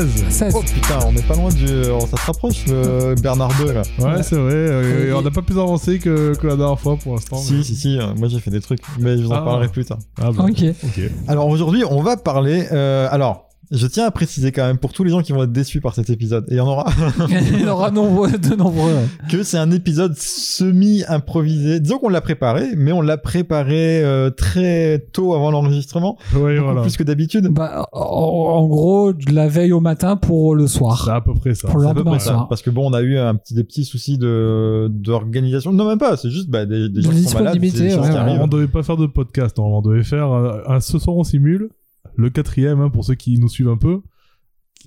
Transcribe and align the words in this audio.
16. 0.00 0.24
16. 0.30 0.54
Oh 0.56 0.62
putain, 0.62 0.98
on 1.06 1.12
est 1.14 1.26
pas 1.26 1.34
loin 1.36 1.50
du. 1.50 1.66
oh, 1.90 2.00
ça 2.10 2.16
se 2.16 2.26
rapproche, 2.26 2.66
le 2.66 3.14
Bernard 3.22 3.52
2 3.58 3.72
là. 3.72 3.82
Ouais, 3.98 4.22
c'est 4.22 4.36
vrai. 4.36 4.54
euh, 4.54 5.08
Et- 5.08 5.12
on 5.12 5.20
n'a 5.20 5.30
pas 5.30 5.42
plus 5.42 5.58
avancé 5.58 5.98
que, 5.98 6.34
que 6.34 6.46
la 6.46 6.56
dernière 6.56 6.80
fois 6.80 6.96
pour 6.96 7.12
l'instant. 7.14 7.36
Si, 7.36 7.52
mais- 7.54 7.62
si, 7.62 7.76
si, 7.76 7.98
euh, 7.98 8.14
moi 8.16 8.28
j'ai 8.28 8.40
fait 8.40 8.50
des 8.50 8.60
trucs, 8.62 8.80
mais 8.98 9.18
je 9.18 9.22
vous 9.24 9.30
en 9.32 9.36
Ah. 9.36 9.42
parlerai 9.42 9.68
plus 9.68 9.84
tard. 9.84 9.98
Ah, 10.18 10.30
bah, 10.32 10.44
Ok. 10.48 10.64
ok. 10.82 11.00
Alors 11.28 11.46
aujourd'hui, 11.48 11.84
on 11.88 12.02
va 12.02 12.16
parler. 12.16 12.66
euh, 12.72 13.06
alors, 13.10 13.50
je 13.72 13.86
tiens 13.86 14.04
à 14.06 14.10
préciser 14.10 14.52
quand 14.52 14.66
même 14.66 14.78
pour 14.78 14.92
tous 14.92 15.02
les 15.04 15.10
gens 15.10 15.22
qui 15.22 15.32
vont 15.32 15.42
être 15.44 15.52
déçus 15.52 15.80
par 15.80 15.94
cet 15.94 16.10
épisode, 16.10 16.44
et 16.48 16.54
il 16.54 16.56
y 16.58 16.60
en 16.60 16.66
aura, 16.68 16.86
Il 17.30 17.60
y 17.62 17.64
en 17.64 17.72
aura 17.72 17.90
nombreux, 17.90 18.30
de 18.30 18.54
nombreux. 18.54 18.92
ouais. 18.92 19.06
que 19.30 19.42
c'est 19.42 19.58
un 19.58 19.70
épisode 19.70 20.14
semi-improvisé. 20.16 21.80
Disons 21.80 21.98
qu'on 21.98 22.08
l'a 22.08 22.20
préparé, 22.20 22.70
mais 22.76 22.92
on 22.92 23.00
l'a 23.00 23.16
préparé 23.18 24.02
euh, 24.02 24.30
très 24.30 24.98
tôt 25.12 25.34
avant 25.34 25.50
l'enregistrement, 25.50 26.18
Ouais, 26.34 26.54
beaucoup 26.56 26.64
voilà. 26.66 26.82
plus 26.82 26.96
que 26.96 27.02
d'habitude. 27.02 27.48
Bah, 27.48 27.86
en, 27.92 28.00
en 28.00 28.66
gros, 28.68 29.12
de 29.12 29.32
la 29.32 29.48
veille 29.48 29.72
au 29.72 29.80
matin 29.80 30.16
pour 30.16 30.54
le 30.54 30.66
C'est 30.66 30.78
soir. 30.78 31.08
à 31.10 31.20
peu 31.22 31.34
près 31.34 31.54
ça. 31.54 31.68
Pour 31.68 31.78
le 31.78 31.84
C'est 31.84 31.90
à 31.90 31.94
peu 31.94 31.98
lendemain 32.00 32.10
près 32.12 32.20
ça. 32.20 32.30
soir. 32.32 32.48
Parce 32.48 32.62
que 32.62 32.70
bon, 32.70 32.90
on 32.90 32.92
a 32.92 33.00
eu 33.00 33.18
un 33.18 33.34
petit, 33.34 33.54
des 33.54 33.64
petits 33.64 33.84
soucis 33.84 34.18
de 34.18 34.88
d'organisation. 34.90 35.72
Non, 35.72 35.86
même 35.88 35.98
pas. 35.98 36.16
C'est 36.16 36.30
juste 36.30 36.48
bah, 36.48 36.66
des, 36.66 36.88
des 36.88 37.02
gens 37.02 37.10
qui 37.10 37.22
sont 37.24 37.38
malades. 37.38 37.54
c'est 37.60 37.70
des 37.82 37.90
choses 37.90 37.98
ouais, 38.00 38.06
qui 38.08 38.12
ouais. 38.12 38.16
arrivent. 38.16 38.40
On 38.42 38.48
devait 38.48 38.66
pas 38.66 38.82
faire 38.82 38.96
de 38.96 39.06
podcast, 39.06 39.58
on 39.58 39.80
devait 39.82 40.02
faire 40.02 40.26
un, 40.26 40.60
un 40.66 40.80
ce 40.80 40.98
soir 40.98 41.16
on 41.16 41.24
simule, 41.24 41.68
le 42.16 42.30
quatrième 42.30 42.80
hein, 42.80 42.90
pour 42.90 43.04
ceux 43.04 43.14
qui 43.14 43.38
nous 43.38 43.48
suivent 43.48 43.68
un 43.68 43.76
peu. 43.76 44.00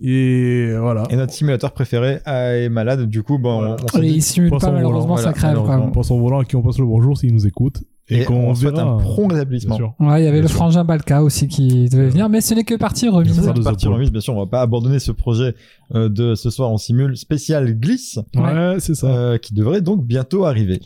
Et 0.01 0.73
voilà. 0.77 1.03
Et 1.09 1.15
notre 1.15 1.31
simulateur 1.31 1.71
préféré 1.71 2.19
euh, 2.27 2.65
est 2.65 2.69
malade. 2.69 3.07
Du 3.07 3.23
coup, 3.23 3.37
bon, 3.39 3.59
Voilà. 3.59 3.77
on, 3.93 3.99
on 3.99 4.01
il 4.01 4.21
simule 4.21 4.49
pas, 4.51 4.69
malheureusement, 4.71 5.15
volant, 5.15 5.17
ça 5.17 5.21
voilà, 5.31 5.33
crève. 5.33 5.49
Malheureusement. 5.57 5.91
Pour 5.91 6.03
son 6.05 6.19
volant 6.19 6.39
à 6.39 6.45
qui 6.45 6.55
on 6.57 6.61
passe 6.61 6.79
le 6.79 6.85
bonjour 6.85 7.17
s'il 7.17 7.33
nous 7.33 7.47
écoute. 7.47 7.77
Et, 8.09 8.21
et 8.21 8.25
qu'on 8.25 8.49
on 8.49 8.53
souhaite 8.53 8.77
un 8.77 8.97
prompt 8.97 9.29
rétablissement. 9.29 9.77
Ouais, 9.99 10.21
il 10.21 10.25
y 10.25 10.27
avait 10.27 10.33
Bien 10.33 10.41
le 10.41 10.47
sûr. 10.47 10.57
frangin 10.57 10.83
Balka 10.83 11.23
aussi 11.23 11.47
qui 11.47 11.89
devait 11.89 12.09
venir, 12.09 12.29
mais 12.29 12.39
ce 12.41 12.53
n'est 12.53 12.63
que 12.65 12.75
partie 12.75 13.07
remise. 13.07 13.41
C'est 13.41 13.53
de 13.53 13.61
parti 13.63 13.85
épaules. 13.85 13.95
remise, 13.95 14.11
bien 14.11 14.21
sûr. 14.21 14.35
On 14.35 14.39
va 14.39 14.45
pas 14.45 14.61
abandonner 14.61 14.99
ce 14.99 15.11
projet 15.11 15.55
euh, 15.95 16.09
de 16.09 16.35
ce 16.35 16.49
soir 16.49 16.69
en 16.69 16.77
simule 16.77 17.15
spécial 17.17 17.73
glisse 17.79 18.19
Ouais, 18.35 18.75
c'est 18.79 18.93
ça. 18.95 19.07
euh, 19.07 19.37
qui 19.39 19.53
devrait 19.55 19.81
donc 19.81 20.05
bientôt 20.05 20.43
arriver. 20.45 20.81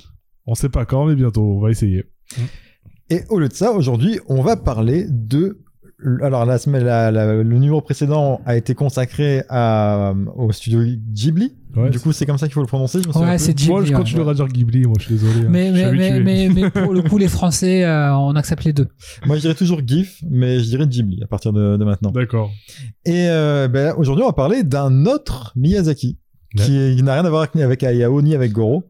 On 0.45 0.53
sait 0.55 0.69
pas 0.69 0.85
quand, 0.85 1.05
mais 1.07 1.15
bientôt. 1.15 1.41
On 1.41 1.59
va 1.59 1.71
essayer. 1.71 2.05
Et 3.09 3.21
au 3.29 3.39
lieu 3.39 3.49
de 3.49 3.53
ça, 3.53 3.71
aujourd'hui, 3.73 4.19
on 4.29 4.41
va 4.41 4.55
parler 4.55 5.05
de. 5.09 5.59
Alors, 6.21 6.45
la 6.45 6.57
semaine, 6.57 6.83
la- 6.85 7.11
la- 7.11 7.33
le 7.35 7.43
numéro 7.59 7.81
précédent 7.81 8.39
a 8.45 8.55
été 8.55 8.73
consacré 8.73 9.43
à, 9.49 10.13
au 10.37 10.51
studio 10.51 10.79
Ghibli. 11.11 11.55
Ouais, 11.75 11.89
du 11.89 11.99
coup, 11.99 12.13
c'est 12.13 12.25
comme 12.25 12.37
ça 12.37 12.47
qu'il 12.47 12.53
faut 12.53 12.61
le 12.61 12.67
prononcer. 12.67 13.01
Je 13.03 13.09
me 13.09 13.13
Ouais, 13.13 13.37
c'est 13.37 13.51
Moi, 13.67 13.81
je 13.81 13.83
Ghibli. 13.85 13.91
ouais. 13.91 13.97
continuerai 13.97 14.31
à 14.31 14.33
dire 14.33 14.47
Ghibli, 14.47 14.81
moi, 14.85 14.95
je 14.99 15.05
suis 15.05 15.15
désolé. 15.15 15.41
hein. 15.45 15.49
Mais, 15.49 15.71
mais, 15.71 15.91
mais, 15.91 16.19
mais, 16.21 16.49
mais 16.49 16.69
pour 16.83 16.93
le 16.93 17.01
coup, 17.01 17.17
les 17.17 17.27
Français, 17.27 17.83
euh, 17.83 18.15
on 18.15 18.35
accepte 18.35 18.63
les 18.63 18.73
deux. 18.73 18.87
Moi, 19.25 19.35
je 19.35 19.41
dirais 19.41 19.55
toujours 19.55 19.81
GIF, 19.85 20.21
mais 20.29 20.59
je 20.59 20.65
dirais 20.69 20.87
Ghibli 20.87 21.21
à 21.23 21.27
partir 21.27 21.51
de, 21.53 21.75
de 21.77 21.83
maintenant. 21.83 22.11
D'accord. 22.11 22.49
Et 23.05 23.27
euh, 23.29 23.67
ben, 23.67 23.93
aujourd'hui, 23.97 24.23
on 24.23 24.27
va 24.27 24.33
parler 24.33 24.63
d'un 24.63 25.05
autre 25.05 25.51
Miyazaki 25.55 26.17
Ouais. 26.57 26.63
qui, 26.65 26.95
qui 26.97 27.03
n'a 27.03 27.13
rien 27.13 27.25
à 27.25 27.29
voir 27.29 27.41
avec- 27.43 27.53
ni 27.53 27.61
avec 27.61 27.83
Hayao 27.83 28.23
ni 28.23 28.33
avec 28.33 28.51
Goro. 28.53 28.83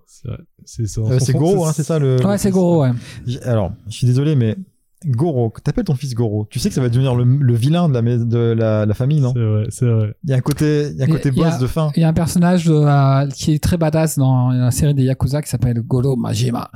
C'est. 0.64 0.98
Euh, 0.98 1.18
Goro, 1.34 1.66
hein, 1.66 1.74
c'est 1.76 1.84
ça 1.84 2.00
le. 2.00 2.16
Ouais, 2.26 2.38
c'est 2.38 2.52
Goro, 2.52 2.84
ouais. 2.84 2.92
Alors, 3.44 3.74
je 3.90 3.96
suis 3.96 4.08
désolé, 4.08 4.38
mais 4.38 4.56
Goro, 5.06 5.54
t'appelles 5.64 5.86
ton 5.86 5.96
fils 5.96 6.14
Goro. 6.14 6.46
Tu 6.50 6.60
sais 6.60 6.68
que 6.70 6.76
ça 6.76 6.82
va 6.82 6.90
devenir 6.90 7.16
le, 7.16 7.24
le 7.24 7.54
vilain 7.54 7.88
de 7.88 7.94
la, 7.94 8.02
mais- 8.02 8.18
de 8.18 8.38
la, 8.58 8.86
la 8.86 8.94
famille, 8.94 9.22
non? 9.22 9.32
C'est 9.34 9.40
vrai, 9.46 9.64
c'est 9.70 9.86
vrai. 9.86 10.14
Il 10.26 10.30
y 10.30 10.34
a 10.34 10.38
un 10.38 10.42
côté, 10.42 10.90
il 10.92 10.98
y 10.98 11.02
a 11.02 11.06
un 11.06 11.08
Il 11.08 11.12
y 11.12 11.14
a- 11.14 11.16
côté 11.18 11.30
il 11.30 11.38
y 11.38 11.44
a- 11.44 11.50
boss 11.52 11.60
de 11.60 11.68
fin. 11.68 11.92
Il 11.96 12.02
y 12.02 12.04
a 12.04 12.10
un 12.10 12.14
personnage 12.14 12.66
de, 12.66 12.74
euh, 12.74 13.28
qui 13.30 13.54
est 13.54 13.64
très 13.64 13.78
badass 13.78 14.18
dans 14.18 14.50
la 14.50 14.72
série 14.72 14.94
des 14.94 15.04
Yakuza 15.04 15.42
qui 15.42 15.50
s'appelle 15.50 15.80
Goro 15.82 16.16
Majima. 16.18 16.70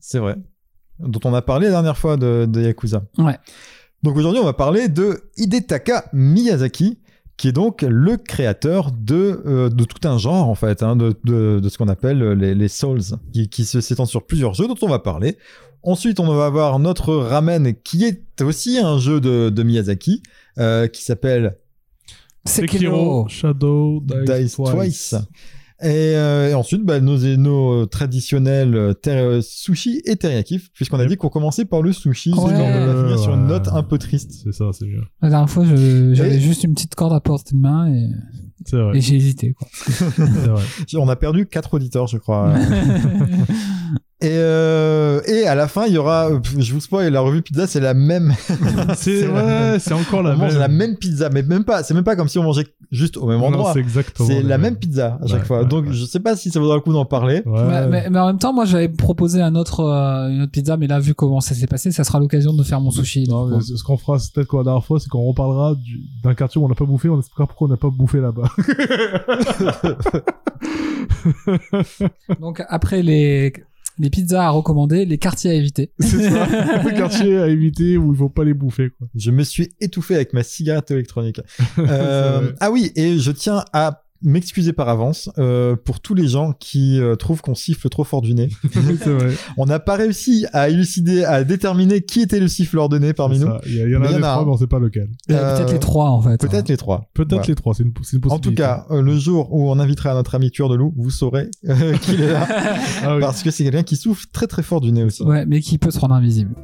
C'est 0.00 0.18
vrai. 0.18 0.36
Dont 0.98 1.20
on 1.24 1.32
a 1.34 1.42
parlé 1.42 1.66
la 1.66 1.72
dernière 1.72 1.96
fois 1.96 2.16
de, 2.16 2.46
de 2.46 2.60
Yakuza. 2.60 3.04
Ouais. 3.18 3.38
Donc 4.02 4.16
aujourd'hui, 4.16 4.40
on 4.40 4.44
va 4.44 4.52
parler 4.52 4.88
de 4.88 5.20
Hidetaka 5.36 6.06
Miyazaki, 6.12 6.98
qui 7.36 7.48
est 7.48 7.52
donc 7.52 7.82
le 7.82 8.16
créateur 8.16 8.90
de, 8.90 9.42
euh, 9.46 9.68
de 9.68 9.84
tout 9.84 10.08
un 10.08 10.18
genre, 10.18 10.48
en 10.48 10.56
fait, 10.56 10.82
hein, 10.82 10.96
de, 10.96 11.14
de, 11.24 11.60
de 11.60 11.68
ce 11.68 11.78
qu'on 11.78 11.86
appelle 11.88 12.18
les, 12.32 12.56
les 12.56 12.68
Souls, 12.68 13.00
qui, 13.32 13.48
qui 13.48 13.64
se 13.64 13.80
s'étend 13.80 14.06
sur 14.06 14.26
plusieurs 14.26 14.54
jeux 14.54 14.66
dont 14.66 14.74
on 14.82 14.88
va 14.88 14.98
parler. 14.98 15.36
Ensuite, 15.88 16.20
on 16.20 16.34
va 16.34 16.44
avoir 16.44 16.78
notre 16.78 17.14
Ramen, 17.14 17.72
qui 17.82 18.04
est 18.04 18.42
aussi 18.42 18.76
un 18.78 18.98
jeu 18.98 19.20
de, 19.22 19.48
de 19.48 19.62
Miyazaki, 19.62 20.22
euh, 20.58 20.86
qui 20.86 21.02
s'appelle 21.02 21.56
Sekiro. 22.44 23.26
Shadow 23.28 24.02
Dice, 24.04 24.38
Dice 24.38 24.56
Twice. 24.56 25.14
Et, 25.80 25.86
euh, 26.16 26.50
et 26.50 26.54
ensuite, 26.54 26.84
bah, 26.84 27.00
nos, 27.00 27.16
nos 27.38 27.86
traditionnels 27.86 28.74
euh, 28.74 28.92
ter- 28.92 29.42
sushi 29.42 30.02
et 30.04 30.16
teriyaki, 30.16 30.60
puisqu'on 30.74 30.98
a 30.98 31.06
dit 31.06 31.16
qu'on 31.16 31.28
commençait 31.30 31.64
par 31.64 31.80
le 31.80 31.92
sushi, 31.92 32.32
Ouais. 32.34 32.52
de 32.52 32.58
la 32.58 33.02
finir 33.04 33.18
sur 33.18 33.32
une 33.32 33.46
note 33.46 33.68
un 33.68 33.82
peu 33.82 33.96
triste. 33.96 34.32
C'est 34.44 34.52
ça, 34.52 34.66
c'est 34.72 34.84
mieux. 34.86 35.04
La 35.22 35.30
dernière 35.30 35.48
fois, 35.48 35.64
j'avais 35.64 36.36
Et- 36.36 36.40
juste 36.40 36.64
une 36.64 36.74
petite 36.74 36.96
corde 36.96 37.14
à 37.14 37.20
portée 37.20 37.54
de 37.54 37.60
main 37.60 37.90
et, 37.90 38.08
j'ai 39.00 39.14
hésité. 39.16 39.54
Quoi. 39.54 39.68
c'est 39.86 40.20
vrai. 40.48 40.64
On 40.98 41.08
a 41.08 41.16
perdu 41.16 41.46
quatre 41.46 41.72
auditeurs, 41.72 42.08
je 42.08 42.18
crois. 42.18 42.52
et, 44.20 44.30
euh, 44.32 45.20
et 45.26 45.46
à 45.46 45.54
la 45.54 45.68
fin, 45.68 45.86
il 45.86 45.92
y 45.92 45.98
aura, 45.98 46.28
euh, 46.30 46.40
je 46.58 46.72
vous 46.74 46.80
spoil, 46.80 47.12
la 47.12 47.20
revue 47.20 47.40
pizza, 47.42 47.68
c'est 47.68 47.78
la 47.78 47.94
même. 47.94 48.34
C'est 48.96 49.26
la 49.26 49.32
ouais, 49.32 49.42
même. 49.44 49.78
c'est 49.78 49.94
encore 49.94 50.22
la 50.24 50.34
on 50.34 50.38
mange 50.38 50.52
même. 50.52 50.60
la 50.60 50.68
même 50.68 50.96
pizza, 50.96 51.28
mais 51.30 51.42
même 51.44 51.62
pas. 51.64 51.82
C'est 51.84 51.94
même 51.94 52.02
pas 52.04 52.16
comme 52.16 52.26
si 52.26 52.36
on 52.38 52.42
mangeait 52.42 52.66
juste 52.90 53.16
au 53.16 53.26
même 53.26 53.38
Non, 53.38 53.46
endroit. 53.46 53.72
c'est 53.74 53.78
exactement. 53.78 54.28
C'est 54.28 54.42
la 54.42 54.58
même 54.58 54.74
pizza 54.76 55.18
à 55.22 55.26
chaque 55.28 55.40
Ouais, 55.40 55.44
fois. 55.46 55.58
ouais, 55.60 55.66
Donc, 55.66 55.86
ouais. 55.86 55.92
je 55.92 56.04
sais 56.04 56.18
pas 56.20 56.34
si 56.36 56.50
ça 56.50 56.58
vaudra 56.58 56.74
le 56.74 56.80
coup 56.80 56.92
d'en 56.92 57.04
parler. 57.04 57.42
Ouais. 57.46 57.62
mais, 57.64 57.86
mais- 57.86 58.10
mais 58.10 58.18
en 58.18 58.26
même 58.26 58.38
temps, 58.38 58.52
moi, 58.52 58.64
j'avais 58.64 58.88
proposé 58.88 59.40
un 59.40 59.54
autre, 59.54 59.80
euh, 59.80 60.28
une 60.30 60.42
autre 60.42 60.52
pizza, 60.52 60.76
mais 60.76 60.88
là, 60.88 60.98
vu 60.98 61.14
comment 61.14 61.40
ça 61.40 61.54
s'est 61.54 61.66
passé, 61.68 61.92
ça 61.92 62.02
sera 62.02 62.18
l'occasion 62.18 62.52
de 62.54 62.62
faire 62.64 62.80
mon 62.80 62.90
sushi. 62.90 63.28
Non, 63.28 63.46
mais 63.46 63.60
ce 63.60 63.82
qu'on 63.84 63.98
fera, 63.98 64.18
c'est 64.18 64.32
peut-être 64.32 64.48
qu'on 64.48 64.58
la 64.58 64.64
dernière 64.64 64.84
fois, 64.84 64.98
c'est 64.98 65.08
qu'on 65.08 65.22
reparlera 65.28 65.76
du- 65.76 66.00
d'un 66.24 66.34
quartier 66.34 66.60
où 66.60 66.64
on 66.64 66.68
n'a 66.68 66.74
pas 66.74 66.86
bouffé, 66.86 67.08
on 67.08 67.18
expliquera 67.18 67.46
pourquoi 67.46 67.68
on 67.68 67.70
n'a 67.70 67.76
pas 67.76 67.90
bouffé 67.90 68.18
là-bas. 68.20 68.48
Donc, 72.40 72.62
après 72.68 73.02
les, 73.02 73.52
les 73.98 74.10
pizzas 74.10 74.46
à 74.46 74.50
recommander, 74.50 75.04
les 75.04 75.18
quartiers 75.18 75.50
à 75.50 75.54
éviter. 75.54 75.92
c'est 76.00 76.30
ça. 76.30 76.46
Le 76.84 76.96
quartier 76.96 77.38
à 77.38 77.48
éviter 77.48 77.96
où 77.96 78.12
il 78.12 78.18
faut 78.18 78.28
pas 78.28 78.44
les 78.44 78.54
bouffer, 78.54 78.90
quoi. 78.90 79.08
Je 79.14 79.30
me 79.30 79.42
suis 79.42 79.70
étouffé 79.80 80.14
avec 80.14 80.32
ma 80.32 80.42
cigarette 80.42 80.90
électronique. 80.90 81.40
Euh, 81.78 82.52
ah 82.60 82.70
oui, 82.70 82.92
et 82.96 83.18
je 83.18 83.30
tiens 83.30 83.64
à 83.72 84.02
m'excuser 84.22 84.72
par 84.72 84.88
avance 84.88 85.30
euh, 85.38 85.76
pour 85.76 86.00
tous 86.00 86.14
les 86.14 86.26
gens 86.28 86.52
qui 86.52 87.00
euh, 87.00 87.14
trouvent 87.16 87.40
qu'on 87.40 87.54
siffle 87.54 87.88
trop 87.88 88.04
fort 88.04 88.20
du 88.20 88.34
nez. 88.34 88.48
vrai. 88.64 89.34
On 89.56 89.66
n'a 89.66 89.78
pas 89.78 89.96
réussi 89.96 90.46
à 90.52 90.68
élucider, 90.68 91.24
à 91.24 91.44
déterminer 91.44 92.00
qui 92.02 92.20
était 92.20 92.40
le 92.40 92.48
siffleur 92.48 92.88
de 92.88 92.98
nez 92.98 93.12
parmi 93.12 93.38
nous. 93.38 93.48
Il 93.66 93.74
y, 93.76 93.80
en 93.80 93.84
a 93.84 93.86
il 93.86 93.92
y 93.92 93.96
en 93.96 94.00
des 94.00 94.06
a 94.06 94.18
trois, 94.18 94.30
un. 94.42 94.44
mais 94.44 94.50
on 94.52 94.56
sait 94.56 94.66
pas 94.66 94.78
lequel. 94.78 95.08
Euh, 95.30 95.56
Peut-être 95.56 95.72
les 95.72 95.78
trois, 95.78 96.10
en 96.10 96.20
fait. 96.22 96.38
Peut-être 96.40 96.68
les 96.68 96.76
trois. 96.76 97.08
Peut-être 97.14 97.30
Voilà. 97.30 97.46
les 97.48 97.54
trois, 97.54 97.74
c'est 97.74 97.82
une, 97.84 97.88
une 97.90 97.92
En 97.92 98.20
tout 98.20 98.20
possibilité. 98.20 98.54
cas, 98.56 98.86
euh, 98.90 99.02
le 99.02 99.16
jour 99.18 99.52
où 99.52 99.70
on 99.70 99.78
invitera 99.78 100.14
notre 100.14 100.34
ami 100.34 100.50
tueur 100.50 100.68
de 100.68 100.74
loup, 100.74 100.92
vous 100.96 101.10
saurez 101.10 101.48
euh, 101.68 101.96
qu'il 102.02 102.20
est 102.20 102.32
là. 102.32 102.46
Ah 103.04 103.14
oui. 103.14 103.20
Parce 103.20 103.42
que 103.42 103.50
c'est 103.50 103.64
quelqu'un 103.64 103.82
qui 103.84 103.96
souffle 103.96 104.26
très 104.32 104.46
très 104.46 104.62
fort 104.62 104.80
du 104.80 104.92
nez 104.92 105.04
aussi. 105.04 105.22
Ouais, 105.22 105.46
mais 105.46 105.60
qui 105.60 105.78
peut 105.78 105.90
se 105.90 105.98
rendre 106.00 106.14
invisible. 106.14 106.54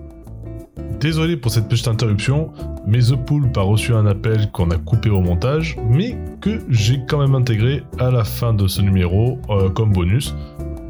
Désolé 1.00 1.36
pour 1.36 1.50
cette 1.50 1.68
petite 1.68 1.88
interruption, 1.88 2.50
mais 2.86 2.98
The 3.00 3.16
Poulp 3.16 3.56
a 3.58 3.62
reçu 3.62 3.92
un 3.94 4.06
appel 4.06 4.50
qu'on 4.52 4.70
a 4.70 4.76
coupé 4.78 5.10
au 5.10 5.20
montage, 5.20 5.76
mais 5.88 6.16
que 6.40 6.62
j'ai 6.70 7.00
quand 7.06 7.18
même 7.18 7.34
intégré 7.34 7.82
à 7.98 8.10
la 8.10 8.24
fin 8.24 8.54
de 8.54 8.66
ce 8.66 8.80
numéro 8.80 9.38
euh, 9.50 9.68
comme 9.68 9.92
bonus. 9.92 10.34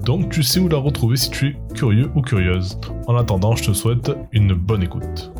Donc 0.04 0.30
tu 0.30 0.42
sais 0.42 0.60
où 0.60 0.68
la 0.68 0.76
retrouver 0.76 1.16
si 1.16 1.30
tu 1.30 1.48
es 1.48 1.74
curieux 1.74 2.10
ou 2.14 2.20
curieuse. 2.20 2.78
En 3.06 3.16
attendant, 3.16 3.56
je 3.56 3.64
te 3.64 3.72
souhaite 3.72 4.12
une 4.32 4.52
bonne 4.54 4.82
écoute. 4.82 5.32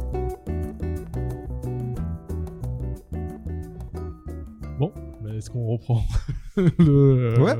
Bon, 4.78 4.92
mais 5.22 5.36
est-ce 5.36 5.50
qu'on 5.50 5.66
reprend 5.66 6.04
le, 6.56 6.72
euh, 6.80 7.38
Ouais. 7.38 7.54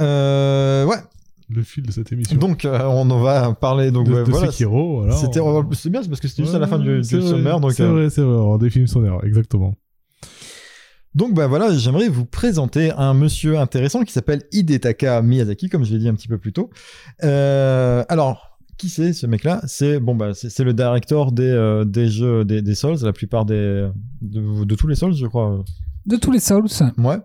Euh, 0.00 0.86
ouais. 0.86 0.96
Le 1.52 1.62
fil 1.62 1.84
de 1.84 1.90
cette 1.92 2.12
émission 2.12 2.36
Donc 2.38 2.64
euh, 2.64 2.78
on 2.84 3.10
en 3.10 3.20
va 3.20 3.52
parler. 3.54 3.90
Donc 3.90 4.06
de, 4.06 4.12
ouais, 4.14 4.24
de 4.24 4.30
voilà. 4.30 4.50
Sekiro, 4.52 4.98
voilà. 5.00 5.16
C'était, 5.16 5.40
on- 5.40 5.68
c'est 5.72 5.90
bien, 5.90 6.02
c'est 6.02 6.08
parce 6.08 6.20
que 6.20 6.28
c'était 6.28 6.44
juste 6.44 6.54
à 6.54 6.58
la 6.58 6.66
fin 6.66 6.78
du, 6.78 6.98
du 6.98 7.04
c'est 7.04 7.16
vrai, 7.18 7.28
sommaire. 7.28 7.60
Donc 7.60 7.72
c'est 7.72 7.82
euh, 7.82 7.92
vrai, 7.92 8.10
c'est 8.10 8.22
vrai, 8.22 8.34
on 8.36 8.56
des 8.58 8.70
films 8.70 8.86
sonores, 8.86 9.24
exactement. 9.24 9.74
Donc 11.14 11.34
bah 11.34 11.48
voilà, 11.48 11.74
j'aimerais 11.76 12.08
vous 12.08 12.24
présenter 12.24 12.92
un 12.92 13.14
monsieur 13.14 13.58
intéressant 13.58 14.04
qui 14.04 14.12
s'appelle 14.12 14.42
Hidetaka 14.52 15.22
Miyazaki, 15.22 15.68
comme 15.68 15.84
je 15.84 15.92
l'ai 15.92 15.98
dit 15.98 16.08
un 16.08 16.14
petit 16.14 16.28
peu 16.28 16.38
plus 16.38 16.52
tôt. 16.52 16.70
Euh, 17.24 18.04
alors, 18.08 18.58
qui 18.78 18.88
c'est 18.88 19.12
ce 19.12 19.26
mec-là? 19.26 19.60
C'est 19.66 19.98
bon 19.98 20.14
bah 20.14 20.34
c'est 20.34 20.50
c'est 20.50 20.62
le 20.62 20.72
directeur 20.72 21.32
des, 21.32 21.42
euh, 21.42 21.84
des 21.84 22.08
jeux 22.08 22.44
des, 22.44 22.62
des 22.62 22.74
Souls, 22.76 22.96
la 23.02 23.12
plupart 23.12 23.44
des 23.44 23.88
de, 24.22 24.64
de 24.64 24.74
tous 24.76 24.86
les 24.86 24.94
Souls, 24.94 25.14
je 25.14 25.26
crois. 25.26 25.64
De 26.06 26.14
tous 26.16 26.30
les 26.30 26.38
Souls. 26.40 26.68
Ouais. 26.98 27.18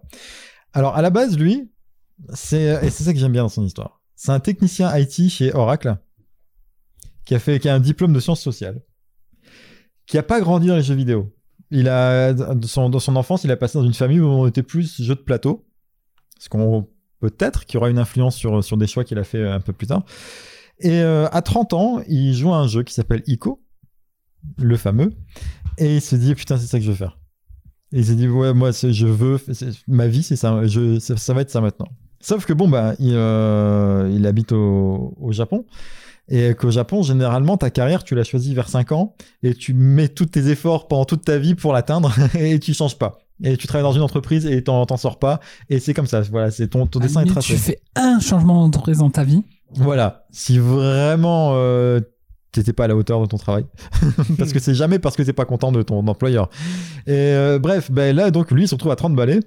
Alors 0.73 0.95
à 0.95 1.03
la 1.03 1.11
base, 1.11 1.37
lui, 1.37 1.69
c'est 2.33 2.79
et 2.83 2.89
c'est 2.89 3.03
ça 3.03 3.13
que 3.13 3.19
j'aime 3.19 3.33
bien 3.33 3.43
dans 3.43 3.49
son 3.49 3.63
histoire. 3.63 4.01
C'est 4.15 4.31
un 4.31 4.39
technicien 4.39 4.95
IT 4.97 5.29
chez 5.29 5.53
Oracle 5.53 5.97
qui 7.25 7.35
a 7.35 7.39
fait 7.39 7.59
qui 7.59 7.67
un 7.67 7.79
diplôme 7.79 8.13
de 8.13 8.19
sciences 8.19 8.41
sociales, 8.41 8.81
qui 10.05 10.17
a 10.17 10.23
pas 10.23 10.39
grandi 10.39 10.67
dans 10.67 10.75
les 10.75 10.83
jeux 10.83 10.95
vidéo. 10.95 11.35
Il 11.71 11.89
a, 11.89 12.33
dans 12.33 12.99
son 12.99 13.15
enfance, 13.15 13.43
il 13.43 13.51
a 13.51 13.57
passé 13.57 13.77
dans 13.77 13.83
une 13.83 13.93
famille 13.93 14.19
où 14.19 14.27
on 14.27 14.47
était 14.47 14.63
plus 14.63 15.01
jeu 15.01 15.15
de 15.15 15.19
plateau. 15.19 15.67
Ce 16.39 16.47
qu'on 16.47 16.87
peut-être 17.19 17.65
qu'il 17.65 17.75
y 17.75 17.77
aura 17.77 17.89
une 17.89 17.97
influence 17.97 18.35
sur, 18.35 18.77
des 18.77 18.87
choix 18.87 19.03
qu'il 19.03 19.17
a 19.17 19.23
fait 19.23 19.45
un 19.47 19.59
peu 19.59 19.73
plus 19.73 19.87
tard. 19.87 20.03
Et 20.79 20.99
euh, 20.99 21.27
à 21.31 21.41
30 21.41 21.73
ans, 21.73 22.01
il 22.07 22.33
joue 22.33 22.53
à 22.53 22.57
un 22.57 22.67
jeu 22.67 22.83
qui 22.83 22.93
s'appelle 22.93 23.23
Ico, 23.25 23.63
le 24.57 24.77
fameux, 24.77 25.13
et 25.77 25.95
il 25.95 26.01
se 26.01 26.15
dit 26.15 26.35
putain 26.35 26.57
c'est 26.57 26.67
ça 26.67 26.77
que 26.77 26.85
je 26.85 26.91
veux 26.91 26.97
faire. 26.97 27.17
Et 27.91 27.99
il 27.99 28.05
s'est 28.05 28.15
dit 28.15 28.27
ouais 28.27 28.53
moi 28.53 28.71
je 28.71 29.07
veux 29.07 29.39
ma 29.87 30.07
vie 30.07 30.21
c'est 30.21 30.35
ça, 30.35 30.61
ça 30.99 31.33
va 31.33 31.41
être 31.41 31.49
ça 31.49 31.61
maintenant. 31.61 31.87
Sauf 32.19 32.45
que 32.45 32.53
bon 32.53 32.67
bah 32.67 32.93
il, 32.99 33.13
euh, 33.13 34.11
il 34.13 34.25
habite 34.25 34.51
au, 34.51 35.13
au 35.19 35.31
Japon 35.31 35.65
et 36.27 36.55
qu'au 36.55 36.71
Japon 36.71 37.03
généralement 37.03 37.55
ta 37.55 37.69
carrière 37.69 38.03
tu 38.03 38.15
l'as 38.15 38.23
choisie 38.23 38.55
vers 38.55 38.67
5 38.67 38.91
ans 38.93 39.15
et 39.43 39.53
tu 39.53 39.73
mets 39.73 40.07
tous 40.07 40.25
tes 40.25 40.47
efforts 40.49 40.87
pendant 40.87 41.05
toute 41.05 41.23
ta 41.23 41.37
vie 41.37 41.53
pour 41.53 41.71
l'atteindre 41.71 42.13
et 42.35 42.59
tu 42.59 42.73
changes 42.73 42.97
pas. 42.97 43.19
Et 43.43 43.57
tu 43.57 43.67
travailles 43.67 43.83
dans 43.83 43.91
une 43.93 44.01
entreprise 44.01 44.45
et 44.45 44.63
t'en 44.63 44.85
t'en 44.85 44.97
sors 44.97 45.19
pas 45.19 45.39
et 45.69 45.79
c'est 45.79 45.93
comme 45.93 46.07
ça 46.07 46.21
voilà 46.21 46.51
c'est 46.51 46.69
ton, 46.69 46.87
ton 46.87 46.99
la 46.99 47.07
dessin 47.07 47.21
est 47.21 47.27
tracé. 47.27 47.53
Tu 47.53 47.59
fais 47.59 47.79
un 47.95 48.19
changement 48.19 48.61
d'entreprise 48.63 48.99
dans 48.99 49.09
ta 49.09 49.23
vie. 49.23 49.43
Voilà, 49.73 50.25
si 50.31 50.57
vraiment 50.57 51.51
euh, 51.55 51.99
t'étais 52.51 52.71
pas 52.71 52.85
à 52.85 52.87
la 52.87 52.95
hauteur 52.95 53.21
de 53.21 53.25
ton 53.25 53.37
travail, 53.37 53.65
parce 54.37 54.53
que 54.53 54.59
c'est 54.59 54.73
jamais 54.73 54.99
parce 54.99 55.15
que 55.15 55.23
t'es 55.23 55.33
pas 55.33 55.43
content 55.45 55.71
de 55.71 55.81
ton 55.81 56.07
employeur. 56.07 56.49
Et 57.07 57.11
euh, 57.11 57.59
bref, 57.59 57.91
ben 57.91 58.15
là 58.15 58.31
donc 58.31 58.51
lui 58.51 58.63
il 58.63 58.67
se 58.67 58.75
retrouve 58.75 58.91
à 58.91 58.95
30 58.95 59.15
balais 59.15 59.39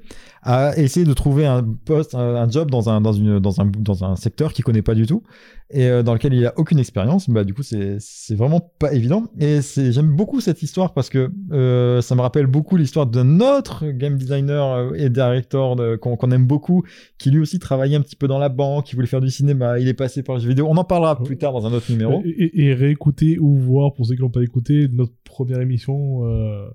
à 0.50 0.78
essayer 0.78 1.04
de 1.04 1.12
trouver 1.12 1.44
un 1.44 1.62
poste, 1.84 2.14
un, 2.14 2.48
job 2.48 2.70
dans 2.70 2.88
un 2.88 3.02
dans 3.02 3.12
une 3.12 3.38
dans 3.38 3.60
un 3.60 3.66
dans 3.66 4.02
un 4.04 4.16
secteur 4.16 4.54
qu'il 4.54 4.64
connaît 4.64 4.80
pas 4.80 4.94
du 4.94 5.04
tout 5.06 5.22
et 5.70 5.86
euh, 5.86 6.02
dans 6.02 6.14
lequel 6.14 6.32
il 6.32 6.46
a 6.46 6.54
aucune 6.56 6.78
expérience. 6.78 7.28
Bah 7.28 7.44
du 7.44 7.52
coup 7.52 7.62
c'est 7.62 7.98
vraiment 8.34 8.60
pas 8.78 8.94
évident. 8.94 9.24
Et 9.38 9.60
j'aime 9.76 10.16
beaucoup 10.16 10.40
cette 10.40 10.62
histoire 10.62 10.94
parce 10.94 11.10
que 11.10 11.30
euh, 11.52 12.00
ça 12.00 12.14
me 12.14 12.22
rappelle 12.22 12.46
beaucoup 12.46 12.78
l'histoire 12.78 13.06
d'un 13.06 13.40
autre 13.40 13.84
game 13.90 14.16
designer 14.16 14.64
euh, 14.72 14.92
et 14.94 15.10
director 15.10 15.76
qu'on 16.00 16.30
aime 16.30 16.46
beaucoup 16.46 16.82
qui 17.18 17.30
lui 17.30 17.40
aussi 17.40 17.58
travaillait 17.58 17.96
un 17.96 18.00
petit 18.00 18.16
peu 18.16 18.26
dans 18.26 18.38
la 18.38 18.48
banque, 18.48 18.86
qui 18.86 18.94
voulait 18.94 19.06
faire 19.06 19.20
du 19.20 19.28
cinéma, 19.30 19.78
il 19.78 19.86
est 19.86 19.92
passé 19.94 20.22
par 20.22 20.36
le 20.36 20.40
jeu 20.40 20.48
vidéo. 20.48 20.66
On 20.70 20.76
en 20.78 20.84
parlera 20.84 21.22
plus 21.22 21.36
tard 21.36 21.52
dans 21.52 21.66
un 21.66 21.72
autre 21.74 21.90
numéro. 21.90 22.22
Et, 22.24 22.30
et- 22.30 22.60
et 22.68 22.74
réécouter 22.74 23.38
ou 23.38 23.54
voir, 23.58 23.92
pour 23.92 24.06
ceux 24.06 24.14
qui 24.14 24.22
l'ont 24.22 24.30
pas 24.30 24.42
écouté, 24.42 24.88
notre 24.90 25.12
première 25.24 25.60
émission. 25.60 26.24
euh, 26.24 26.68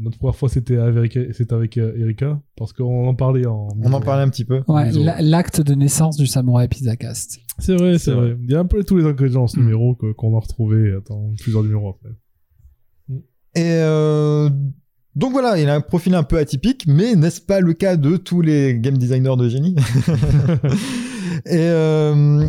notre 0.00 0.18
première 0.18 0.36
fois, 0.36 0.48
c'était 0.48 0.76
avec, 0.76 1.18
c'était 1.32 1.52
avec 1.54 1.76
euh, 1.78 1.96
Erika, 1.98 2.40
parce 2.56 2.72
qu'on 2.72 3.08
en 3.08 3.14
parlait 3.14 3.46
en. 3.46 3.68
On 3.82 3.92
en 3.92 4.00
parlait 4.00 4.22
un 4.22 4.28
petit 4.28 4.44
peu. 4.44 4.62
Ouais, 4.68 4.90
l'acte 5.20 5.60
de 5.60 5.74
naissance 5.74 6.16
du 6.16 6.26
Samouraï 6.26 6.68
Pizza 6.68 6.96
Cast. 6.96 7.38
C'est 7.58 7.74
vrai, 7.76 7.98
C'est 7.98 8.12
vrai. 8.12 8.36
Il 8.42 8.50
y 8.50 8.54
a 8.54 8.60
un 8.60 8.66
peu 8.66 8.84
tous 8.84 8.96
les 8.96 9.04
ingrédients 9.04 9.40
dans 9.40 9.46
ce 9.48 9.58
Mm. 9.58 9.62
numéro 9.62 9.94
que- 9.96 10.12
qu'on 10.12 10.36
a 10.36 10.40
retrouvé 10.40 10.96
dans 11.08 11.32
plusieurs 11.40 11.62
numéros 11.64 11.90
après. 11.90 12.10
Et 13.54 13.62
euh, 13.64 14.48
donc 15.16 15.32
voilà, 15.32 15.58
il 15.60 15.68
a 15.68 15.74
un 15.74 15.80
profil 15.80 16.14
un 16.14 16.22
peu 16.22 16.38
atypique, 16.38 16.84
mais 16.86 17.16
n'est-ce 17.16 17.40
pas 17.40 17.58
le 17.60 17.72
cas 17.72 17.96
de 17.96 18.16
tous 18.16 18.40
les 18.40 18.78
game 18.78 18.96
designers 18.98 19.36
de 19.36 19.48
génie 19.48 19.74
Et 21.46 21.56
euh, 21.56 22.48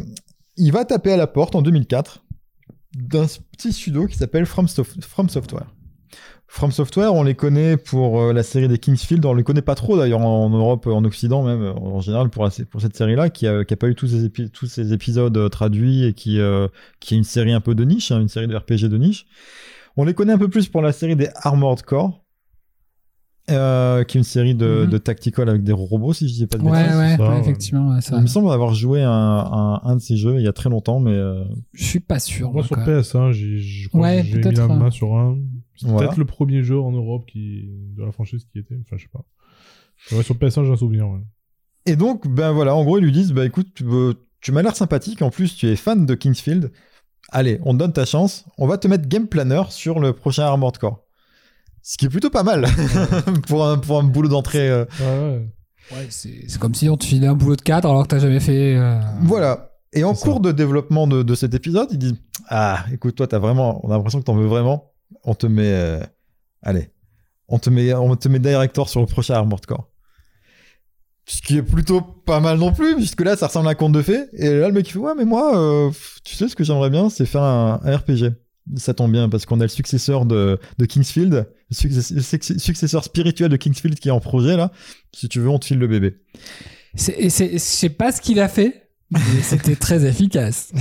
il 0.58 0.72
va 0.72 0.86
taper 0.86 1.14
à 1.14 1.18
la 1.18 1.28
porte 1.28 1.56
en 1.56 1.62
2004 1.62 2.24
d'un 2.96 3.26
petit 3.58 3.72
studio 3.72 4.06
qui 4.08 4.18
s'appelle 4.18 4.46
From, 4.46 4.66
Sof- 4.68 5.02
From 5.02 5.30
Software. 5.30 5.74
From 6.52 6.72
Software, 6.72 7.14
on 7.14 7.22
les 7.22 7.36
connaît 7.36 7.78
pour 7.78 8.20
euh, 8.22 8.34
la 8.34 8.42
série 8.42 8.68
des 8.68 8.80
Kingsfield. 8.80 9.24
On 9.24 9.36
les 9.36 9.44
connaît 9.44 9.62
pas 9.62 9.76
trop 9.76 9.96
d'ailleurs 9.98 10.22
en, 10.22 10.46
en 10.46 10.50
Europe, 10.50 10.88
en 10.88 11.04
Occident 11.06 11.44
même, 11.44 11.62
en 11.78 12.02
général 12.02 12.30
pour, 12.32 12.44
la- 12.44 12.50
pour 12.72 12.82
cette 12.82 12.96
série-là, 12.98 13.30
qui 13.30 13.46
a, 13.48 13.64
qui 13.64 13.74
a 13.76 13.78
pas 13.78 13.88
eu 13.88 13.94
tous 13.94 14.08
ces, 14.08 14.26
épi- 14.28 14.50
tous 14.50 14.66
ces 14.66 14.92
épisodes 14.92 15.38
euh, 15.38 15.48
traduits 15.48 16.06
et 16.06 16.14
qui, 16.14 16.40
euh, 16.40 16.68
qui 17.00 17.14
est 17.14 17.18
une 17.18 17.24
série 17.24 17.52
un 17.54 17.62
peu 17.62 17.76
de 17.76 17.84
niche, 17.86 18.12
hein, 18.12 18.20
une 18.20 18.30
série 18.30 18.48
de 18.48 18.56
RPG 18.56 18.90
de 18.90 18.98
niche. 18.98 19.28
On 19.96 20.06
les 20.06 20.16
connaît 20.16 20.34
un 20.34 20.40
peu 20.40 20.50
plus 20.50 20.68
pour 20.68 20.82
la 20.82 20.92
série 20.92 21.16
des 21.16 21.30
Armored 21.36 21.84
Core, 21.84 22.24
euh, 23.52 24.04
qui 24.04 24.18
est 24.18 24.20
une 24.22 24.24
série 24.24 24.56
de, 24.56 24.86
Mhm. 24.86 24.90
de 24.90 24.98
tactical 24.98 25.50
avec 25.50 25.64
des 25.64 25.72
robots, 25.72 26.14
si 26.14 26.28
je 26.30 26.34
dis 26.34 26.48
pas 26.48 26.58
de 26.58 26.64
bêtises. 26.64 26.78
ouais, 26.98 27.16
ça, 27.16 27.22
ouais, 27.24 27.30
ouais. 27.30 27.40
effectivement. 27.42 27.90
ouais, 27.94 28.02
ça- 28.02 28.16
Il 28.18 28.24
me 28.24 28.28
semble 28.28 28.52
avoir 28.52 28.74
joué 28.74 29.04
un, 29.04 29.12
un, 29.12 29.82
un 29.84 29.96
de 29.98 30.02
ces 30.02 30.18
jeux 30.18 30.38
il 30.40 30.44
y 30.46 30.48
a 30.48 30.54
très 30.54 30.70
longtemps, 30.72 31.00
mais 31.00 31.12
euh, 31.14 31.44
Je 31.74 31.84
suis 31.84 32.00
pas 32.00 32.18
sûr. 32.18 32.52
Moi, 32.52 32.64
sur. 32.64 32.76
PS1, 32.78 33.32
j'ai, 33.34 33.60
je 33.60 33.88
crois 33.90 34.02
Ouais, 34.02 34.22
que 34.22 34.28
j'ai 34.28 34.38
mis 34.50 34.56
la 34.56 34.68
main 34.68 34.88
euh, 34.88 34.92
sur 34.92 35.16
un. 35.16 35.38
C'est 35.82 35.88
Voilà. 35.88 36.08
peut-être 36.08 36.18
le 36.20 36.26
premier 36.26 36.62
jeu 36.64 36.80
en 36.80 36.92
Europe 36.92 37.26
qui, 37.26 37.70
de 37.96 38.04
la 38.04 38.12
franchise 38.12 38.46
qui 38.52 38.60
était. 38.60 38.76
Enfin, 38.82 38.98
je 38.98 39.04
sais 39.04 39.10
pas. 39.12 39.24
Ouais, 40.16 40.24
sur 40.24 40.36
PS1, 40.36 40.66
j'ai 40.66 40.72
un 40.72 40.76
souvenir, 40.76 41.08
ouais. 41.10 41.20
Et 41.86 41.96
donc, 41.96 42.28
ben 42.28 42.52
voilà, 42.52 42.76
en 42.76 42.84
gros, 42.84 42.98
ils 42.98 43.04
lui 43.04 43.12
disent, 43.12 43.32
bah 43.32 43.46
écoute, 43.46 43.68
tu, 43.76 43.84
veux- 43.84 44.16
tu 44.42 44.52
m'as 44.52 44.62
l'air 44.62 44.76
sympathique, 44.76 45.22
en 45.22 45.30
plus, 45.30 45.56
tu 45.56 45.68
es 45.68 45.76
fan 45.76 46.06
de 46.06 46.14
Kingsfield. 46.16 46.72
Allez, 47.32 47.60
on 47.64 47.74
te 47.74 47.78
donne 47.80 47.94
ta 47.94 48.06
chance, 48.06 48.46
on 48.58 48.68
va 48.68 48.78
te 48.78 48.88
mettre 48.88 49.08
game 49.08 49.28
planner 49.28 49.62
sur 49.70 50.00
le 50.00 50.14
prochain 50.14 50.44
Armored 50.44 50.78
Core. 50.78 51.04
Ce 51.82 51.98
qui 51.98 52.06
est 52.06 52.10
plutôt 52.10 52.30
pas 52.30 52.44
mal 52.44 52.66
pour, 53.48 53.66
un, 53.66 53.78
pour 53.78 54.00
un 54.00 54.04
boulot 54.04 54.30
d'entrée. 54.30 54.70
euh. 54.70 54.86
Ouais, 55.00 55.06
ouais. 55.20 55.50
Ouais, 55.92 56.08
c'est 56.10 56.44
c'est 56.48 56.60
comme 56.60 56.76
si 56.76 56.88
on 56.90 56.98
te 56.98 57.06
filait 57.06 57.28
un 57.28 57.34
boulot 57.36 57.56
de 57.56 57.62
cadre 57.62 57.90
alors 57.90 58.04
que 58.04 58.10
t'as 58.10 58.20
jamais 58.20 58.40
fait. 58.40 58.76
euh, 58.76 59.00
Voilà. 59.22 59.72
Et 59.94 60.04
en 60.04 60.14
cours 60.14 60.40
de 60.40 60.52
développement 60.52 61.08
de, 61.08 61.24
de 61.24 61.36
cet 61.36 61.56
épisode, 61.56 61.88
ils 61.92 61.98
disent, 61.98 62.22
ah, 62.50 62.86
écoute, 62.94 63.16
toi, 63.16 63.26
t'as 63.28 63.40
vraiment, 63.40 63.84
on 63.84 63.90
a 63.90 63.96
l'impression 63.96 64.20
que 64.20 64.26
t'en 64.26 64.36
veux 64.36 64.46
vraiment. 64.46 64.92
On 65.24 65.36
te 65.36 65.48
met, 65.48 65.72
euh, 65.74 66.00
allez, 66.62 66.90
on 67.48 67.60
te 67.60 67.70
met, 67.70 67.94
on 67.94 68.16
te 68.16 68.28
met 68.28 68.40
director 68.40 68.90
sur 68.90 69.00
le 69.02 69.06
prochain 69.08 69.36
Armored 69.36 69.66
Core. 69.66 69.88
Ce 71.26 71.42
qui 71.44 71.58
est 71.58 71.64
plutôt 71.64 72.02
pas 72.02 72.40
mal 72.40 72.58
non 72.58 72.74
plus, 72.74 72.96
puisque 72.96 73.22
là, 73.22 73.36
ça 73.36 73.48
ressemble 73.48 73.68
à 73.68 73.72
un 73.72 73.76
conte 73.76 73.92
de 73.92 74.02
fées. 74.02 74.26
Et 74.34 74.50
là, 74.50 74.68
le 74.68 74.74
mec, 74.74 74.88
il 74.88 74.94
fait, 74.94 74.98
ouais, 75.00 75.14
mais 75.16 75.26
moi, 75.26 75.56
euh, 75.60 75.92
tu 76.24 76.34
sais, 76.36 76.48
ce 76.48 76.56
que 76.56 76.64
j'aimerais 76.64 76.90
bien, 76.90 77.10
c'est 77.10 77.26
faire 77.28 77.44
un, 77.44 77.76
RPG. 77.86 78.32
Ça 78.76 78.94
tombe 78.96 79.12
bien, 79.12 79.30
parce 79.30 79.46
qu'on 79.46 79.60
a 79.60 79.64
le 79.64 79.70
successeur 79.70 80.26
de, 80.26 80.60
de 80.78 80.86
Kingsfield, 80.86 81.34
le 81.70 81.76
success- 81.76 82.12
le 82.12 82.22
success- 82.22 82.58
successeur 82.58 83.04
spirituel 83.04 83.50
de 83.50 83.58
Kingsfield 83.58 84.00
qui 84.00 84.08
est 84.10 84.12
en 84.12 84.20
projet, 84.20 84.58
là. 84.58 84.72
Si 85.16 85.28
tu 85.30 85.40
veux, 85.40 85.50
on 85.50 85.60
te 85.60 85.66
file 85.66 85.80
le 85.80 85.88
bébé. 85.88 86.18
c'est- 86.96 87.90
pas 87.90 88.12
ce 88.12 88.22
qu'il 88.22 88.40
a 88.40 88.48
fait, 88.48 88.89
c'était 89.42 89.76
très 89.76 90.06
efficace. 90.06 90.72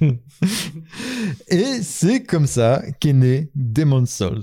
Et 1.48 1.82
c'est 1.82 2.22
comme 2.22 2.46
ça 2.46 2.82
qu'est 3.00 3.12
né 3.12 3.50
Demon's 3.54 4.10
Souls. 4.10 4.42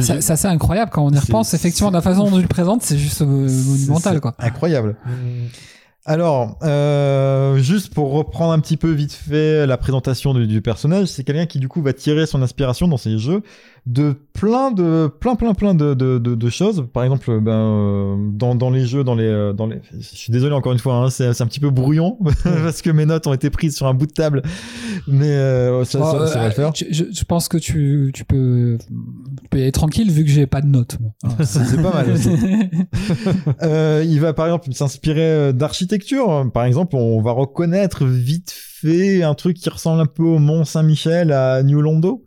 Ça, 0.00 0.36
c'est 0.36 0.48
incroyable 0.48 0.90
quand 0.92 1.04
on 1.04 1.10
y 1.10 1.18
repense. 1.18 1.52
Effectivement, 1.52 1.90
de 1.90 1.96
la 1.96 2.02
façon 2.02 2.30
dont 2.30 2.36
tu 2.36 2.42
le 2.42 2.48
présentes, 2.48 2.82
c'est 2.82 2.96
juste 2.98 3.18
c'est- 3.18 3.24
monumental, 3.26 4.14
c'est 4.14 4.20
quoi. 4.20 4.34
Incroyable. 4.38 4.96
Mm. 5.04 5.46
Alors, 6.06 6.58
euh, 6.62 7.56
juste 7.56 7.94
pour 7.94 8.12
reprendre 8.12 8.52
un 8.52 8.58
petit 8.60 8.76
peu 8.76 8.90
vite 8.90 9.12
fait 9.12 9.66
la 9.66 9.78
présentation 9.78 10.34
du, 10.34 10.46
du 10.46 10.60
personnage, 10.60 11.06
c'est 11.06 11.24
quelqu'un 11.24 11.46
qui 11.46 11.58
du 11.58 11.66
coup 11.68 11.80
va 11.80 11.94
tirer 11.94 12.26
son 12.26 12.42
inspiration 12.42 12.86
dans 12.88 12.98
ses 12.98 13.16
jeux 13.16 13.40
de 13.86 14.14
plein 14.34 14.70
de 14.70 15.08
plein 15.20 15.34
plein 15.34 15.54
plein 15.54 15.74
de, 15.74 15.94
de, 15.94 16.18
de, 16.18 16.34
de 16.34 16.48
choses. 16.50 16.86
Par 16.92 17.04
exemple, 17.04 17.40
ben, 17.40 17.52
euh, 17.52 18.16
dans, 18.32 18.54
dans 18.54 18.68
les 18.68 18.84
jeux, 18.86 19.02
dans 19.02 19.14
les 19.14 19.24
euh, 19.26 19.54
dans 19.54 19.66
les, 19.66 19.80
je 19.98 20.04
suis 20.04 20.30
désolé 20.30 20.54
encore 20.54 20.72
une 20.72 20.78
fois, 20.78 20.94
hein, 20.96 21.08
c'est 21.10 21.32
c'est 21.32 21.42
un 21.42 21.46
petit 21.46 21.60
peu 21.60 21.70
brouillon 21.70 22.18
parce 22.44 22.82
que 22.82 22.90
mes 22.90 23.06
notes 23.06 23.26
ont 23.26 23.32
été 23.32 23.48
prises 23.48 23.74
sur 23.74 23.86
un 23.86 23.94
bout 23.94 24.06
de 24.06 24.12
table, 24.12 24.42
mais 25.08 25.30
euh, 25.30 25.84
ça, 25.84 26.00
ça, 26.00 26.18
Oh, 26.22 26.26
ça 26.26 26.34
va 26.38 26.44
euh, 26.44 26.48
le 26.48 26.54
faire. 26.54 26.72
Je, 26.74 27.04
je- 27.10 27.24
pense 27.24 27.48
que 27.48 27.56
tu, 27.56 28.10
tu 28.12 28.24
peux, 28.26 28.76
peux 29.54 29.58
y 29.60 29.62
aller 29.62 29.72
tranquille 29.72 30.10
vu 30.10 30.24
que 30.24 30.30
j'ai 30.30 30.46
pas 30.46 30.60
de 30.60 30.66
notes. 30.66 30.98
Ça, 31.44 31.64
c'est 31.64 31.80
pas 31.80 31.92
mal. 31.92 32.10
aussi. 32.10 32.28
Euh, 33.62 34.04
il 34.06 34.20
va 34.20 34.32
par 34.32 34.46
exemple 34.46 34.72
s'inspirer 34.72 35.20
euh, 35.22 35.52
d'architecture. 35.52 36.50
Par 36.52 36.64
exemple, 36.64 36.96
on 36.96 37.20
va 37.22 37.32
reconnaître 37.32 38.04
vite 38.04 38.52
fait 38.54 39.22
un 39.22 39.34
truc 39.34 39.56
qui 39.56 39.68
ressemble 39.70 40.00
un 40.00 40.06
peu 40.06 40.22
au 40.22 40.38
Mont 40.38 40.64
Saint-Michel 40.64 41.32
à 41.32 41.62
New 41.62 41.80
Londo. 41.80 42.24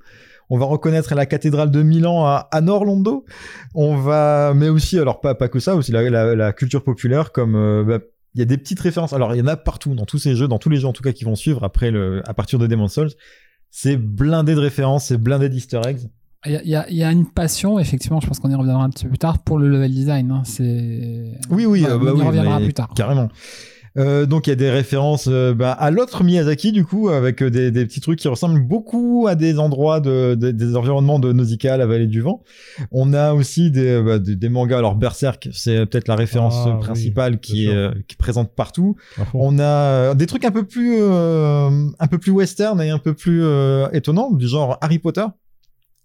On 0.50 0.58
va 0.58 0.66
reconnaître 0.66 1.14
la 1.16 1.26
cathédrale 1.26 1.72
de 1.72 1.82
Milan 1.84 2.26
à 2.26 2.48
Anor 2.52 2.86
Londo. 2.86 3.26
On 3.76 3.98
va, 3.98 4.54
mais 4.56 4.70
aussi, 4.70 4.98
alors 4.98 5.20
pas, 5.20 5.36
pas 5.36 5.50
que 5.50 5.60
ça, 5.60 5.76
aussi 5.76 5.92
la, 5.92 6.10
la- 6.10 6.36
la 6.36 6.54
culture 6.54 6.84
populaire 6.84 7.32
comme 7.32 7.56
euh, 7.56 7.84
bah, 7.84 8.00
il 8.36 8.40
y 8.40 8.42
a 8.42 8.46
des 8.46 8.58
petites 8.58 8.80
références. 8.80 9.14
Alors 9.14 9.36
il 9.36 9.40
y 9.40 9.42
en 9.42 9.48
a 9.48 9.58
partout 9.58 9.94
dans 9.96 10.06
tous 10.06 10.20
ces 10.20 10.36
jeux, 10.36 10.48
dans 10.48 10.60
tous 10.60 10.70
les 10.70 10.78
jeux 10.78 10.88
en 10.88 10.94
tout 10.94 11.04
cas 11.04 11.12
qui 11.12 11.26
vont 11.26 11.36
suivre 11.36 11.64
après 11.64 11.92
le, 11.92 12.22
à 12.26 12.34
partir 12.34 12.60
de 12.60 12.68
Demon's 12.68 12.94
Souls. 12.94 13.10
C'est 13.72 13.98
blindé 13.98 14.56
de 14.56 14.60
références, 14.60 15.06
c'est 15.08 15.18
blindé 15.18 15.50
d'Easter 15.50 15.82
eggs. 15.86 16.00
Il 16.48 16.70
y, 16.70 16.76
a, 16.76 16.90
y 16.90 16.96
y 16.98 17.04
une 17.04 17.26
passion, 17.26 17.80
effectivement, 17.80 18.20
je 18.22 18.28
pense 18.28 18.40
qu'on 18.40 18.50
y 18.50 18.56
reviendra 18.56 18.84
un 18.84 18.90
petit 18.90 19.04
peu 19.06 19.10
plus 19.10 19.18
tard, 19.20 19.40
pour 19.40 19.58
le 19.60 19.68
level 19.70 19.92
design. 19.92 20.32
hein. 20.32 20.42
C'est... 20.46 21.32
Oui, 21.50 21.66
oui, 21.66 21.86
euh, 21.86 21.98
bah 21.98 22.12
on 22.14 22.18
y 22.18 22.22
oui, 22.22 22.28
reviendra 22.28 22.60
plus 22.60 22.74
tard. 22.74 22.90
Carrément. 22.96 23.28
Euh, 23.98 24.28
donc 24.28 24.46
il 24.46 24.52
y 24.52 24.54
a 24.54 24.56
des 24.58 24.70
références 24.70 25.28
euh, 25.28 25.56
bah, 25.56 25.72
à 25.72 25.90
l'autre 25.90 26.24
Miyazaki 26.24 26.72
du 26.72 26.86
coup 26.86 27.10
avec 27.10 27.42
des, 27.44 27.72
des 27.72 27.84
petits 27.88 28.00
trucs 28.00 28.20
qui 28.20 28.28
ressemblent 28.28 28.62
beaucoup 28.62 29.26
à 29.28 29.34
des 29.34 29.58
endroits 29.58 30.00
de, 30.02 30.36
de- 30.36 30.52
des 30.52 30.76
environnements 30.76 31.18
de 31.18 31.32
Nausicaa, 31.34 31.78
la 31.78 31.88
vallée 31.88 32.06
du 32.06 32.22
vent. 32.22 32.44
On 32.92 33.12
a 33.16 33.34
aussi 33.34 33.72
des, 33.72 34.00
bah, 34.04 34.20
des, 34.20 34.36
des 34.36 34.50
mangas. 34.50 34.78
Alors 34.78 34.94
Berserk, 34.94 35.50
c'est 35.52 35.84
peut-être 35.88 36.08
la 36.10 36.16
référence 36.16 36.54
Ah, 36.68 36.74
oui, 36.76 36.80
principale 36.80 37.40
qui, 37.40 37.66
est, 37.66 37.74
euh, 37.74 37.90
qui 38.08 38.14
est 38.14 38.18
présente 38.20 38.52
partout. 38.54 38.98
On 39.34 39.58
a 39.58 40.14
des 40.14 40.28
trucs 40.28 40.46
un 40.46 40.52
peu 40.52 40.64
plus 40.64 40.98
euh, 41.00 41.88
un 41.98 42.08
peu 42.08 42.20
plus 42.20 42.32
western 42.32 42.80
et 42.82 42.92
un 42.92 43.00
peu 43.00 43.16
plus 43.16 43.42
euh, 43.44 43.88
étonnants 43.94 44.32
du 44.32 44.48
genre 44.48 44.78
Harry 44.82 45.00
Potter. 45.00 45.26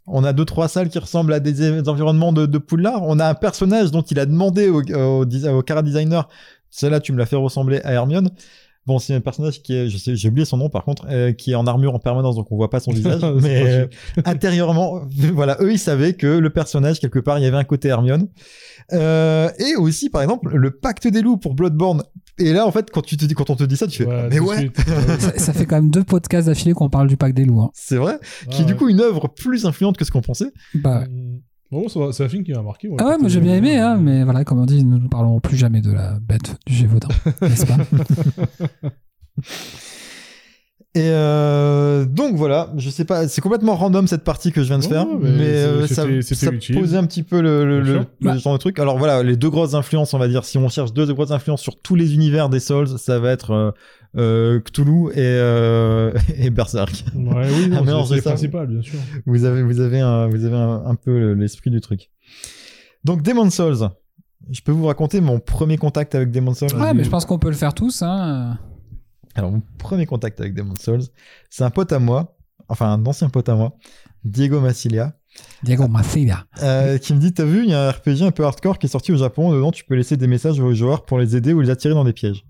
On 0.06 0.25
a 0.25 0.32
deux 0.32 0.44
trois 0.44 0.68
salles 0.68 0.88
qui 0.88 0.99
ressemblent 0.99 1.32
à 1.32 1.40
des, 1.40 1.88
environnements 1.88 2.32
de, 2.32 2.47
de 2.47 2.59
Poudlard. 2.59 3.02
On 3.02 3.18
a 3.18 3.28
un 3.28 3.35
personnage 3.35 3.90
dont 3.90 4.02
il 4.02 4.18
a 4.18 4.26
demandé 4.26 4.68
au, 4.68 4.82
au, 4.82 5.62
cara 5.62 5.82
designer, 5.82 6.28
celle-là 6.71 7.00
tu 7.00 7.12
me 7.12 7.18
l'as 7.18 7.26
fait 7.26 7.37
ressembler 7.37 7.80
à 7.85 7.92
Hermione. 7.92 8.30
Bon, 8.85 8.99
c'est 8.99 9.14
un 9.14 9.21
personnage 9.21 9.62
qui 9.62 9.75
est, 9.75 9.88
je 9.88 9.97
sais, 9.97 10.16
j'ai 10.16 10.28
oublié 10.28 10.44
son 10.44 10.56
nom 10.56 10.68
par 10.68 10.85
contre, 10.85 11.06
euh, 11.09 11.32
qui 11.32 11.52
est 11.52 11.54
en 11.54 11.68
armure 11.68 11.94
en 11.94 12.00
permanence, 12.00 12.35
donc 12.35 12.50
on 12.50 12.56
voit 12.56 12.68
pas 12.68 12.80
son 12.80 12.90
visage. 12.90 13.21
Mais 13.40 13.64
euh, 13.64 13.87
intérieurement, 14.25 15.02
voilà, 15.32 15.56
eux 15.61 15.73
ils 15.73 15.78
savaient 15.78 16.14
que 16.14 16.26
le 16.26 16.50
personnage 16.50 16.99
quelque 16.99 17.21
part, 17.21 17.38
il 17.38 17.44
y 17.44 17.47
avait 17.47 17.56
un 17.56 17.64
côté 17.64 17.88
Hermione. 17.88 18.26
Euh, 18.92 19.50
et 19.59 19.76
aussi, 19.76 20.11
par 20.11 20.21
exemple, 20.23 20.56
le 20.56 20.73
pacte 20.73 21.06
des 21.06 21.23
loups 21.23 21.37
pour 21.37 21.54
Bloodborne. 21.54 22.02
Et 22.38 22.52
là, 22.52 22.66
en 22.66 22.72
fait, 22.72 22.90
quand 22.90 23.02
tu 23.02 23.16
te 23.16 23.24
dis, 23.24 23.34
quand 23.34 23.50
on 23.50 23.56
te 23.56 23.64
dit 23.64 23.76
ça, 23.76 23.86
tu 23.86 24.04
fais, 24.04 24.08
Ouais, 24.08 24.28
mais 24.30 24.40
ouais. 24.40 24.56
Ouais, 24.56 24.72
Ça, 25.18 25.38
ça 25.38 25.52
fait 25.52 25.66
quand 25.66 25.76
même 25.76 25.90
deux 25.90 26.02
podcasts 26.04 26.46
d'affilée 26.48 26.72
qu'on 26.72 26.88
parle 26.88 27.06
du 27.08 27.16
pack 27.16 27.34
des 27.34 27.44
loups. 27.44 27.60
hein. 27.60 27.70
c'est 27.74 27.96
vrai, 27.96 28.18
qui 28.50 28.58
est 28.58 28.60
ouais. 28.60 28.66
du 28.66 28.74
coup 28.76 28.88
une 28.88 29.00
œuvre 29.00 29.28
plus 29.28 29.66
influente 29.66 29.96
que 29.96 30.04
ce 30.04 30.10
qu'on 30.10 30.22
pensait. 30.22 30.52
Bah, 30.74 31.00
ouais. 31.00 31.08
Mm. 31.08 31.40
Bon, 31.70 31.88
c'est 32.12 32.22
un 32.24 32.28
film 32.28 32.44
qui 32.44 32.52
m'a 32.52 32.60
marqué. 32.62 32.90
Ah 32.98 33.06
ouais, 33.06 33.18
moi 33.18 33.30
j'ai 33.30 33.40
bien 33.40 33.54
aimé, 33.54 33.78
hein, 33.78 33.96
mais 33.96 34.24
voilà, 34.24 34.44
comme 34.44 34.58
on 34.60 34.66
dit, 34.66 34.84
nous 34.84 34.98
ne 34.98 35.08
parlerons 35.08 35.40
plus 35.40 35.56
jamais 35.56 35.80
de 35.80 35.90
la 35.90 36.18
bête 36.20 36.56
du 36.66 36.74
Gévaudan, 36.74 37.08
n'est-ce 37.40 37.64
pas? 37.64 37.78
Et 40.94 41.00
euh, 41.08 42.04
donc 42.04 42.37
voilà, 42.37 42.70
je 42.76 42.90
sais 42.90 43.06
pas, 43.06 43.26
c'est 43.26 43.40
complètement 43.40 43.76
random 43.76 44.06
cette 44.06 44.25
partie 44.25 44.52
que 44.52 44.62
je 44.62 44.68
viens 44.68 44.78
de 44.78 44.84
faire, 44.84 45.06
mais 45.06 45.30
mais, 45.30 45.44
euh, 45.46 45.87
ça, 45.87 46.04
ça 46.22 46.50
posait 46.75 46.99
un 46.99 47.06
petit 47.06 47.22
peu 47.22 47.40
le, 47.40 47.64
le, 47.64 47.80
le- 47.80 48.00
Bah. 48.20 48.37
genre 48.37 48.52
de 48.52 48.58
truc. 48.58 48.78
Alors 48.78 48.99
voilà, 48.99 49.22
les 49.22 49.37
deux 49.37 49.49
grosses 49.49 49.72
influences, 49.72 50.12
on 50.12 50.18
va 50.18 50.28
dire, 50.28 50.44
si 50.44 50.58
on 50.58 50.68
cherche 50.68 50.92
deux 50.92 51.11
grosses 51.14 51.30
influences 51.30 51.62
sur 51.62 51.80
tous 51.80 51.94
les 51.94 52.12
univers 52.14 52.50
des 52.50 52.61
Souls, 52.61 52.99
ça 52.99 53.18
va 53.18 53.30
être 53.30 53.52
euh, 53.52 53.70
euh, 54.18 54.61
Cthulhu 54.61 55.08
et, 55.12 55.14
euh, 55.20 56.12
et 56.37 56.50
Berserk. 56.50 57.04
Ouais, 57.14 57.46
oui, 57.56 57.68
non, 57.68 57.84
mélange 57.84 58.08
c'est- 58.14 58.20
principal, 58.20 58.66
bien 58.66 58.82
sûr. 58.82 58.99
Vous 59.25 59.46
avez, 59.46 59.62
vous 59.62 59.80
avez, 59.80 60.00
un, 60.00 60.28
vous 60.28 60.44
avez 60.44 60.56
un, 60.56 60.82
un 60.84 60.94
peu 60.94 61.32
l'esprit 61.32 61.70
du 61.70 61.80
truc. 61.80 62.11
Donc 63.04 63.22
Demon 63.22 63.49
Souls, 63.49 63.88
je 64.50 64.61
peux 64.61 64.72
vous 64.72 64.84
raconter 64.88 65.22
mon 65.22 65.40
premier 65.40 65.78
contact 65.78 66.14
avec 66.14 66.30
Demon 66.30 66.52
Souls. 66.52 66.68
Ouais, 66.78 66.92
mais 66.92 67.02
je 67.02 67.08
pense 67.08 67.25
qu'on 67.25 67.38
peut 67.38 67.49
le 67.49 67.56
faire 67.56 67.72
tous. 67.72 68.02
Hein. 68.02 68.58
Alors, 69.34 69.50
mon 69.50 69.62
premier 69.78 70.06
contact 70.06 70.40
avec 70.40 70.54
Demon 70.54 70.74
Souls, 70.76 71.02
c'est 71.50 71.64
un 71.64 71.70
pote 71.70 71.92
à 71.92 71.98
moi, 71.98 72.36
enfin 72.68 72.92
un 72.92 73.06
ancien 73.06 73.28
pote 73.28 73.48
à 73.48 73.54
moi, 73.54 73.76
Diego 74.24 74.60
Massilia, 74.60 75.14
Diego 75.62 75.88
Maceira. 75.88 76.44
euh, 76.62 76.98
qui 76.98 77.14
me 77.14 77.18
dit 77.18 77.32
T'as 77.32 77.44
vu, 77.44 77.64
il 77.64 77.70
y 77.70 77.74
a 77.74 77.88
un 77.88 77.90
RPG 77.90 78.22
un 78.22 78.30
peu 78.30 78.44
hardcore 78.44 78.78
qui 78.78 78.86
est 78.86 78.90
sorti 78.90 79.12
au 79.12 79.16
Japon. 79.16 79.52
Dedans, 79.52 79.70
tu 79.72 79.84
peux 79.84 79.94
laisser 79.94 80.16
des 80.18 80.26
messages 80.26 80.60
aux 80.60 80.74
joueurs 80.74 81.04
pour 81.06 81.18
les 81.18 81.34
aider 81.36 81.52
ou 81.54 81.60
les 81.60 81.70
attirer 81.70 81.94
dans 81.94 82.04
des 82.04 82.12
pièges. 82.12 82.44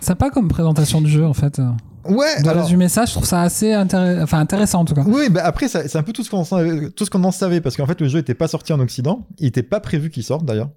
Sympa 0.00 0.30
comme 0.30 0.48
présentation 0.48 1.00
du 1.00 1.10
jeu, 1.10 1.24
en 1.24 1.34
fait. 1.34 1.60
Ouais, 2.04 2.42
Dans 2.42 2.50
alors- 2.50 2.66
ça, 2.88 3.04
je 3.04 3.12
trouve 3.12 3.24
ça 3.26 3.42
assez 3.42 3.72
intéressant, 3.72 4.22
enfin, 4.22 4.40
intéressant 4.40 4.80
en 4.80 4.84
tout 4.84 4.94
cas. 4.94 5.04
Oui, 5.06 5.28
bah 5.30 5.42
après, 5.44 5.68
c'est 5.68 5.94
un 5.96 6.02
peu 6.02 6.12
tout 6.12 6.24
ce 6.24 6.30
qu'on 6.30 6.38
en 6.38 6.44
savait, 6.44 6.90
tout 6.90 7.04
ce 7.04 7.10
qu'on 7.10 7.22
en 7.22 7.30
savait, 7.30 7.60
parce 7.60 7.76
qu'en 7.76 7.86
fait, 7.86 8.00
le 8.00 8.08
jeu 8.08 8.18
n'était 8.18 8.34
pas 8.34 8.48
sorti 8.48 8.72
en 8.72 8.80
Occident. 8.80 9.28
Il 9.38 9.44
n'était 9.44 9.62
pas 9.62 9.78
prévu 9.78 10.10
qu'il 10.10 10.24
sorte 10.24 10.44
d'ailleurs. 10.44 10.70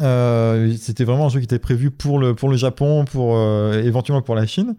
Euh, 0.00 0.74
C'était 0.78 1.04
vraiment 1.04 1.26
un 1.26 1.28
jeu 1.28 1.40
qui 1.40 1.44
était 1.44 1.58
prévu 1.58 1.90
pour 1.90 2.18
le, 2.18 2.34
pour 2.34 2.48
le 2.48 2.56
Japon, 2.56 3.04
pour 3.04 3.36
euh, 3.36 3.82
éventuellement 3.82 4.22
pour 4.22 4.34
la 4.34 4.46
Chine. 4.46 4.74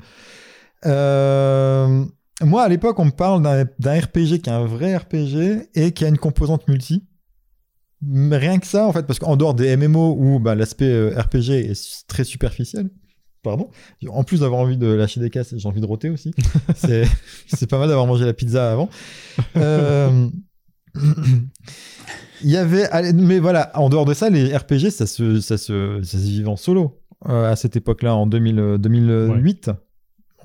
Euh, 0.85 2.05
moi, 2.41 2.63
à 2.63 2.69
l'époque, 2.69 2.99
on 2.99 3.05
me 3.05 3.11
parle 3.11 3.41
d'un 3.43 3.99
RPG 3.99 4.41
qui 4.41 4.49
est 4.49 4.49
un 4.49 4.65
vrai 4.65 4.95
RPG 4.95 5.69
et 5.75 5.91
qui 5.91 6.05
a 6.05 6.07
une 6.07 6.17
composante 6.17 6.67
multi. 6.67 7.05
Mais 8.03 8.37
rien 8.37 8.57
que 8.57 8.65
ça, 8.65 8.87
en 8.87 8.93
fait, 8.93 9.05
parce 9.05 9.19
qu'en 9.19 9.35
dehors 9.35 9.53
des 9.53 9.77
MMO 9.77 10.15
où 10.17 10.39
bah, 10.39 10.55
l'aspect 10.55 11.09
RPG 11.09 11.69
est 11.69 12.07
très 12.07 12.23
superficiel, 12.23 12.89
pardon, 13.43 13.69
en 14.09 14.23
plus 14.23 14.39
d'avoir 14.39 14.61
envie 14.61 14.77
de 14.77 14.87
lâcher 14.87 15.19
des 15.19 15.29
casses, 15.29 15.53
j'ai 15.55 15.67
envie 15.67 15.81
de 15.81 15.85
roter 15.85 16.09
aussi. 16.09 16.33
C'est 16.75 17.05
c'est 17.45 17.69
pas 17.69 17.77
mal 17.77 17.87
d'avoir 17.89 18.07
mangé 18.07 18.25
la 18.25 18.33
pizza 18.33 18.71
avant. 18.71 18.89
Il 22.43 22.49
y 22.49 22.57
avait, 22.57 22.89
mais 23.13 23.39
voilà, 23.39 23.71
en 23.75 23.89
dehors 23.89 24.05
de 24.05 24.13
ça, 24.13 24.29
les 24.29 24.55
RPG, 24.55 24.89
ça 24.89 25.05
se, 25.05 25.39
ça 25.39 25.57
se, 25.57 26.01
ça 26.03 26.17
se 26.17 26.23
vivait 26.23 26.47
en 26.47 26.55
solo 26.55 26.97
euh, 27.29 27.51
à 27.51 27.55
cette 27.55 27.75
époque-là, 27.75 28.15
en 28.15 28.25
2000, 28.27 28.59
euh, 28.59 28.77
2008. 28.77 29.71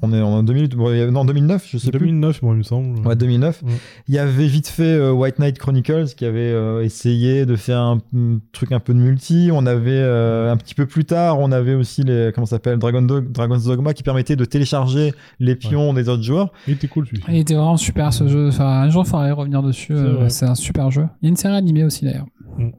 On 0.03 0.13
est 0.13 0.21
en 0.21 0.43
2000, 0.43 0.69
bon, 0.77 0.91
il 0.93 0.99
y 0.99 1.01
avait- 1.01 1.11
non, 1.11 1.25
2009, 1.25 1.67
je 1.71 1.79
sais 1.79 1.91
plus. 1.91 2.01
2009, 2.01 2.43
moi, 2.43 2.53
il 2.55 2.59
me 2.59 2.63
semble. 2.63 3.07
Ouais, 3.07 3.17
2009. 3.17 3.63
Ouais. 3.63 3.71
Il 4.09 4.15
y 4.15 4.19
avait 4.19 4.47
vite 4.47 4.69
fait 4.69 4.83
euh, 4.83 5.11
White 5.13 5.39
Knight 5.39 5.59
Chronicles 5.59 6.09
qui 6.17 6.25
avait 6.27 6.41
euh, 6.53 6.83
essayé 6.85 7.47
de 7.47 7.57
faire 7.57 7.79
un, 7.79 7.99
un 8.15 8.39
truc 8.53 8.73
un 8.73 8.81
peu 8.81 8.93
de 8.93 8.99
multi. 8.99 9.49
On 9.53 9.65
avait 9.65 9.91
euh, 9.93 10.53
un 10.53 10.57
petit 10.59 10.75
peu 10.75 10.85
plus 10.87 11.05
tard, 11.07 11.41
on 11.41 11.51
avait 11.51 11.75
aussi 11.75 12.03
les 12.03 12.31
comment 12.35 12.45
ça 12.47 12.57
s'appelle 12.57 12.79
Dragon 12.79 13.01
Dog, 13.03 13.33
Dragon's 13.33 13.65
Dogma 13.65 13.95
qui 13.95 14.03
permettait 14.03 14.37
de 14.37 14.45
télécharger 14.45 15.15
les 15.41 15.55
pions 15.57 15.95
des 15.95 16.09
autres 16.11 16.23
joueurs. 16.23 16.53
Il 16.69 16.75
était 16.75 16.89
cool, 16.89 17.07
celui-ci. 17.07 17.25
Il 17.29 17.37
était 17.39 17.55
vraiment 17.55 17.77
super 17.79 18.13
ce 18.13 18.29
jeu. 18.29 18.49
Enfin, 18.49 18.67
un 18.83 18.91
jour, 18.91 19.05
il 19.07 19.09
faudrait 19.11 19.33
revenir 19.33 19.63
dessus. 19.63 19.95
C'est 20.29 20.45
euh, 20.45 20.51
un 20.51 20.55
super 20.55 20.91
jeu. 20.91 21.07
Il 21.23 21.27
y 21.27 21.29
a 21.29 21.31
une 21.31 21.37
série 21.37 21.57
animée 21.57 21.85
aussi 21.85 22.05
d'ailleurs. 22.05 22.27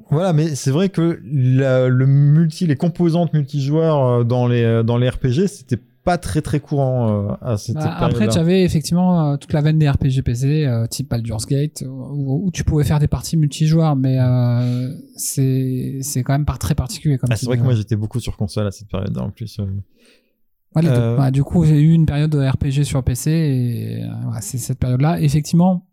Voilà, 0.09 0.33
mais 0.33 0.55
c'est 0.55 0.71
vrai 0.71 0.89
que 0.89 1.19
la- 1.31 1.87
le 1.87 2.05
multi, 2.07 2.65
les 2.67 2.75
composantes 2.75 3.33
multijoueurs 3.33 4.25
dans 4.25 4.47
les 4.47 4.81
dans 4.83 4.97
les 4.97 5.09
RPG, 5.09 5.47
c'était 5.47 5.77
pas 6.07 6.17
très 6.17 6.41
très 6.41 6.61
courant 6.61 7.27
euh, 7.31 7.33
à 7.41 7.57
cette, 7.57 7.75
Bah, 7.75 7.93
après, 7.99 8.29
tu 8.29 8.37
avais 8.37 8.63
effectivement 8.63 9.33
euh, 9.33 9.35
toute 9.35 9.51
la 9.51 9.59
veine 9.59 9.77
des 9.77 9.89
RPG 9.89 10.21
PC, 10.23 10.63
euh, 10.65 10.87
type 10.87 11.09
Baldur's 11.09 11.45
Gate, 11.45 11.83
où, 11.85 12.45
où 12.45 12.51
tu 12.51 12.63
pouvais 12.63 12.85
faire 12.85 12.99
des 12.99 13.09
parties 13.09 13.35
multijoueurs, 13.35 13.97
mais 13.97 14.17
euh, 14.17 14.89
c'est 15.17 15.99
c'est 16.03 16.23
quand 16.23 16.31
même 16.31 16.45
pas 16.45 16.55
très 16.55 16.75
particulier 16.75 17.17
comme 17.17 17.27
Ah, 17.29 17.35
c'est 17.35 17.45
vrai 17.45 17.57
que 17.57 17.63
moi 17.63 17.73
j'étais 17.75 17.97
beaucoup 17.97 18.21
sur 18.21 18.37
console 18.37 18.67
à 18.67 18.71
cette 18.71 18.87
période-là 18.87 19.21
en 19.21 19.31
plus. 19.31 19.59
euh. 19.59 19.65
Ouais, 20.77 20.81
les 20.81 20.87
deux. 20.87 21.17
Ouais, 21.17 21.29
du 21.31 21.43
coup, 21.43 21.65
j'ai 21.65 21.77
eu 21.81 21.91
une 21.91 22.05
période 22.05 22.31
de 22.31 22.39
RPG 22.39 22.85
sur 22.85 23.03
PC 23.03 23.29
et 23.29 24.03
euh, 24.05 24.31
ouais, 24.31 24.37
c'est 24.39 24.57
cette 24.59 24.79
période-là. 24.79 25.19
Effectivement, 25.19 25.87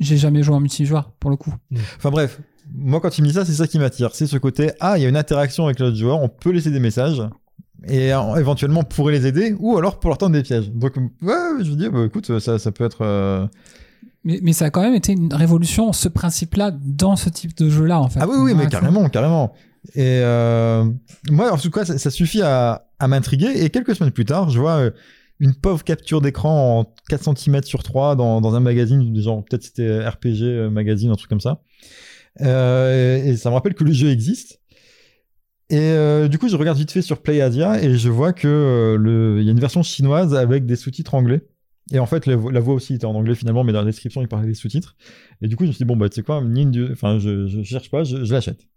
j'ai 0.00 0.16
jamais 0.16 0.42
joué 0.42 0.56
en 0.56 0.60
multijoueur 0.60 1.12
pour 1.20 1.30
le 1.30 1.36
coup. 1.36 1.54
Enfin 1.96 2.10
bref, 2.10 2.40
moi 2.74 3.00
quand 3.00 3.10
tu 3.10 3.22
me 3.22 3.28
dis 3.28 3.34
ça, 3.34 3.44
c'est 3.44 3.52
ça 3.52 3.68
qui 3.68 3.78
m'attire. 3.78 4.10
C'est 4.14 4.26
ce 4.26 4.36
côté, 4.36 4.72
ah, 4.80 4.98
il 4.98 5.02
y 5.02 5.06
a 5.06 5.08
une 5.08 5.16
interaction 5.16 5.66
avec 5.66 5.78
l'autre 5.78 5.96
joueur, 5.96 6.20
on 6.20 6.28
peut 6.28 6.50
laisser 6.50 6.72
des 6.72 6.80
messages 6.80 7.22
et 7.88 8.12
euh, 8.12 8.36
éventuellement 8.36 8.82
pourrait 8.82 9.12
les 9.12 9.26
aider 9.26 9.54
ou 9.58 9.76
alors 9.76 9.98
pour 10.00 10.10
leur 10.10 10.18
tendre 10.18 10.32
des 10.34 10.42
pièges. 10.42 10.70
Donc 10.70 10.96
ouais, 10.96 11.34
je 11.62 11.70
veux 11.70 11.76
dire, 11.76 11.92
bah, 11.92 12.04
écoute, 12.04 12.38
ça, 12.38 12.58
ça 12.58 12.72
peut 12.72 12.84
être... 12.84 13.02
euh, 13.02 13.46
Mais, 14.24 14.40
mais 14.42 14.52
ça 14.52 14.66
a 14.66 14.70
quand 14.70 14.82
même 14.82 14.94
été 14.94 15.12
une 15.12 15.32
révolution, 15.32 15.92
ce 15.92 16.08
principe-là, 16.08 16.70
dans 16.72 17.16
ce 17.16 17.28
type 17.28 17.56
de 17.56 17.68
jeu-là, 17.68 18.00
en 18.00 18.08
fait. 18.08 18.20
Ah 18.22 18.26
oui, 18.28 18.36
oui, 18.38 18.54
mais 18.54 18.66
carrément, 18.68 19.08
carrément. 19.08 19.52
Et 19.94 20.20
euh, 20.22 20.84
moi, 21.30 21.52
en 21.52 21.58
tout 21.58 21.70
cas, 21.70 21.84
ça, 21.84 21.98
ça 21.98 22.10
suffit 22.10 22.40
à, 22.42 22.86
à 22.98 23.06
m'intriguer. 23.08 23.62
Et 23.62 23.68
quelques 23.70 23.94
semaines 23.94 24.12
plus 24.12 24.24
tard, 24.24 24.48
je 24.48 24.58
vois 24.58 24.90
une 25.40 25.52
pauvre 25.54 25.82
capture 25.84 26.20
d'écran 26.22 26.80
en 26.80 26.94
4 27.10 27.36
cm 27.36 27.62
sur 27.64 27.82
3 27.82 28.16
dans, 28.16 28.40
dans 28.40 28.54
un 28.54 28.60
magazine, 28.60 29.14
genre 29.20 29.44
peut-être 29.44 29.64
c'était 29.64 30.08
RPG 30.08 30.70
Magazine, 30.70 31.10
un 31.10 31.16
truc 31.16 31.28
comme 31.28 31.40
ça. 31.40 31.60
Euh, 32.40 33.22
et, 33.24 33.30
et 33.30 33.36
ça 33.36 33.50
me 33.50 33.54
rappelle 33.54 33.74
que 33.74 33.84
le 33.84 33.92
jeu 33.92 34.08
existe. 34.10 34.60
Et 35.74 35.78
euh, 35.80 36.28
du 36.28 36.38
coup, 36.38 36.48
je 36.48 36.54
regarde 36.56 36.78
vite 36.78 36.92
fait 36.92 37.02
sur 37.02 37.20
PlayAsia 37.20 37.82
et 37.82 37.96
je 37.98 38.08
vois 38.08 38.32
que 38.32 38.46
euh, 38.46 39.42
y 39.42 39.48
a 39.48 39.50
une 39.50 39.58
version 39.58 39.82
chinoise 39.82 40.32
avec 40.34 40.66
des 40.66 40.76
sous-titres 40.76 41.14
anglais. 41.14 41.48
Et 41.90 41.98
en 41.98 42.06
fait, 42.06 42.26
la, 42.26 42.36
vo- 42.36 42.50
la 42.50 42.60
voix 42.60 42.74
aussi 42.74 42.94
était 42.94 43.06
en 43.06 43.14
anglais 43.14 43.34
finalement, 43.34 43.64
mais 43.64 43.72
dans 43.72 43.80
la 43.80 43.86
description, 43.86 44.22
il 44.22 44.28
parlait 44.28 44.46
des 44.46 44.54
sous-titres. 44.54 44.94
Et 45.42 45.48
du 45.48 45.56
coup, 45.56 45.64
je 45.64 45.68
me 45.68 45.72
suis 45.72 45.78
dit, 45.78 45.84
bon, 45.84 45.96
bah, 45.96 46.08
tu 46.08 46.14
sais 46.14 46.22
quoi, 46.22 46.40
mine 46.40 46.70
de- 46.70 46.90
enfin, 46.92 47.18
je, 47.18 47.48
je 47.48 47.62
cherche 47.64 47.90
pas, 47.90 48.04
je, 48.04 48.18
l'achète. 48.32 48.68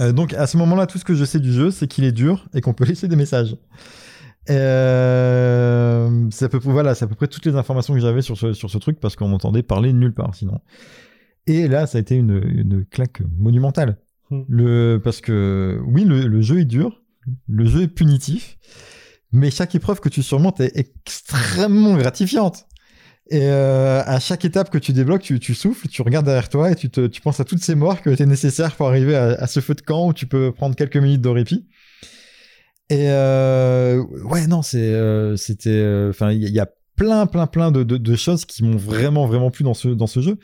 Euh, 0.00 0.12
donc, 0.12 0.32
à 0.32 0.46
ce 0.46 0.56
moment-là, 0.56 0.86
tout 0.86 0.96
ce 0.98 1.04
que 1.04 1.14
je 1.14 1.24
sais 1.26 1.40
du 1.40 1.52
jeu, 1.52 1.70
c'est 1.70 1.88
qu'il 1.88 2.04
est 2.04 2.12
dur 2.12 2.48
et 2.54 2.62
qu'on 2.62 2.72
peut 2.72 2.84
laisser 2.86 3.06
des 3.06 3.16
messages. 3.16 3.54
C'est 4.46 4.54
à 6.44 6.48
peu 6.48 6.58
voilà, 6.62 6.94
c'est 6.94 7.04
à 7.04 7.08
peu 7.08 7.14
près 7.16 7.28
toutes 7.28 7.44
les 7.44 7.54
informations 7.54 7.92
que 7.92 8.00
j'avais 8.00 8.22
sur 8.22 8.38
ce, 8.38 8.54
sur 8.54 8.70
ce 8.70 8.78
truc 8.78 8.98
parce 8.98 9.14
qu'on 9.14 9.28
m'entendait 9.28 9.62
parler 9.62 9.92
nulle 9.92 10.14
part 10.14 10.34
sinon. 10.34 10.58
Et 11.46 11.68
là, 11.68 11.86
ça 11.86 11.98
a 11.98 12.00
été 12.00 12.14
une 12.16 12.84
claque 12.86 13.22
monumentale. 13.38 13.98
Hmm. 14.30 14.42
Le, 14.48 14.98
parce 15.02 15.20
que, 15.20 15.80
oui, 15.86 16.04
le, 16.04 16.26
le 16.26 16.40
jeu 16.40 16.60
est 16.60 16.64
dur, 16.64 17.02
le 17.48 17.64
jeu 17.66 17.82
est 17.82 17.88
punitif, 17.88 18.58
mais 19.32 19.50
chaque 19.50 19.74
épreuve 19.74 20.00
que 20.00 20.08
tu 20.08 20.22
surmontes 20.22 20.60
est 20.60 20.76
extrêmement 20.76 21.96
gratifiante. 21.96 22.66
Et 23.30 23.42
euh, 23.42 24.02
à 24.06 24.20
chaque 24.20 24.46
étape 24.46 24.70
que 24.70 24.78
tu 24.78 24.94
débloques, 24.94 25.20
tu, 25.20 25.38
tu 25.38 25.54
souffles, 25.54 25.88
tu 25.88 26.00
regardes 26.00 26.24
derrière 26.24 26.48
toi 26.48 26.70
et 26.70 26.74
tu, 26.74 26.88
tu 26.88 27.20
penses 27.20 27.40
à 27.40 27.44
toutes 27.44 27.62
ces 27.62 27.74
morts 27.74 28.00
que 28.00 28.08
t'es 28.10 28.24
nécessaire 28.24 28.74
pour 28.74 28.88
arriver 28.88 29.14
à, 29.16 29.46
ce 29.46 29.60
feu 29.60 29.74
de 29.74 29.82
camp 29.82 30.08
où 30.08 30.14
tu 30.14 30.26
peux 30.26 30.50
prendre 30.52 30.74
quelques 30.74 30.96
minutes 30.96 31.20
de 31.20 31.28
répit. 31.28 31.66
Et 32.88 33.10
euh, 33.10 34.02
ouais, 34.24 34.46
non, 34.46 34.62
c'est, 34.62 34.78
euh, 34.78 35.36
c'était, 35.36 36.06
enfin, 36.08 36.32
il 36.32 36.40
y, 36.40 36.46
a- 36.46 36.48
il 36.48 36.54
y 36.54 36.60
a 36.60 36.70
plein, 36.96 37.26
plein, 37.26 37.46
plein 37.46 37.70
de, 37.70 37.82
de, 37.82 37.98
de 37.98 38.16
choses 38.16 38.46
qui 38.46 38.64
m'ont 38.64 38.78
vraiment, 38.78 39.26
vraiment 39.26 39.50
plu 39.50 39.62
dans 39.62 39.74
ce, 39.74 39.88
dans 39.88 40.06
ce 40.06 40.20
jeu. 40.20 40.38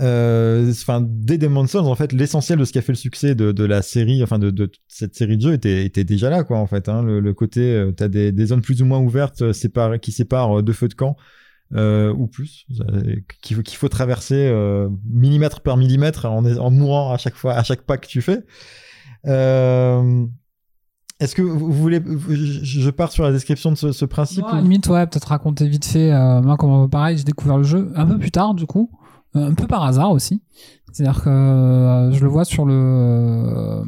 Euh, 0.00 0.70
Enfin, 0.70 1.04
dès 1.06 1.38
Demon's 1.38 1.70
Souls, 1.70 1.80
en 1.86 1.94
fait, 1.94 2.12
l'essentiel 2.12 2.58
de 2.58 2.64
ce 2.64 2.72
qui 2.72 2.78
a 2.78 2.82
fait 2.82 2.92
le 2.92 2.96
succès 2.96 3.34
de, 3.34 3.52
de 3.52 3.64
la 3.64 3.82
série, 3.82 4.22
enfin 4.22 4.38
de, 4.38 4.50
de 4.50 4.70
cette 4.88 5.14
série 5.14 5.36
de 5.36 5.42
jeux 5.42 5.52
était, 5.54 5.84
était 5.84 6.04
déjà 6.04 6.30
là, 6.30 6.44
quoi, 6.44 6.58
en 6.58 6.66
fait. 6.66 6.88
Hein, 6.88 7.02
le, 7.02 7.20
le 7.20 7.34
côté, 7.34 7.60
euh, 7.60 7.92
t'as 7.92 8.08
des, 8.08 8.32
des 8.32 8.46
zones 8.46 8.62
plus 8.62 8.82
ou 8.82 8.86
moins 8.86 8.98
ouvertes 9.00 9.42
euh, 9.42 9.52
séparées, 9.52 10.00
qui 10.00 10.12
séparent 10.12 10.62
deux 10.62 10.72
feux 10.72 10.88
de 10.88 10.94
camp. 10.94 11.16
Euh, 11.74 12.12
ou 12.12 12.26
plus, 12.28 12.66
euh, 12.92 13.16
qu'il 13.42 13.56
faut, 13.76 13.88
traverser 13.88 14.34
euh, 14.48 14.88
millimètre 15.10 15.60
par 15.60 15.76
millimètre 15.76 16.26
en, 16.26 16.44
en 16.44 16.70
mourant 16.70 17.12
à 17.12 17.16
chaque 17.16 17.34
fois, 17.34 17.54
à 17.54 17.62
chaque 17.64 17.82
pas 17.82 17.96
que 17.96 18.06
tu 18.06 18.20
fais. 18.22 18.44
Est-ce 21.20 21.34
que 21.34 21.42
vous 21.42 21.72
voulez, 21.72 22.00
je 22.28 22.90
pars 22.90 23.10
sur 23.12 23.24
la 23.24 23.32
description 23.32 23.70
de 23.70 23.76
ce, 23.76 23.92
ce 23.92 24.04
principe 24.04 24.42
Moi, 24.42 24.54
ou- 24.58 24.62
limite, 24.62 24.86
ouais, 24.88 25.06
peut-être 25.06 25.28
raconter 25.28 25.66
vite 25.68 25.84
fait. 25.84 26.10
moi, 26.42 26.56
comme 26.56 26.90
pareil, 26.90 27.16
j'ai 27.16 27.24
découvert 27.24 27.56
le 27.56 27.64
jeu 27.64 27.90
un 27.94 28.06
peu 28.06 28.18
plus 28.18 28.30
tard, 28.30 28.54
du 28.54 28.66
coup, 28.66 28.90
un 29.34 29.54
peu 29.54 29.66
par 29.66 29.82
hasard 29.84 30.10
aussi. 30.12 30.42
C'est-à-dire 30.92 31.22
que 31.22 31.28
euh, 31.28 32.12
je 32.12 32.22
le 32.22 32.28
vois 32.28 32.44
sur 32.44 32.64
le. 32.64 32.74
euh, 32.74 33.84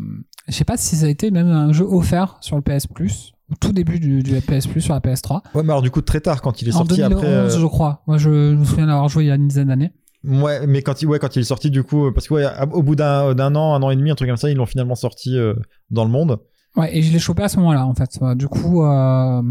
je 0.48 0.52
sais 0.54 0.64
pas 0.64 0.76
si 0.76 0.96
ça 0.96 1.06
a 1.06 1.08
été 1.08 1.30
même 1.30 1.48
un 1.48 1.72
jeu 1.72 1.84
offert 1.84 2.36
sur 2.40 2.56
le 2.56 2.62
PS 2.62 2.86
Plus 2.86 3.32
au 3.50 3.54
tout 3.60 3.72
début 3.72 4.00
du, 4.00 4.22
du 4.24 4.34
PS 4.40 4.66
Plus 4.66 4.80
sur 4.80 4.94
la 4.94 5.00
PS3. 5.00 5.40
Ouais, 5.54 5.62
mais 5.62 5.70
alors 5.70 5.82
du 5.82 5.90
coup, 5.92 6.00
très 6.02 6.20
tard, 6.20 6.42
quand 6.42 6.62
il 6.62 6.68
est 6.68 6.74
En 6.74 6.78
sorti 6.78 6.96
2011, 6.96 7.16
après. 7.16 7.26
euh, 7.28 7.48
je 7.50 7.66
crois. 7.66 8.02
Moi, 8.08 8.18
je 8.18 8.54
me 8.56 8.64
souviens 8.64 8.86
d'avoir 8.86 9.08
joué 9.08 9.24
il 9.24 9.26
y 9.28 9.30
a 9.30 9.36
une 9.36 9.46
dizaine 9.46 9.68
d'années. 9.68 9.92
Ouais, 10.24 10.66
mais 10.66 10.82
quand 10.82 11.00
il, 11.02 11.06
ouais, 11.06 11.20
quand 11.20 11.36
il 11.36 11.40
est 11.40 11.44
sorti, 11.44 11.70
du 11.70 11.84
coup, 11.84 12.10
parce 12.12 12.26
que 12.26 12.34
ouais, 12.34 12.46
au 12.72 12.82
bout 12.82 12.96
d'un 12.96 13.34
d'un 13.36 13.54
an, 13.54 13.74
un 13.74 13.82
an 13.84 13.90
et 13.90 13.96
demi, 13.96 14.10
un 14.10 14.16
truc 14.16 14.28
comme 14.28 14.36
ça, 14.36 14.50
ils 14.50 14.56
l'ont 14.56 14.66
finalement 14.66 14.96
sorti 14.96 15.38
euh, 15.38 15.54
dans 15.90 16.04
le 16.04 16.10
monde. 16.10 16.38
Ouais, 16.74 16.96
et 16.96 17.02
je 17.02 17.12
l'ai 17.12 17.20
chopé 17.20 17.44
à 17.44 17.48
ce 17.48 17.58
moment-là, 17.58 17.86
en 17.86 17.94
fait. 17.94 18.18
Euh, 18.22 18.34
Du 18.34 18.48
coup, 18.48 18.82
euh, 18.82 19.42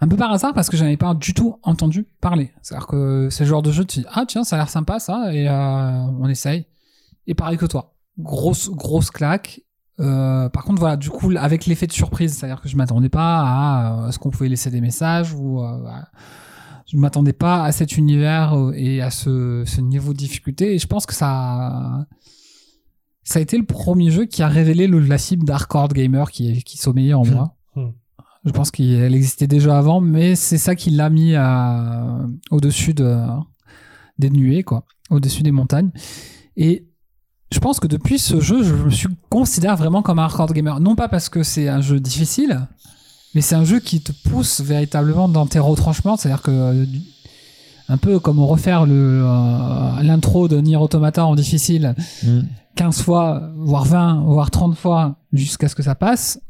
un 0.00 0.08
peu 0.08 0.16
par 0.16 0.30
hasard, 0.32 0.54
parce 0.54 0.68
que 0.70 0.76
j'en 0.76 0.84
avais 0.84 0.96
pas 0.96 1.14
du 1.14 1.34
tout 1.34 1.56
entendu 1.62 2.06
parler. 2.20 2.52
C'est-à-dire 2.62 2.86
que 2.86 3.28
le 3.38 3.44
genre 3.46 3.62
de 3.62 3.72
jeu, 3.72 3.84
tu 3.84 4.00
dis, 4.00 4.06
ah 4.12 4.24
tiens, 4.26 4.44
ça 4.44 4.56
a 4.56 4.58
l'air 4.60 4.68
sympa 4.68 4.98
ça, 5.00 5.32
et 5.34 5.48
euh, 5.48 5.52
on 6.20 6.28
essaye. 6.28 6.66
Et 7.26 7.34
pareil 7.34 7.56
que 7.58 7.66
toi. 7.66 7.94
Grosse, 8.18 8.70
grosse 8.70 9.10
claque. 9.10 9.60
Euh, 10.00 10.48
par 10.48 10.64
contre, 10.64 10.78
voilà, 10.78 10.96
du 10.96 11.10
coup, 11.10 11.32
avec 11.36 11.66
l'effet 11.66 11.86
de 11.88 11.92
surprise, 11.92 12.36
c'est-à-dire 12.36 12.60
que 12.60 12.68
je 12.68 12.76
m'attendais 12.76 13.08
pas 13.08 13.40
à, 13.40 14.06
euh, 14.06 14.10
ce 14.12 14.18
qu'on 14.20 14.30
pouvait 14.30 14.48
laisser 14.48 14.70
des 14.70 14.80
messages 14.80 15.32
ou 15.34 15.60
euh, 15.60 15.86
à- 15.88 16.08
je 16.86 16.96
m'attendais 16.96 17.32
pas 17.34 17.64
à 17.64 17.72
cet 17.72 17.96
univers 17.98 18.54
et 18.74 19.02
à 19.02 19.10
ce, 19.10 19.62
ce 19.66 19.80
niveau 19.82 20.12
de 20.14 20.18
difficulté. 20.18 20.74
Et 20.74 20.78
je 20.78 20.86
pense 20.86 21.04
que 21.04 21.12
ça, 21.14 22.06
ça 23.24 23.40
a 23.40 23.42
été 23.42 23.58
le 23.58 23.66
premier 23.66 24.10
jeu 24.10 24.24
qui 24.24 24.42
a 24.42 24.48
révélé 24.48 24.86
le, 24.86 25.00
la 25.00 25.18
cible 25.18 25.44
d'hardcore 25.44 25.88
gamer 25.88 26.30
qui, 26.30 26.62
qui 26.62 26.78
sommeillait 26.78 27.12
en 27.14 27.24
moi. 27.26 27.54
Je 28.48 28.52
pense 28.52 28.70
qu'elle 28.70 29.14
existait 29.14 29.46
déjà 29.46 29.78
avant, 29.78 30.00
mais 30.00 30.34
c'est 30.34 30.58
ça 30.58 30.74
qui 30.74 30.90
l'a 30.90 31.10
mis 31.10 31.34
au-dessus 32.50 32.94
de, 32.94 33.18
des 34.18 34.30
nuées, 34.30 34.62
quoi, 34.62 34.84
au-dessus 35.10 35.42
des 35.42 35.52
montagnes. 35.52 35.90
Et 36.56 36.88
je 37.52 37.58
pense 37.60 37.80
que 37.80 37.86
depuis 37.86 38.18
ce 38.18 38.40
jeu, 38.40 38.62
je 38.62 38.74
me 38.74 38.90
suis 38.90 39.08
considère 39.30 39.76
vraiment 39.76 40.02
comme 40.02 40.18
un 40.18 40.24
hardcore 40.24 40.52
gamer. 40.52 40.80
Non 40.80 40.96
pas 40.96 41.08
parce 41.08 41.28
que 41.28 41.42
c'est 41.42 41.68
un 41.68 41.80
jeu 41.80 42.00
difficile, 42.00 42.66
mais 43.34 43.40
c'est 43.40 43.54
un 43.54 43.64
jeu 43.64 43.80
qui 43.80 44.00
te 44.00 44.12
pousse 44.28 44.60
véritablement 44.60 45.28
dans 45.28 45.46
tes 45.46 45.58
retranchements. 45.58 46.16
C'est-à-dire 46.16 46.42
que 46.42 46.50
euh, 46.50 46.84
un 47.88 47.96
peu 47.96 48.18
comme 48.18 48.40
refaire 48.40 48.84
le 48.84 49.22
euh, 49.24 50.02
l'intro 50.02 50.48
de 50.48 50.60
Nier 50.60 50.76
Automata 50.76 51.24
en 51.24 51.34
difficile 51.34 51.94
15 52.76 53.02
fois, 53.02 53.50
voire 53.56 53.84
20, 53.84 54.22
voire 54.26 54.50
30 54.50 54.76
fois 54.76 55.16
jusqu'à 55.32 55.68
ce 55.68 55.74
que 55.74 55.82
ça 55.82 55.94
passe. 55.94 56.40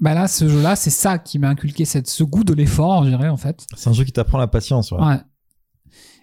Bah 0.00 0.14
là, 0.14 0.28
ce 0.28 0.48
jeu-là, 0.48 0.76
c'est 0.76 0.88
ça 0.90 1.18
qui 1.18 1.38
m'a 1.38 1.50
inculqué 1.50 1.84
cette, 1.84 2.08
ce 2.08 2.24
goût 2.24 2.42
de 2.44 2.54
l'effort, 2.54 3.04
je 3.04 3.10
dirais, 3.10 3.28
en 3.28 3.36
fait. 3.36 3.66
C'est 3.76 3.90
un 3.90 3.92
jeu 3.92 4.04
qui 4.04 4.12
t'apprend 4.12 4.38
la 4.38 4.46
patience, 4.48 4.92
ouais. 4.92 5.00
Ouais. 5.02 5.18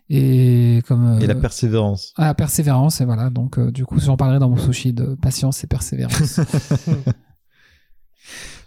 Et 0.09 0.81
comme. 0.87 1.05
euh, 1.05 1.19
Et 1.19 1.27
la 1.27 1.35
persévérance. 1.35 2.13
ah, 2.15 2.25
la 2.25 2.33
persévérance, 2.33 3.01
et 3.01 3.05
voilà. 3.05 3.29
Donc, 3.29 3.59
euh, 3.59 3.71
du 3.71 3.85
coup, 3.85 3.99
j'en 3.99 4.17
parlerai 4.17 4.39
dans 4.39 4.49
mon 4.49 4.57
sushi 4.57 4.93
de 4.93 5.15
patience 5.21 5.63
et 5.63 5.67
persévérance. 5.67 6.39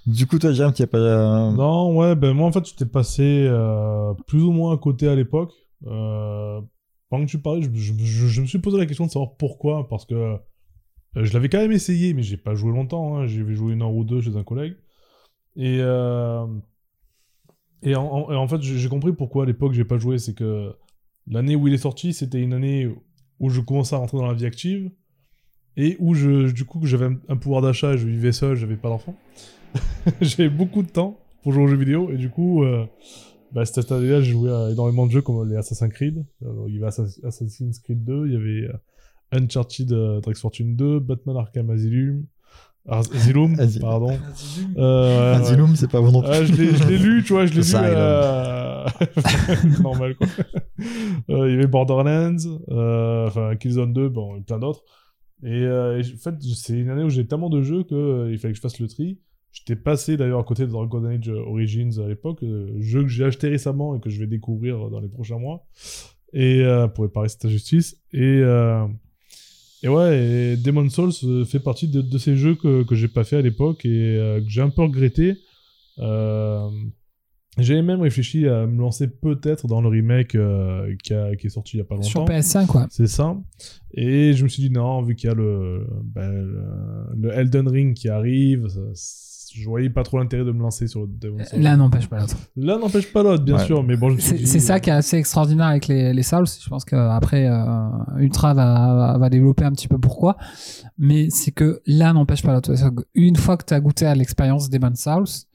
Du 0.06 0.26
coup, 0.26 0.38
toi, 0.38 0.52
Jérôme, 0.52 0.72
tu 0.72 0.82
as 0.82 0.86
pas. 0.86 0.98
euh, 0.98 1.50
Non, 1.52 1.94
ouais, 1.96 2.16
ben 2.16 2.32
moi 2.32 2.48
en 2.48 2.52
fait 2.52 2.64
j'étais 2.66 2.86
passé 2.86 3.46
euh, 3.48 4.14
plus 4.26 4.42
ou 4.42 4.50
moins 4.50 4.74
à 4.74 4.78
côté 4.78 5.06
à 5.08 5.14
l'époque. 5.14 5.52
Euh, 5.86 6.60
pendant 7.10 7.26
que 7.26 7.30
tu 7.30 7.38
parlais, 7.38 7.62
je, 7.62 7.68
je- 7.74 7.92
je- 7.94 8.26
je 8.26 8.40
me 8.40 8.46
suis 8.46 8.58
posé 8.60 8.78
la 8.78 8.86
question 8.86 9.04
de 9.06 9.10
savoir 9.10 9.36
pourquoi, 9.36 9.86
parce 9.88 10.06
que 10.06 10.14
euh, 10.14 10.36
je 11.16 11.32
l'avais 11.34 11.48
quand 11.50 11.58
même 11.58 11.72
essayé, 11.72 12.14
mais 12.14 12.22
j'ai 12.22 12.38
pas 12.38 12.54
joué 12.54 12.72
longtemps. 12.72 13.16
Hein. 13.18 13.24
Avais 13.24 13.54
joué 13.54 13.74
une 13.74 13.82
heure 13.82 13.92
ou 13.92 14.04
deux 14.04 14.20
chez 14.22 14.34
un 14.36 14.42
collègue. 14.42 14.74
Et, 15.60 15.76
euh, 15.80 16.46
et, 17.82 17.94
en, 17.94 18.48
fait, 18.48 18.62
j'ai 18.62 18.88
compris 18.88 19.12
pourquoi 19.12 19.44
à 19.44 19.46
l'époque 19.46 19.74
j'ai 19.74 19.84
pas 19.84 19.98
joué. 19.98 20.16
C'est 20.16 20.34
que 20.34 20.72
l'année 21.26 21.54
où 21.54 21.68
il 21.68 21.74
est 21.74 21.78
sorti, 21.78 22.14
c'était 22.14 22.40
une 22.40 22.54
année 22.54 22.90
où 23.38 23.50
je 23.50 23.60
commençais 23.60 23.94
à 23.94 23.98
rentrer 23.98 24.16
dans 24.16 24.26
la 24.26 24.32
vie 24.32 24.46
active 24.46 24.90
et 25.76 25.96
où 26.00 26.14
je, 26.14 26.50
du 26.50 26.64
coup, 26.64 26.84
j'avais 26.86 27.08
un, 27.28 27.36
pouvoir 27.36 27.60
d'achat, 27.60 27.98
je 27.98 28.06
vivais 28.06 28.32
seul, 28.32 28.56
j'avais 28.56 28.76
pas 28.76 28.88
d'enfant. 28.88 29.14
j'avais 30.22 30.48
beaucoup 30.48 30.82
de 30.82 30.88
temps 30.88 31.20
pour 31.42 31.52
jouer 31.52 31.64
aux 31.64 31.68
jeux 31.68 31.76
vidéo 31.76 32.10
et 32.10 32.16
du 32.16 32.30
coup, 32.30 32.64
euh, 32.64 32.86
bah, 33.52 33.66
cette 33.66 33.92
année-là, 33.92 34.22
j'ai 34.22 34.32
joué 34.32 34.50
à 34.50 34.70
énormément 34.70 35.06
de 35.06 35.12
jeux 35.12 35.22
comme 35.22 35.46
les 35.46 35.56
Assassin's 35.56 35.92
Creed. 35.92 36.24
Il 36.40 36.74
y 36.74 36.78
avait 36.78 36.86
Assassin- 36.86 37.20
Assassin's 37.26 37.78
Creed 37.80 38.02
2, 38.02 38.26
il 38.28 38.32
y 38.32 38.36
avait 38.36 38.74
euh, 38.74 38.78
Uncharted 39.32 39.92
euh, 39.92 40.20
Drake's 40.20 40.40
Fortune 40.40 40.74
2, 40.74 41.00
Batman 41.00 41.36
Arkham 41.36 41.68
Asylum, 41.68 42.24
As- 42.24 42.39
Asylum, 42.88 43.54
Asy- 43.60 43.78
pardon. 43.80 44.18
Euh. 44.76 45.34
Asylum, 45.36 45.76
c'est 45.76 45.90
pas 45.90 46.00
bon 46.00 46.12
non 46.12 46.22
plus. 46.22 46.30
Ah, 46.32 46.44
je 46.44 46.52
l'ai 46.88 46.98
lu, 46.98 47.22
tu 47.24 47.32
vois, 47.34 47.46
je 47.46 47.52
l'ai 47.52 47.60
lu. 47.62 47.74
Euh, 47.74 48.84
Normal, 49.82 50.16
quoi. 50.16 50.26
Euh, 51.30 51.48
il 51.50 51.54
y 51.54 51.58
avait 51.58 51.66
Borderlands, 51.66 52.36
euh, 52.70 53.26
enfin 53.26 53.54
Killzone 53.56 53.92
2, 53.92 54.08
bon, 54.08 54.36
et 54.36 54.40
plein 54.40 54.58
d'autres. 54.58 54.82
Et, 55.44 55.48
euh, 55.62 56.00
et 56.00 56.14
en 56.14 56.18
fait, 56.18 56.34
c'est 56.42 56.78
une 56.78 56.90
année 56.90 57.02
où 57.04 57.10
j'ai 57.10 57.26
tellement 57.26 57.50
de 57.50 57.62
jeux 57.62 57.82
qu'il 57.84 58.38
fallait 58.38 58.52
que 58.52 58.56
je 58.56 58.60
fasse 58.60 58.80
le 58.80 58.88
tri. 58.88 59.18
J'étais 59.52 59.76
passé 59.76 60.16
d'ailleurs 60.16 60.40
à 60.40 60.44
côté 60.44 60.62
de 60.66 60.70
Dragon 60.70 61.04
Age 61.04 61.28
Origins 61.28 61.98
à 62.02 62.06
l'époque, 62.08 62.42
euh, 62.42 62.72
jeu 62.80 63.02
que 63.02 63.08
j'ai 63.08 63.24
acheté 63.24 63.48
récemment 63.48 63.94
et 63.96 64.00
que 64.00 64.08
je 64.08 64.20
vais 64.20 64.26
découvrir 64.26 64.90
dans 64.90 65.00
les 65.00 65.08
prochains 65.08 65.38
mois. 65.38 65.66
Et 66.32 66.62
euh, 66.62 66.86
pour 66.88 67.04
réparer 67.04 67.28
cette 67.28 67.44
injustice. 67.44 67.96
Et, 68.12 68.20
euh, 68.42 68.86
et 69.82 69.88
ouais, 69.88 70.18
et 70.18 70.56
Demon's 70.56 70.92
Souls 70.92 71.12
euh, 71.24 71.44
fait 71.44 71.60
partie 71.60 71.88
de, 71.88 72.00
de 72.02 72.18
ces 72.18 72.36
jeux 72.36 72.54
que, 72.54 72.82
que 72.84 72.94
j'ai 72.94 73.08
pas 73.08 73.24
fait 73.24 73.36
à 73.36 73.42
l'époque 73.42 73.84
et 73.84 74.16
euh, 74.16 74.40
que 74.40 74.48
j'ai 74.48 74.60
un 74.62 74.70
peu 74.70 74.82
regretté. 74.82 75.36
Euh, 75.98 76.68
j'ai 77.58 77.82
même 77.82 78.00
réfléchi 78.00 78.46
à 78.46 78.66
me 78.66 78.80
lancer 78.80 79.08
peut-être 79.08 79.66
dans 79.66 79.80
le 79.82 79.88
remake 79.88 80.34
euh, 80.34 80.94
qui, 81.02 81.12
a- 81.12 81.34
qui 81.36 81.48
est 81.48 81.50
sorti 81.50 81.76
il 81.76 81.78
y 81.78 81.80
a 81.82 81.84
pas 81.84 81.96
longtemps. 81.96 82.08
Sur 82.08 82.24
PS5, 82.24 82.66
quoi. 82.66 82.86
C'est 82.90 83.08
ça. 83.08 83.36
Et 83.92 84.32
je 84.34 84.44
me 84.44 84.48
suis 84.48 84.62
dit, 84.62 84.70
non, 84.70 85.02
vu 85.02 85.14
qu'il 85.16 85.28
y 85.28 85.32
a 85.32 85.34
le, 85.34 85.84
ben, 86.04 86.30
le, 86.30 86.62
le 87.16 87.30
Elden 87.32 87.68
Ring 87.68 87.94
qui 87.94 88.08
arrive, 88.08 88.68
ça- 88.68 88.80
je 89.54 89.68
voyais 89.68 89.90
pas 89.90 90.02
trop 90.02 90.18
l'intérêt 90.18 90.44
de 90.44 90.52
me 90.52 90.60
lancer 90.62 90.86
sur 90.86 91.00
le 91.02 91.06
Demon's 91.08 91.48
Souls. 91.48 91.60
L'un 91.60 91.76
n'empêche 91.76 92.08
pas 92.08 92.18
l'autre. 92.20 92.36
L'un 92.56 92.78
n'empêche 92.78 93.12
pas 93.12 93.22
l'autre, 93.22 93.44
bien 93.44 93.56
Ouais. 93.56 93.64
sûr, 93.64 93.82
mais 93.82 93.96
bon, 93.96 94.14
C'est 94.18 94.34
dit, 94.36 94.46
ça 94.60 94.80
qui 94.80 94.90
est 94.90 94.92
assez 94.92 95.16
extraordinaire 95.16 95.66
avec 95.66 95.88
les, 95.88 96.12
les 96.12 96.22
Souls. 96.22 96.46
Je 96.46 96.68
pense 96.68 96.84
qu'après, 96.84 97.46
euh, 97.48 97.88
Ultra 98.18 98.54
va, 98.54 99.16
va 99.18 99.28
développer 99.30 99.64
un 99.64 99.72
petit 99.72 99.88
peu 99.88 99.98
pourquoi. 99.98 100.36
Mais 100.98 101.28
c'est 101.30 101.50
que 101.52 101.80
l'un 101.86 102.12
n'empêche 102.12 102.42
pas 102.42 102.52
l'autre. 102.52 102.72
Une 103.14 103.36
fois 103.36 103.56
que 103.56 103.64
tu 103.64 103.74
as 103.74 103.80
goûté 103.80 104.06
à 104.06 104.14
l'expérience 104.14 104.68
des 104.70 104.78
Demon's 104.78 105.00
Souls, 105.00 105.46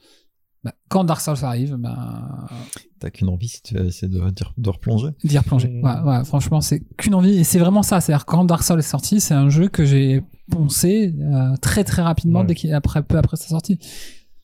bah, 0.65 0.73
quand 0.89 1.04
Dark 1.06 1.21
Souls 1.21 1.43
arrive, 1.43 1.75
bah, 1.78 2.47
T'as 2.99 3.10
qu'une 3.12 3.30
envie 3.30 3.47
si 3.47 3.62
tu 3.62 3.78
essaies 3.78 4.08
de, 4.08 4.19
de, 4.19 4.43
de 4.58 4.69
replonger. 4.69 5.10
d'y 5.23 5.38
replonger. 5.38 5.67
Mm. 5.69 5.84
Ouais, 5.84 5.99
ouais, 6.01 6.25
franchement, 6.25 6.60
c'est 6.60 6.82
qu'une 6.97 7.13
envie. 7.15 7.38
Et 7.38 7.43
c'est 7.43 7.60
vraiment 7.60 7.84
ça. 7.84 8.01
C'est-à-dire 8.01 8.25
quand 8.25 8.43
Dark 8.45 8.63
Souls 8.63 8.80
est 8.80 8.82
sorti, 8.82 9.21
c'est 9.21 9.34
un 9.36 9.49
jeu 9.49 9.67
que 9.69 9.86
j'ai 9.86 10.23
poncé 10.49 11.13
euh, 11.19 11.56
très 11.58 11.84
très 11.84 12.01
rapidement 12.01 12.39
Ouais. 12.41 12.45
dès 12.47 12.56
qu'il 12.56 12.73
après 12.73 13.04
peu 13.04 13.17
après 13.17 13.38
sa 13.38 13.47
sortie. 13.47 13.78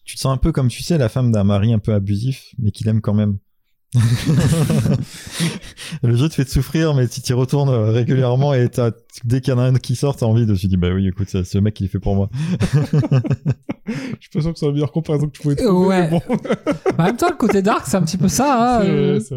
Tu 0.06 0.16
te 0.16 0.22
sens 0.22 0.34
un 0.34 0.38
peu 0.38 0.52
comme, 0.52 0.68
tu 0.68 0.84
sais, 0.84 0.98
la 0.98 1.10
femme 1.10 1.32
d'un 1.32 1.44
mari 1.44 1.74
un 1.74 1.80
peu 1.80 1.94
abusif, 1.94 2.54
mais 2.60 2.72
qu'il 2.72 2.88
aime 2.88 3.02
quand 3.02 3.14
même. 3.14 3.38
le 6.04 6.16
jeu 6.16 6.30
te 6.30 6.34
fait 6.36 6.46
te 6.46 6.50
souffrir, 6.50 6.94
mais 6.94 7.08
si 7.08 7.22
tu 7.22 7.32
y 7.32 7.34
retournes 7.36 7.68
euh, 7.70 7.92
régulièrement 7.92 8.54
et 8.54 8.70
t'as- 8.70 8.92
dès 9.26 9.42
qu'il 9.42 9.52
y 9.54 9.56
en 9.56 9.60
a 9.60 9.64
un 9.64 9.74
qui 9.74 9.96
sort, 9.98 10.16
t'as 10.16 10.26
envie 10.26 10.46
de 10.46 10.56
te 10.56 10.66
dis, 10.68 10.78
bah 10.78 10.88
oui, 10.94 11.08
écoute, 11.10 11.28
c'est 11.30 11.44
ce 11.44 11.58
mec 11.58 11.74
qui 11.74 11.84
est 11.86 11.90
fait 11.90 12.00
pour 12.00 12.16
moi. 12.16 12.30
Je 12.56 12.60
suis 14.22 14.30
pas 14.34 14.40
sûr 14.42 14.54
que 14.54 14.60
c'est 14.60 14.66
la 14.66 14.72
meilleure 14.72 14.94
comparaison 14.94 15.26
que 15.28 15.32
tu 15.34 15.42
pouvais 15.42 15.56
trouver. 15.58 15.88
Ouais. 15.88 16.08
bon, 16.10 16.22
En 16.98 17.04
même 17.04 17.18
temps, 17.18 17.30
le 17.30 17.36
côté 17.36 17.62
dark, 17.62 17.86
c'est 17.86 17.98
un 17.98 18.04
petit 18.04 18.18
peu 18.18 18.30
ça. 18.30 18.80
hein, 18.80 18.84
c'est 18.84 18.90
euh, 18.90 19.12
vrai, 19.12 19.20
c'est 19.20 19.36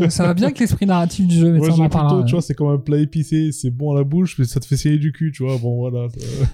vrai. 0.00 0.10
ça 0.10 0.26
va 0.26 0.34
bien 0.34 0.46
avec 0.46 0.58
l'esprit 0.58 0.86
narratif 0.86 1.26
du 1.28 1.36
jeu, 1.38 1.52
mais 1.52 1.60
ça, 1.60 1.66
on 1.78 1.84
en 1.84 2.24
tu 2.24 2.32
vois, 2.32 2.42
c'est 2.42 2.54
comme 2.54 2.68
un 2.70 2.78
plat 2.78 2.98
épicé, 2.98 3.52
c'est 3.52 3.70
bon 3.70 3.92
à 3.92 3.94
la 3.98 4.02
bouche, 4.04 4.34
mais 4.38 4.44
ça 4.44 4.58
te 4.58 4.66
fait 4.66 4.76
saigner 4.76 4.98
du 4.98 5.12
cul, 5.12 5.30
tu 5.32 5.44
vois. 5.44 5.56
Bon, 5.58 5.76
voilà. 5.76 6.08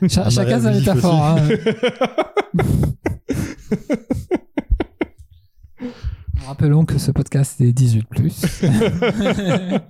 Cha- 0.09 0.29
chacun 0.29 0.61
sa 0.61 0.73
métaphore. 0.73 1.25
hein. 1.25 1.37
Rappelons 6.47 6.85
que 6.85 6.99
ce 6.99 7.11
podcast 7.11 7.61
est 7.61 7.73
18 7.73 8.07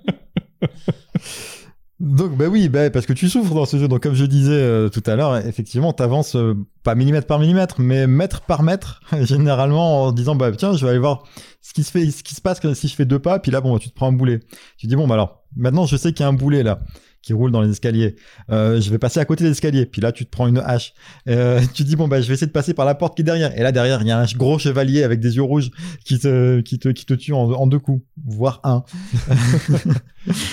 Donc, 2.01 2.35
bah 2.37 2.47
oui, 2.49 2.71
bah, 2.71 2.89
parce 2.89 3.05
que 3.05 3.13
tu 3.13 3.29
souffres 3.29 3.55
dans 3.55 3.67
ce 3.67 3.77
jeu. 3.77 3.87
Donc, 3.87 4.03
comme 4.03 4.15
je 4.15 4.25
disais 4.25 4.53
euh, 4.53 4.89
tout 4.89 5.03
à 5.05 5.17
l'heure, 5.17 5.37
effectivement, 5.47 5.93
t'avances 5.93 6.35
euh, 6.35 6.57
pas 6.83 6.95
millimètre 6.95 7.27
par 7.27 7.39
millimètre, 7.39 7.79
mais 7.79 8.07
mètre 8.07 8.41
par 8.41 8.63
mètre, 8.63 9.03
généralement 9.21 10.05
en 10.05 10.13
disant, 10.13 10.35
bah 10.35 10.51
tiens, 10.53 10.75
je 10.75 10.85
vais 10.85 10.91
aller 10.91 10.99
voir 10.99 11.25
ce 11.61 11.75
qui 11.75 11.83
se 11.83 11.91
fait, 11.91 12.11
ce 12.11 12.23
qui 12.23 12.35
se 12.35 12.41
passe 12.41 12.61
si 12.73 12.89
je 12.89 12.95
fais 12.95 13.05
deux 13.05 13.19
pas, 13.19 13.39
puis 13.39 13.51
là, 13.51 13.61
bon, 13.61 13.79
tu 13.79 13.91
te 13.91 13.95
prends 13.95 14.09
un 14.09 14.13
boulet. 14.13 14.41
Tu 14.79 14.87
dis, 14.87 14.97
bon, 14.97 15.07
bah 15.07 15.15
alors, 15.15 15.45
maintenant, 15.57 15.85
je 15.85 15.97
sais 15.97 16.13
qu'il 16.15 16.25
y 16.25 16.27
a 16.27 16.29
un 16.29 16.33
boulet 16.33 16.63
là 16.63 16.81
qui 17.23 17.33
roule 17.33 17.51
dans 17.51 17.61
les 17.61 17.71
escaliers. 17.71 18.17
Euh, 18.51 18.81
je 18.81 18.91
vais 18.91 18.99
passer 18.99 19.21
à 19.21 19.25
côté 19.25 19.45
des 19.45 19.51
escaliers, 19.51 19.87
puis 19.87 20.01
là, 20.01 20.13
tu 20.13 20.25
te 20.25 20.31
prends 20.31 20.47
une 20.47 20.59
hache. 20.59 20.95
Euh, 21.29 21.61
tu 21.75 21.85
dis, 21.85 21.97
bon, 21.97 22.09
bah, 22.09 22.21
je 22.21 22.29
vais 22.29 22.35
essayer 22.35 22.47
de 22.47 22.53
passer 22.53 22.75
par 22.75 22.87
la 22.87 22.95
porte 22.95 23.17
qui 23.17 23.23
est 23.23 23.25
derrière. 23.25 23.57
Et 23.59 23.63
là, 23.63 23.73
derrière, 23.73 24.01
il 24.03 24.09
y 24.09 24.11
a 24.11 24.19
un 24.19 24.27
gros 24.37 24.59
chevalier 24.59 25.03
avec 25.03 25.21
des 25.21 25.37
yeux 25.37 25.43
rouges 25.43 25.71
qui 26.05 26.19
te, 26.19 26.61
qui 26.61 26.79
te, 26.79 26.89
qui 26.89 27.05
te 27.05 27.15
tue 27.15 27.33
en, 27.33 27.51
en 27.51 27.67
deux 27.67 27.79
coups, 27.79 28.03
voire 28.25 28.61
un. 28.65 28.85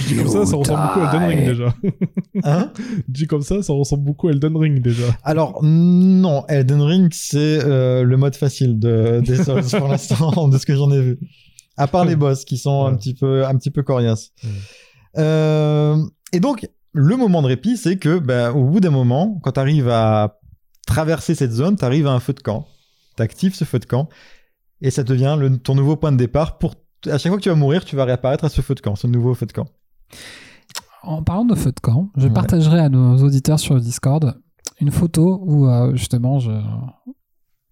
Dit 0.07 0.15
comme 0.15 0.27
ça, 0.29 0.45
ça 0.45 0.55
ressemble 0.55 0.81
beaucoup 0.81 0.99
à 1.01 1.13
Elden 1.13 1.27
Ring 1.27 1.45
déjà. 1.45 1.75
Hein? 2.43 2.71
Dit 3.07 3.27
comme 3.27 3.41
ça, 3.41 3.61
ça 3.61 3.73
ressemble 3.73 4.03
beaucoup 4.03 4.27
à 4.27 4.31
Elden 4.31 4.55
Ring 4.55 4.81
déjà. 4.81 5.03
Alors 5.23 5.59
non, 5.63 6.45
Elden 6.47 6.81
Ring 6.81 7.11
c'est 7.13 7.37
euh, 7.65 8.03
le 8.03 8.17
mode 8.17 8.35
facile 8.35 8.79
de 8.79 9.21
des 9.25 9.43
Souls 9.43 9.63
pour 9.77 9.87
l'instant 9.87 10.47
de 10.47 10.57
ce 10.57 10.65
que 10.65 10.75
j'en 10.75 10.91
ai 10.91 11.01
vu. 11.01 11.19
À 11.75 11.87
part 11.87 12.05
les 12.05 12.15
boss 12.15 12.45
qui 12.45 12.57
sont 12.57 12.85
un 12.85 12.95
petit 12.95 13.13
peu 13.13 13.45
un 13.45 13.55
petit 13.57 13.71
peu 13.71 13.83
coriaces. 13.83 14.31
Ouais. 14.43 14.49
Euh, 15.17 15.97
et 16.33 16.39
donc 16.39 16.67
le 16.93 17.15
moment 17.15 17.41
de 17.41 17.47
répit 17.47 17.77
c'est 17.77 17.97
que 17.97 18.19
ben, 18.19 18.51
au 18.51 18.63
bout 18.65 18.79
d'un 18.79 18.89
moment 18.91 19.39
quand 19.43 19.53
tu 19.53 19.59
arrives 19.59 19.89
à 19.89 20.39
traverser 20.85 21.35
cette 21.35 21.51
zone, 21.51 21.75
tu 21.75 21.85
arrives 21.85 22.07
à 22.07 22.11
un 22.11 22.19
feu 22.19 22.33
de 22.33 22.39
camp 22.41 22.67
t'actives 23.15 23.55
ce 23.55 23.63
feu 23.65 23.79
de 23.79 23.85
camp 23.85 24.09
et 24.81 24.91
ça 24.91 25.03
devient 25.03 25.35
le- 25.39 25.57
ton 25.57 25.75
nouveau 25.75 25.95
point 25.95 26.11
de 26.11 26.17
départ 26.17 26.57
pour 26.57 26.75
à 27.07 27.17
chaque 27.17 27.31
fois 27.31 27.37
que 27.37 27.43
tu 27.43 27.49
vas 27.49 27.55
mourir, 27.55 27.83
tu 27.85 27.95
vas 27.95 28.05
réapparaître 28.05 28.43
à 28.45 28.49
ce 28.49 28.61
feu 28.61 28.73
de 28.75 28.79
camp, 28.81 28.95
ce 28.95 29.05
nouveau 29.07 29.33
feu 29.35 29.45
de 29.45 29.51
camp. 29.53 29.67
En 31.03 31.21
parlant 31.23 31.45
de 31.45 31.55
feu 31.55 31.71
de 31.71 31.79
camp, 31.79 32.09
je 32.17 32.27
Ouais. 32.27 32.33
partagerai 32.33 32.79
à 32.79 32.89
nos 32.89 33.17
auditeurs 33.23 33.59
sur 33.59 33.75
le 33.75 33.79
Discord 33.81 34.35
une 34.79 34.91
photo 34.91 35.39
où 35.45 35.67
euh, 35.67 35.95
justement 35.95 36.39
je 36.39 36.51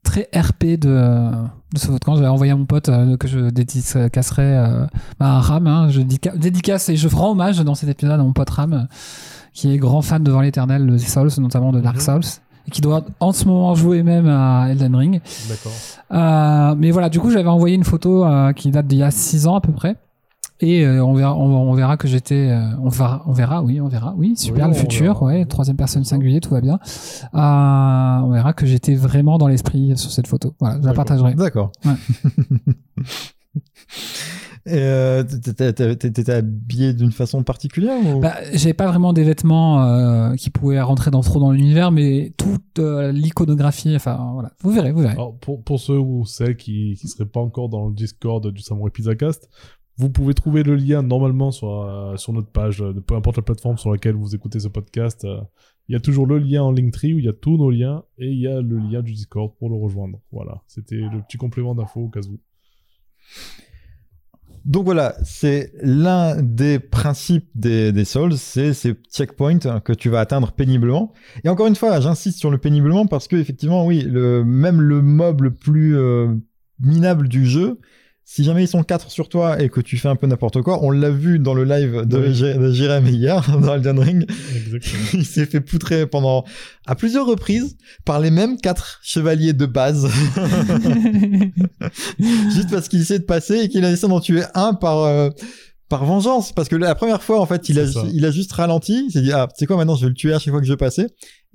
très 0.05 0.29
RP 0.33 0.79
de, 0.79 1.29
de 1.73 1.77
ce 1.77 1.87
camp. 1.99 2.15
J'avais 2.15 2.27
envoyé 2.27 2.53
à 2.53 2.55
mon 2.55 2.65
pote 2.65 2.87
euh, 2.89 3.17
que 3.17 3.27
je 3.27 3.49
dédicacerai 3.49 4.43
euh, 4.43 4.85
bah, 5.19 5.33
à 5.35 5.39
Ram. 5.41 5.67
hein. 5.67 5.89
je 5.89 5.99
dédica- 6.01 6.37
dédicace 6.37 6.87
et 6.89 6.95
je 6.95 7.07
rends 7.09 7.31
hommage 7.31 7.59
dans 7.59 7.75
cet 7.75 7.89
épisode 7.89 8.19
à 8.19 8.23
mon 8.23 8.31
pote 8.33 8.49
Ram, 8.49 8.73
euh, 8.73 8.81
qui 9.53 9.73
est 9.73 9.77
grand 9.77 10.01
fan 10.01 10.23
de 10.23 10.31
Vent 10.31 10.41
l'éternel, 10.41 10.85
de 10.87 10.97
Souls, 10.97 11.29
notamment 11.39 11.71
de 11.71 11.81
Dark 11.81 11.95
Mhm. 11.97 12.01
Souls, 12.21 12.31
et 12.67 12.71
qui 12.71 12.81
doit 12.81 13.03
en 13.19 13.31
ce 13.31 13.45
moment 13.45 13.75
jouer 13.75 14.03
même 14.03 14.27
à 14.27 14.67
Elden 14.69 14.95
Ring. 14.95 15.21
D'accord. 15.49 15.71
Euh, 16.13 16.75
mais 16.77 16.91
voilà, 16.91 17.09
du 17.09 17.19
coup, 17.19 17.29
j'avais 17.29 17.49
envoyé 17.49 17.75
une 17.75 17.83
photo 17.83 18.25
euh, 18.25 18.53
qui 18.53 18.71
date 18.71 18.87
d'il 18.87 18.99
y 18.99 19.03
a 19.03 19.11
6 19.11 19.47
ans 19.47 19.55
à 19.55 19.61
peu 19.61 19.71
près. 19.71 19.95
Et 20.61 20.85
euh, 20.85 21.03
on, 21.03 21.13
verra, 21.13 21.35
on, 21.35 21.69
on 21.69 21.73
verra 21.73 21.97
que 21.97 22.07
j'étais. 22.07 22.49
euh, 22.49 22.69
on, 22.81 22.87
verra, 22.89 23.23
on 23.25 23.33
verra, 23.33 23.61
oui, 23.61 23.81
on 23.81 23.87
verra. 23.89 24.13
Oui, 24.17 24.35
super, 24.37 24.67
Oui, 24.67 24.73
le 24.73 24.79
futur, 24.79 25.13
verra. 25.13 25.25
ouais, 25.25 25.45
troisième 25.45 25.75
personne 25.75 26.05
singulier, 26.05 26.39
tout 26.39 26.51
va 26.51 26.61
bien. 26.61 26.79
Euh, 27.33 28.25
on 28.25 28.31
verra 28.31 28.53
que 28.53 28.65
j'étais 28.65 28.95
vraiment 28.95 29.37
dans 29.37 29.47
l'esprit 29.47 29.97
sur 29.97 30.11
cette 30.11 30.27
photo. 30.27 30.55
Voilà, 30.59 30.79
je 30.81 30.85
la 30.87 30.93
partagerai. 30.93 31.33
D'accord. 31.35 31.71
Ouais. 31.85 31.93
Et 34.67 34.73
euh, 34.79 35.23
t'étais- 35.23 36.31
habillé 36.31 36.93
d'une 36.93 37.11
façon 37.11 37.43
particulière 37.43 37.99
ou... 38.03 38.19
Bah, 38.19 38.33
j'avais 38.53 38.73
pas 38.73 38.87
vraiment 38.87 39.13
des 39.13 39.23
vêtements 39.23 39.83
euh, 39.83 40.33
qui 40.35 40.49
pouvaient 40.49 40.81
rentrer 40.81 41.11
dans, 41.11 41.21
trop 41.21 41.39
dans 41.39 41.51
l'univers, 41.51 41.91
mais 41.91 42.33
toute 42.35 42.79
euh, 42.79 43.11
l'iconographie, 43.11 43.95
enfin 43.95 44.31
voilà, 44.33 44.51
vous 44.61 44.71
verrez, 44.71 44.91
vous 44.91 45.01
verrez. 45.01 45.13
Alors, 45.13 45.35
pour, 45.37 45.61
pour 45.63 45.79
ceux 45.79 45.99
ou 45.99 46.25
celles 46.25 46.57
qui 46.57 46.97
ne 47.03 47.07
seraient 47.07 47.27
pas 47.29 47.41
encore 47.41 47.69
dans 47.69 47.87
le 47.87 47.93
Discord 47.93 48.47
du 48.51 48.61
Samurai 48.63 48.89
Pizzacast, 48.89 49.47
vous 49.97 50.09
pouvez 50.09 50.33
trouver 50.33 50.63
le 50.63 50.75
lien 50.75 51.01
normalement 51.01 51.51
sur, 51.51 51.81
euh, 51.81 52.17
sur 52.17 52.33
notre 52.33 52.49
page, 52.49 52.81
euh, 52.81 52.93
peu 52.93 53.15
importe 53.15 53.37
la 53.37 53.43
plateforme 53.43 53.77
sur 53.77 53.91
laquelle 53.91 54.15
vous 54.15 54.35
écoutez 54.35 54.59
ce 54.59 54.67
podcast. 54.67 55.23
euh, 55.23 55.39
Il 55.87 55.93
y 55.93 55.95
a 55.95 55.99
toujours 55.99 56.27
le 56.27 56.37
lien 56.37 56.63
en 56.63 56.71
Linktree 56.71 57.13
où 57.13 57.19
il 57.19 57.25
y 57.25 57.29
a 57.29 57.33
tous 57.33 57.57
nos 57.57 57.69
liens 57.69 58.03
et 58.17 58.27
il 58.27 58.39
y 58.39 58.47
a 58.47 58.61
le 58.61 58.77
lien 58.77 59.01
du 59.01 59.13
Discord 59.13 59.53
pour 59.57 59.69
le 59.69 59.75
rejoindre. 59.75 60.19
Voilà, 60.31 60.61
c'était 60.67 60.95
le 60.97 61.21
petit 61.21 61.37
complément 61.37 61.75
d'info 61.75 62.01
au 62.01 62.09
cas 62.09 62.21
où. 62.21 62.39
Donc 64.65 64.85
voilà, 64.85 65.15
c'est 65.23 65.71
l'un 65.81 66.41
des 66.41 66.79
principes 66.79 67.47
des, 67.53 67.91
des 67.91 68.03
Souls, 68.03 68.35
c'est 68.35 68.73
ces 68.73 68.95
checkpoints 69.13 69.79
que 69.79 69.93
tu 69.93 70.09
vas 70.09 70.19
atteindre 70.19 70.53
péniblement. 70.53 71.13
Et 71.43 71.49
encore 71.49 71.67
une 71.67 71.75
fois, 71.75 71.99
j'insiste 71.99 72.39
sur 72.39 72.49
le 72.49 72.57
péniblement 72.57 73.05
parce 73.05 73.27
que 73.27 73.35
effectivement, 73.35 73.85
oui, 73.85 74.03
même 74.07 74.81
le 74.81 75.03
mob 75.03 75.41
le 75.41 75.53
plus 75.53 75.95
minable 76.79 77.27
du 77.29 77.45
jeu, 77.45 77.79
si 78.27 78.43
jamais 78.43 78.63
ils 78.63 78.67
sont 78.67 78.81
quatre 78.83 79.11
sur 79.11 79.29
toi 79.29 79.61
et 79.61 79.69
que 79.69 79.79
tu 79.79 79.97
fais 79.97 80.07
un 80.07 80.15
peu 80.15 80.25
n'importe 80.25 80.61
quoi, 80.63 80.83
on 80.83 80.89
l'a 80.89 81.11
vu 81.11 81.37
dans 81.37 81.53
le 81.53 81.63
live 81.63 82.01
de, 82.05 82.17
Oui. 82.17 82.73
Jérém 82.73 83.05
hier 83.07 83.45
dans 83.61 83.75
Elden 83.75 83.99
Ring, 83.99 84.25
Exactement. 84.55 85.03
il 85.13 85.25
s'est 85.25 85.45
fait 85.45 85.61
poutrer 85.61 86.07
pendant 86.07 86.43
à 86.87 86.95
plusieurs 86.95 87.27
reprises 87.27 87.77
par 88.03 88.19
les 88.19 88.31
mêmes 88.31 88.57
quatre 88.57 88.99
chevaliers 89.03 89.53
de 89.53 89.67
base. 89.67 90.09
juste 92.19 92.71
parce 92.71 92.87
qu'il 92.87 93.01
essaie 93.01 93.19
de 93.19 93.25
passer 93.25 93.59
et 93.61 93.69
qu'il 93.69 93.85
a 93.85 93.91
essayé 93.91 94.09
d'en 94.09 94.19
tuer 94.19 94.41
un 94.55 94.73
par 94.73 95.03
euh, 95.03 95.29
par 95.87 96.03
vengeance 96.05 96.51
parce 96.51 96.67
que 96.67 96.75
la 96.75 96.95
première 96.95 97.21
fois 97.21 97.39
en 97.39 97.45
fait 97.45 97.69
il 97.69 97.79
a 97.79 97.83
il 98.11 98.25
a 98.25 98.31
juste 98.31 98.51
ralenti 98.53 99.05
il 99.07 99.11
s'est 99.11 99.21
dit 99.21 99.31
ah 99.31 99.47
c'est 99.55 99.67
quoi 99.67 99.77
maintenant 99.77 99.95
je 99.95 100.01
vais 100.01 100.09
le 100.09 100.15
tuer 100.15 100.33
à 100.33 100.39
chaque 100.39 100.51
fois 100.51 100.59
que 100.59 100.65
je 100.65 100.73
vais 100.73 100.77
passer 100.77 101.05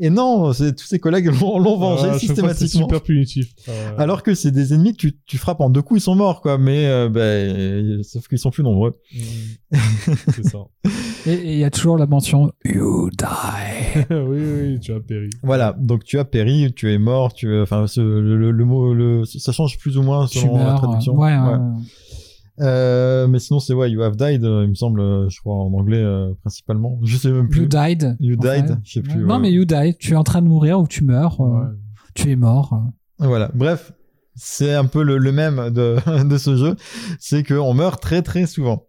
et 0.00 0.10
non 0.10 0.52
c'est 0.52 0.74
tous 0.74 0.86
ses 0.86 0.98
collègues 0.98 1.26
l'ont 1.40 1.60
vengé 1.78 2.08
Ah, 2.10 2.12
chaque 2.12 2.12
fois, 2.12 2.18
C'est 2.18 2.26
systématiquement 2.26 2.82
super 2.88 3.02
punitif. 3.02 3.52
Euh, 3.68 3.92
alors 3.98 4.22
que 4.22 4.34
c'est 4.34 4.50
des 4.50 4.72
ennemis 4.74 4.92
que 4.92 4.98
tu, 4.98 5.16
tu 5.26 5.38
frappes 5.38 5.60
en 5.60 5.70
deux 5.70 5.82
coups 5.82 6.00
ils 6.00 6.04
sont 6.04 6.14
morts 6.16 6.40
quoi 6.40 6.58
mais 6.58 6.86
euh, 6.86 7.08
ben, 7.08 8.02
sauf 8.02 8.26
qu'ils 8.28 8.38
sont 8.38 8.50
plus 8.50 8.62
nombreux 8.64 8.92
mm, 9.14 9.76
c'est 10.34 10.46
ça. 10.48 10.58
Et 11.26 11.52
il 11.52 11.58
y 11.58 11.64
a 11.64 11.70
toujours 11.70 11.98
la 11.98 12.06
mention 12.06 12.50
You 12.64 13.10
die. 13.10 14.04
oui, 14.10 14.38
oui, 14.40 14.80
tu 14.80 14.92
as 14.94 15.00
péri. 15.00 15.28
voilà 15.42 15.76
donc 15.78 16.04
tu 16.04 16.18
as 16.18 16.24
péri 16.24 16.72
tu 16.74 16.90
es 16.92 16.98
mort 16.98 17.34
tu 17.34 17.60
enfin 17.60 17.84
le, 17.96 18.36
le- 18.38 18.50
le 18.50 18.64
mot 18.64 18.94
le, 18.94 19.24
ça 19.24 19.52
change 19.52 19.76
plus 19.78 19.98
ou 19.98 20.02
moins 20.02 20.26
selon 20.26 20.56
la 20.56 20.74
traduction 20.74 21.14
Ouais, 21.14 21.36
ouais, 21.36 21.48
Ouais. 21.50 21.58
Euh, 22.60 23.26
mais 23.26 23.38
sinon 23.38 23.58
c'est 23.60 23.72
ouais 23.72 23.90
you 23.90 24.02
have 24.02 24.16
died 24.16 24.44
euh, 24.44 24.64
il 24.64 24.70
me 24.70 24.74
semble 24.74 25.00
euh, 25.00 25.28
je 25.30 25.40
crois 25.40 25.54
en 25.54 25.72
anglais 25.72 25.96
euh, 26.02 26.32
principalement 26.42 26.98
je 27.02 27.16
sais 27.16 27.30
même 27.30 27.48
plus 27.48 27.62
You 27.62 27.66
died. 27.68 28.16
You 28.20 28.36
en 28.36 28.40
died, 28.40 28.66
fait. 28.68 28.74
je 28.84 28.92
sais 28.92 29.00
plus, 29.02 29.16
Non, 29.24 29.36
ouais. 29.36 29.40
mais 29.40 29.52
you 29.52 29.64
died. 29.64 29.96
Tu 29.98 30.12
es 30.12 30.16
en 30.16 30.24
train 30.24 30.42
de 30.42 30.48
mourir 30.48 30.78
ou 30.80 30.86
tu 30.86 31.02
meurs. 31.04 31.40
euh, 31.40 31.44
Ouais. 31.60 31.66
Tu 32.14 32.30
es 32.30 32.36
mort. 32.36 32.78
Voilà. 33.18 33.50
Bref, 33.54 33.92
c'est 34.34 34.74
un 34.74 34.84
peu 34.84 35.02
le, 35.02 35.16
le 35.18 35.32
même 35.32 35.70
de, 35.70 35.96
de 36.28 36.38
ce 36.38 36.56
jeu. 36.56 36.76
C'est 37.18 37.42
qu'on 37.44 37.72
meurt 37.72 38.02
très 38.02 38.20
très 38.22 38.46
souvent. 38.46 38.84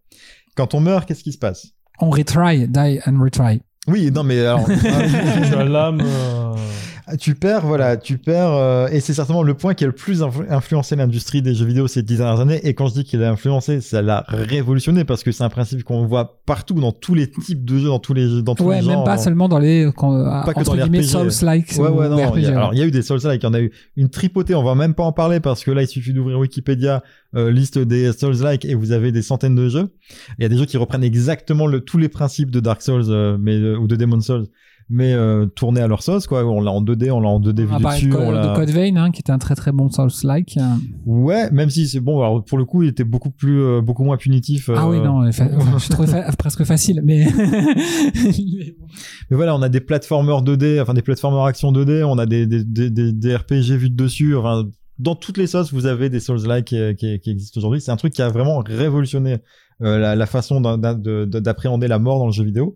Quand 0.57 0.73
on 0.73 0.79
meurt, 0.81 1.07
qu'est-ce 1.07 1.23
qui 1.23 1.31
se 1.31 1.38
passe? 1.38 1.67
On 1.99 2.10
retry, 2.10 2.67
die 2.67 2.99
and 3.05 3.21
retry. 3.23 3.62
Oui, 3.88 4.12
non, 4.12 4.23
mais 4.23 4.39
alors. 4.45 4.65
tu 4.65 4.73
as 5.55 5.63
l'âme. 5.63 6.01
euh, 6.03 6.55
tu 7.19 7.36
perds, 7.36 7.65
voilà, 7.65 7.97
tu 7.97 8.17
perds. 8.17 8.52
euh, 8.54 8.88
et 8.89 9.00
c'est 9.00 9.13
certainement 9.13 9.43
le 9.43 9.54
point 9.54 9.74
qui 9.74 9.84
a 9.84 9.88
le 9.88 9.93
plus 9.93 10.21
influ- 10.21 10.45
influencé 10.50 10.95
l'industrie 10.95 11.41
des 11.41 11.54
jeux 11.54 11.65
vidéo 11.65 11.88
ces 11.88 12.04
dix 12.04 12.17
dernières 12.17 12.39
années. 12.39 12.60
Et 12.63 12.74
quand 12.74 12.88
je 12.88 12.93
dis 12.93 13.04
qu'il 13.04 13.21
a 13.24 13.32
influencé, 13.32 13.82
ça 13.82 14.02
l'a 14.02 14.26
révolutionné 14.28 15.04
parce 15.04 15.24
que 15.24 15.32
c'est 15.32 15.43
un 15.43 15.50
principe 15.50 15.84
qu'on 15.84 16.06
voit 16.06 16.41
partout 16.45 16.74
dans 16.76 16.91
tous 16.91 17.13
les 17.15 17.30
types 17.30 17.63
de 17.65 17.78
jeux, 17.78 17.88
dans 17.88 18.00
tous 18.00 18.13
les, 18.13 18.41
dans 18.41 18.56
tous 18.56 18.63
Ouais, 18.63 18.82
les 18.82 18.88
même 18.88 18.95
genres. 18.95 19.04
pas 19.04 19.17
seulement 19.17 19.47
dans 19.50 19.60
les. 19.60 19.89
Quand, 19.95 20.12
Pas 20.45 20.54
que 20.54 20.63
dans 20.63 20.74
les 20.74 20.82
guillemets, 20.84 21.00
RPG. 21.00 21.08
Souls-like. 21.08 21.74
Ouais, 21.78 21.89
ouais, 21.89 22.08
ou 22.08 22.10
non. 22.10 22.17
il 22.36 22.43
y 22.43 22.45
RPG, 22.47 22.54
a- 22.54 22.58
alors, 22.58 22.74
il 22.74 22.80
y 22.80 22.82
a 22.82 22.86
eu 22.86 22.91
des 22.91 23.02
Souls-like. 23.02 23.41
Il 23.43 23.45
y 23.45 23.50
en 23.50 23.54
a 23.54 23.62
eu 23.62 23.71
une 23.97 24.10
tripotée. 24.10 24.56
On 24.56 24.63
va 24.63 24.76
même 24.76 24.93
pas 24.93 25.04
en 25.04 25.12
parler 25.12 25.39
parce 25.39 25.63
que 25.63 25.71
là, 25.71 25.82
il 25.82 25.88
suffit 25.88 26.13
d'ouvrir 26.13 26.39
Wikipédia, 26.39 27.04
euh, 27.36 27.52
liste 27.52 27.78
des 27.80 28.12
Souls-like 28.13 28.65
et 28.65 28.76
vous 28.76 28.91
avez 28.91 29.12
des 29.12 29.21
centaines 29.21 29.56
de 29.56 29.69
jeux. 29.69 29.89
Il 30.39 30.43
y 30.43 30.45
a 30.45 30.50
des 30.50 30.58
jeux 30.58 30.65
qui 30.65 30.78
reprennent 30.78 31.04
exactement 31.04 31.67
le, 31.67 31.80
tous 31.82 31.97
les 31.97 32.10
principes 32.10 32.52
de 32.52 32.60
Dark 32.60 32.82
Souls, 32.82 33.04
euh, 33.10 33.38
mais, 33.39 33.58
ou 33.76 33.88
de 33.88 33.95
Demon 33.95 34.19
Souls, 34.21 34.45
mais 34.93 35.13
euh, 35.13 35.45
tournés 35.45 35.80
à 35.82 35.88
leur 35.88 36.04
sauce, 36.04 36.27
quoi. 36.27 36.43
On 36.45 36.60
l'a 36.62 36.69
en 36.71 36.84
2D, 36.84 37.10
on 37.12 37.21
l'a 37.21 37.30
en 37.30 37.39
2D 37.39 37.63
On 37.71 37.77
vu 37.77 37.82
parler 37.82 37.97
dessus. 37.97 38.10
de, 38.10 38.15
on 38.17 38.32
de 38.32 38.56
Code 38.56 38.69
Vein, 38.69 38.95
hein, 38.97 39.10
qui 39.12 39.21
était 39.21 39.32
un 39.32 39.38
très 39.38 39.56
très 39.56 39.71
bon 39.71 39.89
Souls-like. 39.89 40.58
euh. 40.58 40.75
Ouais, 41.06 41.49
même 41.51 41.69
si 41.69 41.88
c'est 41.88 42.01
bon, 42.01 42.19
alors 42.21 42.43
pour 42.43 42.58
le 42.58 42.65
coup, 42.65 42.84
il 42.84 42.89
était 42.89 43.06
beaucoup 43.06 43.32
plus, 43.32 43.62
euh, 43.62 43.82
beaucoup 43.82 44.04
moins 44.04 44.17
punitif. 44.17 44.69
Ah 44.75 44.89
oui, 44.89 44.97
euh, 44.97 45.04
non, 45.04 45.32
fa- 45.32 45.47
je 45.80 45.89
trouvais 45.89 46.08
fa- 46.08 46.32
presque 46.38 46.63
facile, 46.65 47.01
mais. 47.06 47.25
mais 48.15 48.75
voilà, 49.38 49.56
on 49.56 49.62
a 49.62 49.69
des 49.69 49.80
platformers 49.82 50.41
2D, 50.43 50.82
enfin 50.82 50.93
des 50.93 51.01
platformers 51.01 51.43
action 51.45 51.71
2D, 51.71 52.04
on 52.04 52.17
a 52.17 52.25
des, 52.25 52.45
des, 52.45 52.63
des, 52.63 52.89
des, 53.12 53.36
RPG 53.36 53.77
vus 53.77 53.89
de 53.89 53.95
dessus, 53.95 54.36
enfin, 54.36 54.65
dans 54.99 55.15
toutes 55.15 55.38
les 55.38 55.47
sauces, 55.47 55.73
vous 55.73 55.86
avez 55.86 56.10
des 56.10 56.19
Souls-like 56.19 56.65
qui, 56.65 56.95
qui, 56.95 57.19
qui 57.19 57.32
existent 57.32 57.60
aujourd'hui. 57.60 57.82
C'est 57.82 57.91
un 57.91 57.95
truc 57.97 58.13
qui 58.13 58.21
a 58.21 58.30
vraiment 58.30 58.60
révolutionné 58.65 59.38
euh, 59.82 59.97
la, 59.97 60.15
la 60.15 60.25
façon 60.27 60.62
d'appréhender 60.62 61.88
la 61.88 61.97
mort 61.99 62.19
dans 62.19 62.27
le 62.27 62.32
jeu 62.32 62.43
vidéo. 62.43 62.75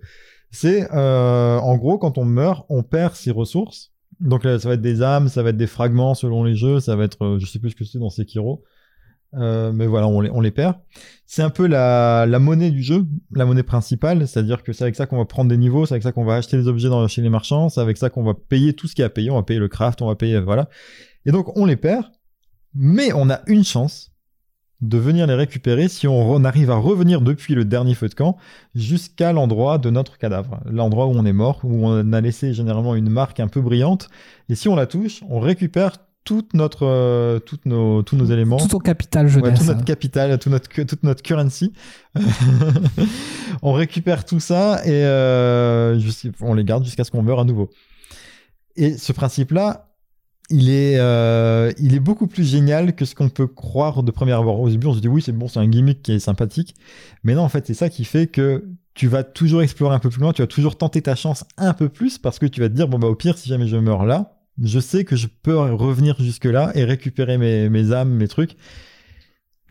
C'est, 0.55 0.89
euh, 0.93 1.57
en 1.59 1.75
gros, 1.75 1.97
quand 1.97 2.17
on 2.17 2.23
meurt, 2.23 2.65
on 2.69 2.81
perd 2.81 3.13
ses 3.15 3.31
ressources. 3.31 3.91
Donc 4.21 4.45
là, 4.45 4.57
ça 4.57 4.69
va 4.69 4.75
être 4.75 4.81
des 4.81 5.01
âmes, 5.01 5.27
ça 5.27 5.43
va 5.43 5.49
être 5.49 5.57
des 5.57 5.67
fragments 5.67 6.13
selon 6.13 6.45
les 6.45 6.55
jeux, 6.55 6.79
ça 6.79 6.95
va 6.95 7.03
être, 7.03 7.25
euh, 7.25 7.39
je 7.39 7.45
sais 7.45 7.59
plus 7.59 7.71
ce 7.71 7.75
que 7.75 7.83
c'est 7.83 7.99
dans 7.99 8.09
Sekiro. 8.09 8.63
Euh, 9.33 9.73
mais 9.73 9.85
voilà, 9.85 10.07
on 10.07 10.21
les, 10.21 10.29
on 10.29 10.39
les 10.39 10.51
perd. 10.51 10.75
C'est 11.25 11.41
un 11.41 11.49
peu 11.49 11.67
la, 11.67 12.25
la 12.25 12.39
monnaie 12.39 12.71
du 12.71 12.81
jeu, 12.81 13.05
la 13.33 13.45
monnaie 13.45 13.63
principale, 13.63 14.25
c'est-à-dire 14.29 14.63
que 14.63 14.71
c'est 14.71 14.85
avec 14.85 14.95
ça 14.95 15.07
qu'on 15.07 15.17
va 15.17 15.25
prendre 15.25 15.49
des 15.49 15.57
niveaux, 15.57 15.85
c'est 15.85 15.95
avec 15.95 16.03
ça 16.03 16.13
qu'on 16.13 16.23
va 16.23 16.35
acheter 16.35 16.55
des 16.55 16.69
objets 16.69 16.87
dans, 16.87 17.05
chez 17.09 17.21
les 17.21 17.29
marchands, 17.29 17.67
c'est 17.67 17.81
avec 17.81 17.97
ça 17.97 18.09
qu'on 18.09 18.23
va 18.23 18.33
payer 18.33 18.71
tout 18.71 18.87
ce 18.87 18.95
qu'il 18.95 19.01
y 19.01 19.03
a 19.03 19.07
à 19.07 19.09
payer, 19.09 19.31
on 19.31 19.35
va 19.35 19.43
payer 19.43 19.59
le 19.59 19.67
craft, 19.67 20.01
on 20.01 20.07
va 20.07 20.15
payer, 20.15 20.39
voilà. 20.39 20.69
Et 21.25 21.33
donc 21.33 21.57
on 21.57 21.65
les 21.65 21.75
perd, 21.75 22.05
mais 22.73 23.11
on 23.11 23.29
a 23.29 23.41
une 23.47 23.65
chance 23.65 24.14
de 24.81 24.97
venir 24.97 25.25
les 25.27 25.33
récupérer 25.33 25.87
si 25.87 26.07
on, 26.07 26.43
arrive 26.43 26.69
à 26.69 26.75
revenir 26.75 27.21
depuis 27.21 27.55
le 27.55 27.65
dernier 27.65 27.95
feu 27.95 28.09
de 28.09 28.13
camp 28.13 28.37
jusqu'à 28.75 29.31
l'endroit 29.31 29.77
de 29.77 29.89
notre 29.89 30.17
cadavre, 30.17 30.59
l'endroit 30.69 31.07
où 31.07 31.11
on 31.11 31.25
est 31.25 31.33
mort, 31.33 31.61
où 31.63 31.87
on 31.87 32.13
a 32.13 32.21
laissé 32.21 32.53
généralement 32.53 32.95
une 32.95 33.09
marque 33.09 33.39
un 33.39 33.47
peu 33.47 33.61
brillante. 33.61 34.09
Et 34.49 34.55
si 34.55 34.67
on 34.67 34.75
la 34.75 34.85
touche, 34.85 35.23
on 35.29 35.39
récupère 35.39 35.93
toute 36.25 36.55
notre, 36.55 36.85
euh, 36.85 37.39
toutes 37.39 37.65
nos, 37.65 38.01
tous 38.01 38.15
nos 38.15 38.25
éléments. 38.25 38.57
Tout 38.57 38.67
ton 38.67 38.79
capital 38.79 39.27
Ouais, 39.27 39.31
jeunesse. 39.31 39.59
tout 39.59 39.65
notre 39.65 39.85
capital, 39.85 40.37
tout 40.39 40.49
notre, 40.49 40.83
toute 40.83 41.03
notre 41.03 41.21
currency. 41.21 41.71
on 43.61 43.73
récupère 43.73 44.25
tout 44.25 44.39
ça 44.39 44.81
et 44.85 45.05
euh, 45.05 45.99
on 46.41 46.55
les 46.55 46.63
garde 46.63 46.83
jusqu'à 46.83 47.03
ce 47.03 47.11
qu'on 47.11 47.21
meure 47.21 47.39
à 47.39 47.45
nouveau. 47.45 47.69
Et 48.75 48.97
ce 48.97 49.13
principe-là, 49.13 49.94
il 50.49 50.69
est, 50.69 50.97
euh, 50.99 51.71
il 51.79 51.95
est 51.95 51.99
beaucoup 51.99 52.27
plus 52.27 52.43
génial 52.43 52.95
que 52.95 53.05
ce 53.05 53.15
qu'on 53.15 53.29
peut 53.29 53.47
croire 53.47 54.03
de 54.03 54.11
premier 54.11 54.33
abord. 54.33 54.59
Au 54.59 54.69
début, 54.69 54.87
on 54.87 54.93
se 54.93 54.99
dit 54.99 55.07
oui, 55.07 55.21
c'est 55.21 55.31
bon, 55.31 55.47
c'est 55.47 55.59
un 55.59 55.67
gimmick 55.67 56.03
qui 56.03 56.13
est 56.13 56.19
sympathique. 56.19 56.75
Mais 57.23 57.33
non, 57.33 57.41
en 57.41 57.49
fait, 57.49 57.65
c'est 57.65 57.73
ça 57.73 57.89
qui 57.89 58.05
fait 58.05 58.27
que 58.27 58.65
tu 58.93 59.07
vas 59.07 59.23
toujours 59.23 59.61
explorer 59.61 59.95
un 59.95 59.99
peu 59.99 60.09
plus 60.09 60.21
loin, 60.21 60.33
tu 60.33 60.41
vas 60.41 60.47
toujours 60.47 60.77
tenter 60.77 61.01
ta 61.01 61.15
chance 61.15 61.43
un 61.57 61.73
peu 61.73 61.89
plus 61.89 62.17
parce 62.17 62.39
que 62.39 62.45
tu 62.45 62.61
vas 62.61 62.69
te 62.69 62.73
dire, 62.73 62.87
bon, 62.87 62.99
bah, 62.99 63.07
au 63.07 63.15
pire, 63.15 63.37
si 63.37 63.49
jamais 63.49 63.67
je 63.67 63.75
meurs 63.75 64.05
là, 64.05 64.37
je 64.61 64.79
sais 64.79 65.03
que 65.03 65.15
je 65.15 65.27
peux 65.27 65.57
revenir 65.57 66.15
jusque-là 66.19 66.71
et 66.75 66.85
récupérer 66.85 67.37
mes 67.37 67.91
âmes, 67.91 68.11
mes 68.11 68.27
trucs. 68.27 68.55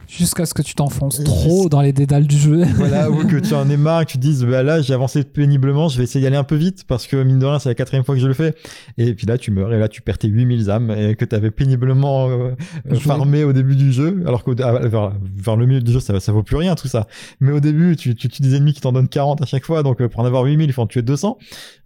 Jusqu'à 0.09 0.47
ce 0.47 0.55
que 0.55 0.63
tu 0.63 0.75
t'enfonces 0.75 1.23
trop 1.25 1.69
dans 1.69 1.81
les 1.81 1.93
dédales 1.93 2.27
du 2.27 2.37
jeu. 2.37 2.65
voilà, 2.77 3.11
ou 3.11 3.27
que 3.27 3.37
tu 3.37 3.55
en 3.55 3.69
aies 3.69 3.77
marre, 3.77 4.05
que 4.07 4.13
tu 4.13 4.19
te 4.19 4.23
dises, 4.23 4.45
bah 4.45 4.63
là, 4.63 4.83
j'ai 4.83 4.95
avancé 4.95 5.25
péniblement, 5.25 5.89
je 5.89 5.99
vais 5.99 6.05
essayer 6.05 6.21
d'y 6.21 6.27
aller 6.27 6.37
un 6.37 6.45
peu 6.45 6.57
vite, 6.57 6.85
parce 6.87 7.07
que 7.07 7.23
mine 7.23 7.39
de 7.39 7.47
rien, 7.47 7.59
c'est 7.59 7.69
la 7.69 7.75
quatrième 7.75 8.05
fois 8.05 8.15
que 8.15 8.21
je 8.21 8.27
le 8.27 8.35
fais. 8.35 8.55
Et 8.99 9.15
puis 9.15 9.27
là, 9.27 9.39
tu 9.39 9.51
meurs, 9.51 9.73
et 9.73 9.79
là, 9.79 9.89
tu 9.89 10.03
perds 10.03 10.19
tes 10.19 10.29
8000 10.29 10.71
âmes, 10.71 10.91
et 10.91 11.15
que 11.15 11.25
tu 11.25 11.35
avais 11.35 11.51
péniblement 11.51 12.29
euh, 12.29 12.53
euh, 12.91 12.95
farmé 12.97 13.45
au 13.45 13.53
début 13.53 13.77
du 13.77 13.93
jeu, 13.93 14.23
alors 14.27 14.45
qu'au 14.45 14.55
ah, 14.63 14.79
vers, 14.87 15.13
vers 15.37 15.57
le 15.57 15.67
milieu 15.67 15.81
du 15.81 15.93
jeu, 15.93 16.01
ça, 16.01 16.19
ça 16.21 16.33
vaut 16.33 16.43
plus 16.43 16.57
rien, 16.57 16.75
tout 16.75 16.89
ça. 16.89 17.07
Mais 17.41 17.53
au 17.53 17.61
début, 17.61 17.97
tu, 17.97 18.15
tu 18.15 18.29
tues 18.29 18.43
des 18.43 18.55
ennemis 18.55 18.75
qui 18.75 18.81
t'en 18.81 18.93
donnent 18.93 19.09
40 19.09 19.43
à 19.43 19.47
chaque 19.47 19.65
fois, 19.65 19.83
donc 19.83 20.01
euh, 20.01 20.09
pour 20.09 20.21
en 20.21 20.25
avoir 20.25 20.45
8000, 20.45 20.69
il 20.69 20.73
faut 20.73 20.83
en 20.83 20.87
tuer 20.87 21.03
200. 21.03 21.39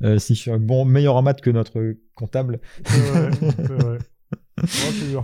Euh, 0.04 0.18
si 0.18 0.34
je 0.34 0.40
suis 0.40 0.50
un 0.50 0.58
bon, 0.58 0.84
meilleur 0.84 1.16
en 1.16 1.22
maths 1.22 1.40
que 1.40 1.50
notre 1.50 1.94
comptable, 2.14 2.60
C'est 2.84 2.98
vrai, 2.98 3.30
c'est 3.40 3.72
vrai. 3.72 3.98
Moi, 4.58 5.22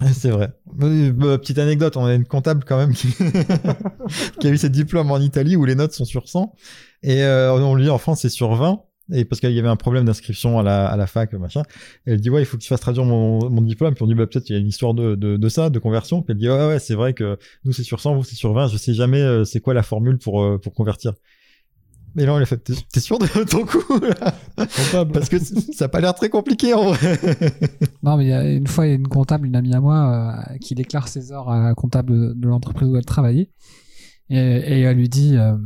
c'est 0.12 0.30
vrai. 0.30 0.50
Euh, 0.82 1.12
bah, 1.12 1.38
petite 1.38 1.58
anecdote, 1.58 1.96
on 1.96 2.04
a 2.04 2.14
une 2.14 2.24
comptable 2.24 2.64
quand 2.64 2.76
même 2.76 2.92
qui, 4.40 4.46
a 4.46 4.50
eu 4.50 4.56
ses 4.56 4.70
diplômes 4.70 5.10
en 5.10 5.18
Italie 5.18 5.56
où 5.56 5.64
les 5.64 5.74
notes 5.74 5.92
sont 5.92 6.04
sur 6.04 6.28
100 6.28 6.54
et 7.02 7.22
euh, 7.22 7.52
on 7.54 7.74
lui 7.74 7.84
dit 7.84 7.90
en 7.90 7.98
France 7.98 8.22
c'est 8.22 8.28
sur 8.28 8.54
20 8.54 8.80
et 9.12 9.24
parce 9.24 9.40
qu'il 9.40 9.52
y 9.52 9.58
avait 9.58 9.68
un 9.68 9.76
problème 9.76 10.04
d'inscription 10.04 10.58
à 10.58 10.62
la, 10.62 11.06
fac 11.06 11.32
machin. 11.34 11.62
Et 12.06 12.12
elle 12.12 12.20
dit 12.20 12.30
ouais 12.30 12.42
il 12.42 12.44
faut 12.44 12.56
que 12.56 12.62
tu 12.62 12.68
fasses 12.68 12.80
traduire 12.80 13.04
mon, 13.04 13.60
diplôme. 13.62 13.94
Puis 13.94 14.02
on 14.02 14.06
dit 14.06 14.14
bah 14.14 14.26
peut-être 14.26 14.48
il 14.50 14.54
y 14.54 14.56
a 14.56 14.58
une 14.58 14.66
histoire 14.66 14.94
de, 14.94 15.48
ça 15.48 15.70
de 15.70 15.78
conversion. 15.78 16.22
Puis 16.22 16.32
elle 16.32 16.38
dit 16.38 16.48
ouais 16.48 16.66
ouais 16.66 16.78
c'est 16.78 16.94
vrai 16.94 17.14
que 17.14 17.38
nous 17.64 17.72
c'est 17.72 17.84
sur 17.84 18.00
100 18.00 18.16
vous 18.16 18.24
c'est 18.24 18.34
sur 18.34 18.52
20 18.52 18.68
je 18.68 18.76
sais 18.76 18.94
jamais 18.94 19.20
euh, 19.20 19.44
c'est 19.44 19.60
quoi 19.60 19.74
la 19.74 19.82
formule 19.82 20.18
pour 20.18 20.42
euh, 20.42 20.58
pour 20.58 20.74
convertir 20.74 21.12
mais 22.16 22.26
là 22.26 22.34
on 22.34 22.38
lui 22.38 22.42
a 22.42 22.46
fait 22.46 22.58
t'es 22.58 23.00
sûr 23.00 23.18
de 23.18 23.26
ton 23.44 23.64
coup 23.64 24.00
là? 24.00 24.34
Comptable. 24.56 25.12
parce 25.12 25.28
que 25.28 25.38
ça 25.38 25.84
a 25.84 25.88
pas 25.88 26.00
l'air 26.00 26.14
très 26.14 26.30
compliqué 26.30 26.74
en 26.74 26.92
vrai 26.92 27.18
Non, 28.02 28.16
mais 28.16 28.24
il 28.24 28.28
y 28.28 28.32
a 28.32 28.50
une 28.50 28.66
fois, 28.66 28.86
il 28.86 28.88
y 28.88 28.92
a 28.92 28.96
une 28.96 29.08
comptable, 29.08 29.46
une 29.46 29.56
amie 29.56 29.74
à 29.74 29.80
moi, 29.80 30.36
euh, 30.50 30.58
qui 30.58 30.74
déclare 30.74 31.08
ses 31.08 31.32
heures 31.32 31.50
à 31.50 31.62
la 31.62 31.74
comptable 31.74 32.38
de 32.38 32.48
l'entreprise 32.48 32.88
où 32.88 32.96
elle 32.96 33.04
travaillait. 33.04 33.50
Et, 34.30 34.38
et 34.38 34.80
elle 34.80 34.96
lui 34.96 35.08
dit 35.08 35.36
euh, 35.36 35.56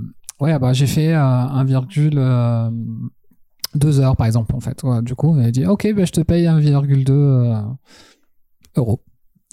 Ouais, 0.40 0.58
bah, 0.58 0.72
j'ai 0.72 0.86
fait 0.86 1.14
euh, 1.14 1.18
1,2 1.18 4.00
heures, 4.00 4.16
par 4.16 4.26
exemple, 4.26 4.54
en 4.54 4.60
fait. 4.60 4.82
Ouais, 4.82 5.02
du 5.02 5.14
coup, 5.14 5.38
elle 5.38 5.52
dit 5.52 5.66
Ok, 5.66 5.86
bah, 5.94 6.04
je 6.04 6.12
te 6.12 6.20
paye 6.22 6.44
1,2 6.44 7.10
euh, 7.10 7.60
euros. 8.76 9.02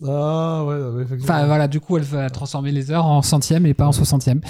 Ah, 0.06 0.64
ouais, 0.66 0.76
ouais, 0.76 1.04
effectivement. 1.04 1.34
Enfin, 1.34 1.48
voilà, 1.48 1.68
du 1.68 1.80
coup, 1.80 1.98
elle 1.98 2.04
va 2.04 2.30
transformer 2.30 2.72
les 2.72 2.92
heures 2.92 3.06
en 3.06 3.22
centièmes 3.24 3.66
et 3.66 3.74
pas 3.74 3.88
en 3.88 3.92
soixantièmes. 3.92 4.42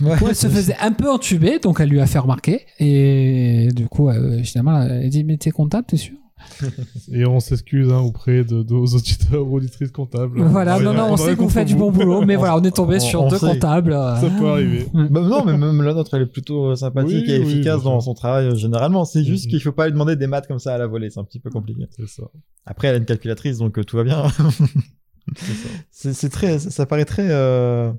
Ouais. 0.00 0.12
Du 0.12 0.18
coup, 0.18 0.26
elle 0.28 0.34
se 0.36 0.48
faisait 0.48 0.76
un 0.80 0.92
peu 0.92 1.08
entuber, 1.10 1.60
donc 1.60 1.80
elle 1.80 1.88
lui 1.88 2.00
a 2.00 2.06
fait 2.06 2.18
remarquer. 2.18 2.66
Et 2.80 3.68
du 3.72 3.86
coup, 3.86 4.08
euh, 4.08 4.42
finalement, 4.42 4.82
elle 4.82 5.08
dit 5.08 5.22
Mais 5.22 5.36
t'es 5.36 5.50
comptable, 5.50 5.86
t'es 5.86 5.96
sûr? 5.96 6.16
Et 7.12 7.26
on 7.26 7.40
s'excuse 7.40 7.90
hein, 7.90 7.98
auprès 8.00 8.44
de 8.44 8.62
nos 8.62 8.84
auditeurs 8.86 9.46
ou 9.46 9.56
auditrices 9.56 9.90
comptables. 9.90 10.40
Voilà, 10.42 10.76
Ouais, 10.78 10.84
non, 10.84 10.94
non, 10.94 11.04
on 11.10 11.14
a 11.14 11.16
sait 11.16 11.34
que 11.36 11.40
vous 11.40 11.48
faites 11.48 11.68
du 11.68 11.74
bon 11.74 11.90
boulot, 11.90 12.22
mais 12.24 12.36
voilà, 12.36 12.56
on 12.56 12.62
est 12.62 12.70
tombé 12.74 12.96
On- 12.96 13.00
sur 13.00 13.22
on 13.22 13.28
deux 13.28 13.38
sait. 13.38 13.46
comptables. 13.46 13.92
euh, 13.92 14.16
Ça 14.16 14.30
peut 14.30 14.48
arriver. 14.48 14.86
Bah 14.94 15.20
non, 15.20 15.44
mais 15.44 15.56
même 15.56 15.82
la 15.82 15.94
nôtre, 15.94 16.14
elle 16.14 16.22
est 16.22 16.26
plutôt 16.26 16.70
euh, 16.70 16.74
sympathique 16.76 17.24
Oui, 17.26 17.32
et 17.32 17.38
oui, 17.40 17.52
efficace 17.52 17.82
dans 17.82 18.00
son 18.00 18.14
travail 18.14 18.46
euh, 18.46 18.54
généralement. 18.54 19.04
C'est 19.04 19.24
juste 19.24 19.46
Mhm. 19.46 19.50
qu'il 19.50 19.60
faut 19.62 19.72
pas 19.72 19.86
lui 19.86 19.92
demander 19.92 20.16
des 20.16 20.26
maths 20.26 20.46
comme 20.46 20.58
ça 20.58 20.74
à 20.74 20.78
la 20.78 20.86
volée, 20.86 21.10
c'est 21.10 21.20
un 21.20 21.24
petit 21.24 21.40
peu 21.40 21.50
compliqué. 21.50 21.86
C'est 21.96 22.08
ça. 22.08 22.24
Après, 22.66 22.88
elle 22.88 22.94
a 22.96 22.98
une 22.98 23.04
calculatrice, 23.06 23.58
donc 23.58 23.78
euh, 23.78 23.84
tout 23.84 23.96
va 23.96 24.04
bien. 24.04 24.24
C'est 25.90 26.30
très, 26.30 26.58
ça, 26.58 26.70
ça 26.70 26.86
paraît 26.86 27.04
très, 27.04 27.28
euh, 27.30 27.90
très 27.90 27.98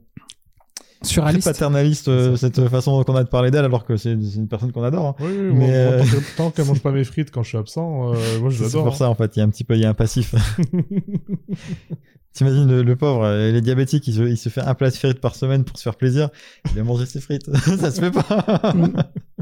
Surréaliste. 1.01 1.47
paternaliste 1.47 2.07
euh, 2.09 2.35
C'est 2.35 2.53
cette 2.55 2.67
façon 2.69 3.01
qu'on 3.03 3.15
a 3.15 3.23
de 3.23 3.29
parler 3.29 3.51
d'elle, 3.51 3.63
alors 3.65 3.85
que 3.85 3.95
c'est 3.97 4.17
c'est 4.21 4.35
une 4.37 4.47
personne 4.49 4.71
qu'on 4.71 4.83
adore. 4.83 5.05
hein. 5.07 5.15
Oui, 5.21 5.27
oui, 5.31 5.37
Mais, 5.53 5.53
moi, 5.53 5.67
moi, 5.67 5.69
euh, 5.75 5.99
tant 5.99 6.05
que- 6.19 6.37
tant 6.37 6.51
qu'elle 6.51 6.65
mange 6.65 6.81
pas 6.81 6.91
mes 6.91 7.03
frites 7.05 7.31
quand 7.31 7.41
je 7.43 7.49
suis 7.49 7.57
absent, 7.57 8.13
euh, 8.13 8.39
moi 8.41 8.49
je 8.49 8.57
C'est 8.57 8.63
l'adore. 8.65 8.83
pour 8.85 8.95
ça 8.95 9.09
en 9.09 9.15
fait, 9.15 9.35
il 9.35 9.39
y 9.39 9.41
a 9.41 9.45
un 9.45 9.49
petit 9.49 9.63
peu, 9.63 9.75
il 9.75 9.81
y 9.81 9.85
a 9.85 9.89
un 9.89 9.93
passif. 9.93 10.35
T'imagines 12.33 12.67
le, 12.67 12.83
le 12.83 12.95
pauvre, 12.95 13.25
il 13.49 13.55
est 13.55 13.61
diabétique, 13.61 14.07
il 14.07 14.13
se, 14.13 14.21
il 14.21 14.37
se 14.37 14.49
fait 14.49 14.61
un 14.61 14.75
plat 14.75 14.89
de 14.91 14.95
frites 14.95 15.19
par 15.19 15.35
semaine 15.35 15.63
pour 15.63 15.77
se 15.77 15.83
faire 15.83 15.95
plaisir. 15.95 16.29
Il 16.65 16.75
va 16.75 16.83
manger 16.83 17.05
ses 17.07 17.21
frites, 17.21 17.49
ça 17.79 17.89
se 17.91 17.99
fait 17.99 18.11
pas. 18.11 18.73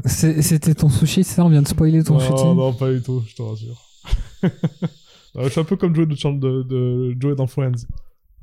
C'est- 0.06 0.40
C'était 0.42 0.74
ton 0.74 0.88
sushi, 0.88 1.22
c'est 1.22 1.34
ça? 1.36 1.44
On 1.44 1.50
vient 1.50 1.62
de 1.62 1.68
spoiler 1.68 2.02
ton 2.02 2.14
non, 2.14 2.20
shooting. 2.20 2.56
non, 2.56 2.72
pas 2.72 2.90
du 2.90 3.02
tout, 3.02 3.22
je 3.26 3.34
te 3.34 3.42
rassure. 3.42 3.82
Euh, 5.36 5.44
je 5.44 5.50
suis 5.50 5.60
un 5.60 5.64
peu 5.64 5.76
comme 5.76 5.94
Joey 5.94 6.06
de, 6.06 6.14
de, 6.14 6.62
de 6.62 7.16
Joey 7.20 7.36
dans 7.36 7.46
Friends. 7.46 7.84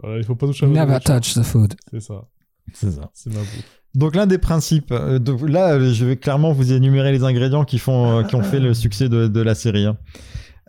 Voilà, 0.02 0.18
il 0.20 0.24
faut 0.24 0.36
pas 0.36 0.46
toucher 0.46 0.66
à 0.68 0.70
Never 0.70 1.00
touch 1.04 1.34
the 1.34 1.42
food. 1.42 1.74
C'est 1.92 2.00
ça, 2.00 2.26
c'est 2.74 2.92
ça. 2.92 3.10
c'est 3.14 3.34
ma. 3.34 3.40
Donc 3.94 4.16
l'un 4.16 4.28
des 4.28 4.38
principes, 4.38 4.92
euh, 4.92 5.20
là 5.48 5.76
euh, 5.76 5.94
je 5.94 6.04
vais 6.06 6.18
clairement 6.18 6.52
vous 6.52 6.74
énumérer 6.74 7.12
les 7.14 7.24
ingrédients 7.24 7.64
qui 7.64 7.78
font, 7.80 8.20
euh, 8.20 8.24
qui 8.24 8.36
ont 8.36 8.44
fait 8.44 8.60
le 8.60 8.74
succès 8.84 9.08
de, 9.10 9.28
de 9.28 9.42
la 9.42 9.56
série. 9.56 9.86
hein. 9.86 9.98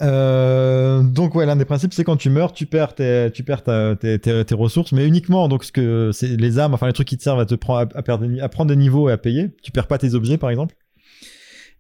Euh, 0.03 1.03
donc 1.03 1.35
ouais, 1.35 1.47
l'un 1.47 1.57
des 1.57 1.65
principes 1.65 1.95
c'est 1.95 2.05
quand 2.05 2.17
tu 2.17 2.29
meurs, 2.31 2.53
tu 2.53 2.67
perds 2.67 2.95
tes, 2.95 3.31
tu 3.33 3.43
perds 3.43 3.63
ta- 3.65 3.97
tes, 3.97 4.19
tes- 4.19 4.45
tes 4.45 4.55
ressources, 4.55 4.93
mais 4.93 5.07
uniquement 5.07 5.49
donc 5.49 5.65
ce 5.65 5.73
que 5.73 6.11
c'est 6.13 6.37
les 6.37 6.59
armes, 6.59 6.75
enfin 6.75 6.87
les 6.87 6.93
trucs 6.93 7.09
qui 7.09 7.17
te 7.17 7.23
servent 7.23 7.41
à 7.41 7.47
te 7.47 7.55
prendre, 7.55 7.91
à, 7.95 7.99
à 7.99 8.03
perdre 8.03 8.27
à 8.43 8.49
prendre 8.51 8.69
des 8.69 8.77
niveaux 8.77 9.09
et 9.09 9.13
à 9.13 9.17
payer. 9.19 9.51
Tu 9.63 9.73
perds 9.73 9.87
pas 9.87 9.97
tes 9.99 10.15
objets 10.15 10.37
par 10.39 10.51
exemple. 10.51 10.77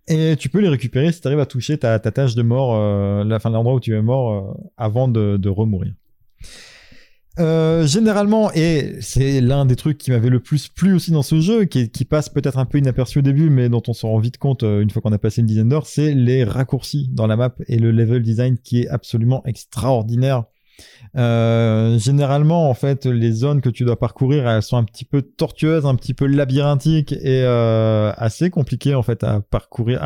Et 0.08 0.36
tu 0.38 0.48
peux 0.48 0.60
les 0.60 0.68
récupérer 0.68 1.12
si 1.12 1.20
tu 1.20 1.26
arrives 1.26 1.40
à 1.40 1.46
toucher 1.46 1.78
ta, 1.78 1.98
ta 1.98 2.10
tâche 2.10 2.34
de 2.36 2.42
mort, 2.42 3.24
la 3.24 3.38
fin 3.40 3.50
de 3.50 3.54
l'endroit 3.54 3.74
où 3.74 3.80
tu 3.80 3.94
es 3.94 4.00
mort 4.02 4.56
avant 4.76 5.08
de, 5.08 5.36
de 5.36 5.48
remourir. 5.48 5.92
Euh, 7.38 7.86
généralement, 7.86 8.50
et 8.54 8.96
c'est 9.00 9.40
l'un 9.40 9.66
des 9.66 9.76
trucs 9.76 9.98
qui 9.98 10.10
m'avait 10.10 10.30
le 10.30 10.40
plus 10.40 10.68
plu 10.68 10.94
aussi 10.94 11.10
dans 11.10 11.22
ce 11.22 11.40
jeu, 11.40 11.64
qui, 11.66 11.88
passe 12.06 12.28
peut-être 12.28 12.58
un 12.58 12.64
peu 12.64 12.78
inaperçu 12.78 13.18
au 13.18 13.22
début, 13.22 13.50
mais 13.50 13.68
dont 13.68 13.82
on 13.88 13.92
se 13.92 14.06
rend 14.06 14.18
vite 14.18 14.38
compte 14.38 14.62
euh, 14.62 14.80
une 14.80 14.90
fois 14.90 15.02
qu'on 15.02 15.12
a 15.12 15.18
passé 15.18 15.42
une 15.42 15.46
dizaine 15.46 15.68
d'heures, 15.68 15.86
c'est 15.86 16.14
les 16.14 16.44
raccourcis 16.44 17.08
dans 17.12 17.26
la 17.26 17.36
map 17.36 17.54
et 17.68 17.78
le 17.78 17.90
level 17.90 18.22
design 18.22 18.56
qui 18.56 18.82
est 18.82 18.88
absolument 18.88 19.42
extraordinaire. 19.44 20.44
Euh, 21.16 21.98
généralement, 21.98 22.70
en 22.70 22.74
fait, 22.74 23.06
les 23.06 23.32
zones 23.32 23.60
que 23.60 23.70
tu 23.70 23.84
dois 23.84 23.98
parcourir, 23.98 24.48
elles 24.48 24.62
sont 24.62 24.76
un 24.76 24.84
petit 24.84 25.04
peu 25.04 25.20
tortueuses, 25.22 25.84
un 25.84 25.94
petit 25.94 26.14
peu 26.14 26.26
labyrinthiques 26.26 27.12
et 27.12 27.44
assez 27.44 28.50
compliquées 28.50 28.94
en 28.94 29.02
fait 29.02 29.24
à 29.24 29.40
parcourir. 29.40 30.02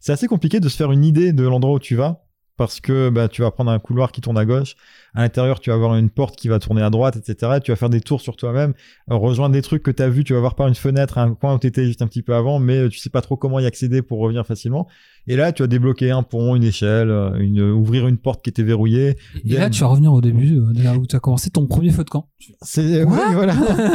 C'est 0.00 0.12
assez 0.12 0.28
compliqué 0.28 0.60
de 0.60 0.68
se 0.68 0.76
faire 0.76 0.92
une 0.92 1.04
idée 1.04 1.32
de 1.32 1.42
l'endroit 1.42 1.74
où 1.74 1.80
tu 1.80 1.96
vas 1.96 2.25
parce 2.56 2.80
que 2.80 3.10
bah, 3.10 3.28
tu 3.28 3.42
vas 3.42 3.50
prendre 3.50 3.70
un 3.70 3.78
couloir 3.78 4.12
qui 4.12 4.20
tourne 4.20 4.38
à 4.38 4.44
gauche. 4.44 4.76
À 5.14 5.22
l'intérieur, 5.22 5.60
tu 5.60 5.70
vas 5.70 5.76
avoir 5.76 5.96
une 5.96 6.10
porte 6.10 6.36
qui 6.36 6.48
va 6.48 6.58
tourner 6.58 6.82
à 6.82 6.90
droite, 6.90 7.16
etc. 7.16 7.58
Tu 7.62 7.70
vas 7.70 7.76
faire 7.76 7.90
des 7.90 8.00
tours 8.00 8.20
sur 8.20 8.36
toi-même, 8.36 8.74
euh, 9.10 9.14
rejoindre 9.14 9.54
des 9.54 9.62
trucs 9.62 9.82
que 9.82 9.90
tu 9.90 10.02
as 10.02 10.08
vus. 10.08 10.24
Tu 10.24 10.34
vas 10.34 10.40
voir 10.40 10.54
par 10.54 10.68
une 10.68 10.74
fenêtre 10.74 11.18
un 11.18 11.34
coin 11.34 11.54
où 11.54 11.58
tu 11.58 11.66
étais 11.66 11.84
juste 11.84 12.02
un 12.02 12.06
petit 12.06 12.22
peu 12.22 12.34
avant, 12.34 12.58
mais 12.58 12.76
euh, 12.76 12.88
tu 12.88 12.98
sais 12.98 13.10
pas 13.10 13.22
trop 13.22 13.36
comment 13.36 13.58
y 13.58 13.66
accéder 13.66 14.02
pour 14.02 14.18
revenir 14.18 14.46
facilement. 14.46 14.86
Et 15.28 15.34
là, 15.34 15.52
tu 15.52 15.62
vas 15.62 15.66
débloquer 15.66 16.10
un 16.12 16.22
pont, 16.22 16.54
une 16.54 16.62
échelle, 16.62 17.10
euh, 17.10 17.36
une, 17.38 17.60
ouvrir 17.60 18.06
une 18.06 18.16
porte 18.16 18.44
qui 18.44 18.50
était 18.50 18.62
verrouillée. 18.62 19.16
Et 19.44 19.54
là, 19.54 19.70
tu 19.70 19.80
vas 19.80 19.88
revenir 19.88 20.12
au 20.12 20.20
début, 20.20 20.58
euh, 20.58 20.72
de 20.72 20.82
là 20.82 20.96
où 20.96 21.06
tu 21.06 21.16
as 21.16 21.18
commencé 21.18 21.50
ton 21.50 21.66
premier 21.66 21.90
feu 21.90 22.04
de 22.04 22.10
camp. 22.10 22.28
C'est 22.62 23.02
ouais, 23.02 23.32
voilà. 23.32 23.54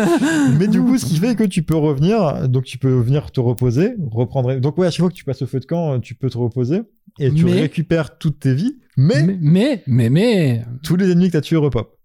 Mais 0.60 0.68
du 0.68 0.82
coup, 0.82 0.98
ce 0.98 1.06
qui 1.06 1.16
fait 1.16 1.36
que 1.36 1.46
tu 1.46 1.64
peux 1.64 1.76
revenir, 1.76 2.50
donc 2.50 2.66
tu 2.66 2.78
peux 2.78 3.00
venir 3.00 3.32
te 3.32 3.40
reposer, 3.40 3.94
reprendre. 4.12 4.56
Donc 4.56 4.78
ouais, 4.78 4.88
à 4.88 4.92
chaque 4.92 5.02
fois 5.02 5.10
que 5.10 5.16
tu 5.16 5.24
passes 5.24 5.42
au 5.42 5.48
feu 5.48 5.60
de 5.60 5.66
camp, 5.66 6.00
tu 6.02 6.16
peux 6.16 6.30
te 6.30 6.38
reposer 6.38 6.82
et 7.26 7.32
tu 7.34 7.46
Mais- 7.46 7.62
récupères 7.62 8.18
toutes 8.18 8.40
tes 8.40 8.54
vies. 8.54 8.78
Mais, 8.98 9.24
Mais, 9.24 9.38
mais, 9.42 9.84
mais, 9.88 10.10
mais, 10.10 10.66
tous 10.84 10.96
les 10.98 11.10
ennemis 11.12 11.28
que 11.28 11.34
t'as 11.34 11.42
tués 11.42 11.56
repop. 11.58 11.98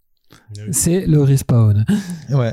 c'est 0.70 1.06
le 1.06 1.20
respawn. 1.22 1.84
Ouais. 2.30 2.52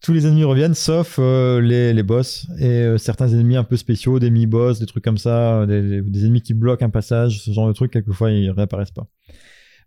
Tous 0.00 0.12
les 0.12 0.26
ennemis 0.26 0.44
reviennent, 0.44 0.74
sauf 0.74 1.16
euh, 1.18 1.60
les, 1.60 1.92
les 1.92 2.02
boss 2.04 2.46
et 2.60 2.66
euh, 2.68 2.98
certains 2.98 3.28
ennemis 3.30 3.56
un 3.56 3.64
peu 3.64 3.76
spéciaux, 3.76 4.20
des 4.20 4.30
mi-boss, 4.30 4.78
des 4.78 4.86
trucs 4.86 5.02
comme 5.02 5.18
ça, 5.18 5.66
des, 5.66 6.02
des 6.02 6.24
ennemis 6.24 6.40
qui 6.40 6.54
bloquent 6.54 6.84
un 6.86 6.90
passage, 6.90 7.40
ce 7.42 7.50
genre 7.50 7.66
de 7.66 7.72
trucs, 7.72 7.92
quelquefois 7.92 8.30
ils 8.30 8.48
réapparaissent 8.50 8.92
pas. 8.92 9.08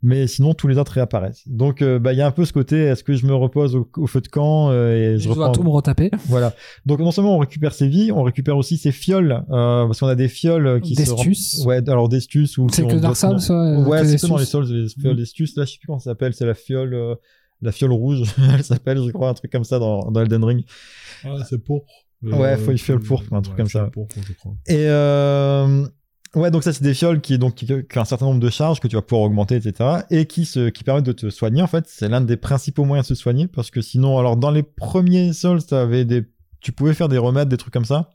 Mais 0.03 0.25
sinon, 0.25 0.53
tous 0.55 0.67
les 0.67 0.77
autres 0.79 0.93
réapparaissent. 0.93 1.43
Donc, 1.47 1.81
euh, 1.81 1.99
bah, 1.99 2.11
il 2.13 2.17
y 2.17 2.21
a 2.21 2.27
un 2.27 2.31
peu 2.31 2.43
ce 2.45 2.53
côté, 2.53 2.77
est-ce 2.77 3.03
que 3.03 3.13
je 3.13 3.25
me 3.27 3.35
repose 3.35 3.75
au, 3.75 3.87
au 3.97 4.07
feu 4.07 4.19
de 4.21 4.27
camp 4.27 4.69
euh, 4.71 5.13
et 5.15 5.19
je 5.19 5.29
Je 5.29 5.33
dois 5.33 5.51
tout 5.51 5.61
me 5.63 5.69
retaper. 5.69 6.09
Voilà. 6.27 6.53
Donc 6.85 6.99
non 6.99 7.11
seulement 7.11 7.35
on 7.35 7.39
récupère 7.39 7.73
ses 7.73 7.87
vies, 7.87 8.11
on 8.11 8.23
récupère 8.23 8.57
aussi 8.57 8.77
ses 8.77 8.91
fioles, 8.91 9.43
euh, 9.51 9.85
parce 9.85 9.99
qu'on 9.99 10.07
a 10.07 10.15
des 10.15 10.27
fioles 10.27 10.81
qui 10.81 10.95
D'estus. 10.95 11.59
se... 11.61 11.65
Ouais, 11.67 11.87
alors 11.89 12.09
d'estus 12.09 12.57
ou... 12.57 12.67
C'est 12.71 12.87
que 12.87 12.95
Dark 12.95 13.15
Souls, 13.15 13.37
ouais. 13.49 13.83
Ouais, 13.85 14.05
c'est 14.17 14.27
dans 14.27 14.37
les 14.37 14.45
Souls, 14.45 14.65
les 14.65 14.89
fioles 14.89 15.13
Mm. 15.13 15.17
d'estus, 15.17 15.55
là 15.55 15.65
je 15.65 15.71
sais 15.73 15.77
plus 15.77 15.85
comment 15.87 15.99
ça 15.99 16.11
s'appelle, 16.11 16.33
c'est 16.33 16.45
la 16.45 16.53
fiole... 16.55 16.93
euh, 16.95 17.15
La 17.61 17.71
fiole 17.71 17.91
rouge, 17.91 18.23
elle 18.53 18.63
s'appelle, 18.63 18.97
je 19.05 19.11
crois, 19.11 19.29
un 19.29 19.35
truc 19.35 19.51
comme 19.51 19.63
ça 19.63 19.77
dans, 19.77 20.09
dans 20.09 20.21
Elden 20.21 20.43
Ring. 20.43 20.63
Ah, 21.23 21.35
c'est 21.47 21.59
pourpre. 21.63 21.91
Ouais, 22.23 22.57
faut- 22.57 22.71
il 22.71 22.79
fait 22.79 22.93
le 22.93 22.99
pourpre, 22.99 23.31
un 23.33 23.41
truc 23.43 23.55
comme 23.55 23.67
ça. 23.69 23.85
Pourpre, 23.93 24.15
je 24.27 24.33
crois. 24.33 24.53
Et 24.67 24.87
euh, 24.87 25.85
ouais, 26.35 26.51
donc 26.51 26.63
ça 26.63 26.73
c'est 26.73 26.83
des 26.83 26.93
fioles 26.93 27.21
qui 27.21 27.37
donc 27.37 27.55
qui, 27.55 27.65
qui 27.65 27.97
ont 27.97 28.01
un 28.01 28.05
certain 28.05 28.25
nombre 28.25 28.39
de 28.39 28.49
charges 28.49 28.79
que 28.79 28.87
tu 28.87 28.95
vas 28.95 29.01
pouvoir 29.01 29.25
augmenter, 29.27 29.55
etc. 29.55 30.05
Et 30.09 30.25
qui 30.25 30.45
se 30.45 30.69
qui 30.69 30.83
permettent 30.83 31.05
de 31.05 31.11
te 31.11 31.29
soigner. 31.29 31.61
En 31.61 31.67
fait, 31.67 31.85
c'est 31.87 32.09
l'un 32.09 32.21
des 32.21 32.37
principaux 32.37 32.85
moyens 32.85 33.07
de 33.07 33.13
se 33.15 33.21
soigner 33.21 33.47
parce 33.47 33.71
que 33.71 33.81
sinon, 33.81 34.17
alors 34.17 34.37
dans 34.37 34.51
les 34.51 34.63
premiers 34.63 35.33
Souls, 35.33 35.63
t'avais 35.63 36.05
des 36.05 36.23
tu 36.61 36.71
pouvais 36.71 36.93
faire 36.93 37.09
des 37.09 37.17
remèdes, 37.17 37.49
des 37.49 37.57
trucs 37.57 37.73
comme 37.73 37.85
ça. 37.85 38.11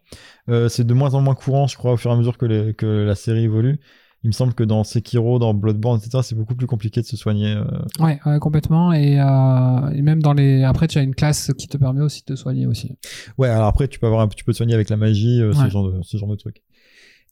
Euh, 0.48 0.68
c'est 0.68 0.84
de 0.86 0.94
moins 0.94 1.14
en 1.14 1.20
moins 1.20 1.34
courant, 1.34 1.66
je 1.66 1.76
crois, 1.76 1.92
au 1.94 1.96
fur 1.96 2.12
et 2.12 2.14
à 2.14 2.16
mesure 2.16 2.38
que, 2.38 2.46
les- 2.46 2.74
que 2.74 2.86
la 2.86 3.16
série 3.16 3.42
évolue. 3.42 3.80
Il 4.22 4.28
me 4.28 4.32
semble 4.32 4.54
que 4.54 4.62
dans 4.64 4.82
Sekiro, 4.84 5.38
dans 5.40 5.52
Bloodborne, 5.52 5.98
etc., 5.98 6.20
c'est 6.22 6.34
beaucoup 6.36 6.54
plus 6.54 6.66
compliqué 6.68 7.00
de 7.00 7.06
se 7.06 7.16
soigner. 7.16 7.54
euh. 7.54 7.64
Ouais, 7.98 8.20
ouais, 8.24 8.38
complètement. 8.38 8.92
Et, 8.92 9.18
euh, 9.20 9.90
et 9.90 10.00
même 10.02 10.22
dans 10.22 10.32
les. 10.32 10.62
Après, 10.62 10.86
tu 10.86 10.98
as 10.98 11.02
une 11.02 11.14
classe 11.14 11.52
qui 11.58 11.66
te 11.68 11.76
permet 11.76 12.02
aussi 12.02 12.20
de 12.26 12.34
te 12.34 12.36
soigner 12.38 12.66
aussi. 12.66 12.92
Ouais, 13.36 13.48
alors 13.48 13.66
après, 13.66 13.88
tu 13.88 13.98
peux 13.98 14.06
avoir 14.06 14.22
un, 14.22 14.28
tu 14.28 14.44
peux 14.44 14.52
te 14.52 14.56
soigner 14.56 14.74
avec 14.74 14.90
la 14.90 14.96
magie, 14.96 15.42
euh, 15.42 15.52
ce 15.52 15.58
genre 15.70 15.90
de, 15.92 15.98
ce 16.02 16.16
genre 16.16 16.28
de 16.28 16.36
truc. 16.36 16.62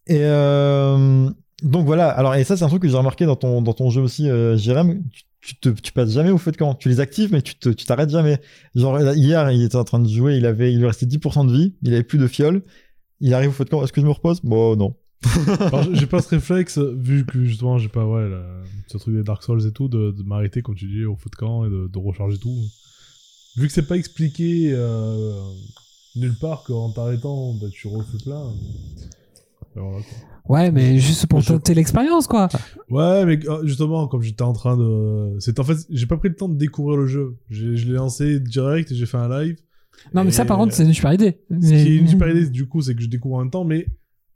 Et 0.06 0.18
euh, 0.20 1.30
donc 1.62 1.86
voilà. 1.86 2.08
Alors, 2.10 2.34
et 2.34 2.44
ça, 2.44 2.56
c'est 2.56 2.64
un 2.64 2.68
truc 2.68 2.82
que 2.82 2.88
j'ai 2.88 2.96
remarqué 2.96 3.24
dans 3.26 3.36
ton, 3.36 3.62
dans 3.62 3.72
ton 3.72 3.90
jeu 3.90 4.02
aussi, 4.02 4.28
euh, 4.28 4.56
Jérém. 4.56 5.02
Tu, 5.12 5.22
tu, 5.40 5.56
te, 5.56 5.68
tu 5.68 5.92
passes 5.92 6.10
jamais 6.10 6.30
au 6.30 6.38
feu 6.38 6.52
de 6.52 6.56
camp. 6.56 6.74
Tu 6.74 6.88
les 6.88 7.00
actives, 7.00 7.30
mais 7.32 7.42
tu 7.42 7.54
te- 7.56 7.68
tu 7.68 7.84
t'arrêtes 7.86 8.10
jamais. 8.10 8.40
Genre, 8.74 9.00
hier, 9.14 9.50
il 9.50 9.62
était 9.62 9.76
en 9.76 9.84
train 9.84 9.98
de 10.00 10.08
jouer, 10.08 10.36
il 10.36 10.46
avait, 10.46 10.72
il 10.72 10.78
lui 10.78 10.86
restait 10.86 11.06
10% 11.06 11.46
de 11.46 11.52
vie, 11.52 11.74
il 11.82 11.92
avait 11.94 12.02
plus 12.02 12.18
de 12.18 12.26
fiole. 12.26 12.62
Il 13.20 13.32
arrive 13.34 13.50
au 13.50 13.52
feu 13.52 13.64
de 13.64 13.70
camp. 13.70 13.82
Est-ce 13.84 13.92
que 13.92 14.00
je 14.00 14.06
me 14.06 14.12
repose? 14.12 14.40
Bon, 14.42 14.76
non. 14.76 14.96
J'ai- 15.94 16.06
pas 16.06 16.20
ce 16.20 16.28
réflexe, 16.34 16.78
vu 16.78 17.24
que 17.24 17.42
justement, 17.44 17.78
j'ai 17.78 17.88
pas, 17.88 18.04
ouais, 18.06 18.28
la- 18.28 18.62
ce 18.88 18.98
truc 18.98 19.14
des 19.14 19.22
Dark 19.22 19.42
Souls 19.42 19.66
et 19.66 19.72
tout, 19.72 19.88
de, 19.88 20.10
de 20.10 20.22
m'arrêter, 20.22 20.60
comme 20.60 20.74
tu 20.74 20.86
dis, 20.86 21.04
au 21.06 21.16
feu 21.16 21.30
de 21.30 21.36
camp 21.36 21.64
et 21.64 21.70
de, 21.70 21.88
de 21.90 21.98
recharger 21.98 22.36
tout. 22.38 22.54
Vu 23.56 23.66
que 23.68 23.72
c'est 23.72 23.86
pas 23.86 23.96
expliqué 23.96 24.70
euh, 24.72 25.32
nulle 26.16 26.34
part 26.40 26.64
qu'en 26.64 26.90
t'arrêtant, 26.90 27.54
bah, 27.54 27.68
tu 27.72 27.86
refais 27.88 28.18
plein. 28.24 28.52
Quoi. 29.74 30.00
Ouais, 30.46 30.70
mais 30.70 30.98
juste 30.98 31.26
pour 31.26 31.40
Je- 31.40 31.48
tenter 31.48 31.74
l'expérience, 31.74 32.26
quoi. 32.26 32.48
Ouais, 32.90 33.24
mais 33.24 33.38
euh, 33.48 33.64
justement, 33.66 34.06
comme 34.08 34.22
j'étais 34.22 34.42
en 34.42 34.52
train 34.52 34.76
de. 34.76 35.36
C'est 35.40 35.58
en 35.58 35.64
fait, 35.64 35.78
j'ai 35.90 36.06
pas 36.06 36.16
pris 36.16 36.28
le 36.28 36.36
temps 36.36 36.48
de 36.48 36.56
découvrir 36.56 36.96
le 36.98 37.06
jeu. 37.06 37.36
Je 37.50 37.70
l'ai 37.70 37.94
lancé 37.94 38.40
direct 38.40 38.90
et 38.92 38.94
j'ai 38.94 39.06
fait 39.06 39.16
un 39.16 39.28
live. 39.28 39.56
Non, 40.12 40.24
mais 40.24 40.30
ça, 40.32 40.44
par 40.44 40.58
contre, 40.58 40.74
c'est 40.74 40.84
une 40.84 40.92
super 40.92 41.12
idée. 41.12 41.38
Ce 41.50 41.54
Mais- 41.54 41.60
qui 41.84 41.92
est 41.92 41.96
une 41.96 42.08
super 42.08 42.28
idée, 42.28 42.48
du 42.50 42.66
coup, 42.66 42.82
c'est 42.82 42.94
que 42.94 43.00
je 43.02 43.08
découvre 43.08 43.36
en 43.36 43.40
même 43.40 43.50
temps, 43.50 43.64
mais 43.64 43.86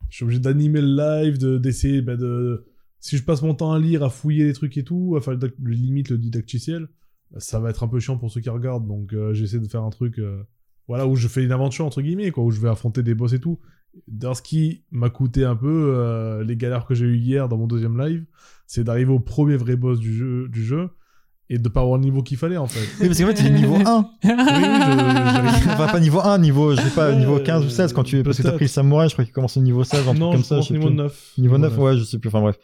je 0.09 0.15
suis 0.15 0.23
obligé 0.23 0.39
d'animer 0.39 0.81
le 0.81 0.95
live, 0.95 1.37
de- 1.37 1.57
d'essayer 1.57 2.01
bah, 2.01 2.15
de. 2.15 2.65
Si 3.01 3.15
je 3.15 3.23
passe 3.23 3.41
mon 3.43 3.53
temps 3.53 3.71
à 3.71 3.79
lire, 3.79 4.03
à 4.03 4.09
fouiller 4.09 4.45
les 4.45 4.53
trucs 4.53 4.75
et 4.77 4.83
tout, 4.83 5.13
à 5.15 5.21
faire 5.21 5.35
le, 5.35 5.39
le 5.61 5.71
limite 5.73 6.09
le 6.09 6.17
didacticiel, 6.17 6.87
ça 7.37 7.59
va 7.59 7.69
être 7.69 7.83
un 7.83 7.87
peu 7.87 7.99
chiant 7.99 8.17
pour 8.17 8.31
ceux 8.31 8.41
qui 8.41 8.49
regardent. 8.49 8.87
Donc 8.87 9.13
euh, 9.13 9.33
j'essaie 9.33 9.59
de 9.59 9.67
faire 9.67 9.83
un 9.83 9.89
truc, 9.91 10.17
euh, 10.19 10.41
voilà, 10.87 11.05
où 11.07 11.15
je 11.15 11.27
fais 11.27 11.43
une 11.43 11.51
aventure 11.51 11.85
entre 11.85 12.01
guillemets, 12.01 12.31
quoi, 12.31 12.43
où 12.43 12.51
je 12.51 12.59
vais 12.59 12.67
affronter 12.67 13.03
des 13.03 13.13
boss 13.13 13.31
et 13.33 13.39
tout. 13.39 13.59
Dans 14.07 14.33
ce 14.33 14.41
qui 14.41 14.83
m'a 14.91 15.09
coûté 15.09 15.43
un 15.45 15.55
peu 15.55 15.93
euh, 15.95 16.43
les 16.43 16.55
galères 16.55 16.85
que 16.85 16.93
j'ai 16.95 17.05
eu 17.05 17.17
hier 17.17 17.49
dans 17.49 17.57
mon 17.57 17.67
deuxième 17.67 17.99
live, 17.99 18.25
c'est 18.67 18.83
d'arriver 18.83 19.11
au 19.11 19.19
premier 19.19 19.55
vrai 19.57 19.75
boss 19.75 19.99
du 19.99 20.13
jeu, 20.15 20.47
du 20.47 20.63
jeu 20.63 20.89
et 21.49 21.57
de 21.57 21.67
pas 21.67 21.81
avoir 21.81 21.97
le 21.97 22.03
niveau 22.03 22.21
qu'il 22.21 22.37
fallait 22.37 22.57
en 22.57 22.67
fait. 22.67 22.87
Oui, 23.01 23.07
parce 23.07 23.19
qu'en 23.19 23.27
fait, 23.27 23.39
il 23.41 23.47
est 23.47 23.51
niveau 23.51 23.75
1. 23.75 23.81
Oui, 24.23 24.29
oui, 24.29 24.33
je- 25.63 25.69
enfin, 25.69 25.87
pas 25.87 25.99
niveau 25.99 26.19
1, 26.21 26.37
niveau, 26.37 26.75
je 26.75 26.81
sais 26.81 26.89
pas, 26.95 27.13
niveau 27.15 27.39
15 27.39 27.65
ou 27.65 27.69
16 27.69 27.93
quand 27.93 28.03
tu, 28.03 28.21
parce 28.23 28.37
que 28.37 28.43
t'as 28.43 28.51
pris 28.51 28.65
le 28.65 28.69
samouraï, 28.69 29.09
je 29.09 29.15
crois 29.15 29.25
qu'il 29.25 29.33
commence 29.33 29.57
au 29.57 29.61
niveau 29.61 29.83
16, 29.83 30.01
un 30.01 30.03
truc 30.05 30.19
non, 30.19 30.31
comme 30.31 30.41
je 30.41 30.45
ça. 30.45 30.55
pense 30.57 30.65
je 30.65 30.67
sais 30.69 30.73
niveau 30.75 30.87
plus. 30.89 30.95
9. 30.97 31.33
Niveau 31.39 31.57
9, 31.57 31.77
ouais, 31.79 31.97
je 31.97 32.03
sais 32.03 32.19
plus, 32.19 32.27
enfin 32.27 32.41
bref. 32.41 32.57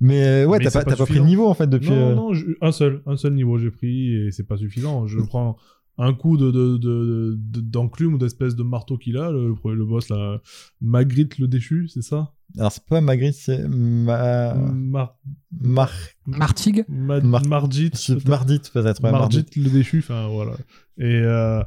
Mais 0.00 0.22
euh, 0.26 0.46
ouais, 0.46 0.58
t'as 0.58 0.70
pas, 0.70 0.84
pas 0.84 0.90
t'as 0.90 0.96
pas 0.96 1.06
pris 1.06 1.20
de 1.20 1.24
niveau 1.24 1.46
en 1.48 1.54
fait 1.54 1.68
depuis. 1.68 1.88
Non, 1.90 1.96
euh, 2.10 2.14
non, 2.14 2.34
je- 2.34 2.46
un 2.60 2.72
seul, 2.72 3.00
un 3.06 3.16
seul 3.16 3.32
niveau 3.32 3.56
j'ai 3.58 3.70
pris 3.70 4.14
et 4.14 4.30
c'est 4.30 4.46
pas 4.46 4.56
suffisant. 4.58 5.06
Je 5.06 5.18
prends 5.20 5.56
un 5.98 6.12
coup 6.12 6.36
de, 6.36 6.50
de, 6.50 6.76
de, 6.76 7.36
de- 7.38 7.60
d'enclume 7.60 8.14
ou 8.14 8.18
d'espèce 8.18 8.54
de 8.54 8.62
marteau 8.62 8.98
qu'il 8.98 9.16
a, 9.16 9.30
le, 9.30 9.48
le, 9.64 9.74
le 9.74 9.84
boss 9.84 10.08
là, 10.10 10.40
Magritte 10.80 11.38
le 11.38 11.48
déchu, 11.48 11.88
c'est 11.88 12.02
ça? 12.02 12.32
Alors 12.58 12.70
c'est 12.72 12.84
pas 12.84 13.00
Magritte, 13.00 13.34
c'est 13.34 13.66
ma... 13.68 14.54
Mar... 14.54 15.16
Mar... 15.60 15.92
Martig 16.26 16.84
Ma... 16.88 17.20
Mar- 17.20 17.46
Margit. 17.46 17.90
peut-être. 17.90 19.02
ouais, 19.02 19.10
Mardit. 19.10 19.36
Margit 19.38 19.60
le 19.60 19.70
déchu, 19.70 19.98
enfin 20.00 20.28
voilà. 20.28 20.52
Et, 20.98 21.04
euh, 21.04 21.62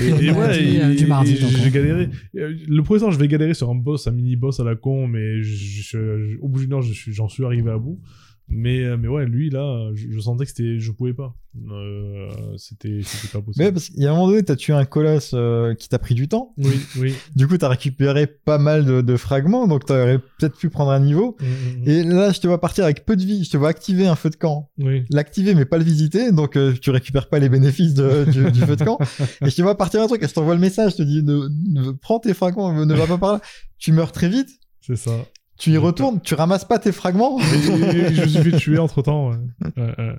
et, 0.00 0.26
et 0.26 0.30
Ouais, 0.30 1.06
mardi, 1.06 1.34
et 1.34 1.40
donc, 1.40 1.50
j'ai 1.50 1.66
hein. 1.66 1.70
galéré. 1.70 2.10
Le 2.34 2.80
premier 2.82 3.00
temps, 3.00 3.10
je 3.10 3.18
vais 3.18 3.28
galérer 3.28 3.54
sur 3.54 3.70
un 3.70 3.74
boss, 3.74 4.06
un 4.06 4.10
mini 4.12 4.36
boss 4.36 4.60
à 4.60 4.64
la 4.64 4.74
con, 4.76 5.06
mais 5.06 5.42
je- 5.42 5.82
je- 5.82 6.38
au 6.40 6.48
bout 6.48 6.60
d'une 6.60 6.72
heure, 6.72 6.82
suis- 6.82 7.12
j'en 7.12 7.28
suis 7.28 7.44
arrivé 7.44 7.70
à 7.70 7.78
bout. 7.78 8.00
Mais, 8.48 8.84
euh, 8.84 8.96
mais 8.96 9.08
ouais, 9.08 9.26
lui 9.26 9.50
là, 9.50 9.90
je, 9.94 10.06
je 10.10 10.20
sentais 10.20 10.44
que 10.44 10.50
c'était, 10.50 10.78
je 10.78 10.92
pouvais 10.92 11.12
pas. 11.14 11.34
Euh, 11.70 12.28
c'était, 12.58 13.00
pas 13.32 13.40
possible. 13.40 13.64
Mais 13.64 13.72
parce 13.72 13.88
qu'il 13.88 14.02
y 14.02 14.06
a 14.06 14.10
un 14.10 14.14
moment 14.14 14.28
donné, 14.28 14.42
t'as 14.44 14.54
tué 14.56 14.72
un 14.72 14.84
colosse 14.84 15.32
euh, 15.34 15.74
qui 15.74 15.88
t'a 15.88 15.98
pris 15.98 16.14
du 16.14 16.28
temps. 16.28 16.54
Oui, 16.58 16.78
oui. 16.98 17.14
Du 17.34 17.48
coup, 17.48 17.56
t'as 17.58 17.68
récupéré 17.68 18.26
pas 18.26 18.58
mal 18.58 18.84
de, 18.84 19.00
de 19.00 19.16
fragments, 19.16 19.66
donc 19.66 19.84
t'aurais 19.84 20.18
peut-être 20.18 20.56
pu 20.56 20.70
prendre 20.70 20.90
un 20.92 21.00
niveau. 21.00 21.36
Mm, 21.40 21.44
mm, 21.84 21.88
Et 21.88 22.02
là, 22.04 22.30
je 22.30 22.40
te 22.40 22.46
vois 22.46 22.60
partir 22.60 22.84
avec 22.84 23.04
peu 23.04 23.16
de 23.16 23.24
vie. 23.24 23.42
Je 23.44 23.50
te 23.50 23.56
vois 23.56 23.68
activer 23.70 24.06
un 24.06 24.14
feu 24.16 24.30
de 24.30 24.36
camp. 24.36 24.70
mm. 24.78 24.86
Oui. 24.86 25.04
L'activer, 25.10 25.54
mais 25.54 25.64
pas 25.64 25.78
le 25.78 25.84
visiter. 25.84 26.30
Donc, 26.30 26.56
euh, 26.56 26.72
tu 26.80 26.90
récupères 26.90 27.28
pas 27.28 27.38
les 27.38 27.48
bénéfices 27.48 27.94
de- 27.94 28.24
du, 28.30 28.50
du 28.52 28.60
feu 28.60 28.76
de 28.76 28.84
camp. 28.84 28.98
Et 29.44 29.50
je 29.50 29.56
te 29.56 29.62
vois 29.62 29.76
partir 29.76 30.00
un 30.02 30.06
truc. 30.06 30.22
Et 30.22 30.28
je 30.28 30.34
t'envoie 30.34 30.54
le 30.54 30.60
message. 30.60 30.92
Je 30.92 30.96
te 30.98 31.02
dis, 31.02 31.22
ne, 31.22 31.48
ne- 31.72 31.90
prends 31.92 32.20
tes 32.20 32.32
fragments, 32.34 32.72
ne 32.72 32.94
va 32.94 33.06
pas 33.06 33.18
par 33.18 33.32
là. 33.34 33.40
Tu 33.78 33.92
meurs 33.92 34.12
très 34.12 34.28
vite. 34.28 34.50
C'est 34.82 34.96
ça. 34.96 35.10
Tu 35.58 35.70
y 35.70 35.76
retournes. 35.78 36.20
Tu 36.20 36.34
ramasses 36.34 36.64
pas 36.64 36.78
tes 36.78 36.92
fragments. 36.92 37.38
Et- 37.40 37.44
et 37.44 38.14
je 38.14 38.20
me 38.22 38.26
suis 38.26 38.50
fait 38.50 38.56
tuer 38.56 38.78
entre 38.78 39.02
temps. 39.02 39.30
Ouais. 39.30 39.36
Ouais, 39.76 39.94
ouais. 39.98 40.16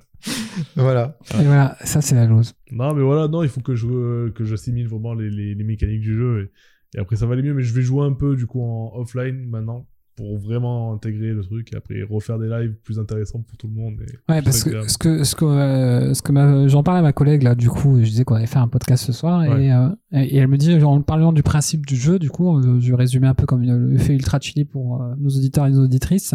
voilà. 0.74 1.16
Et 1.40 1.44
voilà, 1.44 1.76
ça, 1.84 2.00
c'est 2.00 2.16
la 2.16 2.26
lose. 2.26 2.54
Non, 2.72 2.92
mais 2.92 3.02
voilà, 3.02 3.28
non, 3.28 3.44
il 3.44 3.48
faut 3.48 3.60
que 3.60 3.76
je 3.76 3.86
euh, 3.86 4.32
que 4.34 4.44
j'assimile 4.44 4.88
vraiment 4.88 5.14
les, 5.14 5.30
les, 5.30 5.54
les 5.54 5.64
mécaniques 5.64 6.00
du 6.00 6.12
jeu 6.16 6.50
et, 6.94 6.98
et 6.98 7.00
après 7.00 7.14
ça 7.16 7.26
va 7.26 7.34
aller 7.34 7.42
mieux. 7.42 7.54
Mais 7.54 7.62
je 7.62 7.72
vais 7.72 7.82
jouer 7.82 8.04
un 8.04 8.12
peu 8.14 8.34
du 8.34 8.46
coup 8.46 8.60
en 8.62 8.92
offline 8.96 9.48
maintenant 9.48 9.86
pour 10.18 10.36
vraiment 10.36 10.92
intégrer 10.92 11.28
le 11.32 11.42
truc 11.44 11.72
et 11.72 11.76
après 11.76 12.02
refaire 12.02 12.38
des 12.40 12.48
lives 12.48 12.74
plus 12.82 12.98
intéressants 12.98 13.40
pour 13.40 13.56
tout 13.56 13.68
le 13.68 13.74
monde. 13.80 13.94
et 14.02 14.12
Ouais, 14.32 14.42
parce 14.42 14.64
que 14.64 14.88
ce 14.88 14.98
que, 14.98 15.22
ce 15.22 15.34
que, 15.36 15.44
euh, 15.44 16.12
ce 16.12 16.22
que 16.22 16.32
ma- 16.32 16.66
j'en 16.66 16.82
parlais 16.82 16.98
à 16.98 17.02
ma 17.02 17.12
collègue 17.12 17.44
là, 17.44 17.54
du 17.54 17.70
coup, 17.70 17.98
je 18.00 18.04
disais 18.08 18.24
qu'on 18.24 18.34
avait 18.34 18.46
fait 18.46 18.58
un 18.58 18.66
podcast 18.66 19.04
ce 19.04 19.12
soir 19.12 19.44
et, 19.44 19.72
euh, 19.72 19.88
et, 20.12 20.36
elle 20.36 20.48
me 20.48 20.56
dit, 20.56 20.74
en 20.82 21.00
parlant 21.02 21.32
du 21.32 21.44
principe 21.44 21.86
du 21.86 21.94
jeu, 21.94 22.18
du 22.18 22.30
coup, 22.30 22.58
euh, 22.58 22.80
je 22.80 22.92
résumer 22.94 23.28
un 23.28 23.34
peu 23.34 23.46
comme 23.46 23.62
le 23.62 23.96
fait 23.98 24.12
Ultra 24.14 24.40
Chili 24.40 24.64
pour 24.64 25.00
euh, 25.00 25.14
nos 25.18 25.30
auditeurs 25.30 25.66
et 25.66 25.70
nos 25.70 25.84
auditrices. 25.84 26.34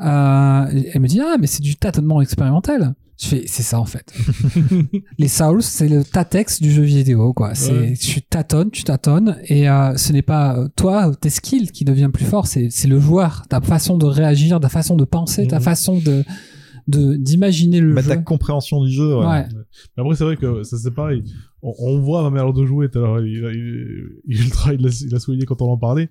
Elle 0.00 1.00
me 1.00 1.06
dit, 1.06 1.20
ah, 1.20 1.36
mais 1.40 1.46
c'est 1.46 1.62
du 1.62 1.76
tâtonnement 1.76 2.20
expérimental. 2.20 2.94
Je 3.20 3.26
fais, 3.26 3.42
c'est 3.46 3.64
ça 3.64 3.80
en 3.80 3.84
fait. 3.84 4.12
Les 5.18 5.26
Souls, 5.28 5.62
c'est 5.62 5.88
le 5.88 6.04
tatex 6.04 6.60
du 6.62 6.70
jeu 6.70 6.82
vidéo, 6.82 7.32
quoi. 7.32 7.54
C'est, 7.56 7.72
Ouais. 7.72 7.94
tu 7.94 8.22
tâtonnes, 8.22 8.70
tu 8.70 8.84
tâtonnes, 8.84 9.38
et 9.46 9.68
euh, 9.68 9.96
ce 9.96 10.12
n'est 10.12 10.22
pas 10.22 10.56
euh, 10.56 10.68
toi, 10.76 11.12
tes 11.20 11.30
skills 11.30 11.72
qui 11.72 11.84
devient 11.84 12.10
plus 12.12 12.24
fort, 12.24 12.46
c'est, 12.46 12.68
c'est 12.70 12.86
le 12.86 13.00
joueur, 13.00 13.42
ta 13.48 13.60
façon 13.60 13.98
de 13.98 14.06
réagir, 14.06 14.60
ta 14.60 14.68
façon 14.68 14.94
de 14.94 15.04
penser, 15.04 15.48
ta 15.48 15.56
Mhm. 15.58 15.62
façon 15.64 15.98
de, 15.98 16.22
de, 16.86 17.16
d'imaginer 17.16 17.80
le 17.80 17.92
Bah, 17.94 18.02
jeu. 18.02 18.08
ta 18.08 18.16
compréhension 18.18 18.84
du 18.84 18.90
jeu. 18.92 19.16
ouais. 19.18 19.26
Ouais. 19.26 19.46
Mais 19.96 20.02
après, 20.02 20.14
c'est 20.14 20.24
vrai 20.24 20.36
que 20.36 20.62
ça 20.62 20.78
c'est 20.78 20.94
pareil. 20.94 21.24
On, 21.60 21.74
on 21.80 21.98
voit 22.00 22.22
ma 22.22 22.30
manière 22.30 22.52
de 22.52 22.64
jouer. 22.64 22.88
tout 22.88 22.98
à 22.98 23.02
l'heure, 23.02 23.20
il, 23.20 23.32
il, 23.34 24.06
il, 24.28 24.46
il, 24.78 24.86
a, 24.86 24.90
il 25.06 25.14
a 25.14 25.18
souligné 25.18 25.44
quand 25.44 25.60
on 25.60 25.70
en 25.72 25.76
parlait. 25.76 26.08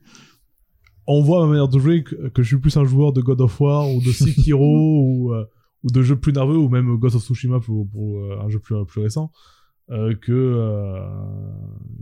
On 1.07 1.21
voit 1.21 1.39
ma 1.45 1.47
manière 1.51 1.69
de 1.69 1.79
jouer 1.79 2.03
que, 2.03 2.27
que 2.27 2.43
je 2.43 2.47
suis 2.49 2.57
plus 2.59 2.75
un 2.75 2.83
joueur 2.83 3.13
de 3.13 3.21
God 3.21 3.39
of 3.39 3.61
War 3.61 3.89
ou 3.89 4.01
de 4.01 4.11
Sekiro 4.11 4.65
ou, 5.05 5.33
euh, 5.33 5.45
ou 5.87 5.91
de 5.91 6.01
jeux 6.01 6.19
plus 6.19 6.33
nerveux 6.33 6.57
ou 6.57 6.69
même 6.69 6.95
Ghost 6.97 7.15
of 7.15 7.23
Tsushima 7.23 7.59
pour, 7.59 7.87
pour, 7.89 8.19
euh, 8.19 8.39
un 8.41 8.49
jeu 8.49 8.59
plus, 8.59 8.75
plus 8.85 9.01
récent 9.01 9.31
euh, 9.89 10.13
que, 10.15 10.31
euh, 10.33 11.01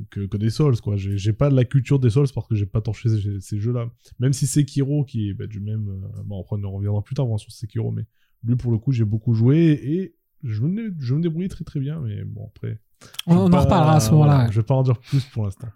que 0.09 0.25
que 0.25 0.37
des 0.37 0.49
Souls 0.49 0.79
quoi. 0.81 0.95
J'ai 0.97 1.33
pas 1.33 1.49
de 1.49 1.55
la 1.55 1.65
culture 1.65 1.99
des 1.99 2.09
Souls 2.09 2.27
parce 2.33 2.47
que 2.47 2.55
j'ai 2.55 2.65
pas 2.65 2.81
torché 2.81 3.09
ces, 3.09 3.39
ces 3.39 3.59
jeux-là. 3.59 3.87
Même 4.19 4.33
si 4.33 4.47
Sekiro 4.47 5.03
qui 5.05 5.29
est 5.29 5.33
bah, 5.33 5.47
du 5.47 5.59
même, 5.59 5.89
euh, 5.89 6.21
bon 6.25 6.41
après 6.41 6.55
on 6.59 6.63
en 6.63 6.71
reviendra 6.71 7.01
plus 7.03 7.15
tard 7.15 7.27
va 7.27 7.37
sur 7.37 7.51
Sekiro, 7.51 7.91
mais 7.91 8.05
lui 8.43 8.55
pour 8.55 8.71
le 8.71 8.77
coup 8.79 8.91
j'ai 8.91 9.05
beaucoup 9.05 9.33
joué 9.33 9.79
et 9.83 10.15
je 10.43 10.61
me, 10.61 10.93
je 10.99 11.15
me 11.15 11.21
débrouillais 11.21 11.47
très 11.49 11.63
très 11.63 11.79
bien, 11.79 11.99
mais 12.01 12.23
bon 12.23 12.47
après. 12.47 12.79
On, 13.27 13.35
on 13.35 13.45
en 13.45 13.49
pas- 13.49 13.61
reparlera 13.61 13.95
à 13.95 13.99
ce 13.99 14.11
moment-là. 14.11 14.45
ouais. 14.45 14.51
Je 14.51 14.59
vais 14.59 14.65
pas 14.65 14.75
en 14.75 14.83
dire 14.83 14.97
plus 14.99 15.23
pour 15.25 15.45
l'instant. 15.45 15.67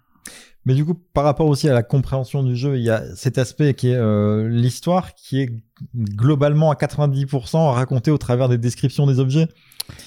Mais 0.66 0.74
du 0.74 0.84
coup, 0.84 0.94
par 0.94 1.24
rapport 1.24 1.46
aussi 1.46 1.68
à 1.68 1.72
la 1.72 1.82
compréhension 1.82 2.42
du 2.42 2.54
jeu, 2.54 2.76
il 2.76 2.84
y 2.84 2.90
a 2.90 3.02
cet 3.16 3.38
aspect 3.38 3.72
qui 3.72 3.88
est 3.88 3.96
euh, 3.96 4.46
l'histoire, 4.48 5.14
qui 5.14 5.40
est 5.40 5.50
globalement 5.96 6.70
à 6.70 6.74
90% 6.74 7.72
racontée 7.72 8.10
au 8.10 8.18
travers 8.18 8.48
des 8.48 8.58
descriptions 8.58 9.06
des 9.06 9.20
objets. 9.20 9.48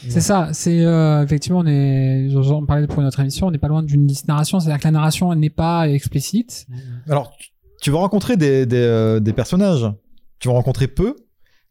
C'est 0.08 0.22
ça, 0.22 0.50
c'est 0.54 0.86
euh, 0.86 1.24
effectivement, 1.24 1.60
on 1.60 1.66
est, 1.66 2.30
j'en 2.30 2.66
parlais 2.66 2.88
pour 2.88 3.02
notre 3.02 3.20
émission, 3.20 3.48
on 3.48 3.52
n'est 3.52 3.58
pas 3.58 3.68
loin 3.68 3.84
d'une 3.84 4.08
narration, 4.28 4.60
c'est-à-dire 4.60 4.80
que 4.80 4.88
la 4.88 4.92
narration 4.92 5.34
n'est 5.36 5.50
pas 5.50 5.90
explicite. 5.90 6.68
Alors, 7.10 7.36
tu, 7.38 7.50
tu 7.82 7.92
vas 7.92 7.98
rencontrer 7.98 8.38
des, 8.38 8.66
des, 8.66 8.78
euh, 8.78 9.20
des 9.20 9.34
personnages, 9.34 9.92
tu 10.40 10.48
vas 10.48 10.54
rencontrer 10.54 10.88
peu, 10.88 11.16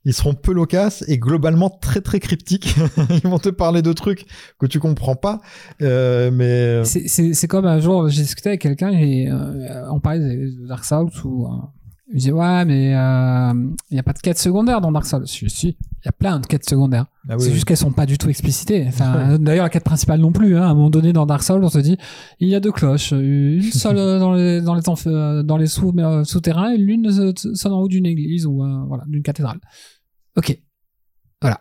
ils 0.04 0.12
seront 0.14 0.34
peu 0.34 0.52
loquaces 0.52 1.04
et 1.08 1.18
globalement 1.18 1.70
très 1.70 2.00
très 2.00 2.18
cryptiques. 2.20 2.74
ils 3.24 3.28
vont 3.30 3.38
te 3.38 3.48
parler 3.50 3.82
de 3.82 3.92
trucs 3.92 4.26
que 4.58 4.66
tu 4.66 4.80
comprends 4.80 5.16
pas, 5.16 5.40
euh, 5.80 6.30
mais 6.32 6.84
C'est- 6.84 7.34
C'est 7.34 7.48
comme 7.48 7.66
un 7.66 7.78
jour, 7.80 8.08
j'ai 8.08 8.22
discuté 8.22 8.48
avec 8.50 8.60
quelqu'un 8.62 8.90
et 8.90 9.28
euh, 9.30 9.90
on 9.90 10.00
parlait 10.00 10.18
de 10.20 10.66
Dark 10.66 10.84
Souls 10.84 11.08
euh, 11.24 11.28
il 12.08 12.16
me 12.16 12.18
disait 12.18 12.32
ouais 12.32 12.64
mais 12.66 12.94
euh, 12.94 13.52
il 13.90 13.94
n'y 13.94 13.98
a 13.98 14.02
pas 14.02 14.12
de 14.12 14.18
quête 14.18 14.38
secondaire 14.38 14.82
dans 14.82 14.92
Dark 14.92 15.06
Souls. 15.06 15.26
Si, 15.26 15.48
si, 15.48 15.68
il 15.68 16.04
y 16.04 16.08
a 16.08 16.12
plein 16.12 16.40
de 16.40 16.46
quêtes 16.46 16.68
secondaires. 16.68 17.06
Ah 17.26 17.36
oui, 17.36 17.40
c'est 17.40 17.48
oui. 17.48 17.54
juste 17.54 17.64
qu'elles 17.64 17.78
sont 17.78 17.92
pas 17.92 18.04
du 18.04 18.18
tout 18.18 18.28
explicitées. 18.28 18.84
Enfin, 18.86 19.38
d'ailleurs 19.40 19.64
la 19.64 19.70
quête 19.70 19.84
principale 19.84 20.20
non 20.20 20.30
plus. 20.30 20.56
Hein. 20.58 20.62
À 20.62 20.66
un 20.66 20.74
moment 20.74 20.90
donné 20.90 21.14
dans 21.14 21.24
Dark 21.24 21.42
Souls, 21.42 21.64
on 21.64 21.70
se 21.70 21.78
dit 21.78 21.96
il 22.38 22.48
y 22.48 22.54
a 22.54 22.60
deux 22.60 22.72
cloches, 22.72 23.12
une 23.12 23.62
seule 23.72 23.96
euh, 23.96 24.18
dans 24.18 24.34
les 24.34 24.60
dans 24.60 24.74
les 24.74 24.82
euh, 25.06 25.42
dans 25.42 25.56
les 25.56 25.66
sous 25.68 25.90
euh, 25.96 26.22
souterrains 26.24 26.72
et 26.72 26.76
l'une 26.76 27.06
euh, 27.06 27.32
seule 27.54 27.72
en 27.72 27.80
haut 27.80 27.88
d'une 27.88 28.04
église 28.04 28.44
ou 28.44 28.62
euh, 28.62 28.84
voilà 28.88 29.04
d'une 29.06 29.22
cathédrale. 29.22 29.60
Ok, 30.36 30.58
voilà. 31.40 31.60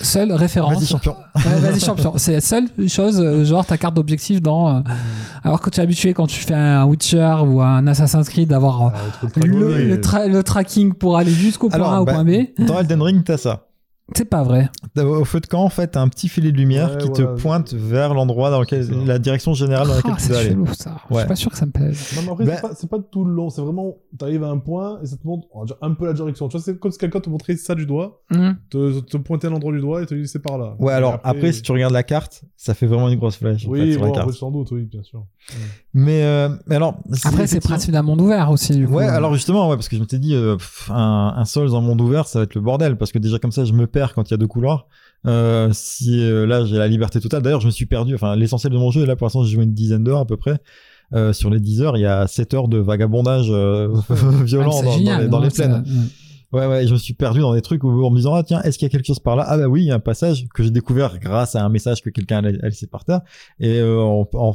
Seule 0.00 0.32
référence. 0.32 0.74
Vas-y 0.74 0.86
champion. 0.86 1.16
Ouais, 1.36 1.60
vas-y 1.60 1.80
champion. 1.80 2.12
C'est 2.16 2.32
la 2.32 2.40
seule 2.40 2.68
chose, 2.88 3.20
euh, 3.20 3.44
genre 3.44 3.64
ta 3.64 3.78
carte 3.78 3.94
d'objectif 3.94 4.42
dans. 4.42 4.76
euh, 4.78 4.80
alors 5.44 5.60
que 5.60 5.70
tu 5.70 5.80
es 5.80 5.82
habitué 5.82 6.12
quand 6.12 6.26
tu 6.26 6.40
fais 6.40 6.54
un 6.54 6.84
Witcher 6.86 7.36
ou 7.46 7.60
un 7.62 7.86
Assassin's 7.86 8.28
Creed 8.28 8.48
d'avoir 8.48 8.86
euh, 8.86 8.90
Ah, 8.94 8.98
tra- 9.96 10.26
le 10.28 10.42
tracking 10.42 10.92
pour 10.94 11.16
aller 11.16 11.30
jusqu'au 11.30 11.68
point 11.68 11.76
Alors, 11.78 11.92
A 11.94 12.02
au 12.02 12.04
bah, 12.04 12.12
point 12.14 12.24
B. 12.24 12.30
Dans 12.58 12.80
Elden 12.80 13.00
Ring, 13.02 13.22
t'as 13.24 13.36
ça. 13.38 13.65
C'est 14.14 14.24
pas 14.24 14.44
vrai. 14.44 14.70
Au 14.98 15.24
feu 15.24 15.40
de 15.40 15.46
camp, 15.46 15.62
en 15.64 15.68
fait, 15.68 15.88
t'as 15.88 16.00
un 16.00 16.06
petit 16.08 16.28
filet 16.28 16.52
de 16.52 16.56
lumière 16.56 16.92
Ouais, 16.92 16.98
qui 16.98 17.08
voilà. 17.08 17.34
te 17.34 17.40
pointe 17.42 17.74
vers 17.74 18.14
l'endroit 18.14 18.50
dans 18.50 18.60
lequel, 18.60 18.88
la 19.04 19.18
direction 19.18 19.52
générale 19.52 19.88
dans 19.88 19.94
laquelle 19.96 20.12
Ah, 20.14 20.20
tu 20.20 20.28
dois 20.28 20.36
c'est 20.36 20.40
aller. 20.42 20.50
chelou 20.50 20.66
ça. 20.74 20.96
Je 21.10 21.16
suis 21.18 21.26
pas 21.26 21.34
sûr 21.34 21.50
que 21.50 21.56
ça 21.58 21.66
me 21.66 21.72
plaise. 21.72 22.12
Non, 22.14 22.22
mais 22.22 22.30
après, 22.30 22.44
Ben- 22.44 22.70
c'est 22.76 22.88
pas- 22.88 22.98
tout 23.10 23.24
le 23.24 23.32
long. 23.32 23.50
C'est 23.50 23.62
vraiment, 23.62 23.96
t'arrives 24.16 24.44
à 24.44 24.48
un 24.48 24.58
point 24.58 25.00
et 25.02 25.06
ça 25.06 25.16
te 25.16 25.26
montre, 25.26 25.48
on 25.52 25.60
va 25.60 25.66
dire, 25.66 25.76
un 25.82 25.92
peu 25.92 26.06
la 26.06 26.12
direction. 26.12 26.46
Tu 26.48 26.56
vois, 26.56 26.64
c'est 26.64 26.78
comme 26.78 26.92
si 26.92 26.98
quelqu'un 26.98 27.18
te 27.18 27.28
montrait 27.28 27.56
ça 27.56 27.74
du 27.74 27.84
doigt, 27.84 28.22
Hmm. 28.30 28.52
te, 28.70 29.00
te 29.00 29.16
pointer 29.16 29.48
à 29.48 29.50
l'endroit 29.50 29.72
du 29.72 29.80
doigt 29.80 30.00
et 30.02 30.06
te 30.06 30.14
dit 30.14 30.28
c'est 30.28 30.38
par 30.42 30.56
là. 30.56 30.76
Ouais, 30.78 30.92
Et 30.92 30.96
alors 30.96 31.18
après, 31.24 31.50
si 31.52 31.62
tu 31.62 31.72
regardes 31.72 31.92
la 31.92 32.04
carte, 32.04 32.44
ça 32.56 32.74
fait 32.74 32.86
vraiment 32.86 33.08
une 33.08 33.18
grosse 33.18 33.36
flèche 33.36 33.66
en 33.66 33.72
fait, 33.72 33.80
Oui, 33.80 33.92
sur 33.92 34.00
bon, 34.02 34.06
la 34.06 34.12
carte. 34.12 34.28
après, 34.28 34.38
sans 34.38 34.52
doute, 34.52 34.70
oui, 34.70 34.84
bien 34.84 35.02
sûr. 35.02 35.24
Mais, 35.94 36.22
euh, 36.24 36.48
mais 36.66 36.76
alors, 36.76 36.96
Après, 37.24 37.46
c'est 37.48 37.56
le 37.56 37.60
principe 37.60 37.90
d'un 37.92 38.02
monde 38.02 38.20
ouvert 38.20 38.50
aussi. 38.50 38.76
Du 38.76 38.86
coup. 38.86 38.94
Ouais, 38.94 39.04
alors 39.06 39.34
justement, 39.34 39.68
ouais, 39.68 39.76
parce 39.76 39.88
que 39.88 39.96
je 39.96 40.00
m'étais 40.00 40.18
dit, 40.18 40.34
euh, 40.34 40.56
un, 40.90 41.34
un 41.36 41.44
Souls 41.44 41.74
en 41.74 41.80
monde 41.80 42.00
ouvert, 42.00 42.26
ça 42.28 42.38
va 42.38 42.44
être 42.44 42.54
le 42.54 42.60
bordel, 42.60 42.96
parce 42.96 43.10
que 43.12 43.18
déjà 43.18 43.38
comme 43.38 43.52
ça, 43.52 43.64
je 43.64 43.72
me 43.72 43.86
perds 43.96 44.14
quand 44.14 44.28
il 44.28 44.32
y 44.32 44.34
a 44.34 44.36
deux 44.38 44.46
couloirs. 44.46 44.86
Euh, 45.26 45.70
si 45.72 46.22
euh, 46.22 46.46
là, 46.46 46.64
j'ai 46.64 46.76
la 46.76 46.86
liberté 46.88 47.18
totale. 47.20 47.42
D'ailleurs, 47.42 47.60
je 47.60 47.66
me 47.66 47.72
suis 47.72 47.86
perdu. 47.86 48.14
Enfin, 48.14 48.36
l'essentiel 48.36 48.72
de 48.72 48.78
mon 48.78 48.90
jeu, 48.90 49.04
là, 49.06 49.16
pour 49.16 49.24
l'instant, 49.26 49.42
j'ai 49.44 49.54
joué 49.54 49.64
une 49.64 49.74
dizaine 49.74 50.04
d'heures 50.04 50.20
à 50.20 50.26
peu 50.26 50.36
près. 50.36 50.58
Euh, 51.14 51.32
sur 51.32 51.50
les 51.50 51.60
10 51.60 51.82
heures, 51.82 51.96
il 51.96 52.00
y 52.00 52.06
a 52.06 52.26
7 52.26 52.54
heures 52.54 52.68
de 52.68 52.78
vagabondage 52.78 53.46
violent 54.44 54.80
Ah, 54.84 54.86
c'est 54.96 55.04
dans, 55.04 55.18
les, 55.18 55.28
dans 55.28 55.38
non, 55.38 55.44
les 55.44 55.50
ça- 55.50 55.68
plaines. 55.68 55.84
Ouais, 56.52 56.64
ouais, 56.66 56.86
je 56.86 56.92
me 56.92 56.96
suis 56.98 57.12
perdu 57.12 57.40
dans 57.40 57.52
des 57.54 57.60
trucs 57.60 57.82
où, 57.82 58.04
en 58.04 58.10
me 58.10 58.16
disant, 58.16 58.32
ah 58.34 58.42
tiens, 58.44 58.62
est-ce 58.62 58.78
qu'il 58.78 58.86
y 58.86 58.90
a 58.90 58.92
quelque 58.92 59.04
chose 59.06 59.18
par 59.18 59.34
là? 59.34 59.44
Ah 59.48 59.58
bah 59.58 59.66
oui, 59.66 59.82
il 59.82 59.86
y 59.86 59.90
a 59.90 59.96
un 59.96 60.00
passage 60.00 60.46
que 60.54 60.62
j'ai 60.62 60.70
découvert 60.70 61.18
grâce 61.18 61.56
à 61.56 61.64
un 61.64 61.68
message 61.68 62.02
que 62.02 62.08
quelqu'un 62.08 62.38
a 62.44 62.50
laissé 62.68 62.86
par 62.86 63.04
terre. 63.04 63.20
Et 63.58 63.80
euh, 63.80 64.00
en- 64.00 64.54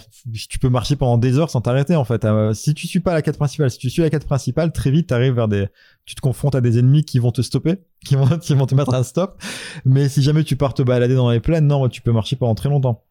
tu 0.49 0.57
peux 0.57 0.69
marcher 0.69 0.95
pendant 0.95 1.17
des 1.17 1.37
heures 1.37 1.49
sans 1.49 1.59
t'arrêter 1.59 1.97
en 1.97 2.05
fait. 2.05 2.23
Euh, 2.23 2.53
si 2.53 2.73
tu 2.73 2.87
suis 2.87 3.01
pas 3.01 3.13
la 3.13 3.21
quête 3.21 3.37
principale, 3.37 3.69
si 3.69 3.77
tu 3.77 3.89
suis 3.89 4.01
la 4.01 4.09
quête 4.09 4.25
principale, 4.25 4.71
très 4.71 4.89
vite 4.89 5.07
t'arrives 5.07 5.33
vers 5.33 5.49
des, 5.49 5.67
tu 6.05 6.15
te 6.15 6.21
confrontes 6.21 6.55
à 6.55 6.61
des 6.61 6.79
ennemis 6.79 7.03
qui 7.03 7.19
vont 7.19 7.31
te 7.31 7.41
stopper, 7.41 7.75
qui 8.05 8.15
vont, 8.15 8.27
qui 8.39 8.53
vont 8.53 8.65
te 8.65 8.75
mettre 8.75 8.93
un 8.93 9.03
stop. 9.03 9.41
Mais 9.85 10.09
si 10.09 10.21
jamais 10.21 10.43
tu 10.43 10.55
pars 10.55 10.73
te 10.73 10.81
balader 10.81 11.15
dans 11.15 11.29
les 11.31 11.39
plaines, 11.39 11.67
non, 11.67 11.87
tu 11.89 12.01
peux 12.01 12.11
marcher 12.11 12.35
pendant 12.35 12.55
très 12.55 12.69
longtemps. 12.69 13.03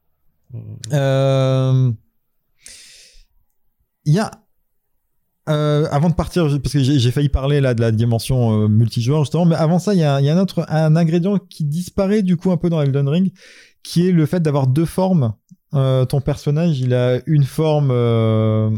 Euh, 0.93 1.93
Il 4.05 4.15
y 4.15 4.19
a 4.19 4.31
euh, 5.49 5.89
avant 5.91 6.11
de 6.11 6.15
partir, 6.15 6.45
parce 6.63 6.73
que 6.73 6.81
j'ai 6.81 7.11
failli 7.11 7.29
parler 7.29 7.61
là 7.61 7.75
de 7.75 7.81
la 7.81 7.91
dimension 7.91 8.63
euh, 8.63 8.69
multijoueur 8.69 9.25
justement, 9.25 9.47
mais 9.47 9.57
avant 9.57 9.79
ça, 9.81 9.95
il 9.95 10.01
y 10.01 10.05
a, 10.05 10.21
y 10.21 10.29
a 10.29 10.37
un 10.37 10.41
autre 10.41 10.65
un 10.69 10.95
ingrédient 10.95 11.39
qui 11.39 11.65
disparaît 11.65 12.23
du 12.23 12.37
coup 12.37 12.53
un 12.53 12.57
peu 12.57 12.71
dans 12.71 12.81
Elden 12.81 13.09
Ring, 13.09 13.33
qui 13.83 14.07
est 14.07 14.13
le 14.13 14.27
fait 14.27 14.41
d'avoir 14.41 14.67
deux 14.67 14.85
formes. 14.85 15.33
Euh, 15.75 16.05
ton 16.05 16.21
personnage, 16.21 16.79
il 16.81 16.95
a 16.95 17.21
une 17.27 17.45
forme 17.45 17.91
euh, 17.91 18.71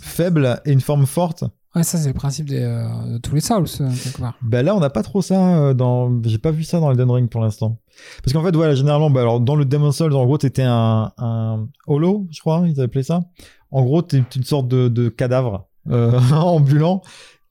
faible 0.00 0.60
et 0.64 0.72
une 0.72 0.80
forme 0.80 1.06
forte. 1.06 1.44
Ouais, 1.76 1.84
ça, 1.84 1.98
c'est 1.98 2.08
le 2.08 2.14
principe 2.14 2.46
des, 2.48 2.62
euh, 2.62 3.12
de 3.12 3.18
tous 3.18 3.34
les 3.34 3.42
Souls, 3.42 3.66
euh, 3.82 3.90
quelque 4.02 4.18
part. 4.18 4.34
Ben 4.42 4.64
là, 4.64 4.74
on 4.74 4.80
n'a 4.80 4.90
pas 4.90 5.02
trop 5.02 5.20
ça 5.20 5.58
euh, 5.58 5.74
dans. 5.74 6.22
J'ai 6.24 6.38
pas 6.38 6.50
vu 6.50 6.64
ça 6.64 6.80
dans 6.80 6.90
Elden 6.90 7.10
Ring 7.10 7.28
pour 7.28 7.42
l'instant. 7.42 7.78
Parce 8.24 8.32
qu'en 8.32 8.42
fait, 8.42 8.56
voilà, 8.56 8.74
généralement, 8.74 9.10
bah, 9.10 9.20
alors 9.20 9.40
dans 9.40 9.56
le 9.56 9.66
Demon 9.66 9.92
Souls, 9.92 10.14
en 10.14 10.24
gros, 10.24 10.38
t'étais 10.38 10.64
un, 10.64 11.12
un 11.18 11.68
holo, 11.86 12.26
je 12.30 12.40
crois, 12.40 12.64
ils 12.66 12.80
appelaient 12.80 13.02
ça. 13.02 13.20
En 13.70 13.84
gros, 13.84 14.00
t'es 14.02 14.22
une 14.34 14.44
sorte 14.44 14.68
de, 14.68 14.88
de 14.88 15.08
cadavre 15.08 15.68
euh, 15.90 16.18
ambulant 16.32 17.02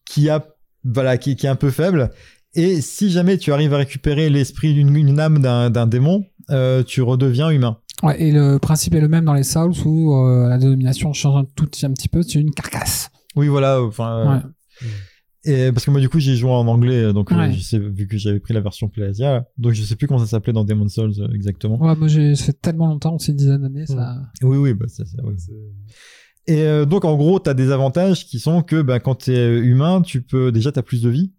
qui 0.06 0.30
a, 0.30 0.46
voilà, 0.84 1.18
qui, 1.18 1.36
qui 1.36 1.46
est 1.46 1.50
un 1.50 1.56
peu 1.56 1.72
faible. 1.72 2.10
Et 2.54 2.82
si 2.82 3.12
jamais 3.12 3.38
tu 3.38 3.52
arrives 3.52 3.74
à 3.74 3.78
récupérer 3.78 4.30
l'esprit 4.30 4.74
d'une 4.74 4.96
une 4.96 5.20
âme 5.20 5.40
d'un 5.40 5.70
d'un 5.70 5.88
démon, 5.88 6.26
euh, 6.52 6.84
tu 6.84 7.02
redeviens 7.02 7.50
humain. 7.50 7.78
Ouais, 8.04 8.22
et 8.22 8.32
le 8.32 8.60
principe 8.60 8.96
est 8.96 9.02
le 9.02 9.08
même 9.08 9.26
dans 9.26 9.34
les 9.34 9.44
Souls 9.44 9.74
où 9.86 10.16
euh, 10.16 10.50
la 10.50 10.58
dénomination 10.58 11.12
change 11.14 11.38
un 11.38 11.46
tout 11.56 11.70
un 11.84 11.92
petit 11.92 12.08
peu, 12.08 12.22
c'est 12.24 12.40
une 12.40 12.52
carcasse. 12.52 13.10
Oui, 13.36 13.48
voilà. 13.48 13.82
Enfin, 13.82 14.18
euh, 14.20 14.26
Ouais. 14.82 14.88
Et 15.48 15.72
parce 15.72 15.86
que 15.86 15.92
moi, 15.92 16.00
du 16.02 16.10
coup, 16.10 16.20
j'ai 16.20 16.36
joué 16.36 16.50
en 16.50 16.66
anglais, 16.68 17.14
donc 17.14 17.32
euh, 17.32 17.36
je 17.52 17.60
sais, 17.62 17.78
vu 17.78 18.08
que 18.08 18.18
j'avais 18.18 18.40
pris 18.40 18.52
la 18.56 18.62
version 18.62 18.90
PlayAsia, 18.90 19.46
donc 19.60 19.74
je 19.74 19.84
sais 19.84 19.96
plus 19.96 20.08
comment 20.08 20.20
ça 20.20 20.26
s'appelait 20.26 20.54
dans 20.54 20.64
Demon 20.64 20.88
Souls 20.90 21.14
euh, 21.20 21.28
exactement. 21.36 21.80
Ouais, 21.80 21.96
moi, 21.96 22.08
j'ai 22.08 22.36
fait 22.36 22.54
tellement 22.54 22.88
longtemps, 22.88 23.14
aussi 23.16 23.30
une 23.30 23.38
dizaine 23.38 23.62
d'années, 23.62 23.86
ça. 23.86 24.18
Oui, 24.42 24.58
oui, 24.58 24.74
bah, 24.74 24.88
ça, 24.88 25.06
ça, 25.06 25.18
oui. 25.24 25.36
C'est- 25.38 26.52
Et 26.52 26.62
euh, 26.64 26.86
donc, 26.86 27.06
en 27.06 27.16
gros, 27.16 27.40
tu 27.40 27.48
as 27.50 27.54
des 27.54 27.70
avantages 27.72 28.26
qui 28.26 28.40
sont 28.40 28.64
que 28.64 28.82
bah, 28.82 29.00
quand 29.00 29.16
tu 29.16 29.34
es 29.34 29.60
humain, 29.60 30.02
tu 30.02 30.24
peux 30.24 30.52
déjà, 30.52 30.72
tu 30.72 30.80
as 30.80 30.84
plus 30.84 31.04
de 31.04 31.10
vie. 31.10 31.32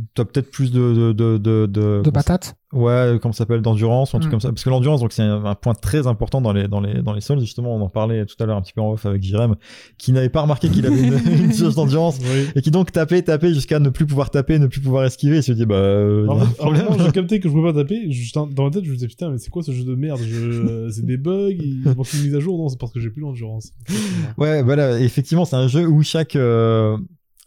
Euh, 0.00 0.04
tu 0.14 0.20
as 0.20 0.24
peut-être 0.24 0.50
plus 0.50 0.72
de. 0.72 0.92
De, 0.94 1.12
de, 1.12 1.38
de, 1.38 1.66
de- 1.66 2.02
De 2.04 2.10
patates. 2.10 2.56
Ouais, 2.72 3.16
comment 3.22 3.30
ça 3.32 3.38
s'appelle 3.38 3.62
D'endurance 3.62 4.12
ou 4.12 4.16
un 4.16 4.18
truc 4.20 4.30
Mm. 4.30 4.32
comme 4.32 4.40
ça. 4.40 4.48
Parce 4.48 4.64
que 4.64 4.70
l'endurance, 4.70 5.00
donc 5.00 5.12
c'est 5.12 5.22
un, 5.22 5.44
un 5.44 5.54
point 5.54 5.74
très 5.74 6.08
important 6.08 6.40
dans 6.40 6.52
les, 6.52 6.66
dans, 6.66 6.80
les, 6.80 7.02
dans 7.02 7.12
les 7.12 7.20
sols. 7.20 7.38
Justement, 7.38 7.76
on 7.76 7.80
en 7.80 7.88
parlait 7.88 8.26
tout 8.26 8.34
à 8.42 8.46
l'heure 8.46 8.56
un 8.56 8.62
petit 8.62 8.72
peu 8.72 8.80
en 8.80 8.90
off 8.90 9.06
avec 9.06 9.22
Jirem, 9.22 9.54
qui 9.96 10.10
n'avait 10.12 10.28
pas 10.30 10.40
remarqué 10.42 10.68
qu'il 10.68 10.84
avait 10.84 11.00
une, 11.00 11.14
une 11.44 11.52
jauge 11.52 11.76
d'endurance. 11.76 12.18
Oui. 12.20 12.46
Et 12.56 12.62
qui 12.62 12.72
donc 12.72 12.90
tapait, 12.90 13.22
tapait 13.22 13.54
jusqu'à 13.54 13.78
ne 13.78 13.88
plus 13.90 14.06
pouvoir 14.06 14.30
taper, 14.30 14.58
ne 14.58 14.66
plus 14.66 14.80
pouvoir 14.80 15.04
esquiver. 15.04 15.36
Et 15.36 15.42
se 15.42 15.52
dit, 15.52 15.64
bah, 15.66 15.76
euh, 15.76 16.26
En 16.26 16.44
problème. 16.46 16.86
alors, 16.88 16.98
j'ai 17.00 17.12
capté 17.12 17.38
que 17.38 17.48
je 17.48 17.54
pouvais 17.54 17.72
pas 17.72 17.78
taper. 17.82 18.10
Juste 18.10 18.34
dans 18.34 18.64
ma 18.64 18.70
tête, 18.70 18.84
je 18.84 18.90
me 18.90 18.94
disais 18.96 19.06
putain, 19.06 19.30
mais 19.30 19.38
c'est 19.38 19.50
quoi 19.50 19.62
ce 19.62 19.70
jeu 19.70 19.84
de 19.84 19.94
merde? 19.94 20.18
Je... 20.20 20.88
C'est 20.90 21.06
des 21.06 21.16
bugs, 21.16 21.50
il 21.52 21.84
manque 21.96 22.12
une 22.14 22.22
mise 22.22 22.34
à 22.34 22.40
jour. 22.40 22.58
Non, 22.58 22.68
c'est 22.68 22.78
parce 22.80 22.92
que 22.92 22.98
j'ai 22.98 23.10
plus 23.10 23.20
l'endurance. 23.22 23.70
Ouais, 24.38 24.64
voilà, 24.64 24.98
effectivement, 24.98 25.44
c'est 25.44 25.56
un 25.56 25.68
jeu 25.68 25.86
où 25.86 26.02
chaque 26.02 26.34
euh, 26.34 26.96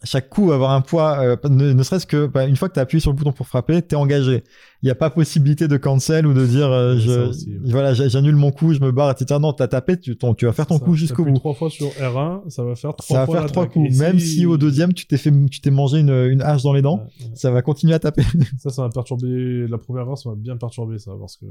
chaque 0.04 0.28
coup 0.28 0.46
va 0.46 0.54
avoir 0.54 0.70
un 0.72 0.80
poids, 0.80 1.18
euh, 1.20 1.36
ne, 1.48 1.72
ne 1.72 1.82
serait-ce 1.82 2.06
que 2.06 2.26
bah, 2.26 2.46
une 2.46 2.54
fois 2.56 2.68
que 2.68 2.74
tu 2.74 2.78
as 2.80 2.84
appuyé 2.84 3.00
sur 3.00 3.10
le 3.10 3.16
bouton 3.16 3.32
pour 3.32 3.46
frapper, 3.48 3.82
t'es 3.82 3.96
engagé. 3.96 4.44
Il 4.82 4.86
n'y 4.86 4.90
a 4.92 4.94
pas 4.94 5.10
possibilité 5.10 5.66
de 5.66 5.76
cancel 5.76 6.24
ou 6.24 6.34
de 6.34 6.46
dire 6.46 6.70
euh, 6.70 6.96
je, 6.98 7.10
ça 7.10 7.24
aussi, 7.30 7.48
ouais. 7.50 7.70
voilà, 7.72 7.94
j'a- 7.94 8.06
j'annule 8.06 8.36
mon 8.36 8.52
coup, 8.52 8.72
je 8.74 8.78
me 8.80 8.92
barre, 8.92 9.10
etc. 9.10 9.40
Non, 9.40 9.52
t'as 9.52 9.66
tapé, 9.66 9.98
tu, 9.98 10.16
ton- 10.16 10.34
tu 10.34 10.46
vas 10.46 10.52
faire 10.52 10.68
ton 10.68 10.78
Ça, 10.78 10.84
coup 10.84 10.94
jusqu'au 10.94 11.24
bout. 11.24 11.34
trois 11.34 11.52
fois 11.54 11.68
sur 11.68 11.88
R1, 11.88 12.48
ça 12.48 12.62
va 12.62 12.76
faire 12.76 12.94
trois 12.94 13.16
Ça 13.16 13.20
va 13.22 13.26
fois 13.26 13.40
faire 13.40 13.46
trois 13.50 13.66
coups. 13.66 13.92
Et 13.92 13.98
Même 13.98 14.20
si 14.20 14.46
au 14.46 14.56
deuxième, 14.56 14.92
tu 14.92 15.06
t'es 15.08 15.16
fait, 15.16 15.32
tu 15.50 15.60
t'es 15.60 15.70
mangé 15.72 15.98
une, 15.98 16.10
une 16.10 16.42
hache 16.42 16.62
dans 16.62 16.72
les 16.72 16.82
dents, 16.82 16.98
Ouais, 17.20 17.24
ouais. 17.26 17.30
ça 17.34 17.50
va 17.50 17.62
continuer 17.62 17.94
à 17.94 17.98
taper. 17.98 18.22
Ça, 18.58 18.70
ça 18.70 18.82
m'a 18.82 18.90
perturbé. 18.90 19.66
La 19.68 19.78
première 19.78 20.08
heure, 20.08 20.16
ça 20.18 20.30
m'a 20.30 20.36
bien 20.36 20.56
perturbé, 20.56 20.98
ça, 20.98 21.10
parce 21.18 21.36
que, 21.36 21.46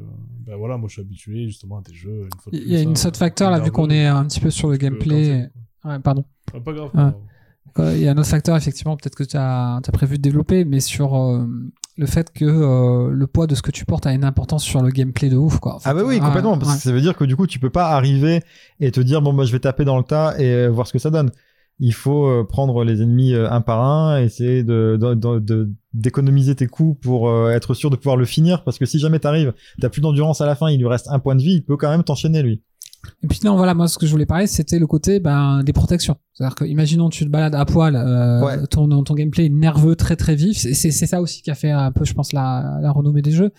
ben 0.45 0.55
voilà, 0.55 0.77
moi, 0.77 0.87
je 0.87 0.93
suis 0.93 1.01
habitué 1.01 1.47
justement 1.47 1.79
à 1.79 1.81
des 1.81 1.93
jeux. 1.93 2.21
Une 2.33 2.39
fois 2.41 2.51
de 2.53 2.57
Il 2.57 2.71
y 2.71 2.77
a 2.77 2.81
une 2.81 2.95
saut 2.95 3.11
facteur 3.13 3.51
là, 3.51 3.59
vu 3.59 3.71
qu'on 3.71 3.89
est 3.89 4.05
un 4.05 4.23
petit 4.25 4.39
peu 4.39 4.49
sur 4.51 4.69
le 4.69 4.75
euh, 4.75 4.77
gameplay. 4.77 5.49
Ouais, 5.83 5.99
pardon. 5.99 6.23
Ah, 6.53 6.59
pas 6.61 6.71
grave. 6.71 6.85
Ouais. 6.87 6.91
pas 6.93 7.01
grave. 7.01 7.13
Il 7.79 7.99
y 7.99 8.07
a 8.07 8.11
un 8.11 8.17
autre 8.17 8.27
facteur, 8.27 8.55
effectivement, 8.55 8.95
peut-être 8.97 9.15
que 9.15 9.23
tu 9.23 9.37
as, 9.37 9.79
prévu 9.93 10.17
de 10.17 10.21
développer, 10.21 10.65
mais 10.65 10.79
sur 10.79 11.15
euh, 11.15 11.45
le 11.97 12.05
fait 12.05 12.31
que 12.33 12.45
euh, 12.45 13.09
le 13.11 13.27
poids 13.27 13.47
de 13.47 13.55
ce 13.55 13.61
que 13.61 13.71
tu 13.71 13.85
portes 13.85 14.05
a 14.07 14.13
une 14.13 14.23
importance 14.23 14.63
sur 14.63 14.81
le 14.81 14.89
gameplay 14.89 15.29
de 15.29 15.37
ouf. 15.37 15.59
Quoi. 15.59 15.75
En 15.75 15.79
fait, 15.79 15.89
Ah 15.89 15.93
bah 15.93 16.01
oui, 16.03 16.15
ouais, 16.15 16.19
complètement. 16.19 16.57
Parce 16.57 16.71
ouais. 16.71 16.77
que 16.77 16.83
ça 16.83 16.91
veut 16.91 17.01
dire 17.01 17.15
que 17.15 17.23
du 17.25 17.35
coup, 17.35 17.45
tu 17.47 17.59
peux 17.59 17.69
pas 17.69 17.89
arriver 17.89 18.41
et 18.79 18.91
te 18.91 18.99
dire 18.99 19.21
bon 19.21 19.33
bah 19.33 19.43
je 19.45 19.51
vais 19.51 19.59
taper 19.59 19.85
dans 19.85 19.97
le 19.97 20.03
tas 20.03 20.33
et 20.39 20.45
euh, 20.51 20.67
voir 20.69 20.87
ce 20.87 20.93
que 20.93 20.99
ça 20.99 21.09
donne. 21.09 21.31
Il 21.79 21.93
faut 21.93 22.43
prendre 22.45 22.83
les 22.83 23.03
ennemis 23.03 23.35
un 23.35 23.61
par 23.61 23.83
un, 23.83 24.19
essayer 24.19 24.63
de, 24.63 24.97
de- 24.99 25.13
de- 25.13 25.37
de- 25.37 25.69
d'économiser 25.93 26.55
tes 26.55 26.65
coups 26.65 26.99
pour 27.01 27.31
être 27.51 27.75
sûr 27.75 27.91
de 27.91 27.95
pouvoir 27.95 28.17
le 28.17 28.25
finir. 28.25 28.63
Parce 28.63 28.79
que 28.79 28.87
si 28.87 28.97
jamais 28.97 29.19
t'arrives, 29.19 29.53
t'as 29.79 29.89
plus 29.89 30.01
d'endurance 30.01 30.41
à 30.41 30.47
la 30.47 30.55
fin, 30.55 30.71
il 30.71 30.79
lui 30.79 30.87
reste 30.87 31.07
un 31.11 31.19
point 31.19 31.35
de 31.35 31.43
vie, 31.43 31.53
il 31.53 31.63
peut 31.63 31.77
quand 31.77 31.91
même 31.91 32.03
t'enchaîner 32.03 32.41
lui. 32.41 32.63
Et 33.23 33.27
puis 33.27 33.39
non, 33.43 33.55
voilà, 33.55 33.73
moi 33.73 33.87
ce 33.87 33.97
que 33.97 34.05
je 34.05 34.11
voulais 34.11 34.25
parler, 34.25 34.47
c'était 34.47 34.79
le 34.79 34.87
côté 34.87 35.19
ben, 35.19 35.63
des 35.63 35.73
protections. 35.73 36.17
C'est-à-dire 36.33 36.55
que, 36.55 36.65
imaginons 36.65 37.09
tu 37.09 37.25
te 37.25 37.29
balades 37.29 37.55
à 37.55 37.65
poil, 37.65 37.95
euh, 37.95 38.43
Ouais. 38.43 38.67
ton, 38.67 39.03
ton 39.03 39.13
gameplay 39.15 39.45
est 39.45 39.49
nerveux, 39.49 39.95
très 39.95 40.15
très 40.15 40.35
vif. 40.35 40.57
C'est, 40.57 40.91
ça 40.91 41.21
aussi 41.21 41.41
qui 41.41 41.51
a 41.51 41.55
fait 41.55 41.71
un 41.71 41.91
peu, 41.91 42.05
je 42.05 42.13
pense, 42.13 42.33
la, 42.33 42.77
la 42.81 42.91
renommée 42.91 43.21
des 43.21 43.31
jeux. 43.31 43.51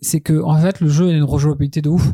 C'est 0.00 0.20
que 0.20 0.42
en 0.42 0.56
fait, 0.58 0.80
le 0.80 0.88
jeu 0.88 1.08
a 1.08 1.12
une 1.12 1.22
rejouabilité 1.24 1.80
de 1.82 1.88
ouf. 1.88 2.12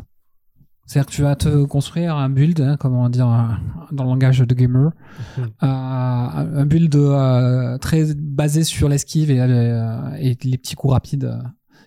C'est-à-dire 0.87 1.07
que 1.09 1.15
tu 1.15 1.21
vas 1.21 1.35
te 1.37 1.63
construire 1.65 2.15
un 2.17 2.29
build, 2.29 2.59
hein, 2.59 2.75
comment 2.77 3.07
dire, 3.07 3.25
un- 3.27 3.59
dans 3.93 4.03
le 4.03 4.09
langage 4.09 4.39
de 4.39 4.53
gamer, 4.53 4.91
Mhm. 5.37 5.43
euh, 5.63 5.67
un 5.67 6.65
build 6.65 6.93
euh, 6.95 7.77
très 7.77 8.13
basé 8.15 8.63
sur 8.65 8.89
l'esquive 8.89 9.31
et, 9.31 9.39
euh, 9.39 10.11
et 10.19 10.37
les 10.43 10.57
petits 10.57 10.75
coups 10.75 10.91
rapides 10.93 11.25
euh, 11.25 11.37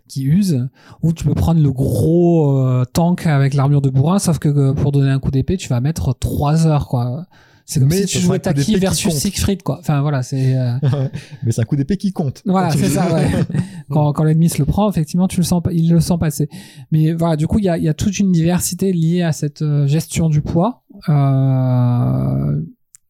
qui 0.08 0.24
usent, 0.24 0.68
ou 1.02 1.12
tu 1.12 1.24
peux 1.24 1.34
prendre 1.34 1.62
le 1.62 1.72
gros 1.72 2.58
euh, 2.58 2.84
tank 2.84 3.26
avec 3.26 3.54
l'armure 3.54 3.80
de 3.82 3.90
bourrin, 3.90 4.18
sauf 4.18 4.38
que 4.38 4.48
euh, 4.48 4.72
pour 4.74 4.92
donner 4.92 5.10
un 5.10 5.18
coup 5.18 5.30
d'épée, 5.30 5.56
tu 5.56 5.68
vas 5.68 5.80
mettre 5.80 6.12
3 6.18 6.66
heures, 6.66 6.86
quoi. 6.88 7.24
C'est 7.66 7.80
comme 7.80 7.88
Mais 7.88 8.02
si 8.02 8.06
tu 8.06 8.18
jouais 8.18 8.38
Taki 8.38 8.76
versus. 8.76 9.10
Siegfried, 9.14 9.62
quoi. 9.62 9.78
Enfin, 9.80 10.02
voilà, 10.02 10.22
c'est... 10.22 10.54
euh, 10.54 10.74
Mais 11.42 11.50
c'est 11.50 11.62
un 11.62 11.64
coup 11.64 11.76
d'épée 11.76 11.96
qui 11.96 12.12
compte. 12.12 12.42
voilà, 12.44 12.68
c'est 12.70 12.90
ça, 12.90 13.10
ouais. 13.14 13.26
quand, 13.90 14.12
quand 14.12 14.22
l'ennemi 14.24 14.50
se 14.50 14.58
le 14.58 14.66
prend, 14.66 14.90
effectivement, 14.90 15.28
tu 15.28 15.38
le 15.38 15.44
sens, 15.44 15.62
pas- 15.62 15.72
il 15.72 15.90
le 15.90 15.98
sent 16.00 16.16
passer. 16.20 16.50
Mais 16.92 17.14
voilà, 17.14 17.36
du 17.36 17.46
coup, 17.46 17.58
il 17.58 17.64
y 17.64 17.70
a, 17.70 17.78
il 17.78 17.84
y 17.84 17.88
a 17.88 17.94
toute 17.94 18.18
une 18.18 18.32
diversité 18.32 18.92
liée 18.92 19.22
à 19.22 19.32
cette 19.32 19.62
euh, 19.62 19.86
gestion 19.86 20.28
du 20.28 20.42
poids. 20.42 20.82
Euh, 21.08 22.60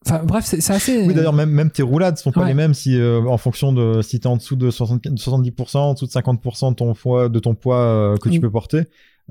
Enfin, 0.06 0.22
bref, 0.24 0.44
c'est 0.44 0.70
assez. 0.70 1.06
Oui, 1.06 1.14
d'ailleurs, 1.14 1.32
même, 1.32 1.50
même 1.50 1.70
tes 1.70 1.82
roulades 1.82 2.16
sont 2.18 2.30
pas 2.32 2.42
Ouais. 2.42 2.48
les 2.48 2.54
mêmes 2.54 2.74
si, 2.74 2.98
euh, 3.00 3.22
en 3.26 3.38
fonction 3.38 3.72
de 3.72 4.02
si 4.02 4.20
t'es 4.20 4.26
en 4.26 4.36
dessous 4.36 4.56
de 4.56 4.70
60 4.70 5.02
70%, 5.16 5.78
en 5.78 5.92
dessous 5.94 6.06
de 6.06 6.10
50% 6.10 6.70
de 6.70 6.74
ton 6.76 6.92
poids, 6.94 7.28
de 7.28 7.38
ton 7.38 7.54
poids 7.54 7.78
euh, 7.78 8.16
que 8.16 8.28
tu 8.28 8.38
Mm. 8.38 8.42
peux 8.42 8.50
porter. 8.50 8.82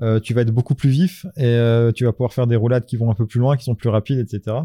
euh, 0.02 0.18
tu 0.18 0.34
vas 0.34 0.40
être 0.40 0.50
beaucoup 0.50 0.74
plus 0.74 0.90
vif 0.90 1.24
et 1.36 1.44
euh, 1.44 1.92
tu 1.92 2.04
vas 2.04 2.10
pouvoir 2.12 2.32
faire 2.32 2.48
des 2.48 2.56
roulades 2.56 2.84
qui 2.84 2.96
vont 2.96 3.12
un 3.12 3.14
peu 3.14 3.26
plus 3.26 3.38
loin, 3.38 3.56
qui 3.56 3.62
sont 3.62 3.76
plus 3.76 3.88
rapides, 3.88 4.18
etc. 4.18 4.56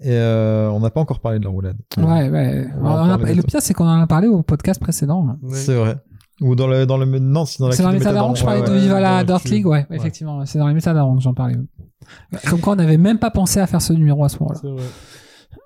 Et 0.00 0.10
euh, 0.10 0.68
on 0.70 0.80
n'a 0.80 0.90
pas 0.90 1.00
encore 1.00 1.20
parlé 1.20 1.38
de 1.38 1.44
la 1.44 1.50
roulade. 1.50 1.76
Ouais, 1.96 2.28
ouais. 2.28 2.66
On 2.80 2.86
On 2.86 3.24
a- 3.24 3.30
et 3.30 3.34
le 3.36 3.42
pire, 3.44 3.62
c'est 3.62 3.72
qu'on 3.72 3.86
en 3.86 4.00
a 4.00 4.06
parlé 4.08 4.26
au 4.26 4.42
podcast 4.42 4.80
précédent. 4.80 5.36
C'est 5.52 5.74
vrai. 5.76 5.96
Ou 6.40 6.56
dans 6.56 6.66
le 6.66 6.86
dans 6.86 6.96
le 6.98 7.06
non, 7.06 7.44
c'est 7.46 7.58
dans 7.60 7.68
la 7.68 7.74
C'est 7.74 7.82
dans 7.84 7.90
les 7.90 7.98
que 7.98 8.04
je 8.04 8.44
parlais 8.44 8.62
de 8.62 8.72
Viva 8.72 8.98
la 9.00 9.22
Dirt. 9.24 9.44
League, 9.44 9.66
ouais, 9.66 9.86
Ouais. 9.90 9.96
effectivement. 9.96 10.44
C'est 10.44 10.58
dans 10.58 10.66
les 10.68 10.74
Métadaron 10.74 11.14
que 11.16 11.22
j'en 11.22 11.34
parlais. 11.34 11.56
Comme 12.48 12.60
quoi, 12.60 12.72
on 12.72 12.76
n'avait 12.76 12.96
même 12.96 13.18
pas 13.18 13.30
pensé 13.30 13.60
à 13.60 13.66
faire 13.68 13.82
ce 13.82 13.92
numéro 13.92 14.24
à 14.24 14.28
ce 14.28 14.38
moment-là. 14.40 14.58
C'est 14.60 14.68
vrai. 14.70 14.82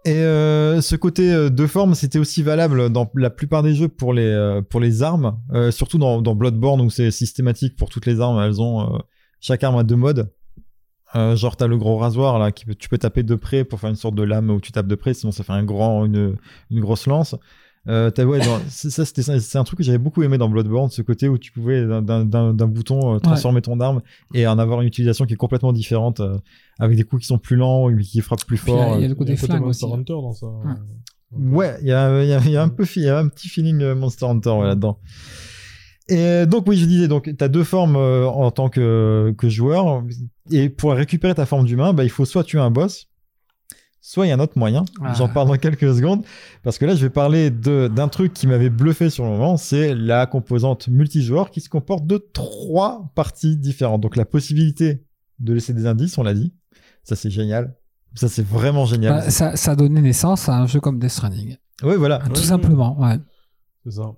Et 0.05 0.17
euh, 0.17 0.81
ce 0.81 0.97
côté 0.97 1.33
euh, 1.33 1.49
de 1.49 1.67
forme, 1.67 1.95
c'était 1.95 2.19
aussi 2.19 2.43
valable 2.43 2.91
dans 2.91 3.09
la 3.15 3.31
plupart 3.31 3.63
des 3.63 3.75
jeux 3.75 3.89
pour 3.89 4.13
les 4.13 4.23
euh, 4.23 4.63
armes, 5.01 5.39
surtout 5.71 5.99
dans, 5.99 6.35
Bloodborne 6.35 6.81
où 6.81 6.91
c'est 6.91 7.11
systématique 7.11 7.77
pour 7.77 7.89
toutes 7.89 8.07
les 8.07 8.21
armes. 8.21 8.41
Elles 8.43 8.61
ont 8.61 9.01
chaque 9.41 9.63
arme 9.63 9.77
a 9.77 9.85
deux 9.85 9.97
modes. 9.97 10.33
Genre 11.15 11.57
t'as 11.57 11.67
le 11.67 11.77
gros 11.77 11.99
rasoir 11.99 12.39
là, 12.39 12.51
tu 12.53 12.89
peux 12.89 12.99
taper 12.99 13.23
de 13.23 13.35
près 13.35 13.65
pour 13.65 13.79
faire 13.79 13.91
une 13.91 13.97
sorte 13.97 14.15
de 14.15 14.23
lame 14.23 14.51
où 14.51 14.61
tu 14.61 14.73
tapes 14.73 14.87
de 14.87 14.95
près, 14.95 15.13
sinon 15.13 15.31
ça 15.31 15.45
fait 15.45 15.53
un 15.53 15.63
grand 15.63 16.07
une 16.07 16.37
grosse 16.71 17.07
lance. 17.07 17.37
Euh, 17.89 18.11
t'as- 18.11 18.25
ouais, 18.25 18.39
ça 18.69 19.05
c'était 19.05 19.23
c'est 19.23 19.59
un 19.59 19.65
truc 19.65 19.79
que 19.79 19.85
j'avais 19.85 19.99
beaucoup 19.99 20.23
aimé 20.23 20.39
dans 20.39 20.49
Bloodborne, 20.49 20.89
ce 20.91 21.03
côté 21.03 21.29
où 21.29 21.37
tu 21.37 21.51
pouvais 21.51 21.85
d'un- 21.85 22.23
bouton 22.69 23.15
euh, 23.15 23.19
transformer 23.19 23.61
ton 23.61 23.81
arme 23.81 24.03
et 24.35 24.47
en 24.47 24.57
avoir 24.59 24.81
une 24.83 24.87
utilisation 24.87 25.25
qui 25.27 25.33
est 25.35 25.37
complètement 25.37 25.73
différente, 25.73 26.21
euh, 26.21 26.39
avec 26.79 26.97
des 26.97 27.03
coups 27.03 27.23
qui 27.23 27.27
sont 27.27 27.39
plus 27.39 27.57
lents, 27.57 27.89
mais 27.91 28.03
qui 28.05 28.21
frappent 28.21 28.45
plus 28.45 28.57
fort. 28.57 28.95
il 28.99 29.03
y 29.03 29.05
a 29.05 29.09
le 29.09 29.15
côté 29.17 29.33
flingue 29.37 29.65
aussi. 29.67 29.85
Monster 29.85 30.13
Hunter 30.13 30.23
dans 30.23 30.33
ça. 30.33 30.47
Ouais, 31.37 31.75
il 31.81 31.89
y 31.89 31.93
a, 31.93 32.23
il 32.23 32.29
y 32.29 32.33
a- 32.35 32.41
il 32.45 32.51
y 32.53 32.57
a 32.57 32.63
un 32.63 32.69
peu, 32.69 32.85
il 32.95 33.03
y 33.03 33.09
a 33.09 33.19
un 33.19 33.27
petit 33.29 33.49
feeling 33.49 33.81
euh, 33.83 33.95
Monster 33.97 34.27
Hunter 34.27 34.51
ouais, 34.51 34.67
là-dedans. 34.67 34.99
Et 36.09 36.47
donc 36.47 36.67
oui, 36.67 36.77
je 36.77 36.85
disais, 36.85 37.09
donc 37.09 37.25
tu 37.37 37.45
as 37.45 37.49
deux 37.49 37.65
formes 37.65 37.97
euh, 37.97 38.27
en 38.27 38.51
tant 38.51 38.69
que, 38.69 39.35
que 39.39 39.49
joueur, 39.49 40.03
et 40.51 40.69
pour 40.69 40.93
récupérer 40.93 41.35
ta 41.35 41.47
forme 41.47 41.65
d'humain, 41.65 41.93
bah, 41.95 42.05
il 42.05 42.11
faut 42.11 42.25
soit 42.25 42.45
tuer 42.45 42.59
un 42.61 42.71
boss, 42.71 43.09
soit 44.05 44.27
il 44.27 44.29
y 44.29 44.33
a 44.33 44.35
un 44.35 44.41
autre 44.41 44.59
moyen. 44.59 44.85
Ah. 45.01 45.15
J'en 45.15 45.29
parle 45.29 45.49
dans 45.49 45.57
quelques 45.57 45.95
secondes, 45.95 46.23
parce 46.63 46.77
que 46.77 46.85
là, 46.85 46.95
je 46.95 47.01
vais 47.07 47.11
parler 47.11 47.51
de- 47.51 47.89
d'un 47.89 48.09
truc 48.09 48.35
qui 48.35 48.47
m'avait 48.47 48.69
bluffé 48.69 49.09
sur 49.09 49.25
le 49.25 49.31
moment, 49.31 49.57
c'est 49.57 49.95
la 49.95 50.27
composante 50.27 50.89
multijoueur 50.89 51.51
qui 51.51 51.61
se 51.63 51.69
comporte 51.71 52.05
de 52.07 52.19
trois 52.19 53.11
parties 53.15 53.57
différentes. 53.57 54.01
Donc 54.03 54.17
la 54.17 54.25
possibilité 54.27 55.05
de 55.39 55.55
laisser 55.55 55.73
des 55.73 55.87
indices, 55.87 56.19
on 56.19 56.23
l'a 56.23 56.35
dit, 56.35 56.53
ça 57.05 57.17
c'est 57.17 57.31
génial. 57.31 57.75
Ça 58.15 58.29
c'est 58.29 58.45
vraiment 58.47 58.85
génial. 58.85 59.15
Bah, 59.15 59.31
ça, 59.31 59.57
ça 59.57 59.71
a 59.71 59.77
donné 59.77 60.03
naissance 60.03 60.49
à 60.49 60.57
un 60.59 60.67
jeu 60.67 60.81
comme 60.81 60.99
Death 60.99 61.11
Stranding. 61.13 61.57
ouais, 61.83 61.97
voilà. 61.97 62.19
Tout 62.19 62.33
ouais. 62.33 62.37
simplement, 62.47 63.01
ouais. 63.01 63.19
C'est 63.85 63.93
ça. 63.93 64.11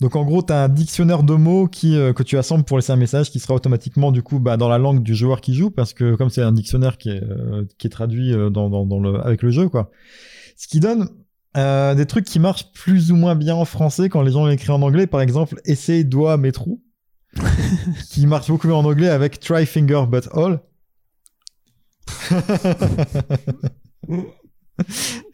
Donc 0.00 0.14
en 0.14 0.24
gros, 0.24 0.42
tu 0.42 0.52
as 0.52 0.64
un 0.64 0.68
dictionnaire 0.68 1.24
de 1.24 1.34
mots 1.34 1.66
qui, 1.66 1.96
euh, 1.96 2.12
que 2.12 2.22
tu 2.22 2.38
assembles 2.38 2.64
pour 2.64 2.78
laisser 2.78 2.92
un 2.92 2.96
message 2.96 3.30
qui 3.30 3.40
sera 3.40 3.54
automatiquement 3.54 4.12
du 4.12 4.22
coup 4.22 4.38
bah, 4.38 4.56
dans 4.56 4.68
la 4.68 4.78
langue 4.78 5.02
du 5.02 5.14
joueur 5.14 5.40
qui 5.40 5.54
joue 5.54 5.70
parce 5.70 5.92
que 5.92 6.14
comme 6.14 6.30
c'est 6.30 6.42
un 6.42 6.52
dictionnaire 6.52 6.98
qui 6.98 7.10
est, 7.10 7.22
euh, 7.22 7.64
qui 7.78 7.88
est 7.88 7.90
traduit 7.90 8.32
euh, 8.32 8.48
dans, 8.48 8.70
dans, 8.70 8.86
dans 8.86 9.00
le, 9.00 9.20
avec 9.20 9.42
le 9.42 9.50
jeu 9.50 9.68
quoi. 9.68 9.90
Ce 10.56 10.68
qui 10.68 10.78
donne 10.80 11.08
euh, 11.56 11.94
des 11.94 12.06
trucs 12.06 12.24
qui 12.26 12.38
marchent 12.38 12.72
plus 12.72 13.10
ou 13.10 13.16
moins 13.16 13.34
bien 13.34 13.54
en 13.54 13.64
français 13.64 14.08
quand 14.08 14.22
les 14.22 14.30
gens 14.32 14.46
l'écrivent 14.46 14.72
en 14.72 14.82
anglais. 14.82 15.06
Par 15.06 15.20
exemple, 15.20 15.60
essaye 15.64 16.04
doigt 16.04 16.36
mes 16.36 16.52
trous 16.52 16.82
qui 18.10 18.26
marche 18.26 18.48
beaucoup 18.48 18.68
mieux 18.68 18.74
en 18.74 18.84
anglais 18.84 19.08
avec 19.08 19.40
try 19.40 19.66
finger 19.66 20.04
but 20.08 20.28
all. 20.32 20.60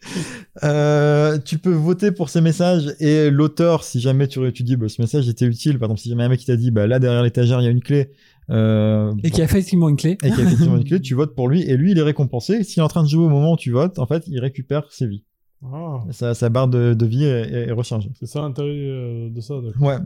Euh, 0.63 1.37
tu 1.43 1.57
peux 1.57 1.73
voter 1.73 2.11
pour 2.11 2.29
ces 2.29 2.39
messages 2.39 2.95
et 3.01 3.29
l'auteur, 3.29 3.83
si 3.83 3.99
jamais 3.99 4.27
tu, 4.27 4.39
tu 4.53 4.63
dis 4.63 4.77
bah, 4.77 4.87
ce 4.87 5.01
message 5.01 5.27
était 5.27 5.45
utile, 5.45 5.77
par 5.77 5.87
exemple, 5.87 5.99
si 5.99 6.09
jamais 6.09 6.23
un 6.23 6.29
mec 6.29 6.39
qui 6.39 6.45
t'a 6.45 6.55
dit 6.55 6.71
bah, 6.71 6.87
là 6.87 6.99
derrière 6.99 7.23
l'étagère 7.23 7.59
il 7.59 7.65
y 7.65 7.67
a 7.67 7.71
une 7.71 7.81
clé 7.81 8.11
euh, 8.51 9.11
Et 9.23 9.31
qui 9.31 9.41
a 9.41 9.43
effectivement 9.43 9.89
une 9.89 9.97
clé. 9.97 10.11
et 10.23 10.31
qui 10.31 10.39
a 10.39 10.43
effectivement 10.43 10.77
une 10.77 10.85
clé, 10.85 11.01
tu 11.01 11.13
votes 11.15 11.35
pour 11.35 11.49
lui 11.49 11.63
et 11.63 11.75
lui 11.75 11.91
il 11.91 11.97
est 11.97 12.01
récompensé. 12.03 12.63
S'il 12.63 12.79
est 12.79 12.83
en 12.83 12.87
train 12.87 13.03
de 13.03 13.09
jouer 13.09 13.25
au 13.25 13.29
moment 13.29 13.53
où 13.53 13.57
tu 13.57 13.71
votes, 13.71 13.99
en 13.99 14.05
fait 14.05 14.23
il 14.27 14.39
récupère 14.39 14.83
ses 14.91 15.07
vies. 15.07 15.25
Ah, 15.65 16.03
Sa, 16.11 16.33
sa 16.35 16.49
barre 16.49 16.67
de, 16.67 16.93
de 16.93 17.05
vie 17.05 17.25
est, 17.25 17.41
est- 17.51 17.67
est 17.67 17.71
rechargée. 17.71 18.11
c'est 18.19 18.27
ça 18.27 18.39
l'intérêt 18.41 18.69
euh, 18.69 19.29
de 19.29 19.41
ça. 19.41 19.55
Ouais. 19.79 19.97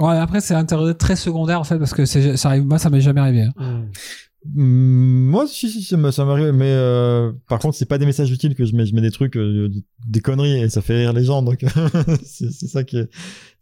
Après, 0.00 0.40
c'est 0.40 0.54
un 0.54 0.60
intérêt 0.60 0.94
très 0.94 1.16
secondaire, 1.16 1.60
en 1.60 1.64
fait, 1.64 1.78
parce 1.78 1.92
que 1.92 2.06
c'est- 2.06 2.36
ça 2.38 2.48
arrive, 2.48 2.64
moi, 2.64 2.78
ça 2.78 2.88
m'est 2.88 3.00
jamais 3.02 3.20
arrivé. 3.20 3.42
hein. 3.42 3.52
Hmm. 3.56 3.84
Hum, 4.44 5.26
moi, 5.28 5.46
si, 5.46 5.68
si, 5.68 5.82
ça 5.82 5.96
m'arrive, 5.96 6.52
mais 6.52 6.70
euh, 6.70 7.32
par 7.48 7.58
contre, 7.58 7.76
c'est 7.76 7.86
pas 7.86 7.98
des 7.98 8.06
messages 8.06 8.30
utiles 8.30 8.54
que 8.54 8.64
je 8.64 8.74
mets, 8.76 8.86
je 8.86 8.94
mets 8.94 9.00
des 9.00 9.10
trucs, 9.10 9.36
euh, 9.36 9.70
des 10.06 10.20
conneries, 10.20 10.60
et 10.62 10.68
ça 10.68 10.82
fait 10.82 10.98
rire 10.98 11.12
les 11.12 11.24
gens, 11.24 11.42
donc 11.42 11.64
c'est 12.24 12.50
ça 12.52 12.84
qui 12.84 12.98
est, 12.98 13.08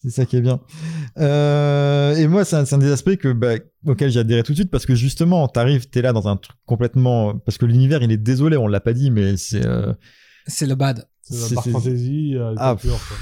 c'est 0.03 0.11
ça 0.11 0.27
qui 0.27 0.37
est 0.37 0.41
bien. 0.41 0.61
Euh, 1.19 2.15
et 2.17 2.27
moi, 2.27 2.45
c'est 2.45 2.57
un, 2.57 2.65
un 2.71 2.79
des 2.79 2.91
aspects 2.91 3.17
que, 3.17 3.33
bah, 3.33 3.55
auquel 3.87 4.11
j'ai 4.11 4.21
adhéré 4.21 4.43
tout 4.43 4.53
de 4.53 4.57
suite, 4.57 4.71
parce 4.71 4.85
que 4.85 4.95
justement, 4.95 5.49
t'arrives, 5.49 5.89
t'es 5.89 6.03
là 6.03 6.13
dans 6.13 6.29
un 6.29 6.37
truc 6.37 6.57
complètement, 6.67 7.39
parce 7.39 7.57
que 7.57 7.65
l'univers, 7.67 8.03
il 8.03 8.13
est 8.13 8.19
désolé, 8.19 8.57
on 8.57 8.67
l'a 8.67 8.81
pas 8.81 8.93
dit, 8.93 9.11
mais 9.11 9.37
c'est, 9.37 9.67
C'est 10.47 10.67
le 10.67 10.75
bad. 10.75 11.07
C'est 11.27 11.55
Dark 11.55 11.69
Fantasy 11.71 12.35
à 12.39 12.53
Ah, 12.59 12.77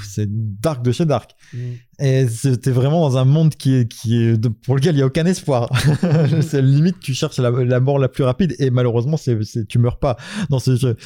c'est 0.05 0.27
dark 0.29 0.83
de 0.83 0.91
chez 0.91 1.05
dark. 1.05 1.31
Hmm. 1.53 1.57
Et 1.99 2.27
c'était 2.27 2.71
vraiment 2.71 2.99
dans 3.07 3.17
un 3.17 3.23
monde 3.25 3.55
qui 3.55 3.73
est, 3.75 3.87
qui 3.89 4.17
est 4.21 4.37
de- 4.37 4.49
pour 4.49 4.75
lequel 4.75 4.95
il 4.95 4.99
y 4.99 5.01
a 5.01 5.05
aucun 5.05 5.25
espoir. 5.25 5.69
c'est 6.41 6.61
limite 6.61 6.99
tu 6.99 7.13
cherches 7.13 7.37
la, 7.39 7.49
la 7.51 7.79
mort 7.79 7.99
la 7.99 8.09
plus 8.09 8.23
rapide 8.25 8.55
et 8.59 8.69
malheureusement 8.71 9.15
c'est, 9.17 9.39
tu 9.67 9.79
meurs 9.79 9.99
pas 9.99 10.17
dans 10.49 10.59
ce 10.59 10.75
jeu. 10.75 10.97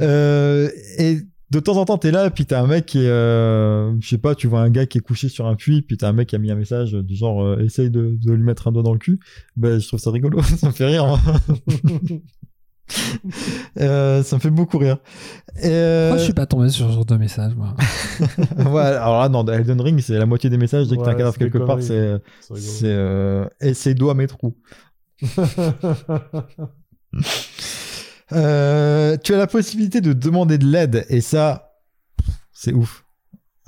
Euh, 0.00 0.68
et 0.98 1.22
de 1.50 1.60
temps 1.60 1.76
en 1.76 1.84
temps 1.84 1.98
t'es 1.98 2.10
là 2.10 2.30
puis 2.30 2.46
t'as 2.46 2.60
un 2.62 2.66
mec 2.66 2.86
qui 2.86 2.98
est, 2.98 3.06
euh, 3.08 3.92
je 4.00 4.08
sais 4.08 4.18
pas, 4.18 4.34
tu 4.34 4.46
vois 4.46 4.60
un 4.60 4.70
gars 4.70 4.86
qui 4.86 4.98
est 4.98 5.00
couché 5.00 5.28
sur 5.28 5.46
un 5.46 5.56
puits 5.56 5.82
puis 5.82 5.96
t'as 5.96 6.08
un 6.08 6.12
mec 6.12 6.28
qui 6.28 6.36
a 6.36 6.38
mis 6.38 6.50
un 6.50 6.56
message 6.56 6.92
du 6.92 7.16
genre 7.16 7.42
euh, 7.44 7.58
essaye 7.64 7.90
de, 7.90 8.16
de 8.20 8.32
lui 8.32 8.42
mettre 8.44 8.68
un 8.68 8.72
doigt 8.72 8.82
dans 8.82 8.92
le 8.92 8.98
cul. 8.98 9.18
Ben 9.56 9.80
je 9.80 9.86
trouve 9.88 10.00
ça 10.00 10.10
rigolo, 10.10 10.40
ça 10.58 10.68
me 10.68 10.72
fait 10.72 10.86
rire. 10.86 11.04
hein. 11.04 11.20
Euh, 13.80 14.22
ça 14.22 14.36
me 14.36 14.40
fait 14.40 14.50
beaucoup 14.50 14.78
rire. 14.78 14.98
Et, 15.56 15.68
euh, 15.68 16.08
Moi, 16.10 16.18
je 16.18 16.24
suis 16.24 16.32
pas 16.32 16.46
tombé 16.46 16.68
sur 16.68 16.88
ce 16.88 16.92
genre 16.92 17.04
de 17.04 17.16
message, 17.16 17.54
moi. 17.56 17.74
ouais, 18.70 18.82
alors 18.82 19.20
là, 19.20 19.28
dans 19.28 19.44
Elden 19.46 19.80
Ring, 19.80 20.00
c'est 20.00 20.18
la 20.18 20.26
moitié 20.26 20.50
des 20.50 20.58
messages. 20.58 20.88
Dès 20.88 20.96
que 20.96 21.00
Ouais, 21.00 21.06
t'as 21.06 21.12
un 21.12 21.14
cadavre 21.14 21.36
quelque 21.38 21.58
part, 21.58 21.82
c'est 21.82 22.20
C'est 22.40 22.84
euh, 22.84 23.46
essaye 23.60 23.94
doigt 23.94 24.14
mes 24.14 24.26
trous. 24.26 24.56
Euh, 28.32 29.16
tu 29.22 29.34
as 29.34 29.36
la 29.36 29.46
possibilité 29.46 30.00
de 30.00 30.12
demander 30.14 30.56
de 30.58 30.64
l'aide 30.66 31.04
et 31.10 31.20
ça, 31.20 31.74
c'est 32.52 32.72
ouf. 32.72 33.03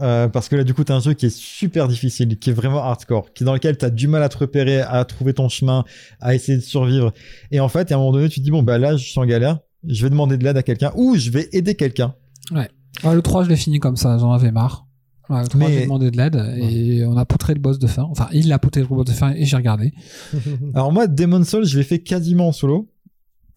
Euh, 0.01 0.29
parce 0.29 0.49
que 0.49 0.57
là, 0.57 0.65
du 0.65 0.75
coup, 0.75 0.85
t'as 0.85 0.95
un 0.95 1.01
jeu 1.01 1.15
qui 1.15 1.27
est 1.27 1.35
super 1.35 1.89
difficile, 1.89 2.39
qui 2.39 2.51
est 2.51 2.53
vraiment 2.53 2.85
hardcore, 2.85 3.33
qui 3.33 3.45
dans 3.45 3.55
lequel 3.55 3.79
t'as 3.79 3.91
du 3.91 4.09
mal 4.09 4.23
à 4.23 4.29
te 4.29 4.37
repérer, 4.37 4.81
à 4.81 5.05
trouver 5.05 5.33
ton 5.33 5.49
chemin, 5.49 5.85
à 6.21 6.35
essayer 6.35 6.59
de 6.59 6.63
survivre. 6.63 7.13
Et 7.51 7.61
en 7.61 7.69
fait, 7.69 7.91
à 7.93 7.95
un 7.95 7.99
moment 7.99 8.13
donné, 8.13 8.29
tu 8.29 8.41
te 8.41 8.45
dis 8.45 8.51
bon 8.51 8.63
bah 8.63 8.79
là, 8.79 8.97
je 8.97 9.05
suis 9.05 9.19
en 9.19 9.25
galère, 9.25 9.59
je 9.87 10.03
vais 10.03 10.11
demander 10.11 10.37
de 10.37 10.45
l'aide 10.45 10.57
à 10.57 10.63
quelqu'un 10.63 10.93
ou 10.97 11.17
je 11.17 11.31
vais 11.31 11.49
aider 11.53 11.75
quelqu'un. 11.75 12.15
Ouais, 12.53 12.69
le 13.05 13.23
3, 13.23 13.45
je 13.45 13.49
l'ai 13.49 13.57
fini 13.57 13.81
comme 13.81 13.97
ça, 13.97 14.19
j'en 14.19 14.33
avais 14.33 14.53
marre. 14.53 14.87
Ouais, 15.29 15.43
le 15.43 15.49
3, 15.49 15.59
Mais- 15.61 15.75
j'ai 15.75 15.83
demandé 15.85 16.11
de 16.11 16.17
l'aide 16.17 16.37
et 16.57 17.05
on 17.05 17.17
a 17.17 17.25
poutré 17.25 17.55
le 17.55 17.61
boss 17.61 17.79
de 17.79 17.87
fin. 17.87 18.03
Enfin, 18.03 18.29
il 18.33 18.53
a 18.53 18.59
poutré 18.59 18.83
le 18.83 18.87
boss 18.87 19.05
de 19.05 19.13
fin 19.13 19.33
et 19.33 19.45
j'ai 19.45 19.57
regardé. 19.57 19.93
Alors 20.75 20.93
moi, 20.93 21.07
Demon 21.07 21.43
Souls, 21.43 21.65
je 21.65 21.79
l'ai 21.79 21.85
fait 21.85 22.01
quasiment 22.01 22.49
en 22.49 22.53
solo. 22.53 22.89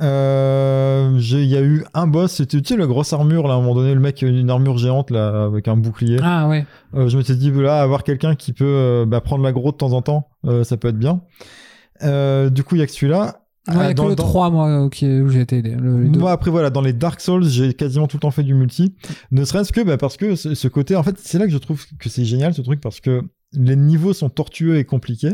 Euh, 0.01 1.17
Il 1.19 1.45
y 1.45 1.55
a 1.57 1.61
eu 1.61 1.83
un 1.93 2.07
boss, 2.07 2.33
c'était 2.33 2.61
tu 2.61 2.73
sais, 2.73 2.77
la 2.77 2.87
grosse 2.87 3.13
armure 3.13 3.47
là, 3.47 3.53
à 3.53 3.57
un 3.57 3.61
moment 3.61 3.75
donné, 3.75 3.93
le 3.93 3.99
mec 3.99 4.21
a 4.23 4.27
une 4.27 4.49
armure 4.49 4.77
géante 4.77 5.11
là 5.11 5.45
avec 5.45 5.67
un 5.67 5.75
bouclier. 5.77 6.17
Ah 6.21 6.47
ouais. 6.47 6.65
Euh, 6.95 7.07
je 7.09 7.17
me 7.17 7.21
suis 7.23 7.35
dit 7.35 7.51
là, 7.51 7.81
avoir 7.81 8.03
quelqu'un 8.03 8.35
qui 8.35 8.53
peut 8.53 8.65
euh, 8.65 9.05
bah, 9.05 9.21
prendre 9.21 9.43
l'aggro 9.43 9.71
de 9.71 9.77
temps 9.77 9.93
en 9.93 10.01
temps, 10.01 10.27
euh, 10.45 10.63
ça 10.63 10.77
peut 10.77 10.87
être 10.89 10.97
bien. 10.99 11.21
Euh, 12.03 12.49
du 12.49 12.63
coup, 12.63 12.75
il 12.75 12.79
y 12.79 12.81
a 12.81 12.85
que 12.85 12.91
celui-là. 12.91 13.41
Moi, 13.67 13.83
il 13.83 13.87
y 13.87 13.89
a 13.89 13.93
dans- 13.93 14.05
que 14.05 14.09
le 14.09 14.15
dans- 14.15 14.23
3, 14.23 14.49
moi, 14.49 14.89
qui- 14.89 15.05
où 15.21 15.29
j'ai 15.29 15.41
été 15.41 15.57
aidé. 15.57 15.71
Le. 15.71 15.91
Moi 15.91 16.31
après 16.31 16.49
voilà 16.49 16.69
dans 16.71 16.81
les 16.81 16.93
Dark 16.93 17.19
Souls 17.21 17.43
j'ai 17.43 17.73
quasiment 17.75 18.07
tout 18.07 18.17
le 18.17 18.21
temps 18.21 18.31
fait 18.31 18.41
du 18.41 18.55
multi 18.55 18.95
ne 19.31 19.43
serait-ce 19.43 19.71
que 19.71 19.81
bah, 19.81 19.97
parce 19.97 20.17
que 20.17 20.35
ce, 20.35 20.55
ce 20.55 20.67
côté 20.67 20.95
en 20.95 21.03
fait 21.03 21.15
c'est 21.19 21.37
là 21.37 21.45
que 21.45 21.51
je 21.51 21.57
trouve 21.59 21.85
que 21.99 22.09
c'est 22.09 22.25
génial 22.25 22.53
ce 22.55 22.61
truc 22.61 22.81
parce 22.81 22.99
que 22.99 23.21
les 23.53 23.75
niveaux 23.75 24.13
sont 24.13 24.29
tortueux 24.29 24.77
et 24.77 24.85
compliqués 24.85 25.33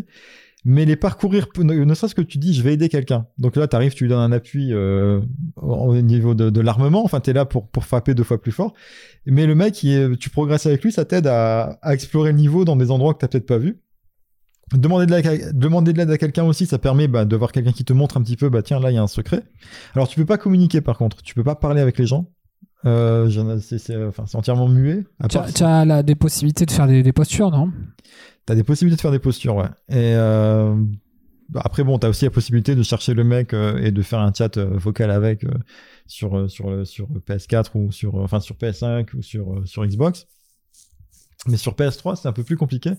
mais 0.65 0.83
les 0.85 0.95
parcourir 0.95 1.47
ne 1.57 1.93
serait-ce 1.93 2.15
que 2.15 2.21
tu 2.21 2.37
dis 2.39 2.53
je 2.53 2.61
vais 2.63 2.73
aider 2.73 2.89
quelqu'un 2.89 3.27
donc 3.37 3.55
là 3.55 3.67
t'arrives 3.67 3.93
tu 3.93 4.03
lui 4.05 4.09
donnes 4.09 4.19
un 4.19 4.31
appui 4.31 4.73
euh, 4.73 5.21
au 5.55 5.95
niveau 5.95 6.33
de, 6.33 6.49
de 6.49 6.61
l'armement 6.61 7.03
enfin 7.05 7.19
t'es 7.19 7.33
là 7.33 7.45
pour 7.45 7.69
pour 7.69 7.85
frapper 7.85 8.13
deux 8.15 8.23
fois 8.23 8.41
plus 8.41 8.51
fort 8.51 8.73
mais 9.25 9.45
le 9.45 9.55
mec 9.55 9.83
il 9.83 10.17
tu 10.19 10.29
progresses 10.29 10.65
avec 10.65 10.83
lui 10.83 10.91
ça 10.91 11.05
t'aide 11.05 11.27
à, 11.27 11.77
à 11.81 11.93
explorer 11.93 12.31
le 12.31 12.37
niveau 12.37 12.65
dans 12.65 12.75
des 12.75 12.91
endroits 12.91 13.13
que 13.13 13.19
t'as 13.19 13.27
peut-être 13.27 13.45
pas 13.47 13.59
vu 13.59 13.79
Demander 14.73 15.05
de 15.05 15.11
l'aide 15.11 15.27
à- 15.27 15.51
demander 15.53 15.93
de 15.93 16.01
à 16.11 16.17
quelqu'un 16.17 16.43
aussi, 16.43 16.65
ça 16.65 16.79
permet 16.79 17.07
bah, 17.07 17.23
de 17.23 17.35
voir 17.35 17.51
quelqu'un 17.51 17.71
qui 17.71 17.85
te 17.85 17.93
montre 17.93 18.17
un 18.17 18.23
petit 18.23 18.35
peu, 18.35 18.49
bah 18.49 18.63
tiens, 18.63 18.79
là, 18.79 18.89
il 18.89 18.95
y 18.95 18.97
a 18.97 19.03
un 19.03 19.07
secret. 19.07 19.43
Alors, 19.93 20.07
tu 20.07 20.15
peux 20.19 20.25
pas 20.25 20.39
communiquer 20.39 20.81
par 20.81 20.97
contre, 20.97 21.21
tu 21.21 21.35
peux 21.35 21.43
pas 21.43 21.53
parler 21.55 21.81
avec 21.81 21.99
les 21.99 22.07
gens. 22.07 22.31
Euh, 22.85 23.59
c'est 23.59 23.95
enfin, 24.05 24.25
entièrement 24.33 24.67
muet. 24.67 25.03
Tu 25.29 25.37
as, 25.37 25.51
tu 25.99 26.03
des 26.03 26.15
possibilités 26.15 26.65
de 26.65 26.71
faire 26.71 26.87
des, 26.87 27.03
des 27.03 27.11
postures, 27.13 27.51
non? 27.51 27.71
T'as 28.45 28.55
des 28.55 28.63
possibilités 28.63 28.97
de 28.97 29.01
faire 29.01 29.11
des 29.11 29.19
postures, 29.19 29.55
ouais. 29.55 29.69
Et 29.89 30.13
euh, 30.15 30.75
après, 31.55 31.83
bon, 31.83 31.99
t'as 31.99 32.09
aussi 32.09 32.25
la 32.25 32.31
possibilité 32.31 32.75
de 32.75 32.83
chercher 32.83 33.13
le 33.13 33.23
mec 33.23 33.53
euh, 33.53 33.77
et 33.77 33.91
de 33.91 34.01
faire 34.01 34.19
un 34.19 34.33
chat 34.33 34.57
euh, 34.57 34.77
vocal 34.77 35.11
avec 35.11 35.43
euh, 35.43 35.51
sur 36.07 36.35
euh, 36.35 36.47
sur 36.47 36.85
sur 36.85 37.07
PS4 37.07 37.71
ou 37.75 37.91
sur 37.91 38.15
enfin 38.15 38.39
sur 38.39 38.55
PS5 38.55 39.15
ou 39.15 39.21
sur 39.21 39.61
sur 39.65 39.85
Xbox. 39.85 40.27
Mais 41.47 41.57
sur 41.57 41.73
PS3, 41.73 42.15
c'est 42.15 42.27
un 42.27 42.33
peu 42.33 42.43
plus 42.43 42.57
compliqué. 42.57 42.91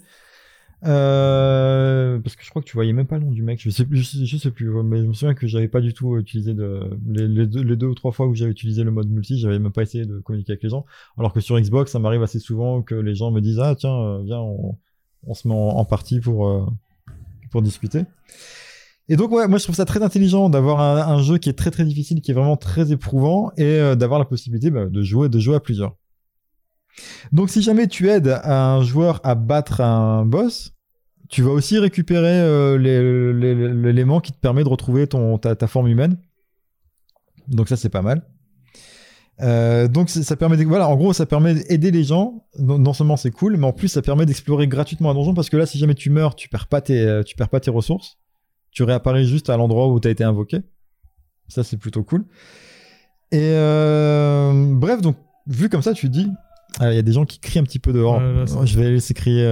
Parce 0.83 2.37
que 2.37 2.45
je 2.45 2.51
crois 2.51 2.63
que 2.63 2.69
tu 2.69 2.75
voyais 2.75 2.93
même 2.93 3.07
pas 3.07 3.19
le 3.19 3.25
nom 3.25 3.33
du 3.33 3.43
mec. 3.43 3.61
Je 3.61 3.71
sais 3.71 3.85
plus, 3.85 4.03
je 4.25 4.37
sais, 4.37 4.51
plus. 4.53 4.71
Mais 4.85 4.99
je 4.99 5.07
me 5.07 5.15
souviens 5.15 5.35
que 5.35 5.49
j'avais 5.49 5.67
pas 5.67 5.81
du 5.81 5.95
tout 5.95 6.17
utilisé 6.17 6.55
de 6.55 6.81
les, 7.09 7.47
deux, 7.47 7.63
les 7.63 7.77
deux 7.77 7.87
ou 7.87 7.95
trois 7.95 8.13
fois 8.13 8.29
où 8.29 8.35
j'avais 8.37 8.53
utilisé 8.53 8.85
le 8.85 8.93
mode 8.93 9.09
multi, 9.11 9.39
j'avais 9.39 9.59
même 9.59 9.73
pas 9.73 9.83
essayé 9.83 10.07
de 10.07 10.21
communiquer 10.21 10.53
avec 10.53 10.63
les 10.63 10.69
gens. 10.69 10.87
Alors 11.19 11.33
que 11.33 11.41
sur 11.41 11.59
Xbox, 11.59 11.91
ça 11.91 11.99
m'arrive 11.99 12.23
assez 12.23 12.39
souvent 12.39 12.83
que 12.83 12.95
les 12.95 13.17
gens 13.17 13.33
me 13.33 13.41
disent 13.41 13.59
ah 13.59 13.75
tiens 13.75 14.23
viens 14.23 14.39
on, 14.39 14.79
on 15.27 15.35
se 15.35 15.49
met 15.49 15.55
en, 15.55 15.85
partie 15.85 16.21
pour 16.21 16.49
euh, 16.49 16.67
pour 17.51 17.63
discuter. 17.63 18.05
Et 19.09 19.17
donc, 19.17 19.31
ouais, 19.31 19.47
moi, 19.47 19.59
je 19.59 19.65
trouve 19.65 19.77
ça 19.77 19.85
très 19.85 20.03
intelligent 20.03 20.51
d'avoir 20.51 20.81
un, 20.81 21.23
jeu 21.23 21.39
qui 21.39 21.49
est 21.49 21.53
très 21.53 21.71
très 21.71 21.85
difficile, 21.85 22.21
qui 22.21 22.33
est 22.33 22.35
vraiment 22.35 22.57
très 22.57 22.91
éprouvant, 22.91 23.53
et 23.57 23.65
euh, 23.65 23.95
d'avoir 23.95 24.19
la 24.19 24.25
possibilité 24.25 24.71
bah, 24.71 24.87
de 24.87 25.03
jouer, 25.03 25.29
à 25.55 25.61
plusieurs. 25.61 25.95
Donc, 27.31 27.51
si 27.51 27.63
jamais 27.63 27.87
tu 27.87 28.09
aides 28.09 28.41
un 28.43 28.83
joueur 28.83 29.21
à 29.23 29.37
battre 29.37 29.81
un 29.81 30.25
boss, 30.25 30.73
tu 31.29 31.43
vas 31.43 31.51
aussi 31.51 31.79
récupérer 31.79 32.41
euh, 32.41 32.79
l'élément 32.79 34.21
qui 34.21 34.33
te 34.33 34.39
permet 34.39 34.65
de 34.65 34.69
retrouver 34.69 35.07
ton, 35.07 35.39
ta, 35.39 35.55
ta 35.55 35.67
forme 35.69 35.87
humaine. 35.87 36.19
Donc 37.49 37.69
ça, 37.69 37.77
c'est 37.77 37.89
pas 37.89 38.03
mal. 38.03 38.27
Euh, 39.43 39.87
donc 39.87 40.09
ça 40.09 40.35
permet 40.37 40.57
de- 40.57 40.65
voilà 40.65 40.89
en 40.89 40.97
gros 40.97 41.13
ça 41.13 41.27
permet 41.27 41.55
d'aider 41.55 41.91
les 41.91 42.05
gens. 42.05 42.47
Non, 42.59 42.79
non 42.79 42.93
seulement 42.95 43.19
c'est 43.19 43.31
cool 43.31 43.59
mais 43.59 43.67
en 43.67 43.73
plus 43.75 43.89
ça 43.89 44.01
permet 44.01 44.25
d'explorer 44.25 44.67
gratuitement 44.67 45.11
un 45.11 45.15
donjon 45.15 45.35
parce 45.35 45.51
que 45.51 45.59
là 45.59 45.67
si 45.67 45.77
jamais 45.77 45.95
tu 45.95 46.09
meurs 46.09 46.35
tu 46.37 46.49
perds 46.49 46.69
pas 46.69 46.81
tes 46.81 46.99
euh, 47.01 47.23
tu 47.23 47.37
perds 47.37 47.51
pas 47.51 47.61
tes 47.61 47.71
ressources. 47.71 48.17
Tu 48.71 48.83
réapparais 48.83 49.25
juste 49.25 49.51
à 49.51 49.57
l'endroit 49.59 49.89
où 49.89 50.01
tu 50.01 50.09
as 50.09 50.11
été 50.11 50.25
invoqué. 50.25 50.61
Ça 51.49 51.65
c'est 51.65 51.77
plutôt 51.77 52.03
cool. 52.03 52.25
Et 53.31 53.41
euh, 53.43 54.75
bref 54.75 55.03
donc 55.03 55.17
vu 55.47 55.69
comme 55.69 55.83
ça 55.83 55.93
tu 55.93 56.07
te 56.09 56.13
dis 56.13 56.29
il 56.81 56.95
y 56.95 56.99
a 56.99 57.03
des 57.03 57.13
gens 57.13 57.25
qui 57.25 57.39
crient 57.39 57.59
un 57.61 57.65
petit 57.65 57.79
peu 57.79 57.93
dehors. 57.93 58.19
Ouais, 58.19 58.35
là, 58.35 58.47
c'est- 58.47 58.67
je 58.67 58.77
vais 58.79 58.85
les 58.87 58.93
laisser 58.95 59.15
crier. 59.15 59.45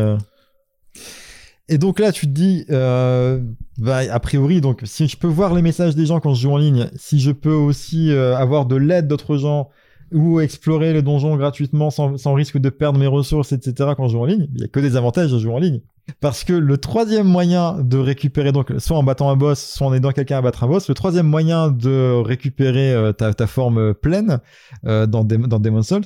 Et 1.68 1.78
donc 1.78 1.98
là 1.98 2.12
tu 2.12 2.26
te 2.26 2.32
dis 2.32 2.64
euh, 2.70 3.40
bah, 3.78 4.00
a 4.10 4.20
priori 4.20 4.60
donc 4.60 4.82
si 4.84 5.08
je 5.08 5.16
peux 5.16 5.28
voir 5.28 5.54
les 5.54 5.62
messages 5.62 5.94
des 5.94 6.06
gens 6.06 6.20
quand 6.20 6.34
je 6.34 6.42
joue 6.42 6.52
en 6.52 6.58
ligne 6.58 6.90
si 6.96 7.20
je 7.20 7.30
peux 7.30 7.54
aussi 7.54 8.10
euh, 8.10 8.36
avoir 8.36 8.66
de 8.66 8.76
l'aide 8.76 9.08
d'autres 9.08 9.36
gens 9.36 9.70
ou 10.12 10.40
explorer 10.40 10.92
le 10.92 11.02
donjon 11.02 11.36
gratuitement 11.36 11.90
sans, 11.90 12.34
risque 12.34 12.58
de 12.58 12.70
perdre 12.70 12.98
mes 12.98 13.06
ressources, 13.06 13.52
etc. 13.52 13.90
quand 13.96 14.06
je 14.06 14.12
joue 14.12 14.20
en 14.20 14.26
ligne, 14.26 14.48
il 14.54 14.60
y 14.60 14.64
a 14.64 14.68
que 14.68 14.80
des 14.80 14.96
avantages 14.96 15.34
à 15.34 15.38
jouer 15.38 15.52
en 15.52 15.58
ligne. 15.58 15.80
Parce 16.20 16.44
que 16.44 16.52
le 16.52 16.78
troisième 16.78 17.26
moyen 17.26 17.82
de 17.82 17.96
récupérer, 17.96 18.52
donc 18.52 18.72
soit 18.78 18.96
en 18.96 19.02
battant 19.02 19.30
un 19.30 19.36
boss, 19.36 19.58
soit 19.58 19.86
en 19.86 19.94
aidant 19.94 20.12
quelqu'un 20.12 20.38
à 20.38 20.42
battre 20.42 20.62
un 20.62 20.68
boss, 20.68 20.88
le 20.88 20.94
troisième 20.94 21.26
moyen 21.26 21.70
de 21.70 22.22
récupérer 22.22 22.92
euh, 22.92 23.12
ta, 23.12 23.46
forme 23.46 23.94
pleine 23.94 24.40
euh, 24.86 25.06
dans, 25.06 25.24
Dem- 25.24 25.48
dans 25.48 25.58
Demon's 25.58 25.88
Souls, 25.88 26.04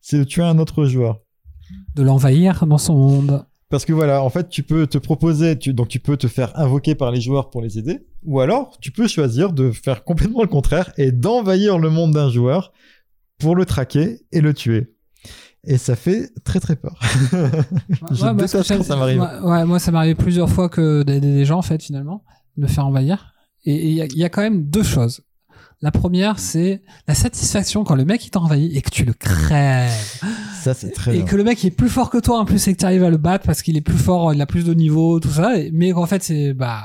c'est 0.00 0.18
de 0.18 0.24
tuer 0.24 0.44
un 0.44 0.58
autre 0.58 0.84
joueur. 0.84 1.20
De 1.94 2.02
l'envahir 2.02 2.66
dans 2.66 2.78
son 2.78 2.94
monde. 2.94 3.44
Parce 3.72 3.86
que 3.86 3.94
voilà, 3.94 4.22
en 4.22 4.28
fait, 4.28 4.50
tu 4.50 4.62
peux 4.62 4.86
te 4.86 4.98
proposer, 4.98 5.58
tu, 5.58 5.72
donc 5.72 5.88
tu 5.88 5.98
peux 5.98 6.18
te 6.18 6.28
faire 6.28 6.52
invoquer 6.60 6.94
par 6.94 7.10
les 7.10 7.22
joueurs 7.22 7.48
pour 7.48 7.62
les 7.62 7.78
aider, 7.78 8.06
ou 8.22 8.40
alors 8.40 8.76
tu 8.82 8.90
peux 8.90 9.08
choisir 9.08 9.54
de 9.54 9.70
faire 9.70 10.04
complètement 10.04 10.42
le 10.42 10.48
contraire 10.48 10.92
et 10.98 11.10
d'envahir 11.10 11.78
le 11.78 11.88
monde 11.88 12.12
d'un 12.12 12.28
joueur 12.28 12.74
pour 13.38 13.56
le 13.56 13.64
traquer 13.64 14.26
et 14.30 14.42
le 14.42 14.52
tuer. 14.52 14.92
Et 15.64 15.78
ça 15.78 15.96
fait 15.96 16.28
très 16.44 16.60
très 16.60 16.76
peur. 16.76 17.00
Je 17.30 17.36
Ouais, 17.36 17.54
moi, 18.10 18.34
déteste 18.34 18.68
j'aime, 18.68 18.76
quand 18.76 18.84
ça 18.84 18.96
m'arrive. 18.96 19.22
Ouais, 19.22 19.40
ouais, 19.40 19.64
moi, 19.64 19.78
ça 19.78 19.90
m'est 19.90 19.96
arrivé 19.96 20.16
plusieurs 20.16 20.50
fois 20.50 20.68
que 20.68 21.02
d'aider 21.02 21.32
des 21.32 21.46
gens, 21.46 21.56
en 21.56 21.62
fait, 21.62 21.82
finalement, 21.82 22.24
de 22.58 22.64
me 22.64 22.68
faire 22.68 22.86
envahir. 22.86 23.32
Et 23.64 23.90
y, 23.90 24.00
il 24.00 24.18
y 24.18 24.24
a 24.24 24.28
quand 24.28 24.42
même 24.42 24.64
deux 24.64 24.82
choses. 24.82 25.22
La 25.82 25.90
première, 25.90 26.38
c'est 26.38 26.80
la 27.08 27.14
satisfaction 27.14 27.82
quand 27.82 27.96
le 27.96 28.04
mec 28.04 28.24
il 28.24 28.30
t'a 28.30 28.38
envahi 28.40 28.76
et 28.76 28.82
que 28.82 28.90
tu 28.90 29.04
le 29.04 29.12
crèves. 29.12 29.90
Ça, 30.62 30.74
c'est 30.74 30.90
très 30.90 31.10
et 31.12 31.16
bien. 31.18 31.24
que 31.26 31.34
le 31.34 31.42
mec 31.42 31.62
il 31.64 31.66
est 31.66 31.70
plus 31.70 31.88
fort 31.88 32.08
que 32.08 32.18
toi 32.18 32.38
en 32.38 32.44
plus 32.44 32.68
et 32.68 32.72
que 32.72 32.78
tu 32.78 32.84
arrives 32.84 33.02
à 33.02 33.10
le 33.10 33.16
battre 33.16 33.44
parce 33.44 33.62
qu'il 33.62 33.76
est 33.76 33.80
plus 33.82 33.98
fort, 33.98 34.32
il 34.32 34.40
a 34.40 34.46
plus 34.46 34.64
de 34.64 34.74
niveau, 34.74 35.18
tout 35.18 35.30
ça. 35.30 35.52
Mais 35.72 35.90
qu'en 35.92 36.06
fait, 36.06 36.22
c'est. 36.22 36.52
Bah. 36.54 36.80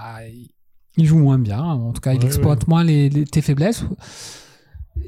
Il 1.00 1.06
joue 1.06 1.20
moins 1.20 1.38
bien. 1.38 1.62
En 1.62 1.94
tout 1.94 2.02
cas, 2.02 2.14
il 2.14 2.20
Ouais, 2.22 2.26
exploite 2.26 2.68
moins 2.68 2.84
les, 2.84 3.08
les- 3.10 3.26
tes 3.26 3.44
faiblesses. 3.44 3.84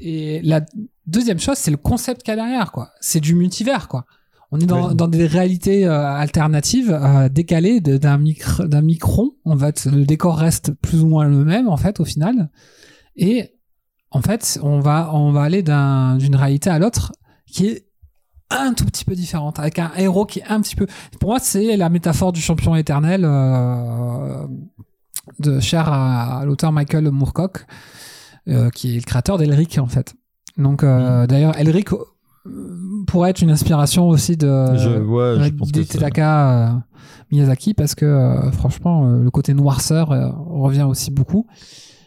Et 0.00 0.40
la 0.42 0.60
deuxième 1.08 1.40
chose, 1.40 1.56
c'est 1.58 1.72
le 1.72 1.76
concept 1.76 2.22
qu'il 2.22 2.30
y 2.30 2.34
a 2.34 2.36
derrière, 2.36 2.70
quoi. 2.70 2.90
C'est 3.00 3.18
du 3.20 3.34
multivers, 3.34 3.88
quoi. 3.88 4.06
On 4.52 4.58
est 4.60 4.66
dans, 4.66 4.94
des 5.08 5.26
réalités 5.26 5.86
euh, 5.86 6.06
alternatives, 6.06 6.90
euh, 6.92 7.28
décalées 7.28 7.80
d'un 7.80 8.18
micro, 8.18 8.64
d'un 8.66 8.82
micron. 8.82 9.32
En 9.44 9.56
fait, 9.58 9.86
le 9.86 10.04
décor 10.04 10.38
reste 10.38 10.72
plus 10.74 11.02
ou 11.02 11.06
moins 11.08 11.24
le 11.28 11.44
même, 11.44 11.68
en 11.68 11.76
fait, 11.76 12.00
au 12.00 12.04
final. 12.04 12.50
Et 13.16 13.54
en 14.10 14.22
fait, 14.22 14.58
on 14.62 14.80
va, 14.80 15.10
on 15.14 15.30
va 15.32 15.42
aller 15.42 15.62
d'un- 15.62 16.16
d'une 16.16 16.36
réalité 16.36 16.70
à 16.70 16.78
l'autre 16.78 17.12
qui 17.46 17.66
est 17.66 17.86
un 18.50 18.72
tout 18.74 18.84
petit 18.84 19.04
peu 19.04 19.14
différente, 19.14 19.58
avec 19.60 19.78
un 19.78 19.92
héros 19.96 20.26
qui 20.26 20.40
est 20.40 20.44
un 20.48 20.60
petit 20.60 20.74
peu. 20.74 20.86
Pour 21.20 21.30
moi, 21.30 21.38
c'est 21.40 21.76
la 21.76 21.88
métaphore 21.88 22.32
du 22.32 22.40
champion 22.40 22.74
éternel 22.74 23.22
euh, 23.24 24.44
de 25.38 25.60
cher 25.60 25.88
à, 25.92 26.40
à 26.40 26.44
l'auteur 26.44 26.72
Michael 26.72 27.10
Moorcock, 27.10 27.64
euh, 28.48 28.70
qui 28.70 28.92
est 28.96 28.96
le 28.96 29.04
créateur 29.04 29.38
d'Elric 29.38 29.78
en 29.78 29.86
fait. 29.86 30.14
Donc, 30.58 30.82
euh, 30.82 31.26
d'ailleurs, 31.28 31.56
Elric 31.58 31.90
pourrait 33.06 33.30
être 33.30 33.42
une 33.42 33.50
inspiration 33.50 34.08
aussi 34.08 34.36
de 34.36 34.48
Je, 34.76 34.98
ouais, 34.98 35.50
pense 35.52 35.70
que 35.70 35.78
euh, 36.20 36.68
Miyazaki 37.30 37.74
parce 37.74 37.94
que 37.94 38.34
franchement 38.52 39.04
le 39.06 39.30
côté 39.30 39.54
noirceur 39.54 40.08
revient 40.48 40.82
aussi 40.82 41.10
beaucoup 41.10 41.46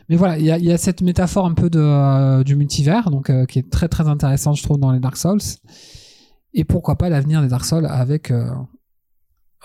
mais 0.09 0.15
voilà 0.15 0.37
il 0.37 0.45
y 0.45 0.51
a, 0.51 0.57
il 0.57 0.65
y 0.65 0.71
a 0.71 0.77
cette 0.77 1.01
métaphore 1.01 1.45
un 1.45 1.53
peu 1.53 1.69
de, 1.69 1.79
euh, 1.79 2.43
du 2.43 2.55
multivers 2.55 3.09
donc 3.09 3.29
euh, 3.29 3.45
qui 3.45 3.59
est 3.59 3.69
très 3.69 3.87
très 3.87 4.07
intéressante 4.07 4.57
je 4.57 4.63
trouve 4.63 4.79
dans 4.79 4.91
les 4.91 4.99
Dark 4.99 5.17
Souls 5.17 5.39
et 6.53 6.63
pourquoi 6.63 6.97
pas 6.97 7.09
l'avenir 7.09 7.41
des 7.41 7.47
Dark 7.47 7.65
Souls 7.65 7.85
avec 7.85 8.31
euh, 8.31 8.49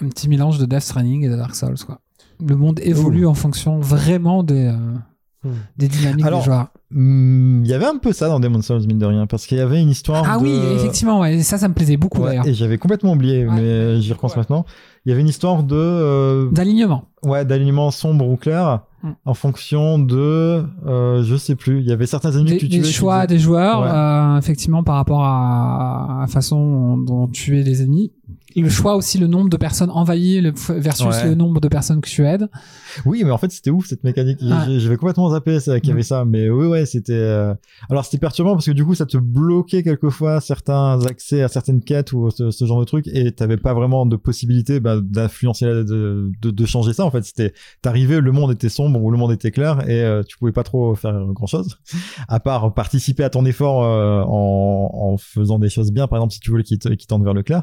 un 0.00 0.08
petit 0.08 0.28
mélange 0.28 0.58
de 0.58 0.66
Death 0.66 0.80
Stranding 0.82 1.24
et 1.24 1.28
de 1.28 1.36
Dark 1.36 1.54
Souls 1.54 1.78
quoi 1.86 2.00
le 2.46 2.56
monde 2.56 2.78
évolue 2.82 3.26
en 3.26 3.34
fonction 3.34 3.80
vraiment 3.80 4.42
des 4.42 4.66
euh, 4.66 5.50
des 5.76 5.88
dynamiques 5.88 6.24
Alors, 6.26 6.40
des 6.40 6.44
joueurs 6.46 6.68
Hmm, 6.90 7.62
Il 7.64 7.70
y 7.70 7.74
avait 7.74 7.84
un 7.84 7.98
peu 7.98 8.14
ça 8.14 8.28
dans 8.28 8.40
Demon's 8.40 8.64
Souls, 8.66 8.86
mine 8.86 8.98
de 8.98 9.04
rien, 9.04 9.26
parce 9.26 9.46
qu'il 9.46 9.58
y 9.58 9.60
avait 9.60 9.78
une 9.82 9.90
histoire 9.90 10.24
ah 10.26 10.38
de... 10.38 10.42
oui 10.42 10.58
effectivement 10.74 11.20
ouais, 11.20 11.34
et 11.36 11.42
ça 11.42 11.58
ça 11.58 11.68
me 11.68 11.74
plaisait 11.74 11.98
beaucoup 11.98 12.22
Ouais, 12.22 12.28
d'ailleurs 12.30 12.46
et 12.46 12.54
j'avais 12.54 12.78
complètement 12.78 13.12
oublié, 13.12 13.46
Ouais. 13.46 13.54
mais 13.54 14.00
j'y 14.00 14.14
repense 14.14 14.32
Ouais. 14.32 14.38
maintenant. 14.38 14.64
Il 15.04 15.10
y 15.10 15.12
avait 15.12 15.20
une 15.20 15.28
histoire 15.28 15.64
de 15.64 15.76
euh, 15.76 16.50
d'alignement 16.50 17.04
ouais 17.24 17.44
d'alignement 17.44 17.90
sombre 17.90 18.26
ou 18.26 18.36
clair. 18.38 18.84
En 19.24 19.34
fonction 19.34 19.98
de 19.98 20.62
euh, 20.86 21.22
je 21.22 21.36
sais 21.36 21.54
plus. 21.56 21.80
Il 21.80 21.86
y 21.88 21.92
avait 21.92 22.06
certains 22.06 22.32
ennemis 22.32 22.50
des, 22.52 22.56
que 22.58 22.66
tu 22.66 22.68
tuais 22.80 22.84
choix 22.84 23.26
des 23.26 23.38
joueurs, 23.38 23.80
Ouais. 23.82 23.88
euh, 23.90 24.38
effectivement, 24.38 24.82
par 24.82 24.96
rapport 24.96 25.24
à, 25.24 26.18
la 26.20 26.26
façon 26.26 26.96
dont 26.98 27.28
tu 27.28 27.58
es 27.58 27.62
les 27.62 27.82
ennemis. 27.82 28.12
Et 28.56 28.62
le 28.62 28.70
choix 28.70 28.96
aussi, 28.96 29.18
le 29.18 29.26
nombre 29.26 29.50
de 29.50 29.56
personnes 29.56 29.90
envahies 29.90 30.40
le- 30.40 30.52
versus 30.80 31.06
Ouais. 31.06 31.28
le 31.28 31.34
nombre 31.34 31.60
de 31.60 31.68
personnes 31.68 32.00
que 32.00 32.08
tu 32.08 32.24
aides. 32.26 32.48
Oui, 33.06 33.22
mais 33.24 33.30
en 33.30 33.38
fait 33.38 33.52
c'était 33.52 33.70
ouf 33.70 33.86
cette 33.86 34.02
mécanique. 34.04 34.38
Ah. 34.50 34.66
J'avais 34.78 34.96
complètement 34.96 35.30
zappé 35.30 35.58
qu'il 35.62 35.88
y 35.90 35.92
avait 35.92 36.00
Mm. 36.00 36.02
ça, 36.02 36.24
mais 36.24 36.48
oui 36.50 36.66
ouais 36.66 36.86
c'était. 36.86 37.12
euh, 37.12 37.54
Alors 37.90 38.04
c'était 38.04 38.18
perturbant 38.18 38.54
parce 38.54 38.66
que 38.66 38.70
du 38.72 38.84
coup 38.84 38.94
ça 38.94 39.06
te 39.06 39.16
bloquait 39.18 39.82
quelquefois 39.82 40.40
certains 40.40 40.98
accès 41.06 41.42
à 41.42 41.48
certaines 41.48 41.82
quêtes 41.82 42.12
ou 42.14 42.30
ce, 42.30 42.50
ce 42.50 42.64
genre 42.64 42.80
de 42.80 42.84
trucs 42.84 43.06
et 43.08 43.30
t'avais 43.32 43.58
pas 43.58 43.74
vraiment 43.74 44.06
de 44.06 44.16
possibilité 44.16 44.80
bah, 44.80 44.96
d'influencer, 45.00 45.66
de, 45.66 46.30
de 46.42 46.66
changer 46.66 46.94
ça 46.94 47.04
en 47.04 47.10
fait. 47.10 47.22
C'était 47.24 47.52
t'arrivais, 47.82 48.20
le 48.20 48.32
monde 48.32 48.50
était 48.50 48.70
sombre 48.70 48.97
ou 49.00 49.10
le 49.10 49.16
monde 49.18 49.32
était 49.32 49.50
clair 49.50 49.88
et 49.88 50.02
euh, 50.02 50.22
tu 50.22 50.36
pouvais 50.38 50.52
pas 50.52 50.62
trop 50.64 50.94
faire 50.94 51.14
grand 51.32 51.46
chose 51.46 51.76
à 52.28 52.40
part 52.40 52.74
participer 52.74 53.24
à 53.24 53.30
ton 53.30 53.44
effort 53.44 53.84
euh, 53.84 54.22
en, 54.26 54.90
en 54.92 55.16
faisant 55.16 55.58
des 55.58 55.68
choses 55.68 55.90
bien 55.92 56.06
par 56.08 56.18
exemple 56.18 56.32
si 56.34 56.40
tu 56.40 56.50
voulais 56.50 56.62
qu'il 56.64 56.78
te- 56.78 56.88
qu'il 56.88 57.06
tende 57.06 57.24
vers 57.24 57.34
le 57.34 57.42
clair. 57.42 57.62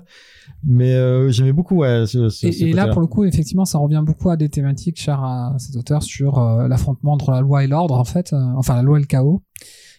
Mais 0.64 0.94
euh, 0.94 1.30
j'aimais 1.30 1.54
beaucoup 1.54 1.78
ouais, 1.78 2.06
ce, 2.08 2.30
ce, 2.30 2.48
Et, 2.48 2.52
ce 2.52 2.66
et 2.66 2.74
là, 2.74 2.88
pour 2.88 3.02
le 3.02 3.08
coup, 3.08 3.24
effectivement, 3.26 3.66
ça 3.66 3.78
revient 3.80 4.02
beaucoup 4.06 4.30
à 4.30 4.38
des 4.38 4.50
thématiques 4.50 5.00
chères 5.00 5.24
à 5.24 5.56
cet 5.58 5.76
auteur 5.76 6.04
sur 6.04 6.38
euh, 6.40 6.68
l'affrontement 6.68 7.14
entre 7.14 7.32
la 7.32 7.42
loi 7.42 7.64
et 7.64 7.68
l'ordre, 7.68 7.96
en 7.96 8.04
fait. 8.04 8.34
enfin, 8.56 8.76
la 8.76 8.82
loi 8.82 8.98
et 8.98 9.02
le 9.02 9.08
chaos. 9.08 9.42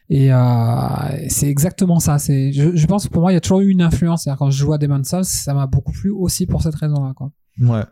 Et 0.08 0.32
euh, 0.32 0.36
c'est 1.28 1.48
exactement 1.48 1.98
ça. 1.98 2.18
C'est, 2.18 2.52
je, 2.52 2.76
je 2.76 2.86
pense 2.86 3.06
que 3.08 3.12
pour 3.12 3.22
moi, 3.22 3.32
il 3.32 3.34
y 3.34 3.38
a 3.38 3.40
toujours 3.40 3.60
eu 3.60 3.70
une 3.70 3.82
influence. 3.82 4.28
Quand 4.38 4.50
je 4.50 4.56
joue 4.58 4.72
à 4.72 4.78
Demon's 4.78 5.08
Souls, 5.08 5.24
ça 5.24 5.52
m'a 5.52 5.66
beaucoup 5.66 5.92
plu 5.92 6.10
aussi 6.10 6.46
pour 6.46 6.62
cette 6.62 6.76
raison-là. 6.76 7.12
Quoi. 7.16 7.30
Ouais. 7.60 7.82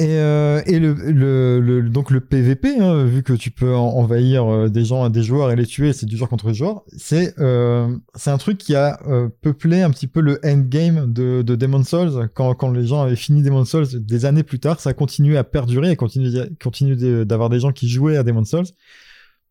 Et, 0.00 0.18
euh, 0.18 0.60
le, 0.66 1.82
donc 1.82 2.10
le 2.10 2.20
PVP, 2.20 2.80
hein, 2.80 3.04
vu 3.04 3.22
que 3.22 3.32
tu 3.32 3.52
peux 3.52 3.76
en- 3.76 3.96
envahir 3.96 4.44
euh, 4.44 4.68
des 4.68 4.84
gens, 4.84 5.08
des 5.08 5.22
joueurs 5.22 5.52
et 5.52 5.56
les 5.56 5.66
tuer, 5.66 5.92
c'est 5.92 6.06
du 6.06 6.16
joueur 6.16 6.28
contre 6.28 6.52
joueur. 6.52 6.82
C'est 6.96 7.38
euh, 7.38 7.96
c'est 8.16 8.30
un 8.30 8.38
truc 8.38 8.58
qui 8.58 8.74
a 8.74 8.98
peuplé 9.40 9.82
un 9.82 9.90
petit 9.90 10.08
peu 10.08 10.20
le 10.20 10.40
endgame 10.44 11.12
de, 11.12 11.42
de 11.42 11.54
Demon's 11.54 11.88
Souls. 11.88 12.28
Quand, 12.34 12.70
les 12.72 12.86
gens 12.86 13.02
avaient 13.02 13.14
fini 13.14 13.42
Demon's 13.42 13.70
Souls 13.70 14.04
des 14.04 14.24
années 14.24 14.42
plus 14.42 14.58
tard, 14.58 14.80
ça 14.80 14.90
a 14.90 14.94
continué 14.94 15.36
à 15.36 15.44
perdurer 15.44 15.92
et 15.92 15.96
continue, 15.96 17.24
d'avoir 17.24 17.48
des 17.48 17.60
gens 17.60 17.70
qui 17.70 17.88
jouaient 17.88 18.16
à 18.16 18.24
Demon's 18.24 18.50
Souls 18.50 18.66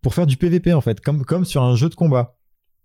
pour 0.02 0.14
faire 0.14 0.28
du 0.28 0.36
PVP 0.36 0.74
en 0.74 0.82
fait, 0.82 1.00
comme, 1.00 1.24
comme 1.24 1.46
sur 1.46 1.64
un 1.64 1.78
jeu 1.78 1.88
de 1.88 1.96
combat. 1.96 2.36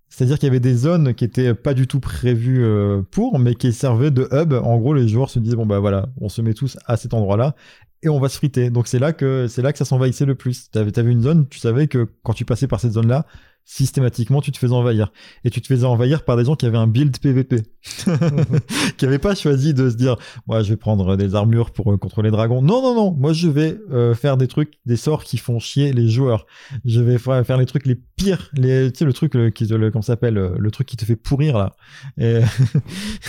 C'est-à-dire 0.08 0.38
qu'il 0.38 0.46
y 0.46 0.50
avait 0.50 0.60
des 0.60 0.74
zones 0.74 1.14
qui 1.14 1.24
étaient 1.24 1.54
pas 1.54 1.74
du 1.74 1.86
tout 1.86 2.00
prévues 2.00 2.64
euh, 2.64 3.02
pour, 3.10 3.38
mais 3.38 3.54
qui 3.54 3.72
servaient 3.72 4.10
de 4.10 4.28
hub. 4.32 4.52
En 4.52 4.78
gros, 4.78 4.94
les 4.94 5.06
joueurs 5.06 5.30
se 5.30 5.38
disaient 5.38 5.56
bon 5.56 5.66
bah 5.66 5.78
voilà, 5.78 6.06
on 6.20 6.28
se 6.28 6.40
met 6.42 6.54
tous 6.54 6.78
à 6.86 6.96
cet 6.96 7.14
endroit-là 7.14 7.54
et 8.02 8.08
on 8.08 8.18
va 8.20 8.28
se 8.28 8.36
friter. 8.36 8.70
Donc 8.70 8.86
c'est 8.88 8.98
là 8.98 9.12
que 9.12 9.46
c'est 9.48 9.62
là 9.62 9.72
que 9.72 9.78
ça 9.78 9.84
s'envahissait 9.84 10.26
le 10.26 10.34
plus. 10.34 10.70
T'avais 10.70 10.96
avais 10.98 11.10
une 11.12 11.22
zone, 11.22 11.48
tu 11.48 11.58
savais 11.58 11.88
que 11.88 12.08
quand 12.22 12.32
tu 12.32 12.44
passais 12.44 12.66
par 12.68 12.80
cette 12.80 12.92
zone-là, 12.92 13.26
systématiquement 13.70 14.40
tu 14.40 14.50
te 14.50 14.56
faisais 14.56 14.72
envahir 14.72 15.12
et 15.44 15.50
tu 15.50 15.60
te 15.60 15.66
faisais 15.66 15.84
envahir 15.84 16.24
par 16.24 16.38
des 16.38 16.44
gens 16.46 16.56
qui 16.56 16.64
avaient 16.64 16.78
un 16.78 16.86
build 16.86 17.18
PVP, 17.18 17.64
qui 18.96 19.04
avaient 19.04 19.18
pas 19.18 19.34
choisi 19.34 19.74
de 19.74 19.90
se 19.90 19.94
dire 19.94 20.16
moi 20.46 20.62
je 20.62 20.70
vais 20.70 20.76
prendre 20.78 21.16
des 21.16 21.34
armures 21.34 21.70
pour 21.72 21.92
euh, 21.92 21.98
contre 21.98 22.22
les 22.22 22.30
dragons. 22.30 22.62
Non 22.62 22.80
non 22.80 22.94
non, 22.94 23.10
moi 23.12 23.34
je 23.34 23.48
vais 23.48 23.78
euh, 23.92 24.14
faire 24.14 24.38
des 24.38 24.46
trucs, 24.48 24.74
des 24.86 24.96
sorts 24.96 25.22
qui 25.22 25.36
font 25.36 25.58
chier 25.58 25.92
les 25.92 26.08
joueurs. 26.08 26.46
Je 26.86 27.00
vais 27.02 27.18
fa- 27.18 27.44
faire 27.44 27.58
les 27.58 27.66
trucs 27.66 27.84
les 27.84 27.96
pires, 27.96 28.50
les 28.54 28.90
tu 28.90 29.00
sais 29.00 29.04
le 29.04 29.12
truc 29.12 29.34
le, 29.34 29.50
qui 29.50 29.66
te- 29.66 29.74
le 29.74 29.90
comment 29.90 30.00
s'appelle 30.00 30.38
euh, 30.38 30.54
le 30.58 30.70
truc 30.70 30.86
qui 30.86 30.96
te 30.96 31.04
fait 31.04 31.16
pourrir 31.16 31.58
là. 31.58 31.76
Et 32.16 32.40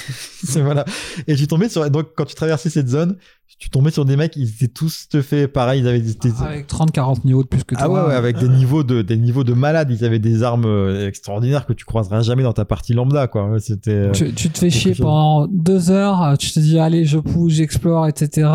c'est 0.43 0.61
voilà. 0.61 0.85
Et 1.27 1.35
j'ai 1.35 1.47
tombé 1.47 1.69
sur 1.69 1.89
donc 1.91 2.09
quand 2.15 2.25
tu 2.25 2.35
traversais 2.35 2.69
cette 2.69 2.87
zone, 2.87 3.17
tu 3.59 3.69
tombais 3.69 3.91
sur 3.91 4.05
des 4.05 4.15
mecs, 4.15 4.35
ils 4.37 4.47
étaient 4.49 4.67
tous 4.69 5.07
te 5.09 5.21
fait 5.21 5.47
pareil, 5.49 5.81
ils 5.81 5.87
avaient 5.87 5.99
des, 5.99 6.13
des- 6.13 6.41
Avec 6.41 6.67
30-40 6.67 7.25
niveaux 7.25 7.43
de 7.43 7.47
plus 7.49 7.63
que 7.65 7.75
toi. 7.75 7.83
ah 7.83 7.89
ouais, 7.89 8.01
ouais, 8.07 8.13
avec 8.15 8.37
des 8.39 8.47
niveaux 8.47 8.83
de 8.83 9.01
des 9.01 9.17
niveaux 9.17 9.43
de 9.43 9.53
malades, 9.53 9.91
ils 9.91 10.05
avaient 10.05 10.17
des 10.19 10.43
armes 10.43 10.63
euh, 10.65 11.07
extraordinaires 11.07 11.65
que 11.65 11.73
tu 11.73 11.83
croiseras 11.85 12.21
jamais 12.21 12.43
dans 12.43 12.53
ta 12.53 12.63
partie 12.65 12.93
lambda 12.93 13.27
quoi. 13.27 13.59
C'était 13.59 13.91
euh, 13.91 14.11
Tu, 14.13 14.33
tu 14.33 14.49
te 14.49 14.57
fais 14.59 14.69
chier 14.69 14.93
chose. 14.93 15.05
pendant 15.05 15.47
deux 15.47 15.91
heures, 15.91 16.37
tu 16.37 16.51
te 16.51 16.59
dis 16.59 16.79
allez 16.79 17.03
je 17.05 17.19
pousse, 17.19 17.53
j'explore, 17.53 18.07
etc. 18.07 18.49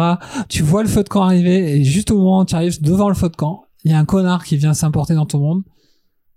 Tu 0.48 0.62
vois 0.62 0.82
le 0.82 0.88
feu 0.88 1.02
de 1.04 1.08
camp 1.10 1.22
arriver 1.22 1.76
et 1.76 1.84
juste 1.84 2.10
au 2.10 2.16
moment 2.18 2.40
où 2.40 2.44
tu 2.46 2.54
arrives 2.54 2.80
devant 2.82 3.08
le 3.10 3.14
feu 3.14 3.28
de 3.28 3.36
camp, 3.36 3.64
il 3.84 3.90
y 3.92 3.94
a 3.94 3.98
un 3.98 4.06
connard 4.06 4.42
qui 4.44 4.56
vient 4.56 4.72
s'importer 4.72 5.14
dans 5.14 5.26
ton 5.26 5.38
monde. 5.40 5.62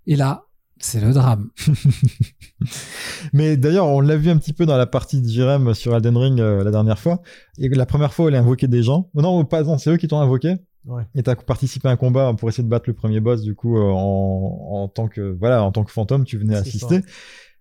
Et 0.06 0.16
là, 0.16 0.44
c'est 0.80 1.00
le 1.00 1.12
drame. 1.12 1.50
Mais 3.32 3.56
d'ailleurs, 3.56 3.86
on 3.86 4.00
l'a 4.00 4.16
vu 4.16 4.30
un 4.30 4.36
petit 4.36 4.52
peu 4.52 4.66
dans 4.66 4.76
la 4.76 4.86
partie 4.86 5.20
de 5.20 5.28
Jirem 5.28 5.74
sur 5.74 5.94
Elden 5.94 6.16
Ring 6.16 6.40
euh, 6.40 6.64
la 6.64 6.70
dernière 6.70 6.98
fois. 6.98 7.20
Et 7.58 7.68
la 7.68 7.86
première 7.86 8.12
fois, 8.12 8.28
elle 8.28 8.36
a 8.36 8.38
invoqué 8.38 8.68
des 8.68 8.82
gens. 8.82 9.10
Non, 9.14 9.44
pas, 9.44 9.62
non, 9.62 9.78
c'est 9.78 9.90
eux 9.90 9.96
qui 9.96 10.08
t'ont 10.08 10.20
invoqué. 10.20 10.56
Ouais. 10.86 11.02
Et 11.14 11.22
t'as 11.22 11.34
participé 11.34 11.88
à 11.88 11.90
un 11.90 11.96
combat 11.96 12.32
pour 12.38 12.48
essayer 12.48 12.64
de 12.64 12.68
battre 12.68 12.88
le 12.88 12.94
premier 12.94 13.20
boss, 13.20 13.42
du 13.42 13.54
coup, 13.54 13.76
euh, 13.76 13.90
en, 13.92 14.68
en 14.70 14.88
tant 14.88 15.08
que, 15.08 15.36
voilà, 15.38 15.62
en 15.62 15.72
tant 15.72 15.84
que 15.84 15.92
fantôme, 15.92 16.24
tu 16.24 16.38
venais 16.38 16.56
assister. 16.56 17.02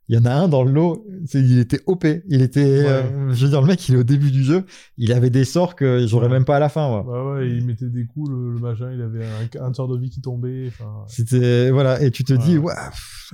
Il 0.10 0.16
y 0.16 0.18
en 0.20 0.24
a 0.26 0.32
un 0.34 0.48
dans 0.48 0.64
le 0.64 0.72
lot, 0.72 1.06
il 1.34 1.60
était 1.60 1.82
OP. 1.86 2.06
Il 2.30 2.42
était, 2.42 2.86
euh, 2.88 3.34
je 3.34 3.44
veux 3.44 3.50
dire, 3.52 3.60
le 3.62 3.68
mec, 3.68 3.90
il 3.90 3.96
est 3.96 3.98
au 3.98 4.04
début 4.04 4.32
du 4.32 4.42
jeu. 4.42 4.64
Il 4.98 5.12
avait 5.12 5.30
des 5.30 5.44
sorts 5.44 5.76
que 5.76 6.06
j'aurais 6.08 6.28
Ouais. 6.28 6.32
même 6.32 6.46
pas 6.46 6.56
à 6.56 6.60
la 6.60 6.70
fin, 6.70 6.88
moi. 6.88 7.04
Ouais, 7.06 7.40
ouais, 7.42 7.50
il 7.50 7.66
mettait 7.66 7.90
des 7.90 8.06
coups, 8.06 8.30
le, 8.30 8.54
le 8.54 8.60
machin, 8.60 8.90
il 8.94 9.02
avait 9.02 9.26
un, 9.26 9.66
un 9.66 9.74
sort 9.74 9.90
de 9.90 10.00
vie 10.00 10.10
qui 10.10 10.22
tombait. 10.22 10.72
C'était 11.08 11.72
voilà 11.72 12.02
et 12.02 12.10
tu 12.12 12.24
te 12.24 12.32
Ouais. 12.34 12.40
dis 12.40 12.58
ouais. 12.58 12.74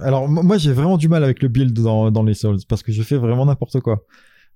Alors 0.01 0.27
mo- 0.27 0.41
moi 0.41 0.57
j'ai 0.57 0.73
vraiment 0.73 0.97
du 0.97 1.07
mal 1.09 1.23
avec 1.23 1.43
le 1.43 1.47
build 1.47 1.73
dans, 1.73 2.09
dans 2.09 2.23
les 2.23 2.33
Souls 2.33 2.57
parce 2.67 2.81
que 2.81 2.91
je 2.91 3.03
fais 3.03 3.17
vraiment 3.17 3.45
n'importe 3.45 3.79
quoi. 3.79 4.03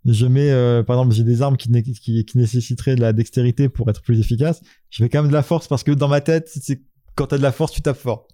Je 0.06 0.26
mets 0.26 0.50
euh, 0.52 0.82
par 0.82 0.96
exemple 0.98 1.14
j'ai 1.14 1.24
des 1.24 1.42
armes 1.44 1.58
qui, 1.58 1.70
né- 1.72 1.84
qui 1.84 2.26
qui 2.26 2.38
nécessiteraient 2.38 2.96
de 2.96 3.02
la 3.02 3.14
dextérité 3.14 3.70
pour 3.70 3.88
être 3.92 4.02
plus 4.02 4.20
efficace. 4.20 4.62
Je 4.90 5.04
mets 5.04 5.10
quand 5.10 5.22
même 5.22 5.30
de 5.30 5.36
la 5.36 5.44
force 5.44 5.68
parce 5.68 5.84
que 5.84 5.92
dans 5.92 6.08
ma 6.08 6.22
tête 6.22 6.50
c'est 6.50 6.82
quand 7.16 7.28
t'as 7.28 7.38
de 7.38 7.44
la 7.44 7.52
force 7.52 7.72
tu 7.74 7.82
tapes 7.84 7.98
fort. 7.98 8.28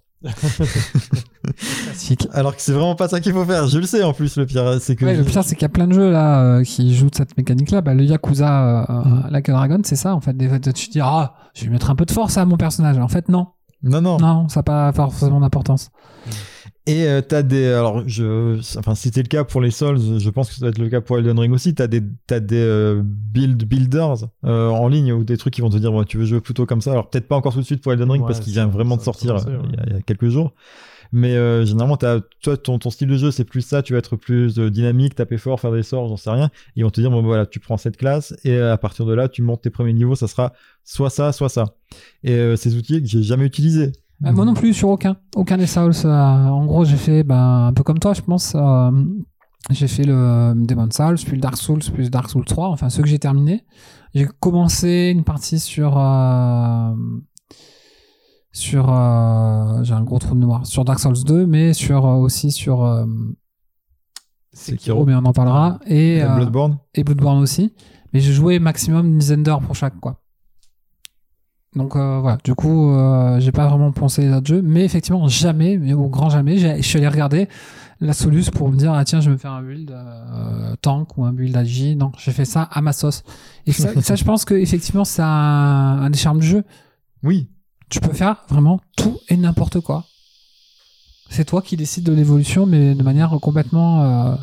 Alors 2.32 2.56
que 2.56 2.62
c'est 2.62 2.72
vraiment 2.72 2.94
pas 2.94 3.08
ça 3.08 3.20
qu'il 3.20 3.32
faut 3.32 3.44
faire. 3.44 3.66
Je 3.66 3.78
le 3.78 3.84
sais 3.86 4.02
en 4.02 4.12
plus 4.12 4.36
le 4.36 4.46
pire 4.46 4.78
c'est 4.80 4.96
que 4.96 5.04
Ouais, 5.04 5.14
je- 5.14 5.20
le 5.20 5.24
pire, 5.26 5.44
c'est 5.44 5.54
qu'il 5.54 5.62
y 5.62 5.66
a 5.66 5.68
plein 5.70 5.86
de 5.86 5.92
jeux 5.92 6.10
là 6.10 6.40
euh, 6.42 6.62
qui 6.62 6.94
jouent 6.94 7.10
de 7.10 7.14
cette 7.14 7.36
mécanique-là. 7.36 7.80
Bah, 7.82 7.94
le 7.94 8.04
Yakuza 8.04 8.84
euh, 8.90 9.04
Mhm. 9.04 9.26
Like 9.30 9.48
a 9.48 9.52
Dragon, 9.52 9.80
c'est 9.84 9.96
ça 9.96 10.14
en 10.14 10.20
fait. 10.20 10.34
Des 10.36 10.48
fois, 10.48 10.58
tu 10.58 10.72
te 10.72 10.92
dis 10.92 11.00
ah, 11.02 11.34
je 11.54 11.64
vais 11.64 11.70
mettre 11.70 11.90
un 11.90 11.94
peu 11.94 12.04
de 12.06 12.10
force 12.12 12.36
à 12.38 12.44
mon 12.46 12.56
personnage. 12.56 12.98
En 12.98 13.08
fait, 13.08 13.28
non, 13.28 13.48
non 13.82 14.00
non. 14.00 14.18
non, 14.18 14.48
ça 14.48 14.60
n'a 14.60 14.64
pas 14.64 14.92
forcément 14.92 15.40
d'importance. 15.40 15.90
Et 16.86 17.06
euh, 17.06 17.22
t'as 17.22 17.42
des 17.42 17.66
alors 17.68 18.06
je 18.06 18.58
enfin 18.78 18.94
c'était 18.94 19.22
le 19.22 19.28
cas 19.28 19.44
pour 19.44 19.62
les 19.62 19.70
Souls, 19.70 20.18
je 20.18 20.28
pense 20.28 20.50
que 20.50 20.54
ça 20.56 20.66
va 20.66 20.68
être 20.68 20.78
le 20.78 20.90
cas 20.90 21.00
pour 21.00 21.16
Elden 21.16 21.38
Ring 21.38 21.52
aussi. 21.52 21.74
T'as 21.74 21.86
des 21.86 22.02
t'as 22.26 22.40
des 22.40 22.56
euh, 22.56 23.00
build 23.02 23.64
builders 23.64 24.28
euh, 24.44 24.68
en 24.68 24.86
ligne 24.88 25.12
ou 25.14 25.24
des 25.24 25.38
trucs 25.38 25.54
qui 25.54 25.62
vont 25.62 25.70
te 25.70 25.78
dire 25.78 25.90
bon, 25.92 26.04
tu 26.04 26.18
veux 26.18 26.26
jouer 26.26 26.42
plutôt 26.42 26.66
comme 26.66 26.82
ça. 26.82 26.90
Alors 26.92 27.08
peut-être 27.08 27.26
pas 27.26 27.36
encore 27.36 27.54
tout 27.54 27.60
de 27.60 27.64
suite 27.64 27.82
pour 27.82 27.92
Elden 27.92 28.10
Ring 28.10 28.22
Ouais, 28.22 28.28
parce 28.28 28.40
qu'il 28.40 28.52
vient 28.52 28.66
vraiment 28.66 28.98
de 28.98 29.02
sortir 29.02 29.34
ouais. 29.34 29.40
il, 29.46 29.76
y 29.76 29.80
a, 29.80 29.84
il 29.86 29.92
y 29.94 29.96
a 29.96 30.02
quelques 30.02 30.28
jours. 30.28 30.52
Mais 31.12 31.36
euh, 31.36 31.64
généralement 31.64 31.96
t'as 31.96 32.20
toi 32.42 32.56
ton, 32.56 32.78
ton 32.78 32.90
style 32.90 33.08
de 33.08 33.16
jeu 33.16 33.30
c'est 33.30 33.44
plus 33.44 33.62
ça. 33.62 33.82
Tu 33.82 33.92
vas 33.92 34.00
être 34.00 34.16
plus 34.16 34.58
euh, 34.58 34.68
dynamique, 34.68 35.14
taper 35.14 35.38
fort, 35.38 35.60
faire 35.60 35.72
des 35.72 35.84
sorts, 35.84 36.08
j'en 36.08 36.16
sais 36.16 36.30
rien. 36.30 36.50
Ils 36.76 36.84
vont 36.84 36.90
te 36.90 37.00
dire 37.00 37.10
bon 37.10 37.22
voilà 37.22 37.46
tu 37.46 37.60
prends 37.60 37.76
cette 37.76 37.96
classe 37.96 38.34
et 38.44 38.52
euh, 38.56 38.72
à 38.72 38.78
partir 38.78 39.06
de 39.06 39.14
là 39.14 39.28
tu 39.28 39.40
montes 39.40 39.62
tes 39.62 39.70
premiers 39.70 39.92
niveaux, 39.92 40.16
ça 40.16 40.26
sera 40.26 40.52
soit 40.82 41.10
ça, 41.10 41.32
soit 41.32 41.48
ça. 41.48 41.76
Et 42.24 42.32
euh, 42.32 42.56
ces 42.56 42.76
outils 42.76 43.00
que 43.00 43.08
j'ai 43.08 43.22
jamais 43.22 43.46
utilisés. 43.46 43.92
Bah, 44.20 44.32
moi 44.32 44.44
non 44.44 44.54
plus, 44.54 44.72
sur 44.72 44.88
aucun. 44.88 45.16
Aucun 45.36 45.58
des 45.58 45.66
Souls. 45.66 45.92
euh, 46.04 46.08
en 46.48 46.64
gros, 46.66 46.84
j'ai 46.84 46.96
fait 46.96 47.22
ben, 47.24 47.66
un 47.66 47.72
peu 47.72 47.82
comme 47.82 47.98
toi, 47.98 48.14
je 48.14 48.22
pense. 48.22 48.54
euh, 48.54 48.90
j'ai 49.70 49.88
fait 49.88 50.04
le 50.04 50.52
Demon 50.56 50.88
Souls, 50.90 51.16
puis 51.24 51.32
le 51.32 51.40
Dark 51.40 51.56
Souls, 51.56 51.80
puis 51.92 52.04
le 52.04 52.10
Dark 52.10 52.28
Souls 52.30 52.44
3, 52.44 52.68
enfin 52.68 52.88
ceux 52.90 53.02
que 53.02 53.08
j'ai 53.08 53.18
terminés. 53.18 53.64
J'ai 54.14 54.26
commencé 54.40 55.10
une 55.14 55.24
partie 55.24 55.58
sur. 55.58 55.98
euh, 55.98 56.94
sur. 58.52 58.88
euh, 58.92 59.82
j'ai 59.82 59.94
un 59.94 60.02
gros 60.04 60.18
trou 60.18 60.34
de 60.34 60.40
mémoire. 60.40 60.66
Sur 60.66 60.84
Dark 60.84 61.00
Souls 61.00 61.24
2, 61.24 61.46
mais 61.46 61.72
sur, 61.74 62.06
euh, 62.06 62.14
aussi 62.14 62.50
sur. 62.50 62.84
euh, 62.84 63.04
Sekiro, 64.52 65.04
mais 65.04 65.14
on 65.14 65.24
en 65.24 65.32
parlera. 65.32 65.80
Et, 65.86 66.18
et 66.18 66.22
euh, 66.22 66.36
Bloodborne. 66.36 66.78
et 66.94 67.02
Bloodborne 67.02 67.38
aussi. 67.38 67.72
Mais 68.12 68.20
j'ai 68.20 68.32
joué 68.32 68.60
maximum 68.60 69.06
une 69.08 69.18
dizaine 69.18 69.42
d'heures 69.42 69.60
pour 69.60 69.74
chaque, 69.74 69.98
quoi. 69.98 70.20
Donc 71.76 71.96
euh, 71.96 72.20
voilà, 72.20 72.38
du 72.44 72.54
coup, 72.54 72.90
euh, 72.92 73.40
j'ai 73.40 73.50
pas 73.52 73.66
vraiment 73.66 73.90
pensé 73.90 74.22
les 74.22 74.32
autres 74.32 74.46
jeux, 74.46 74.62
mais 74.62 74.84
effectivement, 74.84 75.26
jamais, 75.26 75.76
mais 75.76 75.92
au 75.92 76.08
grand 76.08 76.30
jamais, 76.30 76.56
je 76.58 76.82
suis 76.82 76.98
allé 76.98 77.08
regarder 77.08 77.48
la 78.00 78.12
Solus 78.12 78.44
pour 78.52 78.68
me 78.70 78.76
dire, 78.76 78.92
ah 78.92 79.04
tiens, 79.04 79.20
je 79.20 79.26
vais 79.30 79.32
me 79.32 79.38
faire 79.38 79.52
un 79.52 79.62
build 79.62 79.90
euh, 79.90 80.74
tank 80.82 81.16
ou 81.16 81.24
un 81.24 81.32
build 81.32 81.56
agi. 81.56 81.96
Non, 81.96 82.12
j'ai 82.18 82.32
fait 82.32 82.44
ça 82.44 82.62
à 82.62 82.80
ma 82.80 82.92
sauce. 82.92 83.22
Et 83.66 83.72
ça, 83.72 83.88
ça, 84.02 84.14
je 84.14 84.24
pense 84.24 84.44
que 84.44 84.54
effectivement, 84.54 85.04
c'est 85.04 85.22
un, 85.22 85.26
un 85.26 86.10
des 86.10 86.18
charmes 86.18 86.40
du 86.40 86.46
jeu. 86.46 86.64
Oui, 87.22 87.48
Tu 87.88 88.00
peux 88.00 88.12
faire 88.12 88.44
vraiment 88.48 88.80
tout 88.96 89.18
et 89.28 89.36
n'importe 89.36 89.80
quoi. 89.80 90.04
C'est 91.30 91.44
toi 91.46 91.62
qui 91.62 91.76
décides 91.76 92.04
de 92.04 92.12
l'évolution, 92.12 92.66
mais 92.66 92.94
de 92.94 93.02
manière 93.02 93.30
complètement. 93.40 94.02
euh, 94.04 94.34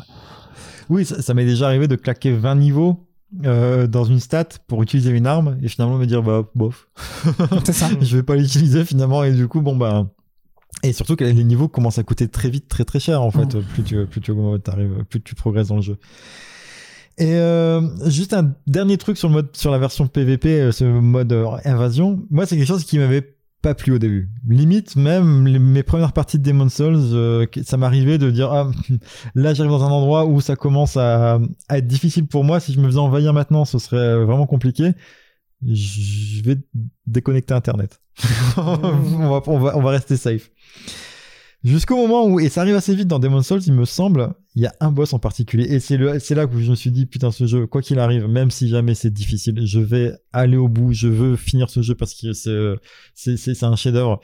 Oui, 0.90 1.04
ça, 1.06 1.22
ça 1.22 1.32
m'est 1.32 1.44
déjà 1.46 1.66
arrivé 1.66 1.88
de 1.88 1.96
claquer 1.96 2.32
20 2.32 2.56
niveaux 2.56 3.06
euh, 3.44 3.86
dans 3.86 4.04
une 4.04 4.20
stat 4.20 4.48
pour 4.66 4.82
utiliser 4.82 5.10
une 5.10 5.26
arme 5.26 5.58
et 5.62 5.68
finalement 5.68 5.96
me 5.96 6.06
dire 6.06 6.22
bah 6.22 6.44
bof, 6.54 6.88
c'est 7.64 7.72
ça. 7.72 7.88
je 8.00 8.16
vais 8.16 8.22
pas 8.22 8.36
l'utiliser 8.36 8.84
finalement 8.84 9.24
et 9.24 9.32
du 9.32 9.48
coup 9.48 9.60
bon 9.60 9.76
bah 9.76 10.06
et 10.82 10.92
surtout 10.92 11.16
que 11.16 11.24
les 11.24 11.44
niveaux 11.44 11.68
commencent 11.68 11.98
à 11.98 12.02
coûter 12.02 12.28
très 12.28 12.50
vite 12.50 12.68
très 12.68 12.84
très 12.84 13.00
cher 13.00 13.22
en 13.22 13.30
fait 13.30 13.58
plus 13.58 13.82
tu 13.82 14.06
plus 14.06 14.20
tu 14.20 14.32
arrives 14.66 15.04
plus 15.08 15.22
tu 15.22 15.34
progresses 15.34 15.68
dans 15.68 15.76
le 15.76 15.82
jeu. 15.82 15.98
Et 17.18 17.34
euh, 17.34 17.82
juste 18.08 18.32
un 18.32 18.54
dernier 18.66 18.96
truc 18.96 19.18
sur 19.18 19.28
le 19.28 19.34
mode 19.34 19.54
sur 19.54 19.70
la 19.70 19.78
version 19.78 20.06
PVP, 20.06 20.60
euh, 20.60 20.72
ce 20.72 20.84
mode 20.84 21.32
invasion. 21.64 22.22
Moi, 22.30 22.46
c'est 22.46 22.56
quelque 22.56 22.66
chose 22.66 22.84
qui 22.84 22.98
m'avait 22.98 23.36
pas 23.62 23.74
plu 23.74 23.92
au 23.92 23.98
début. 23.98 24.28
Limite, 24.48 24.96
même 24.96 25.46
les- 25.46 25.58
mes 25.58 25.82
premières 25.82 26.12
parties 26.12 26.38
de 26.38 26.42
Demon's 26.42 26.74
Souls, 26.74 26.96
euh, 27.12 27.46
ça 27.64 27.76
m'arrivait 27.76 28.18
de 28.18 28.30
dire 28.30 28.52
ah 28.52 28.70
là 29.34 29.54
j'arrive 29.54 29.70
dans 29.70 29.84
un 29.84 29.90
endroit 29.90 30.26
où 30.26 30.40
ça 30.40 30.56
commence 30.56 30.96
à, 30.96 31.40
être 31.70 31.86
difficile 31.86 32.26
pour 32.26 32.44
moi. 32.44 32.60
Si 32.60 32.72
je 32.72 32.80
me 32.80 32.86
faisais 32.86 32.98
envahir 32.98 33.32
maintenant, 33.32 33.64
ce 33.64 33.78
serait 33.78 34.16
vraiment 34.24 34.46
compliqué. 34.46 34.92
Je 35.64 36.42
vais 36.42 36.58
déconnecter 37.06 37.54
Internet. 37.54 38.00
on 38.56 39.80
va 39.80 39.90
rester 39.90 40.16
safe. 40.16 40.50
Jusqu'au 41.64 41.96
moment 41.96 42.26
où, 42.26 42.40
et 42.40 42.48
ça 42.48 42.62
arrive 42.62 42.74
assez 42.74 42.94
vite 42.94 43.06
dans 43.06 43.20
Demon's 43.20 43.46
Souls, 43.46 43.62
il 43.64 43.72
me 43.72 43.84
semble, 43.84 44.34
il 44.56 44.62
y 44.62 44.66
a 44.66 44.74
un 44.80 44.90
boss 44.90 45.12
en 45.12 45.20
particulier. 45.20 45.72
Et 45.72 45.78
c'est 45.78 45.96
là 45.96 46.46
que 46.46 46.58
je 46.58 46.70
me 46.70 46.74
suis 46.74 46.90
dit, 46.90 47.06
putain, 47.06 47.30
ce 47.30 47.46
jeu, 47.46 47.66
quoi 47.68 47.82
qu'il 47.82 48.00
arrive, 48.00 48.26
même 48.26 48.50
si 48.50 48.68
jamais 48.68 48.94
c'est 48.94 49.12
difficile, 49.12 49.64
je 49.64 49.78
vais 49.78 50.12
aller 50.32 50.56
au 50.56 50.68
bout, 50.68 50.92
je 50.92 51.06
veux 51.06 51.36
finir 51.36 51.70
ce 51.70 51.80
jeu 51.80 51.94
parce 51.94 52.14
que 52.14 52.32
c'est 53.14 53.62
un 53.62 53.76
chef-d'œuvre. 53.76 54.20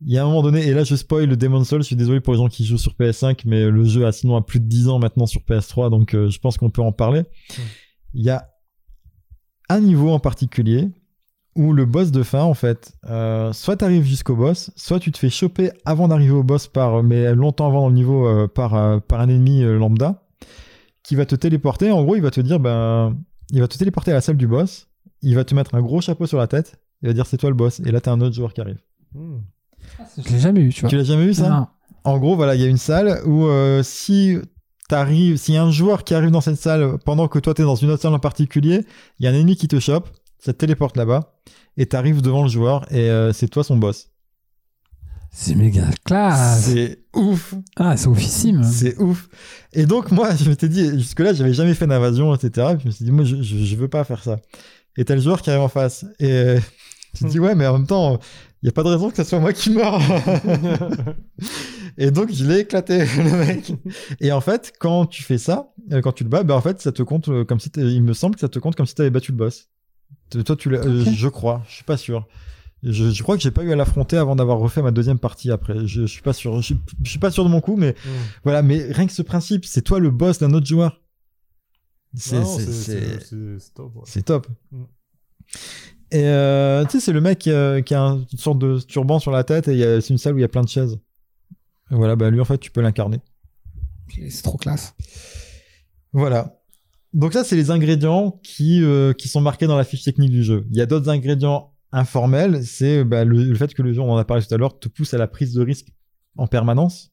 Il 0.00 0.12
y 0.12 0.18
a 0.18 0.24
un 0.24 0.26
moment 0.26 0.42
donné, 0.42 0.66
et 0.66 0.72
là 0.72 0.84
je 0.84 0.94
spoil 0.94 1.26
le 1.26 1.36
Demon's 1.36 1.68
Souls, 1.68 1.80
je 1.80 1.86
suis 1.86 1.96
désolé 1.96 2.20
pour 2.20 2.32
les 2.34 2.38
gens 2.38 2.48
qui 2.48 2.64
jouent 2.66 2.78
sur 2.78 2.94
PS5, 2.94 3.42
mais 3.44 3.70
le 3.70 3.84
jeu 3.84 4.06
a 4.06 4.12
sinon 4.12 4.36
a 4.36 4.42
plus 4.42 4.60
de 4.60 4.66
10 4.66 4.88
ans 4.88 4.98
maintenant 4.98 5.26
sur 5.26 5.40
PS3, 5.42 5.90
donc 5.90 6.14
euh, 6.14 6.28
je 6.28 6.38
pense 6.38 6.58
qu'on 6.58 6.70
peut 6.70 6.82
en 6.82 6.92
parler. 6.92 7.22
Il 8.12 8.24
y 8.24 8.30
a 8.30 8.50
un 9.68 9.80
niveau 9.80 10.10
en 10.10 10.20
particulier 10.20 10.88
où 11.56 11.72
le 11.72 11.84
boss 11.86 12.10
de 12.12 12.22
fin, 12.22 12.42
en 12.42 12.54
fait, 12.54 12.92
euh, 13.08 13.52
soit 13.52 13.76
t'arrives 13.76 14.04
jusqu'au 14.04 14.36
boss, 14.36 14.70
soit 14.76 15.00
tu 15.00 15.10
te 15.10 15.18
fais 15.18 15.30
choper 15.30 15.70
avant 15.84 16.08
d'arriver 16.08 16.32
au 16.32 16.42
boss, 16.42 16.68
par, 16.68 17.02
mais 17.02 17.34
longtemps 17.34 17.66
avant 17.66 17.80
dans 17.82 17.88
le 17.88 17.94
niveau, 17.94 18.28
euh, 18.28 18.46
par, 18.46 18.74
euh, 18.74 18.98
par 19.00 19.20
un 19.20 19.28
ennemi 19.28 19.62
euh, 19.62 19.78
lambda, 19.78 20.22
qui 21.02 21.16
va 21.16 21.26
te 21.26 21.34
téléporter. 21.34 21.90
En 21.90 22.04
gros, 22.04 22.16
il 22.16 22.22
va 22.22 22.30
te 22.30 22.40
dire, 22.40 22.60
ben, 22.60 23.16
il 23.50 23.60
va 23.60 23.68
te 23.68 23.76
téléporter 23.76 24.10
à 24.12 24.14
la 24.14 24.20
salle 24.20 24.36
du 24.36 24.46
boss, 24.46 24.88
il 25.22 25.34
va 25.34 25.44
te 25.44 25.54
mettre 25.54 25.74
un 25.74 25.80
gros 25.80 26.00
chapeau 26.00 26.26
sur 26.26 26.38
la 26.38 26.46
tête, 26.46 26.76
il 27.02 27.08
va 27.08 27.14
dire 27.14 27.26
c'est 27.26 27.36
toi 27.36 27.50
le 27.50 27.56
boss, 27.56 27.80
et 27.80 27.90
là 27.90 28.00
t'as 28.00 28.12
un 28.12 28.20
autre 28.20 28.34
joueur 28.34 28.52
qui 28.52 28.60
arrive. 28.60 28.78
Hmm. 29.14 29.38
Je 30.18 30.30
l'ai 30.30 30.38
jamais 30.38 30.60
eu, 30.60 30.72
tu 30.72 30.82
vois. 30.82 30.90
Tu 30.90 30.96
l'as 30.96 31.04
jamais 31.04 31.26
vu 31.26 31.34
ça? 31.34 31.48
Non. 31.48 31.66
En 32.04 32.18
gros, 32.18 32.36
voilà, 32.36 32.54
il 32.54 32.60
y 32.60 32.64
a 32.64 32.68
une 32.68 32.76
salle 32.76 33.20
où 33.26 33.46
euh, 33.46 33.82
si 33.82 34.38
t'arrives, 34.88 35.40
y 35.48 35.56
a 35.56 35.62
un 35.62 35.70
joueur 35.70 36.04
qui 36.04 36.14
arrive 36.14 36.30
dans 36.30 36.40
cette 36.40 36.58
salle 36.58 36.98
pendant 37.04 37.28
que 37.28 37.38
toi 37.38 37.54
t'es 37.54 37.62
dans 37.62 37.74
une 37.74 37.90
autre 37.90 38.02
salle 38.02 38.14
en 38.14 38.18
particulier, 38.18 38.84
il 39.18 39.24
y 39.24 39.28
a 39.28 39.30
un 39.30 39.34
ennemi 39.34 39.56
qui 39.56 39.68
te 39.68 39.80
chope, 39.80 40.08
ça 40.38 40.52
te 40.52 40.58
téléporte 40.58 40.96
là-bas, 40.96 41.34
et 41.76 41.86
t'arrives 41.86 42.22
devant 42.22 42.42
le 42.44 42.48
joueur, 42.48 42.90
et 42.92 43.10
euh, 43.10 43.32
c'est 43.32 43.48
toi 43.48 43.64
son 43.64 43.76
boss. 43.76 44.10
C'est 45.30 45.54
méga 45.54 45.82
classe. 46.04 46.64
C'est 46.64 47.00
ouf, 47.14 47.54
Ah, 47.76 47.96
c'est 47.96 48.06
oufissime. 48.06 48.62
c'est 48.64 48.96
ouf. 48.98 49.28
Et 49.74 49.84
donc 49.84 50.10
moi, 50.10 50.34
je 50.34 50.48
m'étais 50.48 50.68
dit, 50.68 50.88
jusque-là, 50.98 51.34
j'avais 51.34 51.52
jamais 51.52 51.74
fait 51.74 51.86
d'invasion, 51.86 52.34
etc. 52.34 52.68
Et 52.76 52.80
je 52.80 52.86
me 52.86 52.90
suis 52.90 53.04
dit, 53.04 53.10
moi, 53.12 53.24
je, 53.24 53.42
je, 53.42 53.56
je 53.58 53.76
veux 53.76 53.88
pas 53.88 54.02
faire 54.04 54.22
ça. 54.22 54.38
Et 54.96 55.04
t'as 55.04 55.14
le 55.14 55.20
joueur 55.20 55.42
qui 55.42 55.50
arrive 55.50 55.62
en 55.62 55.68
face, 55.68 56.06
et 56.18 56.30
euh, 56.32 56.58
tu 57.14 57.24
te 57.24 57.28
dis, 57.28 57.38
ouais, 57.38 57.54
mais 57.54 57.66
en 57.66 57.74
même 57.74 57.86
temps, 57.86 58.18
il 58.62 58.66
y 58.66 58.68
a 58.70 58.72
pas 58.72 58.82
de 58.82 58.88
raison 58.88 59.10
que 59.10 59.16
ce 59.16 59.24
soit 59.24 59.38
moi 59.38 59.52
qui 59.52 59.70
meure. 59.70 60.00
Et 61.98 62.10
donc, 62.10 62.30
je 62.32 62.44
l'ai 62.44 62.60
éclaté, 62.60 62.98
le 63.16 63.46
mec. 63.46 63.72
Et 64.20 64.32
en 64.32 64.40
fait, 64.40 64.72
quand 64.78 65.06
tu 65.06 65.22
fais 65.22 65.38
ça, 65.38 65.72
euh, 65.92 66.00
quand 66.00 66.12
tu 66.12 66.24
le 66.24 66.30
bats, 66.30 66.42
bah, 66.42 66.54
en 66.54 66.60
fait, 66.60 66.80
ça 66.80 66.92
te 66.92 67.02
compte 67.02 67.28
euh, 67.28 67.44
comme 67.44 67.60
si 67.60 67.70
il 67.76 68.02
me 68.02 68.12
semble 68.12 68.34
que 68.34 68.40
ça 68.40 68.48
te 68.48 68.58
compte 68.58 68.76
comme 68.76 68.86
si 68.86 68.94
tu 68.94 69.02
avais 69.02 69.10
battu 69.10 69.32
le 69.32 69.38
boss. 69.38 69.68
Toi, 70.30 70.56
tu 70.56 70.70
l'as, 70.70 70.80
euh, 70.84 71.04
je 71.04 71.28
crois, 71.28 71.62
je 71.68 71.74
suis 71.74 71.84
pas 71.84 71.96
sûr. 71.96 72.26
Je, 72.82 73.10
je 73.10 73.22
crois 73.22 73.36
que 73.36 73.42
j'ai 73.42 73.50
pas 73.50 73.62
eu 73.64 73.72
à 73.72 73.76
l'affronter 73.76 74.16
avant 74.16 74.36
d'avoir 74.36 74.58
refait 74.58 74.82
ma 74.82 74.90
deuxième 74.90 75.18
partie 75.18 75.50
après. 75.50 75.86
Je, 75.86 76.02
je 76.02 76.06
suis 76.06 76.22
pas 76.22 76.32
sûr. 76.32 76.56
Je, 76.56 76.62
suis- 76.62 76.80
je 77.02 77.10
suis 77.10 77.18
pas 77.18 77.30
sûr 77.30 77.42
de 77.44 77.48
mon 77.48 77.60
coup, 77.60 77.76
mais 77.76 77.92
Hmm. 78.04 78.08
voilà. 78.44 78.62
Mais 78.62 78.92
rien 78.92 79.06
que 79.06 79.12
ce 79.12 79.22
principe, 79.22 79.64
c'est 79.64 79.82
toi 79.82 79.98
le 79.98 80.10
boss 80.10 80.38
d'un 80.38 80.52
autre 80.52 80.66
joueur. 80.66 81.00
C'est, 82.14 82.40
top. 83.74 83.94
ouais. 83.96 84.02
c'est 84.06 84.22
top. 84.22 84.46
Mm. 84.72 84.82
Et 86.12 86.24
euh, 86.24 86.84
tu 86.84 86.92
sais, 86.92 87.00
c'est 87.00 87.12
le 87.12 87.20
mec 87.20 87.46
euh, 87.46 87.82
qui 87.82 87.94
a 87.94 88.00
un- 88.02 88.18
une 88.32 88.38
sorte 88.38 88.58
de 88.58 88.78
turban 88.80 89.18
sur 89.18 89.32
la 89.32 89.44
tête 89.44 89.68
et 89.68 90.00
c'est 90.00 90.10
une 90.10 90.18
salle 90.18 90.34
où 90.34 90.38
il 90.38 90.42
y 90.42 90.44
a 90.44 90.48
plein 90.48 90.62
de 90.62 90.68
chaises. 90.68 90.98
Et 91.90 91.94
voilà, 91.94 92.16
bah 92.16 92.30
lui 92.30 92.40
en 92.40 92.44
fait, 92.44 92.58
tu 92.58 92.70
peux 92.70 92.80
l'incarner. 92.80 93.20
C'est 94.30 94.42
trop 94.42 94.56
classe. 94.56 94.94
Voilà. 96.12 96.58
Donc 97.12 97.32
ça, 97.32 97.44
c'est 97.44 97.56
les 97.56 97.70
ingrédients 97.70 98.38
qui, 98.42 98.82
euh, 98.82 99.12
qui 99.12 99.28
sont 99.28 99.40
marqués 99.40 99.66
dans 99.66 99.76
la 99.76 99.84
fiche 99.84 100.02
technique 100.02 100.30
du 100.30 100.42
jeu. 100.42 100.66
Il 100.70 100.76
y 100.76 100.80
a 100.80 100.86
d'autres 100.86 101.08
ingrédients 101.08 101.72
informels. 101.92 102.64
C'est 102.64 103.04
bah, 103.04 103.24
le, 103.24 103.44
le 103.44 103.54
fait 103.54 103.72
que 103.72 103.82
le 103.82 103.92
jeu, 103.92 104.00
on 104.00 104.12
en 104.12 104.16
a 104.16 104.24
parlé 104.24 104.44
tout 104.44 104.54
à 104.54 104.58
l'heure, 104.58 104.78
te 104.78 104.88
pousse 104.88 105.14
à 105.14 105.18
la 105.18 105.26
prise 105.26 105.54
de 105.54 105.62
risque 105.62 105.88
en 106.36 106.46
permanence. 106.46 107.10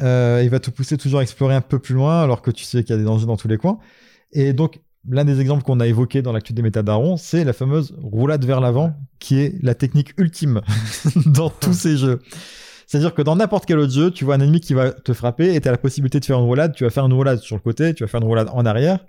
Euh, 0.00 0.40
il 0.42 0.50
va 0.50 0.58
te 0.58 0.70
pousser 0.70 0.96
toujours 0.96 1.20
à 1.20 1.22
explorer 1.22 1.54
un 1.54 1.60
peu 1.60 1.78
plus 1.78 1.94
loin 1.94 2.22
alors 2.22 2.42
que 2.42 2.50
tu 2.50 2.64
sais 2.64 2.82
qu'il 2.82 2.90
y 2.90 2.94
a 2.94 2.98
des 2.98 3.04
dangers 3.04 3.26
dans 3.26 3.36
tous 3.36 3.48
les 3.48 3.58
coins. 3.58 3.78
Et 4.32 4.52
donc, 4.52 4.80
l'un 5.08 5.24
des 5.24 5.40
exemples 5.40 5.62
qu'on 5.62 5.80
a 5.80 5.86
évoqué 5.86 6.22
dans 6.22 6.32
l'actu 6.32 6.52
des 6.52 6.62
métadaron, 6.62 7.16
c'est 7.16 7.44
la 7.44 7.52
fameuse 7.52 7.94
roulade 8.02 8.44
vers 8.44 8.60
l'avant, 8.60 8.94
qui 9.18 9.38
est 9.38 9.62
la 9.62 9.74
technique 9.74 10.18
ultime 10.18 10.62
dans 11.26 11.50
tous 11.50 11.72
ces 11.78 11.96
jeux. 11.96 12.20
C'est-à-dire 12.94 13.12
que 13.12 13.22
dans 13.22 13.34
n'importe 13.34 13.66
quel 13.66 13.80
autre 13.80 13.92
jeu, 13.92 14.12
tu 14.12 14.24
vois 14.24 14.36
un 14.36 14.40
ennemi 14.40 14.60
qui 14.60 14.72
va 14.72 14.92
te 14.92 15.12
frapper 15.12 15.52
et 15.52 15.60
tu 15.60 15.66
as 15.66 15.72
la 15.72 15.78
possibilité 15.78 16.20
de 16.20 16.24
faire 16.24 16.38
une 16.38 16.44
roulade. 16.44 16.76
Tu 16.76 16.84
vas 16.84 16.90
faire 16.90 17.04
une 17.04 17.12
roulade 17.12 17.40
sur 17.40 17.56
le 17.56 17.60
côté, 17.60 17.92
tu 17.92 18.04
vas 18.04 18.06
faire 18.06 18.20
une 18.20 18.26
roulade 18.28 18.48
en 18.52 18.64
arrière. 18.64 19.00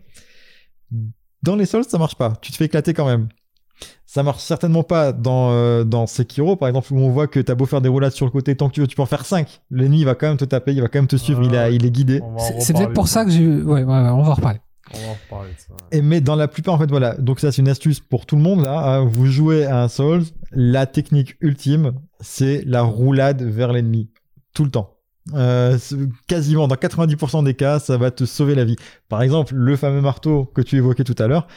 Dans 1.44 1.56
les 1.56 1.68
sols, 1.68 1.84
ça 1.84 2.00
marche 2.00 2.16
pas. 2.16 2.34
Tu 2.42 2.52
te 2.52 2.58
fais 2.58 2.66
éclater 2.66 2.96
quand 2.96 3.06
même. 3.06 3.28
Ça 4.08 4.24
marche 4.24 4.42
certainement 4.42 4.82
pas 4.82 5.12
dans, 5.12 5.52
euh, 5.52 5.84
dans 5.84 6.08
Sekiro, 6.08 6.56
par 6.56 6.68
exemple, 6.68 6.92
où 6.94 7.00
on 7.00 7.12
voit 7.12 7.28
que 7.28 7.40
t'as 7.40 7.54
beau 7.54 7.68
faire 7.68 7.82
des 7.82 7.90
roulades 7.90 8.14
sur 8.14 8.26
le 8.26 8.32
côté, 8.32 8.56
tant 8.56 8.70
que 8.70 8.74
tu 8.74 8.82
veux, 8.82 8.88
tu 8.88 8.96
peux 8.96 9.04
en 9.04 9.06
faire 9.06 9.24
5. 9.24 9.62
L'ennemi 9.70 10.00
il 10.00 10.06
va 10.06 10.16
quand 10.16 10.30
même 10.30 10.38
te 10.38 10.46
taper, 10.46 10.74
il 10.74 10.82
va 10.82 10.88
quand 10.88 10.98
même 10.98 11.06
te 11.06 11.16
suivre, 11.16 11.42
Ah 11.44 11.46
il, 11.48 11.56
a, 11.56 11.64
ouais. 11.66 11.76
il 11.76 11.86
est 11.86 11.92
guidé. 11.92 12.22
C'est 12.62 12.74
peut-être 12.74 12.94
pour 12.94 13.08
ça 13.08 13.24
que 13.24 13.30
j'ai. 13.30 13.46
Ouais, 13.46 13.62
ouais, 13.64 13.84
ouais, 13.84 13.84
on 13.86 14.24
va 14.24 14.32
en 14.32 14.34
reparler. 14.34 14.62
On 14.94 14.98
va 15.00 15.08
en 15.08 15.14
reparler 15.14 15.52
de 15.54 15.60
ça. 15.60 15.74
Et 15.92 16.02
mais 16.02 16.22
dans 16.22 16.36
la 16.36 16.48
plupart, 16.48 16.76
en 16.76 16.78
fait, 16.78 16.90
voilà. 16.90 17.16
Donc 17.16 17.40
ça, 17.40 17.52
c'est 17.52 17.62
une 17.62 17.70
astuce 17.70 18.00
pour 18.00 18.26
tout 18.26 18.36
le 18.36 18.42
monde 18.42 18.62
là. 18.64 18.78
hein. 18.98 19.06
Vous 19.06 19.26
jouez 19.26 19.66
à 19.66 19.82
un 19.84 19.88
Souls, 19.88 20.24
la 20.52 20.86
technique 20.86 21.36
ultime, 21.42 21.94
c'est 22.20 22.64
la 22.66 22.82
roulade 22.84 23.42
vers 23.42 23.74
l'ennemi, 23.74 24.10
tout 24.54 24.64
le 24.64 24.70
temps. 24.72 24.92
Euh, 25.34 25.78
quasiment 26.28 26.68
dans 26.68 26.76
90% 26.76 27.44
des 27.44 27.56
cas, 27.56 27.80
ça 27.80 27.98
va 27.98 28.12
te 28.12 28.26
sauver 28.26 28.54
la 28.54 28.64
vie. 28.64 28.76
Par 29.10 29.24
exemple, 29.24 29.56
le 29.56 29.76
fameux 29.76 30.02
marteau 30.02 30.46
que 30.46 30.62
tu 30.62 30.78
évoquais 30.78 31.04
tout 31.04 31.16
à 31.18 31.26
l'heure. 31.28 31.48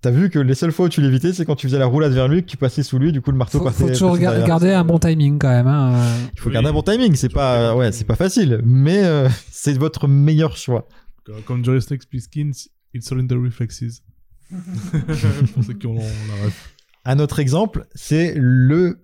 T'as 0.00 0.10
vu 0.10 0.30
que 0.30 0.38
les 0.38 0.54
seules 0.54 0.70
fois 0.70 0.86
où 0.86 0.88
tu 0.90 1.00
l'évitais, 1.00 1.32
c'est 1.32 1.44
quand 1.44 1.56
tu 1.56 1.66
faisais 1.66 1.78
la 1.78 1.86
roulade 1.86 2.12
vers 2.12 2.28
lui, 2.28 2.42
que 2.44 2.48
tu 2.48 2.56
passais 2.56 2.84
sous 2.84 2.98
lui, 2.98 3.10
du 3.10 3.20
coup 3.20 3.32
le 3.32 3.36
marteau 3.38 3.58
Faut, 3.58 3.64
passait. 3.64 3.82
faut 3.82 3.88
toujours 3.88 4.10
passait 4.12 4.22
ga- 4.22 4.28
derrière. 4.30 4.46
garder 4.46 4.72
un 4.72 4.84
bon 4.84 4.98
timing 5.00 5.38
quand 5.38 5.48
même. 5.48 5.66
hein. 5.66 5.92
Il 6.34 6.38
faut 6.40 6.48
Oui. 6.50 6.52
garder 6.54 6.68
un 6.68 6.72
bon 6.72 6.82
timing. 6.82 7.16
C'est 7.16 7.32
pas, 7.32 7.74
ouais, 7.74 7.90
c'est 7.90 8.04
pas 8.04 8.14
facile, 8.14 8.60
mais 8.64 9.02
euh, 9.04 9.28
c'est 9.50 9.76
votre 9.76 10.06
meilleur 10.06 10.56
choix. 10.56 10.86
Comme- 11.28 11.42
Comme 11.42 11.62
dirait 11.62 11.80
Snake 11.80 12.08
Plissken, 12.08 12.52
it's 12.94 13.12
all 13.12 13.20
in 13.20 13.26
the 13.26 13.32
reflexes. 13.34 14.02
pour 15.54 15.62
ceux 15.64 15.74
qui 15.74 15.86
ont 15.86 15.94
la 15.94 16.44
ref. 16.46 16.74
Un 17.04 17.18
autre 17.20 17.38
exemple, 17.38 17.86
c'est 17.94 18.32
le 18.36 18.98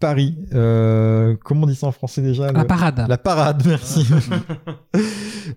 pari. 0.00 0.36
Euh, 0.54 1.36
comment 1.44 1.64
on 1.64 1.66
dit 1.66 1.74
ça 1.76 1.86
en 1.86 1.92
français 1.92 2.20
déjà 2.22 2.50
La 2.52 2.62
le- 2.62 2.66
parade. 2.66 3.04
La 3.08 3.18
parade, 3.18 3.62
merci. 3.66 4.06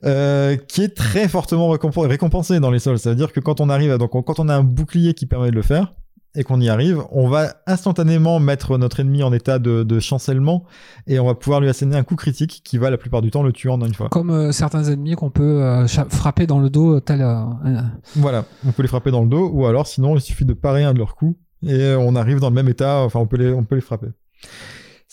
Euh, 0.05 0.55
qui 0.55 0.81
est 0.83 0.95
très 0.95 1.27
fortement 1.27 1.69
récomp- 1.75 2.07
récompensé 2.07 2.59
dans 2.61 2.71
les 2.71 2.79
sols. 2.79 2.97
Ça 2.97 3.09
veut 3.09 3.15
dire 3.15 3.33
que 3.33 3.39
quand 3.41 3.59
on 3.59 3.69
arrive, 3.69 3.91
à- 3.91 3.97
donc 3.97 4.15
on- 4.15 4.23
quand 4.23 4.39
on 4.39 4.47
a 4.47 4.55
un 4.55 4.63
bouclier 4.63 5.13
qui 5.13 5.25
permet 5.25 5.49
de 5.51 5.55
le 5.55 5.61
faire 5.61 5.93
et 6.35 6.43
qu'on 6.43 6.61
y 6.61 6.69
arrive, 6.69 7.01
on 7.11 7.27
va 7.27 7.55
instantanément 7.67 8.39
mettre 8.39 8.77
notre 8.77 8.99
ennemi 9.01 9.21
en 9.23 9.33
état 9.33 9.59
de, 9.59 9.83
de 9.83 9.99
chancellement 9.99 10.63
et 11.07 11.19
on 11.19 11.25
va 11.25 11.35
pouvoir 11.35 11.59
lui 11.59 11.67
asséner 11.67 11.97
un 11.97 12.03
coup 12.03 12.15
critique 12.15 12.61
qui 12.63 12.77
va 12.77 12.89
la 12.89 12.97
plupart 12.97 13.21
du 13.21 13.31
temps 13.31 13.43
le 13.43 13.51
tuer 13.51 13.69
en 13.69 13.81
une 13.81 13.93
fois. 13.93 14.07
Comme 14.09 14.29
euh, 14.29 14.51
certains 14.51 14.83
ennemis 14.85 15.15
qu'on 15.15 15.29
peut 15.29 15.61
euh, 15.63 15.87
frapper 15.87 16.47
dans 16.47 16.59
le 16.59 16.69
dos, 16.69 16.99
tel. 17.01 17.21
euh, 17.21 17.35
un- 17.65 17.91
Voilà, 18.15 18.45
on 18.65 18.71
peut 18.71 18.81
les 18.81 18.87
frapper 18.87 19.11
dans 19.11 19.23
le 19.23 19.29
dos 19.29 19.49
ou 19.51 19.65
alors 19.65 19.87
sinon 19.87 20.15
il 20.15 20.21
suffit 20.21 20.45
de 20.45 20.53
parer 20.53 20.83
un 20.83 20.93
de 20.93 20.99
leurs 20.99 21.15
coups 21.15 21.37
et 21.67 21.93
on 21.99 22.15
arrive 22.15 22.39
dans 22.39 22.49
le 22.49 22.55
même 22.55 22.69
état. 22.69 22.99
Enfin, 23.01 23.19
on 23.19 23.27
peut 23.27 23.37
les, 23.37 23.51
on 23.51 23.63
peut 23.63 23.75
les 23.75 23.81
frapper. 23.81 24.07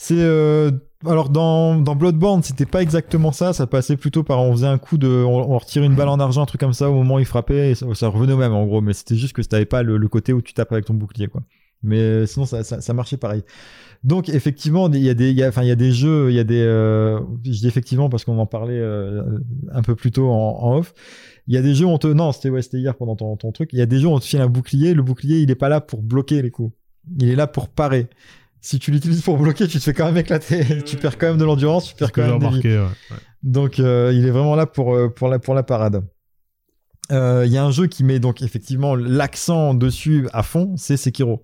C'est 0.00 0.14
euh, 0.16 0.70
alors 1.04 1.28
dans, 1.28 1.74
dans 1.74 1.96
Bloodborne, 1.96 2.44
c'était 2.44 2.66
pas 2.66 2.82
exactement 2.82 3.32
ça. 3.32 3.52
Ça 3.52 3.66
passait 3.66 3.96
plutôt 3.96 4.22
par 4.22 4.40
on 4.40 4.52
faisait 4.52 4.68
un 4.68 4.78
coup 4.78 4.96
de, 4.96 5.08
on, 5.08 5.50
on 5.50 5.58
retirait 5.58 5.86
une 5.86 5.96
balle 5.96 6.08
en 6.08 6.20
argent, 6.20 6.42
un 6.42 6.46
truc 6.46 6.60
comme 6.60 6.72
ça 6.72 6.88
au 6.88 6.94
moment 6.94 7.16
où 7.16 7.18
il 7.18 7.24
frappait 7.24 7.72
et 7.72 7.74
ça, 7.74 8.06
revenait 8.06 8.32
au 8.32 8.36
même 8.36 8.52
en 8.52 8.64
gros. 8.64 8.80
Mais 8.80 8.92
c'était 8.92 9.16
juste 9.16 9.32
que 9.34 9.42
t'avais 9.42 9.64
pas 9.64 9.82
le, 9.82 9.98
côté 10.06 10.32
où 10.32 10.40
tu 10.40 10.54
tapes 10.54 10.70
avec 10.70 10.84
ton 10.84 10.94
bouclier 10.94 11.26
quoi. 11.26 11.42
Mais 11.82 11.98
euh, 11.98 12.26
sinon 12.26 12.46
ça, 12.46 12.92
marchait 12.94 13.16
pareil. 13.16 13.42
Donc 14.04 14.28
effectivement, 14.28 14.88
il 14.88 15.02
y 15.02 15.10
a 15.10 15.14
des, 15.14 15.44
enfin 15.48 15.62
il 15.62 15.68
y 15.68 15.72
a 15.72 15.76
des 15.76 15.90
jeux, 15.90 16.30
il 16.30 16.36
y 16.36 16.40
a 16.40 16.44
des, 16.44 16.62
euh, 16.62 17.18
je 17.44 17.50
dis 17.50 17.66
effectivement 17.66 18.08
parce 18.08 18.24
qu'on 18.24 18.38
en 18.38 18.46
parlait 18.46 18.78
euh, 18.78 19.40
un 19.72 19.82
peu 19.82 19.96
plus 19.96 20.12
tôt 20.12 20.30
en, 20.30 20.76
off. 20.76 20.94
Il 21.48 21.54
y 21.54 21.56
a 21.56 21.62
des 21.62 21.74
jeux 21.74 21.86
où 21.86 21.90
on 21.90 21.98
te, 21.98 22.06
non 22.06 22.30
c'était 22.30 22.50
ouais, 22.50 22.60
hier 22.72 22.94
pendant 22.94 23.16
ton, 23.16 23.36
ton 23.36 23.50
truc. 23.50 23.70
Il 23.72 23.80
y 23.80 23.82
a 23.82 23.86
des 23.86 23.98
jeux 23.98 24.06
où 24.06 24.12
on 24.12 24.20
te 24.20 24.24
file 24.24 24.42
un 24.42 24.48
bouclier. 24.48 24.94
Le 24.94 25.02
bouclier 25.02 25.40
il 25.40 25.50
est 25.50 25.56
pas 25.56 25.68
là 25.68 25.80
pour 25.80 26.02
bloquer 26.02 26.40
les 26.40 26.52
coups. 26.52 26.72
Il 27.18 27.28
est 27.28 27.36
là 27.36 27.48
pour 27.48 27.68
parer. 27.68 28.08
Si 28.60 28.78
tu 28.78 28.90
l'utilises 28.90 29.22
pour 29.22 29.38
bloquer, 29.38 29.68
tu 29.68 29.78
te 29.78 29.82
fais 29.84 29.94
quand 29.94 30.06
même 30.06 30.16
éclater. 30.16 30.82
tu 30.84 30.96
perds 30.96 31.16
quand 31.18 31.28
même 31.28 31.38
de 31.38 31.44
l'endurance, 31.44 31.88
tu 31.88 31.94
perds 31.94 32.12
quand 32.12 32.22
même 32.26 32.38
des 32.38 32.46
remarqué, 32.46 32.78
ouais. 32.78 32.84
ouais. 32.84 33.16
Donc 33.42 33.78
euh, 33.78 34.12
il 34.14 34.26
est 34.26 34.30
vraiment 34.30 34.56
là 34.56 34.66
pour, 34.66 34.94
euh, 34.94 35.08
pour, 35.08 35.28
la, 35.28 35.38
pour 35.38 35.54
la 35.54 35.62
parade. 35.62 36.04
Euh, 37.12 37.44
Il 37.46 37.52
y 37.52 37.56
a 37.56 37.64
un 37.64 37.70
jeu 37.70 37.86
qui 37.86 38.04
met 38.04 38.18
donc 38.18 38.42
effectivement 38.42 38.94
l'accent 38.96 39.74
dessus 39.74 40.28
à 40.32 40.42
fond, 40.42 40.74
c'est 40.76 40.96
Sekiro. 40.96 41.42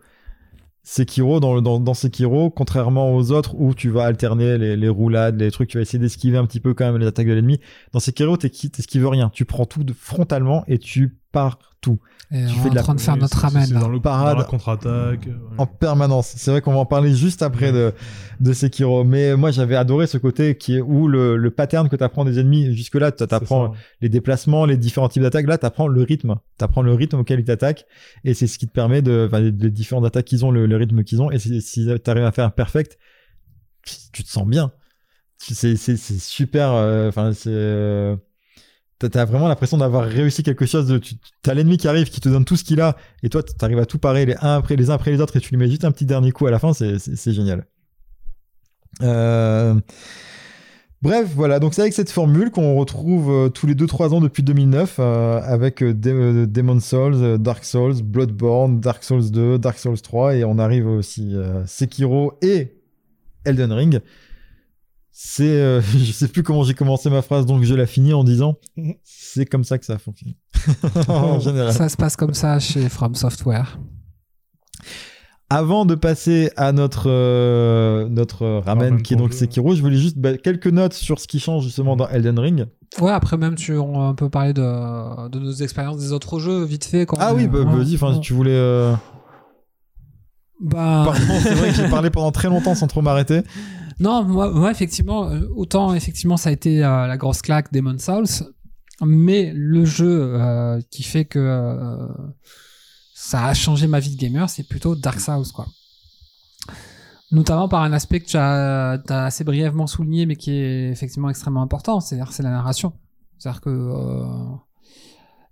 Sekiro, 0.82 1.40
dans, 1.40 1.62
dans, 1.62 1.80
dans 1.80 1.94
Sekiro, 1.94 2.50
contrairement 2.50 3.14
aux 3.14 3.30
autres 3.32 3.54
où 3.54 3.74
tu 3.74 3.88
vas 3.88 4.04
alterner 4.04 4.58
les, 4.58 4.76
les 4.76 4.88
roulades, 4.90 5.40
les 5.40 5.50
trucs, 5.50 5.70
tu 5.70 5.78
vas 5.78 5.82
essayer 5.82 5.98
d'esquiver 5.98 6.36
un 6.36 6.44
petit 6.44 6.60
peu 6.60 6.74
quand 6.74 6.84
même 6.84 7.00
les 7.00 7.06
attaques 7.06 7.26
de 7.26 7.32
l'ennemi. 7.32 7.58
Dans 7.92 8.00
Sekiro, 8.00 8.36
t'esqui- 8.36 8.70
t'esquives 8.70 9.08
rien. 9.08 9.30
Tu 9.32 9.46
prends 9.46 9.64
tout 9.64 9.82
de- 9.84 9.94
frontalement 9.94 10.62
et 10.66 10.78
tu 10.78 11.16
pars 11.34 11.58
tout 11.82 11.98
Et 12.32 12.46
Tu 12.46 12.52
on 12.58 12.62
fais 12.62 12.66
est 12.68 12.70
de 12.70 12.74
la- 12.76 12.80
en 12.80 12.84
train 12.84 12.94
de 12.94 13.00
faire 13.00 13.14
Oui, 13.14 13.20
notre 13.20 13.36
ramen 13.38 13.70
là. 13.74 13.80
dans 13.80 13.88
le 13.90 14.00
Parade. 14.00 14.32
dans 14.36 14.38
la 14.38 14.44
contre-attaque. 14.46 15.26
ouais. 15.26 15.32
en 15.58 15.66
permanence. 15.66 16.32
C'est 16.36 16.50
vrai 16.50 16.62
qu'on 16.62 16.72
va 16.72 16.78
en 16.78 16.86
parler 16.86 17.14
juste 17.14 17.42
après 17.42 17.72
de, 17.72 17.92
de 18.40 18.52
Sekiro. 18.54 19.04
Mais 19.04 19.36
moi, 19.36 19.50
j'avais 19.50 19.76
adoré 19.76 20.06
ce 20.06 20.16
côté 20.16 20.56
qui 20.56 20.76
est 20.76 20.80
où 20.80 21.06
le, 21.08 21.36
le 21.36 21.50
pattern 21.50 21.88
que 21.90 21.96
tu 21.96 22.02
apprends 22.02 22.24
des 22.24 22.38
ennemis. 22.38 22.74
Jusque-là, 22.74 23.12
tu 23.12 23.22
apprends 23.28 23.74
les 24.00 24.08
déplacements, 24.08 24.64
les 24.64 24.78
différents 24.78 25.10
types 25.10 25.22
d'attaques. 25.22 25.46
Là, 25.46 25.58
tu 25.58 25.66
apprends 25.66 25.86
le 25.86 26.02
rythme. 26.02 26.36
Tu 26.58 26.64
apprends 26.64 26.80
le 26.82 26.94
rythme 26.94 27.18
auquel 27.18 27.40
ils 27.40 27.44
t'attaquent. 27.44 27.84
Et 28.24 28.32
c'est 28.32 28.46
ce 28.46 28.58
qui 28.58 28.66
te 28.66 28.72
permet 28.72 29.02
de. 29.02 29.26
Enfin, 29.28 29.40
les, 29.40 29.50
les 29.52 29.70
différentes 29.70 30.06
attaques 30.06 30.24
qu'ils 30.24 30.44
ont, 30.46 30.50
le, 30.50 30.64
le 30.64 30.76
rythme 30.76 31.04
qu'ils 31.04 31.20
ont. 31.20 31.30
Et 31.30 31.38
c'est- 31.38 31.60
si 31.60 31.86
tu 32.02 32.10
arrives 32.10 32.24
à 32.24 32.32
faire 32.32 32.46
un 32.46 32.50
perfect, 32.50 32.98
tu 34.12 34.22
te 34.24 34.28
sens 34.30 34.46
bien. 34.46 34.72
C'est 35.38 35.76
c'est- 35.76 35.96
c'est 35.98 36.18
super. 36.18 36.72
euh, 36.72 37.08
Enfin, 37.10 37.32
c'est. 37.34 37.50
euh, 37.50 38.16
T'as 38.98 39.08
t'as 39.08 39.24
vraiment 39.24 39.48
l'impression 39.48 39.78
d'avoir 39.78 40.04
réussi 40.04 40.42
quelque 40.42 40.66
chose. 40.66 41.00
Tu 41.00 41.50
as 41.50 41.54
l'ennemi 41.54 41.76
qui 41.76 41.88
arrive, 41.88 42.08
qui 42.10 42.20
te 42.20 42.28
donne 42.28 42.44
tout 42.44 42.56
ce 42.56 42.64
qu'il 42.64 42.80
a, 42.80 42.96
et 43.22 43.28
toi, 43.28 43.42
t'arrives 43.42 43.78
à 43.78 43.86
tout 43.86 43.98
parer 43.98 44.26
les 44.26 44.36
uns 44.36 44.60
après 44.60 44.76
les 44.76 45.20
autres, 45.20 45.36
et 45.36 45.40
tu 45.40 45.50
lui 45.50 45.56
mets 45.56 45.68
juste 45.68 45.84
un 45.84 45.90
petit 45.92 46.06
dernier 46.06 46.32
coup 46.32 46.46
à 46.46 46.50
la 46.50 46.58
fin. 46.58 46.72
C'est 46.72 47.32
génial. 47.32 47.66
Euh, 49.02 49.74
Bref, 51.04 51.32
voilà, 51.36 51.60
donc 51.60 51.74
c'est 51.74 51.82
avec 51.82 51.92
cette 51.92 52.10
formule 52.10 52.50
qu'on 52.50 52.76
retrouve 52.76 53.30
euh, 53.30 53.48
tous 53.50 53.66
les 53.66 53.74
2-3 53.74 54.14
ans 54.14 54.20
depuis 54.22 54.42
2009 54.42 54.96
euh, 54.98 55.38
avec 55.42 55.82
euh, 55.82 55.94
euh, 56.06 56.80
Souls, 56.80 57.36
Dark 57.36 57.62
Souls, 57.66 58.02
Bloodborne, 58.02 58.80
Dark 58.80 59.04
Souls 59.04 59.30
2, 59.30 59.58
Dark 59.58 59.78
Souls 59.78 60.00
3 60.00 60.36
et 60.36 60.44
on 60.44 60.58
arrive 60.58 60.86
aussi 60.86 61.36
Sekiro 61.66 62.38
et 62.40 62.78
Elden 63.44 63.70
Ring. 63.72 64.00
C'est, 65.16 65.44
euh, 65.48 65.80
je 65.96 66.10
sais 66.10 66.26
plus 66.26 66.42
comment 66.42 66.64
j'ai 66.64 66.74
commencé 66.74 67.08
ma 67.08 67.22
phrase, 67.22 67.46
donc 67.46 67.62
je 67.62 67.74
la 67.74 67.86
finis 67.86 68.12
en 68.12 68.24
disant 68.24 68.56
c'est 69.04 69.46
comme 69.46 69.62
ça 69.62 69.78
que 69.78 69.86
ça 69.86 69.96
fonctionne. 69.96 70.34
en 71.08 71.38
général. 71.38 71.72
Ça 71.72 71.88
se 71.88 71.96
passe 71.96 72.16
comme 72.16 72.34
ça 72.34 72.58
chez 72.58 72.88
From 72.88 73.14
Software. 73.14 73.78
Avant 75.50 75.84
de 75.84 75.94
passer 75.94 76.50
à 76.56 76.72
notre, 76.72 77.08
euh, 77.08 78.08
notre 78.08 78.44
ramen 78.44 78.64
Ramen 78.88 79.02
qui 79.02 79.14
est 79.14 79.16
donc 79.16 79.30
jeu. 79.30 79.38
Sekiro, 79.38 79.76
je 79.76 79.82
voulais 79.82 79.98
juste 79.98 80.18
bah, 80.18 80.36
quelques 80.36 80.66
notes 80.66 80.94
sur 80.94 81.20
ce 81.20 81.28
qui 81.28 81.38
change 81.38 81.62
justement 81.62 81.94
dans 81.96 82.08
Elden 82.08 82.38
Ring. 82.38 82.66
Ouais, 83.00 83.12
après 83.12 83.36
même, 83.36 83.54
tu, 83.54 83.76
on 83.76 84.14
peut 84.14 84.30
parler 84.30 84.52
de, 84.52 85.28
de 85.28 85.38
nos 85.38 85.52
expériences 85.52 85.98
des 85.98 86.12
autres 86.12 86.40
jeux, 86.40 86.64
vite 86.64 86.84
fait. 86.86 87.06
Quand 87.06 87.18
Ah 87.20 87.34
oui, 87.34 87.46
bah, 87.46 87.60
Ouais. 87.60 87.76
vas-y, 87.84 87.94
enfin, 87.94 88.14
si 88.14 88.20
tu 88.20 88.32
voulais. 88.32 88.50
euh, 88.54 88.94
Bah, 90.60 91.12
c'est 91.42 91.54
vrai 91.54 91.68
que 91.68 91.74
j'ai 91.74 91.88
parlé 91.88 92.10
pendant 92.10 92.32
très 92.32 92.48
longtemps 92.48 92.74
sans 92.74 92.86
trop 92.88 93.02
m'arrêter. 93.02 93.42
Non, 94.00 94.24
moi, 94.24 94.70
effectivement, 94.70 95.28
euh, 95.28 95.46
autant 95.54 95.94
effectivement 95.94 96.36
ça 96.36 96.48
a 96.48 96.52
été 96.52 96.84
euh, 96.84 97.06
la 97.06 97.16
grosse 97.16 97.42
claque 97.42 97.72
Demon 97.72 97.98
Souls, 97.98 98.46
mais 99.02 99.52
le 99.54 99.84
jeu 99.84 100.34
euh, 100.34 100.80
qui 100.90 101.02
fait 101.02 101.24
que 101.24 102.08
ça 103.14 103.46
a 103.46 103.54
changé 103.54 103.86
ma 103.86 104.00
vie 104.00 104.14
de 104.14 104.20
gamer, 104.20 104.50
c'est 104.50 104.64
plutôt 104.64 104.96
Dark 104.96 105.20
Souls, 105.20 105.46
quoi. 105.54 105.66
Notamment 107.30 107.68
par 107.68 107.82
un 107.82 107.92
aspect 107.92 108.20
que 108.20 108.26
tu 108.26 108.36
as, 108.36 109.24
assez 109.24 109.44
brièvement 109.44 109.86
souligné, 109.86 110.26
mais 110.26 110.36
qui 110.36 110.52
est 110.52 110.90
effectivement 110.90 111.30
extrêmement 111.30 111.62
important, 111.62 112.00
c'est-à-dire 112.00 112.32
c'est 112.32 112.42
la 112.42 112.50
narration. 112.50 112.92
C'est-à-dire 113.38 113.60
que 113.60 113.92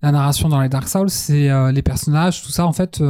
la 0.00 0.12
narration 0.12 0.48
dans 0.48 0.60
les 0.60 0.68
Dark 0.68 0.88
Souls, 0.88 1.10
c'est 1.10 1.72
les 1.72 1.82
personnages, 1.82 2.42
tout 2.42 2.52
ça, 2.52 2.66
en 2.66 2.72
fait, 2.72 3.02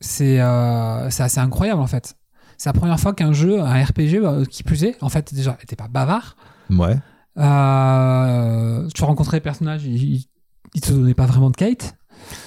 c'est 0.00 0.40
assez 0.40 1.38
incroyable, 1.38 1.80
en 1.80 1.86
fait. 1.86 2.16
C'est 2.58 2.68
la 2.68 2.72
première 2.72 2.98
fois 2.98 3.14
qu'un 3.14 3.32
jeu, 3.32 3.60
un 3.60 3.84
RPG, 3.84 4.16
euh, 4.16 4.44
qui 4.44 4.64
plus 4.64 4.84
est, 4.84 5.00
en 5.00 5.08
fait, 5.08 5.32
déjà, 5.32 5.56
était 5.62 5.76
pas 5.76 5.88
bavard. 5.88 6.36
Ouais. 6.68 6.96
Euh, 7.38 8.88
tu 8.94 9.04
rencontrais 9.04 9.36
les 9.36 9.40
personnages, 9.40 9.84
ils, 9.84 10.26
ils 10.74 10.80
te 10.80 10.92
donnaient 10.92 11.14
pas 11.14 11.26
vraiment 11.26 11.50
de 11.50 11.56
quête. 11.56 11.94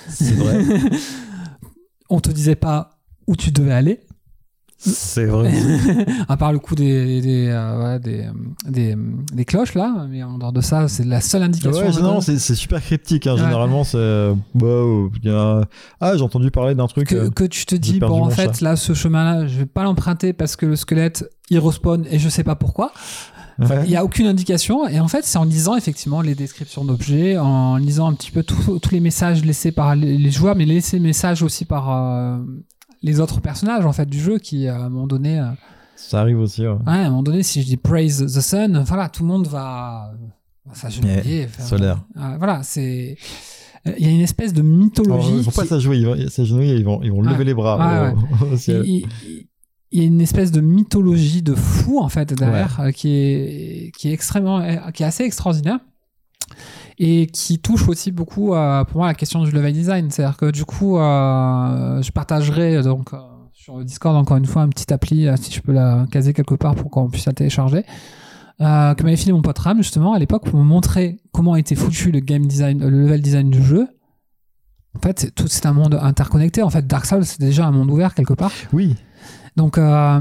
C'est 0.09 0.33
vrai. 0.33 0.65
On 2.09 2.19
te 2.19 2.29
disait 2.29 2.55
pas 2.55 2.99
où 3.25 3.37
tu 3.37 3.51
devais 3.51 3.71
aller. 3.71 4.01
C'est 4.83 5.25
vrai. 5.25 5.51
à 6.27 6.37
part 6.37 6.51
le 6.51 6.57
coup 6.59 6.73
des, 6.73 7.21
des, 7.21 7.47
euh, 7.49 7.83
ouais, 7.93 7.99
des, 7.99 8.25
des, 8.67 8.95
des 9.31 9.45
cloches 9.45 9.75
là, 9.75 10.07
mais 10.09 10.23
en 10.23 10.39
dehors 10.39 10.51
de 10.51 10.61
ça, 10.61 10.87
c'est 10.87 11.05
la 11.05 11.21
seule 11.21 11.43
indication. 11.43 11.85
Ouais, 11.87 12.01
non, 12.01 12.19
c'est 12.19 12.39
super 12.55 12.81
cryptique. 12.81 13.27
hein. 13.27 13.33
Ouais. 13.35 13.39
Généralement, 13.41 13.83
c'est. 13.83 14.31
bah, 14.55 14.67
a- 15.27 15.61
Ah, 15.99 16.17
j'ai 16.17 16.23
entendu 16.23 16.49
parler 16.49 16.73
d'un 16.73 16.87
truc. 16.87 17.09
que, 17.09 17.15
euh, 17.15 17.29
que 17.29 17.43
tu 17.43 17.65
te 17.67 17.75
dis, 17.75 17.99
bon, 17.99 18.23
en 18.25 18.29
fait, 18.31 18.55
chat. 18.55 18.61
là, 18.61 18.75
ce 18.75 18.93
chemin-là, 18.95 19.45
je 19.45 19.59
vais 19.59 19.65
pas 19.67 19.83
l'emprunter 19.83 20.33
parce 20.33 20.55
que 20.55 20.65
le 20.65 20.75
squelette, 20.75 21.29
il 21.51 21.59
respawn 21.59 22.05
et 22.09 22.17
je 22.17 22.27
sais 22.29 22.43
pas 22.43 22.55
pourquoi. 22.55 22.91
ouais. 23.59 23.83
Il 23.85 23.91
y 23.91 23.95
a 23.95 24.03
aucune 24.03 24.25
indication. 24.25 24.87
Et 24.87 24.99
en 24.99 25.07
fait, 25.07 25.25
c'est 25.25 25.37
en 25.37 25.43
lisant 25.43 25.75
effectivement 25.75 26.21
les 26.21 26.33
descriptions 26.33 26.85
d'objets, 26.85 27.37
en 27.37 27.75
lisant 27.77 28.09
un 28.09 28.13
petit 28.13 28.31
peu 28.31 28.41
tous 28.41 28.79
les 28.91 28.99
messages 28.99 29.45
laissés 29.45 29.71
par 29.71 29.95
les, 29.95 30.17
les 30.17 30.31
joueurs, 30.31 30.55
mais 30.55 30.65
laissés 30.65 30.99
messages 30.99 31.43
aussi 31.43 31.65
par 31.65 31.91
euh, 31.91 32.37
les 33.01 33.19
autres 33.19 33.41
personnages 33.41 33.85
en 33.85 33.93
fait 33.93 34.05
du 34.07 34.19
jeu 34.19 34.37
qui, 34.37 34.67
à 34.67 34.77
un 34.77 34.89
moment 34.89 35.07
donné, 35.07 35.39
euh, 35.39 35.45
Ça 35.95 36.21
arrive 36.21 36.39
aussi. 36.39 36.61
ouais. 36.61 36.67
ouais, 36.69 36.77
à 36.85 36.91
un 36.91 37.09
moment 37.09 37.23
donné, 37.23 37.43
si 37.43 37.61
je 37.61 37.67
dis 37.67 37.77
praise 37.77 38.25
the 38.25 38.41
sun, 38.41 38.83
voilà, 38.87 39.09
tout 39.09 39.23
le 39.23 39.27
monde 39.29 39.47
va, 39.47 40.11
s'agenouiller. 40.73 41.47
faire- 41.47 41.65
solaire. 41.65 42.03
Euh, 42.17 42.35
voilà, 42.37 42.63
c'est. 42.63 43.17
Il 43.97 44.05
y 44.05 44.09
a 44.09 44.11
une 44.11 44.21
espèce 44.21 44.53
de 44.53 44.61
mythologie. 44.61 45.31
ils 45.37 45.41
vont 45.41 45.51
pas 45.51 45.65
s'ajouer, 45.65 45.97
ils 45.97 46.05
vont 46.05 46.15
s'agenouiller, 46.29 46.75
ils 46.75 46.85
vont, 46.85 47.01
ils 47.01 47.11
vont 47.11 47.21
Ouais. 47.23 47.31
lever 47.31 47.45
les 47.45 47.53
bras 47.55 47.77
Ouais, 48.11 48.13
au- 48.41 48.45
au 48.53 48.57
ciel. 48.57 48.83
il, 48.85 49.07
il- 49.27 49.47
il 49.93 49.99
y 49.99 50.03
a 50.03 50.07
une 50.07 50.21
espèce 50.21 50.51
de 50.53 50.61
mythologie 50.61 51.41
de 51.41 51.53
fou 51.53 51.99
en 51.99 52.07
fait 52.07 52.31
derrière 52.33 52.79
euh, 52.79 52.91
qui 52.91 53.09
est 53.13 53.91
qui 53.97 54.07
est 54.09 54.13
extrêmement 54.13 54.59
euh, 54.61 54.77
qui 54.93 55.03
est 55.03 55.05
assez 55.05 55.23
extraordinaire 55.25 55.79
et 57.03 57.25
qui 57.27 57.57
touche 57.59 57.87
aussi 57.87 58.11
beaucoup 58.11 58.53
euh, 58.53 58.83
pour 58.83 58.97
moi 58.97 59.07
la 59.07 59.15
question 59.15 59.43
du 59.43 59.49
level 59.51 59.73
design. 59.73 60.11
C'est-à-dire 60.11 60.37
que 60.37 60.51
du 60.51 60.65
coup 60.65 60.97
euh, 60.97 62.01
je 62.01 62.11
partagerai 62.11 62.75
euh, 62.77 62.83
donc 62.83 63.13
euh, 63.13 63.17
sur 63.53 63.77
le 63.77 63.83
Discord 63.85 64.15
encore 64.15 64.37
une 64.37 64.45
fois 64.45 64.61
un 64.61 64.69
petit 64.69 64.93
appli 64.93 65.27
si 65.37 65.51
je 65.51 65.61
peux 65.61 65.71
la 65.71 66.05
caser 66.11 66.33
quelque 66.33 66.55
part 66.55 66.75
pour 66.75 66.91
qu'on 66.91 67.09
puisse 67.09 67.25
la 67.25 67.33
télécharger. 67.33 67.83
Euh, 68.59 68.93
que 68.93 69.01
m'avait 69.03 69.15
filé 69.17 69.33
mon 69.33 69.41
pote 69.41 69.57
Ram 69.57 69.77
justement 69.77 70.13
à 70.13 70.19
l'époque 70.19 70.45
pour 70.45 70.59
me 70.59 70.63
montrer 70.63 71.19
comment 71.31 71.55
était 71.55 71.73
foutu 71.75 72.11
le 72.11 72.19
game 72.19 72.45
design 72.45 72.77
le 72.87 73.03
level 73.03 73.21
design 73.21 73.49
du 73.49 73.63
jeu. 73.63 73.87
En 74.95 74.99
fait 74.99 75.19
c'est- 75.19 75.31
tout 75.33 75.47
c'est 75.47 75.65
un 75.65 75.73
monde 75.73 75.97
interconnecté. 76.01 76.61
En 76.61 76.69
fait 76.69 76.85
Dark 76.85 77.05
Souls 77.07 77.25
c'est 77.25 77.39
déjà 77.39 77.65
un 77.65 77.71
monde 77.71 77.89
ouvert 77.89 78.13
quelque 78.13 78.33
part. 78.35 78.51
Oui, 78.73 78.95
donc, 79.57 79.77
euh, 79.77 80.19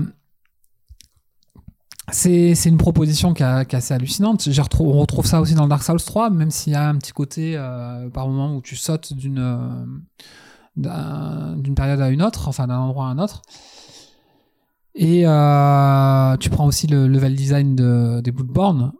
c'est 2.12 2.54
c'est 2.54 2.68
une 2.68 2.76
proposition 2.78 3.32
qui, 3.34 3.42
est 3.42 3.74
assez 3.74 3.94
hallucinante. 3.94 4.48
J'ai 4.50 4.62
retrou- 4.62 4.86
on 4.92 4.98
retrouve 4.98 5.26
ça 5.26 5.40
aussi 5.40 5.54
dans 5.54 5.64
le 5.64 5.68
Dark 5.68 5.82
Souls 5.82 6.00
3, 6.02 6.30
même 6.30 6.50
s'il 6.50 6.72
y 6.72 6.76
a 6.76 6.88
un 6.88 6.96
petit 6.96 7.12
côté 7.12 7.54
euh, 7.56 8.08
par 8.10 8.26
moment 8.28 8.54
où 8.56 8.60
tu 8.62 8.76
sautes 8.76 9.12
d'une 9.12 9.38
euh, 9.38 9.84
d'un- 10.76 11.56
d'une 11.56 11.74
période 11.74 12.00
à 12.00 12.08
une 12.10 12.22
autre, 12.22 12.48
enfin 12.48 12.66
d'un 12.66 12.78
endroit 12.78 13.06
à 13.06 13.08
un 13.08 13.18
autre. 13.18 13.42
Et 14.94 15.22
euh, 15.26 16.36
tu 16.38 16.50
prends 16.50 16.66
aussi 16.66 16.86
le 16.86 17.06
level 17.06 17.34
design 17.34 17.76
de, 17.76 18.20
des 18.20 18.32
Bloodborne, 18.32 18.92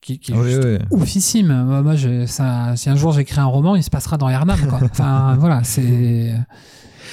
qui, 0.00 0.18
qui 0.18 0.32
est 0.32 0.36
oui, 0.36 0.50
juste 0.50 0.64
oui. 0.64 0.78
oufissime. 0.90 1.80
Moi, 1.82 1.94
je- 1.96 2.26
ça- 2.26 2.74
si 2.76 2.90
un 2.90 2.96
jour 2.96 3.12
j'écris 3.12 3.40
un 3.40 3.44
roman, 3.46 3.76
il 3.76 3.82
se 3.82 3.90
passera 3.90 4.16
dans 4.16 4.28
Yharnam. 4.28 4.58
Quoi. 4.68 4.80
Enfin, 4.90 5.36
voilà, 5.38 5.62
c'est. 5.64 6.34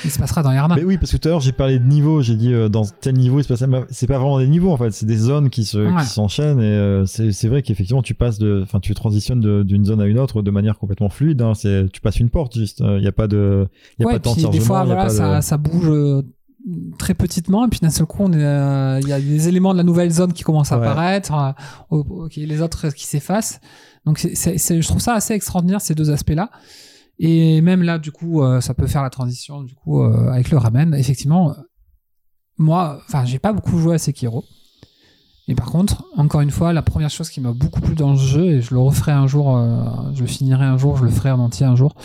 Il 0.05 0.11
se 0.11 0.19
passera 0.19 0.43
dans 0.43 0.51
Yharnam. 0.51 0.77
Mais 0.77 0.83
oui, 0.85 0.97
parce 0.97 1.11
que 1.11 1.17
tout 1.17 1.27
à 1.27 1.31
l'heure 1.31 1.39
j'ai 1.41 1.51
parlé 1.51 1.79
de 1.79 1.85
niveau, 1.85 2.21
j'ai 2.21 2.35
dit 2.35 2.53
euh, 2.53 2.69
dans 2.69 2.83
tel 2.85 3.15
niveau 3.15 3.39
il 3.39 3.43
se 3.43 3.47
passe 3.47 3.63
c'est 3.89 4.07
pas 4.07 4.17
vraiment 4.17 4.39
des 4.39 4.47
niveaux 4.47 4.71
en 4.71 4.77
fait, 4.77 4.91
c'est 4.91 5.05
des 5.05 5.17
zones 5.17 5.49
qui 5.49 5.63
se 5.65 5.77
Ouais. 5.77 6.03
s'enchaînent 6.03 6.59
et 6.59 6.63
euh, 6.63 7.05
c'est 7.05 7.47
vrai 7.47 7.61
qu'effectivement 7.61 8.01
tu 8.01 8.13
passes 8.13 8.37
de, 8.39 8.61
enfin 8.63 8.79
tu 8.79 8.93
transitionnes 8.93 9.63
d'une 9.63 9.85
zone 9.85 10.01
à 10.01 10.05
une 10.05 10.19
autre 10.19 10.41
de 10.41 10.51
manière 10.51 10.77
complètement 10.77 11.09
fluide. 11.09 11.41
Hein, 11.41 11.53
c'est 11.55 11.85
tu 11.91 12.01
passes 12.01 12.19
une 12.19 12.29
porte 12.29 12.55
juste, 12.57 12.81
il 12.85 13.03
y 13.03 13.07
a 13.07 13.11
pas 13.11 13.27
de, 13.27 13.67
il 13.97 14.03
y 14.03 14.05
a 14.05 14.07
ouais, 14.07 14.13
pas 14.13 14.19
de 14.19 14.23
temps 14.41 14.49
des 14.49 14.59
fois, 14.59 14.83
voilà, 14.83 15.05
de- 15.05 15.09
ça, 15.09 15.41
ça 15.41 15.57
bouge 15.57 15.87
euh, 15.89 16.21
très 16.97 17.13
petitement, 17.13 17.65
et 17.65 17.69
puis 17.69 17.79
d'un 17.81 17.89
seul 17.89 18.05
coup, 18.05 18.23
euh, 18.25 18.99
il 19.01 19.07
y 19.09 19.13
a 19.13 19.19
des 19.19 19.47
éléments 19.49 19.73
de 19.73 19.77
la 19.77 19.83
nouvelle 19.83 20.09
zone 20.11 20.31
qui 20.31 20.43
commencent 20.43 20.71
à 20.71 20.79
Ouais. 20.79 20.87
apparaître, 20.87 21.33
euh, 21.91 21.97
ok, 21.97 22.35
les 22.37 22.61
autres 22.61 22.89
qui 22.89 23.05
s'effacent. 23.05 23.59
Donc, 24.05 24.19
je 24.19 24.87
trouve 24.87 25.01
ça 25.01 25.13
assez 25.13 25.33
extraordinaire 25.33 25.81
ces 25.81 25.93
deux 25.93 26.09
aspects-là. 26.09 26.49
Et 27.19 27.61
même 27.61 27.83
là, 27.83 27.99
du 27.99 28.11
coup, 28.11 28.41
euh, 28.41 28.59
ça 28.61 28.73
peut 28.73 28.87
faire 28.87 29.03
la 29.03 29.09
transition, 29.09 29.61
du 29.61 29.75
coup, 29.75 30.01
euh, 30.01 30.31
avec 30.31 30.49
le 30.51 30.57
ramen. 30.57 30.93
Effectivement, 30.95 31.51
euh, 31.51 31.53
moi, 32.57 32.99
enfin, 33.07 33.23
j'ai 33.25 33.39
pas 33.39 33.53
beaucoup 33.53 33.77
joué 33.77 33.95
à 33.95 33.97
Sekiro. 33.97 34.43
Et 35.47 35.55
par 35.55 35.67
contre, 35.71 36.05
encore 36.15 36.41
une 36.41 36.51
fois, 36.51 36.71
la 36.73 36.81
première 36.81 37.09
chose 37.09 37.29
qui 37.29 37.41
m'a 37.41 37.51
beaucoup 37.51 37.81
plu 37.81 37.95
dans 37.95 38.11
le 38.11 38.17
jeu, 38.17 38.45
et 38.45 38.61
je 38.61 38.73
le 38.73 38.79
referai 38.79 39.11
un 39.11 39.27
jour, 39.27 39.59
je 40.13 40.21
le 40.21 40.27
finirai 40.27 40.63
un 40.63 40.77
jour, 40.77 40.95
je 40.95 41.03
le 41.03 41.09
ferai 41.09 41.31
en 41.31 41.39
entier 41.39 41.65
un 41.65 41.75
jour, 41.75 41.95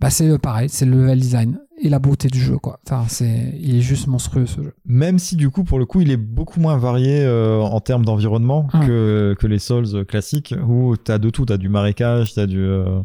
bah 0.00 0.10
c'est 0.10 0.38
pareil, 0.38 0.68
c'est 0.68 0.84
le 0.86 0.92
level 1.00 1.18
design 1.18 1.58
et 1.82 1.88
la 1.88 1.98
beauté 1.98 2.28
du 2.28 2.38
jeu, 2.38 2.56
quoi. 2.58 2.78
Enfin, 2.86 3.04
c'est, 3.08 3.52
il 3.60 3.74
est 3.74 3.80
juste 3.80 4.06
monstrueux 4.06 4.46
ce 4.46 4.62
jeu. 4.62 4.74
Même 4.84 5.18
si 5.18 5.34
du 5.34 5.50
coup 5.50 5.64
pour 5.64 5.80
le 5.80 5.86
coup 5.86 6.00
il 6.02 6.10
est 6.12 6.16
beaucoup 6.16 6.60
moins 6.60 6.76
varié 6.78 7.24
euh, 7.24 7.60
en 7.60 7.80
termes 7.80 8.04
d'environnement 8.04 8.68
Ouais. 8.74 8.86
que 8.86 9.36
que 9.40 9.46
les 9.48 9.58
Souls 9.58 10.04
classiques 10.06 10.54
où 10.68 10.96
t'as 10.96 11.18
de 11.18 11.30
tout, 11.30 11.46
t'as 11.46 11.56
du 11.56 11.68
marécage, 11.68 12.32
t'as 12.34 12.46
du 12.46 12.60
euh, 12.60 13.00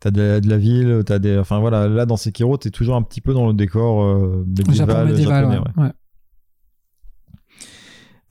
T'as 0.00 0.10
de, 0.12 0.38
de 0.40 0.48
la 0.48 0.58
ville, 0.58 1.02
t'as 1.04 1.18
des. 1.18 1.36
Enfin 1.38 1.58
voilà, 1.58 1.88
là 1.88 2.06
dans 2.06 2.16
Sekiro, 2.16 2.56
t'es 2.56 2.70
toujours 2.70 2.94
un 2.94 3.02
petit 3.02 3.20
peu 3.20 3.34
dans 3.34 3.48
le 3.48 3.52
décor 3.54 4.02
euh, 4.02 4.44
médiéval, 4.46 4.74
Japon 4.74 5.04
médiéval, 5.06 5.44
japonais. 5.50 5.58
ouais. 5.58 5.82
ouais. 5.82 5.84
ouais. 5.86 5.92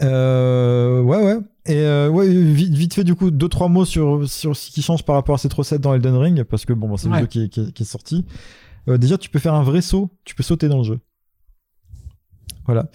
Euh, 0.04 1.02
ouais, 1.02 1.18
ouais. 1.24 1.38
Et 1.66 1.80
euh, 1.82 2.08
ouais, 2.10 2.30
vite, 2.30 2.74
vite 2.74 2.94
fait, 2.94 3.04
du 3.04 3.16
coup, 3.16 3.32
deux, 3.32 3.50
trois 3.50 3.68
mots 3.68 3.86
sur, 3.86 4.30
sur 4.30 4.56
ce 4.56 4.70
qui 4.72 4.82
change 4.82 5.04
par 5.04 5.16
rapport 5.16 5.36
à 5.36 5.38
cette 5.38 5.54
recette 5.54 5.82
dans 5.82 5.94
Elden 5.94 6.16
Ring, 6.16 6.44
parce 6.44 6.66
que 6.66 6.74
bon, 6.74 6.88
bon, 6.88 6.98
c'est 6.98 7.10
Ouais. 7.10 7.16
le 7.22 7.28
jeu 7.32 7.48
qui 7.48 7.62
est 7.62 7.84
sorti. 7.84 8.26
Euh, 8.88 8.98
déjà, 8.98 9.18
tu 9.18 9.30
peux 9.30 9.40
faire 9.40 9.54
un 9.56 9.64
vrai 9.64 9.82
saut, 9.82 10.10
tu 10.24 10.36
peux 10.36 10.44
sauter 10.44 10.70
dans 10.70 10.78
le 10.78 10.84
jeu. 10.84 11.00
Voilà. 12.66 12.90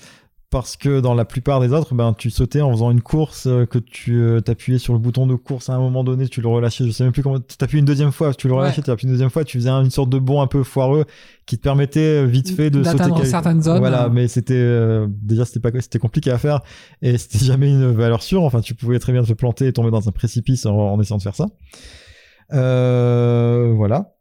Parce 0.53 0.77
que 0.77 1.01
dans 1.01 1.15
la 1.15 1.25
plupart 1.25 1.61
des 1.61 1.73
autres, 1.73 1.95
ben, 1.95 2.13
tu 2.17 2.29
sautais 2.29 2.61
en 2.61 2.71
faisant 2.73 2.91
une 2.91 3.01
course, 3.01 3.47
euh, 3.47 3.65
que 3.65 3.79
tu 3.79 4.21
euh, 4.21 4.41
t'appuyais 4.43 4.77
sur 4.79 4.93
le 4.93 4.99
bouton 4.99 5.27
de 5.27 5.35
course 5.35 5.71
à 5.71 5.73
un 5.75 5.79
moment 5.79 6.05
donné, 6.05 6.29
tu 6.29 6.43
le 6.43 6.49
relâchais, 6.49 6.85
je 6.85 6.91
sais 6.91 7.05
même 7.05 7.13
plus 7.15 7.23
comment, 7.23 7.41
tu 7.41 7.57
t'appuies 7.57 7.79
une 7.79 7.87
deuxième 7.87 8.13
fois, 8.13 8.35
tu 8.35 8.49
le 8.49 8.55
relâchais, 8.55 8.81
Ouais. 8.81 8.85
tu 8.85 8.91
appuies 8.91 9.07
une 9.07 9.13
deuxième 9.13 9.31
fois, 9.31 9.45
tu 9.45 9.57
faisais 9.57 9.71
un- 9.71 9.83
une 9.83 9.91
sorte 9.91 10.11
de 10.11 10.19
bond 10.19 10.43
un 10.43 10.47
peu 10.47 10.63
foireux 10.63 11.07
qui 11.47 11.57
te 11.57 11.63
permettait 11.63 12.23
euh, 12.23 12.27
vite 12.27 12.51
fait 12.55 12.69
de 12.69 12.83
sauter. 12.85 13.25
Certaines 13.25 13.63
zones. 13.63 13.79
Voilà, 13.79 14.11
mais 14.11 14.29
c'était 14.29 14.53
euh, 14.55 15.07
déjà 15.11 15.47
c'était 15.47 15.61
pas 15.61 15.71
c'était 15.81 15.99
compliqué 15.99 16.31
à 16.31 16.37
faire 16.37 16.61
et 17.01 17.17
c'était 17.17 17.39
jamais 17.47 17.71
une 17.71 17.91
valeur 17.91 18.23
sûre. 18.23 18.43
Enfin, 18.43 18.61
tu 18.61 18.75
pouvais 18.75 18.99
très 18.99 19.13
bien 19.15 19.23
te 19.25 19.33
planter 19.33 19.69
et 19.69 19.73
tomber 19.73 19.91
dans 19.91 20.07
un 20.07 20.13
précipice 20.13 20.67
en, 20.67 20.77
en 20.77 21.01
essayant 21.01 21.17
de 21.17 21.23
faire 21.23 21.35
ça. 21.35 21.47
Euh, 22.53 23.73
voilà. 23.75 24.13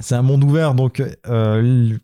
C'est 0.00 0.14
un 0.16 0.22
monde 0.22 0.44
ouvert, 0.44 0.74
donc 0.74 1.02
euh, 1.28 1.96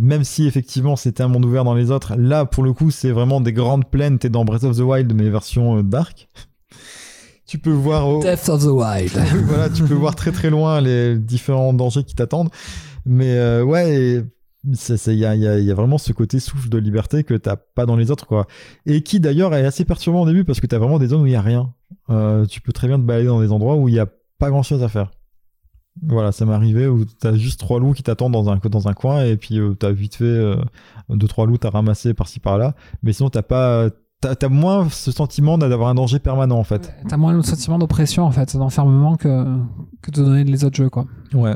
même 0.00 0.24
si 0.24 0.46
effectivement 0.46 0.96
c'était 0.96 1.22
un 1.22 1.28
monde 1.28 1.44
ouvert 1.44 1.62
dans 1.64 1.74
les 1.74 1.90
autres, 1.90 2.14
là 2.16 2.46
pour 2.46 2.62
le 2.64 2.72
coup 2.72 2.90
c'est 2.90 3.10
vraiment 3.10 3.40
des 3.40 3.52
grandes 3.52 3.88
plaines. 3.90 4.18
T'es 4.18 4.30
dans 4.30 4.44
Breath 4.44 4.64
of 4.64 4.76
the 4.76 4.80
Wild 4.80 5.12
mais 5.14 5.28
version 5.28 5.78
euh, 5.78 5.82
dark. 5.82 6.28
tu 7.46 7.58
peux 7.58 7.70
voir 7.70 8.08
au, 8.08 8.22
Death 8.22 8.48
of 8.48 8.62
the 8.62 8.68
Wild. 8.68 9.12
voilà, 9.46 9.68
tu 9.68 9.82
peux 9.84 9.94
voir 9.94 10.14
très 10.14 10.32
très 10.32 10.50
loin 10.50 10.80
les 10.80 11.18
différents 11.18 11.72
dangers 11.72 12.04
qui 12.04 12.14
t'attendent. 12.14 12.50
Mais 13.04 13.32
euh, 13.36 13.62
ouais, 13.62 13.94
et 13.94 14.22
c'est- 14.74 14.96
c'est- 14.96 15.12
il 15.14 15.18
y 15.18 15.24
a, 15.24 15.34
il 15.34 15.42
y 15.42 15.48
a- 15.48 15.58
il 15.58 15.64
y 15.64 15.70
a 15.70 15.74
vraiment 15.74 15.98
ce 15.98 16.12
côté 16.12 16.38
souffle 16.38 16.68
de 16.68 16.78
liberté 16.78 17.24
que 17.24 17.34
t'as 17.34 17.56
pas 17.56 17.86
dans 17.86 17.96
les 17.96 18.10
autres, 18.10 18.26
quoi. 18.26 18.46
Et 18.86 19.02
qui 19.02 19.20
d'ailleurs 19.20 19.54
est 19.54 19.64
assez 19.64 19.84
perturbant 19.84 20.22
au 20.22 20.26
début 20.26 20.44
parce 20.44 20.60
que 20.60 20.66
t'as 20.66 20.78
vraiment 20.78 20.98
des 20.98 21.08
zones 21.08 21.22
où 21.22 21.26
il 21.26 21.32
y 21.32 21.36
a 21.36 21.40
rien. 21.42 21.72
Euh, 22.08 22.46
tu 22.46 22.60
peux 22.60 22.72
très 22.72 22.86
bien 22.88 22.98
te 22.98 23.04
balader 23.04 23.26
dans 23.26 23.40
des 23.40 23.52
endroits 23.52 23.76
où 23.76 23.88
il 23.88 23.94
y 23.94 23.98
a 24.00 24.06
pas 24.38 24.50
grand 24.50 24.62
chose 24.62 24.82
à 24.82 24.88
faire. 24.88 25.10
Voilà, 26.02 26.32
ça 26.32 26.46
m'est 26.46 26.54
arrivé 26.54 26.86
où 26.86 27.04
t'as 27.04 27.34
juste 27.34 27.60
trois 27.60 27.80
loups 27.80 27.92
qui 27.92 28.02
t'attendent 28.02 28.32
dans 28.32 28.48
un, 28.48 28.56
dans 28.56 28.88
un 28.88 28.94
coin 28.94 29.24
et 29.24 29.36
puis 29.36 29.58
euh, 29.58 29.74
t'as 29.74 29.90
vite 29.90 30.14
fait 30.14 30.24
euh, 30.24 30.56
deux 31.10 31.28
trois 31.28 31.46
loups 31.46 31.58
t'as 31.58 31.70
ramassé 31.70 32.14
par-ci 32.14 32.40
par-là, 32.40 32.74
mais 33.02 33.12
sinon 33.12 33.28
t'as 33.28 33.42
pas 33.42 33.90
t'as 34.20 34.48
moins 34.48 34.88
ce 34.90 35.12
sentiment 35.12 35.58
d'avoir 35.58 35.88
un 35.88 35.94
danger 35.94 36.18
permanent 36.18 36.58
en 36.58 36.64
fait. 36.64 36.92
T'as 37.08 37.16
moins 37.16 37.32
le 37.32 37.42
sentiment 37.42 37.78
d'oppression, 37.78 38.24
en 38.24 38.30
fait, 38.30 38.56
d'enfermement 38.56 39.16
que, 39.16 39.46
que 40.02 40.10
de 40.10 40.22
donner 40.22 40.44
les 40.44 40.64
autres 40.64 40.76
jeux, 40.76 40.90
quoi. 40.90 41.06
Ouais. 41.32 41.54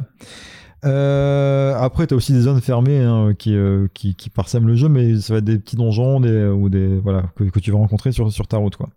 Euh, 0.85 1.74
après, 1.78 2.07
t'as 2.07 2.16
aussi 2.16 2.32
des 2.32 2.43
zones 2.43 2.61
fermées 2.61 3.01
hein, 3.01 3.32
qui, 3.39 3.55
euh, 3.55 3.87
qui, 3.95 4.14
qui 4.14 4.28
parsèment 4.28 4.66
le 4.66 4.74
jeu, 4.74 4.89
mais 4.89 5.18
ça 5.18 5.32
va 5.32 5.39
être 5.39 5.45
des 5.45 5.59
petits 5.59 5.76
donjons 5.76 6.20
des, 6.20 6.47
ou 6.47 6.68
des 6.68 6.99
voilà 6.99 7.24
que, 7.37 7.45
que 7.45 7.59
tu 7.59 7.70
vas 7.70 7.78
rencontrer 7.78 8.12
sur, 8.12 8.30
sur 8.30 8.47
ta 8.47 8.59
route 8.59 8.76
quoi. 8.76 8.91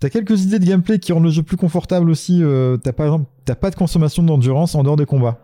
T'as 0.00 0.10
quelques 0.10 0.42
idées 0.44 0.58
de 0.58 0.66
gameplay 0.66 0.98
qui 0.98 1.12
rendent 1.12 1.24
le 1.24 1.30
jeu 1.30 1.42
plus 1.42 1.56
confortable 1.56 2.10
aussi. 2.10 2.42
Euh, 2.42 2.76
t'as 2.76 2.92
par 2.92 3.06
exemple 3.06 3.26
t'as 3.44 3.54
pas 3.54 3.70
de 3.70 3.76
consommation 3.76 4.22
d'endurance 4.22 4.74
en 4.74 4.82
dehors 4.82 4.96
des 4.96 5.06
combats. 5.06 5.38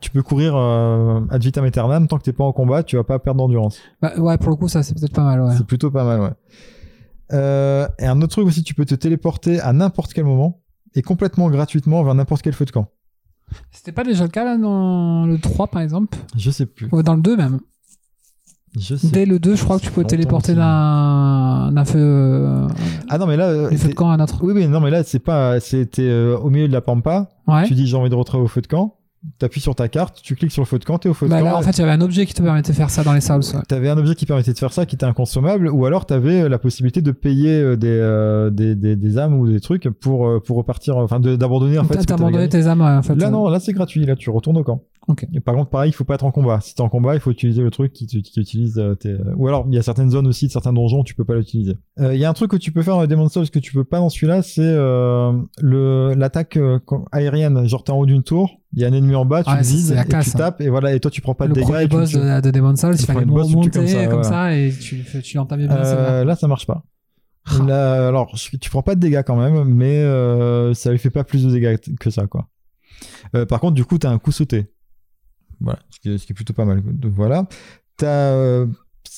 Tu 0.00 0.10
peux 0.10 0.22
courir 0.22 0.54
euh, 0.56 1.20
ad 1.30 1.42
vitam 1.42 1.64
aeternam 1.64 2.08
tant 2.08 2.18
que 2.18 2.24
t'es 2.24 2.32
pas 2.32 2.44
en 2.44 2.52
combat, 2.52 2.82
tu 2.82 2.96
vas 2.96 3.04
pas 3.04 3.18
perdre 3.18 3.38
d'endurance. 3.38 3.78
Bah, 4.02 4.12
ouais, 4.18 4.36
pour 4.36 4.50
le 4.50 4.56
coup, 4.56 4.68
ça, 4.68 4.82
c'est 4.82 4.94
peut-être 4.94 5.12
pas 5.12 5.22
mal, 5.22 5.40
ouais. 5.40 5.54
C'est 5.56 5.66
plutôt 5.66 5.92
pas 5.92 6.04
mal, 6.04 6.20
ouais. 6.20 6.32
Euh, 7.32 7.86
et 7.98 8.06
un 8.06 8.20
autre 8.20 8.32
truc 8.32 8.46
aussi, 8.46 8.62
tu 8.62 8.74
peux 8.74 8.84
te 8.84 8.94
téléporter 8.94 9.60
à 9.60 9.72
n'importe 9.72 10.12
quel 10.12 10.24
moment 10.24 10.60
et 10.94 11.02
complètement 11.02 11.48
gratuitement 11.50 12.02
vers 12.02 12.14
n'importe 12.14 12.42
quel 12.42 12.52
feu 12.52 12.64
de 12.64 12.70
camp. 12.72 12.88
C'était 13.70 13.92
pas 13.92 14.04
déjà 14.04 14.24
le 14.24 14.30
cas, 14.30 14.44
là, 14.44 14.56
dans 14.58 15.26
le 15.26 15.38
3, 15.38 15.68
par 15.68 15.82
exemple 15.82 16.18
Je 16.36 16.50
sais 16.50 16.66
plus. 16.66 16.88
Ou 16.92 17.02
dans 17.02 17.14
le 17.14 17.22
2, 17.22 17.36
même. 17.36 17.60
Je 18.78 18.94
sais. 18.94 19.08
Dès 19.08 19.24
le 19.24 19.38
2, 19.38 19.54
je 19.56 19.64
crois 19.64 19.78
que 19.78 19.84
tu 19.84 19.90
peux 19.90 20.04
téléporter 20.04 20.54
d'un 20.54 21.84
feu, 21.86 21.98
euh, 21.98 22.68
Ah 23.08 23.16
non, 23.16 23.26
mais 23.26 23.36
là. 23.36 23.46
euh, 23.48 23.70
du 23.70 23.78
feu 23.78 23.88
de 23.88 23.94
camp 23.94 24.10
à 24.10 24.14
un 24.14 24.20
autre. 24.20 24.38
Oui, 24.42 24.52
mais 24.54 24.66
non, 24.68 24.80
mais 24.80 24.90
là, 24.90 25.02
c'est 25.02 25.18
pas. 25.18 25.60
C'était 25.60 26.02
euh, 26.02 26.36
au 26.36 26.50
milieu 26.50 26.68
de 26.68 26.72
la 26.72 26.82
pampa. 26.82 27.30
Ouais. 27.46 27.64
Tu 27.64 27.74
dis 27.74 27.86
j'ai 27.86 27.96
envie 27.96 28.10
de 28.10 28.14
retrouver 28.14 28.44
au 28.44 28.48
feu 28.48 28.60
de 28.60 28.66
camp. 28.66 28.95
T'appuies 29.38 29.60
sur 29.60 29.74
ta 29.74 29.88
carte, 29.88 30.20
tu 30.22 30.34
cliques 30.36 30.52
sur 30.52 30.62
le 30.62 30.66
feu 30.66 30.78
de 30.78 30.84
camp, 30.84 30.98
t'es 30.98 31.08
au 31.08 31.14
feu 31.14 31.26
de 31.26 31.30
Bah, 31.30 31.40
camp. 31.40 31.44
là, 31.46 31.56
en 31.56 31.62
fait, 31.62 31.72
il 31.72 31.80
y 31.80 31.82
avait 31.82 31.92
un 31.92 32.00
objet 32.00 32.26
qui 32.26 32.34
te 32.34 32.42
permettait 32.42 32.72
de 32.72 32.76
faire 32.76 32.90
ça 32.90 33.02
dans 33.02 33.12
les 33.12 33.20
Souls. 33.20 33.36
ouais. 33.54 33.62
T'avais 33.68 33.88
un 33.88 33.98
objet 33.98 34.14
qui 34.14 34.24
permettait 34.26 34.52
de 34.52 34.58
faire 34.58 34.72
ça, 34.72 34.86
qui 34.86 34.94
était 34.94 35.04
inconsommable, 35.06 35.68
ou 35.68 35.84
alors 35.86 36.06
t'avais 36.06 36.48
la 36.48 36.58
possibilité 36.58 37.02
de 37.02 37.10
payer 37.12 37.60
euh, 37.60 37.76
des, 37.76 37.88
euh, 37.88 38.50
des, 38.50 38.74
des, 38.74 38.94
des 38.96 39.18
âmes 39.18 39.34
ou 39.38 39.46
des 39.48 39.60
trucs 39.60 39.88
pour, 39.88 40.26
euh, 40.28 40.40
pour 40.40 40.56
repartir, 40.56 40.96
enfin 40.96 41.18
d'abandonner 41.20 41.78
en 41.78 41.84
fait. 41.84 42.06
Gagné. 42.06 42.48
tes 42.48 42.66
âmes, 42.66 42.80
ouais, 42.80 42.86
en 42.96 43.02
fait. 43.02 43.14
Là 43.16 43.26
euh. 43.28 43.30
non, 43.30 43.48
là 43.48 43.58
c'est 43.60 43.72
gratuit, 43.72 44.04
là 44.06 44.16
tu 44.16 44.30
retournes 44.30 44.58
au 44.58 44.64
camp. 44.64 44.82
Ok. 45.08 45.24
Et 45.32 45.38
par 45.40 45.54
contre 45.54 45.70
pareil, 45.70 45.90
il 45.90 45.92
faut 45.92 46.02
pas 46.04 46.14
être 46.16 46.24
en 46.24 46.32
combat. 46.32 46.58
Si 46.60 46.74
t'es 46.74 46.80
en 46.80 46.88
combat, 46.88 47.14
il 47.14 47.20
faut 47.20 47.30
utiliser 47.30 47.62
le 47.62 47.70
truc 47.70 47.92
qui, 47.92 48.06
qui 48.08 48.40
utilise 48.40 48.76
euh, 48.78 48.94
tes... 48.96 49.16
Ou 49.36 49.46
alors 49.46 49.64
il 49.68 49.74
y 49.74 49.78
a 49.78 49.82
certaines 49.82 50.10
zones 50.10 50.26
aussi, 50.26 50.48
certains 50.50 50.72
donjons, 50.72 51.04
tu 51.04 51.14
peux 51.14 51.24
pas 51.24 51.34
l'utiliser. 51.36 51.76
Euh, 52.00 52.12
Il 52.14 52.20
y 52.20 52.24
a 52.24 52.28
un 52.30 52.32
truc 52.32 52.50
que 52.50 52.56
tu 52.56 52.72
peux 52.72 52.82
faire 52.82 52.96
dans 52.96 53.06
Demon's 53.06 53.32
Souls 53.32 53.48
que 53.50 53.60
tu 53.60 53.72
peux 53.72 53.84
pas 53.84 53.98
dans 53.98 54.08
celui-là, 54.08 54.42
c'est 54.42 54.62
euh, 54.64 55.32
l'attaque 55.62 56.56
euh, 56.56 56.78
aérienne. 57.12 57.66
Genre 57.68 57.84
t'es 57.84 57.92
en 57.92 57.98
haut 57.98 58.06
d'une 58.06 58.22
tour, 58.22 58.50
il 58.72 58.82
y 58.82 58.84
a 58.84 58.88
un 58.88 58.92
ennemi 58.92 59.14
en 59.14 59.24
bas, 59.24 59.42
tu 59.42 59.50
Ouais, 59.50 59.56
le 59.56 59.62
vises, 59.62 59.92
et 59.92 60.04
classe, 60.04 60.30
tu 60.30 60.36
hein. 60.36 60.38
tapes, 60.38 60.60
et 60.60 60.68
voilà, 60.68 60.94
et 60.94 61.00
toi 61.00 61.10
tu 61.10 61.20
prends 61.20 61.34
pas 61.34 61.44
de 61.46 61.54
le 61.54 61.54
dégâts. 61.54 61.66
tu 61.66 61.82
le 61.82 61.86
boss 61.88 62.10
tues. 62.10 62.16
de, 62.16 62.40
de 62.40 62.50
Demon's 62.50 62.80
Souls, 62.80 62.96
il 62.98 63.06
fallait 63.06 63.20
premier 63.20 63.32
boss, 63.32 63.46
tu 63.46 63.52
le 63.52 63.56
monter 63.56 63.70
tues 63.70 63.78
comme 63.78 63.86
ça, 63.88 64.06
comme 64.06 64.18
ouais. 64.18 64.24
ça 64.24 64.56
et 64.56 64.72
tu, 64.72 65.04
tu 65.22 65.36
l'entamais 65.36 65.66
bien. 65.66 65.76
Euh, 65.76 66.24
là, 66.24 66.36
ça 66.36 66.48
marche 66.48 66.66
pas. 66.66 66.84
Là, 67.66 68.08
alors, 68.08 68.34
tu 68.60 68.70
prends 68.70 68.82
pas 68.82 68.94
de 68.94 69.00
dégâts 69.00 69.22
quand 69.24 69.36
même, 69.36 69.64
mais 69.64 69.98
euh, 69.98 70.74
ça 70.74 70.90
lui 70.90 70.98
fait 70.98 71.10
pas 71.10 71.24
plus 71.24 71.44
de 71.44 71.50
dégâts 71.50 71.76
que 72.00 72.10
ça, 72.10 72.26
quoi. 72.26 72.48
Euh, 73.34 73.46
par 73.46 73.60
contre, 73.60 73.74
du 73.74 73.84
coup, 73.84 73.98
t'as 73.98 74.10
un 74.10 74.18
coup 74.18 74.32
sauté. 74.32 74.72
Voilà, 75.60 75.78
ce 75.90 76.00
qui 76.00 76.10
est, 76.10 76.18
ce 76.18 76.26
qui 76.26 76.32
est 76.32 76.34
plutôt 76.34 76.52
pas 76.52 76.64
mal. 76.64 76.82
Donc 76.82 77.12
voilà. 77.12 77.46
T'as, 77.96 78.32
euh, 78.32 78.66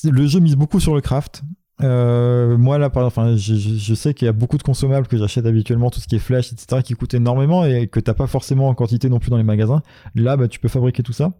le 0.04 0.26
jeu 0.26 0.40
mise 0.40 0.56
beaucoup 0.56 0.78
sur 0.78 0.94
le 0.94 1.00
craft. 1.00 1.42
Euh, 1.82 2.56
moi 2.58 2.78
là, 2.78 2.90
par, 2.90 3.06
enfin, 3.06 3.36
je, 3.36 3.54
je- 3.54 3.94
sais 3.94 4.12
qu'il 4.12 4.26
y 4.26 4.28
a 4.28 4.32
beaucoup 4.32 4.58
de 4.58 4.62
consommables 4.64 5.06
que 5.06 5.16
j'achète 5.16 5.46
habituellement, 5.46 5.90
tout 5.90 6.00
ce 6.00 6.08
qui 6.08 6.16
est 6.16 6.18
flash, 6.18 6.52
etc., 6.52 6.82
qui 6.82 6.94
coûtent 6.94 7.14
énormément 7.14 7.64
et 7.64 7.86
que 7.86 8.00
t'as 8.00 8.14
pas 8.14 8.26
forcément 8.26 8.68
en 8.68 8.74
quantité 8.74 9.08
non 9.08 9.20
plus 9.20 9.30
dans 9.30 9.36
les 9.36 9.44
magasins. 9.44 9.82
Là, 10.16 10.36
bah, 10.36 10.48
tu 10.48 10.58
peux 10.58 10.68
fabriquer 10.68 11.02
tout 11.04 11.12
ça. 11.12 11.32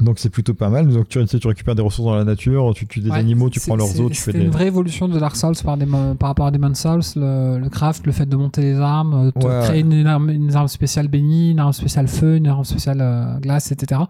Donc 0.00 0.18
c'est 0.18 0.30
plutôt 0.30 0.54
pas 0.54 0.68
mal. 0.70 0.88
Donc 0.88 1.08
tu, 1.08 1.18
récupères 1.46 1.74
des 1.74 1.82
ressources 1.82 2.06
dans 2.08 2.14
la 2.16 2.24
nature, 2.24 2.72
tu 2.74 2.86
tues 2.86 3.00
des 3.00 3.10
Ouais, 3.10 3.18
animaux, 3.18 3.50
tu 3.50 3.60
prends 3.60 3.76
leurs 3.76 4.00
os, 4.00 4.10
tu 4.10 4.16
fais 4.20 4.32
des. 4.32 4.40
une 4.40 4.50
vraie 4.50 4.66
évolution 4.66 5.08
de 5.08 5.18
Dark 5.18 5.36
Souls 5.36 5.54
par, 5.62 5.76
des, 5.76 5.86
par 5.86 6.28
rapport 6.30 6.46
à 6.46 6.50
Demon's 6.50 6.78
Souls, 6.80 7.02
le, 7.16 7.58
le 7.58 7.68
craft, 7.68 8.06
le 8.06 8.12
fait 8.12 8.26
de 8.26 8.34
monter 8.36 8.62
les 8.62 8.76
armes, 8.76 9.28
euh, 9.28 9.40
de 9.40 9.46
Ouais, 9.46 9.60
créer 9.64 9.80
une, 9.80 10.06
arme, 10.06 10.30
une 10.30 10.54
arme 10.56 10.68
spéciale 10.68 11.08
bénie, 11.08 11.50
une 11.50 11.58
arme 11.60 11.72
spéciale 11.72 12.08
feu, 12.08 12.36
une 12.36 12.46
arme 12.46 12.64
spéciale 12.64 13.00
euh, 13.00 13.38
glace, 13.40 13.72
etc. 13.72 14.02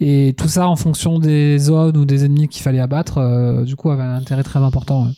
Et 0.00 0.34
tout 0.38 0.48
ça 0.48 0.68
en 0.68 0.76
fonction 0.76 1.18
des 1.18 1.58
zones 1.58 1.96
ou 1.96 2.04
des 2.04 2.24
ennemis 2.24 2.48
qu'il 2.48 2.62
fallait 2.62 2.80
abattre, 2.80 3.18
euh, 3.18 3.64
du 3.64 3.76
coup, 3.76 3.90
avait 3.90 4.02
un 4.04 4.14
intérêt 4.14 4.44
très 4.44 4.60
important. 4.60 5.06
ouais. 5.06 5.12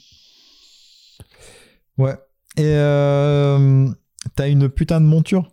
Ouais. 1.99 2.15
Et 2.57 2.65
euh, 2.65 3.89
t'as 4.35 4.49
une 4.49 4.69
putain 4.69 5.01
de 5.01 5.07
monture? 5.07 5.49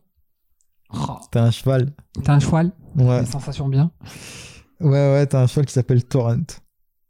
Oh, 0.93 1.17
T'as 1.31 1.43
un 1.43 1.51
cheval? 1.51 1.93
T'as 2.23 2.33
un 2.35 2.39
cheval, 2.39 2.71
Ouais. 2.97 3.21
des 3.21 3.25
sensations 3.27 3.67
bien. 3.69 3.91
Ouais, 4.79 4.89
ouais, 5.13 5.25
t'as 5.27 5.41
un 5.43 5.47
cheval 5.47 5.65
qui 5.65 5.73
s'appelle 5.73 6.03
Torrent. 6.03 6.37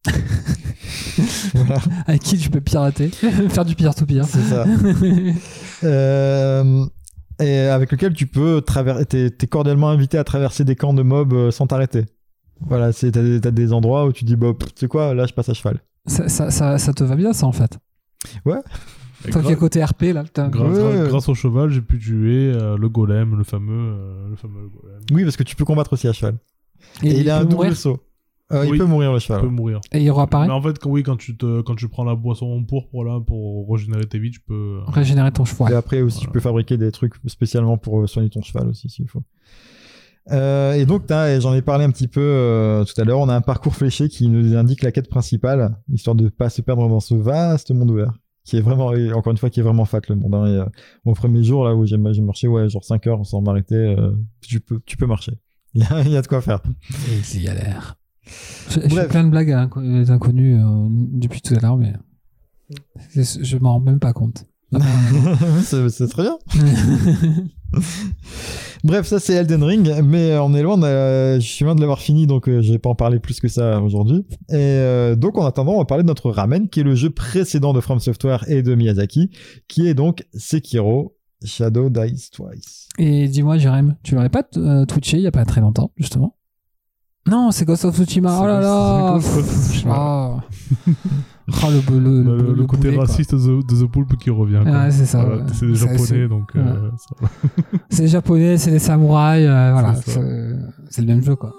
voilà, 1.53 1.79
Avec 2.05 2.21
qui 2.21 2.37
tu 2.37 2.49
peux 2.49 2.61
pirater, 2.61 3.09
faire 3.49 3.65
du 3.65 3.75
peer-to-peer. 3.75 4.25
c'est 4.25 4.41
ça. 4.43 4.65
Euh, 5.83 6.85
et 7.39 7.59
avec 7.59 7.91
lequel 7.91 8.11
tu 8.13 8.25
peux 8.25 8.61
traverser. 8.61 9.05
T'es, 9.05 9.29
t'es 9.29 9.45
cordialement 9.45 9.89
invité 9.89 10.17
à 10.17 10.23
traverser 10.23 10.63
des 10.63 10.75
camps 10.75 10.95
de 10.95 11.03
mobs 11.03 11.33
euh, 11.33 11.51
sans 11.51 11.67
t'arrêter. 11.67 12.05
Voilà, 12.61 12.91
c'est, 12.91 13.11
t'as, 13.11 13.21
des- 13.21 13.39
t'as 13.39 13.51
des 13.51 13.73
endroits 13.73 14.05
où 14.07 14.11
tu 14.11 14.25
dis, 14.25 14.35
bah, 14.35 14.53
tu 14.59 14.65
sais 14.75 14.87
quoi, 14.87 15.13
là 15.13 15.27
je 15.27 15.33
passe 15.33 15.49
à 15.49 15.53
cheval. 15.53 15.79
ça, 16.07 16.27
ça, 16.29 16.49
ça, 16.49 16.79
ça 16.79 16.93
te 16.93 17.03
va 17.03 17.15
bien, 17.15 17.31
ça, 17.33 17.45
en 17.45 17.51
fait? 17.51 17.77
Et 18.33 18.39
Toi 19.31 19.41
qui 19.41 19.51
es 19.51 19.55
côté 19.55 19.83
RP, 19.83 20.03
là, 20.13 20.23
putain. 20.23 20.49
gra- 20.49 20.69
Ouais, 20.69 21.09
grâce 21.09 21.27
au 21.29 21.33
cheval, 21.35 21.69
j'ai 21.71 21.81
pu 21.81 21.97
tuer 21.99 22.51
euh, 22.53 22.77
le 22.77 22.87
golem, 22.89 23.35
le 23.35 23.43
fameux, 23.43 23.73
euh, 23.97 24.29
le 24.29 24.35
fameux 24.35 24.67
golem. 24.69 24.99
Oui, 25.11 25.23
parce 25.23 25.35
que 25.37 25.43
tu 25.43 25.55
peux 25.55 25.65
combattre 25.65 25.93
aussi 25.93 26.07
à 26.07 26.13
cheval. 26.13 26.37
Et, 27.03 27.19
il, 27.21 27.29
a 27.29 27.37
peut 27.37 27.41
un 27.41 27.43
double 27.45 27.55
mourir, 27.55 27.75
saut. 27.75 27.99
Euh, 28.53 28.65
Il 28.71 28.77
peut 28.77 28.85
mourir 28.85 29.11
le 29.11 29.17
Il 29.17 29.21
cheval. 29.21 29.41
peut 29.41 29.47
mourir. 29.49 29.81
Et 29.91 30.01
il 30.03 30.11
réapparaît. 30.11 30.47
Mais 30.47 30.53
en 30.53 30.61
fait, 30.61 30.77
quand, 30.79 30.89
oui, 30.91 31.03
quand 31.03 31.17
tu, 31.17 31.35
te, 31.35 31.61
quand 31.61 31.75
tu 31.75 31.89
prends 31.89 32.03
la 32.05 32.15
boisson 32.15 32.63
pour, 32.63 32.87
pour, 32.89 33.03
là, 33.03 33.19
pour 33.19 33.67
régénérer 33.69 34.05
tes 34.05 34.19
vies, 34.19 34.31
tu 34.31 34.39
peux. 34.39 34.79
Régénérer 34.87 35.31
ton 35.31 35.43
Et 35.43 35.47
cheval. 35.47 35.73
après 35.73 36.01
aussi, 36.01 36.19
tu 36.19 36.25
Voilà. 36.27 36.33
peux 36.33 36.39
fabriquer 36.39 36.77
des 36.77 36.91
trucs 36.91 37.15
spécialement 37.25 37.77
pour 37.77 38.07
soigner 38.07 38.29
ton 38.29 38.41
cheval 38.41 38.67
aussi, 38.69 38.87
s'il 38.89 39.07
faut. 39.09 39.23
Euh, 40.31 40.73
et 40.73 40.85
donc, 40.85 41.09
et 41.09 41.39
j'en 41.41 41.53
ai 41.53 41.61
parlé 41.61 41.85
un 41.85 41.89
petit 41.91 42.07
peu 42.09 42.21
euh, 42.21 42.83
tout 42.83 42.99
à 42.99 43.05
l'heure, 43.05 43.19
on 43.19 43.29
a 43.29 43.35
un 43.35 43.41
parcours 43.41 43.75
fléché 43.75 44.09
qui 44.09 44.27
nous 44.27 44.55
indique 44.57 44.83
la 44.83 44.91
quête 44.91 45.09
principale, 45.09 45.77
histoire 45.91 46.15
de 46.15 46.27
pas 46.27 46.49
se 46.49 46.61
perdre 46.61 46.87
dans 46.89 46.99
ce 46.99 47.15
vaste 47.15 47.71
monde 47.71 47.91
ouvert, 47.91 48.11
qui 48.47 48.55
est 48.57 48.61
vraiment, 48.61 48.93
et 48.93 49.11
encore 49.11 49.31
une 49.31 49.37
fois, 49.37 49.49
qui 49.49 49.59
est 49.59 49.63
vraiment 49.63 49.83
fat 49.85 49.99
le 50.07 50.15
monde. 50.15 50.33
hein. 50.35 50.45
Et, 50.47 50.57
euh, 50.57 50.65
au 51.05 51.13
premier 51.13 51.43
jour, 51.43 51.65
là 51.65 51.75
où 51.75 51.85
j'ai 51.85 51.97
marché, 51.97 52.47
ouais, 52.47 52.69
genre 52.69 52.83
5 52.83 53.05
heures 53.07 53.25
sans 53.25 53.41
m'arrêter, 53.41 53.75
euh, 53.75 54.11
tu, 54.41 54.61
peux, 54.61 54.79
tu 54.85 54.95
peux 54.95 55.05
marcher. 55.05 55.33
Il 55.73 55.81
y, 55.81 55.85
a, 55.93 56.01
il 56.01 56.09
y 56.11 56.17
a 56.17 56.21
de 56.21 56.27
quoi 56.27 56.41
faire. 56.41 56.61
Je, 58.25 58.75
je 58.75 58.79
fais 58.79 58.87
Bref. 58.87 59.09
plein 59.09 59.23
de 59.25 59.29
blagues 59.29 59.51
à 59.51 59.65
inco- 59.65 59.81
euh, 59.81 60.05
euh, 60.09 60.87
depuis 60.89 61.41
tout 61.41 61.53
à 61.55 61.59
l'heure, 61.59 61.77
mais 61.77 61.93
c'est- 63.11 63.43
je 63.43 63.57
m'en 63.57 63.73
rends 63.73 63.79
même 63.81 63.99
pas 63.99 64.13
compte. 64.13 64.45
c'est 65.63 65.87
c'est 65.89 66.07
très 66.07 66.23
bien. 66.23 66.37
Bref, 68.87 69.05
ça 69.05 69.19
c'est 69.19 69.33
Elden 69.33 69.63
Ring, 69.63 69.91
mais 70.01 70.37
on 70.37 70.53
est 70.55 70.61
loin, 70.61 70.77
de- 70.77 71.39
je 71.41 71.45
suis 71.45 71.65
loin 71.65 71.75
de 71.75 71.81
l'avoir 71.81 71.99
fini, 71.99 72.25
donc 72.25 72.47
euh, 72.47 72.61
je 72.61 72.71
vais 72.71 72.79
pas 72.79 72.89
en 72.89 72.95
parler 72.95 73.19
plus 73.19 73.41
que 73.41 73.49
ça 73.49 73.81
aujourd'hui. 73.81 74.25
Et 74.49 74.55
euh, 74.55 75.15
donc 75.17 75.37
en 75.37 75.45
attendant, 75.45 75.73
on 75.73 75.79
va 75.79 75.85
parler 75.85 76.03
de 76.03 76.07
notre 76.07 76.31
Ramen, 76.31 76.69
qui 76.69 76.79
est 76.79 76.83
le 76.83 76.95
jeu 76.95 77.09
précédent 77.09 77.73
de 77.73 77.81
From 77.81 77.99
Software 77.99 78.49
et 78.49 78.63
de 78.63 78.75
Miyazaki, 78.75 79.29
qui 79.67 79.87
est 79.87 79.93
donc 79.93 80.25
Sekiro 80.33 81.17
Shadow 81.43 81.89
Dies 81.89 82.29
Twice. 82.31 82.87
Et 82.97 83.27
dis-moi, 83.27 83.57
Jérém, 83.57 83.97
tu 84.03 84.15
l'aurais 84.15 84.29
pas 84.29 84.43
euh, 84.55 84.85
twitché 84.85 85.17
il 85.17 85.23
y 85.23 85.27
a 85.27 85.31
pas 85.31 85.43
très 85.43 85.59
longtemps, 85.59 85.91
justement? 85.97 86.37
Non, 87.27 87.51
c'est 87.51 87.65
Ghost 87.65 87.83
of 87.83 87.93
Tsushima. 87.93 88.39
Oh 88.41 88.47
là 88.47 88.61
là 88.61 89.19
Ah. 91.53 91.65
Oh, 91.65 91.71
le, 91.71 91.99
le, 91.99 92.23
le, 92.23 92.37
le- 92.37 92.53
le 92.55 92.65
côté 92.65 92.89
boulet, 92.89 92.99
raciste 92.99 93.33
de, 93.33 93.61
The- 93.61 93.65
de 93.65 93.85
The 93.85 93.89
Pulp 93.89 94.17
qui 94.17 94.29
revient. 94.29 94.57
Ouais, 94.65 94.91
c'est 94.91 95.05
ça. 95.05 95.23
Voilà, 95.23 95.43
ouais. 95.43 95.49
c'est 95.53 95.65
des 95.65 95.75
japonais, 95.75 96.27
donc. 96.27 96.51
euh. 96.57 96.89
C'est 97.89 98.01
des 98.01 98.07
japonais, 98.09 98.57
c'est 98.57 98.71
des 98.71 98.79
samouraïs, 98.79 99.45
euh, 99.47 99.71
voilà. 99.71 99.95
C'est 100.89 101.01
le 101.01 101.07
même 101.07 101.23
jeu, 101.23 101.35
quoi. 101.37 101.53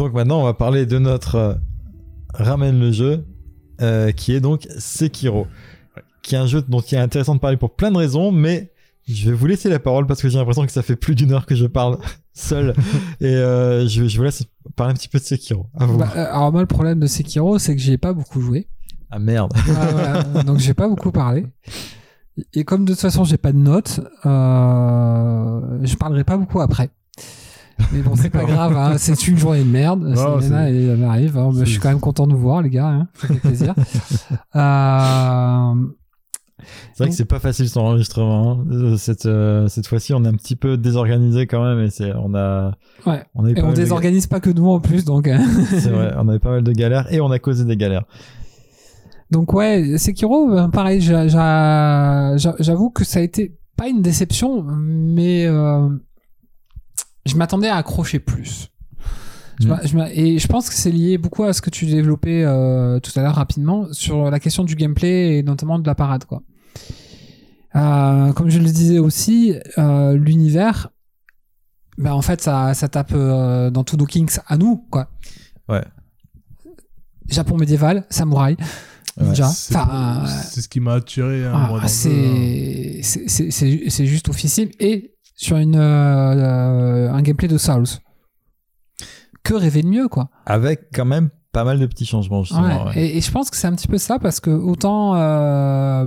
Donc 0.00 0.14
maintenant, 0.14 0.40
on 0.40 0.44
va 0.44 0.54
parler 0.54 0.86
de 0.86 0.98
notre 0.98 1.34
euh, 1.34 1.54
Ramen 2.32 2.80
le 2.80 2.90
jeu, 2.90 3.26
euh, 3.82 4.12
qui 4.12 4.32
est 4.32 4.40
donc 4.40 4.66
Sekiro, 4.78 5.46
qui 6.22 6.34
est 6.36 6.38
un 6.38 6.46
jeu 6.46 6.62
dont 6.66 6.80
il 6.80 6.94
est 6.94 6.98
intéressant 6.98 7.34
de 7.34 7.40
parler 7.40 7.58
pour 7.58 7.76
plein 7.76 7.90
de 7.90 7.98
raisons, 7.98 8.32
mais 8.32 8.72
Je 9.06 9.28
vais 9.28 9.36
vous 9.36 9.44
laisser 9.44 9.68
la 9.68 9.78
parole 9.78 10.06
parce 10.06 10.22
que 10.22 10.30
j'ai 10.30 10.38
l'impression 10.38 10.64
que 10.64 10.72
ça 10.72 10.82
fait 10.82 10.96
plus 10.96 11.14
d'une 11.14 11.32
heure 11.32 11.44
que 11.44 11.54
je 11.54 11.66
parle 11.66 11.98
seul. 12.32 12.72
Et 13.20 13.26
euh, 13.26 13.86
je, 13.88 14.06
je 14.06 14.16
vous 14.16 14.22
laisse 14.24 14.42
parler 14.74 14.92
un 14.92 14.94
petit 14.94 15.08
peu 15.08 15.18
de 15.18 15.24
Sekiro. 15.24 15.66
À 15.78 15.84
vous. 15.84 15.98
Bah, 15.98 16.08
alors 16.14 16.50
moi 16.50 16.62
le 16.62 16.66
problème 16.66 16.98
de 16.98 17.06
Sekiro 17.06 17.58
c'est 17.58 17.76
que 17.76 17.82
j'y 17.82 17.92
ai 17.92 17.98
pas 17.98 18.14
beaucoup 18.14 18.40
joué. 18.40 18.68
Ah 19.10 19.18
merde. 19.18 19.52
Ah, 19.56 19.88
voilà. 19.92 20.22
Donc 20.44 20.60
j'ai 20.60 20.72
pas 20.74 20.88
beaucoup 20.88 21.10
parlé. 21.12 21.44
Et 22.54 22.64
comme 22.64 22.86
de 22.86 22.92
toute 22.92 23.00
façon 23.00 23.24
j'ai 23.24 23.36
pas 23.36 23.52
de 23.52 23.58
notes, 23.58 24.00
euh, 24.24 25.78
je 25.82 25.94
parlerai 25.96 26.24
pas 26.24 26.38
beaucoup 26.38 26.60
après. 26.60 26.88
Mais 27.92 28.00
bon, 28.02 28.14
c'est 28.16 28.30
pas 28.30 28.44
grave, 28.44 28.76
hein. 28.76 28.94
c'est 28.98 29.26
une 29.28 29.36
journée 29.38 29.64
de 29.64 29.68
merde. 29.70 30.12
C'est- 30.40 30.72
et 30.72 30.86
elle 30.86 31.04
arrive. 31.04 31.36
hein. 31.38 31.50
Mais 31.54 31.64
Je 31.64 31.70
suis 31.70 31.80
quand 31.80 31.88
même 31.88 32.00
content 32.00 32.26
de 32.26 32.34
vous 32.34 32.40
voir, 32.40 32.62
les 32.62 32.70
gars. 32.70 32.88
Hein. 32.88 33.08
Ça 33.14 33.28
fait 33.28 33.34
plaisir. 33.34 33.74
euh, 34.56 35.74
C'est 36.94 37.04
vrai 37.04 37.08
que 37.10 37.14
c'est 37.16 37.24
pas 37.24 37.38
facile 37.40 37.68
son 37.68 37.80
enregistrement. 37.80 38.52
hein. 38.60 38.64
Euh, 38.70 38.96
Cette, 38.96 39.26
euh, 39.26 39.66
cette 39.68 39.86
fois-ci, 39.86 40.12
on 40.14 40.24
est 40.24 40.28
un 40.28 40.34
petit 40.34 40.56
peu 40.56 40.76
désorganisé 40.76 41.46
quand 41.46 41.62
même. 41.62 41.80
Et 41.84 41.90
c'est, 41.90 42.12
on 42.14 42.34
a, 42.34 42.72
ouais. 43.06 43.22
on 43.34 43.46
Et 43.46 43.54
de 43.54 43.72
désorganise 43.74 44.26
pas 44.26 44.40
que 44.40 44.50
nous 44.50 44.68
en 44.68 44.80
plus, 44.80 45.04
donc. 45.04 45.28
C'est 45.70 45.90
vrai, 45.90 46.12
on 46.18 46.28
avait 46.28 46.38
pas 46.38 46.50
mal 46.50 46.62
de 46.62 46.72
galères 46.72 47.12
et 47.12 47.20
on 47.20 47.30
a 47.30 47.38
causé 47.38 47.64
des 47.64 47.76
galères. 47.76 48.04
Donc 49.30 49.52
ouais, 49.52 49.96
Sekiro, 49.96 50.68
pareil, 50.70 51.00
j'a- 51.00 51.28
j'a- 51.28 52.36
j'a- 52.36 52.56
j'avoue 52.58 52.90
que 52.90 53.04
ça 53.04 53.20
a 53.20 53.22
été 53.22 53.56
pas 53.76 53.86
une 53.88 54.02
déception, 54.02 54.62
mais 54.64 55.46
euh, 55.46 55.88
je 57.26 57.36
m'attendais 57.36 57.68
à 57.68 57.76
accrocher 57.76 58.18
plus. 58.18 58.68
Mm. 59.60 59.74
je 59.84 59.98
et 60.18 60.38
je 60.38 60.46
pense 60.46 60.68
que 60.70 60.74
c'est 60.74 60.90
lié 60.90 61.18
beaucoup 61.18 61.44
à 61.44 61.52
ce 61.52 61.60
que 61.60 61.68
tu 61.70 61.84
développais 61.86 62.42
euh, 62.44 62.98
tout 63.00 63.12
à 63.16 63.22
l'heure 63.22 63.34
rapidement 63.34 63.92
sur 63.92 64.30
la 64.30 64.40
question 64.40 64.64
du 64.64 64.74
gameplay 64.74 65.38
et 65.38 65.42
notamment 65.42 65.78
de 65.78 65.86
la 65.86 65.94
parade. 65.94 66.24
Quoi. 66.24 66.42
Euh, 67.76 68.32
comme 68.32 68.48
je 68.48 68.58
le 68.58 68.64
disais 68.64 68.98
aussi, 68.98 69.54
euh, 69.78 70.16
l'univers, 70.16 70.88
ben 71.98 72.12
en 72.12 72.22
fait, 72.22 72.40
ça, 72.40 72.72
ça 72.74 72.88
tape 72.88 73.12
dans 73.12 73.84
tous 73.84 73.96
nos 73.98 74.06
kinks 74.06 74.40
à 74.46 74.56
nous. 74.56 74.86
Quoi. 74.90 75.08
Ouais. 75.68 75.84
Japon 77.28 77.56
médiéval, 77.58 78.04
samouraï, 78.10 78.56
ninja. 79.20 79.46
C'est 79.46 79.76
Enfin, 79.76 80.24
ce 80.26 80.66
qui 80.68 80.80
m'a 80.80 80.94
attiré. 80.94 81.44
hein, 81.44 81.78
ah, 81.80 81.86
c'est 81.86 83.02
juste 84.06 84.28
officiel 84.30 84.70
et 84.80 85.14
sur 85.40 85.56
une 85.56 85.76
euh, 85.76 85.80
euh, 85.80 87.10
un 87.10 87.22
gameplay 87.22 87.48
de 87.48 87.56
Souls. 87.56 87.86
Que 89.42 89.54
rêver 89.54 89.80
de 89.80 89.88
mieux 89.88 90.06
quoi. 90.06 90.28
Avec 90.44 90.90
quand 90.92 91.06
même 91.06 91.30
pas 91.50 91.64
mal 91.64 91.80
de 91.80 91.86
petits 91.86 92.04
changements, 92.04 92.44
justement. 92.44 92.84
Ouais, 92.84 92.90
ouais. 92.90 93.02
Et, 93.02 93.16
et 93.16 93.20
je 93.22 93.30
pense 93.30 93.50
que 93.50 93.56
c'est 93.56 93.66
un 93.66 93.74
petit 93.74 93.88
peu 93.88 93.96
ça 93.96 94.18
parce 94.18 94.38
que 94.38 94.50
autant 94.50 95.14
euh, 95.16 96.06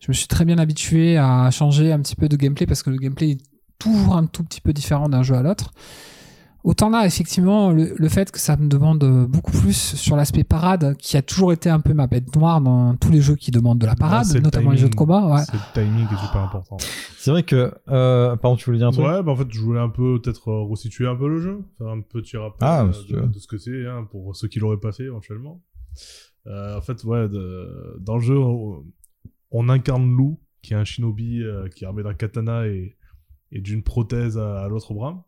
je 0.00 0.08
me 0.08 0.12
suis 0.12 0.28
très 0.28 0.44
bien 0.44 0.58
habitué 0.58 1.16
à 1.16 1.50
changer 1.50 1.92
un 1.92 2.00
petit 2.00 2.14
peu 2.14 2.28
de 2.28 2.36
gameplay 2.36 2.66
parce 2.66 2.82
que 2.82 2.90
le 2.90 2.98
gameplay 2.98 3.30
est 3.30 3.42
toujours 3.78 4.16
un 4.16 4.26
tout 4.26 4.44
petit 4.44 4.60
peu 4.60 4.74
différent 4.74 5.08
d'un 5.08 5.22
jeu 5.22 5.34
à 5.34 5.42
l'autre. 5.42 5.72
Autant 6.68 6.90
là, 6.90 7.06
effectivement, 7.06 7.70
le, 7.72 7.94
le 7.96 8.08
fait 8.10 8.30
que 8.30 8.38
ça 8.38 8.58
me 8.58 8.68
demande 8.68 9.02
beaucoup 9.26 9.52
plus 9.52 9.72
sur 9.96 10.16
l'aspect 10.16 10.44
parade, 10.44 10.96
qui 10.98 11.16
a 11.16 11.22
toujours 11.22 11.50
été 11.54 11.70
un 11.70 11.80
peu 11.80 11.94
ma 11.94 12.06
bête 12.06 12.36
noire 12.36 12.60
dans 12.60 12.94
tous 12.96 13.10
les 13.10 13.22
jeux 13.22 13.36
qui 13.36 13.50
demandent 13.50 13.78
de 13.78 13.86
la 13.86 13.94
parade, 13.96 14.26
c'est 14.26 14.34
le 14.34 14.42
notamment 14.42 14.72
les 14.72 14.76
jeux 14.76 14.90
de 14.90 14.94
combat. 14.94 15.26
Ouais. 15.26 15.40
C'est 15.46 15.54
le 15.54 15.86
timing 15.86 16.06
qui 16.06 16.12
est 16.14 16.18
super 16.18 16.42
important. 16.42 16.76
C'est 17.16 17.30
vrai 17.30 17.42
que, 17.42 17.72
euh, 17.88 18.36
pardon, 18.36 18.56
tu 18.58 18.66
voulais 18.66 18.76
dire 18.76 18.88
un 18.88 18.92
truc? 18.92 19.06
Ouais, 19.06 19.22
bah 19.22 19.32
en 19.32 19.36
fait, 19.36 19.46
je 19.50 19.60
voulais 19.60 19.80
un 19.80 19.88
peu 19.88 20.20
peut-être 20.20 20.48
euh, 20.50 20.62
resituer 20.64 21.06
un 21.06 21.16
peu 21.16 21.26
le 21.28 21.40
jeu, 21.40 21.64
faire 21.78 21.88
un 21.88 22.02
petit 22.02 22.36
rappel 22.36 22.58
Ah, 22.60 22.84
euh, 22.84 23.26
de, 23.28 23.38
ce 23.38 23.46
que 23.46 23.56
c'est 23.56 23.86
hein, 23.86 24.06
pour 24.10 24.36
ceux 24.36 24.48
qui 24.48 24.58
l'auraient 24.58 24.76
pas 24.76 24.92
fait 24.92 25.04
éventuellement. 25.04 25.62
Euh, 26.48 26.76
en 26.76 26.82
fait, 26.82 27.02
ouais, 27.04 27.30
de- 27.30 27.96
dans 28.00 28.16
le 28.16 28.22
jeu, 28.22 28.36
on, 28.38 28.84
on 29.52 29.68
incarne 29.70 30.14
Lou, 30.14 30.38
qui 30.60 30.74
est 30.74 30.76
un 30.76 30.84
shinobi 30.84 31.42
euh, 31.42 31.66
qui 31.68 31.84
est 31.84 31.86
armé 31.86 32.02
d'un 32.02 32.12
katana 32.12 32.66
et, 32.66 32.94
et 33.52 33.62
d'une 33.62 33.82
prothèse 33.82 34.36
à, 34.36 34.64
à 34.64 34.68
l'autre 34.68 34.92
bras, 34.92 35.24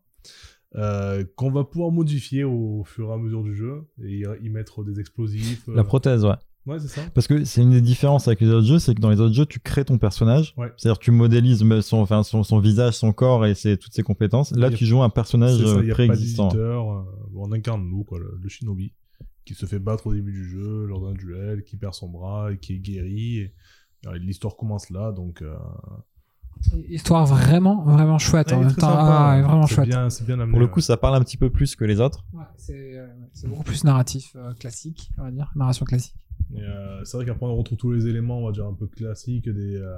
euh, 0.75 1.23
qu'on 1.35 1.51
va 1.51 1.63
pouvoir 1.63 1.91
modifier 1.91 2.43
au 2.43 2.83
fur 2.85 3.09
et 3.09 3.13
à 3.13 3.17
mesure 3.17 3.43
du 3.43 3.55
jeu 3.55 3.83
et 4.03 4.23
y, 4.41 4.49
mettre 4.49 4.83
des 4.83 4.99
explosifs. 4.99 5.67
euh. 5.69 5.75
La 5.75 5.83
prothèse, 5.83 6.23
ouais. 6.25 6.35
Ouais, 6.67 6.79
c'est 6.79 6.87
ça. 6.89 7.01
Parce 7.15 7.25
que 7.27 7.43
c'est 7.43 7.61
une 7.63 7.71
des 7.71 7.81
différences 7.81 8.27
avec 8.27 8.39
les 8.39 8.47
autres 8.49 8.67
jeux, 8.67 8.77
c'est 8.77 8.93
que 8.93 9.01
dans 9.01 9.09
les 9.09 9.19
autres 9.19 9.33
jeux, 9.33 9.47
tu 9.47 9.59
crées 9.59 9.83
ton 9.83 9.97
personnage. 9.97 10.53
Ouais. 10.57 10.71
C'est-à-dire 10.77 10.99
tu 10.99 11.09
modélises 11.09 11.63
me- 11.63 11.81
son, 11.81 11.97
enfin, 11.97 12.21
son, 12.21 12.43
son 12.43 12.59
visage, 12.59 12.93
son 12.93 13.13
corps 13.13 13.45
et 13.47 13.55
ses, 13.55 13.77
toutes 13.77 13.93
ses 13.93 14.03
compétences. 14.03 14.51
Là, 14.51 14.69
tu 14.69 14.85
joues 14.85 15.01
un 15.01 15.09
personnage 15.09 15.59
euh, 15.61 15.89
préexistant. 15.91 16.49
euh, 16.55 16.77
on 17.35 17.51
incarne 17.51 17.89
Lou, 17.89 18.03
quoi, 18.03 18.19
le, 18.19 18.37
le 18.39 18.47
shinobi, 18.47 18.93
qui 19.43 19.55
se 19.55 19.65
fait 19.65 19.79
battre 19.79 20.05
au 20.07 20.13
début 20.13 20.31
du 20.33 20.47
jeu, 20.47 20.85
lors 20.85 21.01
d'un 21.01 21.13
duel, 21.13 21.63
qui 21.63 21.77
perd 21.77 21.95
son 21.95 22.09
bras 22.09 22.51
et 22.53 22.57
qui 22.59 22.75
est 22.75 22.79
guéri. 22.79 23.37
Et, 23.39 23.53
et 24.13 24.19
l'histoire 24.19 24.55
commence 24.55 24.89
là, 24.91 25.11
donc. 25.11 25.41
euh, 25.41 25.55
Histoire 26.89 27.25
vraiment, 27.25 27.83
vraiment 27.83 28.17
chouette. 28.19 28.51
en 28.53 28.59
même 28.59 28.69
temps. 28.75 28.87
sympa, 28.89 29.33
Ah, 29.37 29.41
vraiment 29.41 29.65
chouette. 29.67 29.87
bien, 29.87 30.09
c'est 30.09 30.25
bien 30.25 30.35
amené. 30.35 30.51
Pour 30.51 30.59
le 30.59 30.65
ouais. 30.67 30.71
coup, 30.71 30.81
ça 30.81 30.95
parle 30.97 31.15
un 31.15 31.21
petit 31.23 31.37
peu 31.37 31.49
plus 31.49 31.75
que 31.75 31.83
les 31.85 31.99
autres. 31.99 32.23
Ouais, 32.33 32.43
c'est 32.57 32.97
euh, 32.97 33.07
c'est 33.33 33.47
beaucoup 33.47 33.63
plus 33.63 33.83
narratif, 33.83 34.33
euh, 34.35 34.53
classique, 34.53 35.09
on 35.17 35.23
va 35.23 35.31
dire, 35.31 35.51
narration 35.55 35.85
classique. 35.85 36.15
Euh, 36.57 37.03
c'est 37.05 37.17
vrai 37.17 37.25
qu'après 37.25 37.45
on 37.45 37.55
retrouve 37.55 37.77
tous 37.77 37.91
les 37.93 38.07
éléments, 38.07 38.39
on 38.39 38.45
va 38.45 38.51
dire 38.51 38.65
un 38.67 38.73
peu 38.73 38.87
classiques, 38.87 39.49
des. 39.49 39.75
euh, 39.75 39.97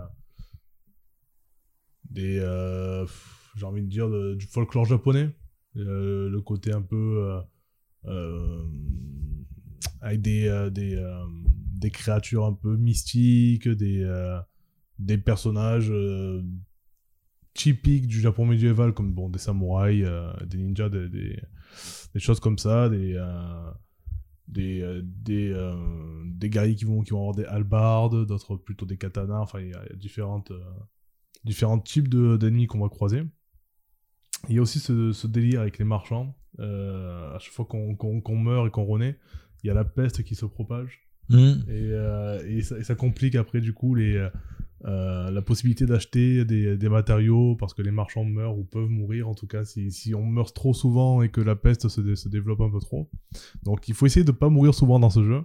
des. 2.09 2.39
euh, 2.39 3.05
J'ai 3.55 3.65
envie 3.65 3.81
de 3.83 3.87
dire 3.89 4.09
de- 4.09 4.35
du 4.35 4.45
folklore 4.47 4.85
japonais. 4.85 5.35
Euh, 5.75 6.29
le 6.29 6.41
côté 6.41 6.71
un 6.73 6.81
peu. 6.81 6.95
euh, 6.95 7.41
euh, 8.05 8.63
avec 10.01 10.21
des. 10.21 10.47
euh, 10.47 10.69
des, 10.69 10.95
euh, 10.95 11.23
des 11.75 11.91
créatures 11.91 12.45
un 12.45 12.53
peu 12.53 12.77
mystiques, 12.77 13.67
des. 13.67 14.03
Des 14.99 15.17
personnages. 15.17 15.89
euh, 15.91 16.41
typiques 17.53 18.07
du 18.07 18.19
Japon 18.19 18.45
médiéval, 18.47 18.93
comme 18.93 19.13
bon, 19.13 19.29
des 19.29 19.37
samouraïs, 19.37 20.03
euh, 20.07 20.33
des 20.45 20.57
ninjas, 20.57 20.89
des, 20.89 21.07
des, 21.07 21.39
des 22.13 22.19
choses 22.19 22.39
comme 22.39 22.57
ça, 22.57 22.89
des. 22.89 23.13
euh, 23.15 23.71
des 24.47 24.81
euh, 24.81 25.01
des 25.03 25.53
des 26.35 26.49
guerriers 26.49 26.75
qui 26.75 26.83
vont 26.85 27.01
qui 27.01 27.11
vont 27.11 27.19
avoir 27.29 27.35
des 27.35 27.45
halbardes 27.45 28.25
d'autres 28.25 28.57
plutôt 28.57 28.85
des 28.85 28.97
katanas 28.97 29.39
enfin 29.39 29.61
il 29.61 29.69
y 29.69 29.73
a, 29.73 29.81
il 29.85 29.91
y 29.91 29.93
a 29.93 29.95
différentes 29.95 30.51
différents 31.45 31.79
types 31.79 32.09
de 32.09 32.35
d'ennemis 32.35 32.67
qu'on 32.67 32.81
va 32.81 32.89
croiser 32.89 33.23
il 34.49 34.55
y 34.55 34.59
a 34.59 34.61
aussi 34.61 34.79
ce, 34.79 35.13
ce 35.13 35.27
délire 35.27 35.61
avec 35.61 35.77
les 35.77 35.85
marchands 35.85 36.35
à 36.59 37.37
chaque 37.39 37.53
fois 37.53 37.65
qu'on 37.65 37.95
qu'on 37.95 38.37
meurt 38.37 38.67
et 38.67 38.69
qu'on 38.69 38.83
renaît 38.83 39.17
il 39.63 39.67
y 39.67 39.69
a 39.69 39.73
la 39.73 39.85
peste 39.85 40.23
qui 40.23 40.35
se 40.35 40.45
propage 40.45 40.99
Mm. 41.29 41.35
et, 41.69 41.69
euh, 41.69 42.45
et, 42.45 42.61
ça, 42.63 42.77
et 42.77 42.83
ça 42.83 42.95
complique 42.95 43.35
après 43.35 43.61
du 43.61 43.71
coup 43.73 43.95
les 43.95 44.27
euh, 44.85 45.31
la 45.31 45.41
possibilité 45.41 45.85
d'acheter 45.85 46.43
des, 46.45 46.75
des 46.77 46.89
matériaux 46.89 47.55
parce 47.55 47.73
que 47.73 47.81
les 47.81 47.91
marchands 47.91 48.25
meurent 48.25 48.57
ou 48.57 48.65
peuvent 48.65 48.89
mourir 48.89 49.29
en 49.29 49.33
tout 49.33 49.47
cas 49.47 49.63
si, 49.63 49.91
si 49.91 50.13
on 50.13 50.25
meurt 50.25 50.53
trop 50.53 50.73
souvent 50.73 51.21
et 51.21 51.29
que 51.29 51.39
la 51.41 51.55
peste 51.55 51.87
se, 51.87 52.01
dé- 52.01 52.15
se 52.17 52.27
développe 52.27 52.59
un 52.61 52.69
peu 52.69 52.79
trop 52.79 53.09
donc 53.63 53.87
il 53.87 53.93
faut 53.95 54.05
essayer 54.05 54.25
de 54.25 54.31
pas 54.33 54.49
mourir 54.49 54.73
souvent 54.73 54.99
dans 54.99 55.09
ce 55.09 55.23
jeu 55.23 55.41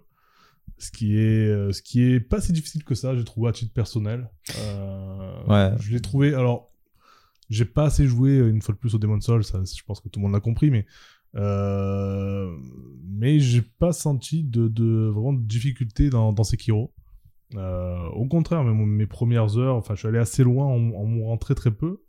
ce 0.77 0.91
qui 0.91 1.17
est 1.17 1.47
euh, 1.49 1.71
ce 1.73 1.83
qui 1.83 2.03
est 2.03 2.19
pas 2.21 2.41
si 2.41 2.53
difficile 2.53 2.83
que 2.85 2.95
ça 2.97 3.15
j'ai 3.17 3.25
trouvé 3.25 3.49
à 3.49 3.53
titre 3.53 3.73
personnel 3.73 4.29
Euh, 4.59 5.45
Ouais. 5.47 5.77
je 5.81 5.93
l'ai 5.93 6.01
trouvé 6.01 6.35
alors 6.35 6.73
j'ai 7.49 7.65
pas 7.65 7.85
assez 7.85 8.07
joué 8.07 8.39
une 8.39 8.61
fois 8.61 8.75
de 8.75 8.79
plus 8.81 8.95
au 8.95 8.99
Demon 8.99 9.21
Souls 9.21 9.45
ça 9.45 9.63
je 9.65 9.83
pense 9.87 10.01
que 10.01 10.09
tout 10.09 10.19
le 10.19 10.25
monde 10.25 10.33
l'a 10.35 10.41
compris 10.41 10.71
mais 10.71 10.85
euh, 11.37 12.51
mais 13.07 13.39
j'ai 13.39 13.63
pas 13.63 13.93
senti 13.93 14.43
de, 14.45 14.69
de 14.69 15.11
vraiment 15.13 15.33
de 15.33 15.43
difficulté 15.43 16.11
dans, 16.11 16.33
dans 16.33 16.45
Sekiro. 16.45 16.93
Euh, 17.55 18.07
au 18.09 18.27
contraire, 18.27 18.63
mes 18.65 19.07
premières 19.07 19.57
heures, 19.57 19.83
je 19.89 19.95
suis 19.95 20.09
allé 20.09 20.19
assez 20.19 20.45
loin 20.45 20.67
en, 20.67 20.79
mourant 20.79 21.39
très 21.39 21.55
très 21.55 21.71
peu. 21.71 22.03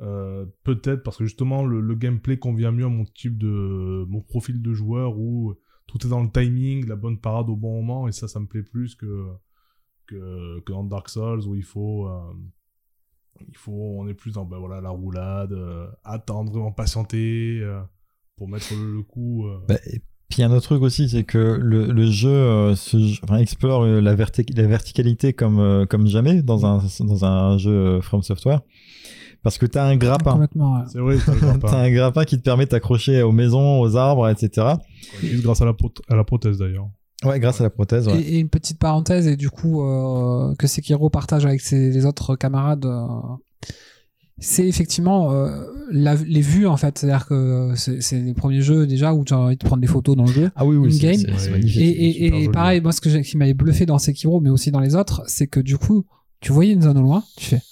Euh, 0.00 0.44
Peut-être 0.64 1.02
parce 1.02 1.18
que 1.18 1.24
justement 1.24 1.64
le, 1.64 1.94
gameplay 1.94 2.38
convient 2.38 2.72
mieux 2.72 2.84
à 2.84 2.88
mon 2.88 3.04
type 3.04 3.38
de 3.38 4.04
mon 4.08 4.20
profil 4.20 4.60
de 4.60 4.72
joueur 4.72 5.16
où 5.18 5.54
tout 5.86 6.04
est 6.04 6.10
dans 6.10 6.22
le 6.22 6.30
timing, 6.30 6.86
la 6.86 6.96
bonne 6.96 7.20
parade 7.20 7.48
au 7.48 7.56
bon 7.56 7.80
moment 7.82 8.08
et 8.08 8.12
ça, 8.12 8.26
ça 8.26 8.40
me 8.40 8.46
plaît 8.46 8.62
plus 8.62 8.96
que 8.96 9.28
dans 10.66 10.84
Dark 10.84 11.08
Souls 11.08 11.46
où 11.46 11.54
il 11.54 11.62
faut 11.62 12.08
euh, 12.08 12.32
il 13.48 13.56
faut 13.56 13.72
on 13.72 14.08
est 14.08 14.14
plus 14.14 14.32
dans 14.32 14.44
ben, 14.44 14.58
la 14.68 14.90
roulade, 14.90 15.56
attendre, 16.02 16.74
patienter 16.74 17.62
pour 18.36 18.48
mettre 18.48 18.74
le, 18.74 19.02
coup. 19.02 19.46
et 19.86 20.02
puis 20.28 20.38
il 20.38 20.40
y 20.40 20.44
a 20.44 20.48
un 20.48 20.52
autre 20.52 20.64
truc 20.66 20.82
aussi, 20.82 21.08
c'est 21.08 21.24
que 21.24 21.38
le, 21.60 21.86
le 21.86 22.06
jeu, 22.10 22.28
euh, 22.30 22.74
se- 22.74 23.22
enfin, 23.24 23.36
explore 23.38 23.82
euh, 23.84 24.00
la, 24.00 24.14
verti- 24.14 24.46
la 24.56 24.66
verticalité 24.66 25.32
comme, 25.32 25.58
euh, 25.60 25.86
comme 25.86 26.06
jamais 26.06 26.42
dans 26.42 26.64
un, 26.66 26.82
dans 27.00 27.24
un 27.24 27.58
jeu 27.58 28.00
From 28.00 28.22
Software. 28.22 28.60
Parce 29.42 29.58
que 29.58 29.66
tu 29.66 29.76
as 29.76 29.84
un 29.84 29.96
grappin. 29.96 30.38
Ouais. 30.54 30.84
C'est 30.90 30.98
vrai, 31.00 31.16
t'as. 31.24 31.58
T'as 31.68 31.76
un 31.78 31.90
grappin 31.90 32.24
qui 32.24 32.38
te 32.38 32.42
permet 32.42 32.64
de 32.64 32.70
t'accrocher 32.70 33.22
aux 33.22 33.32
maisons, 33.32 33.78
aux 33.80 33.94
arbres, 33.96 34.26
etc. 34.30 34.68
Juste 35.20 35.42
grâce 35.44 35.60
à 35.60 35.66
la, 35.66 35.72
proth- 35.72 36.00
à 36.08 36.16
la 36.16 36.24
prothèse 36.24 36.56
d'ailleurs. 36.58 36.88
Ouais, 37.24 37.38
grâce 37.40 37.60
à 37.60 37.64
la 37.64 37.70
prothèse. 37.70 38.08
Ouais. 38.08 38.18
Et, 38.20 38.36
et 38.36 38.38
une 38.38 38.48
petite 38.48 38.78
parenthèse, 38.78 39.26
et 39.26 39.36
du 39.36 39.50
coup, 39.50 39.82
euh, 39.82 40.54
que 40.58 40.66
Sekiro 40.66 41.10
partage 41.10 41.44
avec 41.44 41.60
ses, 41.60 41.90
les 41.90 42.06
autres 42.06 42.36
camarades, 42.36 42.86
euh, 42.86 43.06
c'est 44.38 44.66
effectivement 44.66 45.32
euh, 45.32 45.64
la- 45.90 46.14
les 46.14 46.40
vues, 46.40 46.66
en 46.66 46.76
fait. 46.76 46.98
C'est-à-dire 46.98 47.26
que 47.26 47.72
c'est 47.76 48.00
c'est 48.02 48.20
les 48.20 48.34
premiers 48.34 48.60
jeux 48.62 48.86
déjà 48.86 49.14
où 49.14 49.24
tu 49.24 49.32
as 49.34 49.38
envie 49.38 49.56
de 49.56 49.64
prendre 49.64 49.80
des 49.80 49.86
photos 49.86 50.16
dans 50.16 50.24
le 50.26 50.32
jeu. 50.32 50.50
Ah 50.56 50.64
oui, 50.66 50.76
oui, 50.76 50.88
Ouais. 51.02 51.16
magnifique. 51.50 51.80
Et, 51.80 52.48
pareil, 52.50 52.80
moi, 52.80 52.92
ce 52.92 53.00
que 53.00 53.08
qui 53.20 53.36
m'avait 53.36 53.54
bluffé 53.54 53.86
dans 53.86 53.98
Sekiro, 53.98 54.40
mais 54.40 54.50
aussi 54.50 54.70
dans 54.70 54.80
les 54.80 54.94
autres, 54.96 55.22
c'est 55.26 55.46
que 55.46 55.60
du 55.60 55.78
coup, 55.78 56.04
tu 56.40 56.52
voyais 56.52 56.72
une 56.72 56.82
zone 56.82 56.98
au 56.98 57.02
loin, 57.02 57.22
tu 57.36 57.46
fais 57.46 57.62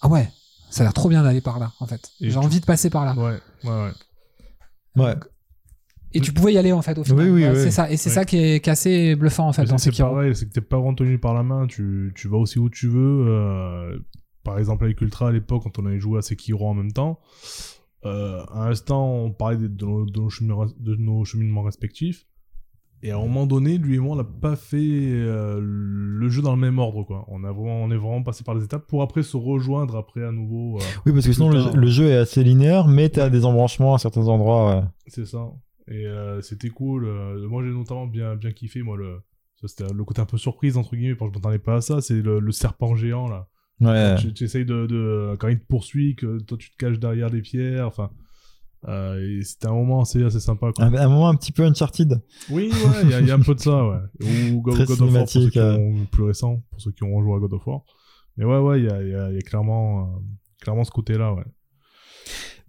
Ah 0.00 0.08
ouais, 0.08 0.28
Ça 0.70 0.82
a 0.82 0.84
l'air 0.84 0.92
trop 0.92 1.08
bien 1.08 1.22
d'aller 1.22 1.40
par 1.40 1.58
là, 1.58 1.72
en 1.80 1.86
fait. 1.86 2.10
Et 2.20 2.26
J'ai 2.26 2.32
tu- 2.32 2.36
envie 2.38 2.60
de 2.60 2.64
passer 2.66 2.90
par 2.90 3.04
là. 3.04 3.14
Ouais, 3.16 3.38
ouais, 3.64 3.70
ouais. 4.96 5.02
Ouais. 5.04 5.14
Et 6.12 6.20
tu 6.20 6.32
pouvais 6.32 6.52
y 6.54 6.58
aller, 6.58 6.72
en 6.72 6.82
fait, 6.82 6.96
au 6.98 7.04
final. 7.04 7.20
Oui, 7.26 7.30
oui, 7.30 7.42
Ouais, 7.44 7.50
oui. 7.50 7.56
C'est 7.64 7.70
ça. 7.70 7.90
Et 7.90 7.96
c'est 7.96 8.08
Ouais. 8.10 8.14
ça 8.14 8.24
qui 8.24 8.36
est, 8.38 8.60
qui 8.60 8.68
est 8.70 8.72
assez 8.72 9.14
bluffant, 9.14 9.46
en 9.48 9.52
fait, 9.52 9.64
dans 9.64 9.76
c'est 9.78 9.96
pareil, 9.96 10.34
c'est 10.34 10.46
que 10.46 10.52
t'es 10.52 10.60
pas 10.60 10.76
vraiment 10.78 10.94
tenu 10.94 11.18
par 11.18 11.34
la 11.34 11.42
main, 11.42 11.66
tu, 11.66 12.12
tu 12.14 12.28
vas 12.28 12.36
aussi 12.38 12.58
où 12.58 12.68
tu 12.70 12.88
veux. 12.88 13.26
euh, 13.28 13.98
par 14.44 14.58
exemple, 14.58 14.84
avec 14.84 15.00
Ultra 15.00 15.28
à 15.28 15.32
l'époque, 15.32 15.62
quand 15.64 15.78
on 15.78 15.86
avait 15.86 16.00
joué 16.00 16.18
à 16.18 16.22
Sekiro 16.22 16.66
en 16.66 16.74
même 16.74 16.92
temps, 16.92 17.20
euh, 18.04 18.44
à 18.50 18.66
un 18.66 18.70
instant, 18.70 19.12
on 19.14 19.32
parlait 19.32 19.56
de, 19.56 19.66
de 19.66 19.84
nos, 19.84 20.04
de 20.06 20.20
nos 20.20 20.30
cheminements, 20.30 20.66
de 20.66 20.94
nos 20.96 21.24
cheminements 21.24 21.62
respectifs. 21.62 22.26
Et 23.02 23.12
à 23.12 23.16
un 23.16 23.20
moment 23.20 23.46
donné, 23.46 23.78
lui 23.78 23.96
et 23.96 23.98
moi, 24.00 24.14
on 24.14 24.16
n'a 24.16 24.24
pas 24.24 24.56
fait 24.56 24.76
euh, 24.80 25.60
le 25.62 26.28
jeu 26.28 26.42
dans 26.42 26.50
le 26.52 26.60
même 26.60 26.80
ordre, 26.80 27.04
quoi. 27.04 27.24
On, 27.28 27.44
a 27.44 27.52
vraiment, 27.52 27.84
on 27.84 27.90
est 27.92 27.96
vraiment 27.96 28.24
passé 28.24 28.42
par 28.42 28.56
les 28.56 28.64
étapes 28.64 28.88
pour 28.88 29.02
après 29.02 29.22
se 29.22 29.36
rejoindre 29.36 29.94
après 29.96 30.24
à 30.24 30.32
nouveau. 30.32 30.78
euh, 30.78 30.84
Oui, 31.06 31.12
parce 31.12 31.26
que 31.26 31.32
sinon, 31.32 31.50
le, 31.50 31.86
jeu 31.88 32.08
est 32.08 32.16
assez 32.16 32.42
linéaire, 32.42 32.88
mais 32.88 33.08
t'as 33.08 33.30
des 33.30 33.44
embranchements 33.44 33.94
à 33.94 33.98
certains 33.98 34.26
endroits. 34.26 34.74
ouais. 34.74 34.82
C'est 35.06 35.26
ça. 35.26 35.48
Et 35.86 36.06
c'était 36.42 36.70
cool. 36.70 37.06
moi, 37.48 37.62
j'ai 37.62 37.70
notamment 37.70 38.06
bien, 38.06 38.34
bien 38.34 38.50
kiffé, 38.50 38.82
moi, 38.82 38.96
le, 38.96 39.20
c'était 39.64 39.92
le 39.92 40.04
côté 40.04 40.20
un 40.20 40.26
peu 40.26 40.36
surprise, 40.36 40.76
entre 40.76 40.96
guillemets, 40.96 41.14
parce 41.14 41.30
que 41.30 41.34
je 41.34 41.38
m'attendais 41.38 41.58
pas 41.60 41.76
à 41.76 41.80
ça. 41.80 42.00
C'est 42.00 42.20
le, 42.20 42.40
le 42.40 42.52
serpent 42.52 42.96
géant, 42.96 43.28
là. 43.28 43.48
Ouais. 43.80 44.16
Tu, 44.34 44.44
essayes 44.44 44.64
de, 44.64 44.86
de- 44.86 45.36
Quand 45.38 45.48
il 45.48 45.58
te 45.60 45.66
poursuit, 45.66 46.16
que 46.16 46.40
toi, 46.42 46.56
tu 46.58 46.70
te 46.72 46.76
caches 46.76 46.98
derrière 46.98 47.30
des 47.30 47.42
pierres, 47.42 47.86
enfin... 47.86 48.10
euh, 48.88 49.40
c'était 49.42 49.66
un 49.68 49.72
moment 49.72 50.02
assez, 50.02 50.22
assez 50.24 50.40
sympa, 50.40 50.70
quoi. 50.74 50.84
Un, 50.84 50.94
un 50.94 51.08
moment 51.08 51.28
un 51.28 51.34
petit 51.36 51.52
peu 51.52 51.64
Uncharted. 51.64 52.20
Oui, 52.50 52.70
ouais, 52.72 53.02
il 53.04 53.10
y, 53.10 53.14
a- 53.14 53.20
il 53.20 53.26
y 53.26 53.30
a 53.30 53.34
un 53.34 53.40
peu 53.40 53.54
de 53.54 53.60
ça, 53.60 53.86
ouais. 53.86 53.98
Ou 54.52 54.62
God, 54.62 54.80
of 54.80 55.00
War, 55.00 55.10
pour 55.24 55.28
ceux 55.28 55.48
qui 55.50 55.60
ont, 55.60 56.06
plus 56.10 56.22
récent, 56.24 56.62
pour 56.70 56.80
ceux 56.80 56.92
qui 56.92 57.04
ont 57.04 57.14
rejoué 57.14 57.34
à 57.36 57.38
God 57.38 57.52
of 57.52 57.66
War. 57.66 57.82
Mais 58.36 58.44
ouais, 58.44 58.58
ouais, 58.58 58.80
il 58.80 58.84
y 58.86 58.88
a, 58.90 59.02
il 59.02 59.08
y 59.10 59.14
a- 59.14 59.30
il 59.30 59.34
y 59.34 59.38
a 59.38 59.42
clairement, 59.42 60.02
euh, 60.02 60.18
clairement 60.60 60.84
ce 60.84 60.90
côté-là, 60.90 61.34
ouais. 61.34 61.44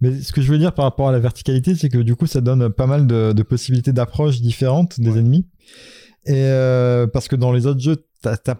Mais 0.00 0.18
ce 0.20 0.32
que 0.32 0.40
je 0.40 0.50
veux 0.50 0.58
dire 0.58 0.72
par 0.72 0.84
rapport 0.86 1.08
à 1.08 1.12
la 1.12 1.18
verticalité, 1.18 1.74
c'est 1.74 1.88
que 1.90 1.98
du 1.98 2.16
coup, 2.16 2.26
ça 2.26 2.40
donne 2.40 2.70
pas 2.70 2.86
mal 2.86 3.06
de, 3.06 3.32
de 3.32 3.42
possibilités 3.42 3.92
d'approche 3.92 4.40
différentes 4.40 4.98
des 4.98 5.10
Ouais. 5.10 5.18
ennemis. 5.18 5.46
Et 6.26 6.34
euh, 6.36 7.06
parce 7.06 7.28
que 7.28 7.36
dans 7.36 7.52
les 7.52 7.66
autres 7.66 7.80
jeux, 7.80 7.96
t'as 8.22 8.56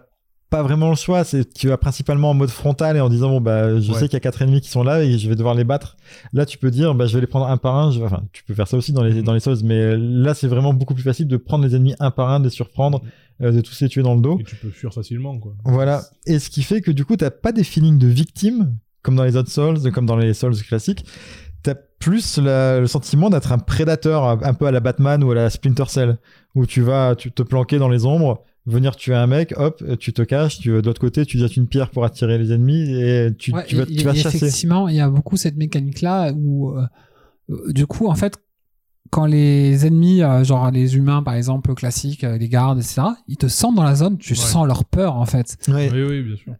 pas 0.51 0.61
vraiment 0.61 0.89
le 0.91 0.95
choix. 0.95 1.23
C'est 1.23 1.51
tu 1.53 1.67
vas 1.69 1.77
principalement 1.77 2.29
en 2.29 2.33
mode 2.35 2.49
frontal 2.51 2.95
et 2.95 2.99
en 2.99 3.09
disant 3.09 3.29
bon 3.29 3.41
bah 3.41 3.79
je 3.79 3.91
Ouais. 3.91 3.97
sais 3.97 4.05
qu'il 4.05 4.13
y 4.13 4.17
a 4.17 4.19
quatre 4.19 4.43
ennemis 4.43 4.61
qui 4.61 4.69
sont 4.69 4.83
là 4.83 5.01
et 5.03 5.17
je 5.17 5.27
vais 5.27 5.35
devoir 5.35 5.55
les 5.55 5.63
battre. 5.63 5.97
Là, 6.33 6.45
tu 6.45 6.59
peux 6.59 6.69
dire 6.69 6.93
bah 6.93 7.07
je 7.07 7.15
vais 7.15 7.21
les 7.21 7.27
prendre 7.27 7.47
un 7.47 7.57
par 7.57 7.75
un. 7.75 7.91
Je 7.91 7.99
vais- 7.99 8.05
Enfin, 8.05 8.21
tu 8.33 8.43
peux 8.43 8.53
faire 8.53 8.67
ça 8.67 8.77
aussi 8.77 8.93
dans 8.93 9.01
les 9.03 9.15
Mhm. 9.15 9.23
dans 9.23 9.33
les 9.33 9.39
Souls, 9.39 9.57
mais 9.63 9.97
là 9.97 10.35
c'est 10.35 10.47
vraiment 10.47 10.73
beaucoup 10.73 10.93
plus 10.93 11.03
facile 11.03 11.27
de 11.27 11.37
prendre 11.37 11.63
les 11.65 11.75
ennemis 11.75 11.95
un 11.99 12.11
par 12.11 12.29
un, 12.29 12.39
de 12.39 12.43
les 12.45 12.49
surprendre, 12.51 13.01
euh, 13.41 13.51
de 13.51 13.61
tous 13.61 13.79
les 13.81 13.89
tuer 13.89 14.03
dans 14.03 14.13
le 14.13 14.21
dos. 14.21 14.37
Et 14.39 14.43
tu 14.43 14.55
peux 14.57 14.69
fuir 14.69 14.93
facilement, 14.93 15.39
quoi. 15.39 15.53
Voilà. 15.65 16.03
Et 16.27 16.37
ce 16.37 16.49
qui 16.51 16.61
fait 16.61 16.81
que 16.81 16.91
du 16.91 17.05
coup, 17.05 17.15
t'as 17.17 17.31
pas 17.31 17.51
des 17.53 17.63
feelings 17.63 17.97
de 17.97 18.07
victime, 18.07 18.75
comme 19.01 19.15
dans 19.15 19.23
les 19.23 19.35
autres 19.37 19.49
Souls, 19.51 19.91
comme 19.91 20.05
dans 20.05 20.17
les 20.17 20.33
Souls 20.35 20.55
classiques. 20.61 21.05
T'as 21.63 21.75
plus 21.99 22.37
la- 22.39 22.79
le 22.79 22.87
sentiment 22.87 23.29
d'être 23.29 23.51
un 23.51 23.59
prédateur, 23.59 24.23
un 24.25 24.39
un 24.43 24.53
peu 24.55 24.65
à 24.65 24.71
la 24.71 24.79
Batman 24.79 25.23
ou 25.23 25.31
à 25.31 25.35
la 25.35 25.49
Splinter 25.49 25.85
Cell, 25.87 26.17
où 26.55 26.65
tu 26.65 26.81
vas 26.81 27.15
tu 27.15 27.31
te 27.31 27.43
planquer 27.43 27.77
dans 27.77 27.87
les 27.89 28.05
ombres, 28.05 28.43
venir 28.71 28.95
tuer 28.95 29.15
un 29.15 29.27
mec, 29.27 29.53
hop, 29.57 29.83
tu 29.99 30.13
te 30.13 30.21
caches, 30.21 30.59
tu, 30.59 30.69
de 30.69 30.81
l'autre 30.85 31.01
côté, 31.01 31.25
tu 31.25 31.37
jettes 31.37 31.55
une 31.57 31.67
pierre 31.67 31.89
pour 31.89 32.05
attirer 32.05 32.37
les 32.37 32.51
ennemis 32.51 32.89
et 32.91 33.29
tu, 33.37 33.53
Ouais, 33.53 33.65
tu 33.65 33.75
vas, 33.75 33.83
et- 33.83 33.95
tu 33.95 34.03
vas 34.05 34.13
chasser. 34.13 34.37
Effectivement, 34.37 34.87
il 34.87 34.95
y 34.95 34.99
a 35.01 35.09
beaucoup 35.09 35.37
cette 35.37 35.57
mécanique-là 35.57 36.31
où, 36.33 36.71
euh, 36.71 36.83
euh, 37.49 37.71
du 37.73 37.85
coup, 37.85 38.07
en 38.07 38.15
fait, 38.15 38.35
quand 39.09 39.25
les 39.25 39.85
ennemis, 39.85 40.23
euh, 40.23 40.43
genre 40.45 40.71
les 40.71 40.95
humains 40.95 41.21
par 41.21 41.33
exemple, 41.33 41.73
classiques, 41.75 42.23
euh, 42.23 42.37
les 42.37 42.47
gardes, 42.47 42.79
etc., 42.79 43.01
ils 43.27 43.35
te 43.37 43.47
sentent 43.47 43.75
dans 43.75 43.83
la 43.83 43.95
zone, 43.95 44.17
tu 44.17 44.33
Ouais. 44.33 44.39
sens 44.39 44.65
leur 44.65 44.85
peur 44.85 45.17
en 45.17 45.25
fait. 45.25 45.57
Ouais. 45.67 45.89
Oui, 45.93 46.01
oui, 46.03 46.21
bien 46.23 46.35
sûr. 46.37 46.53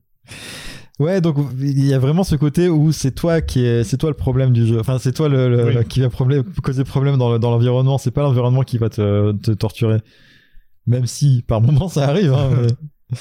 Ouais, 1.00 1.20
donc 1.20 1.38
il 1.60 1.84
y 1.88 1.94
a 1.96 2.00
vraiment 2.00 2.24
ce 2.24 2.36
côté 2.36 2.70
où 2.70 2.92
c'est 2.92 3.12
toi 3.12 3.42
qui 3.42 3.66
est, 3.66 3.84
c'est 3.84 3.98
toi 3.98 4.10
le 4.12 4.16
problème 4.16 4.52
du 4.52 4.68
jeu. 4.68 4.80
Enfin, 4.80 4.98
c'est 5.00 5.14
toi 5.14 5.30
le, 5.30 5.50
le- 5.50 5.78
Oui. 5.80 5.86
qui 5.86 6.02
va 6.02 6.10
problème, 6.10 6.44
causer 6.62 6.84
problème 6.84 7.18
dans 7.18 7.32
le- 7.34 7.40
dans 7.40 7.50
l'environnement. 7.50 7.98
c'est 7.98 8.12
pas 8.12 8.22
l'environnement 8.22 8.62
qui 8.62 8.78
va 8.78 8.90
te, 8.90 9.32
te 9.32 9.52
torturer. 9.52 10.00
Même 10.92 11.06
si 11.08 11.44
par 11.48 11.62
moments 11.66 11.88
ça 11.90 12.08
arrive. 12.10 12.34
Hein, 12.34 12.50
mais- 13.12 13.18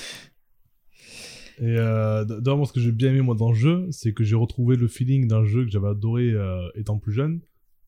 Et 1.62 1.76
euh, 1.76 2.24
d'ailleurs, 2.24 2.56
moi, 2.56 2.66
ce 2.66 2.72
que 2.72 2.80
j'ai 2.80 2.92
bien 2.92 3.10
aimé 3.10 3.20
moi 3.20 3.34
dans 3.34 3.51
le 3.51 3.55
jeu, 3.56 3.86
c'est 3.90 4.14
que 4.14 4.24
j'ai 4.24 4.34
retrouvé 4.36 4.76
le 4.76 4.88
feeling 4.88 5.28
d'un 5.28 5.44
jeu 5.44 5.64
que 5.64 5.70
j'avais 5.70 5.88
adoré 5.88 6.30
euh, 6.30 6.68
étant 6.74 6.98
plus 6.98 7.12
jeune, 7.12 7.40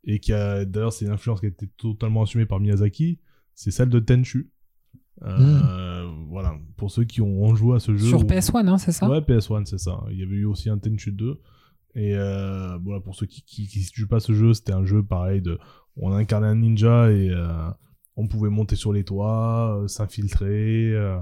et 0.05 0.19
qui 0.19 0.33
a 0.35 0.65
d'ailleurs 0.67 0.93
c'est 0.93 1.07
une 1.07 1.11
influence 1.13 1.41
qui 1.41 1.47
a 1.47 1.49
été 1.49 1.69
totalement 1.79 2.23
assumée 2.23 2.45
par 2.45 2.61
Miyazaki, 2.61 3.19
c'est 3.55 3.71
celle 3.71 3.89
de 3.89 3.99
Tenchu. 3.99 4.51
Euh, 5.25 6.07
Voilà, 6.29 6.59
pour 6.77 6.91
ceux 6.91 7.05
qui 7.05 7.21
ont, 7.23 7.45
ont 7.45 7.55
joué 7.55 7.77
à 7.77 7.79
ce 7.81 7.95
jeu. 7.97 8.09
Sur 8.09 8.21
où- 8.21 8.25
PS1, 8.25 8.67
hein, 8.69 8.77
c'est 8.79 8.93
ça 8.93 9.09
Ouais, 9.09 9.21
PS1, 9.21 9.65
c'est 9.65 9.79
ça. 9.79 10.03
Il 10.11 10.19
y 10.19 10.23
avait 10.23 10.37
eu 10.37 10.45
aussi 10.45 10.69
un 10.69 10.79
Tenchu 10.79 11.13
2. 11.13 11.41
Et 11.95 12.15
euh, 12.17 12.77
voilà, 12.85 13.01
pour 13.01 13.15
ceux 13.15 13.27
qui, 13.27 13.43
qui, 13.43 13.67
qui 13.69 13.87
jouent 13.95 14.09
pas 14.09 14.17
à 14.17 14.21
ce 14.21 14.33
jeu, 14.33 14.53
c'était 14.55 14.73
un 14.73 14.85
jeu 14.85 15.03
pareil 15.03 15.41
de. 15.43 15.59
On 15.97 16.11
incarnait 16.13 16.47
un 16.49 16.57
ninja 16.57 17.11
et 17.13 17.29
euh, 17.31 17.69
on 18.17 18.29
pouvait 18.29 18.51
monter 18.51 18.77
sur 18.77 18.93
les 18.93 19.05
toits, 19.05 19.81
euh, 19.83 19.89
s'infiltrer. 19.89 20.93
euh, 20.93 21.19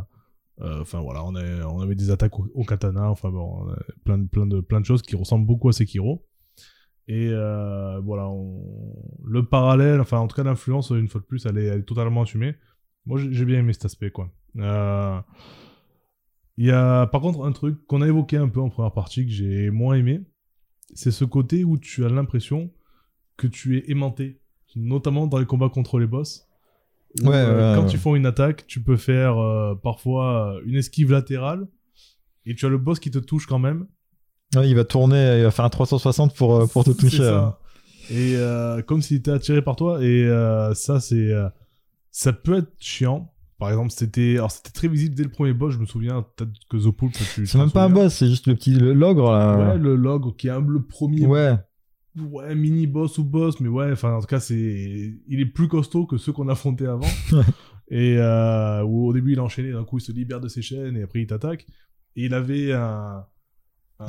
euh, 0.60 0.80
Enfin 0.80 1.00
voilà, 1.00 1.24
on, 1.24 1.80
avait 1.80 1.94
des 1.94 2.10
attaques 2.10 2.38
au, 2.38 2.64
katana. 2.64 3.10
Enfin 3.10 3.30
bon, 3.30 3.66
plein 4.04 4.18
de, 4.18 4.60
plein, 4.60 4.80
de, 4.80 4.86
choses 4.86 5.02
qui 5.02 5.16
ressemblent 5.16 5.46
beaucoup 5.46 5.68
à 5.68 5.72
Sekiro. 5.72 6.26
Et 7.08 7.28
voilà, 7.28 8.30
le 9.24 9.46
parallèle, 9.46 10.00
enfin 10.00 10.18
en 10.18 10.26
tout 10.26 10.36
cas 10.36 10.44
l'influence, 10.44 10.90
une 10.90 11.08
fois 11.08 11.20
de 11.20 11.26
plus, 11.26 11.46
elle 11.46 11.58
est, 11.58 11.82
totalement 11.82 12.22
assumée. 12.22 12.54
Moi 13.06 13.18
j'ai 13.18 13.44
bien 13.44 13.60
aimé 13.60 13.72
cet 13.72 13.86
aspect 13.86 14.12
il 16.60 16.66
y 16.66 16.70
a 16.70 17.06
par 17.06 17.22
contre 17.22 17.46
un 17.46 17.52
truc 17.52 17.86
qu'on 17.86 18.02
a 18.02 18.06
évoqué 18.06 18.36
un 18.36 18.48
peu 18.48 18.60
en 18.60 18.68
première 18.68 18.92
partie 18.92 19.24
que 19.24 19.32
j'ai 19.32 19.70
moins 19.70 19.94
aimé, 19.94 20.20
c'est 20.92 21.10
ce 21.10 21.24
côté 21.24 21.64
où 21.64 21.78
tu 21.78 22.04
as 22.04 22.10
l'impression 22.10 22.70
que 23.38 23.46
tu 23.46 23.78
es 23.78 23.90
aimanté, 23.90 24.42
notamment 24.76 25.26
dans 25.26 25.38
les 25.38 25.46
combats 25.46 25.70
contre 25.70 25.98
les 25.98 26.06
boss. 26.06 26.49
Ouais, 27.22 27.34
euh, 27.34 27.72
ouais, 27.72 27.76
quand 27.76 27.84
ouais. 27.84 27.90
tu 27.90 27.98
fais 27.98 28.10
une 28.10 28.26
attaque, 28.26 28.66
tu 28.66 28.82
peux 28.82 28.96
faire 28.96 29.38
euh, 29.38 29.74
parfois 29.74 30.54
euh, 30.54 30.60
une 30.64 30.76
esquive 30.76 31.10
latérale 31.10 31.66
et 32.46 32.54
tu 32.54 32.66
as 32.66 32.68
le 32.68 32.78
boss 32.78 33.00
qui 33.00 33.10
te 33.10 33.18
touche 33.18 33.46
quand 33.46 33.58
même. 33.58 33.86
Il 34.54 34.74
va 34.74 34.84
tourner, 34.84 35.38
il 35.38 35.44
va 35.44 35.50
faire 35.50 35.64
un 35.64 35.70
360 35.70 36.34
pour, 36.34 36.68
pour 36.70 36.84
te 36.84 36.90
toucher. 36.90 37.18
ça. 37.18 37.58
Et 38.10 38.34
euh, 38.36 38.82
comme 38.82 39.02
s'il 39.02 39.18
était 39.18 39.30
attiré 39.30 39.62
par 39.62 39.76
toi. 39.76 40.02
Et 40.02 40.28
ça, 40.74 40.98
c'est. 40.98 41.30
ça 42.10 42.32
peut 42.32 42.58
être 42.58 42.72
chiant. 42.80 43.32
Par 43.58 43.70
exemple, 43.70 43.90
c'était. 43.90 44.34
Alors, 44.38 44.50
c'était 44.50 44.70
très 44.70 44.88
visible 44.88 45.14
dès 45.14 45.22
le 45.22 45.30
premier 45.30 45.52
boss, 45.52 45.74
je 45.74 45.78
me 45.78 45.86
souviens. 45.86 46.26
Peut-être 46.34 46.50
que 46.68 46.76
tu. 47.34 47.46
C'est 47.46 47.58
même 47.58 47.70
pas 47.70 47.84
un 47.84 47.90
boss, 47.90 48.12
c'est 48.12 48.26
juste 48.26 48.48
le 48.48 48.56
petit 48.56 48.72
l'ogre 48.72 49.30
là. 49.30 49.72
Ouais, 49.72 49.78
le 49.78 49.94
log 49.94 50.34
qui 50.36 50.48
est 50.48 50.50
un, 50.50 50.60
le 50.60 50.82
premier. 50.82 51.26
Ouais. 51.26 51.56
Ouais, 52.18 52.54
mini 52.54 52.86
boss 52.86 53.18
ou 53.18 53.24
boss, 53.24 53.60
mais 53.60 53.68
ouais, 53.68 53.92
enfin, 53.92 54.14
en 54.14 54.20
tout 54.20 54.26
cas, 54.26 54.40
c'est. 54.40 55.14
Il 55.28 55.40
est 55.40 55.46
plus 55.46 55.68
costaud 55.68 56.06
que 56.06 56.16
ceux 56.16 56.32
qu'on 56.32 56.48
affrontait 56.48 56.86
avant. 56.86 57.06
et 57.90 58.16
euh, 58.18 58.82
où 58.84 59.06
au 59.06 59.12
début, 59.12 59.32
il 59.32 59.40
enchaînait, 59.40 59.72
d'un 59.72 59.84
coup, 59.84 59.98
il 59.98 60.02
se 60.02 60.12
libère 60.12 60.40
de 60.40 60.48
ses 60.48 60.62
chaînes 60.62 60.96
et 60.96 61.02
après, 61.02 61.20
il 61.22 61.26
t'attaque. 61.26 61.66
Et 62.16 62.24
il 62.26 62.34
avait 62.34 62.72
un. 62.72 63.24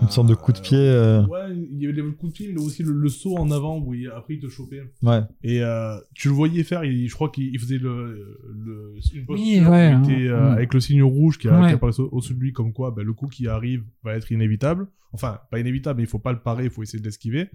Une 0.01 0.07
sorte 0.09 0.27
de 0.29 0.35
coup 0.35 0.53
de 0.53 0.59
pied. 0.59 0.77
euh, 0.79 1.25
Ouais, 1.27 1.53
il 1.53 1.81
y 1.81 1.85
avait 1.85 2.01
le 2.01 2.11
coup 2.13 2.29
de 2.29 2.31
pied, 2.31 2.49
mais 2.55 2.61
aussi 2.61 2.81
le, 2.81 2.93
le 2.93 3.09
saut 3.09 3.35
en 3.37 3.51
avant 3.51 3.77
où 3.77 3.93
il- 3.93 4.07
après 4.07 4.35
il 4.35 4.39
te 4.39 4.47
chopait. 4.47 4.83
Ouais. 5.03 5.19
Et 5.43 5.61
euh, 5.61 5.97
tu 6.15 6.29
le 6.29 6.33
voyais 6.33 6.63
faire, 6.63 6.85
il- 6.85 7.09
je 7.09 7.13
crois 7.13 7.27
qu'il 7.29 7.53
il 7.53 7.59
faisait 7.59 7.77
le, 7.77 8.37
le, 8.55 8.93
une 9.13 9.25
Oui, 9.27 9.59
ouais, 9.59 9.93
était, 10.01 10.27
euh, 10.29 10.45
ouais. 10.45 10.51
avec 10.53 10.73
le 10.73 10.79
signe 10.79 11.03
rouge 11.03 11.37
qui, 11.37 11.49
a- 11.49 11.59
Ouais. 11.61 11.67
qui 11.67 11.73
apparaissait 11.73 12.01
au- 12.03 12.09
au-dessus 12.13 12.35
de 12.35 12.39
lui, 12.39 12.53
comme 12.53 12.71
quoi 12.71 12.91
ben, 12.91 13.03
le 13.05 13.11
coup 13.11 13.27
qui 13.27 13.49
arrive 13.49 13.83
va 14.01 14.15
être 14.15 14.31
inévitable. 14.31 14.87
Enfin, 15.11 15.39
pas 15.51 15.59
inévitable, 15.59 15.97
mais 15.97 16.03
il 16.05 16.09
faut 16.09 16.19
pas 16.19 16.31
le 16.31 16.39
parer, 16.39 16.63
il 16.63 16.69
faut 16.69 16.83
essayer 16.83 16.99
de 16.99 17.05
l'esquiver. 17.05 17.49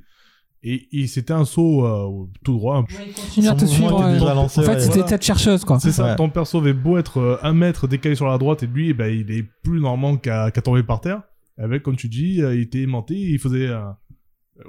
Et, 0.62 0.88
et 1.02 1.06
c'était 1.06 1.32
un 1.32 1.44
saut 1.44 1.84
euh, 1.86 2.26
tout 2.44 2.54
droit. 2.54 2.84
Continue 3.26 3.48
à 3.48 3.54
te 3.54 3.64
suivre. 3.66 3.92
était 4.00 4.04
ouais. 4.04 4.12
déjà 4.14 4.34
lancé, 4.34 4.60
En 4.60 4.62
fait, 4.64 4.72
ouais. 4.72 4.80
c'était 4.80 4.92
Voilà. 4.94 5.08
tête 5.08 5.22
chercheuse 5.22 5.64
quoi. 5.64 5.78
C'est 5.78 5.92
ça, 5.92 6.04
Ouais. 6.06 6.16
ton 6.16 6.28
perso 6.28 6.58
avait 6.58 6.72
beau 6.72 6.96
être 6.98 7.18
euh, 7.18 7.36
un 7.42 7.52
mètre 7.52 7.86
décalé 7.86 8.14
sur 8.16 8.26
la 8.26 8.36
droite 8.38 8.62
et 8.62 8.66
lui, 8.66 8.90
eh 8.90 8.94
ben, 8.94 9.06
il 9.06 9.30
est 9.30 9.44
plus 9.62 9.80
normalement 9.80 10.16
qu'à 10.16 10.50
tomber 10.50 10.82
par 10.82 11.00
terre. 11.00 11.22
Avec, 11.58 11.82
comme 11.82 11.96
tu 11.96 12.08
dis, 12.08 12.42
euh, 12.42 12.54
il 12.54 12.62
était 12.62 12.80
aimanté, 12.80 13.14
il 13.14 13.38
faisait 13.38 13.68
euh, 13.68 13.80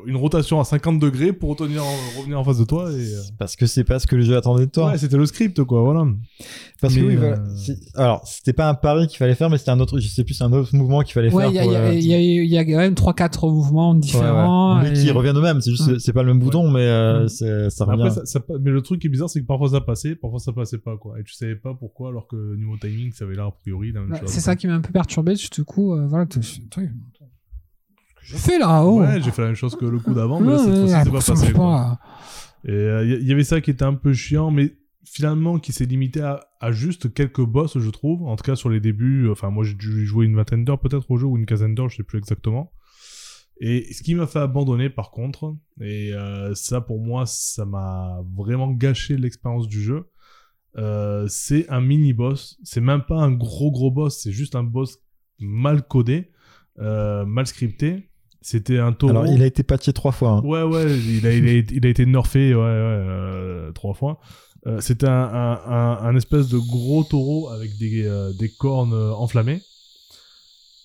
une 0.06 0.16
rotation 0.18 0.60
à 0.60 0.64
50 0.66 1.00
degrés 1.00 1.32
pour 1.34 1.50
retenir, 1.52 1.82
revenir 2.18 2.40
en 2.40 2.44
face 2.44 2.58
de 2.60 2.66
toi. 2.66 2.92
Et, 2.92 2.96
euh, 2.96 3.22
Parce 3.38 3.56
que 3.56 3.66
c'est 3.66 3.84
pas 3.84 4.00
ce 4.00 4.08
que 4.08 4.16
le 4.16 4.22
jeu 4.24 4.36
attendait 4.36 4.66
de 4.66 4.72
toi. 4.72 4.88
Ouais, 4.92 4.98
c'était 4.98 5.16
le 5.18 5.26
script, 5.26 5.64
quoi, 5.64 5.82
voilà. 5.82 6.06
Parce 6.82 6.94
que 6.94 7.00
Mais, 7.00 7.08
oui, 7.08 7.16
euh, 7.16 7.20
voilà. 7.20 7.40
Alors, 7.96 8.28
c'était 8.28 8.54
pas 8.54 8.70
un 8.70 8.74
pari 8.74 9.08
qu'il 9.08 9.18
fallait 9.18 9.34
faire, 9.36 9.50
mais 9.50 9.58
c'était 9.58 9.72
un 9.72 9.80
autre, 9.80 10.00
je 10.00 10.08
sais 10.08 10.24
plus, 10.24 10.42
un 10.42 10.52
autre 10.52 10.76
mouvement 10.76 11.02
qu'il 11.04 11.14
fallait 11.14 11.32
Ouais, 11.34 11.52
faire. 11.52 11.64
il 11.64 11.72
y 11.72 11.76
a, 12.14 12.18
euh, 12.18 12.34
y 12.34 12.56
y 12.56 12.66
quand 12.72 12.78
même 12.78 12.96
3-4 12.96 13.50
mouvements 13.50 13.92
ouais, 13.92 13.96
ouais. 13.96 14.02
différents. 14.02 14.82
Mais 14.82 14.90
et- 14.90 14.94
qui 15.06 15.12
reviennent 15.12 15.38
au 15.38 15.42
même, 15.42 15.62
c'est 15.62 15.72
juste, 15.72 15.88
Ouais. 15.88 16.00
c'est 16.00 16.14
pas 16.14 16.24
le 16.24 16.34
même 16.34 16.40
bouton, 16.44 16.70
mais 16.70 16.82
euh, 16.82 17.24
Ouais. 17.24 17.70
ça 17.70 17.86
revient. 17.86 18.02
Après, 18.04 18.12
ça, 18.12 18.26
ça 18.26 18.40
pa- 18.42 18.56
mais 18.62 18.72
le 18.72 18.82
truc 18.82 19.00
qui 19.02 19.08
est 19.08 19.10
bizarre, 19.10 19.30
c'est 19.30 19.42
que 19.42 19.46
parfois 19.48 19.70
ça 19.70 19.82
passait, 19.82 20.16
parfois 20.16 20.40
ça 20.40 20.52
passait 20.52 20.78
pas, 20.80 20.98
quoi. 20.98 21.20
Et 21.20 21.24
tu 21.24 21.34
savais 21.34 21.56
pas 21.56 21.74
pourquoi, 21.74 22.10
alors 22.10 22.28
que 22.28 22.56
niveau 22.58 22.76
timing, 22.78 23.12
ça 23.14 23.26
avait 23.26 23.36
l'air 23.36 23.46
a 23.46 23.52
priori 23.52 23.92
la 23.94 24.02
même 24.02 24.12
Ouais, 24.12 24.20
chose. 24.20 24.30
c'est 24.30 24.42
ça 24.42 24.56
qui 24.56 24.68
m'a 24.68 24.74
un 24.76 24.82
peu 24.82 24.92
perturbé. 24.92 25.34
Du 25.54 25.64
coup, 25.64 25.94
euh, 25.94 26.06
voilà, 26.08 26.26
j'ai 28.28 28.38
fait 28.38 28.60
là 28.60 28.84
oh 28.84 29.00
Ouais, 29.00 29.22
j'ai 29.22 29.32
fait 29.32 29.42
la 29.42 29.48
même 29.50 29.56
chose 29.56 29.76
que 29.76 29.86
le 29.86 30.00
coup 30.00 30.14
d'avant, 30.14 30.40
mais 30.40 30.52
là, 30.52 30.58
cette 30.58 30.76
fois-ci, 30.76 30.94
c'est 31.04 31.12
pas 31.12 31.34
passé, 31.34 31.54
quoi. 31.54 32.00
Et 32.66 32.74
il 33.04 33.22
y, 33.24 33.26
y 33.26 33.32
avait 33.32 33.44
ça 33.44 33.62
qui 33.62 33.72
était 33.72 33.86
un 33.86 33.94
peu 33.94 34.14
chiant, 34.14 34.52
mais 34.52 34.76
finalement 35.06 35.58
qui 35.58 35.72
s'est 35.72 35.86
limité 35.86 36.22
à, 36.22 36.46
à 36.60 36.72
juste 36.72 37.14
quelques 37.14 37.42
boss, 37.42 37.78
je 37.78 37.90
trouve. 37.90 38.28
En 38.28 38.36
tout 38.36 38.44
cas, 38.44 38.56
sur 38.56 38.70
les 38.70 38.80
débuts, 38.80 39.30
enfin, 39.30 39.50
moi 39.50 39.64
j'ai 39.64 39.76
dû 39.76 40.06
jouer 40.06 40.26
une 40.26 40.36
vingtaine 40.36 40.66
d'heures 40.66 40.80
peut-être 40.80 41.10
au 41.10 41.18
jeu, 41.18 41.26
ou 41.26 41.38
une 41.38 41.46
quinzaine 41.46 41.76
d'heures, 41.76 41.90
je 41.90 41.98
sais 41.98 42.04
plus 42.04 42.18
exactement. 42.18 42.72
Et 43.60 43.92
ce 43.94 44.04
qui 44.04 44.14
m'a 44.14 44.28
fait 44.28 44.40
abandonner, 44.40 44.90
par 44.90 45.12
contre, 45.12 45.56
et 45.82 46.14
euh, 46.14 46.54
ça 46.54 46.82
pour 46.82 47.00
moi, 47.00 47.26
ça 47.26 47.66
m'a 47.66 48.22
vraiment 48.36 48.72
gâché 48.72 49.18
l'expérience 49.18 49.68
du 49.68 49.82
jeu, 49.82 50.10
euh, 50.78 51.26
c'est 51.28 51.68
un 51.70 51.82
mini-boss. 51.82 52.60
C'est 52.64 52.82
même 52.82 53.02
pas 53.02 53.16
un 53.16 53.32
gros 53.32 53.72
gros 53.72 53.90
boss, 53.90 54.22
c'est 54.22 54.32
juste 54.32 54.56
un 54.56 54.64
boss 54.64 55.00
mal 55.40 55.88
codé, 55.88 56.32
euh, 56.80 57.26
mal 57.26 57.48
scripté. 57.48 58.12
C'était 58.50 58.80
un 58.80 58.94
taureau. 58.94 59.12
Alors, 59.12 59.28
il 59.28 59.42
a 59.42 59.46
été 59.46 59.62
patché 59.64 59.92
trois 59.92 60.14
fois. 60.14 60.38
hein. 60.38 60.42
Ouais, 60.46 60.64
ouais, 60.64 60.98
il 60.98 61.28
a, 61.28 61.34
il 61.34 61.46
a, 61.50 61.52
il 61.52 61.86
a 61.86 61.90
été 61.90 62.06
nerfé, 62.06 62.56
ouais, 62.56 62.62
ouais, 62.62 62.66
euh, 62.66 63.72
trois 63.74 63.94
fois. 63.94 64.22
Euh, 64.66 64.80
C'était 64.80 65.08
un, 65.10 65.12
un, 65.12 65.60
un, 65.68 65.98
un 66.02 66.16
espèce 66.16 66.48
de 66.48 66.58
gros 66.58 67.04
taureau 67.04 67.50
avec 67.50 67.78
des, 67.78 68.06
euh, 68.06 68.32
des 68.40 68.48
cornes 68.50 68.94
enflammées. 68.94 69.60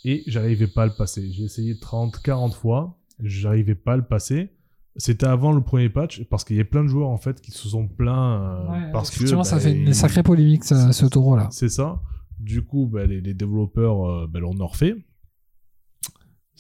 Et 0.05 0.25
j'arrivais 0.27 0.67
pas 0.67 0.83
à 0.83 0.87
le 0.87 0.93
passer. 0.93 1.31
J'ai 1.31 1.45
essayé 1.45 1.79
30, 1.79 2.21
40 2.21 2.53
fois. 2.55 2.99
J'arrivais 3.21 3.77
pas 3.77 3.93
à 3.93 3.97
le 3.97 4.03
passer. 4.03 4.49
C'était 4.97 5.27
avant 5.27 5.53
le 5.53 5.63
premier 5.63 5.89
patch, 5.89 6.25
parce 6.25 6.43
qu'il 6.45 6.57
y 6.57 6.61
a 6.61 6.65
plein 6.65 6.83
de 6.83 6.89
joueurs, 6.89 7.11
en 7.11 7.17
fait, 7.17 7.41
qui 7.41 7.53
se 7.53 7.69
sont 7.69 7.87
plaints, 7.87 8.43
euh, 8.43 8.93
parce 8.93 9.11
que... 9.11 9.15
Effectivement, 9.17 9.45
ça 9.45 9.57
bah, 9.57 9.63
fait 9.63 9.73
une 9.73 9.95
sacrée 9.95 10.25
polémique, 10.25 10.65
ce, 10.65 10.91
ce 10.91 11.07
taureau-là. 11.07 11.49
c'est 11.53 11.69
ça. 11.69 12.01
Du 12.41 12.63
coup, 12.63 12.89
bah, 12.93 13.07
les, 13.07 13.21
les 13.21 13.35
développeurs 13.35 14.05
euh, 14.05 14.27
bah, 14.29 14.41
l'ont 14.41 14.53
nerfé. 14.55 14.95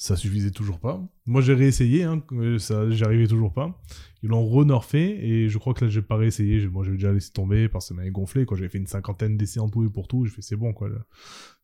Ça 0.03 0.16
suffisait 0.16 0.51
toujours 0.51 0.81
pas. 0.81 1.01
Moi, 1.27 1.43
j'ai 1.43 1.55
réessayé, 1.55 2.03
hein, 2.03 2.24
ça, 2.59 2.91
j'y 2.91 3.05
arrivais 3.05 3.29
toujours 3.29 3.53
pas. 3.53 3.81
Ils 4.24 4.31
l'ont 4.31 4.45
re-nerfé 4.45 4.99
et 5.01 5.49
je 5.49 5.59
crois 5.59 5.74
que 5.74 5.85
là, 5.85 5.91
j'ai 5.93 6.03
pas 6.03 6.16
réessayé. 6.16 6.66
Moi, 6.66 6.83
j'ai 6.85 6.91
déjà 6.91 7.12
laissé 7.12 7.31
tomber 7.31 7.69
parce 7.69 7.85
que 7.85 7.89
ça 7.91 7.95
m'avait 7.95 8.11
gonflé. 8.11 8.45
Quand 8.45 8.57
j'avais 8.57 8.69
fait 8.69 8.79
une 8.79 8.89
cinquantaine 8.89 9.37
d'essais 9.37 9.61
en 9.61 9.69
tout 9.69 9.85
et 9.85 9.89
pour 9.89 10.09
tout, 10.09 10.24
j'ai 10.24 10.33
fait 10.33 10.43
c'est 10.43 10.57
bon 10.57 10.73
quoi. 10.73 10.89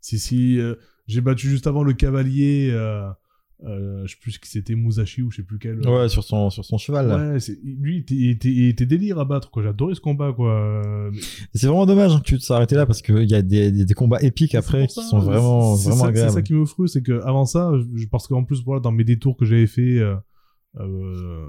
Si 0.01 0.21
si, 0.21 0.61
euh, 0.61 0.77
j'ai 1.09 1.21
battu 1.21 1.49
juste 1.49 1.67
avant 1.67 1.83
le 1.83 1.95
cavalier. 1.95 2.69
Euh, 2.71 3.11
euh, 3.65 4.07
je 4.07 4.13
sais 4.13 4.19
plus 4.21 4.39
qui 4.39 4.49
c'était 4.49 4.75
Musashi 4.77 5.21
ou 5.23 5.31
je 5.33 5.37
sais 5.39 5.43
plus 5.43 5.59
quel. 5.59 5.81
euh, 5.85 6.03
Ouais, 6.03 6.09
sur 6.09 6.23
son, 6.23 6.49
sur 6.51 6.65
son 6.65 6.79
cheval. 6.79 7.09
là. 7.09 7.33
Ouais, 7.33 7.41
c'est- 7.41 7.59
lui, 7.65 7.97
il 7.97 8.31
était, 8.31 8.49
il 8.49 8.69
était, 8.69 8.87
délire 8.87 9.19
à 9.19 9.25
battre, 9.25 9.51
quoi. 9.51 9.63
J'adorais 9.65 9.95
ce 9.97 10.01
combat, 10.01 10.33
quoi. 10.33 10.83
Mais- 11.13 11.19
C'est 11.55 11.67
vraiment 11.67 11.85
dommage 11.87 12.13
hein, 12.13 12.19
que 12.21 12.25
tu 12.25 12.39
te 12.39 12.43
sois 12.45 12.57
arrêté 12.57 12.77
là 12.77 12.87
parce 12.87 13.03
qu'il 13.03 13.29
y 13.29 13.35
a 13.35 13.43
des, 13.43 13.73
des, 13.73 13.95
combats 13.95 14.23
épiques 14.23 14.55
après 14.55 14.87
qui 14.87 14.95
sont 15.03 15.19
vraiment, 15.19 15.75
c'est 15.77 15.89
vraiment 15.89 16.03
ça- 16.05 16.09
agréables. 16.09 16.31
C'est 16.31 16.35
ça 16.37 16.43
qui 16.43 16.55
me 16.55 16.65
frustre, 16.67 16.93
c'est 16.95 17.03
que 17.03 17.21
avant 17.25 17.47
ça, 17.47 17.73
je- 17.97 18.07
parce 18.07 18.29
qu'en 18.29 18.45
plus, 18.45 18.63
voilà, 18.65 18.81
dans 18.81 18.93
mes 18.93 19.05
détours 19.05 19.37
que 19.37 19.45
j'avais 19.45 19.67
fait, 19.67 19.99
euh, 19.99 20.15
euh, 20.79 21.47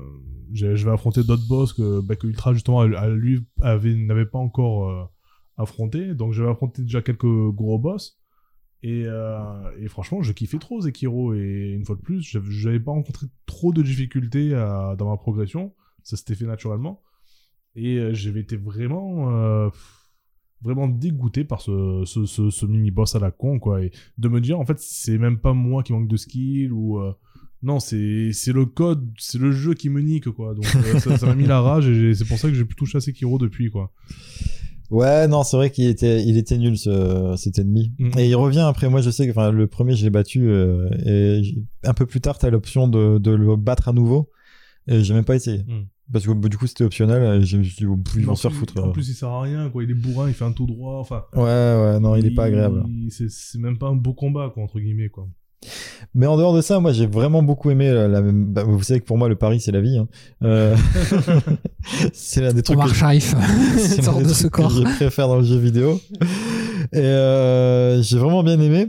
je 0.53 0.65
vais 0.67 0.91
affronter 0.91 1.23
d'autres 1.23 1.47
boss 1.47 1.73
que, 1.73 2.01
bah, 2.01 2.15
que 2.15 2.27
Ultra, 2.27 2.53
justement, 2.53 2.81
à- 2.81 3.09
lui, 3.09 3.41
avait- 3.61 3.93
n'avait 3.95 4.25
pas 4.25 4.39
encore 4.39 4.89
euh, 4.89 5.03
affronté. 5.57 6.15
Donc, 6.15 6.33
j'avais 6.33 6.49
affronté 6.49 6.81
déjà 6.81 7.01
quelques 7.01 7.25
gros 7.53 7.77
boss. 7.77 8.18
Et, 8.81 9.03
euh, 9.05 9.71
et 9.79 9.87
franchement, 9.89 10.21
je 10.21 10.31
kiffais 10.31 10.57
trop 10.57 10.79
Zekiro. 10.81 11.33
Et 11.33 11.73
une 11.75 11.85
fois 11.85 11.95
de 11.95 12.01
plus, 12.01 12.21
j'avais- 12.21 12.79
pas 12.79 12.91
rencontré 12.91 13.27
trop 13.45 13.73
de 13.73 13.81
difficultés 13.81 14.53
à- 14.53 14.95
dans 14.97 15.09
ma 15.09 15.17
progression. 15.17 15.73
Ça 16.03 16.15
s'était 16.17 16.35
fait 16.35 16.45
naturellement. 16.45 17.01
Et 17.75 17.97
euh, 17.97 18.13
j'avais 18.13 18.39
été 18.39 18.55
vraiment, 18.55 19.31
euh, 19.31 19.69
vraiment 20.61 20.87
dégoûté 20.87 21.43
par 21.43 21.61
ce, 21.61 22.65
mini-boss 22.65 23.15
à 23.15 23.19
la 23.19 23.31
con, 23.31 23.59
quoi. 23.59 23.83
Et 23.83 23.91
de 24.17 24.27
me 24.29 24.39
dire, 24.41 24.59
en 24.59 24.65
fait, 24.65 24.79
c'est 24.79 25.17
même 25.17 25.39
pas 25.39 25.53
moi 25.53 25.83
qui 25.83 25.91
manque 25.93 26.07
de 26.07 26.17
skill 26.17 26.71
ou. 26.71 26.99
non, 27.61 27.79
c'est 27.81 27.97
le 28.47 28.65
code, 28.65 29.09
c'est 29.17 29.37
le 29.39 29.51
jeu 29.51 29.73
qui 29.73 29.89
me 29.89 29.99
nique, 30.01 30.29
quoi. 30.31 30.53
Donc 30.55 30.63
ça 30.65 31.25
m'a 31.25 31.35
mis 31.35 31.45
la 31.45 31.59
rage 31.61 31.89
et 31.89 32.13
c'est 32.13 32.25
pour 32.25 32.37
ça 32.37 32.47
que 32.49 32.53
j'ai 32.55 32.63
plutôt 32.65 32.85
chassé 32.85 33.11
Kiro 33.11 33.37
depuis, 33.37 33.69
quoi. 33.69 33.91
Ouais, 34.89 35.27
non, 35.27 35.43
c'est 35.43 35.55
vrai 35.57 35.69
qu'il 35.69 35.85
était, 35.87 36.23
il 36.25 36.37
était 36.37 36.57
nul 36.57 36.77
ce, 36.77 37.35
cet 37.37 37.59
ennemi. 37.59 37.93
Mhm. 37.99 38.11
Et 38.17 38.27
il 38.27 38.35
revient 38.35 38.61
après. 38.67 38.89
Moi, 38.89 39.01
je 39.01 39.09
sais 39.11 39.25
que 39.25 39.31
enfin, 39.31 39.51
le 39.51 39.67
premier, 39.67 39.95
je 39.95 40.03
l'ai 40.03 40.09
battu. 40.09 40.49
euh, 40.49 40.89
et 41.05 41.41
un 41.83 41.93
peu 41.93 42.05
plus 42.05 42.21
tard, 42.21 42.37
t'as 42.39 42.49
l'option 42.49 42.87
de, 42.87 43.17
de 43.19 43.31
le 43.31 43.55
battre 43.55 43.87
à 43.89 43.93
nouveau. 43.93 44.29
Et 44.87 45.03
j'ai 45.03 45.13
même 45.13 45.25
pas 45.25 45.35
essayé. 45.35 45.59
Mhm. 45.67 45.85
Parce 46.11 46.25
que 46.25 46.47
du 46.47 46.57
coup, 46.57 46.65
c'était 46.65 46.83
optionnel. 46.85 47.41
Et 47.41 47.45
je 47.45 47.57
me 47.57 47.63
suis 47.63 47.75
dit, 47.75 47.85
oh, 47.85 47.99
ils 48.15 48.25
vont 48.25 48.35
se 48.35 48.41
faire 48.47 48.51
foutre. 48.51 48.83
En 48.83 48.89
plus, 48.91 49.07
il 49.09 49.13
sert 49.13 49.29
à 49.29 49.41
rien, 49.43 49.69
quoi. 49.69 49.83
Il 49.83 49.91
est 49.91 49.93
bourrin, 49.93 50.27
il 50.27 50.33
fait 50.33 50.45
un 50.45 50.51
tout 50.53 50.65
droit, 50.65 50.95
enfin. 50.97 51.23
Ouais, 51.33 51.41
ouais, 51.43 51.99
non, 51.99 52.15
il 52.15 52.25
est 52.25 52.31
pas 52.33 52.45
agréable. 52.45 52.83
il- 52.87 53.11
C'est 53.11 53.29
c'est 53.29 53.59
même 53.59 53.77
pas 53.77 53.89
un 53.89 53.95
beau 53.95 54.13
combat, 54.15 54.49
quoi, 54.51 54.63
entre 54.63 54.79
guillemets, 54.79 55.09
quoi. 55.09 55.27
Mais 56.15 56.25
en 56.25 56.37
dehors 56.37 56.55
de 56.55 56.61
ça, 56.61 56.79
moi, 56.79 56.91
j'ai 56.91 57.05
vraiment 57.05 57.43
beaucoup 57.43 57.69
aimé 57.69 57.91
la, 57.91 58.07
la- 58.07 58.21
bah, 58.23 58.63
vous 58.63 58.81
savez 58.81 58.99
que 58.99 59.05
pour 59.05 59.17
moi, 59.17 59.29
le 59.29 59.35
pari, 59.35 59.59
c'est 59.59 59.71
la 59.71 59.81
vie. 59.81 59.97
hein. 59.97 60.07
Euh, 60.43 60.75
c'est 62.13 62.41
l'un 62.41 62.53
des 62.53 62.61
trucs. 62.63 62.77
Omar 62.77 62.89
que- 62.89 62.95
Sharif 62.95 63.35
c'est 63.77 64.01
sort 64.01 64.19
l'un 64.19 64.27
des 64.27 64.33
trucs 64.33 64.51
que 64.51 64.61
je 64.69 64.81
préfère 64.95 65.27
dans 65.27 65.37
le 65.37 65.43
jeu 65.43 65.57
vidéo. 65.57 65.99
Et 66.91 66.97
euh, 66.99 68.01
j'ai 68.01 68.17
vraiment 68.17 68.43
bien 68.43 68.59
aimé. 68.59 68.87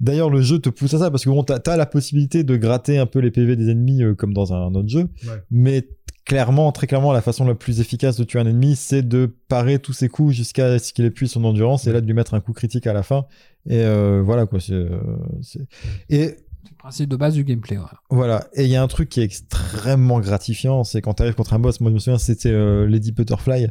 D'ailleurs, 0.00 0.30
le 0.30 0.40
jeu 0.42 0.58
te 0.58 0.68
pousse 0.68 0.92
à 0.94 0.98
ça 0.98 1.10
parce 1.10 1.24
que 1.24 1.30
bon, 1.30 1.42
t'as 1.42 1.58
as 1.72 1.76
la 1.76 1.86
possibilité 1.86 2.44
de 2.44 2.56
gratter 2.56 2.98
un 2.98 3.06
peu 3.06 3.18
les 3.20 3.30
PV 3.30 3.56
des 3.56 3.70
ennemis 3.70 4.02
euh, 4.02 4.14
comme 4.14 4.34
dans 4.34 4.52
un 4.52 4.74
autre 4.74 4.88
jeu, 4.88 5.08
Ouais. 5.26 5.42
mais 5.50 5.88
clairement, 6.26 6.70
très 6.72 6.86
clairement, 6.86 7.12
la 7.14 7.22
façon 7.22 7.46
la 7.46 7.54
plus 7.54 7.80
efficace 7.80 8.16
de 8.18 8.24
tuer 8.24 8.40
un 8.40 8.46
ennemi, 8.46 8.76
c'est 8.76 9.00
de 9.02 9.34
parer 9.48 9.78
tous 9.78 9.92
ses 9.94 10.08
coups 10.10 10.34
jusqu'à 10.34 10.78
ce 10.78 10.92
qu'il 10.92 11.04
épuise 11.06 11.30
son 11.30 11.44
endurance 11.44 11.86
et 11.86 11.92
là 11.92 12.00
de 12.02 12.06
lui 12.06 12.12
mettre 12.14 12.34
un 12.34 12.40
coup 12.40 12.52
critique 12.52 12.86
à 12.86 12.92
la 12.92 13.02
fin. 13.02 13.24
Et 13.68 13.80
euh, 13.84 14.22
voilà 14.24 14.46
quoi. 14.46 14.60
c'est, 14.60 14.72
euh, 14.74 14.98
c'est- 15.42 15.66
Et 16.08 16.26
le 16.26 16.76
principe 16.78 17.08
de 17.10 17.16
base 17.16 17.34
du 17.34 17.44
gameplay. 17.44 17.78
ouais. 17.78 17.84
voilà, 18.10 18.46
et 18.54 18.64
il 18.64 18.70
y 18.70 18.76
a 18.76 18.82
un 18.82 18.86
truc 18.88 19.08
qui 19.08 19.20
est 19.20 19.24
extrêmement 19.24 20.20
gratifiant, 20.20 20.84
c'est 20.84 21.00
quand 21.00 21.14
tu 21.14 21.22
arrives 21.22 21.34
contre 21.34 21.54
un 21.54 21.58
boss, 21.58 21.80
moi 21.80 21.90
je 21.90 21.94
me 21.94 21.98
souviens 21.98 22.18
c'était 22.18 22.50
euh, 22.50 22.86
Lady 22.86 23.12
Butterfly, 23.12 23.68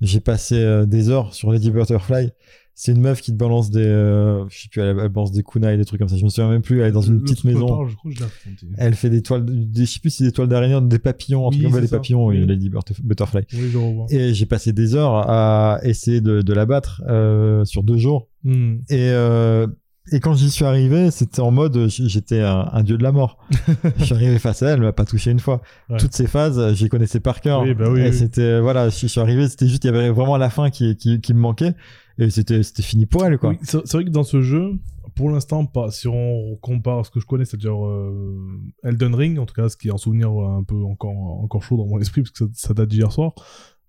j'ai 0.00 0.20
passé 0.20 0.56
euh, 0.56 0.86
des 0.86 1.08
heures 1.10 1.34
sur 1.34 1.52
Lady 1.52 1.70
Butterfly, 1.70 2.30
c'est 2.76 2.92
une 2.92 3.00
meuf 3.00 3.20
qui 3.20 3.30
te 3.32 3.36
balance 3.36 3.70
des, 3.70 3.84
euh, 3.84 4.44
je 4.48 4.62
sais 4.62 4.68
plus, 4.68 4.80
elle, 4.80 4.98
elle 5.00 5.08
balance 5.08 5.30
des 5.32 5.42
kunai, 5.42 5.76
des 5.76 5.84
trucs 5.84 6.00
comme 6.00 6.08
ça, 6.08 6.16
je 6.16 6.24
me 6.24 6.28
souviens 6.28 6.50
même 6.50 6.62
plus, 6.62 6.80
elle 6.80 6.88
est 6.88 6.92
dans 6.92 7.00
une 7.02 7.22
petite 7.22 7.44
maison, 7.44 7.66
parle, 7.68 7.88
je 7.88 7.94
crois 7.96 8.10
que 8.10 8.16
je 8.16 8.20
l'ai 8.20 8.26
affronté. 8.26 8.66
elle 8.78 8.94
fait 8.94 9.10
des 9.10 9.22
toiles, 9.22 9.44
des, 9.44 9.84
je 9.86 9.90
sais 9.92 10.00
plus 10.00 10.10
si 10.10 10.22
des 10.24 10.32
toiles 10.32 10.48
d'araignée, 10.48 10.80
des 10.82 10.98
papillons, 10.98 11.48
truc 11.50 11.62
Oui, 11.62 11.68
ça, 11.70 11.74
c'est 11.76 11.80
des 11.82 11.86
ça. 11.86 11.96
papillons, 11.98 12.26
oui, 12.26 12.40
Oui. 12.40 12.46
Lady 12.46 12.70
Butterf- 12.70 13.00
Butterfly. 13.02 13.42
Oui, 13.52 13.70
je. 13.72 14.14
Et 14.16 14.34
j'ai 14.34 14.46
passé 14.46 14.72
des 14.72 14.94
heures 14.96 15.14
à 15.30 15.78
essayer 15.84 16.20
de, 16.20 16.42
de 16.42 16.52
la 16.52 16.66
battre 16.66 17.02
euh, 17.08 17.64
sur 17.64 17.82
deux 17.84 17.96
jours. 17.96 18.28
Hmm. 18.42 18.78
Et, 18.90 19.08
euh, 19.10 19.66
et 20.12 20.20
quand 20.20 20.34
j'y 20.34 20.50
suis 20.50 20.64
arrivé, 20.66 21.10
c'était 21.10 21.40
en 21.40 21.50
mode 21.50 21.86
j'étais 21.88 22.40
un, 22.42 22.68
un 22.72 22.82
dieu 22.82 22.98
de 22.98 23.02
la 23.02 23.12
mort. 23.12 23.38
je 23.98 24.04
suis 24.04 24.14
arrivé 24.14 24.38
face 24.38 24.62
à 24.62 24.66
elle, 24.70 24.74
elle 24.74 24.80
m'a 24.82 24.92
pas 24.92 25.06
touché 25.06 25.30
une 25.30 25.38
fois. 25.40 25.62
Ouais. 25.88 25.96
Toutes 25.96 26.12
ces 26.12 26.26
phases, 26.26 26.74
j'y 26.74 26.88
connaissais 26.90 27.20
par 27.20 27.40
cœur. 27.40 27.62
Oui, 27.62 27.72
bah 27.72 27.86
oui, 27.88 28.00
et 28.00 28.08
oui. 28.10 28.12
c'était 28.12 28.60
voilà, 28.60 28.90
je 28.90 29.06
suis 29.06 29.20
arrivé, 29.20 29.48
c'était 29.48 29.66
juste 29.68 29.84
il 29.84 29.86
y 29.86 29.90
avait 29.90 30.10
vraiment 30.10 30.36
la 30.36 30.50
fin 30.50 30.68
qui 30.70 30.96
qui, 30.96 31.20
qui 31.22 31.32
me 31.32 31.38
manquait 31.40 31.72
et 32.18 32.30
c'était 32.30 32.62
fini 32.82 33.06
pour 33.06 33.24
elle 33.24 33.38
quoi. 33.38 33.50
Oui, 33.50 33.58
c'est 33.62 33.90
vrai 33.92 34.04
que 34.04 34.10
dans 34.10 34.22
ce 34.24 34.40
jeu, 34.42 34.72
pour 35.16 35.30
l'instant, 35.30 35.64
pas. 35.66 35.90
Si 35.90 36.08
on 36.08 36.56
compare 36.60 37.04
ce 37.06 37.10
que 37.10 37.20
je 37.20 37.26
connais, 37.26 37.44
c'est-à-dire 37.44 37.84
euh, 37.86 38.58
Elden 38.82 39.14
Ring, 39.14 39.38
en 39.38 39.46
tout 39.46 39.54
cas, 39.54 39.68
ce 39.68 39.76
qui 39.76 39.88
est 39.88 39.92
un 39.92 39.96
souvenir 39.98 40.30
un 40.30 40.62
peu 40.64 40.82
encore, 40.82 41.12
encore 41.42 41.62
chaud 41.62 41.76
dans 41.76 41.86
mon 41.86 41.98
esprit, 42.00 42.22
parce 42.22 42.30
que 42.32 42.44
ça, 42.46 42.50
ça 42.68 42.74
date 42.74 42.88
d'hier 42.88 43.10
soir, 43.12 43.32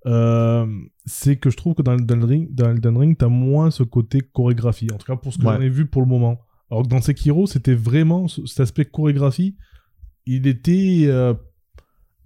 euh, 0.05 0.67
c'est 1.05 1.37
que 1.37 1.49
je 1.49 1.57
trouve 1.57 1.73
que 1.73 1.81
dans 1.81 1.93
Elden 1.93 2.23
Ring, 2.23 2.53
dans 2.53 2.69
Elden 2.69 2.97
Ring, 2.97 3.17
t'as 3.17 3.27
moins 3.27 3.71
ce 3.71 3.83
côté 3.83 4.21
chorégraphie. 4.21 4.87
En 4.93 4.97
tout 4.97 5.07
cas, 5.07 5.15
pour 5.15 5.33
ce 5.33 5.39
que 5.39 5.45
Ouais. 5.45 5.55
j'en 5.55 5.61
ai 5.61 5.69
vu 5.69 5.85
pour 5.87 6.01
le 6.01 6.07
moment. 6.07 6.39
Alors 6.69 6.83
que 6.83 6.89
dans 6.89 7.01
Sekiro, 7.01 7.47
c'était 7.47 7.73
vraiment 7.75 8.27
ce- 8.27 8.45
cet 8.45 8.59
aspect 8.59 8.85
chorégraphie. 8.85 9.55
Il 10.27 10.47
était 10.47 11.03
euh, 11.05 11.33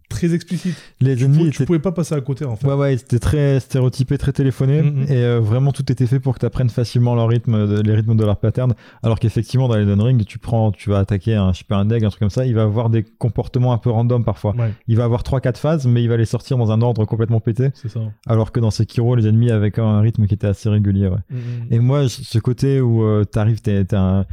très 0.09 0.33
explicite. 0.33 0.75
Les 0.99 1.15
Tu, 1.15 1.23
ennemis 1.25 1.37
pouvais, 1.37 1.49
tu 1.51 1.65
pouvais 1.65 1.79
pas 1.79 1.91
passer 1.91 2.15
à 2.15 2.21
côté, 2.21 2.45
en 2.45 2.55
fait. 2.55 2.67
Ouais, 2.67 2.73
ouais, 2.73 2.97
c'était 2.97 3.19
très 3.19 3.59
stéréotypé, 3.59 4.17
très 4.17 4.31
téléphoné. 4.31 4.81
Mhm. 4.81 5.03
Et 5.03 5.23
euh, 5.23 5.39
vraiment, 5.39 5.71
tout 5.71 5.89
était 5.91 6.07
fait 6.07 6.19
pour 6.19 6.33
que 6.33 6.39
tu 6.39 6.45
apprennes 6.45 6.69
facilement 6.69 7.15
leur 7.15 7.27
rythme, 7.29 7.81
les 7.81 7.93
rythmes 7.93 8.15
de 8.15 8.25
leur 8.25 8.37
pattern. 8.37 8.73
Alors 9.03 9.19
qu'effectivement, 9.19 9.67
dans 9.67 9.75
les 9.77 9.85
Ring, 9.93 10.25
tu 10.25 10.39
prends, 10.39 10.71
tu 10.71 10.89
vas 10.89 10.99
attaquer 10.99 11.35
un, 11.35 11.53
je 11.53 11.59
sais 11.59 11.65
pas, 11.67 11.77
un 11.77 11.89
un 11.89 11.99
truc 12.09 12.19
comme 12.19 12.29
ça, 12.29 12.45
il 12.45 12.55
va 12.55 12.63
avoir 12.63 12.89
des 12.89 13.03
comportements 13.03 13.73
un 13.73 13.77
peu 13.77 13.89
random 13.89 14.23
parfois. 14.23 14.55
Ouais, 14.55 14.73
Il 14.87 14.95
va 14.97 15.03
avoir 15.03 15.23
3-4 15.23 15.57
phases, 15.57 15.87
mais 15.87 16.03
il 16.03 16.09
va 16.09 16.17
les 16.17 16.25
sortir 16.25 16.57
dans 16.57 16.71
un 16.71 16.81
ordre 16.81 17.05
complètement 17.05 17.39
pété. 17.39 17.69
c'est 17.73 17.89
ça. 17.89 17.99
Alors 18.27 18.51
que 18.51 18.59
dans 18.59 18.71
Sekiro, 18.71 19.15
les 19.15 19.27
ennemis 19.27 19.51
avaient 19.51 19.71
quand 19.71 19.85
même 19.85 19.95
un 19.95 20.01
rythme 20.01 20.27
qui 20.27 20.33
était 20.33 20.47
assez 20.47 20.69
régulier. 20.69 21.07
Ouais. 21.07 21.17
Mhm. 21.29 21.39
Et 21.71 21.79
moi, 21.79 22.07
ce 22.07 22.39
côté 22.39 22.81
où 22.81 23.03
euh, 23.03 23.23
t'es 23.25 23.95
un... 23.95 24.25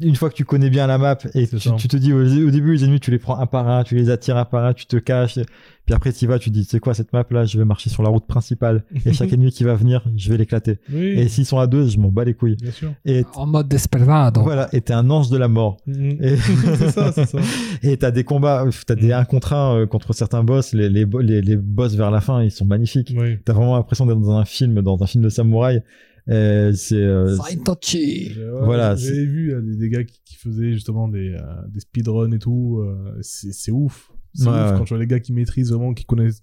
Une 0.00 0.16
fois 0.16 0.30
que 0.30 0.34
tu 0.34 0.44
connais 0.44 0.70
bien 0.70 0.86
la 0.86 0.98
map 0.98 1.16
et 1.34 1.46
tu, 1.46 1.88
te 1.88 1.96
dis 1.96 2.12
au, 2.12 2.20
au 2.22 2.50
début 2.50 2.72
les 2.74 2.84
ennemis 2.84 3.00
tu 3.00 3.10
les 3.10 3.18
prends 3.18 3.38
un 3.38 3.46
par 3.46 3.68
un, 3.68 3.82
tu 3.84 3.94
les 3.94 4.10
attires 4.10 4.36
un 4.36 4.44
par 4.44 4.64
un, 4.64 4.72
tu 4.72 4.86
te 4.86 4.96
caches, 4.96 5.38
puis 5.86 5.94
après 5.94 6.12
tu 6.12 6.24
y 6.24 6.28
vas, 6.28 6.38
tu 6.38 6.50
te 6.50 6.54
dis 6.54 6.64
c'est 6.64 6.80
quoi 6.80 6.94
cette 6.94 7.12
map 7.12 7.24
là, 7.30 7.44
je 7.44 7.58
vais 7.58 7.64
marcher 7.64 7.90
sur 7.90 8.02
la 8.02 8.08
route 8.08 8.26
principale 8.26 8.84
et 9.06 9.12
chaque 9.12 9.32
ennemi 9.32 9.50
qui 9.50 9.64
va 9.64 9.74
venir, 9.74 10.04
je 10.16 10.30
vais 10.30 10.36
l'éclater. 10.38 10.78
Oui, 10.92 11.10
Et 11.18 11.28
s'ils 11.28 11.44
sont 11.46 11.58
à 11.58 11.66
deux, 11.66 11.86
je 11.88 11.98
m'en 11.98 12.08
bats 12.08 12.24
les 12.24 12.34
couilles. 12.34 12.56
bien 12.56 12.70
sûr. 12.70 12.92
Et 13.04 13.24
En 13.34 13.46
mode 13.46 13.68
Desperado. 13.68 14.42
voilà, 14.42 14.68
et 14.72 14.80
t'es 14.80 14.92
un 14.92 15.08
ange 15.10 15.30
de 15.30 15.36
la 15.36 15.48
mort. 15.48 15.76
Mhm. 15.86 16.18
Et 16.20 16.36
c'est 16.78 16.90
ça, 16.90 17.12
c'est 17.12 17.26
ça. 17.26 17.38
et 17.82 17.96
t'as 17.96 18.10
des 18.10 18.24
combats, 18.24 18.64
euh, 18.64 18.70
t'as 18.86 18.94
des 18.94 19.08
Mm. 19.08 19.12
1 19.12 19.24
contre 19.24 19.52
1 19.54 19.86
contre 19.86 20.12
certains 20.12 20.42
boss, 20.44 20.72
les, 20.72 20.88
les, 20.88 21.04
bo- 21.04 21.20
les, 21.20 21.40
les 21.42 21.56
boss 21.56 21.94
vers 21.94 22.10
la 22.10 22.20
fin, 22.20 22.42
ils 22.42 22.50
sont 22.50 22.64
magnifiques. 22.64 23.12
Oui. 23.16 23.38
T'as 23.44 23.52
vraiment 23.52 23.76
l'impression 23.76 24.06
d'être 24.06 24.20
dans 24.20 24.36
un 24.36 24.44
film, 24.44 24.80
dans 24.82 25.02
un 25.02 25.06
film 25.06 25.24
de 25.24 25.28
samouraï. 25.28 25.82
Euh, 26.30 26.72
c'est 26.72 26.94
euh. 26.96 27.36
J'ai- 28.34 28.44
ouais, 28.50 28.64
Voilà, 28.64 28.94
J'avais 28.96 29.24
vu 29.26 29.52
euh, 29.52 29.60
des, 29.62 29.76
des 29.76 29.88
gars 29.88 30.04
qui, 30.04 30.20
qui 30.24 30.36
faisaient 30.36 30.72
justement 30.72 31.08
des, 31.08 31.34
euh, 31.34 31.66
des 31.68 31.80
speedruns 31.80 32.30
et 32.32 32.38
tout. 32.38 32.78
euh, 32.80 33.18
c'est 33.22 33.52
c'est 33.52 33.72
ouf. 33.72 34.12
C'est 34.34 34.44
Ouais, 34.44 34.50
ouf 34.50 34.70
ouais. 34.72 34.78
quand 34.78 34.84
tu 34.84 34.90
vois 34.90 34.98
les 35.00 35.06
gars 35.08 35.18
qui 35.20 35.32
maîtrisent 35.32 35.70
vraiment, 35.72 35.92
qui 35.92 36.04
connaissent 36.04 36.40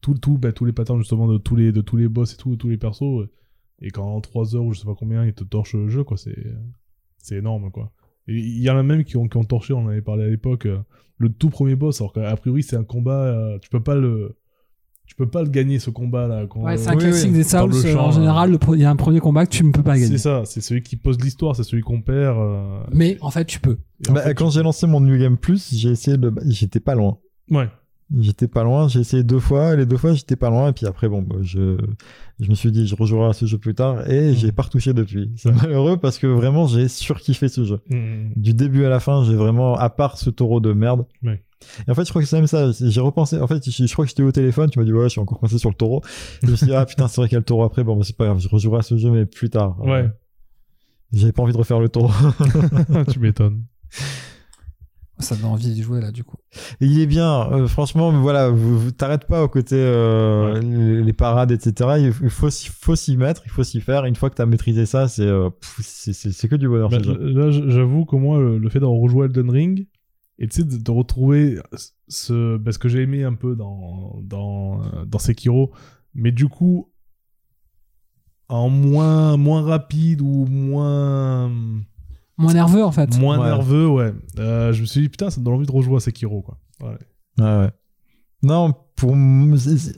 tout, 0.00 0.14
tout, 0.14 0.38
bah, 0.38 0.52
tous 0.52 0.64
les 0.64 0.72
patterns 0.72 0.98
justement 1.00 1.26
de 1.26 1.36
tous 1.38 1.56
les, 1.56 1.72
de 1.72 1.80
tous 1.80 1.96
les 1.96 2.08
boss 2.08 2.34
et 2.34 2.36
tout, 2.36 2.50
de 2.52 2.56
tous 2.56 2.68
les 2.68 2.78
persos. 2.78 3.02
euh, 3.22 3.28
Et 3.82 3.90
quand 3.90 4.04
en 4.06 4.20
3 4.20 4.54
heures 4.54 4.64
ou 4.64 4.72
je 4.72 4.78
sais 4.80 4.86
pas 4.86 4.94
combien, 4.96 5.24
ils 5.24 5.34
te 5.34 5.42
torchent 5.44 5.74
le 5.74 5.88
jeu, 5.88 6.04
quoi. 6.04 6.16
C'est 6.16 6.36
c'est 7.18 7.36
énorme, 7.36 7.70
quoi. 7.72 7.92
Il 8.28 8.60
y 8.62 8.70
en 8.70 8.76
a 8.76 8.82
même 8.82 9.04
qui 9.04 9.16
ont, 9.16 9.26
qui 9.26 9.36
ont 9.38 9.44
torché, 9.44 9.72
on 9.72 9.80
en 9.80 9.88
avait 9.88 10.02
parlé 10.02 10.24
à 10.24 10.28
l'époque, 10.28 10.68
le 11.16 11.28
tout 11.30 11.48
premier 11.50 11.74
boss, 11.76 12.00
alors 12.00 12.12
qu'a 12.12 12.36
priori 12.36 12.62
c'est 12.62 12.76
un 12.76 12.84
combat, 12.84 13.24
euh, 13.24 13.58
tu 13.58 13.68
peux 13.70 13.82
pas 13.82 13.96
le. 13.96 14.36
Tu 15.08 15.14
peux 15.14 15.26
pas 15.26 15.42
le 15.42 15.48
gagner 15.48 15.78
ce 15.80 15.88
combat 15.90 16.28
là. 16.28 16.46
quand- 16.48 16.60
Ouais, 16.62 16.76
c'est 16.76 16.90
un 16.90 16.92
oui, 16.94 16.98
classique 17.04 17.30
oui. 17.32 17.38
des 17.38 17.42
Souls. 17.42 17.98
en 17.98 18.10
général, 18.12 18.56
il 18.74 18.80
y 18.80 18.84
a 18.84 18.90
un 18.90 18.94
premier 18.96 19.18
combat 19.20 19.46
que 19.46 19.50
tu 19.50 19.64
ne 19.64 19.72
peux 19.72 19.82
pas 19.82 19.94
gagner. 19.94 20.06
C'est 20.06 20.18
ça, 20.18 20.42
c'est 20.44 20.60
celui 20.60 20.82
qui 20.82 20.96
pose 20.96 21.18
l'histoire, 21.20 21.56
c'est 21.56 21.64
celui 21.64 21.82
qu'on 21.82 22.02
perd. 22.02 22.36
euh, 22.38 22.80
Mais 22.92 23.16
en 23.22 23.30
fait, 23.30 23.44
tu 23.46 23.58
peux. 23.58 23.78
en 24.08 24.12
Bah, 24.12 24.20
fait, 24.20 24.34
quand 24.34 24.48
tu- 24.50 24.54
j'ai 24.56 24.62
lancé 24.62 24.86
mon 24.86 25.00
New 25.00 25.18
Game 25.18 25.36
Plus, 25.38 25.74
j'ai 25.74 25.88
essayé 25.90 26.16
de. 26.18 26.32
J'étais 26.46 26.78
pas 26.80 26.94
loin. 26.94 27.18
Ouais. 27.50 27.68
J'étais 28.18 28.48
pas 28.48 28.64
loin, 28.64 28.88
j'ai 28.88 29.00
essayé 29.00 29.22
deux 29.22 29.38
fois, 29.40 29.74
et 29.74 29.76
les 29.76 29.84
deux 29.84 29.98
fois 29.98 30.14
j'étais 30.14 30.36
pas 30.36 30.48
loin, 30.48 30.68
et 30.70 30.72
puis 30.72 30.86
après, 30.86 31.10
bon, 31.10 31.20
bah, 31.20 31.36
je, 31.42 31.76
je 32.40 32.48
me 32.48 32.54
suis 32.54 32.72
dit, 32.72 32.86
je 32.86 32.94
rejouerai 32.96 33.28
à 33.28 33.32
ce 33.34 33.44
jeu 33.44 33.58
plus 33.58 33.74
tard, 33.74 34.08
et 34.10 34.30
Mm. 34.30 34.34
j'ai 34.34 34.50
pas 34.52 34.62
retouché 34.62 34.94
depuis. 34.94 35.30
C'est 35.36 35.52
malheureux 35.52 35.98
parce 35.98 36.18
que 36.18 36.26
vraiment, 36.26 36.66
j'ai 36.66 36.88
surkiffé 36.88 37.48
ce 37.48 37.64
jeu. 37.64 37.80
Mm. 37.90 38.32
Du 38.36 38.54
début 38.54 38.84
à 38.86 38.88
la 38.88 39.00
fin, 39.00 39.24
j'ai 39.24 39.34
vraiment, 39.34 39.74
à 39.74 39.90
part 39.90 40.16
ce 40.16 40.30
taureau 40.30 40.60
de 40.60 40.72
merde. 40.72 41.04
Ouais. 41.22 41.42
Et 41.86 41.90
en 41.90 41.94
fait, 41.94 42.04
je 42.04 42.10
crois 42.10 42.22
que 42.22 42.28
c'est 42.28 42.36
même 42.36 42.46
ça. 42.46 42.70
J'ai 42.72 43.00
repensé. 43.00 43.38
En 43.40 43.46
fait, 43.46 43.68
je, 43.68 43.86
je 43.86 43.92
crois 43.92 44.04
que 44.04 44.08
j'étais 44.10 44.22
au 44.22 44.32
téléphone. 44.32 44.70
Tu 44.70 44.78
m'as 44.78 44.84
dit, 44.84 44.92
ouais, 44.92 45.04
je 45.04 45.08
suis 45.10 45.20
encore 45.20 45.38
coincé 45.40 45.58
sur 45.58 45.68
le 45.70 45.74
taureau. 45.74 46.02
je 46.42 46.50
me 46.50 46.56
suis 46.56 46.66
dit, 46.66 46.74
ah 46.74 46.86
putain, 46.86 47.08
c'est 47.08 47.20
vrai 47.20 47.28
qu'il 47.28 47.34
y 47.34 47.36
a 47.36 47.40
le 47.40 47.44
taureau 47.44 47.64
après. 47.64 47.84
Bon, 47.84 47.96
bah, 47.96 48.02
c'est 48.04 48.16
pas 48.16 48.26
grave, 48.26 48.38
je 48.40 48.48
rejouerai 48.48 48.78
à 48.78 48.82
ce 48.82 48.96
jeu, 48.96 49.10
mais 49.10 49.26
plus 49.26 49.50
tard. 49.50 49.76
Euh, 49.82 49.86
Ouais, 49.86 50.10
J'avais 51.12 51.32
pas 51.32 51.42
envie 51.42 51.52
de 51.52 51.58
refaire 51.58 51.80
le 51.80 51.88
taureau. 51.88 52.10
tu 53.12 53.18
m'étonnes. 53.18 53.64
Ça 55.20 55.34
donne 55.34 55.46
envie 55.46 55.72
d'y 55.74 55.82
jouer 55.82 56.00
là, 56.00 56.12
du 56.12 56.22
coup. 56.22 56.36
Et 56.80 56.86
il 56.86 57.00
est 57.00 57.06
bien, 57.06 57.50
euh, 57.50 57.66
franchement, 57.66 58.12
voilà, 58.12 58.50
vous, 58.50 58.78
vous 58.78 58.90
t'arrêtes 58.92 59.24
pas 59.26 59.42
au 59.42 59.48
côté 59.48 59.74
euh, 59.76 60.54
Ouais. 60.54 60.60
les, 60.60 61.02
les 61.02 61.12
parades, 61.12 61.50
etc. 61.50 62.10
Il 62.22 62.30
faut, 62.30 62.50
s'y- 62.50 62.68
faut 62.68 62.94
s'y 62.94 63.16
mettre, 63.16 63.42
il 63.44 63.50
faut 63.50 63.64
s'y 63.64 63.80
faire. 63.80 64.04
Une 64.04 64.14
fois 64.14 64.30
que 64.30 64.36
t'as 64.36 64.46
maîtrisé 64.46 64.86
ça, 64.86 65.08
c'est 65.08 65.26
euh, 65.26 65.50
c'est- 65.80 66.46
que 66.46 66.54
du 66.54 66.68
bonheur. 66.68 66.88
Bah, 66.88 66.98
là, 67.00 67.50
j'avoue 67.50 68.04
que 68.04 68.14
moi, 68.14 68.38
le, 68.38 68.58
le 68.58 68.68
fait 68.70 68.78
d'avoir 68.78 68.96
rejoué 69.00 69.26
Elden 69.26 69.50
Ring, 69.50 69.86
et 70.38 70.46
tu 70.48 70.56
sais, 70.56 70.64
de, 70.64 70.76
de 70.76 70.90
retrouver 70.90 71.60
ce, 72.08 72.60
ce 72.70 72.78
que 72.78 72.88
j'ai 72.88 73.02
aimé 73.02 73.24
un 73.24 73.34
peu 73.34 73.56
dans, 73.56 74.20
dans, 74.22 74.82
euh, 74.82 75.04
dans 75.04 75.18
Sekiro, 75.18 75.72
mais 76.14 76.32
du 76.32 76.48
coup, 76.48 76.90
en 78.48 78.68
moins, 78.70 79.36
moins 79.36 79.62
rapide 79.62 80.20
ou 80.22 80.46
moins, 80.46 81.50
Moins 82.38 82.54
nerveux, 82.54 82.84
en 82.84 82.92
fait. 82.92 83.18
moins 83.18 83.38
Ouais. 83.38 83.46
nerveux, 83.46 83.88
ouais. 83.88 84.12
Euh, 84.38 84.72
je 84.72 84.80
me 84.82 84.86
suis 84.86 85.00
dit, 85.00 85.08
putain, 85.08 85.28
ça 85.28 85.40
me 85.40 85.44
donne 85.44 85.54
envie 85.54 85.66
de 85.66 85.72
rejouer 85.72 85.96
à 85.96 86.00
Sekiro, 86.00 86.40
quoi. 86.40 86.58
Ouais. 86.80 86.96
Ouais, 87.38 87.58
ouais. 87.58 87.70
Non, 88.44 88.74
pour 88.98 89.14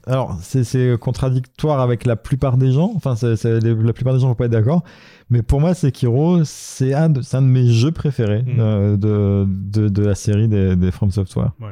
alors 0.06 0.39
c'est 0.43 0.62
c'est 0.62 0.97
contradictoire 1.01 1.81
avec 1.81 2.05
la 2.05 2.16
plupart 2.16 2.56
des 2.59 2.70
gens. 2.70 2.93
Enfin, 2.94 3.16
c'est- 3.16 3.36
c'est- 3.36 3.59
les- 3.60 3.74
la 3.74 3.93
plupart 3.93 4.12
des 4.14 4.20
gens 4.20 4.28
vont 4.28 4.35
pas 4.35 4.44
être 4.44 4.51
d'accord. 4.52 4.82
Mais 5.31 5.43
pour 5.43 5.60
moi, 5.60 5.74
Sekiro, 5.74 6.44
c'est 6.44 6.93
un, 6.93 7.09
de- 7.09 7.22
c'est 7.22 7.36
un 7.39 7.43
de 7.43 7.47
mes 7.47 7.66
jeux 7.66 7.93
préférés 7.93 8.43
Mm. 8.43 8.60
euh, 8.60 8.97
de, 8.97 9.47
de, 9.48 9.89
de 9.89 10.02
la 10.02 10.14
série 10.14 10.48
des, 10.48 10.77
des 10.77 10.90
From 10.90 11.10
Software. 11.10 11.52
Ouais. 11.60 11.68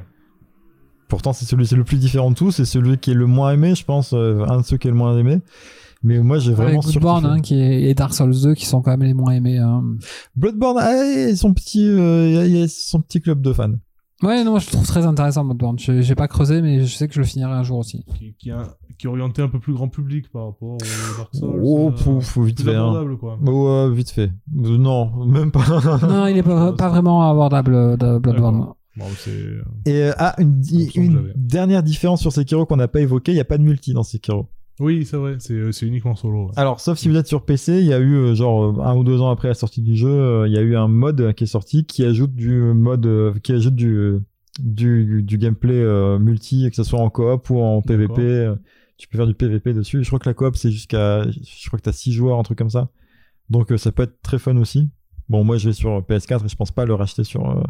Pourtant, 1.08 1.32
c'est 1.32 1.44
celui 1.44 1.66
c'est 1.66 1.76
le 1.76 1.84
plus 1.84 1.98
différent 1.98 2.30
de 2.30 2.36
tous. 2.36 2.50
C'est 2.52 2.64
celui 2.64 2.98
qui 2.98 3.10
est 3.10 3.14
le 3.14 3.26
moins 3.26 3.52
aimé, 3.52 3.74
je 3.74 3.84
pense, 3.84 4.12
euh, 4.14 4.44
un 4.48 4.58
de 4.60 4.62
ceux 4.64 4.76
qui 4.76 4.88
est 4.88 4.90
le 4.90 4.96
moins 4.96 5.16
aimé. 5.18 5.38
Mais 6.02 6.20
moi, 6.20 6.38
j'ai 6.38 6.52
vraiment 6.52 6.78
Avec 6.80 6.92
Bloodborne 6.92 7.26
hein, 7.26 7.40
qui 7.40 7.60
est, 7.60 7.82
et 7.90 7.94
Dark 7.94 8.14
Souls 8.14 8.32
2 8.42 8.54
qui 8.54 8.66
sont 8.66 8.80
quand 8.82 8.92
même 8.92 9.02
les 9.02 9.14
moins 9.14 9.32
aimés. 9.32 9.58
hein. 9.58 9.82
Bloodborne, 10.36 10.76
ah, 10.78 10.90
a 11.30 11.34
son 11.34 11.52
petit, 11.52 11.88
euh, 11.88 12.66
son 12.68 13.00
petit 13.00 13.20
club 13.20 13.42
de 13.42 13.52
fans. 13.52 13.72
Ouais, 14.22 14.42
non, 14.42 14.50
moi, 14.52 14.58
je 14.60 14.66
le 14.66 14.72
trouve 14.72 14.86
très 14.86 15.06
intéressant 15.06 15.44
Bloodborne. 15.44 15.78
J'ai 15.78 16.02
j'ai 16.02 16.14
pas 16.16 16.26
creusé, 16.26 16.60
mais 16.60 16.84
je 16.84 16.96
sais 16.96 17.06
que 17.06 17.14
je 17.14 17.20
le 17.20 17.24
finirai 17.26 17.52
un 17.52 17.62
jour 17.62 17.78
aussi. 17.78 18.04
Qui, 18.18 18.34
qui, 18.38 18.48
est 18.48 18.52
un- 18.52 18.68
qui 18.98 19.06
est 19.06 19.08
orienté 19.08 19.42
un 19.42 19.48
peu 19.48 19.60
plus 19.60 19.72
grand 19.74 19.86
public 19.88 20.30
par 20.32 20.46
rapport 20.46 20.70
au 20.70 20.78
Dark 21.16 21.28
Souls. 21.34 21.60
Oh, 21.62 21.88
euh, 21.90 22.02
pouf, 22.02 22.38
vite 22.38 22.56
plus 22.56 22.64
fait. 22.64 22.74
Hein. 22.74 22.80
abordable, 22.88 23.16
quoi. 23.18 23.38
Oh, 23.46 23.68
euh, 23.68 23.92
vite 23.92 24.10
fait. 24.10 24.30
Euh, 24.64 24.76
non, 24.76 25.24
même 25.24 25.52
pas. 25.52 25.64
non, 26.08 26.26
il 26.26 26.36
est 26.36 26.42
pas, 26.42 26.72
pas 26.72 26.88
vraiment 26.88 27.30
abordable 27.30 27.74
euh, 27.74 27.96
de 27.96 28.18
Bloodborne. 28.18 28.58
Bon. 28.96 29.04
Et 29.86 30.02
euh, 30.02 30.12
ah, 30.18 30.34
une, 30.38 30.60
une 30.96 31.32
dernière 31.36 31.84
différence 31.84 32.20
sur 32.20 32.32
Sekiro 32.32 32.66
qu'on 32.66 32.74
n'a 32.74 32.88
pas 32.88 33.00
évoqué, 33.00 33.30
il 33.30 33.36
n'y 33.36 33.40
a 33.40 33.44
pas 33.44 33.56
de 33.58 33.62
multi 33.62 33.92
dans 33.92 34.02
Sekiro. 34.02 34.48
Oui, 34.80 35.04
c'est 35.04 35.16
vrai, 35.16 35.36
c'est, 35.40 35.72
c'est 35.72 35.86
uniquement 35.86 36.14
solo. 36.14 36.46
ouais. 36.46 36.52
Alors, 36.56 36.80
sauf 36.80 36.98
si 36.98 37.08
vous 37.08 37.16
êtes 37.16 37.26
sur 37.26 37.44
PC, 37.44 37.80
il 37.80 37.86
y 37.86 37.92
a 37.92 37.98
eu, 37.98 38.14
euh, 38.14 38.34
genre, 38.34 38.78
euh, 38.78 38.82
un 38.82 38.94
ou 38.96 39.02
deux 39.04 39.20
ans 39.20 39.30
après 39.30 39.48
la 39.48 39.54
sortie 39.54 39.82
du 39.82 39.96
jeu, 39.96 40.08
euh, 40.08 40.46
il 40.46 40.52
y 40.54 40.58
a 40.58 40.60
eu 40.62 40.76
un 40.76 40.86
mode 40.88 41.20
euh, 41.20 41.32
qui 41.32 41.44
est 41.44 41.48
sorti 41.48 41.84
qui 41.84 42.04
ajoute 42.04 42.34
du 42.34 42.52
mode, 42.74 43.04
euh, 43.06 43.34
qui 43.42 43.52
ajoute 43.52 43.74
du, 43.74 44.18
du, 44.60 45.22
du 45.22 45.38
gameplay 45.38 45.74
euh, 45.82 46.18
multi, 46.18 46.68
que 46.70 46.76
ce 46.76 46.84
soit 46.84 47.00
en 47.00 47.10
coop 47.10 47.50
ou 47.50 47.58
en. 47.60 47.82
PVP. 47.82 48.20
euh, 48.20 48.54
Tu 48.98 49.08
peux 49.08 49.16
faire 49.18 49.26
du 49.26 49.34
PVP 49.34 49.72
dessus. 49.74 50.02
Je 50.02 50.08
crois 50.08 50.18
que 50.20 50.28
la 50.28 50.34
coop, 50.34 50.54
c'est 50.56 50.70
jusqu'à, 50.70 51.24
je 51.28 51.66
crois 51.68 51.78
que 51.78 51.84
t'as 51.84 51.92
6 51.92 52.12
joueurs, 52.12 52.38
un 52.38 52.42
truc 52.42 52.58
comme 52.58 52.70
ça. 52.70 52.88
Donc, 53.50 53.72
euh, 53.72 53.78
ça 53.78 53.90
peut 53.92 54.02
être 54.04 54.20
très 54.22 54.38
fun 54.38 54.56
aussi. 54.58 54.90
Bon, 55.28 55.42
moi, 55.44 55.56
je 55.58 55.68
vais 55.68 55.72
sur 55.74 56.00
PS4 56.02 56.44
et 56.44 56.48
je 56.48 56.56
pense 56.56 56.70
pas 56.72 56.84
le 56.84 56.94
racheter 56.94 57.24
sur, 57.24 57.48
euh, 57.50 57.62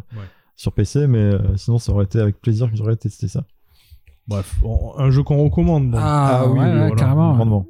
sur 0.57 0.73
PC, 0.73 1.07
mais 1.07 1.19
euh, 1.19 1.57
sinon, 1.57 1.79
ça 1.79 1.93
aurait 1.93 2.05
été 2.05 2.19
avec 2.21 2.41
plaisir 2.41 2.71
que 2.71 2.77
j'aurais 2.77 2.97
testé 2.97 3.29
ça. 3.29 3.45
Bref, 4.29 4.61
on- 4.63 4.93
un 4.99 5.11
jeu 5.11 5.23
qu'on 5.23 5.43
recommande. 5.43 5.91
donc. 5.91 6.01
Ah, 6.03 6.41
Ah 6.43 6.47
oui, 6.47 6.59
ouais, 6.59 6.65
oui, 6.65 6.71
ouais, 6.71 6.79
voilà, 6.81 6.95
carrément. 6.97 7.35
Grandement. 7.35 7.67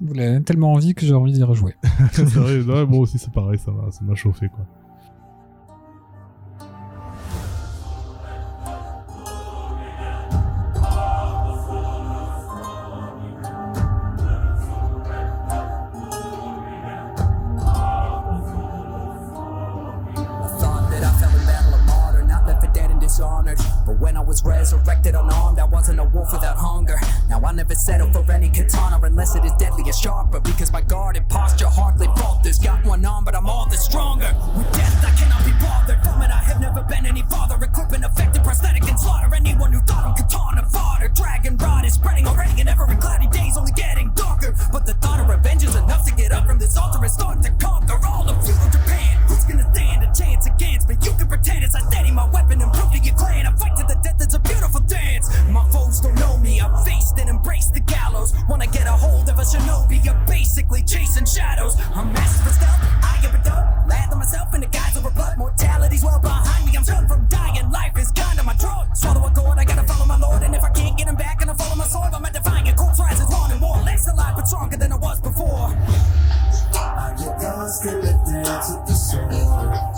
Vous 0.00 0.14
l'avez 0.14 0.42
tellement 0.42 0.72
envie 0.72 0.94
que 0.94 1.04
j'ai 1.06 1.14
envie 1.14 1.32
d'y 1.32 1.42
rejouer. 1.42 1.74
c'est 2.12 2.22
vrai, 2.34 2.60
ouais, 2.60 2.86
moi 2.86 3.00
aussi 3.00 3.18
c'est 3.18 3.32
pareil, 3.32 3.58
ça 3.58 3.70
m'a, 3.72 3.90
ça 3.90 4.04
m'a 4.04 4.14
chauffé 4.14 4.48
quoi. 4.48 4.64
Was 24.36 24.44
resurrected 24.44 25.14
unarmed, 25.14 25.58
I 25.58 25.64
wasn't 25.64 26.00
a 26.00 26.04
wolf 26.04 26.32
without 26.32 26.56
hunger. 26.56 26.98
Now 27.28 27.40
I 27.40 27.52
never 27.52 27.74
settle 27.74 28.10
for 28.12 28.30
any 28.30 28.48
katana 28.48 29.00
unless 29.02 29.34
it 29.34 29.44
is 29.44 29.52
deadly 29.52 29.84
and 29.84 29.94
sharper. 29.94 30.40
Because 30.40 30.72
my 30.72 30.82
guarded 30.82 31.28
posture 31.28 31.68
hardly 31.68 32.06
falters. 32.18 32.58
Got 32.58 32.84
one 32.84 33.04
arm, 33.04 33.24
but 33.24 33.34
I'm 33.34 33.48
all 33.48 33.66
the 33.68 33.76
stronger. 33.76 34.34
With 34.56 34.70
death, 34.72 35.04
I 35.04 35.12
cannot 35.16 35.44
be 35.44 35.52
bothered. 35.64 36.02
From 36.04 36.20
it, 36.22 36.30
I 36.30 36.42
have 36.44 36.60
never 36.60 36.82
been 36.82 37.06
any 37.06 37.22
farther. 37.22 37.56
Equipment 37.64 38.04
affected, 38.04 38.42
prosthetic, 38.42 38.88
and 38.88 38.98
slaughter 38.98 39.34
anyone 39.34 39.72
who 39.72 39.80
thought 39.80 40.04
I'm 40.04 40.14
katana 40.14 40.68
fodder. 40.68 41.08
Dragon 41.08 41.56
rod 41.56 41.86
is 41.86 41.94
spreading 41.94 42.26
already, 42.26 42.60
and 42.60 42.68
every 42.68 42.96
cloudy 42.96 43.28
day's 43.28 43.56
only 43.56 43.72
getting 43.72 44.10
darker. 44.14 44.54
But 44.72 44.84
the 44.86 44.94
thought 44.94 45.20
of 45.20 45.28
revenge 45.28 45.64
is 45.64 45.74
enough 45.76 46.04
to 46.06 46.14
get 46.14 46.32
up 46.32 46.46
from 46.46 46.58
this 46.58 46.76
altar 46.76 46.98
and 47.02 47.10
start 47.10 47.42
to 47.42 47.50
conquer 47.52 47.98
all 48.06 48.28
of 48.28 48.44
feudal 48.44 48.70
Japan. 48.70 49.16
Who's 49.28 49.44
gonna 49.44 49.68
stand 49.74 50.04
a 50.04 50.12
chance 50.12 50.46
against 50.46 50.88
me? 50.88 50.96
You 51.02 51.12
can 51.12 51.26
pretend 51.26 51.64
as 51.64 51.74
I 51.74 51.80
steady 51.90 52.10
my 52.10 52.28
weapon 52.30 52.60
and 52.60 52.72
prove 52.72 52.92
to 52.92 52.98
your 52.98 53.14
clan. 53.16 53.46
I 53.46 53.52
fight 53.52 53.76
to 53.78 53.84
the 53.84 53.98
death, 54.02 54.15
a. 55.28 55.50
My 55.50 55.64
foes 55.70 56.00
don't 56.00 56.14
know 56.16 56.36
me, 56.38 56.60
I 56.60 56.68
faced 56.84 57.18
and 57.18 57.30
embraced 57.30 57.74
the 57.74 57.80
gallows. 57.80 58.34
Wanna 58.48 58.66
get 58.66 58.86
a 58.86 58.92
hold 58.92 59.28
of 59.28 59.38
a 59.38 59.42
shinobi, 59.42 60.04
you're 60.04 60.20
basically 60.26 60.82
chasing 60.82 61.26
shadows. 61.26 61.76
I'm 61.94 62.12
master 62.12 62.44
for 62.44 62.50
stealth, 62.50 62.80
I 63.02 63.18
give 63.22 63.34
it 63.34 63.46
up. 63.46 63.86
Lather 63.88 64.16
myself 64.16 64.54
in 64.54 64.60
the 64.60 64.66
guise 64.68 64.96
of 64.96 65.04
a 65.04 65.10
blood. 65.10 65.38
Mortality's 65.38 66.04
well 66.04 66.20
behind 66.20 66.66
me, 66.66 66.76
I'm 66.76 66.84
done 66.84 67.08
from 67.08 67.26
dying. 67.28 67.70
Life 67.70 67.98
is 67.98 68.10
kinda 68.12 68.42
my 68.42 68.54
drug. 68.54 68.96
Swallow 68.96 69.26
a 69.26 69.30
cord, 69.30 69.58
I 69.58 69.64
gotta 69.64 69.84
follow 69.84 70.06
my 70.06 70.18
lord. 70.18 70.42
And 70.42 70.54
if 70.54 70.62
I 70.62 70.70
can't 70.70 70.96
get 70.96 71.08
him 71.08 71.16
back, 71.16 71.40
and 71.40 71.50
I 71.50 71.54
follow 71.54 71.76
my 71.76 71.86
sword, 71.86 72.12
I'm 72.14 72.24
a 72.24 72.30
defiant. 72.32 72.76
Corpse 72.76 73.00
rises 73.00 73.28
one 73.28 73.50
and 73.52 73.60
more. 73.60 73.76
Less 73.82 74.08
alive, 74.08 74.34
but 74.36 74.48
stronger 74.48 74.76
than 74.76 74.92
I 74.92 74.96
was 74.96 75.20
before. 75.20 75.74
I 76.74 77.14
get 77.18 77.42
lost 77.42 77.86
in 77.86 78.00
the 78.00 78.12
dance 78.26 78.70
with 78.70 78.86
the 78.86 78.94
soul. 78.94 79.95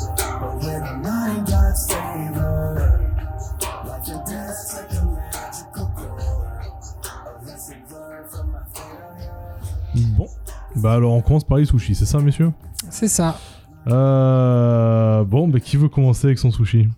Bah 10.80 10.92
alors 10.94 11.12
on 11.12 11.20
commence 11.20 11.44
par 11.44 11.58
les 11.58 11.64
sushis, 11.66 11.94
c'est 11.94 12.06
ça 12.06 12.18
messieurs 12.20 12.52
C'est 12.90 13.08
ça. 13.08 13.38
euh... 13.86 15.24
Bon, 15.24 15.48
bah 15.48 15.60
qui 15.60 15.76
veut 15.76 15.88
commencer 15.88 16.26
avec 16.28 16.38
son 16.38 16.50
sushi 16.50 16.88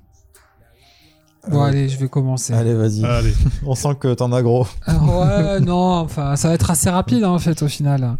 Bon, 1.48 1.62
allez, 1.62 1.88
je 1.88 1.96
vais 1.98 2.08
commencer. 2.08 2.52
Allez, 2.52 2.74
vas-y. 2.74 3.02
Allez, 3.02 3.32
On 3.66 3.74
sent 3.74 3.94
que 3.98 4.12
t'en 4.12 4.30
as 4.32 4.42
gros. 4.42 4.66
Alors, 4.84 5.20
ouais, 5.20 5.60
non, 5.60 5.94
enfin, 6.00 6.36
ça 6.36 6.48
va 6.48 6.54
être 6.54 6.70
assez 6.70 6.90
rapide 6.90 7.24
hein, 7.24 7.30
en 7.30 7.38
fait 7.38 7.62
au 7.62 7.68
final. 7.68 8.18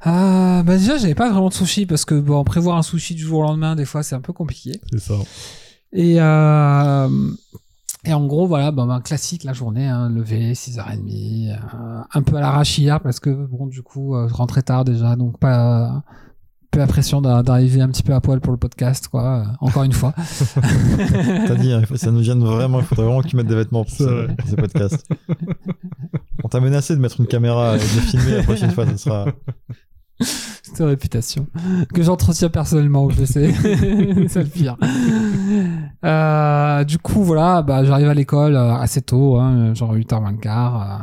Ah, 0.00 0.62
bah 0.64 0.76
déjà, 0.78 0.96
j'avais 0.96 1.16
pas 1.16 1.28
vraiment 1.28 1.48
de 1.48 1.54
sushi 1.54 1.86
parce 1.86 2.04
que 2.04 2.14
bon, 2.14 2.44
prévoir 2.44 2.76
un 2.78 2.82
sushi 2.82 3.16
du 3.16 3.22
jour 3.24 3.40
au 3.40 3.42
lendemain, 3.42 3.74
des 3.74 3.84
fois, 3.84 4.04
c'est 4.04 4.14
un 4.14 4.20
peu 4.20 4.32
compliqué. 4.32 4.80
c'est 4.92 5.00
ça. 5.00 5.14
Et 5.92 6.20
euh, 6.20 7.08
et 8.04 8.14
en 8.14 8.26
gros, 8.26 8.46
voilà, 8.46 8.70
bah, 8.70 9.00
classique 9.04 9.44
la 9.44 9.52
journée, 9.52 9.86
hein, 9.86 10.08
lever 10.08 10.52
6h30, 10.54 11.50
euh, 11.50 12.00
un 12.12 12.22
peu 12.22 12.36
à 12.36 12.40
l'arrache 12.40 12.78
hier 12.78 13.00
parce 13.00 13.20
que 13.20 13.30
bon, 13.30 13.66
du 13.66 13.82
coup, 13.82 14.14
euh, 14.14 14.28
je 14.28 14.34
rentrais 14.34 14.62
tard 14.62 14.84
déjà, 14.84 15.16
donc 15.16 15.38
pas 15.38 16.02
peu 16.70 16.78
la 16.80 16.86
pression 16.86 17.22
d'a- 17.22 17.42
d'arriver 17.42 17.80
un 17.80 17.88
petit 17.88 18.02
peu 18.02 18.12
à 18.12 18.20
poil 18.20 18.40
pour 18.40 18.52
le 18.52 18.58
podcast, 18.58 19.08
quoi. 19.08 19.38
euh, 19.38 19.44
encore 19.60 19.84
une 19.84 19.92
fois. 19.92 20.12
T'as 21.46 21.54
dit, 21.54 21.72
hein, 21.72 21.82
ça 21.94 22.10
nous 22.10 22.22
gêne 22.22 22.40
vraiment. 22.44 22.80
Il 22.80 22.84
faudrait 22.84 23.06
vraiment 23.06 23.22
que 23.22 23.28
tu 23.28 23.36
mettes 23.36 23.46
des 23.46 23.54
vêtements 23.54 23.84
pour, 23.84 23.92
ce, 23.94 24.26
pour 24.26 24.48
ces 24.48 24.56
podcasts. 24.56 25.06
On 26.44 26.48
t'a 26.48 26.60
menacé 26.60 26.94
de 26.94 27.00
mettre 27.00 27.20
une 27.20 27.26
caméra 27.26 27.76
et 27.76 27.80
de 27.80 27.84
filmer 27.84 28.36
la 28.36 28.42
prochaine 28.42 28.70
fois. 28.70 28.86
Ce 28.86 28.96
sera. 28.98 29.26
Cette 30.20 30.86
réputation. 30.86 31.46
Que 31.94 32.02
j'entretiens 32.02 32.50
personnellement, 32.50 33.08
je 33.08 33.24
sais. 33.24 33.52
c'est 34.28 34.42
le 34.42 34.48
pire. 34.48 34.76
Euh, 36.04 36.84
du 36.84 36.98
coup, 36.98 37.22
voilà, 37.22 37.62
bah, 37.62 37.84
j'arrive 37.84 38.08
à 38.08 38.14
l'école 38.14 38.56
euh, 38.56 38.74
assez 38.76 39.02
tôt, 39.02 39.36
hein, 39.36 39.74
genre 39.74 39.94
8h15. 39.94 40.46
Euh... 40.46 40.96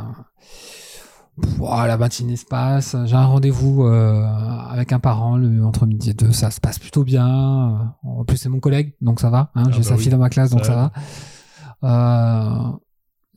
Pff, 1.42 1.60
ouah, 1.60 1.86
la 1.86 1.98
matinée 1.98 2.36
se 2.36 2.44
passe. 2.46 2.96
J'ai 3.04 3.14
un 3.16 3.26
rendez-vous 3.26 3.84
euh, 3.84 4.24
avec 4.70 4.92
un 4.92 4.98
parent 4.98 5.36
le, 5.36 5.64
entre 5.64 5.84
midi 5.86 6.10
et 6.10 6.14
deux. 6.14 6.32
Ça 6.32 6.50
se 6.50 6.60
passe 6.60 6.78
plutôt 6.78 7.04
bien. 7.04 7.94
En 8.02 8.24
plus, 8.26 8.36
c'est 8.38 8.48
mon 8.48 8.60
collègue, 8.60 8.94
donc 9.02 9.20
ça 9.20 9.28
va. 9.30 9.50
Hein, 9.54 9.64
Ah 9.66 9.70
J'ai 9.70 9.78
bah 9.78 9.84
sa 9.84 9.94
oui. 9.96 10.00
fille 10.02 10.10
dans 10.12 10.18
ma 10.18 10.30
classe, 10.30 10.50
donc 10.50 10.64
Ça 10.64 10.74
va. 10.74 10.92
Euh, 11.84 12.72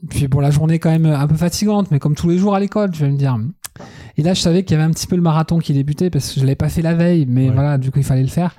puis 0.10 0.28
bon, 0.30 0.40
la 0.40 0.50
journée 0.52 0.76
est 0.76 0.80
quand 0.80 0.92
même 0.92 1.06
un 1.08 1.28
peu 1.28 1.36
fatigante, 1.36 1.92
mais 1.92 2.00
comme 2.00 2.16
tous 2.16 2.30
les 2.30 2.38
jours 2.38 2.56
à 2.56 2.60
l'école, 2.62 2.94
je 2.96 3.04
vais 3.06 3.12
me 3.12 3.18
dire. 3.18 3.38
Et 4.16 4.24
là, 4.24 4.34
je 4.34 4.42
savais 4.42 4.64
qu'il 4.64 4.78
y 4.78 4.80
avait 4.80 4.90
un 4.90 4.94
petit 4.94 5.08
peu 5.08 5.16
le 5.18 5.22
marathon 5.22 5.60
qui 5.60 5.74
débutait 5.74 6.10
parce 6.10 6.30
que 6.34 6.40
je 6.40 6.46
l'avais 6.46 6.56
pas 6.56 6.70
fait 6.70 6.82
la 6.82 6.94
veille, 6.94 7.26
mais 7.28 7.50
Ouais. 7.50 7.54
voilà, 7.54 7.78
du 7.78 7.92
coup, 7.92 8.00
il 8.00 8.06
fallait 8.06 8.22
le 8.22 8.28
faire. 8.30 8.56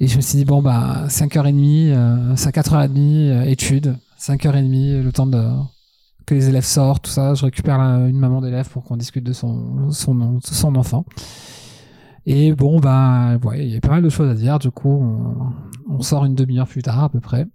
Et 0.00 0.06
je 0.06 0.16
me 0.16 0.20
suis 0.20 0.38
dit, 0.38 0.44
bon, 0.44 0.62
bah, 0.62 1.06
5h30, 1.08 1.90
euh, 1.92 2.36
c'est 2.36 2.48
à 2.48 2.52
4h30, 2.52 3.30
euh, 3.30 3.42
études, 3.42 3.96
5h30, 4.18 5.02
le 5.02 5.12
temps 5.12 5.26
de 5.26 5.44
que 6.26 6.34
les 6.34 6.48
élèves 6.50 6.64
sortent, 6.64 7.04
tout 7.04 7.10
ça. 7.10 7.32
Je 7.34 7.44
récupère 7.46 7.78
la- 7.78 8.06
une 8.06 8.18
maman 8.18 8.42
d'élève 8.42 8.68
pour 8.68 8.84
qu'on 8.84 8.96
discute 8.98 9.24
de 9.24 9.32
son, 9.32 9.90
son, 9.90 10.38
son 10.42 10.74
enfant. 10.76 11.06
Et 12.26 12.52
bon, 12.52 12.80
bah, 12.80 13.38
ouais, 13.44 13.66
il 13.66 13.72
y 13.72 13.76
a 13.76 13.80
pas 13.80 13.88
mal 13.88 14.02
de 14.02 14.10
choses 14.10 14.30
à 14.30 14.34
dire. 14.34 14.58
Du 14.58 14.70
coup, 14.70 14.90
on, 14.90 15.94
on 15.96 16.02
sort 16.02 16.26
une 16.26 16.34
demi-heure 16.34 16.68
plus 16.68 16.82
tard, 16.82 17.02
à 17.04 17.08
peu 17.08 17.20
près. 17.20 17.46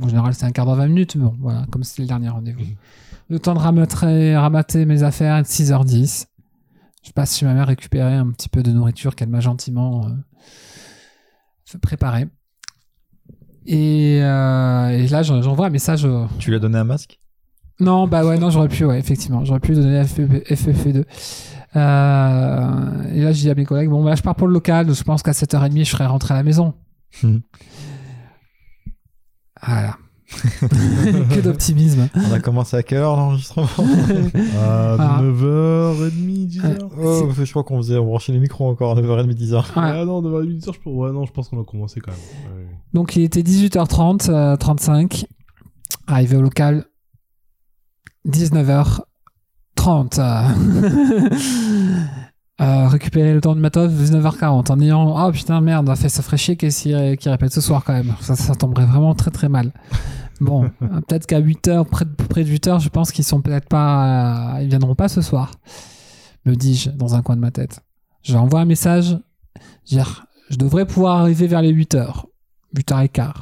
En 0.00 0.06
général, 0.08 0.32
c'est 0.34 0.44
un 0.46 0.52
quart 0.52 0.66
d'heure, 0.66 0.76
20 0.76 0.86
minutes. 0.86 1.16
mais 1.16 1.24
Bon, 1.24 1.34
voilà, 1.40 1.66
comme 1.70 1.82
c'était 1.82 2.02
le 2.02 2.08
dernier 2.08 2.28
rendez-vous. 2.28 2.62
Le 3.28 3.38
temps 3.40 3.54
de 3.54 3.58
ramater, 3.58 4.36
ramater 4.36 4.86
mes 4.86 5.02
affaires 5.02 5.36
est 5.36 5.42
6h10. 5.50 6.26
Je 7.02 7.10
passe 7.10 7.36
chez 7.38 7.44
ma 7.46 7.54
mère 7.54 7.66
récupérer 7.66 8.14
un 8.14 8.30
petit 8.30 8.48
peu 8.48 8.62
de 8.62 8.70
nourriture 8.70 9.16
qu'elle 9.16 9.28
m'a 9.30 9.40
gentiment 9.40 10.04
euh, 10.06 10.10
Et, 13.66 14.18
euh, 14.22 14.88
et 14.88 15.06
là, 15.08 15.22
j'en- 15.22 15.42
j'envoie 15.42 15.66
un 15.66 15.70
message. 15.70 16.04
euh, 16.04 16.24
Tu 16.38 16.50
lui 16.50 16.56
as 16.56 16.60
donné 16.60 16.78
un 16.78 16.84
masque? 16.84 17.18
Non, 17.78 18.06
bah 18.06 18.24
ouais, 18.26 18.38
non, 18.38 18.50
j'aurais 18.50 18.68
pu, 18.68 18.84
ouais, 18.84 18.98
effectivement. 18.98 19.44
J'aurais 19.44 19.60
pu 19.60 19.74
donner 19.74 20.04
FFP, 20.04 20.44
FFP2. 20.50 21.04
Euh, 21.76 23.02
et 23.14 23.20
là, 23.22 23.32
je 23.32 23.40
dis 23.40 23.50
à 23.50 23.54
mes 23.54 23.64
collègues, 23.64 23.88
bon, 23.88 24.02
bah, 24.04 24.14
je 24.14 24.22
pars 24.22 24.34
pour 24.34 24.48
le 24.48 24.52
local. 24.52 24.92
Je 24.92 25.02
pense 25.02 25.22
qu'à 25.22 25.32
7h30, 25.32 25.78
je 25.84 25.90
serai 25.90 26.06
rentré 26.06 26.34
à 26.34 26.36
la 26.36 26.42
maison. 26.42 26.74
Mhm. 27.22 27.40
voilà. 29.66 29.96
que 30.60 31.40
d'optimisme. 31.40 32.08
On 32.14 32.32
a 32.32 32.40
commencé 32.40 32.76
à 32.76 32.82
quelle 32.82 32.98
heure 32.98 33.16
l'enregistrement 33.16 33.68
À 34.62 34.96
Ah. 34.98 35.20
9h30, 35.22 36.48
10h. 36.48 36.88
oh, 37.02 37.28
Je 37.36 37.50
crois 37.50 37.64
qu'on 37.64 37.78
faisait 37.78 37.98
brancher 37.98 38.32
les 38.32 38.38
micros 38.38 38.68
encore 38.68 38.96
à 38.96 39.00
9h30, 39.00 39.34
10h. 39.34 39.54
Ouais. 39.56 39.62
Ah 39.76 40.04
non, 40.04 40.22
9h30, 40.22 40.58
10h, 40.60 40.74
je 40.74 40.80
pense. 40.80 40.94
Ouais, 40.94 41.12
non, 41.12 41.24
je 41.26 41.32
pense 41.32 41.48
qu'on 41.48 41.60
a 41.60 41.64
commencé 41.64 42.00
quand 42.00 42.12
même. 42.12 42.20
Ouais. 42.56 42.66
Donc, 42.94 43.16
il 43.16 43.22
était 43.22 43.42
18h30, 43.42 44.30
euh, 44.30 44.56
35. 44.56 45.26
Arrivé 46.06 46.36
au 46.36 46.42
local, 46.42 46.84
19h30. 48.28 49.02
Euh, 52.60 52.88
récupérer 52.88 53.32
le 53.32 53.40
temps 53.40 53.54
de 53.54 53.60
matos 53.60 53.90
19h40 53.90 54.70
en 54.70 54.80
ayant 54.80 55.26
oh 55.26 55.32
putain 55.32 55.62
merde 55.62 55.88
on 55.88 55.92
a 55.92 55.96
fait 55.96 56.10
ça 56.10 56.20
ferait 56.20 56.36
chier 56.36 56.56
qu'il 56.58 56.70
qu'il 57.16 57.30
répète 57.30 57.52
ce 57.54 57.62
soir 57.62 57.84
quand 57.84 57.94
même. 57.94 58.14
Ça, 58.20 58.36
ça 58.36 58.54
tomberait 58.54 58.84
vraiment 58.84 59.14
très 59.14 59.30
très 59.30 59.48
mal. 59.48 59.72
Bon 60.42 60.64
euh, 60.82 61.00
peut-être 61.08 61.26
qu'à 61.26 61.40
8h 61.40 61.86
près 61.86 62.04
de, 62.04 62.10
près 62.10 62.44
de 62.44 62.50
8h 62.50 62.80
je 62.80 62.90
pense 62.90 63.12
qu'ils 63.12 63.24
sont 63.24 63.40
peut-être 63.40 63.66
pas 63.66 64.56
euh, 64.56 64.62
ils 64.62 64.68
viendront 64.68 64.94
pas 64.94 65.08
ce 65.08 65.22
soir 65.22 65.52
me 66.44 66.54
dis-je 66.54 66.90
dans 66.90 67.14
un 67.14 67.22
coin 67.22 67.36
de 67.36 67.40
ma 67.40 67.50
tête. 67.50 67.80
Je 68.22 68.36
envoie 68.36 68.60
un 68.60 68.66
message 68.66 69.16
dire 69.86 70.26
je 70.50 70.56
devrais 70.56 70.84
pouvoir 70.84 71.20
arriver 71.20 71.46
vers 71.46 71.62
les 71.62 71.72
8h 71.72 72.24
8h15 72.76 73.32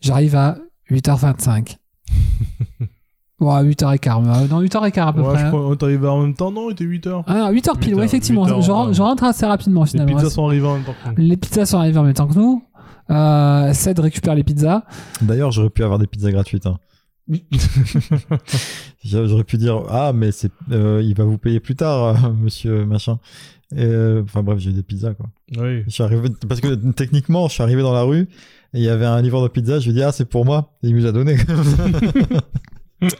j'arrive 0.00 0.34
à 0.34 0.58
8h25 0.90 1.76
À 3.38 3.62
8h15, 3.62 4.22
mais, 4.24 4.30
euh, 4.30 4.48
non, 4.48 4.62
8h15 4.62 5.00
à 5.08 5.12
peu 5.12 5.20
Ouais, 5.20 5.34
près. 5.34 5.50
je 5.50 5.54
hein. 5.56 5.72
est 5.72 5.82
arrivé 5.82 6.08
en 6.08 6.22
même 6.22 6.34
temps. 6.34 6.50
Non, 6.50 6.70
il 6.70 6.72
était 6.72 6.84
8h. 6.84 7.22
Ah, 7.26 7.50
8h 7.52 7.78
pile, 7.78 7.90
8 7.90 7.94
ouais, 7.98 8.04
effectivement. 8.06 8.46
8 8.46 8.50
heures, 8.52 8.62
je, 8.62 8.70
rentre, 8.70 8.88
ouais. 8.88 8.94
je 8.94 9.02
rentre 9.02 9.24
assez 9.24 9.44
rapidement 9.44 9.84
Les 9.84 9.90
finalement. 9.90 10.16
pizzas 10.16 10.30
sont 10.30 10.46
arrivées 10.46 10.66
en 10.66 10.74
même 10.76 10.84
temps 10.84 10.94
que 11.04 11.08
nous. 11.20 11.28
Les 11.28 11.36
pizzas 11.36 11.66
sont 11.66 11.78
arrivées 11.78 11.98
en 11.98 12.04
même 12.04 12.14
temps 12.14 12.26
que 12.26 12.34
nous. 12.34 12.64
Euh, 13.10 13.72
Ced 13.74 13.98
récupère 13.98 14.34
les 14.34 14.42
pizzas. 14.42 14.82
D'ailleurs, 15.20 15.50
j'aurais 15.52 15.68
pu 15.70 15.84
avoir 15.84 15.98
des 15.98 16.06
pizzas 16.06 16.30
gratuites. 16.32 16.66
hein. 16.66 16.78
J'a- 19.04 19.26
J'aurais 19.26 19.44
pu 19.44 19.58
dire 19.58 19.82
Ah, 19.90 20.12
mais 20.14 20.32
c'est, 20.32 20.50
euh, 20.72 21.02
il 21.04 21.14
va 21.14 21.24
vous 21.24 21.38
payer 21.38 21.60
plus 21.60 21.74
tard, 21.76 22.04
euh, 22.24 22.30
monsieur 22.40 22.84
machin. 22.86 23.18
Euh, 23.76 24.22
Enfin 24.22 24.42
bref, 24.42 24.58
j'ai 24.60 24.70
eu 24.70 24.72
des 24.72 24.82
pizzas 24.82 25.14
quoi. 25.14 25.26
Oui. 25.58 25.82
Je 25.86 25.90
suis 25.90 26.02
arrivé 26.02 26.28
parce 26.48 26.60
que 26.60 26.74
techniquement, 26.92 27.48
je 27.48 27.52
suis 27.54 27.62
arrivé 27.62 27.82
dans 27.82 27.92
la 27.92 28.02
rue 28.02 28.22
et 28.74 28.78
il 28.78 28.82
y 28.82 28.88
avait 28.88 29.06
un 29.06 29.20
livreur 29.20 29.42
de 29.42 29.48
pizza. 29.48 29.78
Je 29.80 29.84
lui 29.84 29.90
ai 29.90 29.94
dit 29.94 30.02
ah 30.02 30.12
c'est 30.12 30.24
pour 30.24 30.44
moi. 30.44 30.72
Et 30.82 30.88
il 30.88 30.94
me 30.94 31.02
l'a 31.02 31.12
donné. 31.12 31.36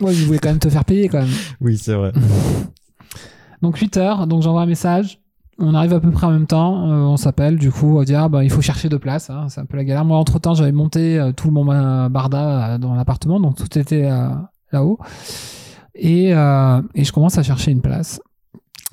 Ouais, 0.01 0.15
ils 0.15 0.25
voulaient 0.27 0.39
quand 0.39 0.49
même 0.49 0.59
te 0.59 0.69
faire 0.71 0.85
payer 0.85 1.09
quand 1.09 1.21
même. 1.21 1.29
oui, 1.61 1.77
c'est 1.79 1.95
vrai. 1.95 2.13
Donc 3.63 3.79
8h, 3.79 4.27
donc 4.27 4.43
j'envoie 4.43 4.63
un 4.63 4.67
message. 4.67 5.19
On 5.59 5.75
arrive 5.75 5.95
à 5.95 6.01
peu 6.01 6.11
près 6.11 6.27
en 6.27 6.31
même 6.31 6.47
temps. 6.47 6.91
euh, 6.91 6.97
on 7.05 7.17
s'appelle, 7.17 7.57
du 7.59 7.71
coup, 7.71 7.99
on 7.99 8.03
dit 8.03 8.15
ah, 8.15 8.29
bah, 8.29 8.45
il 8.45 8.51
faut 8.51 8.61
chercher 8.61 8.89
deux 8.91 8.99
places. 8.99 9.31
hein, 9.31 9.47
c'est 9.49 9.61
un 9.61 9.65
peu 9.65 9.79
la 9.79 9.85
galère. 9.85 10.05
Moi, 10.05 10.19
entre 10.19 10.39
temps, 10.39 10.53
j'avais 10.55 10.73
monté 10.73 11.19
euh, 11.19 11.33
tout 11.33 11.51
mon 11.51 11.65
barda 12.11 12.75
euh, 12.75 12.79
dans 12.79 12.95
l'appartement, 12.95 13.41
donc 13.41 13.57
tout 13.57 13.79
était 13.79 14.09
là-haut. 14.73 14.99
Et, 15.95 16.29
et 16.31 17.05
je 17.05 17.13
commence 17.13 17.39
à 17.39 17.43
chercher 17.43 17.71
une 17.71 17.81
place. 17.81 18.21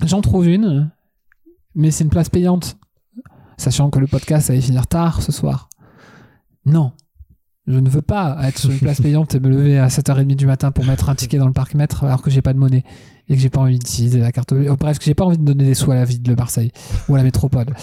J'en 0.04 0.22
trouve 0.22 0.48
une, 0.48 0.90
mais 1.74 1.90
c'est 1.90 2.04
une 2.04 2.10
place 2.10 2.30
payante, 2.30 2.78
sachant 3.58 3.90
que 3.90 3.98
le 3.98 4.06
podcast 4.06 4.48
allait 4.48 4.62
finir 4.62 4.86
tard 4.86 5.20
ce 5.22 5.30
soir. 5.32 5.68
Non, 6.64 6.92
je 7.66 7.78
ne 7.78 7.88
veux 7.88 8.02
pas 8.02 8.36
être 8.42 8.58
sur 8.58 8.70
une 8.70 8.78
place 8.78 9.00
payante 9.00 9.34
et 9.34 9.40
me 9.40 9.48
lever 9.48 9.78
à 9.78 9.88
7h30 9.88 10.34
du 10.34 10.46
matin 10.46 10.70
pour 10.70 10.84
mettre 10.84 11.08
un 11.08 11.14
ticket 11.14 11.38
dans 11.38 11.46
le 11.46 11.52
parc 11.52 11.74
mètre 11.74 12.04
alors 12.04 12.20
que 12.20 12.30
j'ai 12.30 12.42
pas 12.42 12.52
de 12.52 12.58
monnaie 12.58 12.84
et 13.28 13.34
que 13.34 13.40
j'ai 13.40 13.48
pas 13.48 13.60
envie 13.60 13.78
d'utiliser 13.78 14.20
la 14.20 14.32
carte. 14.32 14.52
oh, 14.52 14.76
bref, 14.76 14.98
que 14.98 15.04
j'ai 15.04 15.14
pas 15.14 15.24
envie 15.24 15.38
de 15.38 15.44
donner 15.44 15.64
des 15.64 15.74
sous 15.74 15.90
à 15.90 15.94
la 15.94 16.04
ville 16.04 16.22
de 16.22 16.34
Marseille 16.34 16.72
ou 17.08 17.14
à 17.14 17.18
la 17.18 17.24
métropole. 17.24 17.66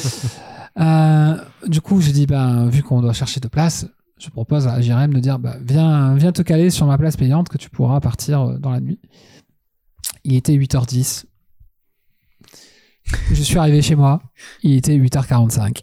Euh, 0.79 1.35
du 1.67 1.81
coup, 1.81 1.99
j'ai 1.99 2.13
dit, 2.13 2.25
ben, 2.25 2.69
vu 2.69 2.81
qu'on 2.81 3.01
doit 3.01 3.11
chercher 3.11 3.41
de 3.41 3.49
place, 3.49 3.87
je 4.17 4.29
propose 4.29 4.67
à 4.69 4.79
Jérém 4.79 5.13
de 5.13 5.19
dire, 5.19 5.37
bah, 5.37 5.57
viens, 5.61 6.15
viens 6.15 6.31
te 6.31 6.41
caler 6.41 6.69
sur 6.69 6.85
ma 6.85 6.97
place 6.97 7.17
payante 7.17 7.49
que 7.49 7.57
tu 7.57 7.69
pourras 7.69 7.99
partir 7.99 8.41
euh, 8.41 8.57
dans 8.57 8.69
la 8.69 8.79
nuit. 8.79 8.97
Il 10.23 10.33
était 10.33 10.55
8h10. 10.55 11.25
Je 13.33 13.41
suis 13.43 13.57
arrivé 13.57 13.81
chez 13.81 13.95
moi. 13.95 14.21
Il 14.63 14.77
était 14.77 14.97
8h45. 14.97 15.81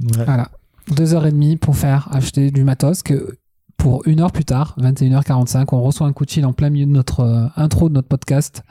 Ouais. 0.00 0.24
Voilà. 0.24 0.50
Deux 0.90 1.14
heures 1.14 1.26
et 1.26 1.32
demie 1.32 1.56
pour 1.56 1.76
faire 1.76 2.08
acheter 2.12 2.50
du 2.50 2.62
matos 2.64 3.02
que 3.02 3.36
pour 3.76 4.06
une 4.06 4.20
heure 4.20 4.32
plus 4.32 4.44
tard, 4.44 4.76
21h45, 4.80 5.66
on 5.72 5.82
reçoit 5.82 6.06
un 6.06 6.12
coup 6.12 6.24
de 6.24 6.30
fil 6.30 6.46
en 6.46 6.52
plein 6.52 6.70
milieu 6.70 6.86
de 6.86 6.90
notre 6.90 7.20
euh, 7.20 7.46
intro 7.56 7.88
de 7.88 7.94
notre 7.94 8.08
podcast 8.08 8.62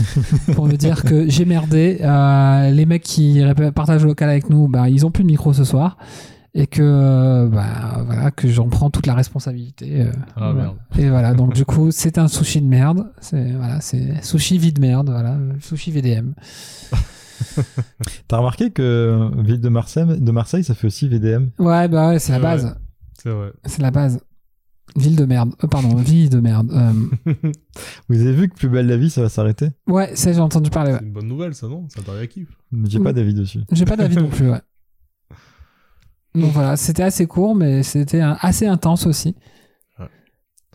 pour 0.54 0.66
me 0.66 0.76
dire 0.76 1.02
que 1.02 1.28
j'ai 1.28 1.44
merdé. 1.44 1.98
euh, 2.00 2.70
les 2.70 2.86
mecs 2.86 3.02
qui 3.02 3.42
partagent 3.74 4.02
le 4.02 4.08
local 4.08 4.28
avec 4.30 4.48
nous, 4.50 4.68
bah, 4.68 4.88
ils 4.88 5.04
ont 5.04 5.10
plus 5.10 5.24
de 5.24 5.28
micro 5.28 5.52
ce 5.52 5.64
soir. 5.64 5.96
Et 6.54 6.66
que, 6.66 6.82
euh, 6.82 7.48
bah, 7.48 8.02
voilà, 8.04 8.30
que 8.30 8.46
j'en 8.46 8.68
prends 8.68 8.90
toute 8.90 9.06
la 9.06 9.14
responsabilité. 9.14 10.02
euh, 10.02 10.12
Ah, 10.36 10.52
merde. 10.52 10.76
Et 10.98 11.08
voilà, 11.08 11.32
donc 11.32 11.54
du 11.54 11.64
coup, 11.64 11.90
c'est 11.90 12.18
un 12.18 12.28
sushi 12.28 12.60
de 12.60 12.66
merde. 12.66 13.06
C'est 13.20 13.52
voilà, 13.52 13.80
c'est 13.80 14.22
sushi 14.22 14.58
vide 14.58 14.78
merde, 14.78 15.08
voilà, 15.10 15.36
sushi 15.60 15.90
VDM. 15.90 16.34
T'as 18.28 18.38
remarqué 18.38 18.70
que 18.70 19.30
ville 19.42 19.60
de 19.60 19.68
Marseille, 19.68 20.20
de 20.20 20.32
Marseille, 20.32 20.64
ça 20.64 20.74
fait 20.74 20.86
aussi 20.86 21.08
VDM. 21.08 21.48
Ouais, 21.58 21.88
bah 21.88 22.08
ouais, 22.08 22.18
c'est 22.18 22.32
la 22.32 22.38
Ouais. 22.38 22.42
base. 22.42 22.76
C'est 23.20 23.30
vrai. 23.30 23.52
C'est 23.66 23.82
la 23.82 23.90
base. 23.90 24.20
Ville 24.96 25.16
de 25.16 25.24
merde. 25.24 25.54
Euh, 25.64 25.68
pardon, 25.68 25.94
ville 25.96 26.28
de 26.28 26.40
merde. 26.40 26.70
Euh, 26.72 26.92
Vous 28.08 28.20
avez 28.20 28.32
vu 28.32 28.48
que 28.48 28.54
Plus 28.54 28.68
belle 28.68 28.86
la 28.88 28.96
vie, 28.96 29.08
ça 29.10 29.22
va 29.22 29.28
s'arrêter? 29.28 29.68
Ouais, 29.86 30.14
ça 30.16 30.32
j'ai 30.32 30.40
entendu 30.40 30.68
parler. 30.70 30.92
ouais. 30.92 30.98
C'est 30.98 31.06
une 31.06 31.12
bonne 31.12 31.28
nouvelle, 31.28 31.54
ça, 31.54 31.66
non? 31.68 31.88
Ça 31.88 32.00
à 32.12 32.26
kiff. 32.26 32.48
J'ai 32.84 32.98
pas 33.00 33.12
d'avis 33.12 33.32
dessus. 33.34 33.60
J'ai 33.70 33.84
pas 33.84 33.96
d'avis 33.96 34.16
non 34.16 34.28
plus, 34.28 34.50
ouais. 34.50 34.60
Donc 36.34 36.52
voilà, 36.52 36.76
c'était 36.76 37.02
assez 37.02 37.26
court, 37.26 37.54
mais 37.54 37.82
c'était 37.82 38.20
assez 38.20 38.66
intense 38.66 39.06
aussi. 39.06 39.34
Ouais. 39.98 40.06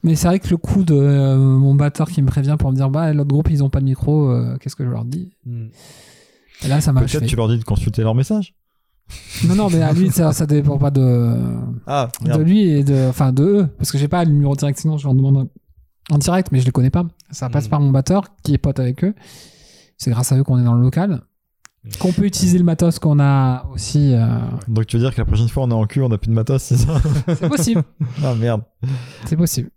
Mais 0.04 0.16
c'est 0.16 0.28
vrai 0.28 0.40
que 0.40 0.50
le 0.50 0.58
coup 0.58 0.84
de 0.84 0.94
euh, 0.96 1.36
mon 1.38 1.74
batteur 1.76 2.10
qui 2.10 2.22
me 2.22 2.28
prévient 2.28 2.56
pour 2.60 2.72
me 2.72 2.76
dire 2.76 2.90
bah 2.90 3.12
l'autre 3.14 3.30
groupe 3.30 3.50
ils 3.50 3.64
ont 3.64 3.70
pas 3.70 3.80
de 3.80 3.86
micro, 3.86 4.30
euh, 4.30 4.58
qu'est-ce 4.60 4.76
que 4.76 4.86
je 4.86 4.90
leur 4.90 5.04
dis? 5.06 5.32
Et 5.48 5.72
là 6.68 6.82
ça 6.82 6.92
m'a 6.94 7.02
Peut-être 7.02 7.26
tu 7.26 7.36
leur 7.36 7.48
dis 7.50 7.58
de 7.58 7.64
consulter 7.64 8.02
leur 8.02 8.16
message. 8.16 8.54
Non 9.48 9.56
non 9.56 9.70
mais 9.70 9.82
à 9.82 9.94
lui 9.94 10.10
ça, 10.12 10.34
ça 10.34 10.46
dépend 10.46 10.78
pas 10.78 10.92
de 10.92 11.36
Ah, 11.86 12.10
de 12.24 12.42
lui 12.42 12.68
et 12.70 12.84
de 12.84 13.08
enfin 13.10 13.32
de 13.32 13.44
eux 13.44 13.68
parce 13.78 13.92
que 13.92 13.98
j'ai 13.98 14.08
pas 14.10 14.26
le 14.26 14.32
numéro 14.32 14.56
direct 14.56 14.80
sinon 14.80 14.98
je 14.98 15.06
leur 15.06 15.14
demande 15.14 15.48
en 16.10 16.18
direct 16.18 16.50
mais 16.52 16.60
je 16.60 16.66
les 16.66 16.72
connais 16.72 16.90
pas. 16.90 17.06
Ça 17.32 17.50
passe 17.50 17.66
Mhm. 17.66 17.70
par 17.70 17.80
mon 17.80 17.92
batteur 17.92 18.24
qui 18.44 18.54
est 18.54 18.58
pote 18.58 18.80
avec 18.80 19.04
eux. 19.04 19.14
C'est 19.98 20.12
grâce 20.12 20.32
à 20.32 20.38
eux 20.38 20.44
qu'on 20.44 20.60
est 20.60 20.64
dans 20.64 20.74
le 20.76 20.82
local. 20.82 21.22
Qu'on 22.00 22.12
peut 22.12 22.26
utiliser 22.26 22.58
le 22.58 22.66
matos 22.66 23.00
qu'on 23.00 23.20
a 23.22 23.66
aussi. 23.74 24.14
euh, 24.14 24.28
Donc 24.68 24.88
tu 24.88 24.98
veux 24.98 25.04
dire 25.04 25.14
que 25.16 25.22
la 25.22 25.26
prochaine 25.26 25.48
fois 25.48 25.64
on 25.64 25.72
est 25.72 25.74
en 25.74 25.86
cul, 25.86 26.02
on 26.02 26.12
a 26.12 26.18
plus 26.18 26.28
de 26.30 26.34
matos, 26.34 26.62
c'est 26.62 26.76
ça? 26.78 27.02
C'est 27.28 27.48
possible. 27.48 27.84
Ah 28.24 28.36
merde. 28.36 28.62
C'est 29.26 29.38
possible. 29.38 29.70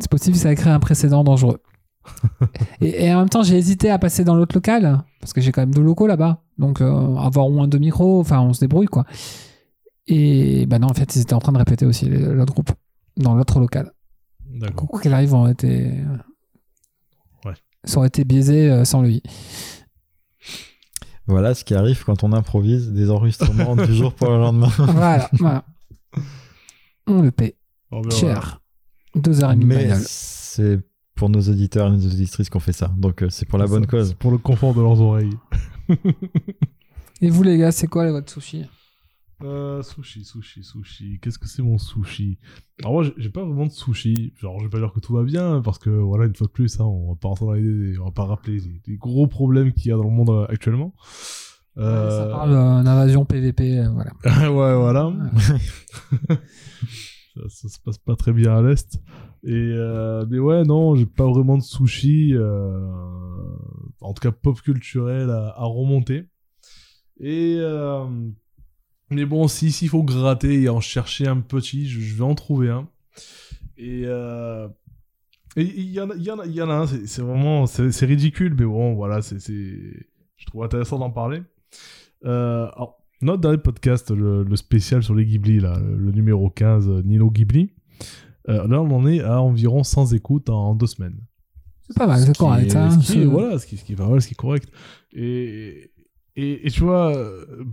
C'est 0.00 0.10
possible, 0.10 0.36
ça 0.36 0.48
a 0.48 0.54
créé 0.56 0.72
un 0.72 0.80
précédent 0.80 1.22
dangereux. 1.22 1.60
Et, 2.80 3.04
et 3.04 3.14
en 3.14 3.20
même 3.20 3.28
temps, 3.28 3.42
j'ai 3.42 3.56
hésité 3.56 3.90
à 3.90 3.98
passer 3.98 4.24
dans 4.24 4.34
l'autre 4.34 4.54
local, 4.54 5.02
parce 5.20 5.32
que 5.32 5.40
j'ai 5.40 5.52
quand 5.52 5.62
même 5.62 5.74
deux 5.74 5.82
locaux 5.82 6.06
là-bas. 6.06 6.42
Donc, 6.58 6.80
euh, 6.80 7.16
avoir 7.16 7.46
au 7.46 7.50
moins 7.50 7.68
deux 7.68 7.78
micros, 7.78 8.20
enfin, 8.20 8.40
on 8.40 8.52
se 8.52 8.60
débrouille, 8.60 8.86
quoi. 8.86 9.04
Et 10.06 10.66
bah 10.66 10.78
non, 10.78 10.88
en 10.88 10.94
fait, 10.94 11.14
ils 11.14 11.22
étaient 11.22 11.34
en 11.34 11.38
train 11.38 11.52
de 11.52 11.58
répéter 11.58 11.86
aussi 11.86 12.06
l'autre 12.06 12.52
groupe, 12.52 12.72
dans 13.16 13.34
l'autre 13.34 13.60
local. 13.60 13.92
D'accord. 14.46 14.88
Quoi 14.88 15.00
qu'il 15.00 15.12
arrive, 15.14 15.34
on 15.34 15.48
été. 15.48 15.92
Ouais. 17.44 17.54
Ça 17.84 17.98
aurait 17.98 18.08
été 18.08 18.24
biaisé 18.24 18.70
euh, 18.70 18.84
sans 18.84 19.02
lui. 19.02 19.22
Voilà 21.26 21.54
ce 21.54 21.64
qui 21.64 21.74
arrive 21.74 22.04
quand 22.04 22.24
on 22.24 22.32
improvise 22.32 22.90
des 22.92 23.10
enregistrements 23.10 23.76
du 23.76 23.94
jour 23.94 24.12
pour 24.12 24.28
le 24.28 24.38
lendemain. 24.38 24.70
voilà, 24.78 25.30
voilà. 25.32 25.64
On 27.06 27.22
le 27.22 27.30
paie. 27.30 27.56
Oh, 27.90 28.02
ben 28.02 28.10
voilà. 28.10 28.16
Cher. 28.16 28.60
Deux 29.14 29.42
heures 29.42 29.52
et 29.52 29.56
demie 29.56 29.66
de 29.66 29.68
Mais 29.68 29.94
c'est 29.94 30.80
pour 31.22 31.30
nos 31.30 31.40
auditeurs 31.40 31.86
et 31.86 31.90
nos 31.92 32.04
auditrices 32.04 32.50
qu'on 32.50 32.58
fait 32.58 32.72
ça. 32.72 32.92
Donc 32.96 33.22
euh, 33.22 33.28
c'est 33.30 33.46
pour 33.46 33.56
la 33.56 33.68
bonne 33.68 33.86
cause. 33.86 34.12
Pour 34.14 34.32
le 34.32 34.38
confort 34.38 34.74
de 34.74 34.80
leurs 34.80 35.00
oreilles. 35.00 35.30
Et 37.20 37.30
vous, 37.30 37.44
les 37.44 37.58
gars, 37.58 37.70
c'est 37.70 37.86
quoi 37.86 38.10
votre 38.10 38.28
sushi? 38.28 38.64
Euh, 39.44 39.84
sushi, 39.84 40.24
sushi, 40.24 40.64
sushi. 40.64 41.20
Qu'est-ce 41.22 41.38
que 41.38 41.46
c'est 41.46 41.62
mon 41.62 41.78
sushi? 41.78 42.38
Alors 42.80 42.94
moi, 42.94 43.04
j'ai- 43.16 43.28
pas 43.28 43.44
vraiment 43.44 43.66
de 43.66 43.70
sushi. 43.70 44.32
Genre, 44.36 44.58
je 44.58 44.64
vais 44.64 44.68
pas 44.70 44.80
dire 44.80 44.92
que 44.92 44.98
tout 44.98 45.14
va 45.14 45.22
bien, 45.22 45.62
parce 45.62 45.78
que 45.78 45.90
voilà, 45.90 46.24
une 46.26 46.34
fois 46.34 46.48
de 46.48 46.52
plus, 46.52 46.80
hein, 46.80 46.84
on 46.86 47.10
va 47.10 47.14
pas 47.14 47.28
rentrer 47.28 47.44
dans 47.46 47.52
les, 47.52 47.96
on 48.00 48.06
va 48.06 48.10
pas 48.10 48.24
rappeler 48.24 48.60
des, 48.60 48.80
des 48.84 48.96
gros 48.96 49.28
problèmes 49.28 49.72
qu'il 49.72 49.90
y 49.90 49.92
a 49.92 49.96
dans 49.96 50.02
le 50.02 50.10
monde 50.10 50.30
euh, 50.30 50.46
actuellement. 50.48 50.92
Euh, 51.78 52.18
Ça 52.18 52.26
parle 52.34 52.50
d'invasion 52.82 53.24
PVP, 53.24 53.80
voilà. 53.94 54.10
ouais, 54.50 54.76
voilà. 54.76 55.12
ça, 56.28 57.42
ça 57.48 57.68
se 57.68 57.78
passe 57.78 57.98
pas 57.98 58.16
très 58.16 58.32
bien 58.32 58.56
à 58.56 58.60
l'est. 58.62 59.00
Et 59.44 59.72
euh, 59.74 60.24
ouais, 60.26 60.62
non, 60.62 60.94
j'ai 60.94 61.06
pas 61.06 61.26
vraiment 61.26 61.58
de 61.58 61.62
sushi, 61.62 62.32
euh, 62.34 62.80
en 64.00 64.14
tout 64.14 64.20
cas 64.20 64.30
pop 64.30 64.60
culturel 64.60 65.30
à, 65.30 65.64
remonter. 65.64 66.24
Et 67.18 67.56
euh, 67.58 68.04
mais 69.10 69.24
bon, 69.24 69.48
si 69.48 69.72
s'il 69.72 69.88
faut 69.88 70.04
gratter 70.04 70.62
et 70.62 70.68
en 70.68 70.80
chercher 70.80 71.26
un 71.26 71.40
petit, 71.40 71.88
je, 71.88 72.14
vais 72.14 72.22
en 72.22 72.34
trouver 72.34 72.70
un. 72.70 72.88
Et 73.76 74.04
euh, 74.06 74.68
il 75.56 75.64
y 75.64 75.80
il 75.80 75.92
y 75.92 76.00
en 76.00 76.38
a, 76.38 76.46
il 76.46 76.52
y 76.52 76.62
en 76.62 76.70
un. 76.70 76.86
C'est 76.86 77.22
vraiment, 77.22 77.66
c'est 77.66 78.06
ridicule, 78.06 78.54
mais 78.56 78.64
bon, 78.64 78.94
voilà, 78.94 79.22
c'est 79.22 79.38
je 79.38 80.46
trouve 80.46 80.64
intéressant 80.64 80.98
d'en 80.98 81.10
parler. 81.10 81.42
Euh, 82.24 82.68
alors, 82.76 82.98
notre 83.20 83.40
dernier 83.40 83.58
podcast, 83.58 84.10
le, 84.10 84.44
spécial 84.56 85.02
sur 85.02 85.14
les 85.14 85.24
Ghibli, 85.24 85.60
là, 85.60 85.78
le, 85.78 85.96
le 85.96 86.12
numéro 86.12 86.50
15, 86.50 86.88
euh, 86.88 87.02
Nino 87.02 87.30
Ghibli, 87.30 87.70
euh, 88.48 88.66
là 88.68 88.80
on 88.82 88.90
en 88.94 89.06
est 89.06 89.20
à 89.20 89.40
environ 89.40 89.82
100 89.84 90.12
écoutes 90.14 90.48
en, 90.50 90.74
deux 90.74 90.86
semaines. 90.86 91.18
C'est 91.88 91.96
pas 91.98 92.06
mal, 92.06 92.20
Ce 92.20 92.26
c'est 92.26 92.36
correct. 92.36 92.72
est- 92.72 92.76
hein, 92.76 92.90
ce 92.90 92.98
qui 92.98 93.18
est- 93.18 93.22
c'est- 93.22 93.24
voilà, 93.24 93.58
ce 93.58 93.66
qui, 93.66 93.76
ce 93.76 93.84
qui 93.84 93.92
est 93.92 93.96
pas 93.96 94.06
mal, 94.08 94.20
ce 94.22 94.26
qui 94.28 94.34
est 94.34 94.36
correct. 94.36 94.68
Et, 95.12 95.90
et, 96.36 96.66
et 96.66 96.70
tu 96.70 96.80
vois, 96.80 97.12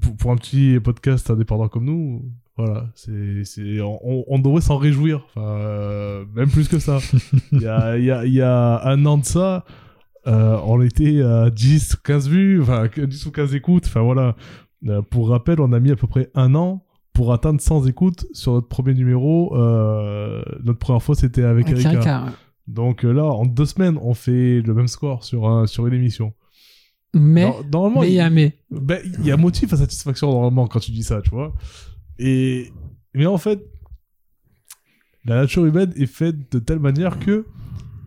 pour, 0.02 0.16
pour 0.18 0.32
un 0.32 0.36
petit 0.36 0.80
podcast 0.84 1.30
indépendant 1.30 1.68
comme 1.70 1.86
nous, 1.86 2.26
voilà, 2.58 2.90
c'est, 2.96 3.80
on, 3.82 4.26
on 4.28 4.40
devrait 4.40 4.60
s'en 4.62 4.78
réjouir, 4.78 5.26
enfin, 5.30 5.48
euh, 5.48 6.26
même 6.36 6.50
plus 6.50 6.68
que 6.68 6.78
ça. 6.80 6.98
Il 7.54 7.62
y 7.62 7.68
a, 7.68 7.98
il 7.98 8.04
y, 8.04 8.12
a, 8.12 8.26
il 8.26 8.34
y 8.34 8.42
a 8.42 8.82
un 8.86 9.06
an 9.06 9.18
de 9.20 9.24
ça, 9.26 9.64
euh, 10.28 10.60
on 10.66 10.82
était 10.82 11.22
à 11.22 11.50
10, 11.50 11.96
15 12.04 12.28
vues, 12.28 12.62
enfin, 12.62 12.90
que 12.90 13.00
10 13.02 13.26
ou 13.28 13.32
15 13.32 13.56
écoutes, 13.56 13.86
enfin 13.86 14.02
voilà. 14.02 14.36
Euh, 14.88 15.02
pour 15.02 15.30
rappel, 15.30 15.62
on 15.62 15.72
a 15.72 15.80
mis 15.80 15.92
à 15.92 15.96
peu 15.96 16.08
près 16.08 16.30
un 16.36 16.54
an 16.56 16.84
pour 17.20 17.34
atteindre 17.34 17.60
100 17.60 17.86
écoutes 17.86 18.28
sur 18.32 18.54
notre 18.54 18.70
premier 18.70 18.94
numéro. 18.94 19.54
Euh, 19.58 20.42
notre 20.64 20.80
première 20.80 21.04
fois, 21.04 21.16
c'était 21.16 21.44
avec 21.44 21.68
Avec 21.68 21.74
Erika. 21.84 21.92
Erika, 21.96 22.24
ouais. 22.24 22.32
Donc 22.68 23.04
euh, 23.04 23.12
là, 23.12 23.26
en 23.26 23.46
deux 23.46 23.66
semaines, 23.66 23.98
on 24.02 24.14
fait 24.14 24.62
le 24.62 24.74
même 24.74 24.88
score 24.88 25.26
sur, 25.26 25.46
un, 25.50 25.68
sur 25.68 25.86
une 25.86 25.96
émission. 25.96 26.32
Mais, 27.14 27.44
Nor- 27.44 27.66
normalement, 27.74 28.02
mais 28.02 28.08
il 28.08 28.14
y 28.14 28.20
a 28.22 28.30
mais. 28.30 28.58
ben, 28.72 29.00
il 29.20 29.26
y 29.26 29.32
a 29.32 29.36
motif 29.36 29.74
à 29.74 29.76
satisfaction 29.76 30.32
normalement 30.32 30.68
quand 30.68 30.80
tu 30.80 30.92
dis 30.92 31.04
ça, 31.04 31.22
tu 31.22 31.32
vois. 31.32 31.54
Et 32.20 32.72
mais 33.14 33.26
en 33.26 33.38
fait, 33.38 33.60
la 35.26 35.36
nature 35.42 35.66
humaine 35.66 35.92
est 35.98 36.06
faite 36.06 36.50
de 36.54 36.60
telle 36.60 36.80
manière 36.80 37.20
que 37.20 37.46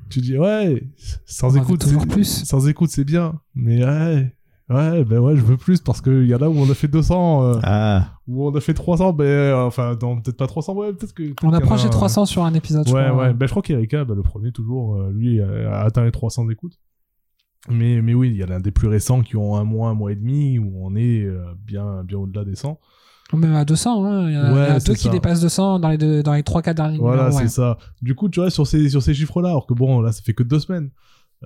tu 0.09 0.21
dis 0.23 0.39
ouais, 0.39 0.85
sans 1.27 1.55
On 1.55 1.63
écoute, 1.63 1.83
toujours 1.83 2.01
c'est- 2.03 2.09
plus. 2.09 2.45
sans 2.47 2.67
écoute 2.67 2.89
c'est 2.91 3.05
bien, 3.05 3.41
mais 3.55 3.85
ouais, 3.85 4.33
ouais, 4.75 5.05
ben 5.05 5.19
ouais, 5.21 5.37
je 5.37 5.43
veux 5.43 5.57
plus 5.57 5.81
parce 5.81 6.01
qu'il 6.01 6.27
y 6.27 6.35
en 6.35 6.39
a 6.43 6.49
où 6.49 6.57
on 6.59 6.71
a 6.71 6.75
fait 6.75 6.89
200, 6.89 7.45
euh, 7.45 7.61
Ah, 7.63 8.09
où 8.27 8.47
on 8.49 8.55
a 8.55 8.61
fait 8.61 8.75
300, 8.75 9.13
ben 9.13 9.25
euh, 9.25 9.63
enfin 9.65 9.97
non, 10.01 10.21
peut-être 10.21 10.37
pas 10.37 10.47
300, 10.47 10.75
ouais, 10.75 10.93
peut-être 10.93 11.13
que 11.15 11.33
On 11.43 11.53
approche 11.53 11.81
des 11.83 11.87
un- 11.89 11.91
300 11.91 12.27
sur 12.27 12.45
un 12.45 12.55
épisode. 12.55 12.87
je 12.89 12.93
Ouais, 12.95 13.09
crois. 13.09 13.23
ouais. 13.25 13.35
Ben, 13.35 13.47
je 13.47 13.51
crois 13.53 13.63
qu'Erika, 13.63 14.05
ben, 14.05 14.15
le 14.15 14.23
premier, 14.23 14.53
toujours, 14.53 14.97
euh, 14.97 15.11
lui, 15.13 15.41
a, 15.41 15.81
a 15.81 15.85
atteint 15.85 16.05
les 16.05 16.13
300 16.13 16.49
écoutes. 16.51 16.79
Mais, 17.69 18.03
mais 18.03 18.13
oui, 18.15 18.31
il 18.31 18.37
y 18.37 18.45
en 18.45 18.51
a 18.51 18.59
des 18.59 18.73
plus 18.73 18.89
récents 18.89 19.23
qui 19.23 19.37
ont 19.37 19.57
un 19.57 19.65
mois, 19.65 19.89
un 19.91 19.95
mois 19.95 20.11
et 20.13 20.17
demi, 20.17 20.59
où 20.59 20.73
on 20.85 20.97
est 20.97 21.23
euh, 21.25 21.45
bien, 21.65 22.03
bien 22.05 22.19
au-delà 22.19 22.45
des 22.45 22.57
100. 22.57 22.79
Même 23.35 23.55
à 23.55 23.65
200, 23.65 24.05
hein. 24.05 24.29
il 24.29 24.35
y 24.35 24.37
en 24.37 24.41
a, 24.45 24.53
Ouais, 24.53 24.69
y 24.69 24.71
a 24.73 24.79
deux 24.81 24.95
qui 24.95 25.05
ça. 25.05 25.09
dépassent 25.11 25.41
200 25.41 25.79
dans 25.79 25.89
les, 25.89 25.97
deux, 25.97 26.23
dans 26.23 26.35
les 26.35 26.43
3-4 26.43 26.75
derniers 26.75 26.99
Voilà, 26.99 27.31
c'est 27.31 27.43
ouais. 27.45 27.49
ça. 27.49 27.79
Du 28.03 28.15
coup, 28.15 28.29
tu 28.29 28.41
vois, 28.41 28.51
sur 28.51 28.67
ces, 28.67 28.91
sur 28.91 29.01
ces 29.03 29.15
chiffres-là, 29.15 29.49
alors 29.51 29.67
que 29.67 29.73
bon, 29.75 30.01
là, 30.03 30.13
ça 30.13 30.21
fait 30.23 30.35
que 30.35 30.43
deux 30.43 30.59
semaines. 30.59 30.91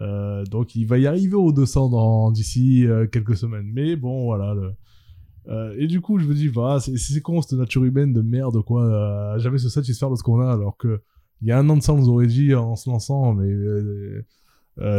Euh, 0.03 0.45
donc, 0.45 0.75
il 0.77 0.87
va 0.87 0.99
y 0.99 1.07
arriver 1.07 1.35
aux 1.35 1.53
200 1.53 1.89
dans, 1.91 2.31
d'ici 2.31 2.87
euh, 2.87 3.07
quelques 3.07 3.37
semaines. 3.37 3.71
Mais 3.73 3.97
bon, 3.97 4.25
voilà. 4.25 4.55
le- 4.55 4.73
Euh, 5.49 5.75
et 5.79 5.87
du 5.87 6.01
coup, 6.01 6.19
je 6.19 6.27
me 6.27 6.35
dis, 6.35 6.49
bah, 6.49 6.79
c'est, 6.81 7.21
con 7.21 7.41
cette 7.41 7.59
nature 7.59 7.85
humaine 7.85 8.13
de 8.13 8.21
merde, 8.21 8.61
quoi, 8.65 9.37
jamais 9.39 9.59
se 9.59 9.69
satisfaire 9.69 10.11
de 10.11 10.17
ce 10.17 10.23
qu'on 10.25 10.41
a, 10.41 10.53
alors 10.53 10.77
que 10.77 11.01
il 11.41 11.47
y 11.49 11.53
a 11.53 11.59
un 11.59 11.69
an 11.69 11.77
de 11.77 11.83
ça, 11.83 11.93
on 11.93 11.99
nous 11.99 12.09
aurait 12.09 12.27
dit 12.27 12.53
en 12.55 12.75
se 12.77 12.91
lançant, 12.91 13.33
mais 13.35 13.49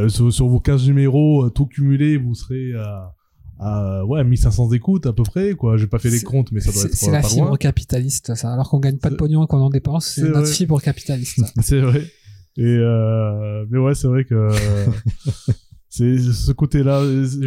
sur, 0.10 0.32
sur 0.32 0.48
vos 0.48 0.60
15 0.60 0.86
numéros, 0.88 1.49
tout 1.49 1.65
cumulé, 1.65 2.18
vous 2.18 2.34
serez 2.36 2.74
à, 2.76 3.14
à 3.60 4.06
ouais, 4.06 4.24
1500 4.24 4.72
écoutes 4.72 5.06
à 5.06 5.14
peu 5.14 5.24
près, 5.24 5.53
quoi. 5.53 5.78
J'ai 5.78 5.88
pas 5.88 5.99
fait 5.99 6.10
les 6.10 6.22
comptes, 6.22 6.52
mais 6.52 6.60
ça 6.61 6.72
doit 6.72 6.84
être 6.86 6.95
c'est 6.95 7.11
la 7.11 7.22
pas 7.22 7.28
fibre 7.28 7.48
loin. 7.48 7.57
capitaliste, 7.57 8.34
ça. 8.36 8.53
Alors 8.53 8.69
qu'on 8.69 8.80
gagne 8.80 8.98
pas 8.98 9.10
de 9.10 9.15
pognon 9.15 9.44
et 9.44 9.48
qu'on 9.48 9.57
en 9.60 9.69
dépense, 9.69 10.07
c'est 10.15 10.22
notre 10.24 10.41
vrai. 10.41 10.52
fibre 10.52 10.82
capitaliste. 10.82 11.44
C'est 11.61 11.82
vrai. 11.82 12.03
Et 12.57 12.63
euh, 12.65 13.65
mais 13.69 13.77
ouais, 13.77 13.93
c'est 13.95 14.07
vrai 14.07 14.23
que 14.25 14.49
c'est 15.89 16.17
ce 16.17 16.51
côté-là. 16.51 17.01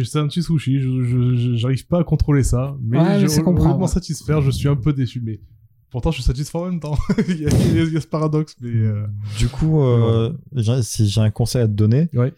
C'est 0.05 0.19
un 0.19 0.27
petit 0.27 0.41
sushi. 0.43 0.79
Je, 0.81 1.03
je- 1.03 1.35
je- 1.35 1.55
j'arrive 1.55 1.85
pas 1.87 1.99
à 1.99 2.03
contrôler 2.03 2.43
ça, 2.43 2.75
mais 2.81 2.97
Ouais, 2.97 3.19
je 3.19 3.25
comprendre, 3.41 3.65
honnêtement 3.71 3.85
ouais. 3.85 3.91
satisfaire. 3.91 4.41
Je 4.41 4.51
suis 4.51 4.67
un 4.69 4.75
peu 4.77 4.93
déçu, 4.93 5.21
mais 5.23 5.41
pourtant 5.89 6.11
je 6.11 6.15
suis 6.17 6.23
satisfait 6.23 6.57
en 6.57 6.65
même 6.65 6.79
temps. 6.79 6.97
il, 7.27 7.41
y 7.41 7.45
a, 7.45 7.49
il 7.49 7.93
y 7.93 8.01
ce 8.01 8.07
paradoxe, 8.07 8.55
mais 8.61 8.69
euh, 8.69 9.05
du 9.37 9.47
coup, 9.49 9.81
euh, 9.81 10.31
j'ai- 10.53 10.81
si 10.83 11.07
j'ai 11.09 11.21
un 11.21 11.29
conseil 11.31 11.63
à 11.63 11.67
te 11.67 11.73
donner, 11.73 12.07
Ouais. 12.13 12.33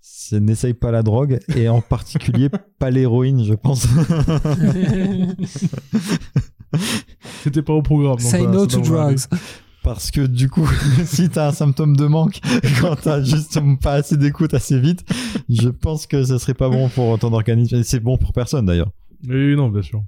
c'est 0.00 0.38
n'essaye 0.40 0.74
pas 0.74 0.92
la 0.92 1.02
drogue 1.02 1.40
et 1.56 1.68
en 1.68 1.80
particulier 1.80 2.48
pas 2.78 2.90
l'héroïne, 2.90 3.42
je 3.44 3.54
pense. 3.54 3.86
c'était 7.42 7.62
pas 7.62 7.72
au 7.72 7.82
programme. 7.82 8.18
Say 8.18 8.46
no 8.46 8.66
to 8.66 8.80
drugs. 8.80 9.20
Parce 9.82 10.10
que 10.10 10.20
du 10.26 10.48
coup, 10.48 10.68
si 11.04 11.28
t'as 11.28 11.48
un 11.48 11.52
symptôme 11.52 11.96
de 11.96 12.06
manque 12.06 12.40
quand 12.80 12.96
t'as 13.02 13.22
juste 13.22 13.58
pas 13.82 13.94
assez 13.94 14.16
d'écoute 14.16 14.54
assez 14.54 14.78
vite, 14.78 15.04
je 15.48 15.68
pense 15.68 16.06
que 16.06 16.22
ce 16.24 16.38
serait 16.38 16.54
pas 16.54 16.68
bon 16.68 16.88
pour 16.88 17.18
ton 17.18 17.32
organisme. 17.32 17.76
Et 17.76 17.82
c'est 17.82 18.00
bon 18.00 18.16
pour 18.16 18.32
personne 18.32 18.66
d'ailleurs. 18.66 18.90
Oui, 19.28 19.56
non, 19.56 19.68
bien 19.70 19.82
sûr. 19.82 20.02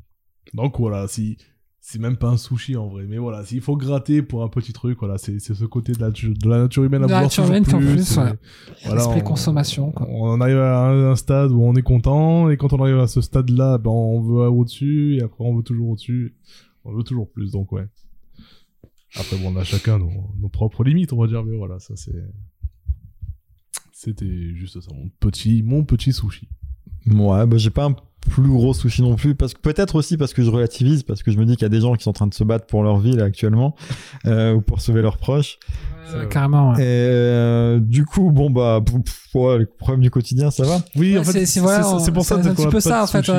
Donc 0.53 0.79
voilà, 0.79 1.09
si 1.09 1.37
c'est 1.81 1.99
même 1.99 2.17
pas 2.17 2.29
un 2.29 2.37
sushi 2.39 2.77
en 2.77 2.87
vrai, 2.89 3.05
mais 3.09 3.19
voilà, 3.19 3.45
s'il 3.45 3.61
faut 3.61 3.77
gratter 3.77 4.23
pour 4.23 4.43
un 4.43 4.49
petit 4.49 4.73
truc, 4.73 4.99
voilà, 5.01 5.19
c'est 5.19 5.39
c'est 5.39 5.55
ce 5.55 5.65
côté 5.67 5.93
de 5.93 6.01
la, 6.01 6.11
de 6.11 6.49
la 6.49 6.59
nature 6.63 6.83
humaine 6.85 7.03
à 7.03 7.07
De 7.07 7.11
la 7.13 7.19
vouloir 7.19 7.23
nature 7.25 7.45
toujours 7.45 7.57
humaine 7.81 7.95
plus. 7.95 8.15
plus, 8.15 8.19
et 8.19 8.87
voilà. 8.87 9.09
on- 9.09 9.21
consommation, 9.21 9.91
quoi. 9.93 10.07
On 10.09 10.41
arrive 10.41 10.57
à 10.59 10.79
un, 10.87 11.11
un 11.11 11.17
stade 11.17 11.51
où 11.51 11.63
on 11.63 11.75
est 11.75 11.83
content, 11.83 12.49
et 12.49 12.57
quand 12.57 12.73
on 12.73 12.81
arrive 12.83 12.99
à 13.01 13.07
ce 13.07 13.21
stade-là, 13.21 13.77
ben 13.79 13.91
on 13.91 14.21
veut 14.23 14.49
au-dessus, 14.49 15.17
et 15.19 15.23
après 15.23 15.45
on 15.45 15.55
veut 15.57 15.63
toujours 15.63 15.91
au-dessus, 15.91 16.35
on 16.85 16.93
veut 16.95 17.03
toujours 17.03 17.29
plus, 17.31 17.51
donc 17.53 17.71
ouais. 17.73 17.85
Après, 19.17 19.37
bon, 19.37 19.53
on 19.55 19.57
a 19.57 19.65
chacun 19.65 19.99
nos, 19.99 20.11
nos 20.41 20.49
propres 20.49 20.83
limites, 20.85 21.13
on 21.13 21.21
va 21.21 21.27
dire, 21.27 21.45
mais 21.45 21.57
voilà, 21.57 21.79
ça 21.79 21.95
c'est. 21.97 22.13
C'était 23.93 24.55
juste 24.55 24.81
ça, 24.81 24.89
mon 24.95 25.09
petit, 25.21 25.63
mon 25.63 25.85
petit 25.85 26.13
sushi. 26.13 26.49
Ouais, 27.07 27.47
bah 27.47 27.57
j'ai 27.59 27.71
pas 27.71 27.85
un 27.87 27.95
plus 28.31 28.49
gros 28.49 28.73
sushi 28.75 29.03
non 29.03 29.15
plus 29.17 29.35
parce 29.35 29.53
que 29.55 29.61
peut-être 29.61 29.95
aussi 29.97 30.17
parce 30.17 30.33
que 30.33 30.43
je 30.43 30.51
relativise 30.51 31.03
parce 31.03 31.23
que 31.23 31.31
je 31.31 31.37
me 31.39 31.45
dis 31.45 31.55
qu'il 31.57 31.63
y 31.63 31.67
a 31.67 31.69
des 31.71 31.81
gens 31.81 31.95
qui 31.95 32.03
sont 32.05 32.11
en 32.11 32.15
train 32.15 32.27
de 32.27 32.33
se 32.35 32.43
battre 32.45 32.67
pour 32.67 32.83
leur 32.83 32.99
vie 32.99 33.13
là 33.13 33.25
actuellement 33.25 33.77
euh, 34.27 34.55
ou 34.55 34.63
pour 34.63 34.81
sauver 34.81 35.03
leurs 35.03 35.19
proches. 35.19 35.59
Euh, 36.15 36.27
carrément, 36.27 36.73
ouais. 36.73 36.83
Et 36.83 36.87
euh, 36.87 37.81
du 37.81 38.05
coup, 38.05 38.31
bon 38.31 38.51
bah 38.51 38.81
pff, 38.85 39.03
pff, 39.03 39.29
ouais, 39.35 39.59
les 39.61 39.67
problèmes 39.67 40.01
du 40.03 40.11
quotidien, 40.11 40.51
ça 40.51 40.65
va. 40.65 40.79
Oui, 40.97 41.13
Ouais, 41.13 41.19
en 41.19 41.25
fait, 41.25 41.47
c'est- 41.47 41.61
voilà, 41.61 41.83
pour 41.83 42.25
ça 42.25 42.43
c'est 42.43 42.49
un 42.49 42.55
petit 42.55 42.67
peu 42.67 42.81
ça, 42.81 43.03
en 43.05 43.07
fait, 43.07 43.19
sushi, 43.21 43.31
ouais. 43.33 43.37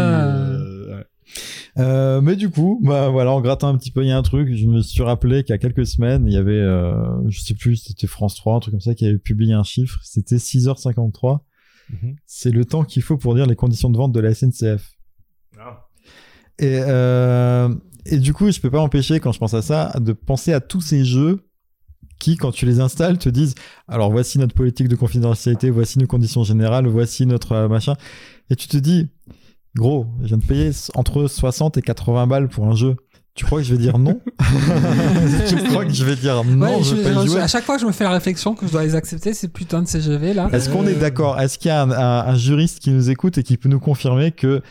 Euh, 1.77 2.21
mais 2.21 2.35
du 2.35 2.49
coup, 2.49 2.79
bah 2.83 3.09
voilà, 3.09 3.31
en 3.31 3.41
grattant 3.41 3.67
un 3.67 3.77
petit 3.77 3.91
peu, 3.91 4.03
il 4.03 4.07
y 4.07 4.11
a 4.11 4.17
un 4.17 4.21
truc. 4.21 4.53
Je 4.53 4.65
me 4.67 4.81
suis 4.81 5.03
rappelé 5.03 5.43
qu'il 5.43 5.51
y 5.51 5.55
a 5.55 5.57
quelques 5.57 5.85
semaines, 5.85 6.25
il 6.27 6.33
y 6.33 6.37
avait, 6.37 6.53
euh, 6.53 6.95
je 7.27 7.39
sais 7.39 7.53
plus, 7.53 7.77
c'était 7.77 8.07
France 8.07 8.35
3, 8.35 8.55
un 8.55 8.59
truc 8.59 8.73
comme 8.73 8.81
ça, 8.81 8.95
qui 8.95 9.05
avait 9.05 9.17
publié 9.17 9.53
un 9.53 9.63
chiffre. 9.63 9.99
C'était 10.03 10.37
6h53. 10.37 11.39
Mhm. 11.89 12.15
C'est 12.25 12.51
le 12.51 12.65
temps 12.65 12.83
qu'il 12.83 13.03
faut 13.03 13.17
pour 13.17 13.35
dire 13.35 13.45
les 13.45 13.55
conditions 13.55 13.89
de 13.89 13.97
vente 13.97 14.11
de 14.11 14.19
la 14.19 14.33
SNCF. 14.33 14.93
Ah. 15.59 15.87
Et, 16.59 16.79
euh, 16.81 17.73
et 18.05 18.19
du 18.19 18.33
coup, 18.33 18.49
je 18.51 18.59
peux 18.59 18.71
pas 18.71 18.77
m'empêcher, 18.77 19.19
quand 19.19 19.31
je 19.31 19.39
pense 19.39 19.53
à 19.53 19.61
ça, 19.61 19.93
de 19.99 20.13
penser 20.13 20.53
à 20.53 20.61
tous 20.61 20.81
ces 20.81 21.03
jeux 21.03 21.45
qui, 22.19 22.37
quand 22.37 22.51
tu 22.51 22.65
les 22.65 22.79
installes, 22.79 23.17
te 23.17 23.29
disent 23.29 23.55
alors 23.87 24.11
voici 24.11 24.39
notre 24.39 24.55
politique 24.55 24.87
de 24.87 24.95
confidentialité, 24.95 25.69
voici 25.69 25.99
nos 25.99 26.07
conditions 26.07 26.43
générales, 26.43 26.87
voici 26.87 27.25
notre 27.25 27.51
euh, 27.51 27.67
machin. 27.67 27.95
Et 28.49 28.55
tu 28.55 28.67
te 28.67 28.77
dis, 28.77 29.09
gros, 29.75 30.05
je 30.21 30.27
viens 30.27 30.37
de 30.37 30.45
payer 30.45 30.71
entre 30.95 31.27
60 31.27 31.77
et 31.77 31.81
80 31.81 32.27
balles 32.27 32.47
pour 32.49 32.65
un 32.67 32.75
jeu. 32.75 32.95
Tu 33.33 33.43
crois 33.43 33.59
que 33.59 33.65
je 33.67 33.73
vais 33.73 33.79
dire 33.81 33.97
non? 33.99 34.21
Tu 35.49 35.55
crois 35.57 35.83
que 35.85 35.91
je 35.93 36.05
vais 36.05 36.15
dire 36.15 36.43
non, 36.45 36.77
Ouais, 36.77 36.83
je 36.83 36.95
je- 36.95 37.01
vais 37.01 37.25
jouer? 37.27 37.41
à 37.41 37.47
chaque 37.47 37.65
fois 37.65 37.75
que 37.75 37.81
je 37.81 37.85
me 37.85 37.91
fais 37.91 38.05
la 38.05 38.11
réflexion 38.11 38.55
que 38.55 38.65
je 38.65 38.71
dois 38.71 38.83
les 38.83 38.95
accepter, 38.95 39.33
ces 39.33 39.49
putains 39.49 39.81
de 39.81 39.87
CGV 39.87 40.33
là. 40.33 40.49
Est-ce 40.53 40.69
qu'on 40.69 40.87
est 40.87 40.93
d'accord? 40.95 41.37
Est-ce 41.39 41.57
qu'il 41.59 41.67
y 41.67 41.71
a 41.71 41.81
un, 41.81 41.91
un- 41.91 42.27
un 42.27 42.35
juriste 42.35 42.79
qui 42.79 42.91
nous 42.91 43.09
écoute 43.09 43.37
et 43.37 43.43
qui 43.43 43.57
peut 43.57 43.67
nous 43.69 43.79
confirmer 43.81 44.31
que 44.31 44.61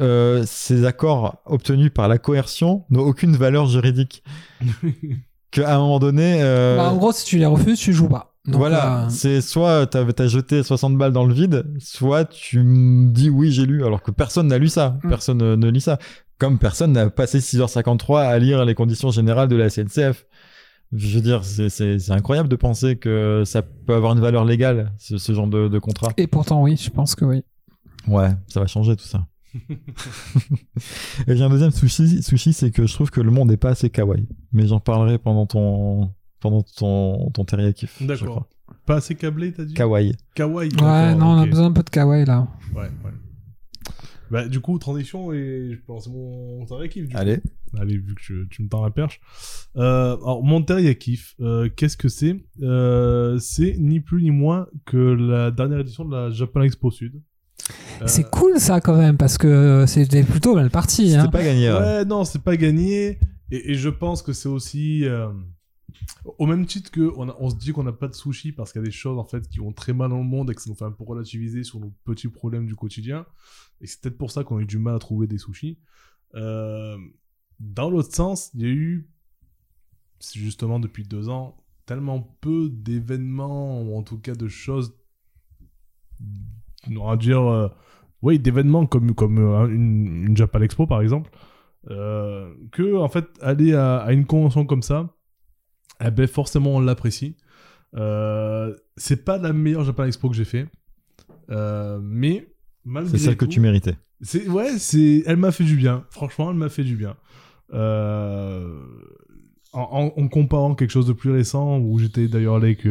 euh, 0.00 0.42
ces 0.46 0.86
accords 0.86 1.36
obtenus 1.44 1.90
par 1.94 2.08
la 2.08 2.16
coercion 2.18 2.84
n'ont 2.90 3.02
aucune 3.04 3.36
valeur 3.36 3.66
juridique? 3.66 4.24
Qu'à 5.50 5.74
un 5.76 5.78
moment 5.78 5.98
donné, 6.00 6.38
euh, 6.40 6.76
Bah, 6.78 6.90
en 6.90 6.96
gros, 6.96 7.12
si 7.12 7.24
tu 7.26 7.38
les 7.38 7.46
refuses, 7.46 7.78
tu 7.78 7.92
joues 7.92 8.08
pas. 8.08 8.33
Donc, 8.46 8.56
voilà, 8.56 9.04
euh, 9.04 9.08
c'est 9.08 9.40
soit 9.40 9.86
t'as 9.86 10.04
as 10.18 10.26
jeté 10.26 10.62
60 10.62 10.98
balles 10.98 11.12
dans 11.12 11.24
le 11.24 11.32
vide, 11.32 11.64
soit 11.78 12.26
tu 12.26 12.60
me 12.62 13.10
dis 13.10 13.30
oui 13.30 13.50
j'ai 13.50 13.64
lu, 13.64 13.84
alors 13.86 14.02
que 14.02 14.10
personne 14.10 14.48
n'a 14.48 14.58
lu 14.58 14.68
ça, 14.68 14.98
Mm. 15.02 15.08
personne 15.08 15.38
ne, 15.38 15.54
ne 15.56 15.70
lit 15.70 15.80
ça. 15.80 15.98
Comme 16.38 16.58
personne 16.58 16.92
n'a 16.92 17.08
passé 17.10 17.40
6h53 17.40 18.20
à 18.26 18.38
lire 18.38 18.64
les 18.64 18.74
conditions 18.74 19.10
générales 19.10 19.48
de 19.48 19.56
la 19.56 19.70
SNCF. 19.70 20.26
Je 20.92 21.14
veux 21.16 21.22
dire, 21.22 21.42
c'est- 21.44 22.10
incroyable 22.10 22.48
de 22.48 22.56
penser 22.56 22.96
que 22.96 23.42
ça 23.46 23.62
peut 23.62 23.94
avoir 23.94 24.12
une 24.12 24.20
valeur 24.20 24.44
légale, 24.44 24.92
ce, 24.98 25.16
ce 25.18 25.32
genre 25.32 25.46
de, 25.48 25.68
de 25.68 25.78
contrat. 25.78 26.12
Et 26.18 26.26
pourtant, 26.26 26.62
oui, 26.62 26.76
je 26.76 26.90
pense 26.90 27.14
que 27.14 27.24
oui. 27.24 27.42
Ouais, 28.06 28.28
ça 28.48 28.60
va 28.60 28.66
changer 28.66 28.94
tout 28.94 29.06
ça. 29.06 29.26
Et 31.26 31.36
j'ai 31.36 31.42
un 31.42 31.48
deuxième 31.48 31.70
sushi, 31.70 32.22
sushi 32.22 32.52
c'est 32.52 32.70
que 32.70 32.86
je 32.86 32.92
trouve 32.92 33.10
que 33.10 33.20
le 33.20 33.30
monde 33.30 33.48
n'est 33.48 33.56
pas 33.56 33.70
assez 33.70 33.90
kawaii. 33.90 34.28
Mais 34.52 34.66
j'en 34.66 34.80
parlerai 34.80 35.18
pendant 35.18 35.46
ton 35.46 36.10
pendant 36.44 36.62
ton, 36.62 37.30
ton 37.30 37.44
teriyaki. 37.46 37.88
D'accord. 38.02 38.46
Pas 38.84 38.96
assez 38.96 39.14
câblé, 39.14 39.50
t'as 39.50 39.64
dit? 39.64 39.72
Kawaii. 39.72 40.14
Kawaii. 40.34 40.68
Ouais, 40.74 41.14
non, 41.14 41.28
on 41.28 41.38
a 41.38 41.46
besoin 41.46 41.66
un 41.66 41.72
peu 41.72 41.82
de 41.82 41.88
kawaii 41.88 42.26
là. 42.26 42.46
Ouais, 42.74 42.82
ouais. 42.82 43.10
Bah, 44.30 44.46
du 44.46 44.60
coup, 44.60 44.78
transition 44.78 45.32
et 45.32 45.70
je 45.72 45.78
lancer 45.88 46.10
mon 46.10 46.66
teriyaki. 46.66 47.02
Du 47.02 47.08
coup. 47.08 47.16
Allez. 47.18 47.40
Allez, 47.80 47.96
vu 47.96 48.14
que 48.14 48.20
je- 48.22 48.44
tu 48.50 48.62
me 48.62 48.68
tends 48.68 48.82
la 48.84 48.90
perche. 48.90 49.20
Euh, 49.76 50.16
alors, 50.16 50.42
mon 50.44 50.62
teriyaki, 50.62 51.18
euh, 51.40 51.70
qu'est-ce 51.74 51.96
que 51.96 52.08
c'est? 52.08 52.36
Euh, 52.62 53.38
C'est 53.38 53.76
ni 53.78 54.00
plus 54.00 54.22
ni 54.22 54.30
moins 54.30 54.66
que 54.84 54.96
la 54.98 55.50
dernière 55.50 55.78
édition 55.78 56.04
de 56.04 56.14
la 56.14 56.30
Japan 56.30 56.60
Expo 56.62 56.90
Sud. 56.90 57.22
Euh, 58.02 58.06
C'est 58.06 58.28
cool 58.30 58.58
ça 58.60 58.80
quand 58.82 58.96
même, 58.98 59.16
parce 59.16 59.38
que 59.38 59.84
c'était 59.86 60.22
plutôt 60.24 60.54
mal 60.54 60.68
parti. 60.70 61.08
C'était 61.08 61.20
Hein. 61.20 61.28
pas 61.28 61.42
gagné. 61.42 61.70
ouais. 61.72 61.78
Ouais, 61.78 62.04
non, 62.04 62.24
c'est 62.24 62.42
pas 62.42 62.56
gagné. 62.58 63.18
Et, 63.50 63.70
et 63.72 63.74
je 63.74 63.88
pense 63.88 64.20
que 64.22 64.32
c'est 64.34 64.48
aussi. 64.50 65.04
Au 66.38 66.46
même 66.46 66.66
titre 66.66 66.90
que 66.90 67.12
on, 67.16 67.50
se 67.50 67.56
dit 67.56 67.72
qu'on 67.72 67.82
n'a 67.82 67.92
pas 67.92 68.08
de 68.08 68.14
sushi 68.14 68.52
parce 68.52 68.72
qu'il 68.72 68.80
y 68.80 68.84
a 68.84 68.86
des 68.86 68.92
choses 68.92 69.18
en 69.18 69.24
fait 69.24 69.48
qui 69.48 69.58
vont 69.58 69.72
très 69.72 69.92
mal 69.92 70.10
dans 70.10 70.18
le 70.18 70.24
monde 70.24 70.50
et 70.50 70.54
que 70.54 70.62
ça 70.62 70.70
nous 70.70 70.76
fait 70.76 70.84
un 70.84 70.92
peu 70.92 71.04
relativiser 71.04 71.64
sur 71.64 71.80
nos 71.80 71.92
petits 72.04 72.28
problèmes 72.28 72.66
du 72.66 72.74
quotidien. 72.74 73.26
Et 73.80 73.86
c'est 73.86 74.00
peut-être 74.00 74.18
pour 74.18 74.30
ça 74.30 74.44
qu'on 74.44 74.58
a 74.58 74.60
eu 74.60 74.66
du 74.66 74.78
mal 74.78 74.94
à 74.94 74.98
trouver 74.98 75.26
des 75.26 75.38
sushis. 75.38 75.78
Euh, 76.34 76.96
dans 77.60 77.90
l'autre 77.90 78.14
sens, 78.14 78.50
il 78.54 78.62
y 78.62 78.64
a 78.64 78.68
eu, 78.68 79.10
justement 80.34 80.80
depuis 80.80 81.04
deux 81.04 81.28
ans, 81.28 81.56
tellement 81.86 82.20
peu 82.40 82.68
d'événements, 82.70 83.82
ou 83.82 83.96
en 83.96 84.02
tout 84.02 84.18
cas 84.18 84.34
de 84.34 84.48
choses, 84.48 84.96
on 86.90 87.06
va 87.06 87.16
dire, 87.16 87.42
euh, 87.42 87.68
oui, 88.22 88.38
d'événements 88.38 88.86
comme, 88.86 89.10
euh, 89.10 89.68
une, 89.68 90.26
une 90.26 90.36
Japan 90.36 90.62
Expo 90.62 90.86
par 90.86 91.02
exemple, 91.02 91.30
que 91.86 92.96
en 92.96 93.08
fait, 93.08 93.26
aller 93.42 93.74
à 93.74 94.10
une 94.10 94.24
convention 94.24 94.64
comme 94.64 94.82
ça, 94.82 95.14
eh 96.06 96.10
ben, 96.10 96.26
forcément 96.26 96.76
on 96.76 96.80
l'apprécie. 96.80 97.36
Euh, 97.96 98.74
c'est 98.96 99.24
pas 99.24 99.38
la 99.38 99.52
meilleure 99.52 99.84
Japan 99.84 100.04
Expo 100.04 100.28
que 100.28 100.34
j'ai 100.36 100.44
fait, 100.44 100.66
euh, 101.50 101.98
mais 102.02 102.48
malgré 102.84 103.12
C'est 103.18 103.24
celle 103.26 103.36
que 103.36 103.44
tu 103.44 103.60
méritais. 103.60 103.96
c'est 104.20 104.48
ouais, 104.48 104.78
c'est 104.78 105.22
elle 105.26 105.36
m'a 105.36 105.52
fait 105.52 105.64
du 105.64 105.76
bien. 105.76 106.04
Franchement, 106.10 106.50
elle 106.50 106.56
m'a 106.56 106.68
fait 106.68 106.84
du 106.84 106.96
bien. 106.96 107.16
Euh, 107.72 108.78
En, 109.72 110.12
en- 110.16 110.22
en 110.22 110.28
comparant 110.28 110.76
quelque 110.76 110.90
chose 110.92 111.06
de 111.08 111.12
plus 111.12 111.32
récent, 111.32 111.80
où 111.80 111.98
j'étais 111.98 112.28
d'ailleurs 112.28 112.54
allé 112.56 112.66
avec, 112.78 112.86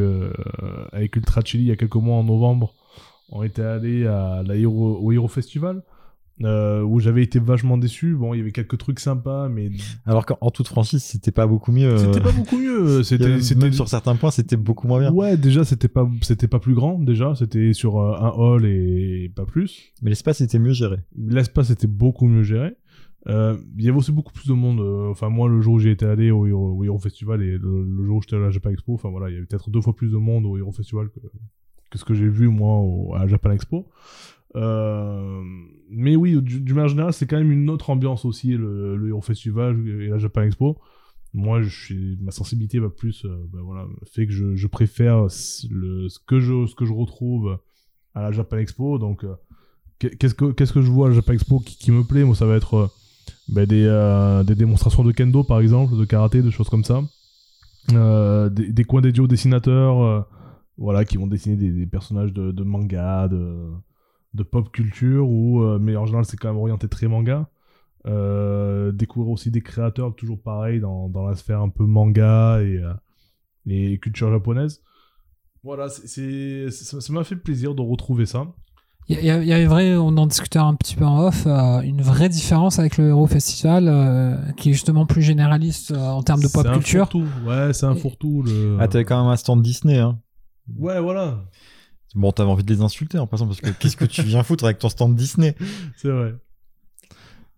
avec 0.91 1.15
Ultra 1.15 1.40
Chili 1.45 1.64
il 1.64 1.68
y 1.68 1.72
a 1.72 1.77
quelques 1.77 1.95
mois 1.95 2.18
en 2.18 2.26
novembre, 2.26 2.73
on 3.30 3.41
était 3.44 3.61
allé 3.61 4.06
à 4.06 4.44
la 4.45 4.56
Hero, 4.57 4.99
au 5.02 5.11
Hero 5.14 5.30
Festival, 5.30 5.81
euh, 6.41 6.81
où 6.81 6.99
j'avais 6.99 7.22
été 7.23 7.39
vachement 7.39 7.77
déçu. 7.77 8.15
Bon, 8.15 8.34
il 8.34 8.38
y 8.38 8.41
avait 8.41 8.51
quelques 8.51 8.77
trucs 8.77 8.99
sympas, 8.99 9.49
mais 9.49 9.69
Alors 10.05 10.26
qu'en 10.26 10.38
en 10.41 10.49
toute 10.49 10.68
franchise, 10.68 11.03
c'était 11.03 11.31
pas 11.31 11.45
beaucoup 11.45 11.72
mieux. 11.72 11.97
c'était 11.97 12.22
pas 12.22 12.31
beaucoup 12.31 12.57
mieux. 12.57 13.03
C'était, 13.03 13.39
c'était 13.41 13.61
Même 13.61 13.73
sur 13.73 13.88
certains 13.88 14.15
points, 14.15 14.31
c'était 14.31 14.57
beaucoup 14.57 14.88
moins 14.88 14.99
bien. 14.99 15.11
Ouais, 15.11 15.38
déjà 15.38 15.64
c'était 15.64 15.88
pas 15.88 16.10
c'était 16.22 16.47
pas 16.47 16.60
plus 16.60 16.73
grand 16.73 16.99
déjà, 16.99 17.35
c'était 17.35 17.73
sur 17.73 17.99
euh, 17.99 18.15
un 18.19 18.30
hall 18.35 18.65
et 18.65 19.31
pas 19.35 19.45
plus. 19.45 19.93
Mais 20.01 20.10
l'espace 20.10 20.41
était 20.41 20.60
mieux 20.60 20.73
géré. 20.73 20.97
L'espace 21.15 21.69
était 21.69 21.88
beaucoup 21.88 22.27
mieux 22.27 22.43
géré. 22.43 22.76
Euh, 23.27 23.55
Il 23.77 23.85
y 23.85 23.89
avait 23.89 23.97
aussi 23.97 24.11
beaucoup 24.11 24.34
plus 24.34 24.47
de 24.47 24.53
monde. 24.53 24.81
Enfin, 25.10 25.30
moi, 25.30 25.47
le 25.47 25.61
jour 25.61 25.76
où 25.76 25.80
j'y 25.80 25.89
étais 25.89 26.05
allé 26.05 26.30
au 26.31 26.45
Hero, 26.45 26.76
au 26.77 26.84
Hero 26.84 26.97
Festival 26.99 27.41
et 27.41 27.57
le, 27.57 27.84
le 27.84 28.05
jour 28.05 28.18
où 28.18 28.22
j'étais 28.22 28.35
allé 28.35 28.43
à 28.43 28.47
la 28.47 28.51
Japan 28.51 28.72
Expo, 28.72 28.93
enfin 28.95 29.10
voilà, 29.10 29.30
il 29.30 29.34
y 29.34 29.38
avait 29.38 29.45
peut-être 29.45 29.69
deux 29.69 29.81
fois 29.81 29.95
plus 29.95 30.11
de 30.11 30.18
monde 30.18 30.45
au 30.45 30.57
Hero 30.57 30.72
Festival 30.72 31.07
que, 31.10 31.19
que 31.89 31.97
ce 31.97 32.03
que 32.03 32.14
j'ai 32.15 32.27
vu 32.27 32.49
moi 32.49 32.80
au, 32.80 33.14
à 33.15 33.19
la 33.19 33.27
Japan 33.27 33.51
Expo. 33.51 33.88
Euh, 34.55 35.41
mais 35.89 36.15
oui, 36.15 36.41
du, 36.41 36.73
manière 36.73 36.89
générale, 36.89 37.13
c'est 37.13 37.27
quand 37.27 37.38
même 37.38 37.51
une 37.51 37.69
autre 37.69 37.89
ambiance 37.89 38.25
aussi, 38.25 38.51
le, 38.51 38.95
le 38.95 39.09
Hero 39.09 39.21
Festival 39.21 39.88
et 39.88 40.07
la 40.07 40.17
Japan 40.17 40.41
Expo. 40.41 40.80
Moi, 41.34 41.61
ma 42.21 42.31
sensibilité 42.31 42.80
va 42.80 42.89
plus, 42.89 43.25
euh, 43.25 43.35
ben 43.51 43.61
voilà, 43.61 43.88
fait 44.11 44.27
que 44.27 44.31
je, 44.31 44.67
préfère 44.67 45.31
ce- 45.31 45.67
que 46.27 46.39
je, 46.39 46.93
retrouve 46.93 47.57
à 48.13 48.21
la 48.21 48.31
Japan 48.31 48.57
Expo. 48.57 48.99
Donc, 48.99 49.23
euh, 49.23 49.34
qu'est- 49.97 50.15
qu'est-ce 50.15 50.35
que, 50.35 50.81
je 50.81 50.91
vois 50.91 51.07
à 51.07 51.09
la 51.09 51.15
Japan 51.15 51.34
Expo 51.34 51.59
qui, 51.59 51.91
me 51.91 52.03
plaît? 52.03 52.23
Moi, 52.23 52.35
ça 52.35 52.45
va 52.45 52.55
être 52.55 52.91
ben, 53.49 53.65
des, 53.65 54.55
démonstrations 54.55 55.03
de 55.03 55.11
kendo, 55.11 55.43
par 55.43 55.59
exemple, 55.59 55.97
de 55.97 56.05
karaté, 56.05 56.43
des 56.43 56.51
choses 56.51 56.69
comme 56.69 56.84
ça. 56.84 57.01
Des, 57.89 58.84
coins 58.84 59.01
dédiés 59.01 59.23
aux 59.23 59.27
dessinateurs, 59.27 60.27
voilà, 60.77 61.03
qui 61.03 61.17
vont 61.17 61.27
dessiner 61.27 61.55
des, 61.55 61.71
des 61.71 61.88
personnages 61.88 62.31
de, 62.31 62.51
de 62.51 62.63
manga, 62.63 63.27
de, 63.27 63.71
de 64.34 64.43
pop 64.43 64.72
culture, 64.72 65.27
ou, 65.30 65.61
euh, 65.64 65.77
mais 65.80 65.95
en 65.95 66.05
général, 66.05 66.26
c'est 66.26 66.38
quand 66.38 66.47
même 66.49 66.57
orienté 66.57 66.88
très 66.88 67.07
manga. 67.07 67.47
Euh, 68.05 68.91
découvrir 68.91 69.31
aussi 69.31 69.49
des 69.51 69.61
créateurs 69.61 70.14
toujours 70.15 70.41
pareil 70.41 70.80
dans, 70.81 71.07
dans 71.07 71.26
la 71.26 71.35
sphère 71.35 71.61
un 71.61 71.69
peu 71.69 71.85
manga 71.85 72.60
et, 72.61 72.77
euh, 72.77 72.93
et 73.68 73.97
culture 73.99 74.30
japonaise. 74.30 74.81
Voilà, 75.64 75.88
c'est, 75.88 76.69
ça 76.72 77.14
m'a 77.14 77.23
fait 77.23 77.38
plaisir 77.38 77.73
de 77.76 77.81
retrouver 77.81 78.26
ça. 78.26 78.47
Il 79.10 79.19
y, 79.19 79.26
y 79.27 79.30
avait 79.53 79.65
vrai, 79.65 79.95
on 79.97 80.15
en 80.18 80.27
discutait 80.27 80.60
un 80.60 80.76
petit 80.76 80.95
peu 80.95 81.05
en 81.05 81.27
off, 81.27 81.43
euh, 81.45 81.80
une 81.81 82.01
vraie 82.01 82.30
différence 82.30 82.80
avec 82.80 82.97
le 82.97 83.10
Hero 83.10 83.27
Festival, 83.27 83.88
euh, 83.88 84.35
qui 84.57 84.69
est 84.69 84.73
justement 84.73 85.05
plus 85.05 85.22
généraliste 85.22 85.91
euh, 85.91 85.97
en 86.07 86.23
termes 86.23 86.41
de 86.41 86.47
pop 86.47 86.64
C'est 86.64 86.69
un 86.69 86.73
culture. 86.73 87.10
fourre-tout. 87.11 87.27
Ouais, 87.47 87.73
c'est 87.73 87.85
un 87.85 87.95
Et- 87.95 87.99
fourre-tout. 87.99 88.43
Le... 88.43 88.77
Ah, 88.80 88.88
t'avais 88.88 89.03
quand 89.05 89.22
même 89.22 89.31
un 89.31 89.35
stand 89.38 89.61
Disney, 89.61 89.97
hein. 89.99 90.19
Ouais, 90.77 90.99
voilà, 91.01 91.43
Bon, 92.15 92.31
t'avais 92.31 92.49
envie 92.49 92.64
de 92.64 92.73
les 92.73 92.81
insulter 92.81 93.18
en 93.18 93.27
passant 93.27 93.48
parce 93.48 93.60
que 93.61 93.69
qu'est-ce 93.72 93.98
que 93.98 94.06
tu 94.06 94.22
viens 94.23 94.44
foutre 94.44 94.65
avec 94.65 94.77
ton 94.80 94.90
stand 94.90 95.15
Disney? 95.15 95.56
C'est 95.98 96.10
vrai. 96.10 96.35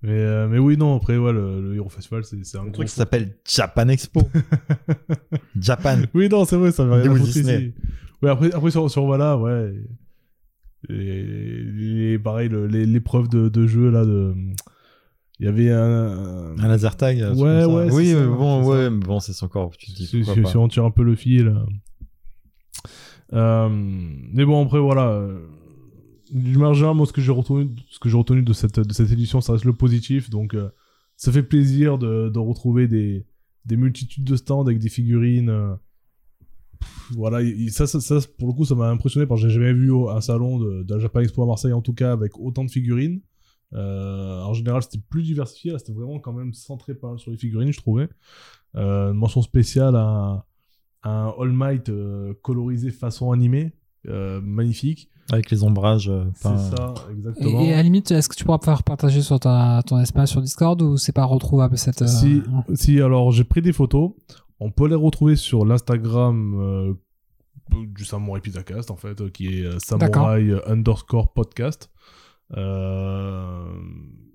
Mais, 0.02 0.12
euh, 0.12 0.48
mais 0.48 0.60
oui, 0.60 0.78
non, 0.78 0.96
après, 0.98 1.18
ouais, 1.18 1.34
le, 1.34 1.62
le 1.62 1.76
Hero 1.76 1.90
Festival, 1.90 2.24
c'est, 2.24 2.36
un 2.58 2.66
Le 2.66 2.72
truc 2.72 2.88
ça 2.90 2.98
s'appelle 2.98 3.36
Japan 3.44 3.88
Expo. 3.88 4.22
Japan. 5.60 6.00
Oui, 6.14 6.30
non, 6.30 6.46
c'est 6.46 6.58
vrai, 6.58 6.72
ça 6.72 6.86
va 6.86 6.98
rien 6.98 7.16
foutre 7.16 7.24
Disney. 7.32 7.74
Ouais, 8.22 8.30
après, 8.30 8.54
après 8.54 8.72
sur, 8.72 8.90
sur 8.90 9.06
voilà, 9.06 9.38
ouais. 9.38 9.74
Et, 10.90 10.94
les- 10.94 12.20
pareil, 12.20 12.50
le- 12.50 12.68
l'épreuve 12.68 13.30
de, 13.30 13.50
de 13.50 13.68
jeu, 13.68 13.90
là, 13.90 14.06
de. 14.06 14.36
Il 15.40 15.46
y 15.46 15.50
avait 15.50 15.72
un. 15.72 16.56
Un 16.60 16.68
laser 16.68 16.96
tag. 16.96 17.18
Ouais, 17.18 17.66
ouais, 17.66 17.90
Oui, 17.92 18.12
ça, 18.12 18.26
bon, 18.28 18.64
ça. 18.64 18.70
ouais, 18.70 18.90
mais 18.90 19.00
bon, 19.06 19.20
c'est 19.20 19.44
encore. 19.44 19.76
Tu 19.78 19.92
te 19.92 19.96
dis 19.98 20.06
Si, 20.08 20.24
si 20.24 20.58
on 20.58 20.68
tire 20.68 20.86
un 20.86 20.92
peu 20.92 21.04
le 21.04 21.16
fil. 21.16 21.54
Euh, 23.36 23.70
mais 23.70 24.46
bon, 24.46 24.64
après, 24.66 24.80
voilà. 24.80 25.10
euh, 25.10 25.46
Du 26.32 26.58
margin, 26.58 26.94
moi, 26.94 27.06
ce 27.06 27.14
que 27.14 27.22
j'ai 27.22 27.32
retenu, 27.32 27.70
ce 27.90 28.00
retenu 28.18 28.42
de 28.42 28.54
cette, 28.54 28.80
de 28.80 28.94
cette 28.94 29.12
édition, 29.12 29.42
ça 29.42 29.54
reste 29.54 29.66
le 29.66 29.74
positif. 29.74 30.30
Donc, 30.30 30.54
euh, 30.56 30.70
ça 31.18 31.32
fait 31.32 31.44
plaisir 31.44 31.98
de, 31.98 32.30
retrouver 32.40 32.88
des, 32.88 33.26
des 33.66 33.78
multitudes 33.78 34.24
de 34.24 34.36
stands 34.36 34.62
avec 34.62 34.80
des 34.80 34.90
figurines. 34.90 35.50
voilà, 37.12 37.42
il- 37.42 37.72
ça, 37.72 37.88
ça, 37.88 38.00
ça, 38.02 38.20
pour 38.38 38.48
le 38.48 38.54
coup, 38.54 38.66
ça 38.66 38.76
m'a 38.76 38.90
impressionné 38.90 39.26
parce 39.28 39.42
que 39.42 39.48
j'ai 39.50 39.56
jamais 39.56 39.74
vu 39.74 39.92
un 40.10 40.22
salon 40.22 40.60
de, 40.60 40.84
de 40.84 40.94
la 40.94 41.00
Japan 41.00 41.22
Expo 41.22 41.44
à 41.44 41.46
Marseille, 41.48 41.74
en 41.74 41.82
tout 41.82 41.94
cas, 41.94 42.12
avec 42.12 42.38
autant 42.40 42.64
de 42.66 42.72
figurines. 42.72 43.22
En 43.74 44.54
général, 44.54 44.82
c'était 44.84 45.04
plus 45.10 45.24
diversifié. 45.24 45.72
Là, 45.74 45.80
c'était 45.80 45.92
vraiment 45.94 46.20
quand 46.20 46.32
même 46.34 46.54
centré 46.54 46.94
sur 47.18 47.32
les 47.32 47.38
figurines, 47.38 47.74
je 47.74 47.80
trouvais. 47.80 48.08
Une 48.74 49.14
mention 49.14 49.42
spéciale 49.42 49.96
à 49.96 50.46
un 51.06 51.34
All 51.40 51.52
Might 51.54 51.88
euh, 51.90 52.34
colorisé 52.42 52.92
façon 52.92 53.32
animée, 53.32 53.72
euh, 54.10 54.42
magnifique. 54.44 55.10
Avec 55.32 55.50
les 55.50 55.64
ombrages. 55.64 56.08
euh, 56.10 56.26
C'est 56.36 56.50
ça, 56.76 56.94
Et, 57.10 57.14
exactement. 57.14 57.62
et 57.62 57.74
à 57.74 57.78
la 57.78 57.84
limite, 57.84 58.12
est-ce 58.12 58.28
que 58.30 58.36
tu 58.36 58.44
pourras 58.44 58.60
faire 58.64 58.84
partager 58.84 59.22
sur 59.22 59.40
ta- 59.40 59.82
ton 59.88 60.00
espace 60.00 60.30
sur 60.32 60.42
Discord 60.42 60.80
ou 60.84 60.98
c'est 60.98 61.14
pas 61.14 61.26
retrouvable 61.26 61.78
cette. 61.78 62.02
euh, 62.04 62.08
Si, 62.08 62.44
si, 62.76 63.02
alors 63.02 63.32
j'ai 63.32 63.44
pris 63.44 63.62
des 63.62 63.74
photos. 63.74 64.12
On 64.60 64.70
peut 64.72 64.88
les 64.88 64.96
retrouver 64.96 65.36
sur 65.36 65.66
l'Instagram 65.66 66.56
euh, 66.60 66.94
du 67.72 68.06
Samurai 68.06 68.40
Pizzacast, 68.40 68.92
en 68.92 68.96
fait, 68.98 69.32
qui 69.32 69.48
est 69.48 69.80
samurai 69.80 70.54
underscore 70.68 71.34
podcast. 71.34 71.90
Euh, 72.56 73.66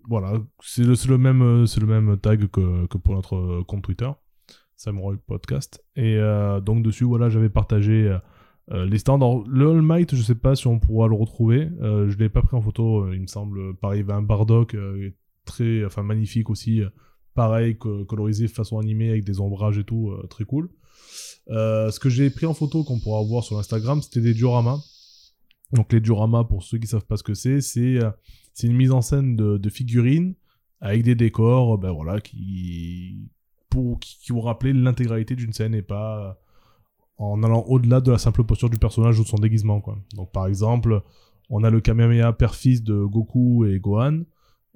voilà, 0.09 0.33
c'est 0.63 0.83
le, 0.83 0.95
le, 1.09 1.19
même, 1.19 1.67
c'est 1.67 1.81
le 1.81 1.87
même 1.87 2.17
tag 2.19 2.49
que, 2.49 2.87
que 2.87 2.99
pour 2.99 3.15
notre 3.15 3.63
compte 3.63 3.83
Twitter, 3.83 4.11
Samurai 4.81 5.17
Podcast. 5.27 5.85
Et 5.95 6.17
euh, 6.17 6.61
donc 6.63 6.83
dessus, 6.83 7.05
voilà, 7.05 7.29
j'avais 7.29 7.51
partagé 7.51 8.09
euh, 8.09 8.19
euh, 8.71 8.87
les 8.87 8.97
stands. 8.97 9.17
Alors, 9.17 9.47
le 9.47 9.69
All 9.69 9.83
Might, 9.83 10.15
je 10.15 10.23
sais 10.23 10.35
pas 10.35 10.57
si 10.57 10.67
on 10.69 10.79
pourra 10.79 11.07
le 11.07 11.15
retrouver. 11.15 11.69
Euh, 11.83 12.09
je 12.09 12.17
l'ai 12.17 12.31
pas 12.31 12.41
pris 12.41 12.57
en 12.57 12.63
photo, 12.63 13.13
il 13.13 13.21
me 13.21 13.27
semble. 13.27 13.77
Pareil, 13.77 14.01
il 14.01 14.07
y 14.07 14.11
avait 14.11 14.19
un 14.19 14.23
Bardock 14.23 14.75
très, 15.45 15.85
enfin 15.85 16.03
magnifique 16.03 16.49
aussi. 16.49 16.83
pareil, 17.35 17.77
co- 17.77 18.05
colorisé 18.07 18.49
façon 18.49 18.79
animée 18.79 19.11
avec 19.11 19.25
des 19.25 19.41
ombrages 19.41 19.79
et 19.79 19.85
tout, 19.85 20.13
très 20.31 20.45
cool. 20.45 20.71
Ce 21.49 21.99
que 21.99 22.09
j'ai 22.09 22.31
pris 22.31 22.47
en 22.47 22.55
photo 22.55 22.83
qu'on 22.85 22.99
pourra 23.01 23.23
voir 23.23 23.45
sur 23.45 23.59
Instagram, 23.59 24.01
c'était 24.03 24.21
des 24.21 24.35
dioramas. 24.35 24.79
Donc 25.73 25.93
les 25.93 26.01
dioramas, 26.01 26.45
pour 26.45 26.63
ceux 26.63 26.79
qui 26.79 26.87
savent 26.87 27.07
pas 27.07 27.17
ce 27.17 27.23
que 27.23 27.35
c'est, 27.35 27.61
c'est 27.61 27.99
une 28.63 28.77
mise 28.77 28.93
en 28.93 29.03
scène 29.03 29.37
de, 29.37 29.57
de 29.59 29.69
figurines 29.69 30.35
avec 30.81 31.03
des 31.03 31.15
décors, 31.15 31.77
ben 31.79 31.93
voilà, 31.93 32.21
qui 32.21 33.31
pour 33.71 33.99
qui, 34.01 34.19
qui 34.19 34.33
vont 34.33 34.41
rappeler 34.41 34.73
l'intégralité 34.73 35.37
d'une 35.37 35.53
scène 35.53 35.75
et 35.75 35.83
pas 35.83 36.29
euh, 36.29 36.33
en 37.19 37.43
allant 37.43 37.63
au-delà 37.69 38.01
de 38.01 38.11
la 38.11 38.19
simple 38.19 38.45
posture 38.45 38.69
du 38.71 38.79
personnage 38.79 39.19
ou 39.19 39.23
de 39.23 39.29
son 39.29 39.39
déguisement, 39.39 39.81
quoi. 39.81 39.97
Donc 40.15 40.33
par 40.33 40.47
exemple, 40.47 41.03
on 41.49 41.65
a 41.65 41.71
le 41.71 41.81
Kamehameha 41.81 42.33
père-fils 42.33 42.83
de 42.83 43.05
Goku 43.05 43.65
et 43.67 43.79
Gohan. 43.79 44.23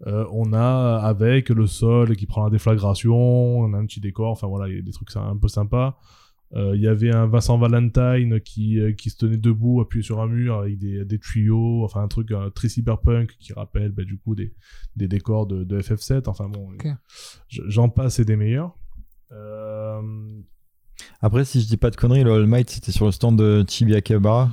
Euh, 0.07 0.27
on 0.33 0.53
a 0.53 0.99
avec 1.03 1.49
le 1.51 1.67
sol 1.67 2.17
qui 2.17 2.27
prend 2.27 2.45
la 2.45 2.51
déflagration, 2.51 3.15
on 3.61 3.73
a 3.75 3.79
un 3.79 3.87
petit 3.87 4.01
décor, 4.01 4.31
enfin 4.31 4.47
voilà, 4.49 4.69
il 4.69 4.77
y 4.77 4.79
a 4.79 4.83
des 4.83 4.93
trucs 4.93 5.15
un 5.17 5.37
peu 5.37 5.49
sympas. 5.49 5.99
Euh, 6.55 6.77
Il 6.77 6.83
y 6.83 6.89
avait 6.89 7.13
un 7.13 7.27
Vincent 7.27 7.59
Valentine 7.59 8.41
qui, 8.41 8.79
qui 8.99 9.11
se 9.11 9.17
tenait 9.17 9.39
debout, 9.39 9.81
appuyé 9.81 10.03
sur 10.05 10.21
un 10.21 10.27
mur 10.27 10.57
avec 10.59 10.79
des, 10.79 11.05
des 11.05 11.19
tuyaux, 11.19 11.85
enfin 11.85 12.03
un 12.03 12.09
truc 12.09 12.33
très 12.55 12.69
cyberpunk 12.69 13.37
qui 13.39 13.53
rappelle 13.53 13.91
bah, 13.93 14.05
du 14.05 14.19
coup 14.19 14.35
des, 14.35 14.53
des 14.95 15.09
décors 15.09 15.47
de, 15.47 15.65
de 15.65 15.81
FF7. 15.81 16.29
Enfin 16.29 16.49
bon, 16.49 16.69
j'en 17.49 17.89
passe 17.89 18.19
et 18.19 18.25
des 18.25 18.37
meilleurs. 18.37 18.77
Euh, 19.35 20.01
Après, 21.21 21.45
si 21.45 21.61
je 21.61 21.67
dis 21.67 21.77
pas 21.77 21.91
de 21.91 21.97
conneries, 21.97 22.25
le 22.25 22.33
All 22.33 22.47
Might, 22.47 22.71
c'était 22.71 22.93
sur 22.93 23.07
le 23.07 23.13
stand 23.13 23.37
de 23.39 23.65
Chibi 23.69 23.95
Akebara. 23.95 24.51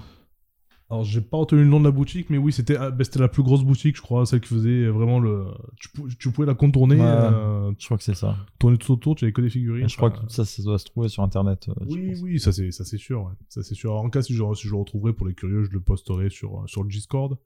alors 0.90 1.04
j'ai 1.04 1.22
pas 1.22 1.38
retenu 1.38 1.60
le 1.62 1.68
nom 1.70 1.80
de 1.80 1.86
la 1.86 1.92
boutique, 1.92 2.30
mais 2.30 2.38
oui, 2.38 2.52
c'était 2.52 2.76
ah, 2.78 2.90
bah, 2.92 3.04
la 3.16 3.28
plus 3.28 3.44
grosse 3.44 3.64
boutique, 3.64 3.96
je 3.96 4.02
crois, 4.02 4.26
celle 4.26 4.42
qui 4.42 4.48
faisait 4.50 4.88
vraiment 4.88 5.20
le. 5.20 5.46
Tu, 5.80 5.90
pou- 5.90 6.08
tu 6.20 6.32
pouvais 6.32 6.48
la 6.48 6.56
contourner, 6.56 6.96
Ouais. 6.96 7.02
euh, 7.06 7.72
Je 7.78 7.86
crois 7.86 7.98
que 7.98 8.04
c'est 8.04 8.16
ça. 8.16 8.36
tourner 8.60 8.78
tout 8.78 8.92
autour, 8.94 9.16
tu 9.16 9.26
avais 9.26 9.32
que 9.34 9.42
des 9.42 9.50
figurines. 9.50 9.88
je 9.88 9.96
crois 9.96 10.12
que 10.12 10.20
ça, 10.30 10.44
ça 10.46 10.64
doit 10.64 10.80
se 10.80 10.86
trouver 10.86 11.08
sur 11.10 11.24
internet. 11.24 11.70
euh, 11.70 11.74
Oui, 11.88 12.14
oui, 12.22 12.40
ça 12.40 12.52
c'est 12.52 12.72
ça 12.72 12.84
c'est 12.84 12.98
sûr, 12.98 13.24
ouais. 13.24 13.34
ça 13.50 13.62
c'est 13.64 13.76
sûr. 13.76 13.94
En 13.94 14.10
cas 14.10 14.22
si 14.24 14.34
je, 14.34 14.44
si 14.56 14.68
je 14.68 14.74
le 14.74 14.80
retrouverai 14.80 15.14
pour 15.14 15.28
les 15.28 15.34
curieux, 15.36 15.64
je 15.64 15.72
le 15.72 15.80
posterai 15.82 16.30
sur 16.30 16.64
sur 16.68 16.84
le 16.84 16.90
Discord. 16.90 17.38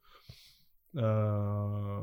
Euh, 0.98 2.00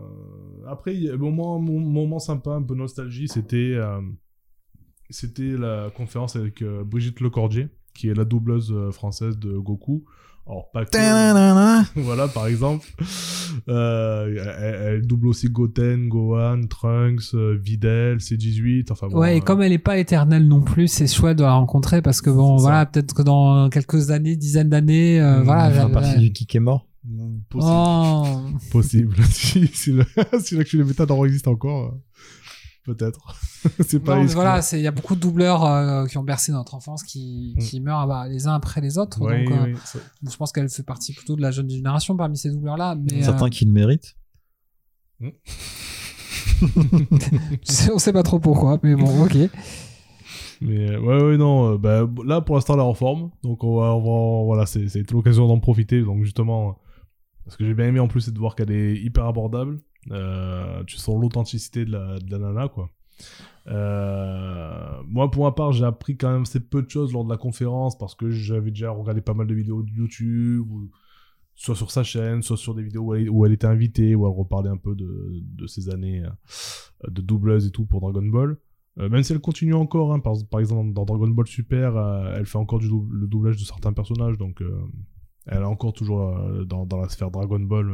Après, 0.66 0.94
moment, 1.16 1.58
mon 1.58 1.80
moment 1.80 2.18
sympa, 2.18 2.50
un 2.50 2.62
peu 2.62 2.74
nostalgie, 2.74 3.26
c'était 3.28 3.72
euh, 3.74 4.00
c'était 5.12 5.56
la 5.56 5.90
conférence 5.94 6.34
avec 6.36 6.62
euh, 6.62 6.82
Brigitte 6.84 7.20
Lecordier, 7.20 7.68
qui 7.94 8.08
est 8.08 8.14
la 8.14 8.24
doubleuse 8.24 8.72
euh, 8.72 8.90
française 8.90 9.38
de 9.38 9.52
Goku. 9.56 10.04
Alors 10.44 10.72
pas 10.72 10.84
que, 10.84 12.00
voilà 12.00 12.26
par 12.26 12.48
exemple. 12.48 12.88
Euh, 13.68 14.26
elle, 14.58 14.94
elle 14.96 15.06
double 15.06 15.28
aussi 15.28 15.48
Goten, 15.48 16.08
Gohan, 16.08 16.62
Trunks, 16.68 17.34
euh, 17.34 17.56
Videl, 17.62 18.16
C18. 18.18 18.90
Enfin 18.90 19.06
bon, 19.06 19.18
Ouais, 19.20 19.36
et 19.36 19.40
euh, 19.40 19.44
comme 19.44 19.62
elle 19.62 19.72
est 19.72 19.78
pas 19.78 19.98
éternelle 19.98 20.48
non 20.48 20.60
plus, 20.60 20.88
c'est 20.88 21.06
chouette 21.06 21.38
de 21.38 21.44
la 21.44 21.52
rencontrer 21.52 22.02
parce 22.02 22.20
que 22.20 22.30
bon, 22.30 22.56
voilà, 22.56 22.86
peut-être 22.86 23.14
que 23.14 23.22
dans 23.22 23.68
quelques 23.70 24.10
années, 24.10 24.34
dizaines 24.34 24.68
d'années, 24.68 25.20
euh, 25.20 25.40
Mmh, 25.40 25.44
voilà. 25.44 25.66
Elle 25.68 25.86
fait 25.86 25.92
partie 25.92 26.18
du 26.18 26.32
kick 26.32 26.54
est 26.56 26.60
mort. 26.60 26.88
possible. 27.48 27.72
Oh. 27.72 28.26
Possible. 28.72 29.16
si, 29.30 29.66
si, 29.72 29.92
le, 29.92 30.04
si 30.40 30.56
l'actu 30.56 30.76
des 30.76 30.84
métadors 30.84 31.24
existe 31.24 31.46
encore, 31.46 31.86
euh, 31.86 31.98
peut-être. 32.84 33.36
c'est 33.86 34.00
pas 34.00 34.16
Non, 34.16 34.22
mais 34.24 34.32
voilà, 34.32 34.60
il 34.72 34.80
y 34.80 34.86
a 34.86 34.90
beaucoup 34.90 35.14
de 35.14 35.20
doubleurs 35.20 35.64
euh, 35.64 36.06
qui 36.06 36.18
ont 36.18 36.22
bercé 36.24 36.52
notre 36.52 36.74
enfance 36.74 37.02
qui, 37.02 37.54
Mm. 37.56 37.60
qui 37.60 37.80
meurent 37.80 38.06
bah, 38.06 38.26
les 38.28 38.46
uns 38.46 38.54
après 38.54 38.80
les 38.80 38.98
autres. 38.98 39.18
Oui, 39.20 39.44
donc, 39.44 39.52
euh, 39.54 39.74
je 40.30 40.36
pense 40.36 40.52
qu'elle 40.52 40.68
fait 40.68 40.82
partie 40.82 41.12
plutôt 41.12 41.36
de 41.36 41.42
la 41.42 41.50
jeune 41.50 41.68
génération 41.70 42.16
parmi 42.16 42.36
ces 42.36 42.50
doubleurs-là. 42.50 42.96
Mais 42.96 43.22
Certains 43.22 43.46
euh, 43.46 43.50
qui 43.50 43.64
le 43.64 43.72
méritent. 43.72 44.16
on 47.92 47.98
sait 47.98 48.12
pas 48.12 48.22
trop 48.22 48.38
pourquoi, 48.38 48.78
mais 48.82 48.94
bon, 48.94 49.24
ok. 49.24 49.36
Mais 50.60 50.90
euh, 50.90 51.00
ouais, 51.00 51.22
ouais, 51.24 51.36
non. 51.36 51.72
euh, 51.74 51.78
bah, 51.78 52.08
là, 52.24 52.40
pour 52.40 52.54
l'instant, 52.54 52.74
elle 52.74 52.80
est 52.80 52.84
en 52.84 52.94
forme. 52.94 53.30
Donc, 53.42 53.64
on 53.64 53.76
va, 53.80 53.94
on 53.96 54.00
va- 54.40 54.44
voilà, 54.44 54.66
c'est 54.66 55.10
l'occasion 55.10 55.48
d'en 55.48 55.58
profiter. 55.58 56.02
Donc, 56.02 56.22
justement, 56.24 56.68
euh, 56.68 57.50
ce 57.50 57.56
que 57.56 57.64
j'ai 57.66 57.74
bien 57.74 57.86
aimé 57.86 57.98
en 58.00 58.06
plus, 58.08 58.20
c'est 58.22 58.30
de 58.32 58.38
voir 58.38 58.54
qu'elle 58.54 58.70
est 58.70 58.94
hyper 58.94 59.26
abordable. 59.26 59.80
Euh, 60.10 60.82
tu 60.84 60.96
sens 60.96 61.20
l'authenticité 61.20 61.84
de 61.84 61.92
la, 61.92 62.18
de 62.18 62.30
la 62.30 62.38
nana, 62.38 62.68
quoi. 62.68 62.90
Euh, 63.68 65.02
moi, 65.06 65.30
pour 65.30 65.44
ma 65.44 65.52
part, 65.52 65.72
j'ai 65.72 65.84
appris 65.84 66.16
quand 66.16 66.32
même 66.32 66.42
assez 66.42 66.60
peu 66.60 66.82
de 66.82 66.90
choses 66.90 67.12
lors 67.12 67.24
de 67.24 67.30
la 67.30 67.36
conférence 67.36 67.96
parce 67.96 68.14
que 68.14 68.30
j'avais 68.30 68.70
déjà 68.70 68.90
regardé 68.90 69.20
pas 69.20 69.34
mal 69.34 69.46
de 69.46 69.54
vidéos 69.54 69.82
de 69.82 69.90
YouTube, 69.90 70.68
ou- 70.70 70.90
soit 71.54 71.76
sur 71.76 71.90
sa 71.90 72.02
chaîne, 72.02 72.42
soit 72.42 72.56
sur 72.56 72.74
des 72.74 72.82
vidéos 72.82 73.14
où 73.14 73.46
elle, 73.46 73.52
était 73.52 73.66
invitée, 73.66 74.14
où 74.16 74.26
elle 74.26 74.32
reparlait 74.36 74.70
un 74.70 74.76
peu 74.78 74.96
de, 74.96 75.40
de 75.40 75.66
ses 75.66 75.90
années 75.90 76.24
euh, 76.24 77.10
de 77.10 77.20
doubleuse 77.20 77.66
et 77.66 77.70
tout 77.70 77.84
pour 77.84 78.00
Dragon 78.00 78.26
Ball. 78.26 78.56
Même 78.96 79.22
si 79.22 79.32
elle 79.32 79.40
continue 79.40 79.74
encore, 79.74 80.12
hein, 80.12 80.18
par, 80.18 80.34
par 80.50 80.60
exemple 80.60 80.92
dans 80.92 81.04
Dragon 81.06 81.28
Ball 81.28 81.46
Super, 81.46 81.96
elle 82.36 82.44
fait 82.44 82.58
encore 82.58 82.78
du 82.78 82.88
le 82.88 83.26
doublage 83.26 83.56
de 83.56 83.64
certains 83.64 83.94
personnages, 83.94 84.36
donc 84.36 84.62
elle 85.46 85.62
est 85.62 85.64
encore 85.64 85.94
toujours 85.94 86.38
dans, 86.66 86.84
dans 86.84 87.00
la 87.00 87.08
sphère 87.08 87.30
Dragon 87.30 87.58
Ball 87.60 87.90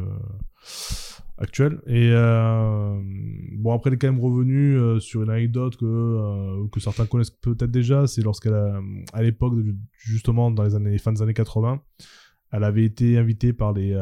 actuelle. 1.39 1.81
Et 1.86 2.10
euh, 2.12 3.01
bon, 3.52 3.73
après, 3.73 3.90
elle 3.90 3.94
est 3.94 3.98
quand 3.98 4.10
même 4.10 4.20
revenue 4.20 4.77
euh, 4.77 5.01
sur 5.01 5.23
une 5.23 5.31
anecdote 5.31 5.77
que, 5.77 5.85
euh, 5.85 6.66
que 6.70 6.81
certains 6.81 7.06
connaissent 7.06 7.31
peut-être 7.31 7.70
déjà, 7.70 8.06
c'est 8.06 8.23
lorsqu'elle, 8.23 8.55
à 9.12 9.23
l'époque, 9.23 9.55
justement 9.98 10.51
dans 10.51 10.65
les 10.65 10.74
années 10.74 10.98
fin 10.98 11.12
des 11.12 11.23
années 11.23 11.35
80, 11.35 11.81
elle 12.51 12.65
avait 12.65 12.85
été 12.85 13.19
invitée 13.19 13.52
par 13.52 13.73
les 13.73 13.94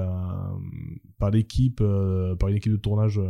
par 1.19 1.31
l'équipe, 1.31 1.83
par 2.39 2.49
une 2.49 2.57
équipe 2.57 2.73
de 2.73 2.77
tournage. 2.77 3.21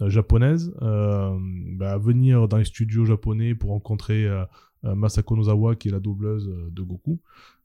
japonaise 0.00 0.74
bah, 0.80 1.92
à 1.92 1.98
venir 1.98 2.46
dans 2.46 2.58
les 2.58 2.64
studios 2.64 3.06
japonais 3.06 3.54
pour 3.54 3.70
rencontrer 3.70 4.28
Masako 4.82 5.36
Nozawa 5.36 5.76
qui 5.76 5.88
est 5.88 5.92
la 5.92 6.00
doubleuse 6.00 6.46
de 6.70 6.82
Goku 6.82 7.22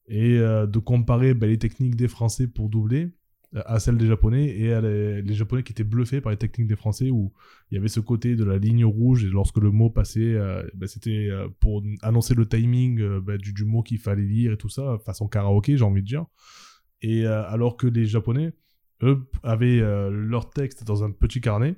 et 0.08 0.38
de 0.38 0.80
comparer 0.80 1.34
bah, 1.34 1.48
les 1.48 1.58
techniques 1.58 1.98
des 1.98 2.08
Français 2.08 2.48
pour 2.48 2.70
doubler 2.70 3.10
à 3.56 3.80
celles 3.80 3.98
des 3.98 4.08
Japonais 4.08 4.56
et 4.58 4.74
à 4.74 4.82
les, 4.82 5.34
Japonais 5.34 5.64
qui 5.64 5.72
étaient 5.72 5.84
bluffés 5.84 6.22
par 6.22 6.32
les 6.32 6.38
techniques 6.38 6.68
des 6.68 6.76
Français 6.76 7.10
où 7.10 7.34
il 7.72 7.76
y 7.76 7.78
avait 7.78 7.88
ce 7.88 8.00
côté 8.00 8.36
de 8.36 8.44
la 8.44 8.58
ligne 8.58 8.86
rouge 8.86 9.26
et 9.26 9.30
lorsque 9.30 9.58
le 9.58 9.72
mot 9.72 9.90
passait 9.90 10.36
euh, 10.36 10.64
bah, 10.76 10.88
c'était 10.88 11.30
euh, 11.30 11.48
pour 11.60 11.84
annoncer 12.04 12.36
le 12.36 12.48
timing 12.48 13.02
euh, 13.02 13.20
bah, 13.20 13.38
du, 13.38 13.66
mot 13.66 13.82
qu'il 13.82 13.98
fallait 13.98 14.22
lire 14.22 14.54
et 14.54 14.58
tout 14.58 14.70
ça 14.70 15.00
façon 15.04 15.28
karaoké 15.28 15.78
j'ai 15.78 15.84
envie 15.84 16.02
de 16.02 16.08
dire 16.08 16.26
et 17.02 17.26
alors 17.26 17.78
que 17.78 17.88
les 17.88 18.06
Japonais 18.06 18.54
eux 19.04 19.26
avaient 19.42 19.80
leur 20.10 20.50
texte 20.50 20.84
dans 20.84 21.06
un 21.06 21.12
petit 21.12 21.40
carnet 21.40 21.76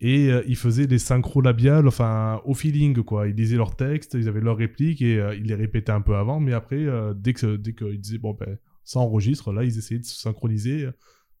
et 0.00 0.30
ils 0.46 0.56
faisaient 0.56 0.86
des 0.86 0.98
synchros 0.98 1.42
labiales, 1.42 1.86
enfin 1.86 2.40
au 2.46 2.54
feeling 2.54 3.02
quoi. 3.02 3.28
Ils 3.28 3.34
disaient 3.34 3.58
leurs 3.58 3.76
textes, 3.76 4.14
ils 4.14 4.28
avaient 4.28 4.40
leurs 4.40 4.56
répliques 4.56 5.02
et 5.02 5.22
ils 5.36 5.44
les 5.44 5.54
répétaient 5.54 5.92
un 5.92 6.00
peu 6.00 6.16
avant, 6.16 6.40
mais 6.40 6.54
après 6.54 6.86
dès 7.14 7.34
que 7.34 7.56
dès 7.56 7.74
qu'ils 7.74 8.00
disaient 8.00 8.16
bon 8.16 8.32
ben 8.32 8.56
ça 8.86 9.00
enregistre, 9.00 9.52
là 9.52 9.64
ils 9.64 9.76
essayaient 9.76 10.00
de 10.00 10.06
se 10.06 10.16
synchroniser 10.18 10.84
euh, 10.84 10.92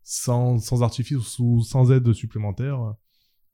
sans, 0.02 0.58
sans 0.58 0.82
artifice 0.82 1.38
ou 1.38 1.62
sans 1.62 1.90
aide 1.92 2.12
supplémentaire 2.12 2.94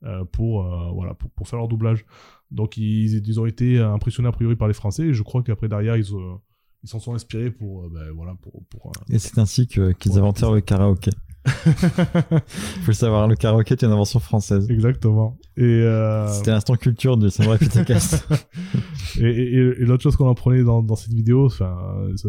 euh, 0.03 0.25
pour 0.25 0.65
euh, 0.65 0.91
voilà 0.91 1.13
pour, 1.13 1.29
pour 1.31 1.47
faire 1.47 1.59
leur 1.59 1.67
doublage. 1.69 2.05
Donc 2.51 2.75
ils, 2.77 3.25
ils 3.27 3.39
ont 3.39 3.45
été 3.45 3.79
impressionnés 3.79 4.27
a 4.27 4.31
priori 4.33 4.55
par 4.55 4.67
les 4.67 4.73
Français 4.73 5.03
et 5.03 5.13
je 5.13 5.23
crois 5.23 5.41
qu'après 5.43 5.69
derrière 5.69 5.95
ils 5.95 6.13
euh, 6.13 6.35
ils 6.83 6.89
s'en 6.89 6.99
sont 6.99 7.13
inspirés 7.15 7.49
pour 7.49 7.85
euh, 7.85 7.89
ben, 7.93 8.11
voilà 8.11 8.35
pour, 8.41 8.61
pour 8.69 8.91
Et 9.09 9.17
c'est 9.17 9.37
ainsi 9.39 9.67
que- 9.67 9.93
qu'ils 9.93 10.17
inventèrent 10.17 10.51
le 10.51 10.59
karaoké. 10.59 11.11
Faut 12.45 12.87
le 12.87 12.93
savoir, 12.93 13.27
le 13.27 13.35
karaoké 13.35 13.73
est 13.73 13.83
une 13.83 13.91
invention 13.91 14.19
française. 14.19 14.69
Exactement. 14.69 15.37
Et, 15.57 15.63
euh, 15.63 16.27
C'était 16.29 16.51
l'instant 16.51 16.75
culture 16.75 17.17
du 17.17 17.29
Samurai 17.29 17.57
Pitacast. 17.57 18.25
et, 19.19 19.23
et, 19.25 19.53
et- 19.53 19.81
et 19.81 19.85
l'autre 19.85 20.03
chose 20.03 20.15
qu'on 20.15 20.29
apprenait 20.29 20.63
dans, 20.63 20.81
dans 20.81 20.95
cette 20.95 21.13
vidéo, 21.13 21.49
ça 21.49 21.75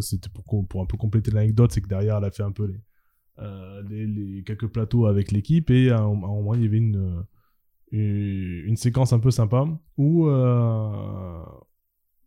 c'était 0.00 0.28
pour, 0.46 0.82
un 0.82 0.86
peu 0.86 0.96
compléter 0.96 1.30
l'anecdote, 1.30 1.72
c'est 1.72 1.80
que 1.80 1.88
derrière 1.88 2.18
elle 2.18 2.24
a 2.24 2.30
fait 2.30 2.42
un 2.42 2.52
peu 2.52 2.66
les, 2.66 2.80
euh, 3.40 3.82
les, 3.88 4.06
les 4.06 4.42
quelques 4.42 4.66
plateaux 4.68 5.06
avec 5.06 5.30
l'équipe 5.32 5.70
et 5.70 5.90
à 5.90 5.98
un, 5.98 6.02
à 6.02 6.04
un 6.06 6.14
moment 6.14 6.54
il 6.54 6.62
y 6.62 6.66
avait 6.66 6.78
une, 6.78 7.24
une, 7.92 8.62
une 8.66 8.76
séquence 8.76 9.12
un 9.12 9.18
peu 9.20 9.30
sympa 9.30 9.64
où, 9.96 10.26
euh, 10.28 11.42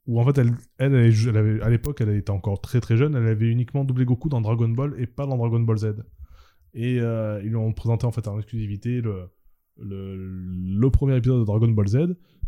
où 0.07 0.19
en 0.21 0.25
fait 0.25 0.37
elle, 0.37 0.51
elle, 0.77 0.95
elle, 0.95 1.13
elle 1.29 1.37
avait, 1.37 1.61
à 1.61 1.69
l'époque 1.69 1.99
elle 2.01 2.09
était 2.15 2.31
encore 2.31 2.61
très 2.61 2.79
très 2.79 2.95
jeune, 2.97 3.15
elle 3.15 3.27
avait 3.27 3.49
uniquement 3.49 3.83
doublé 3.83 4.05
Goku 4.05 4.29
dans 4.29 4.41
Dragon 4.41 4.69
Ball 4.69 4.95
et 4.97 5.05
pas 5.07 5.25
dans 5.25 5.37
Dragon 5.37 5.59
Ball 5.59 5.77
Z. 5.77 5.87
Et 6.73 6.99
euh, 6.99 7.41
ils 7.43 7.55
ont 7.55 7.73
présenté 7.73 8.05
en 8.05 8.11
fait 8.11 8.27
en 8.27 8.37
exclusivité 8.37 9.01
le, 9.01 10.89
premier 10.89 11.17
épisode 11.17 11.39
de 11.39 11.45
Dragon 11.45 11.69
Ball 11.69 11.87
Z. 11.87 11.97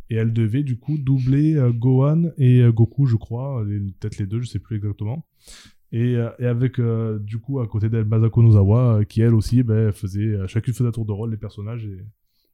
et 0.09 0.15
elle 0.15 0.33
devait 0.33 0.63
du 0.63 0.77
coup 0.77 0.97
doubler 0.97 1.55
euh, 1.55 1.71
Gohan 1.71 2.31
et 2.37 2.61
euh, 2.61 2.71
Goku, 2.71 3.05
je 3.05 3.15
crois, 3.15 3.63
peut-être 3.99 4.17
les 4.17 4.25
deux, 4.25 4.41
je 4.41 4.47
sais 4.47 4.59
plus 4.59 4.77
exactement. 4.77 5.25
Et, 5.91 6.15
euh, 6.15 6.29
avec 6.39 6.79
du 7.21 7.39
coup 7.39 7.59
à 7.59 7.67
côté 7.67 7.89
d'elle 7.89 8.05
Masako 8.05 8.43
Nozawa, 8.43 9.05
qui 9.05 9.21
elle 9.21 9.33
aussi, 9.33 9.63
ben, 9.63 9.91
faisait 9.91 10.47
chacune 10.47 10.73
faisait 10.73 10.89
un 10.89 10.91
tour 10.91 11.05
de 11.05 11.11
rôle 11.11 11.31
les 11.31 11.37
personnages. 11.37 11.85
Et, 11.85 12.05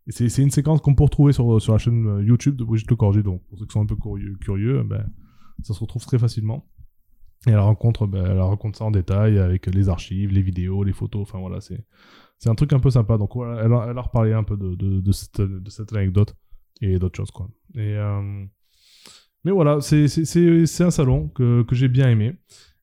c'est 0.09 0.43
une 0.43 0.51
séquence 0.51 0.81
qu'on 0.81 0.93
peut 0.93 1.03
retrouver 1.03 1.33
sur, 1.33 1.57
la 1.57 1.77
chaîne 1.79 2.23
YouTube 2.23 2.55
de 2.55 2.63
Brigitte 2.63 2.91
Le 2.91 2.95
Cordier. 2.95 3.23
Donc 3.23 3.43
pour 3.47 3.57
ceux 3.57 3.65
qui 3.65 3.73
sont 3.73 3.81
un 3.81 3.87
peu 3.87 3.95
curieux, 3.95 4.35
curieux 4.39 4.83
ben, 4.83 5.03
ça 5.63 5.73
se 5.73 5.79
retrouve 5.79 6.05
très 6.05 6.19
facilement. 6.19 6.67
Et 7.47 7.51
elle 7.51 7.59
rencontre, 7.59 8.09
elle 8.13 8.39
raconte 8.39 8.75
ça 8.75 8.85
en 8.85 8.91
détail 8.91 9.37
avec 9.37 9.67
les 9.67 9.89
archives, 9.89 10.31
les 10.31 10.41
vidéos, 10.41 10.83
les 10.83 10.93
photos. 10.93 11.21
Enfin 11.21 11.39
voilà, 11.39 11.61
c'est 11.61 11.83
c'est 12.37 12.49
un 12.49 12.55
truc 12.55 12.73
un 12.73 12.79
peu 12.79 12.89
sympa. 12.89 13.17
Donc 13.17 13.31
elle, 13.35 13.71
a- 13.73 14.01
reparlé 14.01 14.33
un 14.33 14.43
peu 14.43 14.57
de, 14.57 14.75
de, 14.75 15.11
cette, 15.11 15.93
anecdote 15.93 16.35
et 16.81 16.97
d'autres 16.99 17.17
choses 17.17 17.31
quoi. 17.31 17.49
Euh, 17.77 18.45
mais 19.43 19.51
voilà, 19.51 19.79
c'est 19.81 20.07
c'est- 20.07 20.83
un 20.83 20.91
salon 20.91 21.29
que, 21.29 21.63
que 21.63 21.75
j'ai 21.75 21.87
bien 21.87 22.09
aimé. 22.09 22.33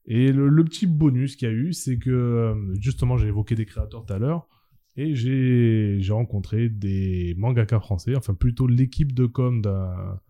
Et 0.06 0.32
le, 0.32 0.48
le 0.48 0.64
petit 0.64 0.86
bonus 0.86 1.36
qu'il 1.36 1.48
y 1.48 1.50
a 1.50 1.54
eu, 1.54 1.72
c'est 1.72 1.98
que 1.98 2.10
euh, 2.10 2.74
justement 2.80 3.16
j'ai 3.16 3.28
évoqué 3.28 3.54
des 3.54 3.66
créateurs 3.66 4.04
tout 4.04 4.12
à 4.12 4.18
l'heure 4.18 4.48
et 4.96 5.14
j'ai 5.14 6.00
rencontré 6.10 6.68
des 6.68 7.34
mangaka 7.38 7.80
français, 7.80 8.14
enfin 8.16 8.34
plutôt 8.34 8.66
l'équipe 8.66 9.12
de 9.12 9.26
com 9.26 9.62
d'un 9.62 10.20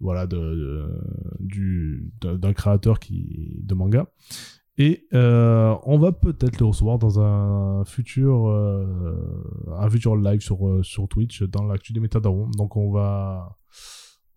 voilà 0.00 0.26
de, 0.26 0.88
du 1.40 2.12
d'un 2.20 2.52
créateur 2.52 2.98
qui 3.00 3.60
de 3.62 3.74
manga. 3.74 4.06
Et 4.80 5.08
euh, 5.12 5.74
on 5.82 5.98
va 5.98 6.12
peut-être 6.12 6.60
le 6.60 6.66
recevoir 6.66 6.98
dans 6.98 7.18
un 7.18 7.84
futur 7.84 8.48
euh, 8.48 8.86
un 9.76 9.90
futur 9.90 10.14
live 10.16 10.40
sur 10.40 10.68
euh, 10.68 10.84
sur 10.84 11.08
Twitch 11.08 11.42
dans 11.42 11.64
l'actu 11.64 11.92
des 11.92 11.98
métadaron. 11.98 12.48
Donc 12.56 12.76
on 12.76 12.92
va 12.92 13.57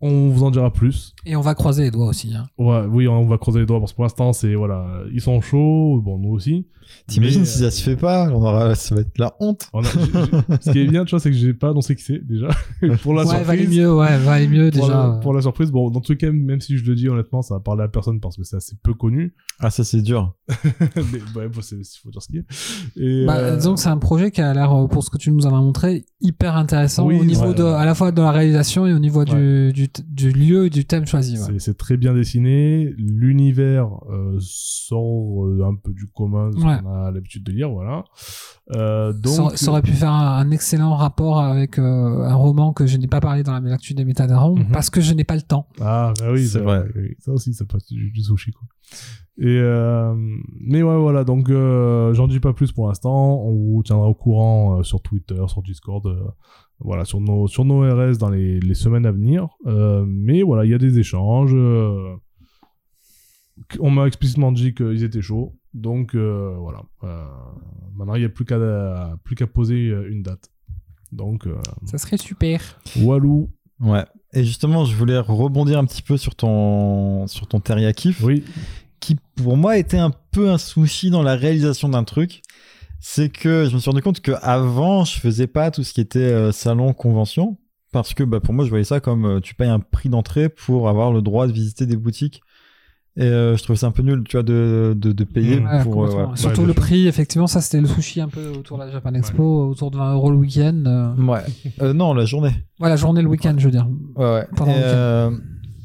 on 0.02 0.28
vous 0.28 0.42
en 0.44 0.50
dira 0.50 0.72
plus. 0.72 1.14
Et 1.24 1.36
on 1.36 1.40
va 1.40 1.54
croiser 1.54 1.84
les 1.84 1.90
doigts 1.90 2.08
aussi. 2.08 2.34
hein. 2.34 2.46
Ouais, 2.58 2.82
oui, 2.90 3.08
on 3.08 3.24
va 3.26 3.38
creuser 3.38 3.60
les 3.60 3.66
doigts 3.66 3.78
parce 3.80 3.92
que 3.92 3.96
pour 3.96 4.04
l'instant 4.04 4.32
c'est 4.32 4.54
voilà, 4.54 4.84
ils 5.12 5.20
sont 5.20 5.40
chauds, 5.40 6.00
bon 6.04 6.18
nous 6.18 6.30
aussi. 6.32 6.66
T'imagines 7.06 7.46
si 7.46 7.60
ça 7.60 7.70
se 7.70 7.82
fait 7.82 7.96
pas, 7.96 8.28
on 8.30 8.42
aura, 8.42 8.74
ça 8.74 8.94
va 8.94 9.00
être 9.00 9.16
la 9.16 9.34
honte. 9.40 9.66
A- 9.72 9.82
ce 10.60 10.70
qui 10.72 10.80
est 10.80 10.86
bien, 10.86 11.04
tu 11.06 11.10
vois, 11.12 11.20
c'est 11.20 11.30
que 11.30 11.36
j'ai 11.36 11.54
pas 11.54 11.70
annoncé 11.70 11.96
qui 11.96 12.02
c'est 12.02 12.18
déjà. 12.26 12.48
pour 13.02 13.14
la 13.14 13.22
ouais, 13.22 13.28
surprise. 13.28 13.46
valait 13.46 13.66
mieux, 13.66 13.94
ouais, 13.94 14.18
valait 14.18 14.46
mieux 14.48 14.70
pour, 14.70 14.82
déjà. 14.88 14.92
la, 15.06 15.10
pour 15.22 15.32
la 15.32 15.40
surprise, 15.40 15.70
bon, 15.70 15.90
dans 15.90 16.00
tous 16.00 16.12
les 16.12 16.18
cas, 16.18 16.30
même 16.30 16.60
si 16.60 16.76
je 16.76 16.84
le 16.84 16.94
dis 16.94 17.08
honnêtement, 17.08 17.40
ça 17.40 17.54
va 17.54 17.60
parler 17.60 17.84
à 17.84 17.88
personne 17.88 18.20
parce 18.20 18.36
que 18.36 18.42
c'est 18.44 18.56
assez 18.56 18.76
peu 18.82 18.92
connu. 18.92 19.34
Ah, 19.60 19.70
ça 19.70 19.84
c'est 19.84 20.02
dur. 20.02 20.34
Mais 20.96 21.20
ouais, 21.40 21.48
bon, 21.48 21.60
c'est, 21.62 21.76
faut 22.02 22.10
dire 22.10 22.20
ce 22.20 22.26
qu'il 22.26 22.36
y 22.36 22.40
a. 22.40 22.42
Et, 23.02 23.26
Bah, 23.26 23.36
euh, 23.38 23.56
disons 23.56 23.74
que 23.74 23.80
c'est 23.80 23.88
un 23.88 23.98
projet 23.98 24.30
qui 24.30 24.42
a 24.42 24.52
l'air, 24.52 24.72
euh, 24.72 24.86
pour 24.86 25.02
ce 25.02 25.08
que 25.08 25.16
tu 25.18 25.30
nous 25.30 25.46
en 25.46 25.54
as 25.56 25.60
montré, 25.60 26.04
hyper 26.20 26.56
intéressant 26.56 27.06
Oui, 27.06 27.18
au 27.18 27.24
niveau 27.24 27.46
ouais, 27.46 27.54
de, 27.54 27.62
ouais. 27.62 27.70
à 27.72 27.84
la 27.86 27.94
fois 27.94 28.12
de 28.12 28.20
la 28.20 28.32
réalisation 28.32 28.86
et 28.86 28.92
au 28.92 28.98
niveau 28.98 29.24
du, 29.24 29.72
du, 29.72 29.88
du 30.08 30.30
lieu 30.30 30.66
et 30.66 30.70
du 30.70 30.84
thème 30.84 31.06
choisi. 31.06 31.38
ouais. 31.38 31.58
c'est, 31.58 31.76
très 31.76 31.96
bien 31.96 32.14
dessiné. 32.14 32.94
L'univers 32.96 33.88
euh, 34.10 34.36
sort 34.40 35.44
euh, 35.46 35.64
un 35.64 35.74
peu 35.74 35.92
du 35.92 36.06
commun 36.06 36.50
ce 36.52 36.58
Ouais. 36.64 36.78
qu'on 36.82 36.88
a 36.90 37.10
l'habitude 37.10 37.44
de 37.44 37.52
lire, 37.52 37.70
voilà. 37.70 38.04
Euh, 38.74 39.12
donc, 39.12 39.50
ça, 39.52 39.56
ça 39.56 39.70
aurait 39.70 39.82
pu 39.82 39.92
faire 39.92 40.10
un, 40.12 40.38
un 40.38 40.50
excellent 40.50 40.94
rapport 40.94 41.40
avec 41.40 41.78
euh, 41.78 42.22
un 42.24 42.34
roman 42.34 42.72
que 42.72 42.86
je 42.86 42.96
n'ai 42.96 43.08
pas 43.08 43.20
parlé 43.20 43.42
dans 43.42 43.52
la 43.52 43.60
l'actu 43.60 43.94
des 43.94 44.04
métadarons 44.04 44.56
Mhm. 44.56 44.70
parce 44.72 44.90
que 44.90 45.00
je 45.00 45.12
n'ai 45.14 45.24
pas 45.24 45.36
le 45.36 45.42
temps. 45.42 45.66
Ah, 45.80 46.12
bah 46.18 46.26
oui, 46.32 46.42
C'est 46.46 46.58
ça, 46.58 46.60
vrai. 46.62 46.84
ça 47.20 47.32
aussi, 47.32 47.52
ça 47.54 47.64
passe 47.64 47.86
du, 47.86 48.10
du 48.10 48.22
sushi, 48.22 48.50
quoi. 48.52 48.66
Et, 49.38 49.46
euh, 49.58 50.14
mais 50.60 50.82
ouais, 50.82 50.98
voilà, 50.98 51.24
donc, 51.24 51.48
euh, 51.48 52.12
j'en 52.12 52.28
dis 52.28 52.38
pas 52.38 52.52
plus 52.52 52.70
pour 52.72 52.88
l'instant. 52.88 53.40
On 53.44 53.52
vous 53.74 53.82
tiendra 53.82 54.06
au 54.08 54.14
courant 54.14 54.78
euh, 54.78 54.82
sur 54.82 55.00
Twitter, 55.00 55.42
sur 55.48 55.62
Discord, 55.62 56.06
euh, 56.06 56.20
voilà, 56.84 57.04
sur 57.04 57.20
nos, 57.20 57.46
sur 57.48 57.64
nos 57.64 57.80
RS 57.82 58.18
dans 58.18 58.30
les, 58.30 58.60
les 58.60 58.74
semaines 58.74 59.06
à 59.06 59.12
venir. 59.12 59.48
Euh, 59.66 60.04
mais 60.06 60.42
voilà, 60.42 60.64
il 60.64 60.70
y 60.70 60.74
a 60.74 60.78
des 60.78 60.98
échanges. 60.98 61.52
euh, 61.54 62.14
on 63.80 63.90
m'a 63.90 64.06
explicitement 64.06 64.52
dit 64.52 64.74
qu'ils 64.74 65.04
étaient 65.04 65.22
chauds. 65.22 65.54
Donc, 65.74 66.14
euh, 66.14 66.54
voilà. 66.58 66.82
Euh, 67.04 67.24
maintenant, 67.94 68.14
il 68.14 68.20
n'y 68.20 68.24
a 68.26 68.28
plus 68.28 68.44
qu'à, 68.44 69.16
plus 69.24 69.34
qu'à 69.36 69.46
poser 69.46 69.86
une 70.08 70.22
date. 70.22 70.50
Donc, 71.12 71.46
euh, 71.46 71.56
Ça 71.84 71.98
serait 71.98 72.16
super. 72.18 72.80
Walou, 73.00 73.50
Ouais. 73.80 74.04
Et 74.32 74.44
justement, 74.44 74.84
je 74.84 74.94
voulais 74.96 75.18
rebondir 75.18 75.78
un 75.78 75.84
petit 75.84 76.02
peu 76.02 76.16
sur 76.16 76.34
ton, 76.34 77.26
sur 77.26 77.46
ton 77.48 77.60
teriyaki, 77.60 78.14
oui. 78.22 78.44
qui 79.00 79.16
pour 79.34 79.56
moi 79.56 79.76
était 79.76 79.98
un 79.98 80.12
peu 80.30 80.50
un 80.50 80.58
souci 80.58 81.10
dans 81.10 81.22
la 81.22 81.34
réalisation 81.34 81.88
d'un 81.88 82.04
truc. 82.04 82.42
C'est 83.04 83.30
que 83.30 83.66
je 83.68 83.74
me 83.74 83.80
suis 83.80 83.90
rendu 83.90 84.00
compte 84.00 84.20
qu'avant, 84.20 85.04
je 85.04 85.18
faisais 85.18 85.48
pas 85.48 85.72
tout 85.72 85.82
ce 85.82 85.92
qui 85.92 86.00
était 86.00 86.20
euh, 86.20 86.52
salon, 86.52 86.92
convention, 86.92 87.58
parce 87.92 88.14
que 88.14 88.22
bah, 88.22 88.38
pour 88.38 88.54
moi, 88.54 88.64
je 88.64 88.70
voyais 88.70 88.84
ça 88.84 89.00
comme 89.00 89.24
euh, 89.26 89.40
tu 89.40 89.56
payes 89.56 89.68
un 89.68 89.80
prix 89.80 90.08
d'entrée 90.08 90.48
pour 90.48 90.88
avoir 90.88 91.12
le 91.12 91.20
droit 91.20 91.48
de 91.48 91.52
visiter 91.52 91.84
des 91.84 91.96
boutiques. 91.96 92.42
Et 93.16 93.24
euh, 93.24 93.56
je 93.56 93.62
trouvais 93.64 93.76
ça 93.76 93.88
un 93.88 93.90
peu 93.90 94.02
nul, 94.02 94.22
tu 94.26 94.36
vois, 94.36 94.44
de, 94.44 94.94
de, 94.96 95.10
de 95.10 95.24
payer. 95.24 95.58
Ouais, 95.58 95.82
pour. 95.82 96.04
euh, 96.04 96.26
ouais. 96.26 96.36
Surtout 96.36 96.62
le 96.64 96.72
sûr. 96.74 96.80
prix, 96.80 97.08
effectivement, 97.08 97.48
ça 97.48 97.60
c'était 97.60 97.80
le 97.80 97.88
sushi 97.88 98.20
un 98.20 98.28
peu 98.28 98.50
autour 98.56 98.78
de 98.78 98.84
la 98.84 98.90
Japan 98.92 99.12
Expo, 99.14 99.68
autour 99.68 99.90
de 99.90 99.96
20 99.98 100.14
euros 100.14 100.30
le 100.30 100.36
week-end. 100.36 100.82
euh. 100.86 101.14
Ouais. 101.16 101.40
Euh, 101.82 101.92
non, 101.92 102.14
la 102.14 102.24
journée. 102.24 102.52
Ouais, 102.78 102.88
la 102.88 102.96
journée, 102.96 103.20
le 103.20 103.28
week-end, 103.28 103.54
je 103.58 103.64
veux 103.64 103.70
dire. 103.72 103.88
Ouais, 104.14 104.24
ouais. 104.32 104.46
Pendant 104.56 104.70
et, 104.70 104.74
le 104.74 104.78
week-end. 104.80 104.96
euh, 104.96 105.30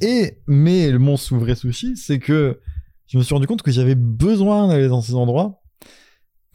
et- 0.01 0.37
mais 0.45 0.91
le- 0.91 0.99
mon 0.99 1.15
vrai 1.31 1.55
souci, 1.55 1.97
c'est 1.97 2.19
que 2.19 2.59
je 3.07 3.17
me 3.17 3.23
suis 3.23 3.33
rendu 3.33 3.47
compte 3.47 3.63
que 3.63 3.71
j'avais 3.71 3.95
besoin 3.95 4.67
d'aller 4.67 4.87
dans 4.87 5.01
ces 5.01 5.15
endroits 5.15 5.61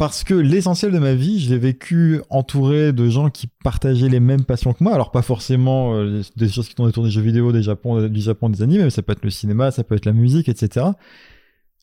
parce 0.03 0.25
que 0.25 0.35
l'essentiel 0.35 0.91
de 0.91 0.99
ma 0.99 1.15
vie, 1.15 1.39
je 1.39 1.49
l'ai 1.51 1.59
vécu 1.61 2.23
entouré 2.29 2.93
de 2.93 3.09
gens 3.09 3.31
qui 3.31 3.47
partageaient 3.63 4.09
les 4.09 4.19
mêmes 4.19 4.43
passions 4.43 4.73
que 4.73 4.83
moi. 4.83 4.93
Alors 4.95 5.13
pas 5.13 5.23
forcément 5.23 5.95
euh, 5.95 6.23
des 6.35 6.49
choses 6.49 6.69
qui 6.69 6.75
tournent 6.75 6.89
autour 6.89 7.05
des 7.05 7.11
jeux 7.13 7.21
vidéo, 7.21 7.53
des 7.53 7.63
Japon, 7.63 8.09
du 8.09 8.21
Japon, 8.21 8.51
des 8.51 8.63
animés, 8.63 8.83
mais 8.83 8.91
ça 8.91 9.03
peut 9.03 9.13
être 9.13 9.23
le 9.23 9.31
cinéma, 9.31 9.71
ça 9.71 9.85
peut 9.85 9.95
être 9.95 10.05
la 10.05 10.13
musique, 10.13 10.49
etc. 10.49 10.87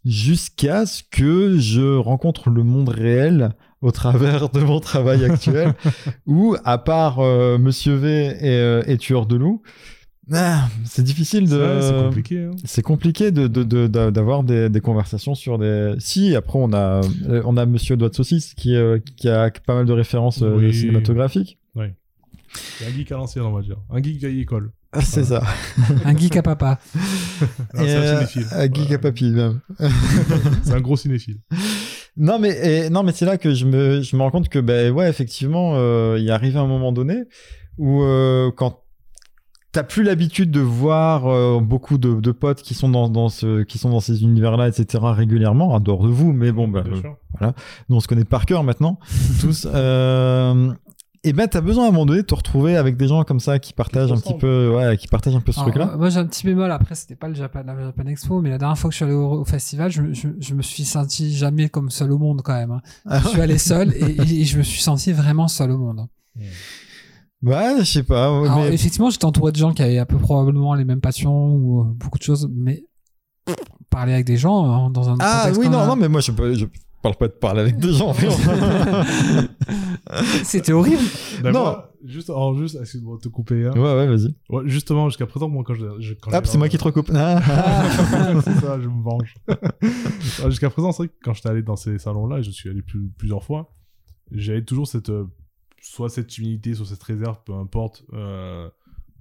Jusqu'à 0.03 0.85
ce 0.85 1.01
que 1.09 1.59
je 1.59 1.95
rencontre 1.95 2.49
le 2.49 2.61
monde 2.61 2.89
réel 2.89 3.51
au 3.81 3.91
travers 3.91 4.49
de 4.49 4.59
mon 4.59 4.81
travail 4.81 5.23
actuel, 5.23 5.73
où 6.27 6.57
à 6.65 6.77
part 6.77 7.19
euh, 7.19 7.57
Monsieur 7.57 7.95
V 7.95 8.35
et, 8.41 8.49
euh, 8.49 8.83
et 8.85 8.97
Tueur 8.97 9.27
de 9.27 9.37
loup, 9.37 9.61
ah, 10.31 10.67
c'est 10.85 11.03
difficile 11.03 11.49
de. 11.49 11.79
C'est 11.81 11.93
compliqué. 12.03 12.43
hein. 12.43 12.51
C'est 12.65 12.81
compliqué 12.81 13.31
de, 13.31 13.47
de- 13.47 13.63
de- 13.63 13.87
d'a- 13.87 14.11
d'avoir 14.11 14.43
des, 14.43 14.69
des 14.69 14.81
conversations 14.81 15.35
sur 15.35 15.57
des. 15.57 15.95
Si, 15.99 16.35
après, 16.35 16.59
on 16.59 16.71
a, 16.73 17.01
euh, 17.27 17.41
on 17.45 17.57
a 17.57 17.65
Monsieur 17.65 17.97
Doigt 17.97 18.09
de 18.09 18.15
Saucisse 18.15 18.53
qui, 18.53 18.75
euh, 18.75 18.99
qui 19.17 19.29
a 19.29 19.49
pas 19.65 19.75
mal 19.75 19.85
de 19.85 19.93
références 19.93 20.41
euh, 20.41 20.55
Oui. 20.57 20.73
cinématographiques. 20.73 21.57
C'est 22.51 22.87
un 22.87 22.89
geek 22.89 23.11
à 23.11 23.15
l'ancienne, 23.17 23.45
on 23.45 23.51
va 23.51 23.61
dire. 23.61 23.77
Un 23.91 24.01
geek 24.01 24.17
vieille 24.17 24.41
école. 24.41 24.71
Ah, 24.91 25.01
c'est 25.01 25.23
ça. 25.25 25.43
Un 26.05 26.17
geek 26.17 26.35
à 26.35 26.41
papa. 26.41 26.79
Non, 27.75 27.83
Et, 27.83 27.87
c'est 27.87 27.95
un 27.95 27.99
euh, 28.01 28.25
cinéphile. 28.25 28.45
un 28.51 28.63
geek 28.63 28.75
Voilà. 28.75 28.95
à 28.95 28.97
papy, 28.97 29.29
même. 29.31 29.59
C'est 30.63 30.73
un 30.73 30.81
gros 30.81 30.97
cinéphile. 30.97 31.37
Non, 32.17 32.39
mais, 32.39 32.49
et- 32.85 32.89
non, 32.89 33.03
mais 33.03 33.11
c'est 33.11 33.25
là 33.25 33.37
que 33.37 33.53
je 33.53 33.65
me, 33.65 34.01
je 34.01 34.15
me 34.15 34.21
rends 34.23 34.31
compte 34.31 34.49
que, 34.49 34.57
ben 34.59 34.91
ouais, 34.91 35.07
effectivement, 35.07 35.73
euh, 35.75 36.17
il 36.19 36.27
est 36.27 36.31
arrivé 36.31 36.57
un 36.57 36.65
moment 36.67 36.91
donné 36.91 37.23
où, 37.77 38.01
euh, 38.01 38.51
quand 38.57 38.79
t'as 39.71 39.83
plus 39.83 40.03
l'habitude 40.03 40.51
de 40.51 40.59
voir 40.61 41.27
euh, 41.27 41.59
beaucoup 41.61 41.97
de, 41.97 42.19
de 42.19 42.31
potes 42.31 42.61
qui 42.61 42.73
sont 42.73 42.89
dans, 42.89 43.09
dans 43.09 43.29
ce, 43.29 43.63
qui 43.63 43.77
sont 43.77 43.89
dans 43.89 43.99
ces 43.99 44.23
univers-là, 44.23 44.67
etc., 44.67 45.03
régulièrement, 45.03 45.69
en 45.73 45.79
dehors 45.79 46.03
de 46.03 46.09
vous, 46.09 46.33
mais 46.33 46.51
bon, 46.51 46.67
Bien 46.67 46.83
euh, 47.41 47.51
nous 47.89 47.95
on 47.97 47.99
se 47.99 48.07
connaît 48.07 48.25
par 48.25 48.45
cœur 48.45 48.63
maintenant, 48.63 48.99
tous. 49.41 49.67
Euh, 49.73 50.71
et 51.25 51.33
ben 51.33 51.47
t'as 51.49 51.59
besoin 51.59 51.83
à 51.83 51.87
un 51.89 51.91
moment 51.91 52.05
donné 52.05 52.21
de 52.21 52.25
te 52.25 52.33
retrouver 52.33 52.77
avec 52.77 52.95
des 52.95 53.09
gens 53.09 53.23
comme 53.25 53.41
ça 53.41 53.59
qui 53.59 53.73
partagent 53.73 54.09
un 54.11 54.15
petit 54.17 54.33
peu, 54.39 54.73
ouais, 54.73 54.95
qui 54.95 55.07
partagent 55.09 55.35
un 55.35 55.41
peu 55.41 55.51
ce 55.51 55.59
truc-là. 55.59 55.91
euh, 55.93 55.97
moi, 55.97 56.09
j'ai 56.09 56.17
un 56.19 56.25
petit 56.25 56.45
bémol. 56.45 56.71
Après, 56.71 56.95
c'était 56.95 57.17
pas 57.17 57.27
le 57.27 57.35
Japan, 57.35 57.61
la 57.65 57.77
Japan 57.77 58.05
Expo, 58.07 58.41
mais 58.41 58.49
la 58.49 58.57
dernière 58.57 58.77
fois 58.77 58.89
que 58.89 58.93
je 58.93 58.97
suis 58.99 59.05
allé 59.05 59.13
au, 59.15 59.41
au 59.41 59.43
festival, 59.45 59.91
je, 59.91 60.01
me- 60.01 60.13
je, 60.13 60.29
je 60.39 60.53
me 60.55 60.61
suis 60.61 60.85
senti 60.85 61.35
jamais 61.35 61.67
comme 61.67 61.89
seul 61.89 62.13
au 62.13 62.17
monde 62.17 62.41
quand 62.41 62.53
même. 62.53 62.71
hein. 62.71 62.81
Ah 63.05 63.19
Je 63.21 63.27
suis 63.27 63.41
allé 63.41 63.57
seul 63.57 63.93
et, 63.95 63.99
et- 64.11 64.21
et 64.41 64.45
je 64.45 64.57
me 64.57 64.63
suis 64.63 64.79
senti 64.81 65.11
vraiment 65.11 65.49
seul 65.49 65.71
au 65.71 65.77
monde. 65.77 66.07
Ouais, 67.41 67.75
je 67.79 67.83
sais 67.85 68.03
pas. 68.03 68.39
ouais, 68.41 68.47
Alors, 68.49 68.61
mais- 68.63 68.73
effectivement, 68.73 69.09
j'étais 69.09 69.25
entouré 69.25 69.51
de 69.51 69.57
gens 69.57 69.73
qui 69.73 69.81
avaient 69.81 69.97
un 69.97 70.05
peu 70.05 70.17
probablement 70.17 70.73
les 70.73 70.85
mêmes 70.85 71.01
passions 71.01 71.53
ou 71.55 71.81
euh, 71.81 71.85
beaucoup 71.95 72.17
de 72.17 72.23
choses, 72.23 72.49
mais 72.53 72.83
parler 73.89 74.13
avec 74.13 74.25
des 74.25 74.37
gens 74.37 74.65
hein, 74.69 74.89
dans 74.89 75.09
un 75.09 75.15
Ah 75.19 75.41
contexte 75.43 75.61
oui, 75.61 75.69
non, 75.69 75.79
un- 75.79 75.87
non, 75.87 75.95
mais 75.95 76.09
moi 76.09 76.21
je, 76.21 76.31
peux- 76.31 76.53
je 76.53 76.65
parle 77.01 77.15
pas 77.15 77.27
de 77.27 77.33
parler 77.33 77.61
avec 77.61 77.77
des 77.77 77.93
gens. 77.93 78.13
c'était 80.43 80.73
horrible. 80.73 81.01
Non. 81.43 81.51
moi, 81.51 81.91
juste, 82.03 82.29
alors, 82.29 82.57
juste, 82.57 82.77
excuse-moi 82.79 83.15
de 83.17 83.21
te 83.21 83.29
couper. 83.29 83.67
hein. 83.67 83.71
ouais, 83.73 83.79
ouais, 83.95 84.07
vas-y. 84.07 84.35
Ouais, 84.49 84.63
justement, 84.65 85.07
jusqu'à 85.09 85.25
présent, 85.25 85.47
moi, 85.47 85.63
quand 85.65 85.75
je. 85.75 85.85
je- 85.99 86.13
quand 86.15 86.31
Hop, 86.33 86.45
j'ai- 86.45 86.51
c'est 86.51 86.57
moi 86.57 86.69
qui 86.69 86.77
te 86.77 86.83
recoupe. 86.83 87.11
Ah. 87.15 87.39
c'est 88.43 88.59
ça, 88.59 88.79
je 88.81 88.87
me 88.87 89.01
venge. 89.01 89.33
Jusqu'à 90.49 90.69
présent, 90.69 90.91
c'est 90.91 91.03
vrai 91.03 91.07
que 91.07 91.13
quand 91.23 91.33
j'étais 91.33 91.49
allé 91.49 91.61
dans 91.63 91.75
ces 91.75 91.97
salons-là, 91.99 92.39
et 92.39 92.43
je 92.43 92.51
suis 92.51 92.69
allé 92.69 92.81
plus- 92.81 93.09
plusieurs 93.17 93.43
fois, 93.43 93.71
j'avais 94.31 94.63
toujours 94.63 94.87
cette. 94.87 95.11
Soit 95.81 96.09
cette 96.09 96.27
timidité, 96.27 96.73
soit 96.73 96.85
cette 96.85 97.03
réserve, 97.03 97.37
peu 97.45 97.53
importe. 97.53 98.03
euh, 98.13 98.69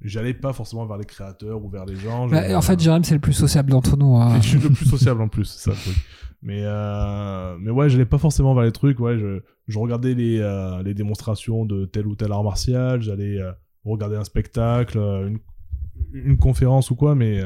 J'allais 0.01 0.35
pas 0.35 0.53
forcément 0.53 0.87
vers 0.87 0.97
les 0.97 1.05
créateurs 1.05 1.65
ou 1.65 1.69
vers 1.69 1.85
les 1.85 1.97
gens. 1.97 2.29
Bah, 2.29 2.57
en 2.57 2.63
fait, 2.63 2.79
Jérém, 2.79 3.03
c'est 3.03 3.15
le 3.15 3.21
plus 3.21 3.33
sociable 3.33 3.71
d'entre 3.71 3.97
nous. 3.97 4.17
hein. 4.17 4.41
Je 4.41 4.49
suis 4.51 4.59
le 4.61 4.71
plus 4.71 4.87
sociable 4.87 5.21
en 5.23 5.29
plus, 5.29 5.45
c'est 5.47 5.71
ça 5.71 5.71
le 5.71 5.77
truc. 5.77 5.97
Mais, 6.41 6.61
euh, 6.63 7.57
mais 7.59 7.73
ouais, 7.73 7.91
j'allais 7.91 8.05
pas 8.07 8.17
forcément 8.19 8.55
vers 8.55 8.63
les 8.63 8.71
trucs. 8.71 9.01
Ouais, 9.01 9.19
je, 9.19 9.41
je 9.67 9.77
regardais 9.77 10.15
les, 10.15 10.39
euh, 10.39 10.85
les 10.85 10.95
démonstrations 10.95 11.65
de 11.65 11.85
tel 11.85 12.07
ou 12.07 12.15
tel 12.15 12.31
art 12.31 12.45
martial. 12.45 13.03
J'allais 13.03 13.41
euh, 13.41 13.51
regarder 13.85 14.15
un 14.15 14.23
spectacle, 14.23 14.99
une, 14.99 15.41
une 16.13 16.37
conférence 16.39 16.93
ou 16.93 16.95
quoi, 16.95 17.17
mais 17.17 17.43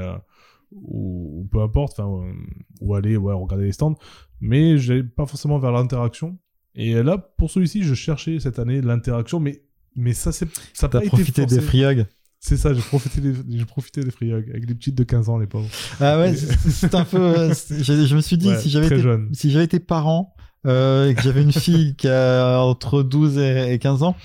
ou, 0.72 1.40
ou 1.40 1.48
peu 1.50 1.62
importe, 1.62 1.98
enfin, 1.98 2.34
ou 2.82 2.94
aller 2.94 3.16
ouais, 3.16 3.32
regarder 3.32 3.64
les 3.64 3.72
stands, 3.72 3.96
mais 4.42 4.76
j'allais 4.76 5.02
pas 5.04 5.24
forcément 5.24 5.58
vers 5.58 5.72
l'interaction. 5.72 6.36
Et 6.74 6.94
là, 7.02 7.18
pour 7.18 7.50
celui-ci, 7.50 7.82
je 7.82 7.94
cherchais 7.94 8.38
cette 8.40 8.58
année 8.58 8.80
l'interaction, 8.80 9.40
mais 9.40 9.62
mais 9.94 10.14
ça 10.14 10.32
c'est 10.32 10.48
ça 10.72 10.86
été 10.86 11.00
profité 11.06 11.44
des 11.44 11.60
free 11.60 11.84
hugs 11.84 12.06
C'est 12.40 12.56
ça, 12.56 12.72
j'ai 12.72 12.80
profité 12.80 13.20
des 13.20 13.34
j'ai 13.50 13.64
profité 13.66 14.02
des 14.02 14.10
free 14.10 14.30
hugs 14.32 14.48
avec 14.50 14.66
les 14.68 14.74
petites 14.74 14.94
de 14.94 15.04
15 15.04 15.28
ans 15.28 15.38
les 15.38 15.46
pauvres. 15.46 15.68
Ah 16.00 16.18
ouais, 16.18 16.34
c'est 16.34 16.94
un 16.94 17.04
peu. 17.04 17.18
euh, 17.18 17.54
je, 17.70 18.06
je 18.06 18.16
me 18.16 18.20
suis 18.22 18.38
dit, 18.38 18.48
Ouais, 18.48 18.58
si 18.58 18.70
j'avais 18.70 18.86
été, 18.86 18.98
jeune. 19.00 19.28
si 19.34 19.50
j'avais 19.50 19.66
été 19.66 19.80
parent 19.80 20.34
euh, 20.66 21.08
et 21.10 21.14
que 21.14 21.20
j'avais 21.22 21.42
une 21.42 21.52
fille 21.52 21.94
qui 21.96 22.08
a 22.08 22.60
entre 22.62 23.02
12 23.02 23.36
et, 23.38 23.74
et 23.74 23.78
15 23.78 24.02
ans, 24.02 24.16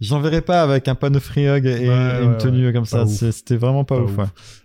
j'enverrais 0.00 0.42
pas 0.42 0.62
avec 0.62 0.88
un 0.88 0.94
panneau 0.96 1.20
free 1.20 1.46
hug 1.48 1.66
et, 1.66 1.88
Ouais, 1.88 2.20
et 2.20 2.24
une 2.24 2.32
ouais, 2.32 2.38
tenue 2.38 2.72
comme 2.72 2.84
ça. 2.84 3.06
C'était 3.06 3.56
vraiment 3.56 3.84
pas, 3.84 3.96
Pas 3.98 4.02
ouf. 4.02 4.18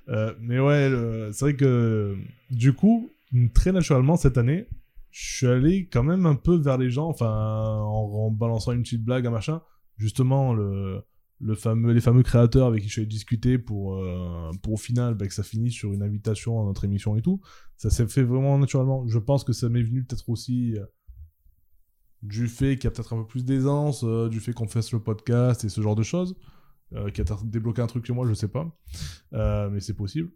Euh, 0.10 0.34
mais 0.42 0.60
ouais, 0.60 0.90
c'est 1.34 1.46
vrai 1.46 1.54
que 1.56 2.16
du 2.50 2.74
coup, 2.74 3.12
très 3.54 3.72
naturellement 3.72 4.18
cette 4.18 4.38
année, 4.40 4.66
je 5.12 5.36
suis 5.38 5.48
allé 5.48 5.88
quand 5.88 6.04
même 6.04 6.26
un 6.26 6.36
peu 6.36 6.56
vers 6.56 6.78
les 6.78 6.90
gens, 6.90 7.08
enfin 7.08 7.28
en, 7.28 8.28
en 8.28 8.32
balançant 8.32 8.72
une 8.72 8.84
petite 8.84 9.04
blague, 9.04 9.28
un 9.28 9.32
machin. 9.32 9.62
Justement, 9.98 10.54
le, 10.54 11.04
fameux, 11.56 11.92
les 11.92 12.02
fameux 12.02 12.24
créateurs 12.24 12.68
avec 12.68 12.82
qui 12.82 12.88
je 12.88 12.94
suis 12.94 13.02
allé 13.02 13.08
discuter 13.08 13.60
pour, 13.60 13.96
euh, 13.96 14.52
pour 14.64 14.74
au 14.74 14.78
final 14.78 15.16
bah, 15.16 15.28
que 15.28 15.34
ça 15.34 15.44
finisse 15.44 15.74
sur 15.74 15.94
une 15.94 16.02
invitation 16.02 16.62
à 16.62 16.66
notre 16.66 16.86
émission 16.86 17.16
et 17.18 17.22
tout. 17.22 17.42
Ça 17.78 17.90
s'est 17.90 18.08
fait 18.08 18.24
vraiment 18.24 18.58
naturellement. 18.58 19.06
Je 19.08 19.20
pense 19.20 19.44
que 19.44 19.54
ça 19.54 19.70
m'est 19.70 19.84
venu 19.84 20.04
peut-être 20.04 20.30
aussi 20.30 20.76
euh, 20.78 20.86
du 22.24 22.48
fait 22.48 22.76
qu'il 22.78 22.86
y 22.86 22.88
a 22.88 22.92
peut-être 22.92 23.14
un 23.14 23.18
peu 23.18 23.28
plus 23.28 23.46
d'aisance, 23.46 24.04
euh, 24.04 24.30
du 24.30 24.40
fait 24.40 24.54
qu'on 24.54 24.68
fasse 24.68 24.92
le 24.92 25.00
podcast 25.00 25.64
et 25.66 25.70
ce 25.70 25.82
genre 25.82 25.96
de 25.96 26.04
choses, 26.04 26.36
qui 27.14 27.22
a 27.22 27.26
débloqué 27.46 27.82
un 27.82 27.88
truc 27.88 28.06
chez 28.06 28.12
moi, 28.12 28.28
je 28.28 28.34
sais 28.34 28.50
pas. 28.50 28.70
Mais 29.32 29.80
c'est 29.80 29.94
possible. 29.94 30.32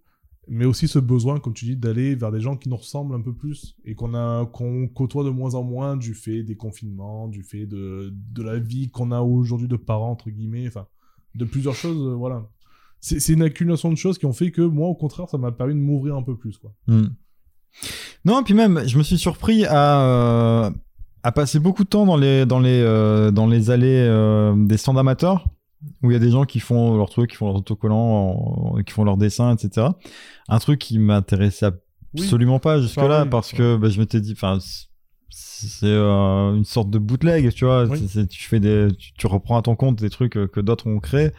Mais 0.48 0.66
aussi 0.66 0.88
ce 0.88 1.00
besoin, 1.00 1.40
comme 1.40 1.54
tu 1.54 1.66
dis, 1.66 1.76
d'aller 1.76 2.16
vers 2.16 2.32
des 2.32 2.40
gens 2.40 2.56
qui 2.56 2.70
nous 2.70 2.78
ressemblent 2.78 3.16
un 3.16 3.22
peu 3.22 3.34
plus 3.34 3.76
et 3.84 3.96
qu'on 3.96 4.14
a 4.14 4.46
côtoie 4.46 5.24
de 5.24 5.30
moins 5.30 5.56
en 5.56 5.64
moins 5.64 5.98
du 5.98 6.14
fait 6.14 6.44
des 6.44 6.56
confinements, 6.56 7.28
du 7.28 7.44
fait 7.44 7.66
de, 7.66 8.14
de 8.32 8.44
la 8.44 8.60
vie 8.60 8.90
qu'on 8.90 9.12
a 9.12 9.22
aujourd'hui 9.22 9.68
de 9.68 9.76
parents, 9.76 10.12
entre 10.12 10.30
guillemets, 10.30 10.68
enfin, 10.68 10.88
de 11.36 11.46
plusieurs 11.46 11.76
choses, 11.76 11.98
euh, 12.08 12.16
voilà. 12.16 12.48
C'est 13.02 13.34
une 13.34 13.44
accumulation 13.44 13.92
de 13.92 13.96
choses 13.96 14.18
qui 14.18 14.26
ont 14.26 14.34
fait 14.34 14.50
que 14.50 14.62
moi, 14.62 14.88
au 14.88 14.96
contraire, 14.96 15.30
ça 15.30 15.38
m'a 15.38 15.52
permis 15.52 15.76
de 15.76 15.80
m'ouvrir 15.80 16.16
un 16.16 16.24
peu 16.24 16.36
plus, 16.36 16.58
quoi. 16.58 16.74
Hmm. 16.88 17.10
Non, 18.24 18.42
et 18.42 18.44
puis 18.44 18.56
même, 18.56 18.88
je 18.88 18.98
me 18.98 19.04
suis 19.04 19.20
surpris 19.20 19.64
à, 19.66 20.02
euh, 20.02 20.72
à 21.22 21.32
passer 21.32 21.60
beaucoup 21.60 21.84
de 21.84 21.90
temps 21.90 22.08
dans 22.08 22.18
les, 22.18 22.48
dans 22.48 22.60
les, 22.60 22.82
euh, 22.82 23.30
dans 23.30 23.46
les 23.46 23.70
allées 23.70 24.56
des 24.58 24.78
stands 24.78 24.98
amateurs, 24.98 25.48
où 26.03 26.10
il 26.11 26.14
y 26.14 26.18
a 26.18 26.19
des 26.19 26.31
gens 26.31 26.45
qui 26.45 26.60
font 26.60 26.97
leur 26.97 27.10
truc, 27.10 27.30
qui 27.31 27.35
font 27.38 27.47
leurs 27.47 27.57
autocollants, 27.57 28.76
qui 28.85 28.93
font 28.93 29.03
leurs 29.03 29.18
dessins, 29.18 29.56
etc. 29.56 29.88
Un 30.49 30.60
truc 30.60 30.80
qui 30.80 30.97
m'intéressait 30.99 31.68
absolument 32.18 32.60
pas 32.60 32.80
jusque-là, 32.81 33.26
parce 33.30 33.52
que 33.57 33.76
bah, 33.77 33.89
je 33.89 33.99
m'étais 33.99 34.22
dit, 34.22 34.34
enfin, 34.34 34.57
c'est- 35.30 35.85
euh, 35.85 36.56
une 36.56 36.64
sorte 36.65 36.89
de 36.89 36.97
bootleg, 36.99 37.52
tu 37.53 37.65
vois. 37.65 37.85
Oui. 37.85 37.99
Tu 38.30 38.43
fais 38.47 38.60
des, 38.60 38.88
tu, 38.97 39.14
tu 39.14 39.27
reprends 39.27 39.57
à 39.57 39.61
ton 39.61 39.76
compte 39.76 39.99
des 39.99 40.10
trucs 40.10 40.38
euh, 40.38 40.47
que 40.47 40.60
d'autres 40.61 40.88
ont 40.88 40.99
créés. 40.99 41.31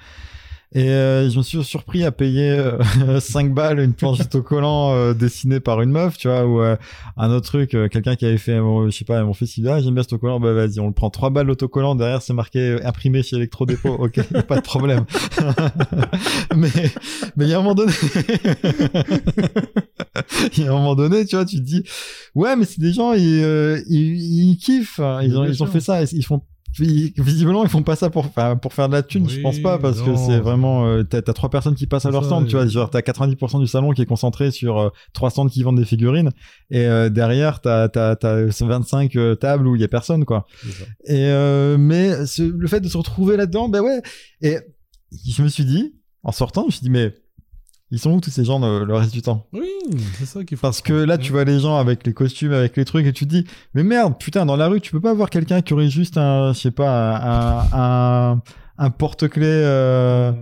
Et 0.72 0.90
euh, 0.90 1.30
je 1.30 1.38
me 1.38 1.42
suis 1.42 1.62
surpris 1.62 2.04
à 2.04 2.10
payer 2.10 2.50
euh, 2.50 3.20
5 3.20 3.54
balles 3.54 3.78
une 3.78 3.94
planche 3.94 4.18
d'autocollant 4.18 4.92
euh, 4.94 5.14
dessinée 5.14 5.60
par 5.60 5.80
une 5.80 5.90
meuf, 5.90 6.18
tu 6.18 6.28
vois, 6.28 6.44
ou 6.44 6.60
euh, 6.60 6.76
un 7.16 7.30
autre 7.30 7.46
truc, 7.46 7.74
euh, 7.74 7.88
quelqu'un 7.88 8.16
qui 8.16 8.26
avait 8.26 8.36
fait, 8.36 8.56
je 8.56 8.90
sais 8.90 9.04
pas, 9.04 9.22
mon 9.22 9.32
fils, 9.32 9.56
il 9.56 9.62
dit, 9.62 9.68
ah, 9.68 9.80
j'aime 9.80 9.94
bien 9.94 10.02
cet 10.02 10.14
autocollant, 10.14 10.40
bah 10.40 10.52
vas-y, 10.52 10.80
on 10.80 10.88
le 10.88 10.92
prend. 10.92 11.08
3 11.08 11.30
balles 11.30 11.46
l'autocollant, 11.46 11.94
derrière 11.94 12.20
c'est 12.20 12.32
marqué 12.34 12.58
euh, 12.58 12.86
imprimé 12.86 13.22
chez 13.22 13.36
Electrodépôt, 13.36 13.90
ok, 13.98 14.20
pas 14.42 14.56
de 14.56 14.62
problème. 14.62 15.04
mais 16.56 16.68
mais 17.36 17.44
il 17.44 17.50
y 17.50 17.54
a 17.54 17.58
un 17.58 17.62
moment 17.62 17.74
donné, 17.74 17.92
il 20.56 20.64
y 20.64 20.66
a 20.66 20.70
un 20.70 20.74
moment 20.74 20.96
donné, 20.96 21.24
tu 21.24 21.36
vois, 21.36 21.44
tu 21.44 21.56
te 21.56 21.62
dis, 21.62 21.84
ouais, 22.34 22.56
mais 22.56 22.64
c'est 22.64 22.80
des 22.80 22.92
gens, 22.92 23.12
ils, 23.12 23.42
euh, 23.42 23.80
ils, 23.88 24.50
ils 24.50 24.56
kiffent, 24.58 24.98
hein, 24.98 25.20
ils, 25.22 25.38
ont, 25.38 25.44
ils 25.44 25.62
ont 25.62 25.66
fait 25.66 25.80
ça, 25.80 26.02
ils 26.02 26.24
font 26.24 26.42
ils- 26.78 27.12
visiblement 27.16 27.62
ils 27.64 27.70
font 27.70 27.82
pas 27.82 27.96
ça 27.96 28.10
pour 28.10 28.30
pour 28.62 28.72
faire 28.74 28.88
de 28.88 28.94
la 28.94 29.02
thune 29.02 29.28
je 29.28 29.36
Oui, 29.36 29.42
pense 29.42 29.58
pas 29.60 29.78
parce 29.78 30.00
que 30.02 30.14
c'est 30.16 30.38
vraiment 30.40 30.86
euh, 30.86 31.02
t'as 31.04 31.22
trois 31.22 31.48
personnes 31.50 31.74
qui 31.74 31.86
passent 31.86 32.06
à 32.06 32.10
leur 32.10 32.22
ça, 32.22 32.28
stand 32.28 32.46
tu 32.46 32.56
vois. 32.56 32.66
Genre 32.66 32.90
t'as 32.90 33.00
90% 33.00 33.60
du 33.60 33.66
salon 33.66 33.92
qui 33.92 34.02
est 34.02 34.06
concentré 34.06 34.50
sur 34.50 34.78
euh, 34.78 34.88
trois 35.12 35.30
stands 35.30 35.48
qui 35.48 35.62
vendent 35.62 35.78
des 35.78 35.84
figurines. 35.84 36.30
Et 36.70 36.84
euh, 36.86 37.08
derrière 37.08 37.60
t'as 37.60 37.88
t'as 37.88 38.16
t'as 38.16 38.44
25 38.44 39.16
euh, 39.16 39.34
tables 39.34 39.66
où 39.66 39.74
il 39.76 39.80
y 39.80 39.84
a 39.84 39.88
personne 39.88 40.24
quoi. 40.24 40.46
Et 41.06 41.26
euh, 41.26 41.76
mais 41.78 42.26
ce- 42.26 42.42
le 42.42 42.68
fait 42.68 42.80
de 42.80 42.88
se 42.88 42.96
retrouver 42.98 43.36
là-dedans 43.36 43.68
ben 43.68 43.80
ouais. 43.80 44.02
Et 44.42 44.58
je 45.26 45.42
me 45.42 45.48
suis 45.48 45.64
dit 45.64 45.94
en 46.22 46.32
sortant 46.32 46.62
je 46.62 46.66
me 46.66 46.70
suis 46.72 46.82
dit 46.82 46.90
mais 46.90 47.14
ils 47.90 47.98
sont 47.98 48.10
où 48.12 48.20
tous 48.20 48.30
ces 48.30 48.44
gens 48.44 48.58
le, 48.58 48.84
le 48.84 48.94
reste 48.94 49.12
du 49.12 49.22
temps 49.22 49.46
Oui, 49.52 49.68
c'est 50.18 50.26
ça 50.26 50.44
qu'il 50.44 50.56
faut. 50.56 50.62
parce 50.62 50.80
que 50.82 50.92
là, 50.92 51.18
tu 51.18 51.32
vois 51.32 51.44
les 51.44 51.60
gens 51.60 51.76
avec 51.76 52.06
les 52.06 52.12
costumes, 52.12 52.52
avec 52.52 52.76
les 52.76 52.84
trucs, 52.84 53.06
et 53.06 53.12
tu 53.12 53.26
te 53.26 53.30
dis, 53.30 53.44
mais 53.74 53.82
merde, 53.84 54.14
putain, 54.18 54.44
dans 54.46 54.56
la 54.56 54.66
rue, 54.68 54.80
tu 54.80 54.90
peux 54.92 55.00
pas 55.00 55.14
voir 55.14 55.30
quelqu'un 55.30 55.62
qui 55.62 55.72
aurait 55.74 55.88
juste 55.90 56.16
un, 56.18 56.52
je 56.52 56.58
sais 56.60 56.70
pas, 56.72 57.16
un, 57.16 58.32
un, 58.32 58.42
un 58.78 58.90
porte-clés 58.90 59.44
euh, 59.46 60.32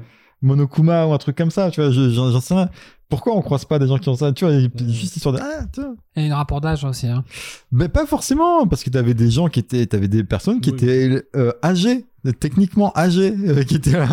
Monokuma 0.43 1.07
ou 1.07 1.13
un 1.15 1.19
truc 1.19 1.37
comme 1.37 1.51
ça, 1.51 1.71
tu 1.71 1.81
vois, 1.81 1.91
je- 1.91 2.11
j'en 2.11 2.31
j'en 2.31 2.41
sais 2.41 2.55
rien. 2.55 2.69
Pourquoi 3.15 3.37
on 3.37 3.43
croise 3.43 3.65
pas 3.65 3.79
des 3.79 3.87
gens 3.87 3.99
qui 3.99 4.09
ont 4.09 4.17
ça, 4.17 4.33
tu 4.33 4.45
vois, 4.45 4.59
juste 4.89 5.15
histoire 5.15 5.37
de, 5.37 5.41
ah, 5.41 5.67
tiens. 5.73 5.95
Il 6.17 6.27
y 6.27 6.31
a 6.31 6.35
un 6.35 6.37
rapport 6.37 6.61
d'âge 6.61 6.83
aussi. 6.83 7.07
Hein. 7.07 7.23
Mais 7.71 7.89
pas 7.89 8.07
forcément, 8.07 8.67
parce 8.67 8.83
que 8.83 8.91
t'avais 8.91 9.15
des 9.15 9.31
gens 9.31 9.47
qui 9.47 9.61
étaient, 9.61 9.87
t'avais 9.87 10.09
des 10.09 10.25
personnes 10.25 10.61
qui 10.61 10.71
Oui. 10.71 10.77
étaient 10.77 11.23
euh, 11.37 11.53
âgées, 11.63 12.07
techniquement 12.41 12.93
âgées, 12.97 13.33
euh, 13.47 13.63
qui 13.63 13.77
étaient 13.77 13.93
là. 13.93 14.09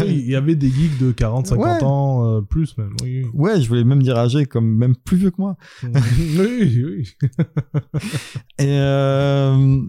Oui, 0.00 0.22
il 0.24 0.30
y 0.30 0.36
avait 0.36 0.54
des 0.54 0.70
geeks 0.70 0.96
de 0.98 1.12
40, 1.12 1.48
50 1.48 1.64
Ouais. 1.66 1.84
ans, 1.84 2.24
euh, 2.36 2.40
plus 2.40 2.78
même. 2.78 2.94
Oui, 3.02 3.26
Ouais, 3.34 3.60
je 3.60 3.68
voulais 3.68 3.84
même 3.84 4.02
dire 4.02 4.16
âgés, 4.16 4.46
comme 4.46 4.74
même 4.74 4.96
plus 4.96 5.18
vieux 5.18 5.30
que 5.30 5.40
moi. 5.42 5.56
oui. 5.82 5.90
oui, 6.38 6.84
oui. 6.86 7.16
Et 8.58 8.78
euh, 8.80 9.80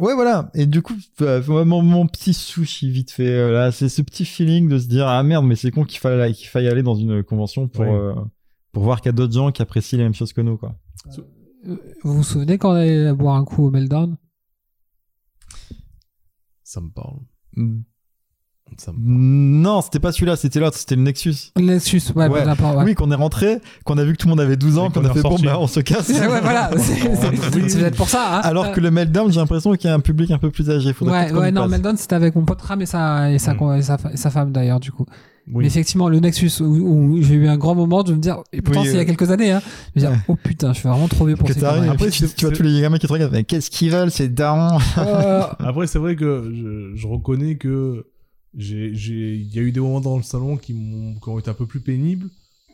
ouais, 0.00 0.14
voilà. 0.14 0.50
Et 0.54 0.66
du 0.66 0.82
coup, 0.82 0.94
euh, 1.20 1.64
mon, 1.64 1.82
mon 1.82 2.06
petit 2.06 2.34
sushi 2.34 2.90
vite 2.90 3.10
fait, 3.10 3.28
euh, 3.28 3.52
là, 3.52 3.72
c'est 3.72 3.88
ce 3.88 4.02
petit 4.02 4.24
feeling 4.24 4.68
de 4.68 4.78
se 4.78 4.86
dire 4.88 5.06
ah 5.06 5.22
merde, 5.22 5.46
mais 5.46 5.56
c'est 5.56 5.70
con 5.70 5.84
qu'il 5.84 5.98
faille 6.00 6.34
qu'il 6.34 6.48
faille 6.48 6.68
aller 6.68 6.82
dans 6.82 6.94
une 6.94 7.22
convention 7.22 7.68
pour 7.68 7.84
euh, 7.84 8.14
pour 8.72 8.82
voir 8.82 9.00
qu'il 9.00 9.06
y 9.08 9.10
a 9.10 9.12
d'autres 9.12 9.32
gens 9.34 9.52
qui 9.52 9.62
apprécient 9.62 9.98
les 9.98 10.04
mêmes 10.04 10.14
choses 10.14 10.32
que 10.32 10.40
nous, 10.40 10.56
quoi. 10.56 10.76
Euh, 11.66 11.76
Vous 12.02 12.14
vous 12.14 12.22
souvenez 12.24 12.58
quand 12.58 12.70
on 12.70 12.74
allait 12.74 13.12
boire 13.12 13.36
un 13.36 13.44
coup 13.44 13.64
au 13.66 13.70
Meltdown? 13.70 14.16
Ça 16.62 16.80
me 16.80 16.90
parle. 16.90 17.18
Ça 18.78 18.92
me... 18.92 18.98
Non, 18.98 19.80
c'était 19.82 20.00
pas 20.00 20.12
celui-là, 20.12 20.36
c'était 20.36 20.60
l'autre, 20.60 20.76
c'était 20.76 20.96
le 20.96 21.02
Nexus. 21.02 21.34
Nexus, 21.58 22.02
ouais, 22.14 22.28
Ouais. 22.28 22.44
ouais. 22.44 22.84
Oui, 22.84 22.94
qu'on 22.94 23.10
est 23.10 23.14
rentré, 23.16 23.58
qu'on 23.84 23.98
a 23.98 24.04
vu 24.04 24.12
que 24.12 24.18
tout 24.18 24.26
le 24.26 24.30
monde 24.30 24.40
avait 24.40 24.56
12 24.56 24.78
ans, 24.78 24.90
qu'on 24.90 25.04
a 25.04 25.12
fait 25.12 25.22
bon, 25.22 25.36
bah 25.42 25.56
on 25.60 25.66
se 25.66 25.80
casse. 25.80 26.08
Ouais, 26.14 26.40
voilà, 26.40 26.70
c'est 26.78 27.78
peut-être 27.78 27.96
pour 27.96 28.08
ça. 28.08 28.38
Hein. 28.38 28.40
Alors 28.44 28.72
que 28.72 28.80
le 28.80 28.90
Meltdown, 28.90 29.30
j'ai 29.32 29.40
l'impression 29.40 29.72
qu'il 29.74 29.88
y 29.88 29.92
a 29.92 29.94
un 29.94 30.00
public 30.00 30.30
un 30.30 30.38
peu 30.38 30.50
plus 30.50 30.70
âgé. 30.70 30.92
Faudrait 30.92 31.32
ouais, 31.32 31.38
ouais, 31.38 31.50
non, 31.50 31.62
passe. 31.62 31.70
Meltdown, 31.70 31.96
c'était 31.96 32.14
avec 32.14 32.34
mon 32.34 32.44
pote 32.44 32.60
Ram 32.62 32.80
et 32.82 32.86
sa, 32.86 33.30
et 33.30 33.38
sa, 33.38 33.54
Mm. 33.54 33.76
et 33.78 33.82
sa, 33.82 33.96
et 34.12 34.16
sa 34.16 34.30
femme 34.30 34.52
d'ailleurs, 34.52 34.80
du 34.80 34.90
coup. 34.92 35.06
Mais 35.46 35.66
effectivement, 35.66 36.08
le 36.08 36.20
Nexus, 36.20 36.62
où, 36.62 36.64
où 36.64 37.22
j'ai 37.22 37.34
eu 37.34 37.48
un 37.48 37.58
grand 37.58 37.74
moment 37.74 38.02
de 38.02 38.14
me 38.14 38.18
dire, 38.18 38.38
et 38.54 38.62
pourtant 38.62 38.80
Oui, 38.80 38.86
c'est 38.86 38.92
il 38.94 38.96
y 38.96 39.00
a 39.00 39.02
euh, 39.02 39.04
quelques 39.04 39.30
années, 39.30 39.52
hein, 39.52 39.60
je 39.94 40.00
me 40.00 40.06
dire, 40.06 40.10
ouais. 40.16 40.24
oh 40.28 40.36
putain, 40.42 40.72
je 40.72 40.78
suis 40.78 40.88
vraiment 40.88 41.06
trop 41.06 41.26
vieux 41.26 41.36
pour 41.36 41.46
ces 41.46 41.62
après, 41.62 42.08
tu, 42.08 42.26
c'est- 42.26 42.34
tu 42.34 42.46
vois 42.46 42.54
tous 42.54 42.62
les 42.62 42.80
gamins 42.80 42.96
qui 42.96 43.06
te 43.06 43.12
regardent, 43.12 43.32
mais 43.34 43.44
qu'est-ce 43.44 43.68
qu'ils 43.70 43.90
veulent, 43.90 44.10
c'est 44.10 44.32
daron. 44.32 44.78
Euh, 44.96 45.42
Après, 45.58 45.86
c'est 45.86 45.98
vrai 45.98 46.16
que 46.16 46.50
je, 46.54 46.98
je 46.98 47.06
reconnais 47.06 47.56
que 47.56 48.06
il 48.56 49.54
y 49.54 49.58
a 49.58 49.62
eu 49.62 49.72
des 49.72 49.80
moments 49.80 50.00
dans 50.00 50.16
le 50.16 50.22
salon 50.22 50.56
qui 50.56 50.74
m'ont, 50.74 51.14
qui 51.18 51.28
ont 51.28 51.38
été 51.38 51.50
un 51.50 51.54
peu 51.54 51.66
plus 51.66 51.80
pénibles, 51.80 52.28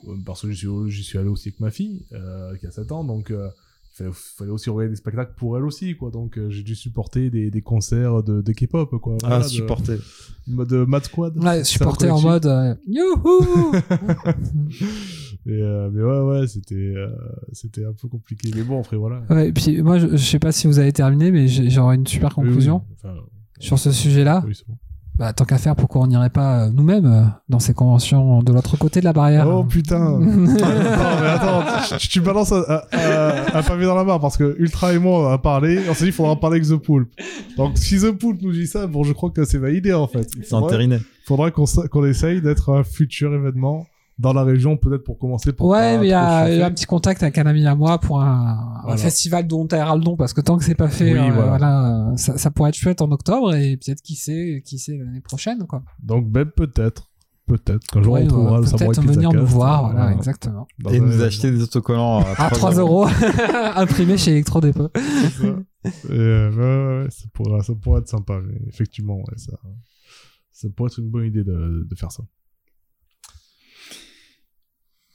euh, 0.09 0.15
parce 0.25 0.43
que 0.43 0.51
j'y 0.51 0.57
suis, 0.59 0.69
j'y 0.89 1.03
suis 1.05 1.19
allé 1.19 1.29
aussi 1.29 1.49
avec 1.49 1.61
ma 1.61 1.71
fille, 1.71 2.05
euh, 2.13 2.57
qui 2.57 2.67
a 2.67 2.71
7 2.71 2.93
ans, 2.93 3.05
donc, 3.05 3.31
euh, 3.31 3.49
il 3.93 3.97
fallait, 4.05 4.11
fallait 4.15 4.51
aussi 4.51 4.71
regarder 4.71 4.91
des 4.91 4.97
spectacles 4.97 5.35
pour 5.37 5.57
elle 5.59 5.65
aussi, 5.65 5.97
quoi. 5.97 6.11
Donc, 6.11 6.39
euh, 6.39 6.49
j'ai 6.51 6.63
dû 6.63 6.75
supporter 6.75 7.29
des, 7.29 7.51
des 7.51 7.61
concerts 7.61 8.23
de, 8.23 8.41
de 8.41 8.53
K-pop, 8.53 8.89
quoi. 9.01 9.17
Ah, 9.23 9.27
Voilà, 9.29 9.45
de- 9.45 9.49
supporter. 9.49 9.99
De 10.47 10.85
Mad 10.85 11.05
Squad. 11.05 11.37
ouais, 11.39 11.65
supporter 11.65 12.11
en 12.11 12.21
mode, 12.21 12.47
euh, 12.47 12.75
youhou 12.87 13.73
Et, 15.47 15.53
euh, 15.63 15.91
mais 15.93 16.03
ouais, 16.03 16.41
ouais, 16.41 16.47
c'était, 16.47 16.75
euh, 16.75 17.09
c'était 17.53 17.85
un 17.85 17.93
peu 17.93 18.09
compliqué. 18.09 18.51
Mais 18.55 18.63
bon, 18.63 18.81
après, 18.81 18.97
voilà. 18.97 19.23
Ouais, 19.31 19.49
et 19.49 19.53
puis 19.53 19.81
moi, 19.83 19.99
je, 19.99 20.09
je 20.09 20.17
sais 20.17 20.39
pas 20.39 20.53
si 20.53 20.67
vous 20.67 20.79
avez 20.79 20.93
terminé, 20.93 21.31
mais 21.31 21.49
j'ai- 21.49 21.71
j'aurais 21.71 21.97
une 21.97 22.07
super 22.07 22.37
Oui, 22.39 22.45
oui. 22.45 22.49
conclusion 22.51 22.83
Enfin, 22.93 23.15
sur 23.59 23.79
ce 23.79 23.91
sujet-là. 23.93 24.43
oui, 24.47 24.55
c'est 24.55 24.67
bon. 24.69 24.77
Bah, 25.21 25.35
tant 25.35 25.45
qu'à 25.45 25.59
faire, 25.59 25.77
pourquoi 25.77 26.01
on 26.01 26.07
n'irait 26.07 26.31
pas 26.31 26.63
euh, 26.65 26.71
nous-mêmes 26.73 27.05
euh, 27.05 27.23
dans 27.51 27.59
ces 27.59 27.75
conventions 27.75 28.43
de 28.43 28.55
l'autre 28.55 28.79
côté 28.79 29.01
de 29.01 29.05
la 29.05 29.13
barrière 29.13 29.47
Oh 29.47 29.65
putain 29.65 30.19
Non 30.19 30.47
mais 30.57 31.29
attends, 31.29 31.63
tu, 31.99 32.09
tu 32.09 32.21
balances 32.23 32.53
un, 32.53 32.63
un- 32.67 32.81
un- 32.95 33.59
un 33.59 33.63
pavé 33.63 33.85
dans 33.85 33.95
la 33.95 34.05
mare 34.05 34.19
parce 34.19 34.39
que 34.39 34.57
Ultra 34.59 34.95
et 34.95 34.99
moi 34.99 35.29
on 35.29 35.31
a 35.33 35.37
parlé, 35.37 35.79
on 35.91 35.93
s'est 35.95 36.05
dit 36.05 36.11
il 36.11 36.13
faudra 36.15 36.33
en 36.33 36.37
parler 36.37 36.57
avec 36.57 36.69
The 36.71 36.77
Poulpe. 36.83 37.11
Donc 37.59 37.73
si 37.77 37.99
The 38.01 38.13
Poulpe 38.13 38.41
nous 38.41 38.53
dit 38.53 38.67
ça, 38.67 38.87
bon 38.87 39.05
je 39.05 39.13
crois 39.13 39.29
que 39.31 39.45
c'est 39.45 39.59
validé 39.59 39.93
en 39.93 40.07
fait. 40.09 40.27
C'est 40.43 40.55
entériné. 40.55 40.99
faudra 41.27 41.51
qu'on 41.51 42.05
essaye 42.07 42.41
d'être 42.41 42.73
un 42.73 42.83
futur 42.83 43.35
événement 43.35 43.87
dans 44.21 44.33
la 44.35 44.45
région 44.45 44.77
peut-être 44.77 45.03
pour 45.03 45.19
commencer. 45.19 45.53
Pour 45.53 45.69
Ouais, 45.69 45.99
mais 45.99 46.07
il 46.07 46.11
y 46.11 46.13
a, 46.13 46.47
chauffer. 46.47 46.63
un 46.63 46.71
petit 46.71 46.85
contact 46.85 47.23
avec 47.23 47.39
un 47.39 47.47
ami 47.47 47.67
à 47.67 47.75
moi 47.75 47.99
pour 47.99 48.21
un, 48.21 48.97
festival 48.97 49.47
dont 49.47 49.67
on 49.73 49.95
le 49.97 50.01
don 50.01 50.17
parce 50.17 50.35
que 50.35 50.41
tant 50.41 50.59
que 50.59 50.65
c'est 50.65 50.75
pas 50.75 50.89
fait, 50.89 51.13
Oui, 51.13 51.19
euh, 51.19 51.33
voilà. 51.33 51.49
voilà, 51.49 52.11
euh, 52.11 52.17
ça, 52.17 52.37
ça 52.37 52.51
pourrait 52.51 52.69
être 52.71 52.77
chouette 52.77 53.01
en 53.01 53.11
octobre 53.11 53.55
et 53.55 53.77
peut-être 53.77 54.03
qui 54.03 54.17
sait, 54.17 54.63
qui 54.65 54.79
sait 54.79 54.99
l'année 54.99 55.21
prochaine 55.21 55.67
quoi. 55.67 55.83
Donc 56.03 56.29
ben 56.29 56.45
peut-être. 56.45 57.07
Peut-être 57.47 57.85
qu'un 57.89 58.01
jour 58.03 58.13
Ouais, 58.13 58.23
on 58.25 58.29
trouvera 58.29 58.59
euh, 58.59 58.61
le 58.61 58.67
samouraï 58.67 58.95
Peut-être 58.95 59.07
venir 59.07 59.31
nous 59.31 59.41
Pizzacast, 59.41 59.53
voir, 59.53 59.87
euh, 59.87 59.93
voilà, 59.93 60.13
exactement. 60.13 60.69
dans 60.79 60.91
Et 60.91 61.01
nous 61.01 61.21
acheter 61.23 61.51
des 61.51 61.63
autocollants 61.63 62.21
à, 62.21 62.45
À 62.45 62.51
3 62.51 62.75
euros, 62.75 63.07
imprimé 63.75 64.17
chez 64.19 64.31
Electro-Dépôt. 64.33 64.89
C'est 64.95 65.31
ça. 65.31 65.47
Et, 66.11 66.13
euh, 66.13 66.51
ouais, 66.51 66.57
ouais, 66.57 67.05
ouais, 67.05 67.11
ça, 67.11 67.25
pourrait, 67.33 67.63
ça 67.63 67.75
pourrait 67.75 68.01
être 68.03 68.09
sympa, 68.09 68.39
mais 68.41 68.55
effectivement, 68.69 69.17
ouais, 69.17 69.37
ça, 69.37 69.59
ça 70.53 70.69
pourrait 70.77 70.91
être 70.93 71.01
une 71.01 71.11
bonne 71.11 71.25
idée 71.25 71.43
de, 71.43 71.89
de 71.91 71.95
faire 71.97 72.13
ça. 72.13 72.23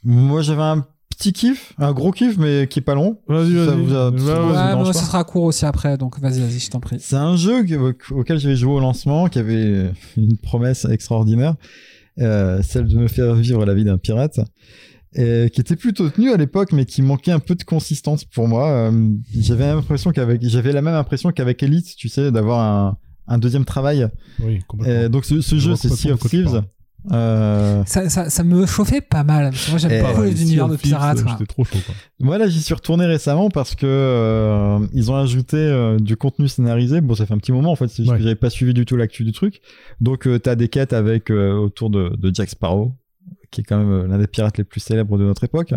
Moi, 0.06 0.41
j'avais 0.41 0.61
un 0.61 0.86
petit 1.10 1.34
kiff, 1.34 1.73
un 1.77 1.91
gros 1.94 2.11
kiff, 2.11 2.38
mais 2.38 2.68
qui 2.69 2.80
est 2.80 2.82
pas 2.82 2.94
long. 2.95 3.19
Vas-y, 3.27 3.53
Ça 3.53 3.65
vas-y. 3.72 3.84
vous 3.86 3.94
a- 3.95 4.11
Ouais, 4.11 4.19
ça 4.19 4.26
ouais, 4.26 4.40
vous 4.40 4.48
Ouais, 4.48 4.53
dérange 4.53 4.76
moi, 4.76 4.84
pas 4.86 4.94
ça 4.94 5.06
sera 5.06 5.23
court 5.23 5.44
aussi 5.44 5.65
après, 5.65 5.98
donc 5.98 6.19
vas-y, 6.19 6.40
vas-y, 6.41 6.60
je 6.60 6.69
t'en 6.69 6.80
prie. 6.80 6.98
C'est 6.99 7.15
un 7.15 7.36
jeu 7.36 7.64
que- 7.64 8.14
auquel 8.14 8.38
j'avais 8.40 8.56
joué 8.56 8.72
au 8.73 8.80
lancement, 8.80 9.27
qui 9.27 9.40
avait 9.40 9.91
une 10.18 10.38
promesse 10.38 10.86
extraordinaire, 10.86 11.56
euh, 12.19 12.61
celle 12.64 12.88
de 12.88 12.98
me 12.98 13.07
faire 13.07 13.34
vivre 13.36 13.65
la 13.65 13.73
vie 13.73 13.84
d'un 13.86 13.98
pirate, 13.98 14.40
et 15.15 15.49
qui 15.53 15.61
était 15.61 15.77
plutôt 15.77 16.10
tenu 16.10 16.32
à 16.32 16.38
l'époque, 16.38 16.73
mais 16.73 16.86
qui 16.86 17.02
manquait 17.02 17.32
un 17.32 17.40
peu 17.40 17.56
de 17.56 17.64
consistance 17.64 18.26
pour 18.26 18.48
moi. 18.49 18.68
Euh, 18.69 19.10
j'avais 19.40 19.65
l'impression 19.68 20.11
qu'avec, 20.11 20.45
j'avais 20.48 20.73
la 20.73 20.82
même 20.82 20.95
impression 20.95 21.32
qu'avec 21.32 21.64
Elite, 21.64 21.95
tu 21.95 22.10
sais, 22.10 22.32
d'avoir 22.32 22.60
un, 22.60 22.98
un 23.27 23.38
deuxième 23.38 23.64
travail. 23.65 24.07
Oui, 24.41 24.60
complètement. 24.68 25.03
Et 25.06 25.10
donc 25.10 25.23
ce, 25.26 25.40
ce 25.41 25.56
Je 25.56 25.61
jeu, 25.61 25.76
c'est 25.77 25.90
Sea 25.90 26.11
of 26.11 26.19
Thieves. 26.19 26.64
Euh, 27.11 27.84
Ça, 27.86 28.10
ça, 28.10 28.30
ça 28.30 28.44
me 28.44 28.65
chauffait 28.65 29.02
pas 29.02 29.23
mal. 29.23 29.52
moi, 29.69 29.77
j'aime 29.77 29.91
Eh, 29.91 30.19
ouais, 30.19 30.32
les 30.32 30.41
univers 30.41 30.68
de 30.68 30.76
pirates. 30.76 31.19
J'étais 31.27 31.45
trop 31.45 31.64
chaud, 31.64 31.77
quoi. 31.86 32.48
J'y 32.48 32.61
suis 32.61 32.73
retourné 32.73 33.06
récemment 33.06 33.49
parce 33.49 33.76
que 33.76 33.86
euh, 33.86 34.80
ils 34.94 35.11
ont 35.11 35.15
ajouté 35.15 35.57
euh, 35.57 35.98
du 35.99 36.18
contenu 36.18 36.48
scénarisé. 36.48 37.02
Bon 37.02 37.15
ça 37.15 37.26
fait 37.26 37.34
un 37.34 37.38
petit 37.38 37.52
moment 37.52 37.72
en 37.72 37.76
fait, 37.76 37.88
c'est 37.88 37.98
juste 38.03 38.11
Ouais. 38.11 38.18
que 38.18 38.23
j'avais 38.23 38.36
pas 38.36 38.49
suivi 38.49 38.73
du 38.73 38.86
tout 38.86 38.95
l'actu 38.98 39.23
du 39.23 39.32
truc. 39.32 39.61
Donc 40.02 40.27
t'as 40.41 40.56
des 40.56 40.68
quêtes 40.68 40.94
avec 40.94 41.30
autour 41.30 41.90
de, 41.90 42.15
de 42.18 42.34
Jack 42.34 42.49
Sparrow, 42.49 42.94
qui 43.56 43.61
est 43.61 43.64
quand 43.64 43.77
même 43.77 43.91
euh, 43.91 44.07
l'un 44.07 44.18
des 44.18 44.27
pirates 44.27 44.57
les 44.57 44.64
plus 44.64 44.80
célèbres 44.80 45.18
de 45.18 45.23
notre 45.23 45.44
époque. 45.44 45.73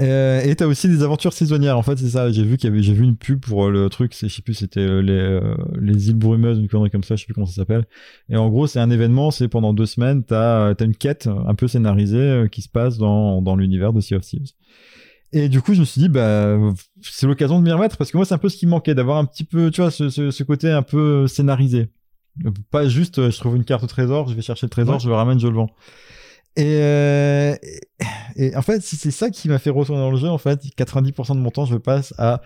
Euh, 0.00 0.40
et 0.42 0.54
t'as 0.54 0.66
aussi 0.66 0.88
des 0.88 1.02
aventures 1.02 1.32
saisonnières. 1.32 1.76
En 1.78 1.82
fait 1.82 1.98
c'est 1.98 2.10
ça. 2.10 2.30
J'ai 2.30 2.44
vu 2.44 2.56
qu'il 2.56 2.70
y 2.70 2.72
avait, 2.72 2.82
j'ai 2.82 2.92
vu 2.92 3.04
une 3.04 3.16
pub 3.16 3.40
pour 3.40 3.66
euh, 3.66 3.70
le 3.70 3.88
truc. 3.88 4.14
Je 4.18 4.28
sais 4.28 4.42
plus, 4.42 4.54
c'était 4.54 4.80
euh, 4.80 5.00
les 5.00 5.12
euh, 5.12 5.54
les 5.80 6.08
îles 6.08 6.16
brumeuses, 6.16 6.58
une 6.58 6.68
connerie 6.68 6.90
comme 6.90 7.02
ça. 7.02 7.16
Je 7.16 7.20
sais 7.22 7.26
plus 7.26 7.34
comment 7.34 7.46
ça 7.46 7.54
s'appelle. 7.54 7.84
Et 8.28 8.36
en 8.36 8.48
gros 8.48 8.66
c'est 8.66 8.78
un 8.80 8.90
événement. 8.90 9.30
C'est 9.30 9.48
pendant 9.48 9.72
deux 9.72 9.86
semaines. 9.86 10.22
T'as 10.24 10.74
t'as 10.74 10.84
une 10.84 10.94
quête 10.96 11.28
un 11.46 11.54
peu 11.54 11.66
scénarisée 11.68 12.44
qui 12.52 12.62
se 12.62 12.68
passe 12.68 12.98
dans 12.98 13.42
dans 13.42 13.56
l'univers 13.56 13.92
de 13.92 14.00
Sea 14.00 14.14
of 14.16 14.22
Thieves. 14.22 14.50
Et 15.34 15.48
du 15.48 15.62
coup, 15.62 15.72
je 15.72 15.80
me 15.80 15.86
suis 15.86 15.98
dit, 16.02 16.08
bah, 16.10 16.58
c'est 17.00 17.26
l'occasion 17.26 17.58
de 17.58 17.64
m'y 17.64 17.72
remettre 17.72 17.96
parce 17.96 18.10
que 18.10 18.18
moi, 18.18 18.26
c'est 18.26 18.34
un 18.34 18.38
peu 18.38 18.50
ce 18.50 18.56
qui 18.58 18.66
manquait, 18.66 18.94
d'avoir 18.94 19.16
un 19.16 19.24
petit 19.24 19.44
peu, 19.44 19.70
tu 19.70 19.80
vois, 19.80 19.90
ce, 19.90 20.10
ce, 20.10 20.30
ce 20.30 20.42
côté 20.42 20.70
un 20.70 20.82
peu 20.82 21.26
scénarisé. 21.26 21.88
Pas 22.70 22.86
juste, 22.86 23.30
je 23.30 23.38
trouve 23.38 23.56
une 23.56 23.64
carte 23.64 23.82
au 23.82 23.86
trésor, 23.86 24.28
je 24.28 24.34
vais 24.34 24.42
chercher 24.42 24.66
le 24.66 24.70
trésor, 24.70 24.94
Ouais. 24.96 25.00
je 25.00 25.08
le 25.08 25.14
ramène, 25.14 25.38
je 25.40 25.46
le 25.48 25.54
vends. 25.54 25.70
Et, 26.56 26.76
euh, 26.80 27.56
et 28.36 28.54
en 28.56 28.62
fait, 28.62 28.80
c'est 28.82 29.10
ça 29.10 29.30
qui 29.30 29.48
m'a 29.48 29.58
fait 29.58 29.70
retourner 29.70 30.00
dans 30.00 30.10
le 30.10 30.18
jeu, 30.18 30.28
en 30.28 30.38
fait, 30.38 30.60
90% 30.76 31.34
de 31.34 31.40
mon 31.40 31.50
temps, 31.50 31.64
je 31.64 31.76
passe 31.76 32.14
à 32.18 32.42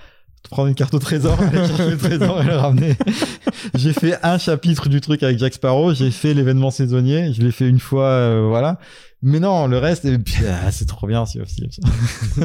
prendre 0.49 0.69
une 0.69 0.75
carte 0.75 0.95
au 0.95 0.99
trésor, 0.99 1.41
aller 1.41 1.67
chercher 1.67 1.91
le 1.91 1.97
trésor 1.99 2.43
et 2.43 2.47
le 2.47 2.57
ramener. 2.57 2.95
j'ai 3.75 3.93
fait 3.93 4.15
un 4.23 4.39
chapitre 4.39 4.89
du 4.89 5.01
truc 5.01 5.23
avec 5.23 5.39
Jack 5.39 5.55
Sparrow, 5.55 5.95
j'ai 5.95 6.11
fait 6.11 6.35
l'événement 6.35 6.71
saisonnier, 6.71 7.33
je 7.33 7.43
l'ai 7.43 7.53
fait 7.53 7.69
une 7.69 7.79
fois, 7.81 8.05
euh, 8.07 8.47
voilà. 8.49 8.79
Mais 9.23 9.41
non, 9.41 9.67
le 9.67 9.79
reste, 9.79 10.05
et 10.05 10.19
puis, 10.19 10.37
ah, 10.47 10.71
c'est 10.71 10.85
trop 10.87 11.07
bien, 11.07 11.25
Sea 11.27 11.41
of 11.41 11.49
Thieves. 11.49 11.71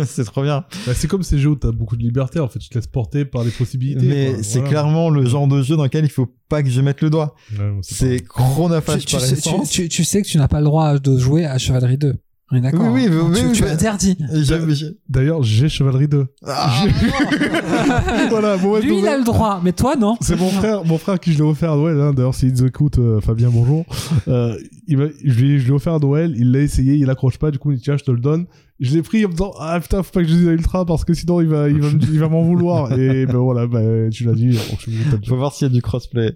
c'est 0.05 0.23
trop 0.23 0.41
bien. 0.41 0.63
Bah, 0.87 0.93
c'est 0.95 1.07
comme 1.07 1.21
ces 1.21 1.37
jeux 1.37 1.49
où 1.49 1.55
t'as 1.55 1.71
beaucoup 1.71 1.97
de 1.97 2.01
liberté, 2.01 2.39
en 2.39 2.47
fait, 2.47 2.59
tu 2.59 2.69
te 2.69 2.75
laisses 2.75 2.87
porter 2.87 3.25
par 3.25 3.43
les 3.43 3.51
possibilités. 3.51 4.05
Mais 4.05 4.33
quoi. 4.33 4.43
c'est 4.43 4.53
Voilà. 4.59 4.69
clairement 4.69 5.09
le 5.09 5.25
genre 5.25 5.47
de 5.47 5.61
jeu 5.61 5.75
dans 5.75 5.83
lequel 5.83 6.05
il 6.05 6.09
faut 6.09 6.33
pas 6.49 6.63
que 6.63 6.69
je 6.69 6.81
mette 6.81 7.01
le 7.01 7.09
doigt. 7.09 7.35
Ouais, 7.59 7.71
C'est 7.81 8.21
chronophage 8.21 9.05
tu 9.05 9.15
par 9.15 9.21
sais, 9.21 9.33
tu, 9.35 9.49
essence. 9.49 9.69
tu- 9.69 9.89
tu 9.89 10.03
sais 10.03 10.21
que 10.21 10.27
tu 10.27 10.37
n'as 10.37 10.47
pas 10.47 10.59
le 10.59 10.65
droit 10.65 10.97
de 10.97 11.17
jouer 11.17 11.45
à 11.45 11.57
Chevalerie 11.57 11.97
2. 11.97 12.15
On 12.51 12.57
est 12.57 12.61
d'accord 12.61 12.91
Oui, 12.91 13.07
oui, 13.09 13.15
hein 13.17 13.27
oui, 13.31 13.39
Tu, 13.39 13.45
oui, 13.47 13.51
tu 13.53 13.63
mais- 13.63 13.69
interdis. 13.71 14.17
J'ai- 14.33 14.91
D'ailleurs, 15.07 15.41
j'ai 15.43 15.69
Chevalerie 15.69 16.07
2. 16.09 16.27
Ah, 16.45 16.83
voilà, 18.29 18.57
bon, 18.57 18.73
ouais, 18.73 18.81
Lui, 18.81 18.99
il 18.99 19.07
a 19.07 19.17
le 19.17 19.23
droit, 19.23 19.61
mais 19.63 19.71
toi, 19.73 19.95
non. 19.95 20.17
C'est 20.21 20.37
mon 20.39 20.49
frère, 20.49 20.83
mon 20.85 20.97
frère 20.97 21.19
qui 21.19 21.33
je 21.33 21.37
l'ai 21.37 21.43
offert 21.43 21.71
à 21.71 21.75
Noël. 21.75 21.99
Hein. 21.99 22.13
D'ailleurs, 22.13 22.35
s'il 22.35 22.51
nous 22.51 22.65
écoute, 22.65 22.99
euh, 22.99 23.19
Fabien, 23.21 23.49
bonjour. 23.51 23.85
Euh, 24.27 24.55
il 24.87 24.97
je 25.23 25.39
lui 25.41 25.51
ai- 25.55 25.59
je 25.59 25.67
l'ai 25.67 25.71
offert 25.73 25.93
à 25.93 25.99
Noël. 25.99 26.33
Il 26.37 26.51
l'a 26.51 26.59
essayé, 26.59 26.95
il 26.95 27.09
accroche 27.09 27.37
pas. 27.37 27.51
Du 27.51 27.59
coup, 27.59 27.71
il 27.71 27.77
dit 27.77 27.83
tiens, 27.83 27.97
je 27.97 28.03
te 28.03 28.11
le 28.11 28.19
donne. 28.19 28.45
Je 28.79 28.95
l'ai 28.95 29.03
pris 29.03 29.23
en 29.25 29.27
me 29.29 29.33
disant 29.33 29.51
ah 29.59 29.79
putain, 29.79 30.01
faut 30.01 30.11
pas 30.11 30.21
que 30.23 30.27
je 30.27 30.33
dise 30.33 30.47
à 30.47 30.51
Ultra 30.51 30.85
parce 30.85 31.05
que 31.05 31.13
sinon 31.13 31.39
il 31.39 31.47
va, 31.47 31.69
il 31.69 31.79
va, 31.79 31.87
me- 31.91 32.01
il 32.13 32.19
va 32.19 32.29
m'en 32.29 32.41
vouloir. 32.41 32.91
Et 32.97 33.27
ben 33.27 33.37
voilà, 33.37 33.67
ben, 33.67 34.09
tu 34.09 34.23
l'as 34.23 34.33
dit. 34.33 34.47
donc 34.49 34.79
je 34.79 34.89
le 34.89 34.97
dire. 35.19 35.29
faut 35.29 35.37
voir 35.37 35.53
s'il 35.53 35.67
y 35.67 35.71
a 35.71 35.73
du 35.73 35.81
crossplay. 35.83 36.33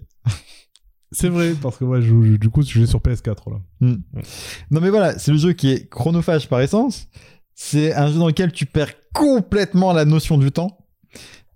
C'est 1.12 1.28
vrai 1.28 1.54
parce 1.60 1.76
que 1.78 1.84
ouais, 1.84 2.02
je, 2.02 2.08
je- 2.08 2.36
du 2.36 2.48
coup, 2.50 2.62
je 2.62 2.80
l'ai 2.80 2.86
sur 2.86 3.00
PS4 3.00 3.50
là. 3.50 3.56
Non 4.70 4.80
mais 4.80 4.90
voilà, 4.90 5.18
c'est 5.18 5.32
le 5.32 5.38
jeu 5.38 5.52
qui 5.52 5.70
est 5.70 5.88
chronophage 5.88 6.48
par 6.48 6.60
essence. 6.60 7.06
C'est 7.54 7.94
un 7.94 8.08
jeu 8.12 8.18
dans 8.18 8.26
lequel 8.26 8.52
tu 8.52 8.66
perds 8.66 8.92
complètement 9.14 9.92
la 9.92 10.04
notion 10.04 10.36
du 10.36 10.50
temps. 10.52 10.78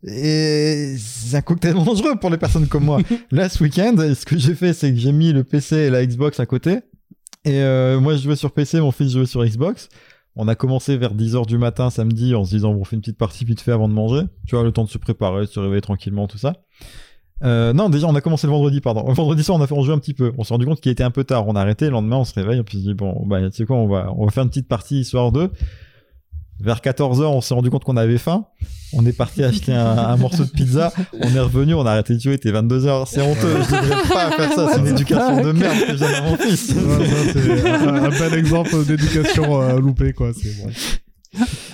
Et 0.03 0.95
c'est 0.99 1.37
un 1.37 1.43
cocktail 1.43 1.75
dangereux 1.75 2.17
pour 2.17 2.31
les 2.31 2.39
personnes 2.39 2.67
comme 2.69 2.85
moi. 2.85 3.01
Là, 3.31 3.49
ce 3.51 3.63
week-end, 3.63 3.95
ce 3.99 4.25
que 4.25 4.39
j'ai 4.39 4.55
fait, 4.55 4.73
c'est 4.73 4.91
que 4.93 4.99
j'ai 4.99 5.13
mis 5.13 5.33
le 5.33 5.45
PC 5.45 5.77
et 5.77 5.91
la 5.91 6.07
Xbox 6.07 6.41
à 6.41 6.47
côté. 6.47 6.79
Et 7.45 7.61
euh, 7.61 8.01
moi, 8.01 8.17
je 8.17 8.23
jouais 8.23 8.37
sur 8.37 8.53
PC, 8.53 8.81
mon 8.81 8.93
fils 8.93 9.13
jouait 9.13 9.27
sur 9.27 9.45
Xbox. 9.45 9.89
On 10.37 10.49
a 10.49 10.55
commencé 10.55 10.97
vers 10.97 11.15
10h 11.15 11.45
du 11.47 11.59
matin 11.59 11.91
samedi 11.91 12.35
en 12.35 12.45
se 12.45 12.51
disant, 12.51 12.73
bon, 12.73 12.81
on 12.81 12.85
fait 12.85 12.97
une 12.97 13.03
petite 13.03 13.19
partie 13.19 13.45
vite 13.45 13.61
fait 13.61 13.73
avant 13.73 13.89
de 13.89 13.93
manger. 13.95 14.23
Tu 14.47 14.55
vois, 14.55 14.65
le 14.65 14.73
temps 14.73 14.85
de 14.85 14.89
se 14.89 14.97
préparer, 14.99 15.41
de 15.43 15.51
se 15.51 15.61
réveiller 15.61 15.83
tranquillement, 15.83 16.29
tout 16.29 16.39
ça. 16.39 16.55
Euh, 17.43 17.73
non, 17.73 17.89
déjà, 17.89 18.07
on 18.07 18.15
a 18.15 18.21
commencé 18.21 18.47
le 18.47 18.53
vendredi, 18.53 18.81
pardon. 18.81 19.05
Le 19.09 19.15
vendredi 19.15 19.43
soir, 19.43 19.59
on 19.59 19.63
a 19.63 19.67
fait, 19.67 19.75
on 19.75 19.83
jouait 19.83 19.95
un 19.95 19.99
petit 19.99 20.15
peu. 20.15 20.33
On 20.39 20.45
s'est 20.45 20.55
rendu 20.55 20.67
compte 20.67 20.81
qu'il 20.81 20.93
était 20.93 21.05
un 21.05 21.11
peu 21.11 21.25
tard. 21.25 21.47
On 21.49 21.57
a 21.57 21.61
arrêté. 21.61 21.87
Le 21.87 21.93
lendemain, 21.93 22.17
on 22.17 22.25
se 22.25 22.35
réveille. 22.35 22.61
Et 22.61 22.63
puis, 22.63 22.79
on 22.79 22.81
se 22.83 22.87
dit, 22.87 22.95
bon, 22.95 23.25
bah, 23.27 23.41
tu 23.51 23.57
sais 23.57 23.65
quoi, 23.65 23.77
on 23.77 23.89
va, 23.89 24.13
on 24.17 24.25
va 24.27 24.31
faire 24.31 24.43
une 24.43 24.51
petite 24.51 24.69
partie 24.69 25.01
histoire 25.01 25.33
de. 25.33 25.51
Vers 26.63 26.81
14h, 26.81 27.23
on 27.23 27.41
s'est 27.41 27.55
rendu 27.55 27.71
compte 27.71 27.85
qu'on 27.85 27.97
avait 27.97 28.19
faim. 28.19 28.45
On 28.93 29.07
est 29.07 29.15
parti 29.17 29.43
acheter 29.43 29.73
un, 29.73 29.97
un 29.97 30.17
morceau 30.19 30.45
de 30.45 30.51
pizza. 30.51 30.93
On 31.19 31.35
est 31.35 31.41
revenu, 31.41 31.73
on 31.73 31.87
a 31.87 31.93
arrêté 31.93 32.15
de 32.15 32.21
jouer, 32.21 32.33
il 32.33 32.35
était 32.35 32.53
22h. 32.53 33.07
C'est 33.07 33.23
honteux, 33.23 33.63
je 33.63 33.77
devrais 33.77 34.03
pas 34.09 34.31
faire 34.33 34.53
ça. 34.53 34.69
C'est 34.75 34.81
une 34.81 34.89
éducation 34.89 35.43
de 35.43 35.53
merde 35.53 35.87
que 35.87 35.97
j'ai 35.97 36.05
à 36.05 36.21
mon 36.21 36.37
fils. 36.37 36.75
C'est 36.75 37.71
un, 37.71 38.05
un 38.05 38.11
bel 38.11 38.35
exemple 38.35 38.85
d'éducation 38.85 39.63
euh, 39.63 39.81
loupée 39.81 40.13
quoi. 40.13 40.33
C'est 40.35 40.55
bon. 40.63 40.71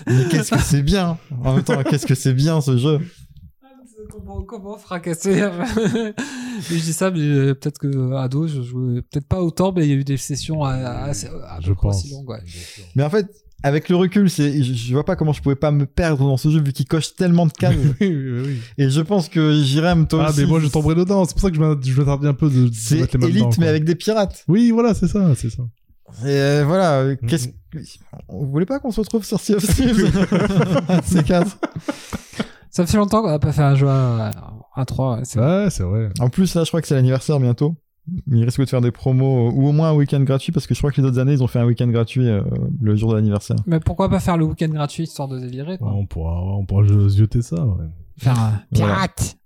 Mais 0.06 0.28
qu'est-ce 0.30 0.52
que 0.52 0.60
c'est 0.60 0.82
bien. 0.82 1.18
En 1.42 1.54
même 1.54 1.64
temps, 1.64 1.82
qu'est-ce 1.82 2.06
que 2.06 2.14
c'est 2.14 2.34
bien 2.34 2.60
ce 2.60 2.78
jeu. 2.78 3.00
Comment, 4.10 4.42
comment 4.42 4.76
fracasser 4.78 5.34
je 6.68 6.74
dis 6.74 6.92
ça, 6.92 7.10
mais 7.10 7.20
euh, 7.20 7.54
peut-être 7.54 7.78
que 7.78 7.86
euh, 7.88 8.16
ado, 8.16 8.46
je 8.46 8.62
jouais 8.62 9.02
peut-être 9.02 9.26
pas 9.26 9.42
autant, 9.42 9.72
mais 9.72 9.84
il 9.86 9.90
y 9.90 9.92
a 9.92 9.96
eu 9.96 10.04
des 10.04 10.16
sessions 10.16 10.62
à, 10.64 10.72
à, 10.72 11.04
à, 11.06 11.10
à 11.10 11.60
Je 11.60 11.72
pense. 11.72 11.98
aussi 12.04 12.10
longues. 12.12 12.28
Ouais. 12.30 12.38
Mais 12.94 13.02
en 13.02 13.10
fait, 13.10 13.26
avec 13.62 13.88
le 13.88 13.96
recul, 13.96 14.28
c'est, 14.30 14.62
je, 14.62 14.72
je 14.74 14.92
vois 14.92 15.04
pas 15.04 15.16
comment 15.16 15.32
je 15.32 15.42
pouvais 15.42 15.56
pas 15.56 15.70
me 15.70 15.86
perdre 15.86 16.24
dans 16.24 16.36
ce 16.36 16.48
jeu 16.50 16.60
vu 16.60 16.72
qu'il 16.72 16.86
coche 16.86 17.14
tellement 17.14 17.46
de 17.46 17.52
cases. 17.58 17.74
oui, 18.00 18.08
oui, 18.14 18.40
oui. 18.46 18.56
Et 18.78 18.90
je 18.90 19.00
pense 19.00 19.28
que 19.28 19.60
Jérém, 19.62 20.06
toi 20.06 20.24
Ah, 20.26 20.30
aussi. 20.30 20.40
mais 20.40 20.46
moi 20.46 20.60
je 20.60 20.68
tomberai 20.68 20.94
dedans. 20.94 21.24
C'est 21.24 21.32
pour 21.34 21.42
ça 21.42 21.50
que 21.50 21.56
je 21.56 21.60
m'interdis 21.60 22.26
un 22.26 22.34
peu 22.34 22.48
de, 22.50 22.68
de 22.68 22.74
C'est 22.74 22.96
élite, 22.98 23.12
dedans, 23.16 23.48
mais 23.50 23.54
quoi. 23.56 23.68
avec 23.68 23.84
des 23.84 23.94
pirates. 23.94 24.44
Oui, 24.48 24.70
voilà, 24.70 24.94
c'est 24.94 25.08
ça, 25.08 25.34
c'est 25.34 25.50
ça. 25.50 25.62
Et 26.22 26.28
euh, 26.28 26.64
voilà, 26.64 27.04
Mhm. 27.04 27.16
qu'est-ce 27.28 27.48
que... 27.48 27.52
Vous 28.28 28.46
voulez 28.50 28.64
pas 28.66 28.78
qu'on 28.78 28.92
se 28.92 29.00
retrouve 29.00 29.24
sur 29.24 29.40
Sea 29.40 29.54
of 29.56 29.66
Thieves? 29.66 30.10
C'est 31.04 31.24
quatre. 31.26 31.58
Ça 32.76 32.86
fait 32.86 32.96
longtemps 32.98 33.22
qu'on 33.22 33.30
n'a 33.30 33.38
pas 33.38 33.52
fait 33.52 33.62
un 33.62 33.74
jeu 33.74 33.88
à, 33.88 34.30
à 34.74 34.84
3. 34.84 35.20
c'est 35.24 35.38
Ouais, 35.40 35.68
c'est 35.70 35.82
vrai. 35.82 36.10
En 36.20 36.28
plus, 36.28 36.54
là, 36.54 36.64
je 36.64 36.68
crois 36.70 36.80
que 36.80 36.86
c'est 36.88 36.94
l'anniversaire 36.94 37.40
bientôt. 37.40 37.74
Il 38.30 38.44
risque 38.44 38.60
de 38.60 38.66
faire 38.66 38.80
des 38.80 38.92
promos, 38.92 39.48
euh, 39.48 39.52
ou 39.52 39.66
au 39.68 39.72
moins 39.72 39.90
un 39.90 39.94
week-end 39.94 40.20
gratuit, 40.20 40.52
parce 40.52 40.66
que 40.66 40.74
je 40.74 40.80
crois 40.80 40.92
que 40.92 41.00
les 41.00 41.06
autres 41.06 41.18
années, 41.18 41.32
ils 41.32 41.42
ont 41.42 41.46
fait 41.48 41.58
un 41.58 41.64
week-end 41.66 41.88
gratuit 41.88 42.28
euh, 42.28 42.42
le 42.80 42.94
jour 42.94 43.10
de 43.10 43.16
l'anniversaire. 43.16 43.56
Mais 43.66 43.80
pourquoi 43.80 44.08
pas 44.08 44.20
faire 44.20 44.36
le 44.36 44.44
week-end 44.44 44.68
gratuit 44.68 45.04
histoire 45.04 45.26
de 45.26 45.38
délirer 45.40 45.72
Ouais, 45.72 45.78
quoi. 45.78 45.92
on 45.92 46.06
pourra, 46.06 46.40
on 46.40 46.64
pourra 46.66 46.84
zioter 47.08 47.42
ça. 47.42 47.64
Ouais. 47.64 47.84
Faire 48.18 48.38
un 48.38 48.52
Voilà. 48.72 48.94
pirate 48.94 49.36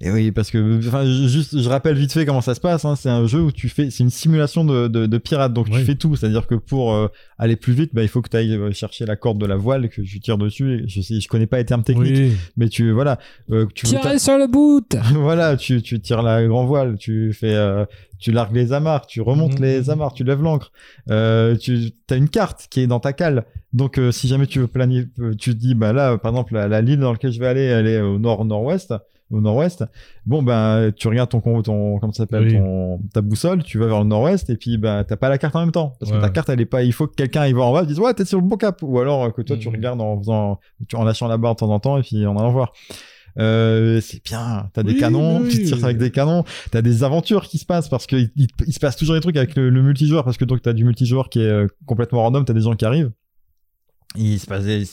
Et 0.00 0.10
oui, 0.10 0.30
parce 0.32 0.50
que, 0.50 0.78
enfin, 0.86 1.04
je- 1.04 1.28
juste, 1.28 1.60
je 1.60 1.68
rappelle 1.68 1.94
vite 1.96 2.12
fait 2.12 2.24
comment 2.26 2.40
ça 2.40 2.54
se 2.54 2.60
passe. 2.60 2.84
Hein. 2.84 2.96
C'est 2.96 3.08
un 3.10 3.26
jeu 3.26 3.40
où 3.40 3.52
tu 3.52 3.68
fais, 3.68 3.90
c'est 3.90 4.02
une 4.02 4.10
simulation 4.10 4.64
de, 4.64 4.88
de, 4.88 5.06
de 5.06 5.18
pirate, 5.18 5.52
donc 5.52 5.66
Oui. 5.70 5.78
tu 5.78 5.84
fais 5.84 5.94
tout. 5.94 6.16
C'est-à-dire 6.16 6.46
que 6.46 6.54
pour 6.54 6.92
euh, 6.94 7.08
aller 7.38 7.56
plus 7.56 7.72
vite, 7.72 7.90
bah, 7.94 8.02
il 8.02 8.08
faut 8.08 8.22
que 8.22 8.28
tu 8.30 8.36
ailles 8.36 8.54
euh, 8.54 8.72
chercher 8.72 9.04
la 9.06 9.16
corde 9.16 9.38
de 9.38 9.46
la 9.46 9.56
voile 9.56 9.88
que 9.88 10.00
tu 10.02 10.20
tires 10.20 10.38
dessus. 10.38 10.84
Et 10.84 10.88
je 10.88 11.00
sais, 11.00 11.20
je 11.20 11.28
connais 11.28 11.46
pas 11.46 11.58
les 11.58 11.64
termes 11.64 11.84
techniques, 11.84 12.16
Oui. 12.16 12.32
mais 12.56 12.68
tu, 12.68 12.90
voilà, 12.92 13.18
euh, 13.50 13.66
tu 13.74 13.86
Tirer 13.86 14.18
sur 14.18 14.38
le 14.38 14.46
bout 14.46 14.86
voilà, 15.14 15.56
tu, 15.56 15.82
tu 15.82 16.00
tires 16.00 16.22
la 16.22 16.46
grand 16.46 16.64
voile, 16.64 16.96
tu 16.98 17.32
fais, 17.32 17.54
euh, 17.54 17.84
tu 18.18 18.32
largues 18.32 18.54
les 18.54 18.72
amarres, 18.72 19.06
tu 19.06 19.20
remontes 19.20 19.58
Mhm. 19.58 19.64
les 19.64 19.90
amarres, 19.90 20.12
tu 20.12 20.24
lèves 20.24 20.42
l'ancre. 20.42 20.72
Euh, 21.10 21.56
tu 21.56 21.90
as 22.10 22.16
une 22.16 22.28
carte 22.28 22.66
qui 22.70 22.80
est 22.80 22.86
dans 22.86 23.00
ta 23.00 23.12
cale. 23.12 23.44
Donc, 23.72 23.98
euh, 23.98 24.10
si 24.12 24.26
jamais 24.28 24.46
tu 24.46 24.58
veux 24.58 24.66
planifier, 24.66 25.08
tu 25.38 25.54
te 25.54 25.58
dis, 25.58 25.74
bah 25.74 25.92
là, 25.92 26.18
par 26.18 26.32
exemple, 26.32 26.54
la, 26.54 26.66
la 26.68 26.80
l'île 26.82 26.98
dans 27.00 27.12
laquelle 27.12 27.32
je 27.32 27.38
vais 27.40 27.46
aller, 27.46 27.62
elle 27.62 27.86
est 27.86 28.00
au 28.00 28.18
nord-nord-ouest, 28.18 28.92
au 29.30 29.40
nord-ouest. 29.40 29.84
Bon, 30.26 30.42
ben, 30.42 30.92
tu 30.96 31.08
regardes 31.08 31.30
ton, 31.30 31.40
ton, 31.62 31.98
comment 31.98 32.12
ça 32.12 32.24
s'appelle, 32.24 32.44
Oui. 32.44 32.52
ton, 32.58 33.00
ta 33.12 33.20
boussole, 33.20 33.62
tu 33.62 33.78
vas 33.78 33.86
vers 33.86 34.00
le 34.00 34.06
nord-ouest, 34.06 34.50
et 34.50 34.56
puis, 34.56 34.76
ben, 34.78 35.04
t'as 35.04 35.16
pas 35.16 35.28
la 35.28 35.38
carte 35.38 35.54
en 35.56 35.60
même 35.60 35.72
temps. 35.72 35.94
Parce 36.00 36.12
que 36.12 36.20
ta 36.20 36.30
carte, 36.30 36.48
elle 36.48 36.60
est 36.60 36.66
pas, 36.66 36.82
il 36.82 36.92
faut 36.92 37.06
que 37.06 37.14
quelqu'un 37.14 37.46
y 37.46 37.52
va 37.52 37.62
en 37.62 37.72
bas, 37.72 37.82
et 37.82 37.86
dise, 37.86 37.98
ouais, 38.00 38.12
t'es 38.14 38.24
sur 38.24 38.38
le 38.40 38.44
bon 38.46 38.56
cap. 38.56 38.82
Ou 38.82 38.98
alors, 38.98 39.24
euh, 39.24 39.30
que 39.30 39.42
toi, 39.42 39.56
tu 39.56 39.68
Mhm. 39.68 39.74
regardes 39.76 40.00
en 40.00 40.18
faisant, 40.18 40.58
tu- 40.88 40.96
en 40.96 41.04
lâchant 41.04 41.28
la 41.28 41.36
barre 41.38 41.54
de 41.54 41.60
temps 41.60 41.70
en 41.70 41.78
temps, 41.80 41.98
et 41.98 42.02
puis 42.02 42.26
en 42.26 42.36
allant 42.36 42.50
voir. 42.52 42.72
Euh, 43.38 44.00
c'est 44.00 44.22
bien. 44.24 44.68
T'as 44.74 44.82
des 44.82 44.96
canons, 44.96 45.40
oui, 45.42 45.50
tu 45.50 45.62
tires 45.62 45.84
avec 45.84 45.98
des 45.98 46.10
canons. 46.10 46.42
T'as 46.72 46.82
des 46.82 47.04
aventures 47.04 47.44
qui 47.44 47.58
se 47.58 47.64
passent 47.64 47.88
parce 47.88 48.06
que 48.06 48.16
il, 48.16 48.30
il- 48.34 48.48
il 48.66 48.72
se 48.72 48.80
passe 48.80 48.96
toujours 48.96 49.14
des 49.14 49.20
trucs 49.20 49.36
avec 49.36 49.54
le, 49.54 49.70
le 49.70 49.82
multijoueur 49.82 50.24
parce 50.24 50.36
que 50.36 50.44
donc 50.44 50.62
t'as 50.62 50.72
du 50.72 50.84
multijoueur 50.84 51.28
qui 51.28 51.40
est 51.40 51.44
euh, 51.48 51.68
complètement 51.86 52.22
random. 52.22 52.44
T'as 52.44 52.54
des 52.54 52.60
gens 52.62 52.74
qui 52.74 52.84
arrivent. 52.84 53.12
Il 54.16 54.38
se 54.40 54.46
passe, 54.46 54.64
des- 54.64 54.84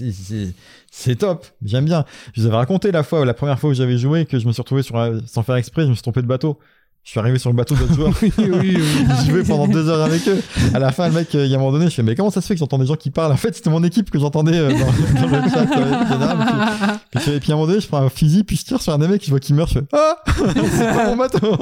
c'est- 0.91 1.15
top. 1.15 1.45
J'aime 1.65 1.85
bien. 1.85 2.05
Je 2.33 2.41
vous 2.41 2.47
avais 2.47 2.57
raconté 2.57 2.91
la 2.91 3.01
fois, 3.03 3.25
la 3.25 3.33
première 3.33 3.59
fois 3.59 3.71
où 3.71 3.73
j'avais 3.73 3.97
joué 3.97 4.25
que 4.25 4.37
je 4.37 4.45
me 4.47 4.51
suis 4.53 4.61
retrouvé 4.61 4.83
sur, 4.83 4.95
sans 5.25 5.43
faire 5.43 5.55
exprès, 5.55 5.83
je 5.83 5.89
me 5.89 5.93
suis 5.93 6.03
trompé 6.03 6.21
de 6.21 6.27
bateau. 6.27 6.59
Je 7.03 7.11
suis 7.11 7.19
arrivé 7.21 7.39
sur 7.39 7.49
le 7.49 7.55
bateau 7.55 7.73
d'autres 7.73 7.93
joueurs. 7.95 8.13
oui, 8.21 8.31
oui, 8.37 8.49
oui. 8.59 8.77
J'ai 9.25 9.31
joué 9.31 9.43
pendant 9.43 9.67
deux 9.67 9.87
heures 9.87 10.05
avec 10.05 10.27
eux. 10.27 10.41
À 10.73 10.79
la 10.79 10.91
fin, 10.91 11.07
le 11.07 11.13
mec, 11.15 11.33
euh, 11.35 11.45
il 11.45 11.49
y 11.51 11.53
a 11.53 11.57
un 11.57 11.59
moment 11.61 11.71
donné, 11.71 11.85
je 11.85 11.95
fais, 11.95 12.03
mais 12.03 12.15
comment 12.15 12.29
ça 12.29 12.41
se 12.41 12.47
fait 12.47 12.53
que 12.55 12.59
j'entends 12.59 12.77
des 12.77 12.85
gens 12.85 12.95
qui 12.97 13.09
parlent? 13.11 13.31
En 13.31 13.37
fait, 13.37 13.55
c'était 13.55 13.69
mon 13.69 13.81
équipe 13.83 14.11
que 14.11 14.19
j'entendais 14.19 14.57
euh, 14.57 14.71
dans, 14.71 15.27
dans 15.27 15.43
le 15.43 15.49
chat. 15.49 15.77
euh. 15.79 16.97
Puis, 17.11 17.19
puis, 17.21 17.31
et 17.31 17.39
puis 17.39 17.51
à 17.51 17.55
un 17.55 17.57
moment 17.57 17.67
donné, 17.69 17.79
je 17.79 17.87
prends 17.87 18.01
un 18.03 18.09
fusil, 18.09 18.43
puis 18.43 18.57
je 18.57 18.65
tire 18.65 18.81
sur 18.81 18.93
un 18.93 18.97
des 18.99 19.07
mecs, 19.07 19.23
je 19.23 19.29
vois 19.29 19.39
qu'il 19.39 19.55
meurt, 19.55 19.69
je 19.73 19.79
fais, 19.79 19.85
ah 19.93 20.17
C'est 20.27 20.93
pas 20.93 21.05
mon 21.07 21.15
bateau 21.15 21.57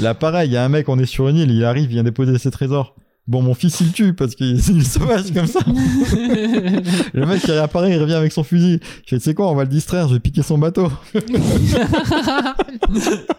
Là, 0.00 0.14
pareil, 0.14 0.48
il 0.50 0.52
y 0.52 0.56
a 0.56 0.64
un 0.64 0.68
mec, 0.68 0.88
on 0.88 0.98
est 0.98 1.06
sur 1.06 1.28
une 1.28 1.36
île, 1.36 1.50
il 1.50 1.64
arrive, 1.64 1.84
il 1.84 1.88
vient 1.94 2.02
déposer 2.02 2.36
ses 2.38 2.50
trésors. 2.50 2.94
Bon, 3.28 3.40
mon 3.40 3.54
fils, 3.54 3.80
il 3.80 3.92
tue 3.92 4.14
parce 4.14 4.34
qu'il 4.34 4.56
est 4.58 4.84
sauvage 4.84 5.32
comme 5.32 5.46
ça. 5.46 5.60
Le 5.66 7.24
mec, 7.24 7.40
il 7.44 7.52
réapparaît, 7.52 7.92
il 7.92 7.98
revient 7.98 8.14
avec 8.14 8.32
son 8.32 8.42
fusil. 8.42 8.80
Je 9.04 9.10
fais, 9.10 9.18
tu 9.18 9.22
sais 9.22 9.34
quoi, 9.34 9.50
on 9.50 9.54
va 9.54 9.62
le 9.62 9.68
distraire, 9.68 10.08
je 10.08 10.14
vais 10.14 10.20
piquer 10.20 10.42
son 10.42 10.58
bateau. 10.58 10.90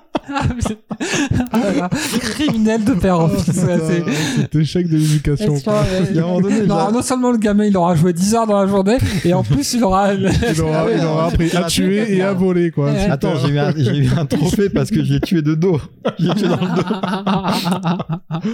Ah 1.52 1.72
là, 1.78 1.90
Criminel 2.20 2.84
de 2.84 2.94
père 2.94 3.20
en 3.20 3.30
fils. 3.30 3.58
ouais, 3.64 3.80
c'est- 3.88 4.04
Cet 4.42 4.56
échec 4.56 4.88
de 4.90 4.98
l'éducation. 4.98 5.56
Est-ce 5.56 5.64
que- 5.66 6.10
Il 6.12 6.16
y 6.16 6.20
a 6.20 6.24
un 6.24 6.28
moment 6.28 6.42
donné, 6.42 6.62
non, 6.66 7.02
seulement 7.02 7.32
le 7.32 7.38
gamin 7.38 7.66
il 7.66 7.76
aura 7.78 7.96
joué 7.96 8.14
10 8.14 8.34
heures 8.36 8.48
dans 8.48 8.60
la 8.60 8.68
journée 8.68 8.98
et 9.26 9.34
en 9.34 9.44
plus 9.44 9.74
il 9.74 9.84
aura 9.84 10.14
Il 10.14 10.26
aura, 10.62 10.86
Ah 10.86 10.86
il 10.98 11.04
aura 11.06 11.28
appris 11.28 11.56
à 11.56 11.64
tuer 11.64 12.16
et 12.16 12.22
à 12.22 12.34
voler, 12.34 12.72
quoi. 12.72 12.92
Ouais. 12.92 13.10
Attends, 13.10 13.36
j'ai 13.36 13.50
eu, 13.54 13.60
un, 13.60 13.74
j'ai 13.76 13.98
eu 13.98 14.10
un 14.18 14.26
trophée 14.26 14.70
parce 14.70 14.90
que 14.92 15.04
j'ai 15.04 15.20
tué 15.20 15.42
de 15.42 15.56
dos. 15.56 15.80
J'ai 16.20 16.30
tué 16.36 16.48
dans 16.48 16.56
le 16.56 16.76
dos. 16.76 16.84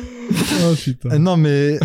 Oh, 0.62 0.74
putain. 0.76 1.10
Euh, 1.12 1.18
Non, 1.18 1.38
mais 1.38 1.80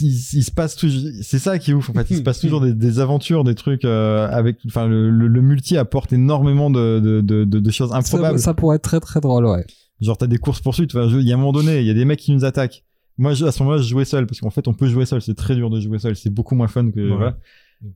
il, 0.00 0.06
il 0.34 0.42
se 0.44 0.50
passe 0.50 0.76
toujours. 0.76 1.10
C'est 1.22 1.38
ça 1.38 1.58
qui 1.58 1.70
est 1.72 1.74
ouf. 1.74 1.90
En 1.90 1.92
fait, 1.94 2.06
il 2.10 2.16
se 2.18 2.22
passe 2.22 2.38
toujours 2.38 2.60
des, 2.60 2.72
des 2.72 3.00
aventures, 3.00 3.42
des 3.44 3.54
trucs 3.54 3.84
euh, 3.84 4.28
avec. 4.30 4.58
Enfin, 4.66 4.86
le, 4.86 5.10
le, 5.10 5.26
le 5.26 5.40
multi 5.42 5.76
apporte 5.76 6.12
énormément 6.12 6.70
de, 6.70 7.00
de, 7.00 7.20
de, 7.20 7.44
de- 7.44 7.58
de 7.58 7.70
choses 7.70 7.90
ça, 7.90 7.96
improbables. 7.96 8.38
ça 8.38 8.54
pourrait 8.54 8.76
être 8.76 8.82
très 8.82 9.00
très 9.04 9.20
drôle, 9.20 9.46
ouais. 9.46 9.64
Genre, 10.00 10.18
t'as 10.18 10.26
des 10.26 10.38
courses 10.38 10.60
poursuites. 10.60 10.94
Enfin, 10.94 11.08
je- 11.08 11.18
il 11.18 11.26
y 11.28 11.32
a 11.32 11.34
un 11.34 11.38
moment 11.38 11.52
donné, 11.52 11.80
il 11.80 11.86
y 11.86 11.90
a 11.90 11.94
des 11.94 12.04
mecs 12.04 12.18
qui 12.18 12.32
nous 12.32 12.44
attaquent. 12.44 12.84
Moi, 13.16 13.32
je- 13.34 13.44
à 13.44 13.52
ce 13.52 13.62
moment-là, 13.62 13.80
je 13.82 13.88
jouais 13.88 14.04
seul 14.04 14.26
parce 14.26 14.40
qu'en 14.40 14.50
fait, 14.50 14.66
on 14.66 14.74
peut 14.74 14.88
jouer 14.88 15.06
seul. 15.06 15.22
C'est 15.22 15.34
très 15.36 15.54
dur 15.54 15.70
de 15.70 15.80
jouer 15.80 15.98
seul. 16.00 16.16
C'est 16.16 16.30
beaucoup 16.30 16.54
moins 16.56 16.66
fun 16.68 16.90
que. 16.90 17.00
Ouais. 17.00 17.16
Voilà. 17.16 17.38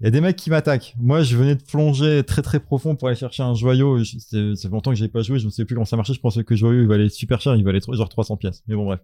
Il 0.00 0.04
y 0.04 0.06
a 0.06 0.10
des 0.10 0.20
mecs 0.20 0.36
qui 0.36 0.50
m'attaquent. 0.50 0.94
Moi, 0.98 1.22
je 1.22 1.36
venais 1.36 1.54
de 1.54 1.62
plonger 1.62 2.22
très 2.22 2.42
très 2.42 2.60
profond 2.60 2.94
pour 2.94 3.08
aller 3.08 3.16
chercher 3.16 3.42
un 3.42 3.54
joyau. 3.54 4.04
C'est 4.04 4.68
longtemps 4.70 4.90
que 4.90 4.96
j'ai 4.98 5.08
pas 5.08 5.22
joué. 5.22 5.38
Je 5.38 5.46
ne 5.46 5.50
sais 5.50 5.64
plus 5.64 5.74
comment 5.74 5.86
ça 5.86 5.96
marchait. 5.96 6.12
Je 6.14 6.20
pensais 6.20 6.44
que 6.44 6.52
le 6.52 6.58
joyau 6.58 6.82
il 6.82 6.86
valait 6.88 7.08
super 7.08 7.40
cher. 7.40 7.56
Il 7.56 7.64
valait 7.64 7.80
genre 7.92 8.08
300 8.08 8.36
pièces. 8.36 8.62
Mais 8.68 8.74
bon, 8.74 8.84
bref. 8.84 9.00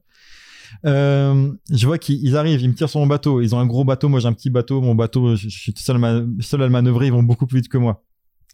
Euh, 0.84 1.52
je 1.72 1.86
vois 1.86 1.98
qu'ils 1.98 2.22
ils 2.24 2.36
arrivent, 2.36 2.60
ils 2.60 2.68
me 2.68 2.74
tirent 2.74 2.88
sur 2.88 3.00
mon 3.00 3.06
bateau. 3.06 3.40
Ils 3.40 3.54
ont 3.54 3.58
un 3.58 3.66
gros 3.66 3.84
bateau, 3.84 4.08
moi 4.08 4.20
j'ai 4.20 4.26
un 4.28 4.32
petit 4.32 4.50
bateau. 4.50 4.80
Mon 4.80 4.94
bateau, 4.94 5.36
je, 5.36 5.48
je 5.48 5.58
suis 5.58 5.72
seul, 5.76 5.98
ma- 5.98 6.22
seul 6.40 6.62
à 6.62 6.66
le 6.66 6.70
manœuvrer. 6.72 7.06
Ils 7.06 7.12
vont 7.12 7.22
beaucoup 7.22 7.46
plus 7.46 7.58
vite 7.60 7.68
que 7.68 7.78
moi. 7.78 8.02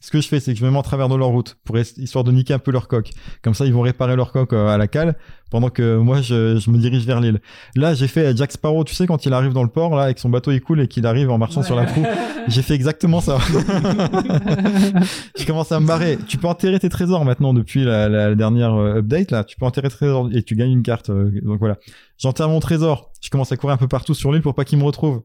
Ce 0.03 0.11
que 0.11 0.21
je 0.21 0.29
fais, 0.29 0.41
c'est 0.41 0.55
que 0.55 0.59
je 0.59 0.65
me 0.65 0.71
mets 0.71 0.79
en 0.79 0.83
travers 0.83 1.09
de 1.11 1.15
leur 1.15 1.29
route 1.29 1.59
pour 1.65 1.77
histoire 1.79 2.25
de 2.25 2.33
niquer 2.33 2.55
un 2.55 2.59
peu 2.59 2.71
leur 2.71 2.89
coque. 2.89 3.11
Comme 3.43 3.53
ça, 3.53 3.67
ils 3.67 3.73
vont 3.75 3.83
réparer 3.83 4.17
leur 4.17 4.33
coque 4.33 4.55
euh, 4.55 4.69
à 4.69 4.79
la 4.79 4.89
cale 4.89 5.17
pendant 5.51 5.69
que 5.69 5.97
moi 5.99 6.23
je, 6.23 6.59
je 6.59 6.71
me 6.71 6.79
dirige 6.79 7.05
vers 7.05 7.21
l'île. 7.21 7.41
Là, 7.77 7.93
j'ai 7.93 8.07
fait 8.09 8.35
Jack 8.37 8.53
Sparrow. 8.53 8.83
Tu 8.85 8.95
sais 8.95 9.07
quand 9.07 9.27
il 9.27 9.33
arrive 9.35 9.53
dans 9.53 9.63
le 9.63 9.69
port 9.69 9.95
là 9.97 10.05
avec 10.05 10.19
son 10.19 10.31
bateau 10.31 10.53
il 10.53 10.61
coule 10.63 10.81
et 10.81 10.89
qu'il 10.89 11.07
arrive 11.07 11.31
en 11.31 11.39
marchant 11.39 11.63
sur 11.63 11.77
la 11.77 11.85
proue. 11.85 12.07
J'ai 12.49 12.63
fait 12.63 12.75
exactement 12.75 13.21
ça. 13.21 13.39
je 15.37 15.45
commence 15.47 15.73
à 15.73 15.81
me 15.81 15.87
barrer. 15.87 16.19
Tu 16.29 16.39
peux 16.39 16.49
enterrer 16.49 16.79
tes 16.79 16.89
trésors 16.89 17.25
maintenant 17.25 17.53
depuis 17.53 17.85
la, 17.85 18.09
la 18.09 18.35
dernière 18.35 18.75
euh, 18.75 18.99
update 18.99 19.31
là. 19.31 19.45
Tu 19.45 19.57
peux 19.57 19.67
enterrer 19.67 19.89
tes 19.89 19.97
trésors 19.97 20.29
et 20.33 20.43
tu 20.43 20.57
gagnes 20.57 20.73
une 20.73 20.83
carte. 20.83 21.11
euh, 21.11 21.31
donc 21.43 21.59
voilà. 21.59 21.77
J'enterre 22.19 22.49
mon 22.49 22.61
trésor. 22.61 23.13
Je 23.21 23.31
commence 23.31 23.53
à 23.53 23.57
courir 23.57 23.75
un 23.75 23.79
peu 23.79 23.89
partout 23.89 24.15
sur 24.15 24.33
l'île 24.33 24.43
pour 24.43 24.55
pas 24.55 24.65
qu'il 24.65 24.79
me 24.79 24.85
retrouve. 24.85 25.23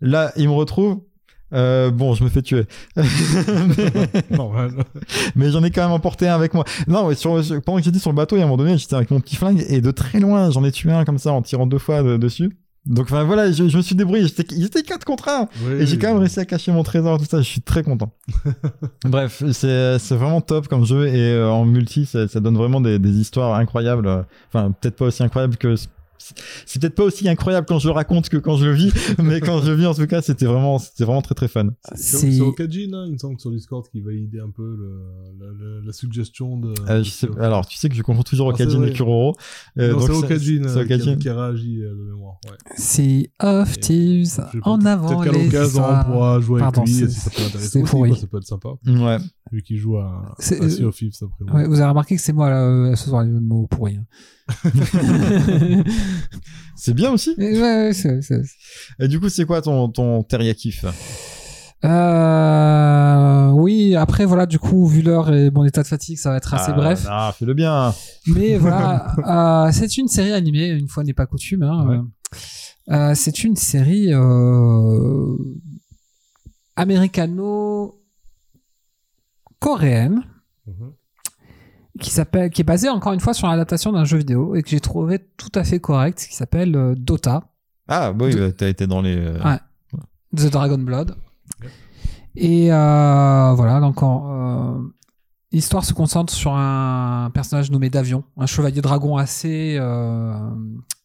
Là, 0.00 0.32
il 0.36 0.48
me 0.48 0.54
retrouve. 0.54 1.00
Euh, 1.52 1.90
bon, 1.90 2.14
je 2.14 2.24
me 2.24 2.28
fais 2.28 2.42
tuer. 2.42 2.64
mais 5.36 5.50
j'en 5.50 5.62
ai 5.64 5.70
quand 5.70 5.82
même 5.82 5.92
emporté 5.92 6.28
un 6.28 6.34
avec 6.34 6.54
moi. 6.54 6.64
Non, 6.86 7.08
mais 7.08 7.14
sur, 7.14 7.42
sur- 7.44 7.60
pendant 7.62 7.78
que 7.78 7.84
j'étais 7.84 7.98
sur 7.98 8.10
le 8.10 8.16
bateau, 8.16 8.36
et 8.36 8.40
à 8.40 8.44
un 8.44 8.46
moment 8.46 8.56
donné, 8.62 8.78
j'étais 8.78 8.94
avec 8.94 9.10
mon 9.10 9.20
petit 9.20 9.36
flingue 9.36 9.64
et 9.68 9.80
de 9.80 9.90
très 9.90 10.20
loin, 10.20 10.50
j'en 10.50 10.64
ai 10.64 10.72
tué 10.72 10.92
un 10.92 11.04
comme 11.04 11.18
ça 11.18 11.32
en 11.32 11.42
tirant 11.42 11.66
deux 11.66 11.78
fois 11.78 12.02
de- 12.02 12.16
dessus. 12.16 12.50
Donc 12.84 13.04
enfin 13.04 13.22
voilà, 13.22 13.52
je, 13.52 13.68
je 13.68 13.76
me 13.76 13.82
suis 13.82 13.94
débrouillé. 13.94 14.24
J'étais, 14.26 14.44
ils 14.56 14.64
étaient 14.64 14.82
4 14.82 15.04
contre 15.04 15.28
1 15.28 15.48
et 15.78 15.86
j'ai 15.86 15.98
quand 15.98 16.08
même 16.08 16.16
réussi 16.18 16.40
à 16.40 16.44
cacher 16.44 16.72
mon 16.72 16.82
trésor, 16.82 17.16
tout 17.18 17.24
ça. 17.26 17.38
Je 17.38 17.44
suis 17.48 17.60
très 17.60 17.84
content. 17.84 18.12
Bref, 19.04 19.44
c'est, 19.52 19.98
c'est 20.00 20.16
vraiment 20.16 20.40
top 20.40 20.66
comme 20.66 20.84
jeu 20.84 21.06
et 21.06 21.32
euh, 21.34 21.48
en 21.48 21.64
multi, 21.64 22.06
ça, 22.06 22.26
ça 22.26 22.40
donne 22.40 22.56
vraiment 22.56 22.80
des, 22.80 22.98
des 22.98 23.10
histoires 23.20 23.54
incroyables. 23.54 24.24
Enfin, 24.48 24.72
peut-être 24.72 24.96
pas 24.96 25.04
aussi 25.04 25.22
incroyables 25.22 25.56
que 25.58 25.76
c'est 26.66 26.80
peut-être 26.80 26.94
pas 26.94 27.04
aussi 27.04 27.28
incroyable 27.28 27.66
quand 27.66 27.78
je 27.78 27.88
le 27.88 27.92
raconte 27.92 28.28
que 28.28 28.36
quand 28.36 28.56
je 28.56 28.66
le 28.66 28.72
vis, 28.72 28.92
mais 29.22 29.40
quand 29.40 29.60
je 29.62 29.70
le 29.70 29.76
vis 29.76 29.86
en 29.86 29.94
tout 29.94 30.06
cas, 30.06 30.22
c'était 30.22 30.46
vraiment, 30.46 30.78
c'était 30.78 31.04
vraiment 31.04 31.22
très 31.22 31.34
très 31.34 31.48
fun. 31.48 31.68
C'est 31.94 32.40
Okajin, 32.40 32.92
hein, 32.94 33.04
il 33.06 33.12
me 33.14 33.18
semble, 33.18 33.38
sur 33.40 33.50
Discord, 33.50 33.86
qui 33.90 34.00
validait 34.00 34.40
un 34.40 34.50
peu 34.50 34.62
le, 34.76 35.00
la, 35.40 35.46
la- 35.46 35.86
la 35.86 35.92
suggestion 35.92 36.56
de. 36.58 36.74
Euh, 36.88 37.02
je 37.04 37.10
sais- 37.10 37.28
alors, 37.40 37.66
tu 37.66 37.76
sais 37.76 37.88
que 37.88 37.94
je 37.94 38.02
confonds 38.02 38.22
toujours 38.22 38.48
Ah, 38.50 38.54
Okajin 38.54 38.82
et 38.84 38.92
Kuroro. 38.92 39.34
Euh, 39.78 39.94
c'est 40.00 40.10
Okajin, 40.12 40.62
c'est 40.68 40.78
euh, 40.92 40.98
qui, 40.98 41.18
qui 41.18 41.28
a 41.28 41.34
réagi 41.46 41.80
euh, 41.82 41.90
de 41.90 42.02
mémoire. 42.12 42.36
Ouais. 42.44 42.56
C'est 42.76 43.30
of 43.42 43.76
Et- 43.76 43.80
Thieves, 43.80 44.40
Je- 44.52 44.58
en 44.62 44.84
avant 44.84 45.08
Peut-être 45.22 45.24
qu'à 45.32 45.38
les 45.38 45.44
l'occasion, 45.46 45.82
on 45.84 46.04
pourra 46.12 46.40
jouer 46.40 46.60
Pardon, 46.60 46.82
avec 46.82 46.92
lui, 46.92 47.00
c'est- 47.00 47.08
si 47.08 47.20
ça 47.20 47.30
peut 47.30 47.42
l'intéresser 47.42 47.68
c'est 47.68 47.82
aussi, 47.82 47.90
pourri. 47.90 48.10
quoi, 48.10 48.18
ça 48.18 48.26
peut 48.26 48.36
être 48.38 48.46
sympa. 48.46 48.68
Ouais. 48.86 49.18
Vu 49.52 49.62
qu'il 49.62 49.76
joue 49.78 49.98
à, 49.98 50.34
C'est- 50.38 50.64
à 50.64 50.68
Sea 50.70 50.84
of 50.84 50.96
Thieves, 50.96 51.12
après. 51.22 51.44
Ouais, 51.54 51.66
vous 51.68 51.74
avez 51.80 51.88
remarqué 51.90 52.16
que 52.16 52.22
c'est 52.22 52.32
moi 52.32 52.48
là, 52.48 52.62
euh, 52.64 52.96
ce 52.96 53.08
soir 53.10 53.22
les 53.22 53.30
jeux 53.30 53.38
de 53.38 53.44
mots 53.46 53.66
pourris. 53.66 53.96
hein. 53.98 54.06
C'est 56.76 56.94
bien 56.94 57.12
aussi. 57.12 57.34
Mais 57.38 57.52
ouais, 57.52 57.60
ouais, 57.60 57.92
c'est- 57.92 58.22
c'est- 58.22 58.42
Et 58.98 59.08
du 59.08 59.20
coup, 59.20 59.28
c'est 59.28 59.44
quoi 59.44 59.60
ton, 59.62 59.88
ton 59.88 60.22
teriyakif 60.24 60.84
Euh, 61.84 63.50
oui, 63.50 63.94
après 63.96 64.24
voilà, 64.24 64.46
du 64.46 64.58
coup, 64.58 64.86
vu 64.86 65.02
l'heure 65.02 65.32
et 65.32 65.50
mon 65.50 65.64
état 65.64 65.82
de 65.82 65.86
fatigue, 65.86 66.16
ça 66.18 66.30
va 66.30 66.36
être 66.38 66.54
assez 66.54 66.70
Ah, 66.72 66.76
bref. 66.76 67.06
Ah, 67.08 67.34
fais-le 67.38 67.54
bien. 67.54 67.94
Mais 68.28 68.56
voilà, 68.58 69.14
euh, 69.66 69.70
c'est 69.72 69.96
une 69.98 70.08
série 70.08 70.32
animée, 70.32 70.68
une 70.68 70.88
fois 70.88 71.04
n'est 71.04 71.12
pas 71.14 71.26
coutume. 71.26 71.62
Hein, 71.62 71.86
Ouais. 71.88 71.98
euh, 72.90 72.94
euh, 73.10 73.14
c'est 73.14 73.44
une 73.44 73.56
série 73.56 74.12
euh, 74.12 75.36
américano-coréenne 79.62 80.22
Mhm. 80.66 80.92
qui 82.00 82.10
s'appelle, 82.10 82.50
qui 82.50 82.60
est 82.62 82.64
basée 82.64 82.88
encore 82.88 83.12
une 83.12 83.20
fois 83.20 83.34
sur 83.34 83.48
l'adaptation 83.48 83.92
d'un 83.92 84.04
jeu 84.04 84.18
vidéo 84.18 84.54
et 84.54 84.62
que 84.62 84.68
j'ai 84.70 84.80
trouvé 84.80 85.18
tout 85.36 85.50
à 85.54 85.62
fait 85.64 85.78
correct, 85.80 86.26
qui 86.28 86.34
s'appelle 86.34 86.74
euh, 86.76 86.94
Dota. 86.96 87.44
Ah, 87.88 88.12
bah 88.12 88.26
oui, 88.26 88.34
De- 88.34 88.40
bah, 88.46 88.52
t'as 88.52 88.68
été 88.68 88.86
dans 88.86 89.02
les. 89.02 89.16
euh, 89.16 89.42
Ouais. 89.44 89.58
The 90.36 90.50
Dragon 90.50 90.78
Blood. 90.78 91.14
Et 92.34 92.72
euh, 92.72 93.52
voilà, 93.52 93.80
donc 93.80 94.02
en, 94.02 94.84
l'histoire 95.52 95.84
se 95.84 95.92
concentre 95.92 96.32
sur 96.32 96.54
un 96.54 97.30
personnage 97.34 97.70
nommé 97.70 97.90
Davion, 97.90 98.24
un 98.38 98.46
chevalier 98.46 98.80
dragon 98.80 99.18
assez, 99.18 99.76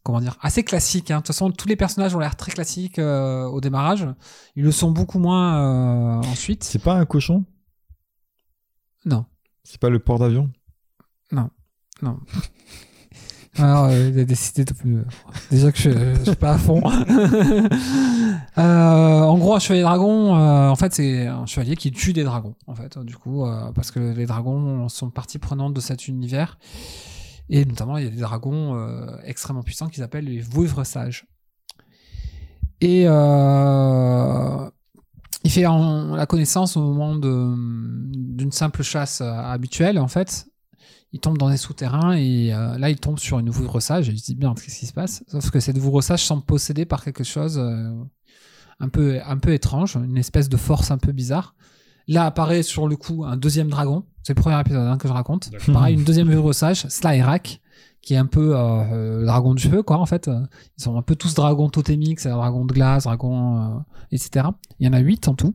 comment 0.03 0.21
dire, 0.21 0.37
assez 0.41 0.63
classique. 0.63 1.11
hein. 1.11 1.15
De 1.17 1.19
toute 1.21 1.27
façon, 1.27 1.51
tous 1.51 1.67
les 1.67 1.75
personnages 1.75 2.15
ont 2.15 2.19
l'air 2.19 2.37
très 2.37 2.53
classiques 2.53 2.99
euh, 2.99 3.43
au 3.47 3.59
démarrage. 3.59 4.07
Ils 4.55 4.63
le 4.63 4.71
sont 4.71 4.91
beaucoup 4.91 5.19
moins 5.19 5.57
euh, 5.57 6.21
ensuite. 6.31 6.63
C'est 6.63 6.81
pas 6.81 6.93
un 6.93 7.03
cochon? 7.05 7.43
Non, 9.07 9.25
C'est 9.63 9.79
pas 9.79 9.89
le 9.89 9.99
port 9.99 10.19
d'avion? 10.19 10.51
Non. 11.31 11.49
Alors, 13.57 13.85
euh, 13.85 14.09
il 14.13 14.19
a 14.19 14.23
décidé 14.23 14.65
de 14.65 14.73
plus. 14.73 14.99
Déjà 15.49 15.71
que 15.71 15.79
je, 15.79 15.89
je 15.89 16.23
suis 16.25 16.35
pas 16.35 16.51
à 16.51 16.57
fond. 16.57 16.81
Euh, 18.57 19.21
en 19.21 19.37
gros, 19.37 19.53
un 19.53 19.59
chevalier 19.59 19.83
dragon, 19.83 20.35
euh, 20.35 20.69
en 20.69 20.75
fait, 20.75 20.91
c'est 20.91 21.27
un 21.27 21.45
chevalier 21.45 21.75
qui 21.75 21.91
tue 21.91 22.11
des 22.11 22.23
dragons, 22.23 22.55
en 22.65 22.73
fait. 22.73 22.97
Du 22.97 23.15
coup, 23.15 23.45
parce 23.75 23.91
que 23.91 23.99
les 23.99 24.25
dragons 24.25 24.89
sont 24.89 25.11
partie 25.11 25.37
prenante 25.37 25.75
de 25.75 25.79
cet 25.79 26.07
univers. 26.07 26.57
Et 27.49 27.65
notamment, 27.65 27.97
il 27.99 28.05
y 28.05 28.07
a 28.07 28.09
des 28.09 28.21
dragons 28.21 28.75
extrêmement 29.23 29.61
puissants 29.61 29.89
qu'ils 29.89 30.01
appellent 30.01 30.25
les 30.25 30.39
vouivres 30.39 30.83
sages. 30.85 31.27
Et 32.81 33.03
euh, 33.07 34.69
il 35.43 35.51
fait 35.51 35.65
en- 35.65 36.15
la 36.15 36.25
connaissance 36.25 36.77
au 36.77 36.81
moment 36.81 37.15
d'une 37.15 38.51
simple 38.51 38.83
chasse 38.83 39.21
euh, 39.21 39.31
habituelle, 39.31 39.99
en 39.99 40.07
fait. 40.07 40.47
Il 41.13 41.19
tombe 41.21 41.37
dans 41.37 41.49
des 41.49 41.57
souterrains 41.57 42.17
et 42.17 42.53
euh, 42.53 42.77
là, 42.77 42.89
il 42.89 42.97
tombe 42.99 43.17
sur 43.17 43.39
une 43.39 43.49
vouvre 43.49 43.79
sage. 43.79 44.09
Et 44.09 44.11
il 44.11 44.19
se 44.19 44.25
dit, 44.25 44.35
bien, 44.35 44.53
qu'est-ce 44.53 44.79
qui 44.79 44.85
se 44.85 44.93
passe? 44.93 45.23
Sauf 45.27 45.49
que 45.51 45.59
cette 45.59 45.77
vouvre 45.77 46.01
sage 46.01 46.23
semble 46.25 46.43
possédée 46.43 46.85
par 46.85 47.03
quelque 47.03 47.23
chose 47.23 47.57
euh, 47.57 47.93
un, 48.79 48.89
peu, 48.89 49.19
un 49.25 49.37
peu 49.37 49.53
étrange, 49.53 49.95
une 49.95 50.17
espèce 50.17 50.49
de 50.49 50.57
force 50.57 50.91
un 50.91 50.97
peu 50.97 51.11
bizarre. 51.13 51.55
Là 52.09 52.25
apparaît 52.25 52.63
sur 52.63 52.87
le 52.87 52.95
coup 52.97 53.23
un 53.25 53.35
deuxième 53.37 53.69
dragon. 53.69 54.03
C'est 54.23 54.35
le 54.35 54.41
premier 54.41 54.59
épisode 54.59 54.85
hein, 54.87 54.97
que 54.97 55.07
je 55.07 55.13
raconte. 55.13 55.49
Pareil, 55.73 55.95
une 55.95 56.03
deuxième 56.03 56.29
vouvre 56.33 56.53
sage, 56.53 56.85
Slyrak, 56.87 57.61
qui 58.07 58.13
est 58.13 58.17
un 58.17 58.25
peu 58.25 58.55
euh, 58.55 58.83
euh, 58.93 59.25
dragon 59.25 59.53
du 59.53 59.67
feu, 59.67 59.83
quoi, 59.83 59.97
en 59.97 60.05
fait. 60.05 60.29
Ils 60.77 60.81
sont 60.81 60.97
un 60.97 61.01
peu 61.01 61.17
tous 61.17 61.33
dragons 61.33 61.67
totémiques, 61.67 62.21
c'est 62.21 62.29
de 62.29 62.73
glace, 62.73 63.03
dragon, 63.03 63.57
euh, 63.57 63.79
etc. 64.13 64.47
Il 64.79 64.85
y 64.85 64.89
en 64.89 64.93
a 64.93 64.99
huit 64.99 65.27
en 65.27 65.33
tout. 65.33 65.53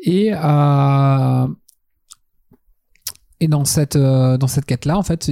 Et 0.00 0.34
euh, 0.34 1.48
Et 3.40 3.48
dans 3.48 3.64
cette, 3.64 3.96
euh, 3.96 4.36
cette 4.46 4.66
quête-là, 4.66 4.98
en 4.98 5.02
fait, 5.02 5.30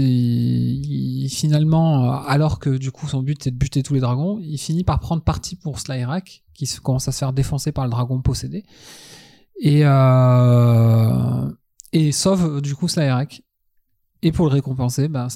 finalement, 1.29 2.23
alors 2.23 2.59
que 2.59 2.71
du 2.71 2.91
coup 2.91 3.07
son 3.07 3.23
but 3.23 3.43
c'est 3.45 3.51
de 3.51 3.59
buter 3.59 3.83
tous 3.83 3.93
les 3.93 4.01
dragons, 4.01 4.39
il 4.41 4.57
finit 4.57 4.83
par 4.83 5.01
prendre 5.01 5.23
parti 5.23 5.57
pour 5.57 5.79
Slyrak, 5.79 6.43
qui 6.55 6.67
commence 6.83 7.07
à 7.07 7.13
se 7.13 7.19
faire 7.19 7.35
défoncer 7.35 7.71
par 7.71 7.85
le 7.85 7.91
dragon 7.91 8.23
possédé. 8.23 8.65
Et, 9.61 9.81
et 11.93 12.13
sauve 12.13 12.63
du 12.63 12.75
coup 12.75 12.89
Slyrak. 12.89 13.43
Et 14.23 14.33
pour 14.33 14.47
le 14.47 14.53
récompenser, 14.53 15.09
ben, 15.09 15.29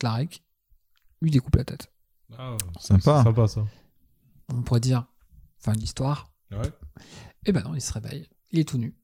lui 1.20 1.31
découpe 1.31 1.57
la 1.57 1.65
tête. 1.65 1.90
Ah, 2.39 2.57
Sympa. 2.78 3.23
Sympa 3.24 3.49
ça. 3.49 3.65
On 4.53 4.62
pourrait 4.62 4.81
dire, 4.81 5.07
fin 5.59 5.73
de 5.73 5.78
l'histoire. 5.78 6.31
Ouais. 6.51 6.70
Et 7.47 7.53
ben 7.53 7.62
non, 7.62 7.74
il 7.74 7.81
se 7.81 7.93
réveille. 7.93 8.28
Il 8.51 8.59
est 8.59 8.69
tout 8.69 8.78
nu. 8.78 8.95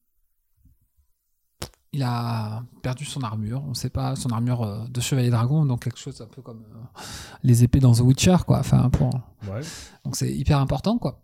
Il 1.93 2.03
a 2.03 2.65
perdu 2.82 3.05
son 3.05 3.20
armure. 3.23 3.62
On 3.66 3.74
sait 3.74 3.91
pas, 3.91 4.16
son 4.16 4.31
armure 4.31 4.62
euh, 4.62 4.85
de 4.89 5.01
chevalier 5.01 5.31
dragon, 5.31 5.65
donc 5.65 5.85
quelque 5.85 5.99
chose 5.99 6.20
un 6.20 6.27
peu 6.27 6.43
comme 6.43 6.65
euh, 6.74 7.01
les 7.45 7.62
épées 7.62 7.78
dans 7.78 7.93
The 7.95 8.01
Witcher, 8.01 8.39
quoi. 8.47 8.59
Enfin, 8.59 8.91
pour... 8.91 9.15
Ouais. 9.49 9.61
Donc 10.05 10.16
c'est 10.16 10.32
hyper 10.35 10.59
important, 10.59 10.99
quoi. 10.99 11.20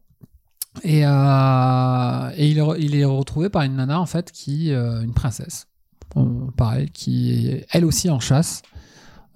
Et, 0.85 1.05
euh, 1.05 2.31
et 2.37 2.49
il, 2.49 2.59
est, 2.59 2.62
re- 2.62 2.77
il 2.79 2.95
est 2.95 3.05
retrouvé 3.05 3.49
par 3.51 3.62
une 3.62 3.75
nana, 3.77 3.99
en 4.01 4.07
fait, 4.07 4.31
qui, 4.31 4.71
euh, 4.73 5.03
une 5.03 5.12
princesse, 5.12 5.67
On- 6.15 6.53
pareil, 6.53 6.89
qui 6.91 7.49
est 7.49 7.67
elle 7.73 7.85
aussi 7.85 8.09
en 8.09 8.21
chasse. 8.21 8.62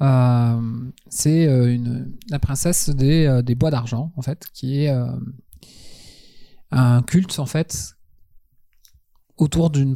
Euh, 0.00 0.90
c'est 1.08 1.46
euh, 1.46 1.72
une, 1.72 2.12
la 2.28 2.38
princesse 2.38 2.90
des, 2.90 3.26
euh, 3.26 3.42
des 3.42 3.54
bois 3.54 3.70
d'argent, 3.70 4.12
en 4.16 4.22
fait, 4.22 4.46
qui 4.52 4.84
est 4.84 4.94
un 6.70 7.02
culte, 7.02 7.38
en 7.38 7.46
fait, 7.46 7.94
autour 9.36 9.70
d'une 9.70 9.94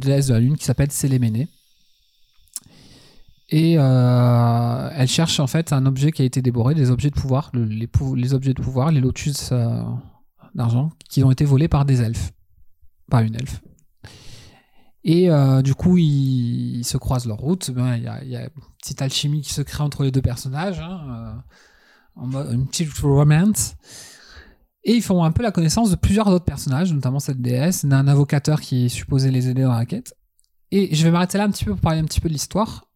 déesse 0.00 0.26
de 0.28 0.34
la 0.34 0.40
lune 0.40 0.56
qui 0.56 0.64
s'appelle 0.64 0.90
Séléménée. 0.90 1.48
Et 3.48 3.74
elle 3.74 5.08
cherche 5.08 5.38
en 5.38 5.46
fait 5.46 5.72
un 5.72 5.86
objet 5.86 6.10
qui 6.10 6.22
a 6.22 6.24
été 6.24 6.42
dévoré, 6.42 6.74
des 6.74 6.90
objets 6.90 7.10
de 7.10 7.14
pouvoir, 7.14 7.50
le- 7.52 7.64
les, 7.64 8.34
objets 8.34 8.54
de 8.54 8.60
pouvoir, 8.60 8.90
les 8.90 9.00
lotus 9.00 9.52
d'argent, 10.54 10.90
qui 11.08 11.22
ont 11.22 11.30
été 11.30 11.44
volés 11.44 11.68
par 11.68 11.84
des 11.84 12.02
elfes, 12.02 12.32
par 13.08 13.20
une 13.20 13.36
elfe. 13.36 13.62
Et 15.08 15.30
euh, 15.30 15.62
du 15.62 15.76
coup, 15.76 15.96
ils, 15.98 16.78
ils 16.78 16.84
se 16.84 16.98
croisent 16.98 17.28
leur 17.28 17.38
route. 17.38 17.70
Ben, 17.70 17.96
Il 17.96 18.02
y, 18.02 18.08
a, 18.08 18.24
il 18.24 18.28
y 18.28 18.36
a 18.36 18.42
une 18.42 18.50
petite 18.82 19.00
alchimie 19.00 19.40
qui 19.40 19.54
se 19.54 19.62
crée 19.62 19.84
entre 19.84 20.02
les 20.02 20.10
deux 20.10 20.20
personnages, 20.20 20.80
hein, 20.80 21.00
euh, 21.08 21.32
en 22.16 22.26
mode, 22.26 22.52
une 22.52 22.66
petite 22.66 22.92
romance. 22.98 23.76
Et 24.82 24.94
ils 24.94 25.02
font 25.02 25.22
un 25.22 25.30
peu 25.30 25.44
la 25.44 25.52
connaissance 25.52 25.90
de 25.90 25.96
plusieurs 25.96 26.26
autres 26.26 26.44
personnages, 26.44 26.92
notamment 26.92 27.20
cette 27.20 27.40
déesse, 27.40 27.84
d'un 27.84 28.08
avocateur 28.08 28.60
qui 28.60 28.86
est 28.86 28.88
supposé 28.88 29.30
les 29.30 29.48
aider 29.48 29.62
dans 29.62 29.74
la 29.74 29.86
quête. 29.86 30.12
Et 30.72 30.92
je 30.92 31.04
vais 31.04 31.12
m'arrêter 31.12 31.38
là 31.38 31.44
un 31.44 31.50
petit 31.50 31.64
peu 31.64 31.70
pour 31.70 31.80
parler 31.80 32.00
un 32.00 32.04
petit 32.04 32.20
peu 32.20 32.28
de 32.28 32.32
l'histoire, 32.34 32.88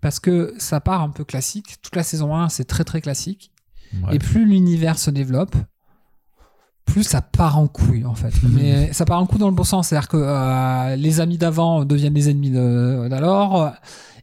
parce 0.00 0.20
que 0.20 0.54
ça 0.56 0.80
part 0.80 1.02
un 1.02 1.10
peu 1.10 1.24
classique. 1.24 1.76
Toute 1.82 1.96
la 1.96 2.02
saison 2.02 2.34
1, 2.34 2.48
c'est 2.48 2.64
très 2.64 2.84
très 2.84 3.02
classique. 3.02 3.52
Ouais. 4.04 4.16
Et 4.16 4.18
plus 4.18 4.46
l'univers 4.46 4.98
se 4.98 5.10
développe, 5.10 5.54
plus 6.88 7.04
ça 7.04 7.20
part 7.20 7.58
en 7.58 7.68
couille 7.68 8.04
en 8.04 8.14
fait. 8.14 8.32
Mais 8.50 8.92
ça 8.92 9.04
part 9.04 9.20
en 9.20 9.26
couille 9.26 9.38
dans 9.38 9.48
le 9.48 9.54
bon 9.54 9.64
sens, 9.64 9.88
c'est-à-dire 9.88 10.08
que 10.08 10.16
euh, 10.16 10.96
les 10.96 11.20
amis 11.20 11.38
d'avant 11.38 11.84
deviennent 11.84 12.14
les 12.14 12.30
ennemis 12.30 12.50
d'alors. 12.50 13.72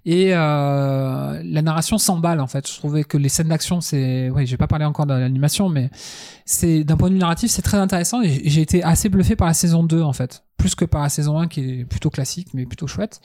Et 0.07 0.35
euh, 0.35 1.41
la 1.43 1.61
narration 1.61 1.97
s'emballe 1.97 2.39
en 2.39 2.47
fait. 2.47 2.69
Je 2.69 2.77
trouvais 2.77 3.03
que 3.03 3.17
les 3.17 3.29
scènes 3.29 3.47
d'action, 3.47 3.81
c'est, 3.81 4.29
oui, 4.29 4.45
j'ai 4.45 4.57
pas 4.57 4.67
parlé 4.67 4.85
encore 4.85 5.07
de 5.07 5.13
l'animation, 5.13 5.67
mais 5.67 5.89
c'est 6.45 6.83
d'un 6.83 6.95
point 6.95 7.09
de 7.09 7.15
vue 7.15 7.19
narratif, 7.19 7.49
c'est 7.49 7.63
très 7.63 7.77
intéressant. 7.77 8.21
Et 8.21 8.41
j'ai 8.45 8.61
été 8.61 8.83
assez 8.83 9.09
bluffé 9.09 9.35
par 9.35 9.47
la 9.47 9.55
saison 9.55 9.83
2 9.83 10.01
en 10.01 10.13
fait, 10.13 10.43
plus 10.57 10.75
que 10.75 10.85
par 10.85 11.01
la 11.01 11.09
saison 11.09 11.39
1 11.39 11.47
qui 11.47 11.61
est 11.61 11.85
plutôt 11.85 12.11
classique, 12.11 12.49
mais 12.53 12.65
plutôt 12.65 12.87
chouette. 12.87 13.19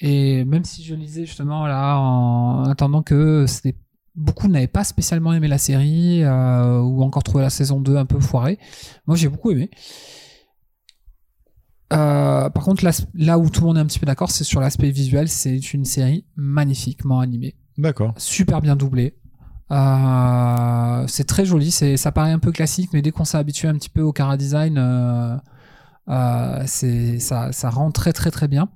Et 0.00 0.44
même 0.44 0.64
si 0.64 0.84
je 0.84 0.94
lisais 0.94 1.24
justement 1.24 1.66
là 1.66 1.96
en 1.96 2.64
attendant 2.64 3.02
que 3.02 3.46
c'était 3.46 3.76
beaucoup 4.14 4.48
n'avaient 4.48 4.66
pas 4.66 4.84
spécialement 4.84 5.32
aimé 5.32 5.48
la 5.48 5.58
série 5.58 6.22
euh, 6.22 6.80
ou 6.80 7.02
encore 7.02 7.22
trouvé 7.22 7.42
la 7.42 7.50
saison 7.50 7.80
2 7.80 7.96
un 7.96 8.06
peu 8.06 8.20
foirée. 8.20 8.58
Moi, 9.06 9.16
j'ai 9.16 9.28
beaucoup 9.28 9.50
aimé. 9.50 9.70
Euh, 11.92 12.48
par 12.50 12.64
contre, 12.64 12.84
là, 12.84 12.90
là 13.14 13.38
où 13.38 13.48
tout 13.50 13.60
le 13.60 13.66
monde 13.66 13.76
est 13.76 13.80
un 13.80 13.86
petit 13.86 13.98
peu 13.98 14.06
d'accord, 14.06 14.30
c'est 14.30 14.44
sur 14.44 14.60
l'aspect 14.60 14.90
visuel. 14.90 15.28
C'est 15.28 15.74
une 15.74 15.84
série 15.84 16.26
magnifiquement 16.36 17.20
animée, 17.20 17.56
D'accord. 17.76 18.14
super 18.16 18.60
bien 18.60 18.76
doublée. 18.76 19.16
Euh, 19.70 21.04
c'est 21.08 21.24
très 21.24 21.44
joli. 21.44 21.70
C'est, 21.70 21.96
ça 21.96 22.12
paraît 22.12 22.32
un 22.32 22.38
peu 22.38 22.52
classique, 22.52 22.90
mais 22.92 23.02
dès 23.02 23.10
qu'on 23.10 23.24
s'est 23.24 23.38
habitué 23.38 23.68
un 23.68 23.74
petit 23.74 23.90
peu 23.90 24.02
au 24.02 24.12
cara 24.12 24.36
design, 24.36 24.80
c'est, 26.66 27.18
ça, 27.18 27.52
ça 27.52 27.70
rend 27.70 27.90
très 27.90 28.12
très 28.12 28.30
très 28.30 28.48
bien. 28.48 28.68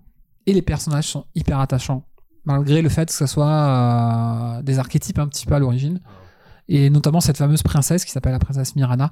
Et 0.46 0.52
les 0.52 0.62
personnages 0.62 1.08
sont 1.08 1.26
hyper 1.34 1.60
attachants, 1.60 2.04
malgré 2.48 2.80
le 2.80 2.88
fait 2.88 3.06
que 3.06 3.14
ce 3.14 3.26
soit 3.26 3.46
euh, 3.46 4.62
des 4.62 4.78
archétypes 4.78 5.18
un 5.18 5.28
petit 5.28 5.46
peu 5.46 5.54
à 5.54 5.58
l'origine. 5.58 6.00
Et 6.66 6.90
notamment 6.90 7.20
cette 7.20 7.36
fameuse 7.36 7.62
princesse 7.62 8.04
qui 8.04 8.10
s'appelle 8.10 8.32
la 8.32 8.38
princesse 8.38 8.74
Mirana, 8.74 9.10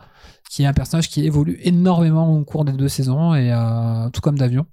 qui 0.50 0.62
est 0.62 0.66
un 0.66 0.72
personnage 0.72 1.08
qui 1.08 1.24
évolue 1.24 1.58
énormément 1.62 2.34
au 2.34 2.44
cours 2.44 2.64
des 2.64 2.72
deux 2.72 2.88
saisons, 2.88 3.34
et 3.34 3.52
euh, 3.52 4.10
tout 4.10 4.20
comme 4.20 4.38
Davion. 4.38 4.66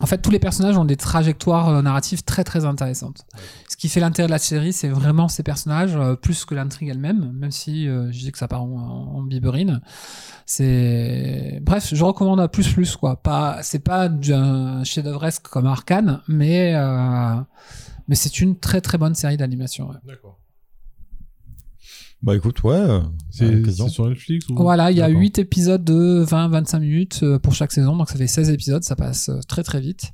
En 0.00 0.06
fait, 0.06 0.18
tous 0.18 0.30
les 0.30 0.38
personnages 0.38 0.76
ont 0.78 0.84
des 0.84 0.96
trajectoires 0.96 1.68
euh, 1.68 1.82
narratives 1.82 2.22
très 2.24 2.42
très 2.44 2.64
intéressantes. 2.64 3.26
Ce 3.68 3.76
qui 3.76 3.88
fait 3.88 4.00
l'intérêt 4.00 4.26
de 4.28 4.32
la 4.32 4.38
série, 4.38 4.72
c'est 4.72 4.88
vraiment 4.88 5.28
ces 5.28 5.42
personnages, 5.42 5.94
euh, 5.94 6.16
plus 6.16 6.44
que 6.44 6.54
l'intrigue 6.54 6.88
elle-même, 6.88 7.32
même 7.32 7.50
si 7.50 7.86
euh, 7.86 8.10
je 8.10 8.18
dis 8.18 8.32
que 8.32 8.38
ça 8.38 8.48
part 8.48 8.62
en, 8.62 9.12
en 9.16 9.22
biberine. 9.22 9.80
C'est 10.46 11.60
bref, 11.62 11.90
je 11.92 12.02
recommande 12.04 12.40
à 12.40 12.48
plus 12.48 12.72
plus 12.72 12.96
quoi. 12.96 13.16
Pas, 13.22 13.58
c'est 13.62 13.78
pas 13.84 14.08
du- 14.08 14.32
un 14.32 14.82
chef-d'œuvre 14.84 15.28
comme 15.42 15.66
Arkane, 15.66 16.20
mais 16.28 16.74
euh, 16.74 17.36
mais 18.08 18.14
c'est 18.14 18.40
une 18.40 18.58
très 18.58 18.80
très 18.80 18.98
bonne 18.98 19.14
série 19.14 19.36
d'animation. 19.36 19.90
D'accord. 20.06 20.38
Bah 22.22 22.36
écoute, 22.36 22.62
ouais. 22.64 22.74
euh, 22.74 23.00
C'est 23.30 23.64
c'est 23.64 23.88
sur 23.88 24.06
Netflix 24.06 24.46
ou... 24.50 24.56
Voilà, 24.56 24.90
il 24.90 24.96
y 24.98 25.00
a 25.00 25.06
D'accord. 25.06 25.22
8 25.22 25.38
épisodes 25.38 25.82
de 25.82 26.24
20-25 26.26 26.80
minutes 26.80 27.20
euh, 27.22 27.38
pour 27.38 27.54
chaque 27.54 27.72
saison, 27.72 27.96
donc 27.96 28.10
ça 28.10 28.16
fait 28.16 28.26
16 28.26 28.50
épisodes, 28.50 28.84
ça 28.84 28.94
passe 28.94 29.30
euh, 29.30 29.40
très 29.48 29.62
très 29.62 29.80
vite. 29.80 30.10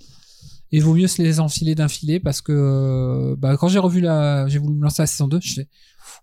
Et 0.70 0.78
il 0.78 0.83
vaut 0.83 0.95
mieux 0.95 1.09
se 1.09 1.20
les 1.23 1.41
enfiler 1.41 1.74
d'un 1.74 1.89
filet 1.89 2.20
parce 2.20 2.41
que 2.41 3.35
bah, 3.39 3.57
quand 3.57 3.69
j'ai 3.69 3.78
revu 3.78 4.01
la, 4.01 4.47
j'ai 4.49 4.59
voulu 4.59 4.74
me 4.77 4.83
lancer 4.83 5.03
la 5.03 5.07
saison 5.07 5.28
2, 5.28 5.41
je 5.41 5.55
fais 5.55 5.69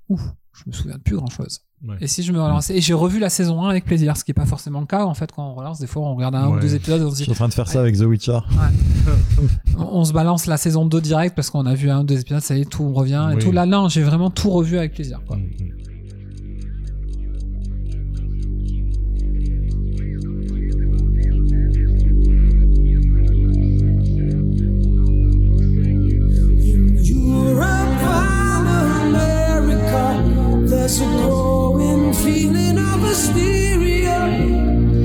ouf, 0.10 0.22
je 0.53 0.63
me 0.67 0.71
souviens 0.73 0.97
de 0.97 1.01
plus 1.01 1.15
grand 1.15 1.30
chose. 1.30 1.61
Ouais. 1.85 1.95
Et 1.99 2.07
si 2.07 2.23
je 2.23 2.31
me 2.31 2.41
relançais, 2.41 2.77
et 2.77 2.81
j'ai 2.81 2.93
revu 2.93 3.19
la 3.19 3.30
saison 3.30 3.61
1 3.63 3.69
avec 3.69 3.84
plaisir, 3.84 4.15
ce 4.15 4.23
qui 4.23 4.31
est 4.31 4.34
pas 4.34 4.45
forcément 4.45 4.80
le 4.80 4.85
cas 4.85 5.03
en 5.03 5.13
fait 5.13 5.31
quand 5.34 5.45
on 5.45 5.53
relance, 5.53 5.80
des 5.80 5.88
fois 5.88 6.03
on 6.03 6.15
regarde 6.15 6.34
un 6.35 6.47
ou 6.47 6.59
deux 6.59 6.75
épisodes 6.75 7.01
et 7.01 7.03
on 7.03 7.09
se 7.09 7.15
Je 7.15 7.17
dit 7.17 7.23
suis 7.23 7.31
en 7.31 7.35
train 7.35 7.47
de 7.49 7.53
faire 7.53 7.67
ça 7.67 7.81
avec 7.81 7.97
The 7.97 8.03
Witcher. 8.03 8.39
on, 9.77 9.81
on 9.84 10.05
se 10.05 10.13
balance 10.13 10.45
la 10.45 10.57
saison 10.57 10.85
2 10.85 11.01
direct 11.01 11.35
parce 11.35 11.49
qu'on 11.49 11.65
a 11.65 11.73
vu 11.75 11.89
un 11.89 12.01
ou 12.01 12.03
deux 12.03 12.19
épisodes, 12.19 12.41
ça 12.41 12.55
y 12.55 12.61
est, 12.61 12.65
tout 12.65 12.93
revient 12.93 13.30
et 13.31 13.35
Oui. 13.35 13.41
tout. 13.43 13.51
Là, 13.51 13.65
non, 13.65 13.89
j'ai 13.89 14.03
vraiment 14.03 14.30
tout 14.30 14.49
revu 14.49 14.77
avec 14.77 14.93
plaisir. 14.93 15.19
Quoi. 15.27 15.38
Mhm. 15.38 15.43
In 15.43 15.92
there's 30.84 30.99
a 30.99 31.05
growing 31.05 32.14
feeling 32.14 32.77
of 32.77 32.99
hysteria, 32.99 34.19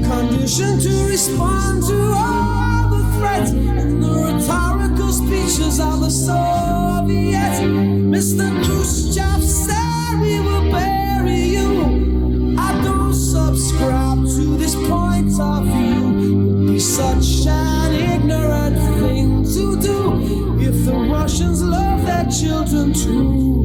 conditioned 0.02 0.82
to 0.82 1.06
respond 1.06 1.84
to 1.84 1.96
all 2.16 2.88
the 2.90 3.04
threats 3.16 3.52
and 3.52 4.02
the 4.02 4.08
rhetorical 4.08 5.12
speeches 5.12 5.78
of 5.78 6.00
the 6.00 6.10
Soviets. 6.10 7.60
Mr. 7.60 8.50
Khrushchev 8.64 9.40
said 9.44 10.20
we 10.20 10.40
will 10.40 10.68
bury 10.72 11.42
you. 11.42 12.56
I 12.58 12.72
don't 12.82 13.14
subscribe 13.14 14.26
to 14.34 14.56
this 14.56 14.74
point 14.74 15.30
of 15.40 15.64
view. 15.64 16.64
It'd 16.64 16.72
be 16.72 16.80
such 16.80 17.46
an 17.46 17.94
ignorant 17.94 18.76
thing 18.98 19.44
to 19.44 19.80
do 19.80 20.58
if 20.60 20.84
the 20.84 20.92
Russians 20.92 21.62
love 21.62 22.04
their 22.04 22.26
children 22.26 22.92
too. 22.92 23.58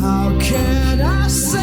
How 0.00 0.36
can 0.40 0.91
sun. 1.32 1.61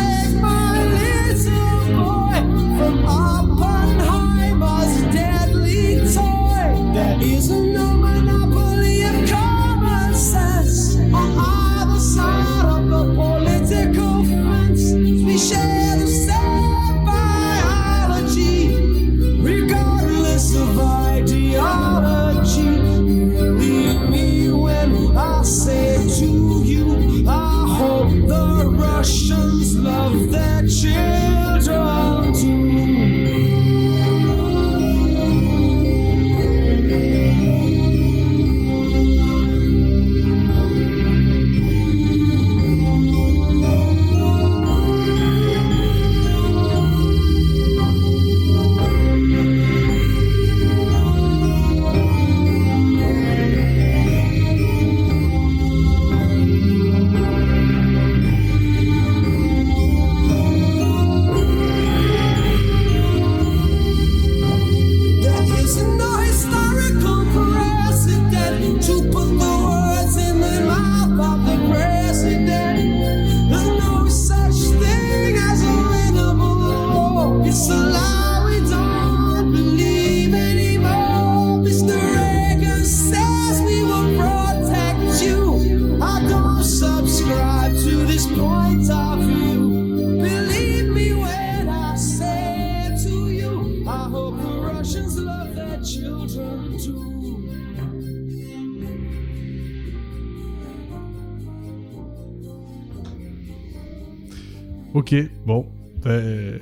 Ok, 105.12 105.30
bon. 105.46 105.66
Ben, 106.04 106.60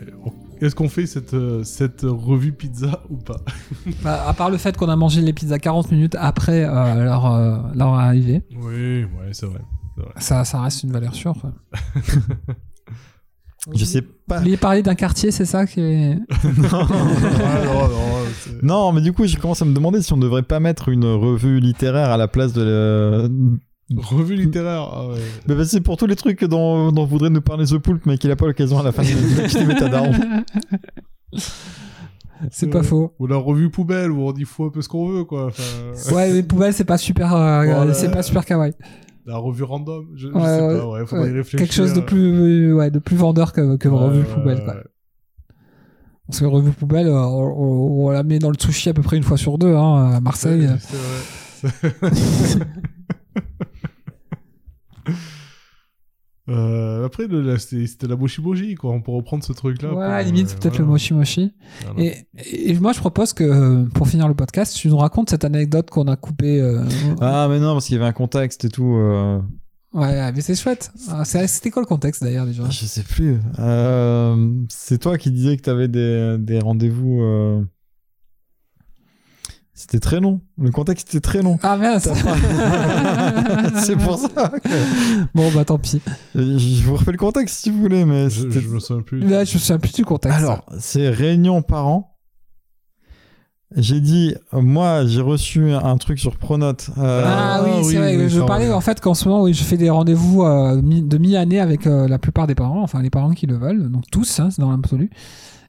Est-ce 0.61 0.73
qu'on 0.73 0.89
fait 0.89 1.05
cette, 1.05 1.33
euh, 1.33 1.63
cette 1.63 2.01
revue 2.03 2.53
pizza 2.53 3.01
ou 3.09 3.17
pas? 3.17 3.37
Bah, 4.03 4.23
à 4.27 4.33
part 4.33 4.49
le 4.49 4.57
fait 4.57 4.75
qu'on 4.77 4.89
a 4.89 4.95
mangé 4.95 5.21
les 5.21 5.33
pizzas 5.33 5.59
40 5.59 5.91
minutes 5.91 6.15
après 6.19 6.63
euh, 6.63 7.03
leur, 7.03 7.25
euh, 7.31 7.57
leur 7.75 7.89
arrivée, 7.93 8.43
Oui, 8.55 9.03
ouais, 9.03 9.29
c'est 9.33 9.45
vrai. 9.45 9.59
ça, 10.17 10.43
ça 10.45 10.61
reste 10.61 10.83
une 10.83 10.91
valeur 10.91 11.13
sûre. 11.13 11.35
quoi. 11.39 11.51
Je 13.75 13.83
sais 13.83 14.01
pas. 14.01 14.37
Vous 14.37 14.43
vouliez 14.43 14.55
parler 14.57 14.81
d'un 14.81 14.95
quartier, 14.95 15.29
c'est 15.31 15.43
ça 15.45 15.65
qui 15.65 15.81
est... 15.81 16.15
Ouais, 16.43 17.65
non, 17.65 17.87
non, 17.89 18.25
c'est- 18.39 18.63
Non, 18.63 18.91
mais 18.93 19.01
du 19.01 19.11
coup, 19.11 19.27
je 19.27 19.35
commence 19.37 19.61
à 19.61 19.65
me 19.65 19.73
demander 19.73 20.01
si 20.01 20.13
on 20.13 20.17
devrait 20.17 20.43
pas 20.43 20.61
mettre 20.61 20.87
une 20.87 21.03
revue 21.05 21.59
littéraire 21.59 22.09
à 22.11 22.17
la 22.17 22.29
place 22.29 22.53
de. 22.53 22.61
la- 22.63 23.27
Revue 23.95 24.35
littéraire, 24.35 24.89
ah 24.91 25.07
ouais. 25.07 25.15
Mais 25.47 25.55
bah, 25.55 25.63
c'est 25.65 25.79
pour 25.79 25.95
tous 25.95 26.07
les 26.07 26.17
trucs 26.17 26.43
dont, 26.43 26.91
dont 26.91 27.05
voudrait 27.05 27.29
nous 27.29 27.39
parler 27.41 27.65
The 27.65 27.77
Poulpe, 27.77 28.05
mais 28.05 28.17
qu'il 28.17 28.29
a 28.31 28.35
pas 28.35 28.45
l'occasion 28.47 28.79
à 28.79 28.83
la 28.83 28.91
fin 28.91 29.03
de 29.03 29.07
c'est 32.51 32.67
pas 32.67 32.83
faux. 32.83 33.13
Ou 33.19 33.27
la 33.27 33.37
revue 33.37 33.69
poubelle 33.69 34.11
où 34.11 34.21
on 34.27 34.31
dit 34.33 34.43
faut 34.43 34.65
un 34.65 34.69
peu 34.69 34.81
ce 34.81 34.89
qu'on 34.89 35.07
veut, 35.07 35.23
quoi. 35.23 35.47
Enfin, 35.47 36.15
Ouais, 36.15 36.31
les 36.33 36.43
poubelles, 36.43 36.73
c'est 36.73 36.83
pas 36.85 36.97
super, 36.97 37.33
euh, 37.35 37.63
Voilà. 37.65 37.93
c'est 37.93 38.11
pas 38.11 38.23
super 38.23 38.45
kawaii. 38.45 38.73
la 39.25 39.37
revue 39.37 39.63
random, 39.63 40.05
je, 40.15 40.27
je 40.27 40.33
Ouais, 40.33 40.41
sais 40.43 40.61
ouais, 40.61 40.77
pas, 40.79 40.87
ouais, 40.89 41.05
faudrait 41.05 41.25
ouais. 41.25 41.31
y 41.31 41.37
réfléchir. 41.37 41.59
Quelque 41.59 41.73
chose 41.73 41.93
de 41.93 42.01
plus, 42.01 42.73
ouais, 42.73 42.91
de 42.91 42.99
plus 42.99 43.15
vendeur 43.15 43.53
que, 43.53 43.77
que 43.77 43.87
Ouais, 43.87 43.97
revue 43.97 44.23
poubelle, 44.23 44.63
quoi. 44.63 44.75
ouais. 44.75 44.83
Parce 46.27 46.41
que 46.41 46.45
revue 46.45 46.71
poubelle, 46.71 47.07
euh, 47.07 47.13
on, 47.25 48.03
on- 48.03 48.07
on 48.07 48.09
la 48.09 48.23
met 48.23 48.39
dans 48.39 48.49
le 48.49 48.57
sushi 48.59 48.89
à 48.89 48.93
peu 48.93 49.01
près 49.01 49.15
une 49.15 49.23
fois 49.23 49.37
sur 49.37 49.57
deux, 49.57 49.73
hein, 49.73 50.11
à 50.15 50.19
Marseille. 50.19 50.67
C'est 51.61 51.77
vrai. 52.01 52.11
Euh, 56.49 57.05
après, 57.05 57.25
c'était 57.57 58.07
la 58.07 58.15
mochi 58.15 58.41
mochi, 58.41 58.75
quoi. 58.75 58.91
On 58.91 59.01
peut 59.01 59.11
reprendre 59.11 59.43
ce 59.43 59.51
truc-là. 59.51 59.89
Ouais, 59.89 59.95
pour, 59.95 60.01
à 60.01 60.07
la 60.19 60.23
limite, 60.23 60.45
euh, 60.45 60.49
c'est 60.51 60.59
peut-être 60.59 60.75
voilà. 60.75 60.85
le 60.85 60.91
mochi 60.91 61.13
mochi. 61.13 61.51
Voilà. 61.93 62.01
Et, 62.01 62.69
et 62.71 62.79
moi, 62.79 62.93
je 62.93 62.99
propose 62.99 63.33
que, 63.33 63.43
euh, 63.43 63.83
pour 63.93 64.07
finir 64.07 64.29
le 64.29 64.33
podcast, 64.33 64.73
tu 64.73 64.87
nous 64.87 64.95
racontes 64.95 65.29
cette 65.29 65.43
anecdote 65.43 65.89
qu'on 65.89 66.07
a 66.07 66.15
coupée. 66.15 66.61
euh, 66.61 66.85
Ah, 67.19 67.47
mais 67.49 67.59
non, 67.59 67.73
parce 67.73 67.87
qu'il 67.87 67.95
y 67.95 67.99
avait 67.99 68.07
un 68.07 68.13
contexte 68.13 68.63
et 68.63 68.69
tout. 68.69 68.95
euh, 68.95 69.41
Ouais, 69.93 70.31
mais 70.31 70.39
c'est 70.39 70.55
chouette. 70.55 70.91
Ah, 71.09 71.25
C'était 71.25 71.69
quoi 71.69 71.81
le 71.81 71.85
contexte 71.85 72.23
d'ailleurs 72.23 72.45
déjà? 72.45 72.69
Je 72.69 72.85
sais 72.85 73.03
plus. 73.03 73.39
Euh, 73.59 74.53
c'est 74.69 74.99
toi 74.99 75.17
qui 75.17 75.31
disais 75.31 75.57
que 75.57 75.63
t'avais 75.63 75.89
des, 75.89 76.37
des 76.39 76.59
rendez-vous. 76.59 77.21
C'était 79.79 79.99
très 79.99 80.19
long. 80.19 80.41
Le 80.59 80.71
contexte 80.71 81.09
était 81.09 81.19
très 81.19 81.43
long. 81.43 81.59
Ah 81.61 81.77
mince 81.77 82.07
pas- 82.07 83.79
c'est 83.83 83.95
pour 83.95 84.17
ça. 84.17 84.49
que- 84.49 85.23
Bon, 85.35 85.51
bah 85.53 85.65
tant 85.65 85.77
pis. 85.77 86.01
Je 86.33 86.83
vous 86.83 86.95
refais 86.95 87.11
le 87.11 87.17
contexte 87.19 87.59
si 87.59 87.69
vous 87.69 87.79
voulez, 87.79 88.03
mais 88.03 88.27
je, 88.31 88.47
me 88.47 88.79
souviens 88.79 89.03
plus. 89.03 89.19
Là, 89.19 89.43
je 89.45 89.53
me 89.53 89.59
souviens 89.59 89.77
plus 89.77 89.93
du 89.93 90.03
contexte. 90.03 90.39
Alors, 90.39 90.65
c'est 90.79 91.09
réunion 91.09 91.61
parents. 91.61 92.15
J'ai 93.75 93.99
dit, 93.99 94.33
moi, 94.53 95.05
j'ai 95.05 95.21
reçu 95.21 95.71
un 95.73 95.97
truc 95.97 96.17
sur 96.19 96.37
Pronote. 96.37 96.89
euh, 96.97 97.23
Ah, 97.27 97.61
oui, 97.63 97.69
Ah, 97.75 97.79
c'est 97.83 97.87
oui, 97.89 97.95
vrai. 97.97 98.17
oui, 98.17 98.29
je 98.29 98.39
parlais 98.41 98.71
en 98.71 98.81
fait 98.81 98.99
qu'en 99.01 99.13
ce 99.13 99.27
moment, 99.27 99.43
oui, 99.43 99.53
je 99.53 99.63
fais 99.63 99.75
des 99.77 99.89
rendez-vous 99.89 100.41
euh, 100.43 100.81
mi- 100.81 101.01
de 101.03 101.17
mi-année 101.17 101.59
avec 101.59 101.85
euh, 101.85 102.07
la 102.07 102.17
plupart 102.17 102.47
des 102.47 102.55
parents, 102.55 102.81
enfin 102.81 103.01
les 103.01 103.09
parents 103.09 103.31
qui 103.33 103.45
le 103.45 103.57
veulent, 103.57 103.91
donc 103.91 104.05
tous, 104.09 104.39
hein, 104.39 104.49
c'est 104.51 104.61
dans 104.61 104.71
l'absolu. 104.71 105.09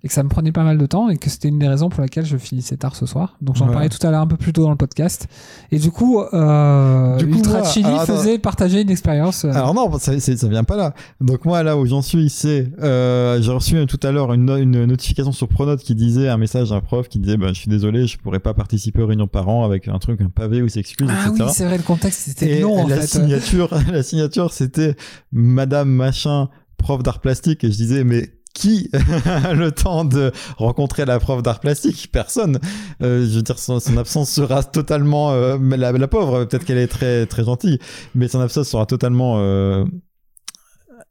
Et 0.05 0.09
que 0.09 0.15
ça 0.15 0.23
me 0.23 0.29
prenait 0.29 0.53
pas 0.53 0.63
mal 0.65 0.79
de 0.79 0.87
temps 0.87 1.09
et 1.09 1.17
que 1.17 1.29
c'était 1.29 1.49
une 1.49 1.59
des 1.59 1.67
raisons 1.69 1.89
pour 1.89 2.01
laquelle 2.01 2.25
je 2.25 2.37
finissais 2.37 2.77
tard 2.77 2.95
ce 2.95 3.05
soir. 3.07 3.37
Donc 3.43 3.57
j'en 3.57 3.67
Ouais. 3.67 3.73
parlais 3.73 3.89
tout 3.89 4.05
à 4.07 4.11
l'heure 4.11 4.21
un 4.21 4.27
peu 4.27 4.37
plus 4.37 4.53
tôt 4.53 4.63
dans 4.63 4.71
le 4.71 4.77
podcast. 4.77 5.27
Et 5.73 5.79
du 5.79 5.91
coup, 5.91 6.21
euh, 6.21 7.17
Du 7.17 7.27
coup, 7.29 7.39
Ultra 7.39 7.59
moi, 7.61 7.69
Chili 7.69 7.85
alors, 7.87 8.01
attends. 8.01 8.17
faisait 8.17 8.39
partager 8.39 8.81
une 8.83 8.91
expérience. 8.91 9.45
euh, 9.45 9.51
Alors 9.53 9.75
non, 9.75 9.91
ça, 9.99 10.19
ça 10.21 10.49
vient 10.49 10.65
pas 10.65 10.77
là. 10.77 10.95
Donc 11.21 11.45
moi, 11.45 11.63
là 11.63 11.77
où 11.77 11.85
j'en 11.87 12.03
suis, 12.03 12.31
c'est... 12.31 12.71
euh, 12.81 13.41
j'ai 13.43 13.51
reçu 13.53 13.85
tout 13.87 14.01
à 14.03 14.13
l'heure 14.13 14.33
une, 14.33 14.45
no- 14.45 14.57
une 14.57 14.85
notification 14.85 15.33
sur 15.33 15.49
Pronote 15.49 15.81
qui 15.81 15.95
disait 15.95 16.29
un 16.29 16.37
message 16.37 16.71
à 16.73 16.77
un 16.77 16.81
prof 16.81 17.09
qui 17.09 17.19
disait 17.19 17.37
bah, 17.37 17.49
«Je 17.49 17.55
suis 17.55 17.69
désolé, 17.71 18.07
je 18.07 18.19
pourrais 18.19 18.39
pas 18.41 18.55
participer 18.55 19.03
aux 19.03 19.07
réunions 19.07 19.27
parents 19.27 19.65
avec 19.65 19.89
un 19.89 19.99
truc, 19.99 20.21
un 20.21 20.29
pavé 20.31 20.63
où 20.63 20.67
il 20.67 20.71
s'excuse, 20.71 21.09
ah 21.11 21.31
oui, 21.33 21.41
c'est 21.53 21.65
vrai, 21.65 21.77
le 21.77 21.83
contexte 21.83 22.21
c'était 22.29 22.61
long 22.61 22.85
en 22.85 22.87
la 22.89 22.97
fait. 23.01 23.07
signature, 23.07 23.69
la 23.93 24.03
signature, 24.03 24.53
c'était 24.53 24.95
Madame 25.33 25.89
Machin, 25.89 26.49
prof 26.77 27.03
d'art 27.03 27.21
plastique. 27.21 27.65
Et 27.65 27.71
je 27.73 27.77
disais, 27.77 28.05
mais 28.05 28.31
qui 28.61 28.91
a 29.27 29.55
le 29.65 29.71
temps 29.73 30.05
de 30.05 30.33
rencontrer 30.57 31.05
la 31.05 31.19
prof 31.19 31.43
d'art 31.43 31.61
plastique? 31.61 32.09
Personne. 32.13 32.59
Euh, 33.03 33.27
je 33.29 33.37
veux 33.37 33.43
dire, 33.43 33.59
son, 33.59 33.81
son 33.81 33.97
absence 33.97 34.31
sera 34.31 34.63
totalement. 34.65 35.31
euh, 35.33 35.57
mais 35.61 35.77
la, 35.77 35.93
la 35.93 36.09
pauvre, 36.09 36.45
peut-être 36.45 36.65
qu'elle 36.65 36.79
est 36.79 36.89
très 36.89 37.27
très 37.27 37.45
gentille, 37.45 37.79
mais 38.15 38.29
son 38.29 38.41
absence 38.41 38.69
sera 38.69 38.87
totalement 38.87 39.37
euh, 39.39 39.85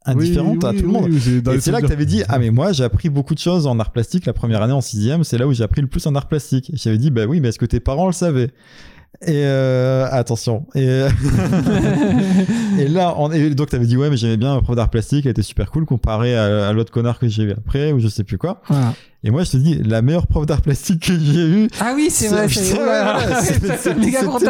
indifférente 0.04 0.62
Oui, 0.62 0.68
à 0.68 0.72
tout 0.72 0.82
le 0.86 0.88
monde. 0.88 1.08
oui, 1.10 1.42
Et 1.54 1.60
c'est 1.60 1.70
là 1.72 1.80
que 1.80 1.86
tu 1.86 1.92
avais 1.92 2.06
dit 2.06 2.22
ah 2.28 2.38
mais 2.38 2.50
moi 2.50 2.72
j'ai 2.72 2.84
appris 2.84 3.08
beaucoup 3.08 3.34
de 3.34 3.38
choses 3.40 3.66
en 3.66 3.78
art 3.78 3.92
plastique 3.92 4.26
la 4.26 4.32
première 4.32 4.62
année 4.62 4.72
en 4.72 4.80
sixième 4.80 5.24
c'est 5.24 5.38
là 5.38 5.46
où 5.46 5.52
j'ai 5.52 5.64
appris 5.64 5.80
le 5.82 5.86
plus 5.88 6.06
en 6.06 6.14
art 6.14 6.28
plastique 6.28 6.70
et 6.70 6.76
j'avais 6.76 6.98
dit 6.98 7.10
bah 7.10 7.24
oui 7.26 7.40
mais 7.40 7.48
est-ce 7.48 7.58
que 7.58 7.66
tes 7.66 7.80
parents 7.80 8.06
le 8.06 8.12
savaient? 8.12 8.50
Et 9.26 9.42
euh, 9.44 10.06
attention 10.12 10.66
et, 10.76 10.88
euh, 10.88 11.08
et 12.78 12.86
là 12.88 13.14
on, 13.18 13.32
et 13.32 13.50
donc 13.50 13.68
t'avais 13.70 13.86
dit 13.86 13.96
ouais 13.96 14.10
mais 14.10 14.16
j'aimais 14.16 14.36
bien 14.36 14.54
ma 14.54 14.62
prof 14.62 14.76
d'art 14.76 14.90
plastique 14.90 15.24
elle 15.26 15.32
était 15.32 15.42
super 15.42 15.70
cool 15.72 15.86
comparé 15.86 16.36
à, 16.36 16.68
à 16.68 16.72
l'autre 16.72 16.92
connard 16.92 17.18
que 17.18 17.26
j'ai 17.26 17.42
eu 17.42 17.50
après 17.52 17.90
ou 17.92 17.98
je 17.98 18.06
sais 18.06 18.22
plus 18.22 18.38
quoi 18.38 18.62
Voilà. 18.68 18.94
et 19.24 19.30
moi 19.32 19.42
je 19.42 19.50
te 19.50 19.56
dis 19.56 19.74
la 19.82 20.02
meilleure 20.02 20.28
prof 20.28 20.46
d'art 20.46 20.62
plastique 20.62 21.06
que 21.08 21.18
j'ai 21.18 21.46
eue 21.46 21.68
Ah 21.80 21.92
oui, 21.96 22.08
c'est 22.10 22.28
vrai, 22.28 22.48
c'est 22.48 22.74
voilà, 22.74 23.18
méga 23.98 24.22
long, 24.22 24.38
c'est 24.38 24.46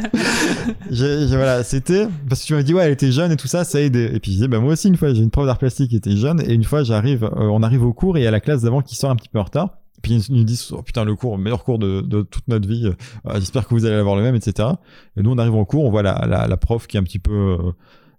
j'ai- 0.90 1.26
voilà, 1.26 1.62
c'était 1.62 2.06
parce 2.28 2.40
que 2.42 2.46
tu 2.46 2.54
m'as 2.54 2.62
dit 2.62 2.72
ouais, 2.74 2.84
elle 2.84 2.92
était 2.92 3.12
jeune 3.12 3.32
et 3.32 3.36
tout 3.36 3.48
ça, 3.48 3.64
ça 3.64 3.78
a 3.78 3.80
aidé. 3.82 4.10
Et 4.14 4.20
puis 4.20 4.30
je 4.32 4.36
disais 4.36 4.48
bah 4.48 4.60
moi 4.60 4.72
aussi 4.72 4.88
une 4.88 4.96
fois 4.96 5.12
j'ai 5.12 5.22
une 5.22 5.30
prof 5.30 5.44
d'art 5.46 5.58
plastique 5.58 5.90
qui 5.90 5.96
était 5.96 6.16
jeune 6.16 6.40
et 6.40 6.54
une 6.54 6.64
fois 6.64 6.84
j'arrive, 6.84 7.24
euh, 7.24 7.28
on 7.36 7.62
arrive 7.62 7.84
au 7.84 7.92
cours 7.92 8.16
et 8.16 8.20
il 8.20 8.24
y 8.24 8.26
a 8.26 8.30
la 8.30 8.40
classe 8.40 8.62
d'avant 8.62 8.80
qui 8.80 8.96
sort 8.96 9.10
un 9.10 9.16
petit 9.16 9.28
peu 9.28 9.38
en 9.38 9.44
retard. 9.44 9.76
Puis 10.04 10.12
ils 10.28 10.36
nous 10.36 10.44
disent 10.44 10.70
oh, 10.72 10.82
putain 10.82 11.04
le 11.04 11.16
cours, 11.16 11.38
meilleur 11.38 11.64
cours 11.64 11.78
de, 11.78 12.02
de 12.02 12.20
toute 12.22 12.46
notre 12.46 12.68
vie. 12.68 12.86
Euh, 12.86 13.32
J'espère 13.36 13.66
que 13.66 13.74
vous 13.74 13.86
allez 13.86 13.96
avoir 13.96 14.14
le 14.16 14.22
même, 14.22 14.34
etc. 14.36 14.68
Et 15.16 15.22
nous 15.22 15.30
on 15.32 15.38
arrive 15.38 15.54
au 15.54 15.64
cours, 15.64 15.84
on 15.84 15.90
voit 15.90 16.02
la, 16.02 16.26
la, 16.28 16.46
la 16.46 16.56
prof 16.58 16.86
qui 16.86 16.98
est 16.98 17.00
un 17.00 17.04
petit 17.04 17.18
peu 17.18 17.32
euh, 17.32 17.72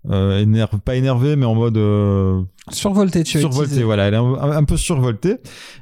euh, 0.09 0.39
énerve, 0.39 0.79
pas 0.79 0.95
énervée 0.95 1.35
mais 1.35 1.45
en 1.45 1.53
mode 1.53 1.77
euh, 1.77 2.41
Survolté, 2.71 3.23
tu 3.23 3.39
survoltée. 3.39 3.83
Voilà, 3.83 4.07
elle 4.07 4.15
est 4.15 4.17
un, 4.17 4.33
un 4.51 4.63
peu 4.63 4.77
survoltée. 4.77 5.37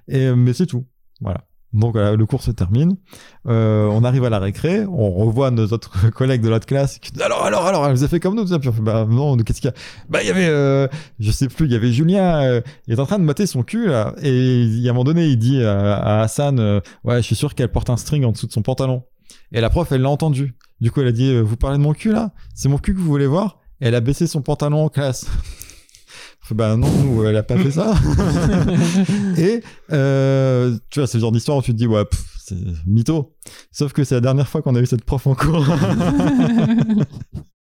Et 0.09 0.29
mais 0.35 0.51
c'est 0.51 0.65
tout. 0.67 0.85
Voilà. 1.21 1.45
Donc 1.73 1.93
voilà, 1.93 2.15
le 2.15 2.25
cours 2.25 2.43
se 2.43 2.51
termine. 2.51 2.95
Euh, 3.47 3.85
on 3.87 4.03
arrive 4.03 4.23
à 4.25 4.29
la 4.29 4.39
récré, 4.39 4.85
on 4.85 5.11
revoit 5.11 5.51
nos 5.51 5.65
autres 5.67 6.09
collègues 6.15 6.41
de 6.41 6.49
l'autre 6.49 6.65
classe. 6.67 6.99
qui 6.99 7.11
Alors, 7.21 7.43
alors, 7.45 7.65
alors, 7.65 7.85
elle 7.87 7.95
vous 7.95 8.03
a 8.03 8.07
fait 8.07 8.19
comme 8.19 8.35
nous. 8.35 8.45
Puis 8.45 8.69
on 8.69 8.71
fait, 8.71 8.81
bah 8.81 9.05
non, 9.09 9.35
qu'est-ce 9.37 9.59
qu'il 9.59 9.69
y 9.69 9.73
a? 9.73 9.75
Bah 10.09 10.21
il 10.21 10.27
y 10.27 10.31
avait, 10.31 10.47
euh, 10.47 10.87
je 11.19 11.31
sais 11.31 11.47
plus, 11.47 11.65
il 11.65 11.71
y 11.71 11.75
avait 11.75 11.91
Julien, 11.91 12.43
euh, 12.43 12.61
il 12.87 12.93
est 12.93 12.99
en 12.99 13.05
train 13.05 13.19
de 13.19 13.23
mater 13.23 13.45
son 13.47 13.63
cul 13.63 13.87
là, 13.87 14.13
et 14.21 14.61
il 14.61 14.87
a 14.87 14.91
un 14.91 14.93
moment 14.93 15.03
donné, 15.03 15.25
il 15.27 15.37
dit 15.37 15.63
à, 15.63 15.95
à 15.95 16.21
Hassan, 16.21 16.59
euh, 16.59 16.79
ouais, 17.03 17.17
je 17.17 17.21
suis 17.25 17.35
sûr 17.35 17.55
qu'elle 17.55 17.71
porte 17.71 17.89
un 17.89 17.97
string 17.97 18.23
en 18.25 18.31
dessous 18.31 18.47
de 18.47 18.51
son 18.51 18.61
pantalon. 18.61 19.03
Et 19.51 19.61
la 19.61 19.69
prof, 19.69 19.91
elle 19.91 20.01
l'a 20.01 20.09
entendu. 20.09 20.55
Du 20.81 20.91
coup, 20.91 21.01
elle 21.01 21.07
a 21.07 21.11
dit, 21.11 21.31
euh, 21.31 21.41
vous 21.41 21.55
parlez 21.55 21.77
de 21.77 21.83
mon 21.83 21.93
cul 21.93 22.11
là? 22.11 22.31
C'est 22.53 22.69
mon 22.69 22.77
cul 22.77 22.93
que 22.93 22.99
vous 22.99 23.05
voulez 23.05 23.27
voir? 23.27 23.59
Elle 23.79 23.95
a 23.95 24.01
baissé 24.01 24.27
son 24.27 24.41
pantalon 24.41 24.85
en 24.85 24.89
classe. 24.89 25.25
Bah 26.51 26.75
non, 26.75 26.89
nous, 26.89 27.23
elle 27.23 27.37
a 27.37 27.43
pas 27.43 27.57
fait 27.57 27.71
ça. 27.71 27.95
Et 29.37 29.63
euh, 29.91 30.77
tu 30.89 30.99
vois, 30.99 31.07
c'est 31.07 31.17
le 31.17 31.21
genre 31.21 31.31
d'histoire 31.31 31.57
où 31.57 31.61
tu 31.61 31.71
te 31.71 31.77
dis, 31.77 31.87
ouais, 31.87 32.05
pff, 32.05 32.23
c'est 32.45 32.57
mytho. 32.85 33.33
Sauf 33.71 33.93
que 33.93 34.03
c'est 34.03 34.15
la 34.15 34.21
dernière 34.21 34.47
fois 34.47 34.61
qu'on 34.61 34.75
a 34.75 34.79
eu 34.79 34.85
cette 34.85 35.05
prof 35.05 35.25
en 35.25 35.35
cours. 35.35 35.65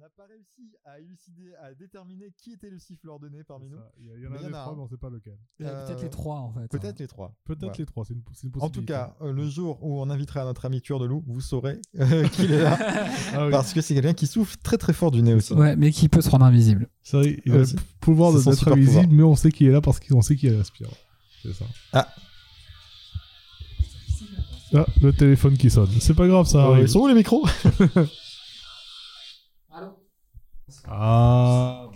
On 0.00 0.04
n'a 0.04 0.10
pas 0.16 0.26
réussi 0.28 0.76
à 0.84 1.00
élucider, 1.00 1.52
à 1.60 1.74
déterminer 1.74 2.32
qui 2.36 2.52
était 2.52 2.70
le 2.70 2.78
siffleur 2.78 3.18
de 3.18 3.28
nez 3.28 3.42
parmi 3.42 3.68
nous. 3.68 3.78
Il 3.98 4.06
y, 4.06 4.26
a- 4.26 4.28
en 4.28 4.32
a 4.32 4.36
y 4.36 4.44
en 4.44 4.46
a 4.46 4.50
trois, 4.50 4.72
un. 4.72 4.76
mais 4.76 4.82
on 4.82 4.88
sait 4.88 4.96
pas 4.96 5.10
lequel. 5.10 5.36
Euh, 5.62 5.86
Peut-être 5.86 6.02
les 6.02 6.10
trois 6.10 6.36
en 6.36 6.52
fait. 6.52 6.68
Peut-être 6.68 7.00
les 7.00 7.08
trois. 7.08 7.34
Peut-être 7.44 7.78
les 7.78 7.84
trois, 7.86 8.04
c'est 8.04 8.14
une, 8.14 8.20
une 8.20 8.24
En 8.50 8.50
tout 8.50 8.60
possibilité. 8.60 8.92
cas, 8.92 9.16
euh, 9.22 9.32
le 9.32 9.48
jour 9.48 9.78
où 9.82 10.00
on 10.00 10.08
invitera 10.08 10.44
notre 10.44 10.64
ami 10.66 10.80
tueur 10.80 11.00
de 11.00 11.06
loup, 11.06 11.24
vous 11.26 11.40
saurez 11.40 11.80
euh, 11.98 12.28
qu'il 12.32 12.52
est 12.52 12.62
là. 12.62 12.78
Ah 13.34 13.46
oui. 13.46 13.50
Parce 13.50 13.72
que 13.72 13.80
c'est 13.80 13.94
quelqu'un 13.94 14.14
qui 14.14 14.28
souffle 14.28 14.56
très 14.62 14.78
très 14.78 14.92
fort 14.92 15.10
du 15.10 15.20
nez 15.20 15.34
aussi. 15.34 15.52
Ouais, 15.54 15.74
mais 15.74 15.90
qui 15.90 16.08
peut 16.08 16.20
se 16.20 16.30
rendre 16.30 16.44
invisible. 16.44 16.88
C'est 17.02 17.16
vrai, 17.16 17.42
il 17.44 17.52
a 17.52 17.56
Ouais, 17.56 17.62
le 17.62 17.80
pouvoir 18.00 18.32
d'être 18.32 18.46
invisible, 18.68 19.02
pouvoir. 19.02 19.08
mais 19.10 19.22
on 19.24 19.34
sait 19.34 19.50
qu'il 19.50 19.66
est 19.66 19.72
là 19.72 19.80
parce 19.80 19.98
qu'on 19.98 20.22
sait 20.22 20.36
qu'il 20.36 20.54
respire. 20.54 20.90
C'est 21.42 21.54
ça. 21.54 21.64
Ah. 21.92 22.08
Ah, 24.74 24.86
le 25.02 25.12
téléphone 25.12 25.56
qui 25.56 25.70
sonne. 25.70 25.88
C'est 25.98 26.14
pas 26.14 26.28
grave, 26.28 26.46
ça 26.46 26.58
Euh, 26.58 26.70
arrive. 26.72 26.84
ils 26.84 26.88
sont 26.88 27.00
où 27.00 27.08
les 27.08 27.14
micros? 27.14 27.44
Ah, 30.86 31.88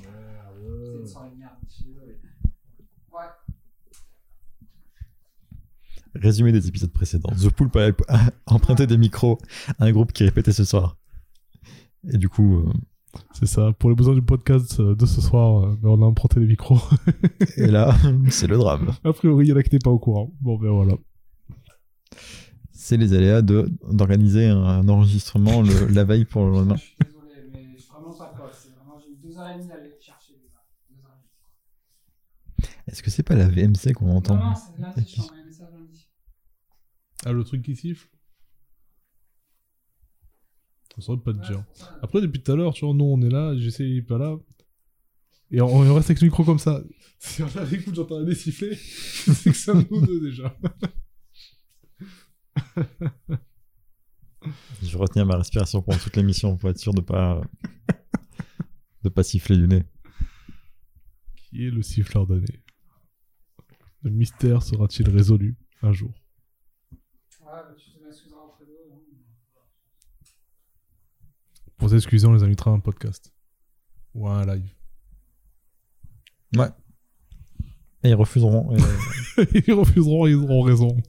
Résumé 6.15 6.52
des 6.52 6.68
épisodes 6.68 6.92
précédents. 6.92 7.31
The 7.31 7.49
Poulpe 7.49 7.76
a 7.76 7.89
a 8.09 8.31
emprunté 8.47 8.86
des 8.86 8.99
micros 8.99 9.39
à 9.78 9.84
un 9.86 9.92
groupe 9.92 10.12
qui 10.12 10.25
répétait 10.25 10.52
ce 10.52 10.65
soir. 10.65 10.99
Et 12.12 12.18
du 12.18 12.28
coup, 12.28 12.59
euh, 12.59 12.73
c'est 13.33 13.47
ça. 13.47 13.73
Pour 13.78 13.89
les 13.89 13.97
besoins 13.97 14.15
du 14.15 14.20
podcast 14.23 14.78
euh, 14.81 14.94
de 14.94 15.07
ce 15.07 15.23
soir, 15.23 15.65
euh, 15.65 15.76
ben, 15.81 15.89
on 15.89 16.02
a 16.02 16.05
emprunté 16.05 16.39
des 16.41 16.47
micros. 16.47 16.78
et 17.57 17.67
là, 17.68 17.94
c'est 18.31 18.47
le 18.47 18.59
drame. 18.59 18.92
A 19.05 19.12
priori, 19.15 19.47
il 19.47 19.49
y 19.51 19.52
en 19.52 19.57
a 19.57 19.62
qui 19.62 19.68
n'étaient 19.75 19.83
pas 19.84 19.91
au 19.91 19.99
courant. 19.99 20.31
Bon, 20.42 20.59
ben 20.59 20.70
voilà. 20.70 20.94
C'est 22.73 22.99
les 22.99 23.15
aléas 23.15 23.41
de 23.42 23.70
d'organiser 23.91 24.49
un 24.49 24.86
enregistrement 24.89 25.62
le- 25.62 25.86
la 25.86 26.05
veille 26.05 26.25
pour 26.26 26.44
le 26.44 26.51
lendemain. 26.51 26.75
Je 26.76 26.83
suis 26.83 26.97
désolé, 26.99 27.49
mais 27.55 27.68
je 27.76 27.81
suis 27.83 27.91
vraiment 27.91 28.12
pas 28.12 28.33
quoi. 28.36 28.51
C'est 28.52 28.70
vraiment, 28.75 28.99
j'ai 29.01 29.09
mis 29.10 29.17
deux 29.33 29.39
heures 29.39 29.49
et 29.49 29.59
demie 29.59 29.70
à 29.70 29.75
aller 29.77 29.94
chercher. 30.01 30.35
les 30.35 30.49
gars. 30.49 30.65
Deux 30.91 31.05
heures 31.05 31.17
et 31.17 32.67
demie. 32.67 32.70
Est-ce 32.86 33.02
que 33.02 33.11
c'est 33.11 33.23
pas 33.23 33.35
la 33.35 33.49
VMC 33.49 33.93
qu'on 33.94 34.11
entend 34.17 34.36
Non, 34.36 34.51
non, 34.51 34.55
c'est 34.55 34.81
lundi, 34.81 35.05
je 35.09 35.15
t'ai 35.15 35.20
envoyé 35.20 35.43
un 35.43 35.47
message 35.47 35.69
lundi. 35.73 36.09
Ah, 37.25 37.33
le 37.33 37.44
truc 37.44 37.62
qui 37.62 37.77
siffle 37.77 38.09
Ça 40.94 41.01
saurait 41.02 41.23
pas 41.23 41.33
te 41.33 41.47
dire. 41.47 41.59
Ouais, 41.59 41.65
ça. 41.73 41.99
Après, 42.02 42.20
depuis 42.20 42.43
tout 42.43 42.52
à 42.52 42.57
l'heure, 42.57 42.75
tu 42.75 42.85
vois, 42.85 42.94
nous, 42.94 43.05
on 43.05 43.20
est 43.23 43.31
là, 43.31 43.57
j'essaie, 43.57 43.89
il 43.89 43.99
est 43.99 44.02
pas 44.02 44.19
là. 44.19 44.36
Et 45.51 45.61
on, 45.61 45.67
on 45.67 45.94
reste 45.94 46.11
avec 46.11 46.20
le 46.20 46.27
micro 46.27 46.44
comme 46.44 46.59
ça. 46.59 46.83
Si 47.25 47.41
on 47.41 47.57
a 47.57 47.62
l'écoute, 47.62 47.94
j'entends 47.94 48.20
des 48.25 48.35
siffler, 48.35 48.75
c'est 48.77 49.52
que 49.52 49.73
de 49.78 49.86
nous 49.94 50.05
deux 50.05 50.20
déjà. 50.20 50.52
Je 54.83 54.91
vais 54.91 54.99
retenir 54.99 55.25
ma 55.25 55.36
respiration 55.36 55.83
pendant 55.83 55.99
toute 55.99 56.17
l'émission 56.17 56.57
pour 56.57 56.69
être 56.70 56.78
sûr 56.81 56.93
de 56.93 57.01
pas 57.01 57.41
de 59.02 59.08
pas 59.08 59.22
siffler 59.22 59.56
du 59.56 59.66
nez. 59.68 59.84
Qui 61.36 61.66
est 61.66 61.70
le 61.70 61.82
siffleur 61.82 62.26
d'année 62.26 62.62
Le 64.02 64.10
mystère 64.10 64.62
sera-t-il 64.62 65.08
résolu 65.08 65.56
un 65.82 65.92
jour? 65.92 66.12
Ouais, 67.40 67.47
bah, 67.47 67.74
tu 67.76 67.90
te 67.90 68.02
m'excuseras 68.05 68.40
auprès 68.40 68.64
d'eux. 68.64 68.78
hein. 68.92 68.98
Pour 71.76 71.90
s'excuser, 71.90 72.26
on 72.26 72.32
les 72.32 72.42
invitera 72.42 72.70
à 72.70 72.74
un 72.74 72.81
podcast. 72.81 73.32
Ou 74.14 74.28
à 74.28 74.36
un 74.36 74.47
live. 74.47 74.74
Et 78.05 78.08
ils 78.10 78.14
refuseront. 78.14 78.76
et- 78.76 78.81
ils 79.66 79.72
refuseront, 79.72 80.26
ils 80.26 80.34
auront 80.34 80.62
raison. 80.62 80.97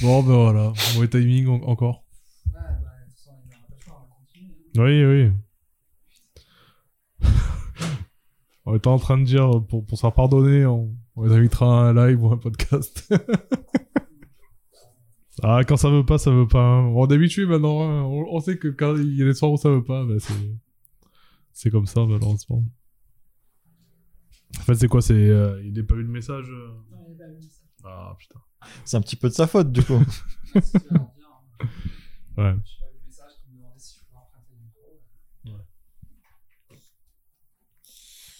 Bon, 0.00 0.22
ben 0.22 0.32
voilà. 0.34 0.72
Mauvais 0.94 1.08
timing 1.08 1.48
en- 1.48 1.62
encore? 1.64 2.04
Ouais, 2.46 2.52
bah, 2.54 2.68
de 3.04 3.10
toute 3.10 3.18
façon, 3.18 3.32
il 3.44 3.50
y 3.50 3.54
aura 3.56 3.66
pas 3.66 3.74
le 3.74 3.80
choix, 3.80 4.00
on 4.00 4.08
va 4.08 4.14
continuer. 4.14 4.54
hein. 4.54 4.58
Oui, 4.78 5.04
oui. 5.04 5.30
on 8.64 8.74
était 8.76 8.86
en 8.88 8.98
train 8.98 9.18
de 9.18 9.24
dire, 9.24 9.50
pour, 9.68 9.84
pour 9.84 9.98
se 9.98 10.02
faire 10.02 10.14
pardonner, 10.14 10.64
on, 10.66 10.94
on 11.16 11.24
les 11.24 11.32
invitera 11.34 11.66
à 11.66 11.90
un 11.90 11.94
live 12.06 12.22
ou 12.22 12.30
un 12.32 12.38
podcast. 12.38 13.12
ah, 15.42 15.60
quand 15.66 15.76
ça 15.76 15.90
veut 15.90 16.04
pas, 16.06 16.18
ça 16.18 16.30
veut 16.30 16.46
pas. 16.46 16.60
hein. 16.62 16.84
On 16.94 17.08
est 17.08 17.14
habitué 17.14 17.44
maintenant. 17.46 17.82
hein. 17.82 18.02
On, 18.04 18.36
on 18.36 18.40
sait 18.40 18.56
que 18.58 18.68
quand 18.68 18.94
il 18.96 19.16
y 19.16 19.22
a 19.22 19.24
des 19.24 19.34
soirs 19.34 19.50
où 19.52 19.56
ça 19.56 19.70
veut 19.70 19.82
pas, 19.84 20.04
ben 20.04 20.18
c'est, 20.20 20.34
c'est 21.52 21.70
comme 21.70 21.86
ça, 21.86 22.04
malheureusement. 22.06 22.62
En 24.58 24.62
fait, 24.62 24.74
c'est 24.76 24.88
quoi 24.88 25.02
C'est, 25.02 25.14
euh, 25.14 25.60
Il 25.64 25.72
n'a 25.72 25.82
pas 25.82 25.94
eu 25.94 26.02
le 26.02 26.08
message 26.08 26.46
euh 26.50 26.68
Non, 26.90 27.04
il 27.08 27.12
y 27.12 27.14
a 27.22 27.26
pas 27.26 27.32
eu 27.32 27.42
ça. 27.42 27.62
Ah, 27.84 28.14
putain. 28.18 28.40
C'est 28.84 28.96
un 28.96 29.00
petit 29.00 29.16
peu 29.16 29.28
de 29.28 29.34
sa 29.34 29.46
faute 29.48 29.72
du 29.72 29.82
coup. 29.82 30.00
Ouais. 32.36 32.54
J'ai 32.64 32.78
pas 32.78 32.86
eu 32.86 32.94
le 32.94 33.00
message 33.06 33.32
qui 33.42 33.50
me 33.50 33.56
demandait 33.56 33.78
si 33.80 33.96
je 33.96 34.00
pouvais 34.04 34.20
emprunter 34.20 34.54
le 34.54 34.60
micro. 34.62 34.80
Ouais. 35.46 35.64
Mais 36.70 36.76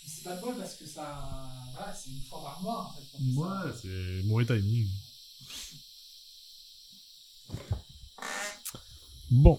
C'est 0.07 0.18
pas 0.29 0.37
de 0.37 0.41
bol 0.43 0.57
parce 0.59 0.75
que 0.77 0.87
ça. 0.87 1.03
Voilà, 1.75 1.93
c'est 1.95 2.11
une 2.11 2.23
fois 2.29 2.43
par 2.43 2.61
mois 2.63 2.91
en 2.91 2.95
fait. 2.95 3.07
Ouais, 3.35 3.73
c'est 3.81 4.27
mauvais 4.27 4.45
timing. 4.47 4.89
Bon. 9.31 9.59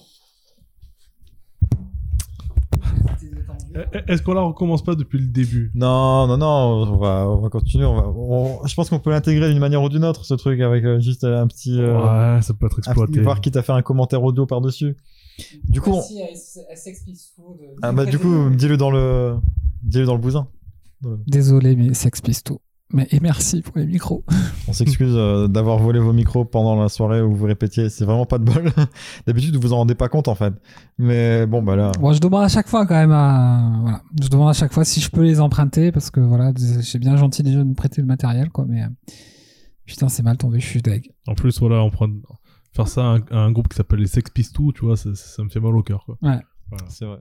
Est-ce 4.07 4.21
qu'on 4.23 4.33
la 4.33 4.41
recommence 4.41 4.83
pas 4.83 4.95
depuis 4.95 5.19
le 5.19 5.27
début? 5.27 5.71
Non, 5.75 6.27
non, 6.27 6.37
non, 6.37 6.91
on 6.91 6.97
va, 6.97 7.27
on 7.29 7.37
va 7.39 7.49
continuer. 7.49 7.85
On 7.85 7.95
va, 7.95 8.07
on- 8.07 8.65
je 8.67 8.73
pense 8.75 8.89
qu'on 8.89 8.99
peut 8.99 9.11
l'intégrer 9.11 9.49
d'une 9.49 9.59
manière 9.59 9.81
ou 9.83 9.89
d'une 9.89 10.03
autre, 10.03 10.25
ce 10.25 10.33
truc, 10.33 10.59
avec 10.59 10.83
euh, 10.85 10.99
juste 10.99 11.23
un 11.23 11.47
petit. 11.47 11.79
euh, 11.79 12.35
Ouais, 12.35 12.41
ça 12.41 12.53
peut 12.53 12.65
être 12.65 12.79
un 12.79 12.91
exploité. 12.91 13.21
voir 13.21 13.41
qui 13.41 13.51
t'a 13.51 13.61
fait 13.61 13.71
un 13.71 13.81
commentaire 13.81 14.23
audio 14.23 14.45
par-dessus. 14.45 14.97
Du 15.63 15.81
coup, 15.81 15.91
on- 15.93 15.99
à 15.99 16.03
à 16.03 16.03
de- 16.03 16.09
ah 17.83 17.91
bah, 17.93 18.05
du 18.05 18.17
coup, 18.19 18.49
dis-le 18.55 18.75
dans 18.77 18.91
le, 18.91 19.37
dis-le 19.83 20.05
dans 20.05 20.15
le 20.15 20.21
bousin. 20.21 20.47
Désolé, 21.27 21.75
mais 21.75 21.93
Sex 21.93 22.21
Pistool. 22.21 22.57
Mais, 22.91 23.07
et 23.11 23.19
merci 23.19 23.61
pour 23.61 23.77
les 23.77 23.85
micros. 23.85 24.23
On 24.67 24.73
s'excuse 24.73 25.13
euh, 25.15 25.47
d'avoir 25.47 25.77
volé 25.77 25.99
vos 25.99 26.11
micros 26.11 26.43
pendant 26.43 26.75
la 26.75 26.89
soirée 26.89 27.21
où 27.21 27.35
vous 27.35 27.45
répétiez. 27.45 27.89
C'est 27.89 28.03
vraiment 28.03 28.25
pas 28.25 28.39
de 28.39 28.45
bol. 28.45 28.71
D'habitude, 29.27 29.53
vous 29.55 29.61
vous 29.61 29.73
en 29.73 29.77
rendez 29.77 29.93
pas 29.93 30.09
compte 30.09 30.27
en 30.27 30.33
fait. 30.33 30.53
Mais 30.97 31.45
bon, 31.45 31.61
bah 31.61 31.75
là. 31.75 31.91
Bon, 31.99 32.13
je 32.13 32.19
demande 32.19 32.43
à 32.43 32.47
chaque 32.47 32.67
fois 32.67 32.87
quand 32.87 32.95
même 32.95 33.11
à. 33.11 33.77
Voilà. 33.81 34.01
Je 34.19 34.27
demande 34.29 34.49
à 34.49 34.53
chaque 34.53 34.73
fois 34.73 34.85
si 34.85 35.01
je 35.01 35.11
peux 35.11 35.21
les 35.21 35.39
emprunter 35.39 35.91
parce 35.91 36.09
que 36.09 36.19
voilà, 36.19 36.51
c'est 36.81 36.97
bien 36.97 37.15
gentil 37.15 37.43
déjà 37.43 37.59
de 37.59 37.63
nous 37.63 37.75
prêter 37.75 38.01
le 38.01 38.07
matériel, 38.07 38.49
quoi. 38.49 38.65
Mais. 38.67 38.83
Putain, 39.85 40.09
c'est 40.09 40.23
mal 40.23 40.37
tombé, 40.37 40.59
je 40.59 40.67
suis 40.67 40.81
deg. 40.81 41.11
En 41.27 41.33
plus, 41.33 41.59
voilà, 41.59 41.83
on 41.83 41.89
prend... 41.89 42.07
faire 42.73 42.87
ça 42.87 43.01
à 43.01 43.05
un, 43.05 43.21
à 43.31 43.37
un 43.37 43.51
groupe 43.51 43.67
qui 43.67 43.75
s'appelle 43.75 43.99
les 43.99 44.07
Sex 44.07 44.29
Pistols, 44.29 44.71
tu 44.73 44.85
vois, 44.85 44.95
ça, 44.95 45.15
ça 45.15 45.43
me 45.43 45.49
fait 45.49 45.59
mal 45.59 45.75
au 45.75 45.81
cœur, 45.81 46.05
quoi. 46.05 46.15
Ouais. 46.21 46.39
Voilà. 46.69 46.85
C'est 46.89 47.05
vrai. 47.05 47.17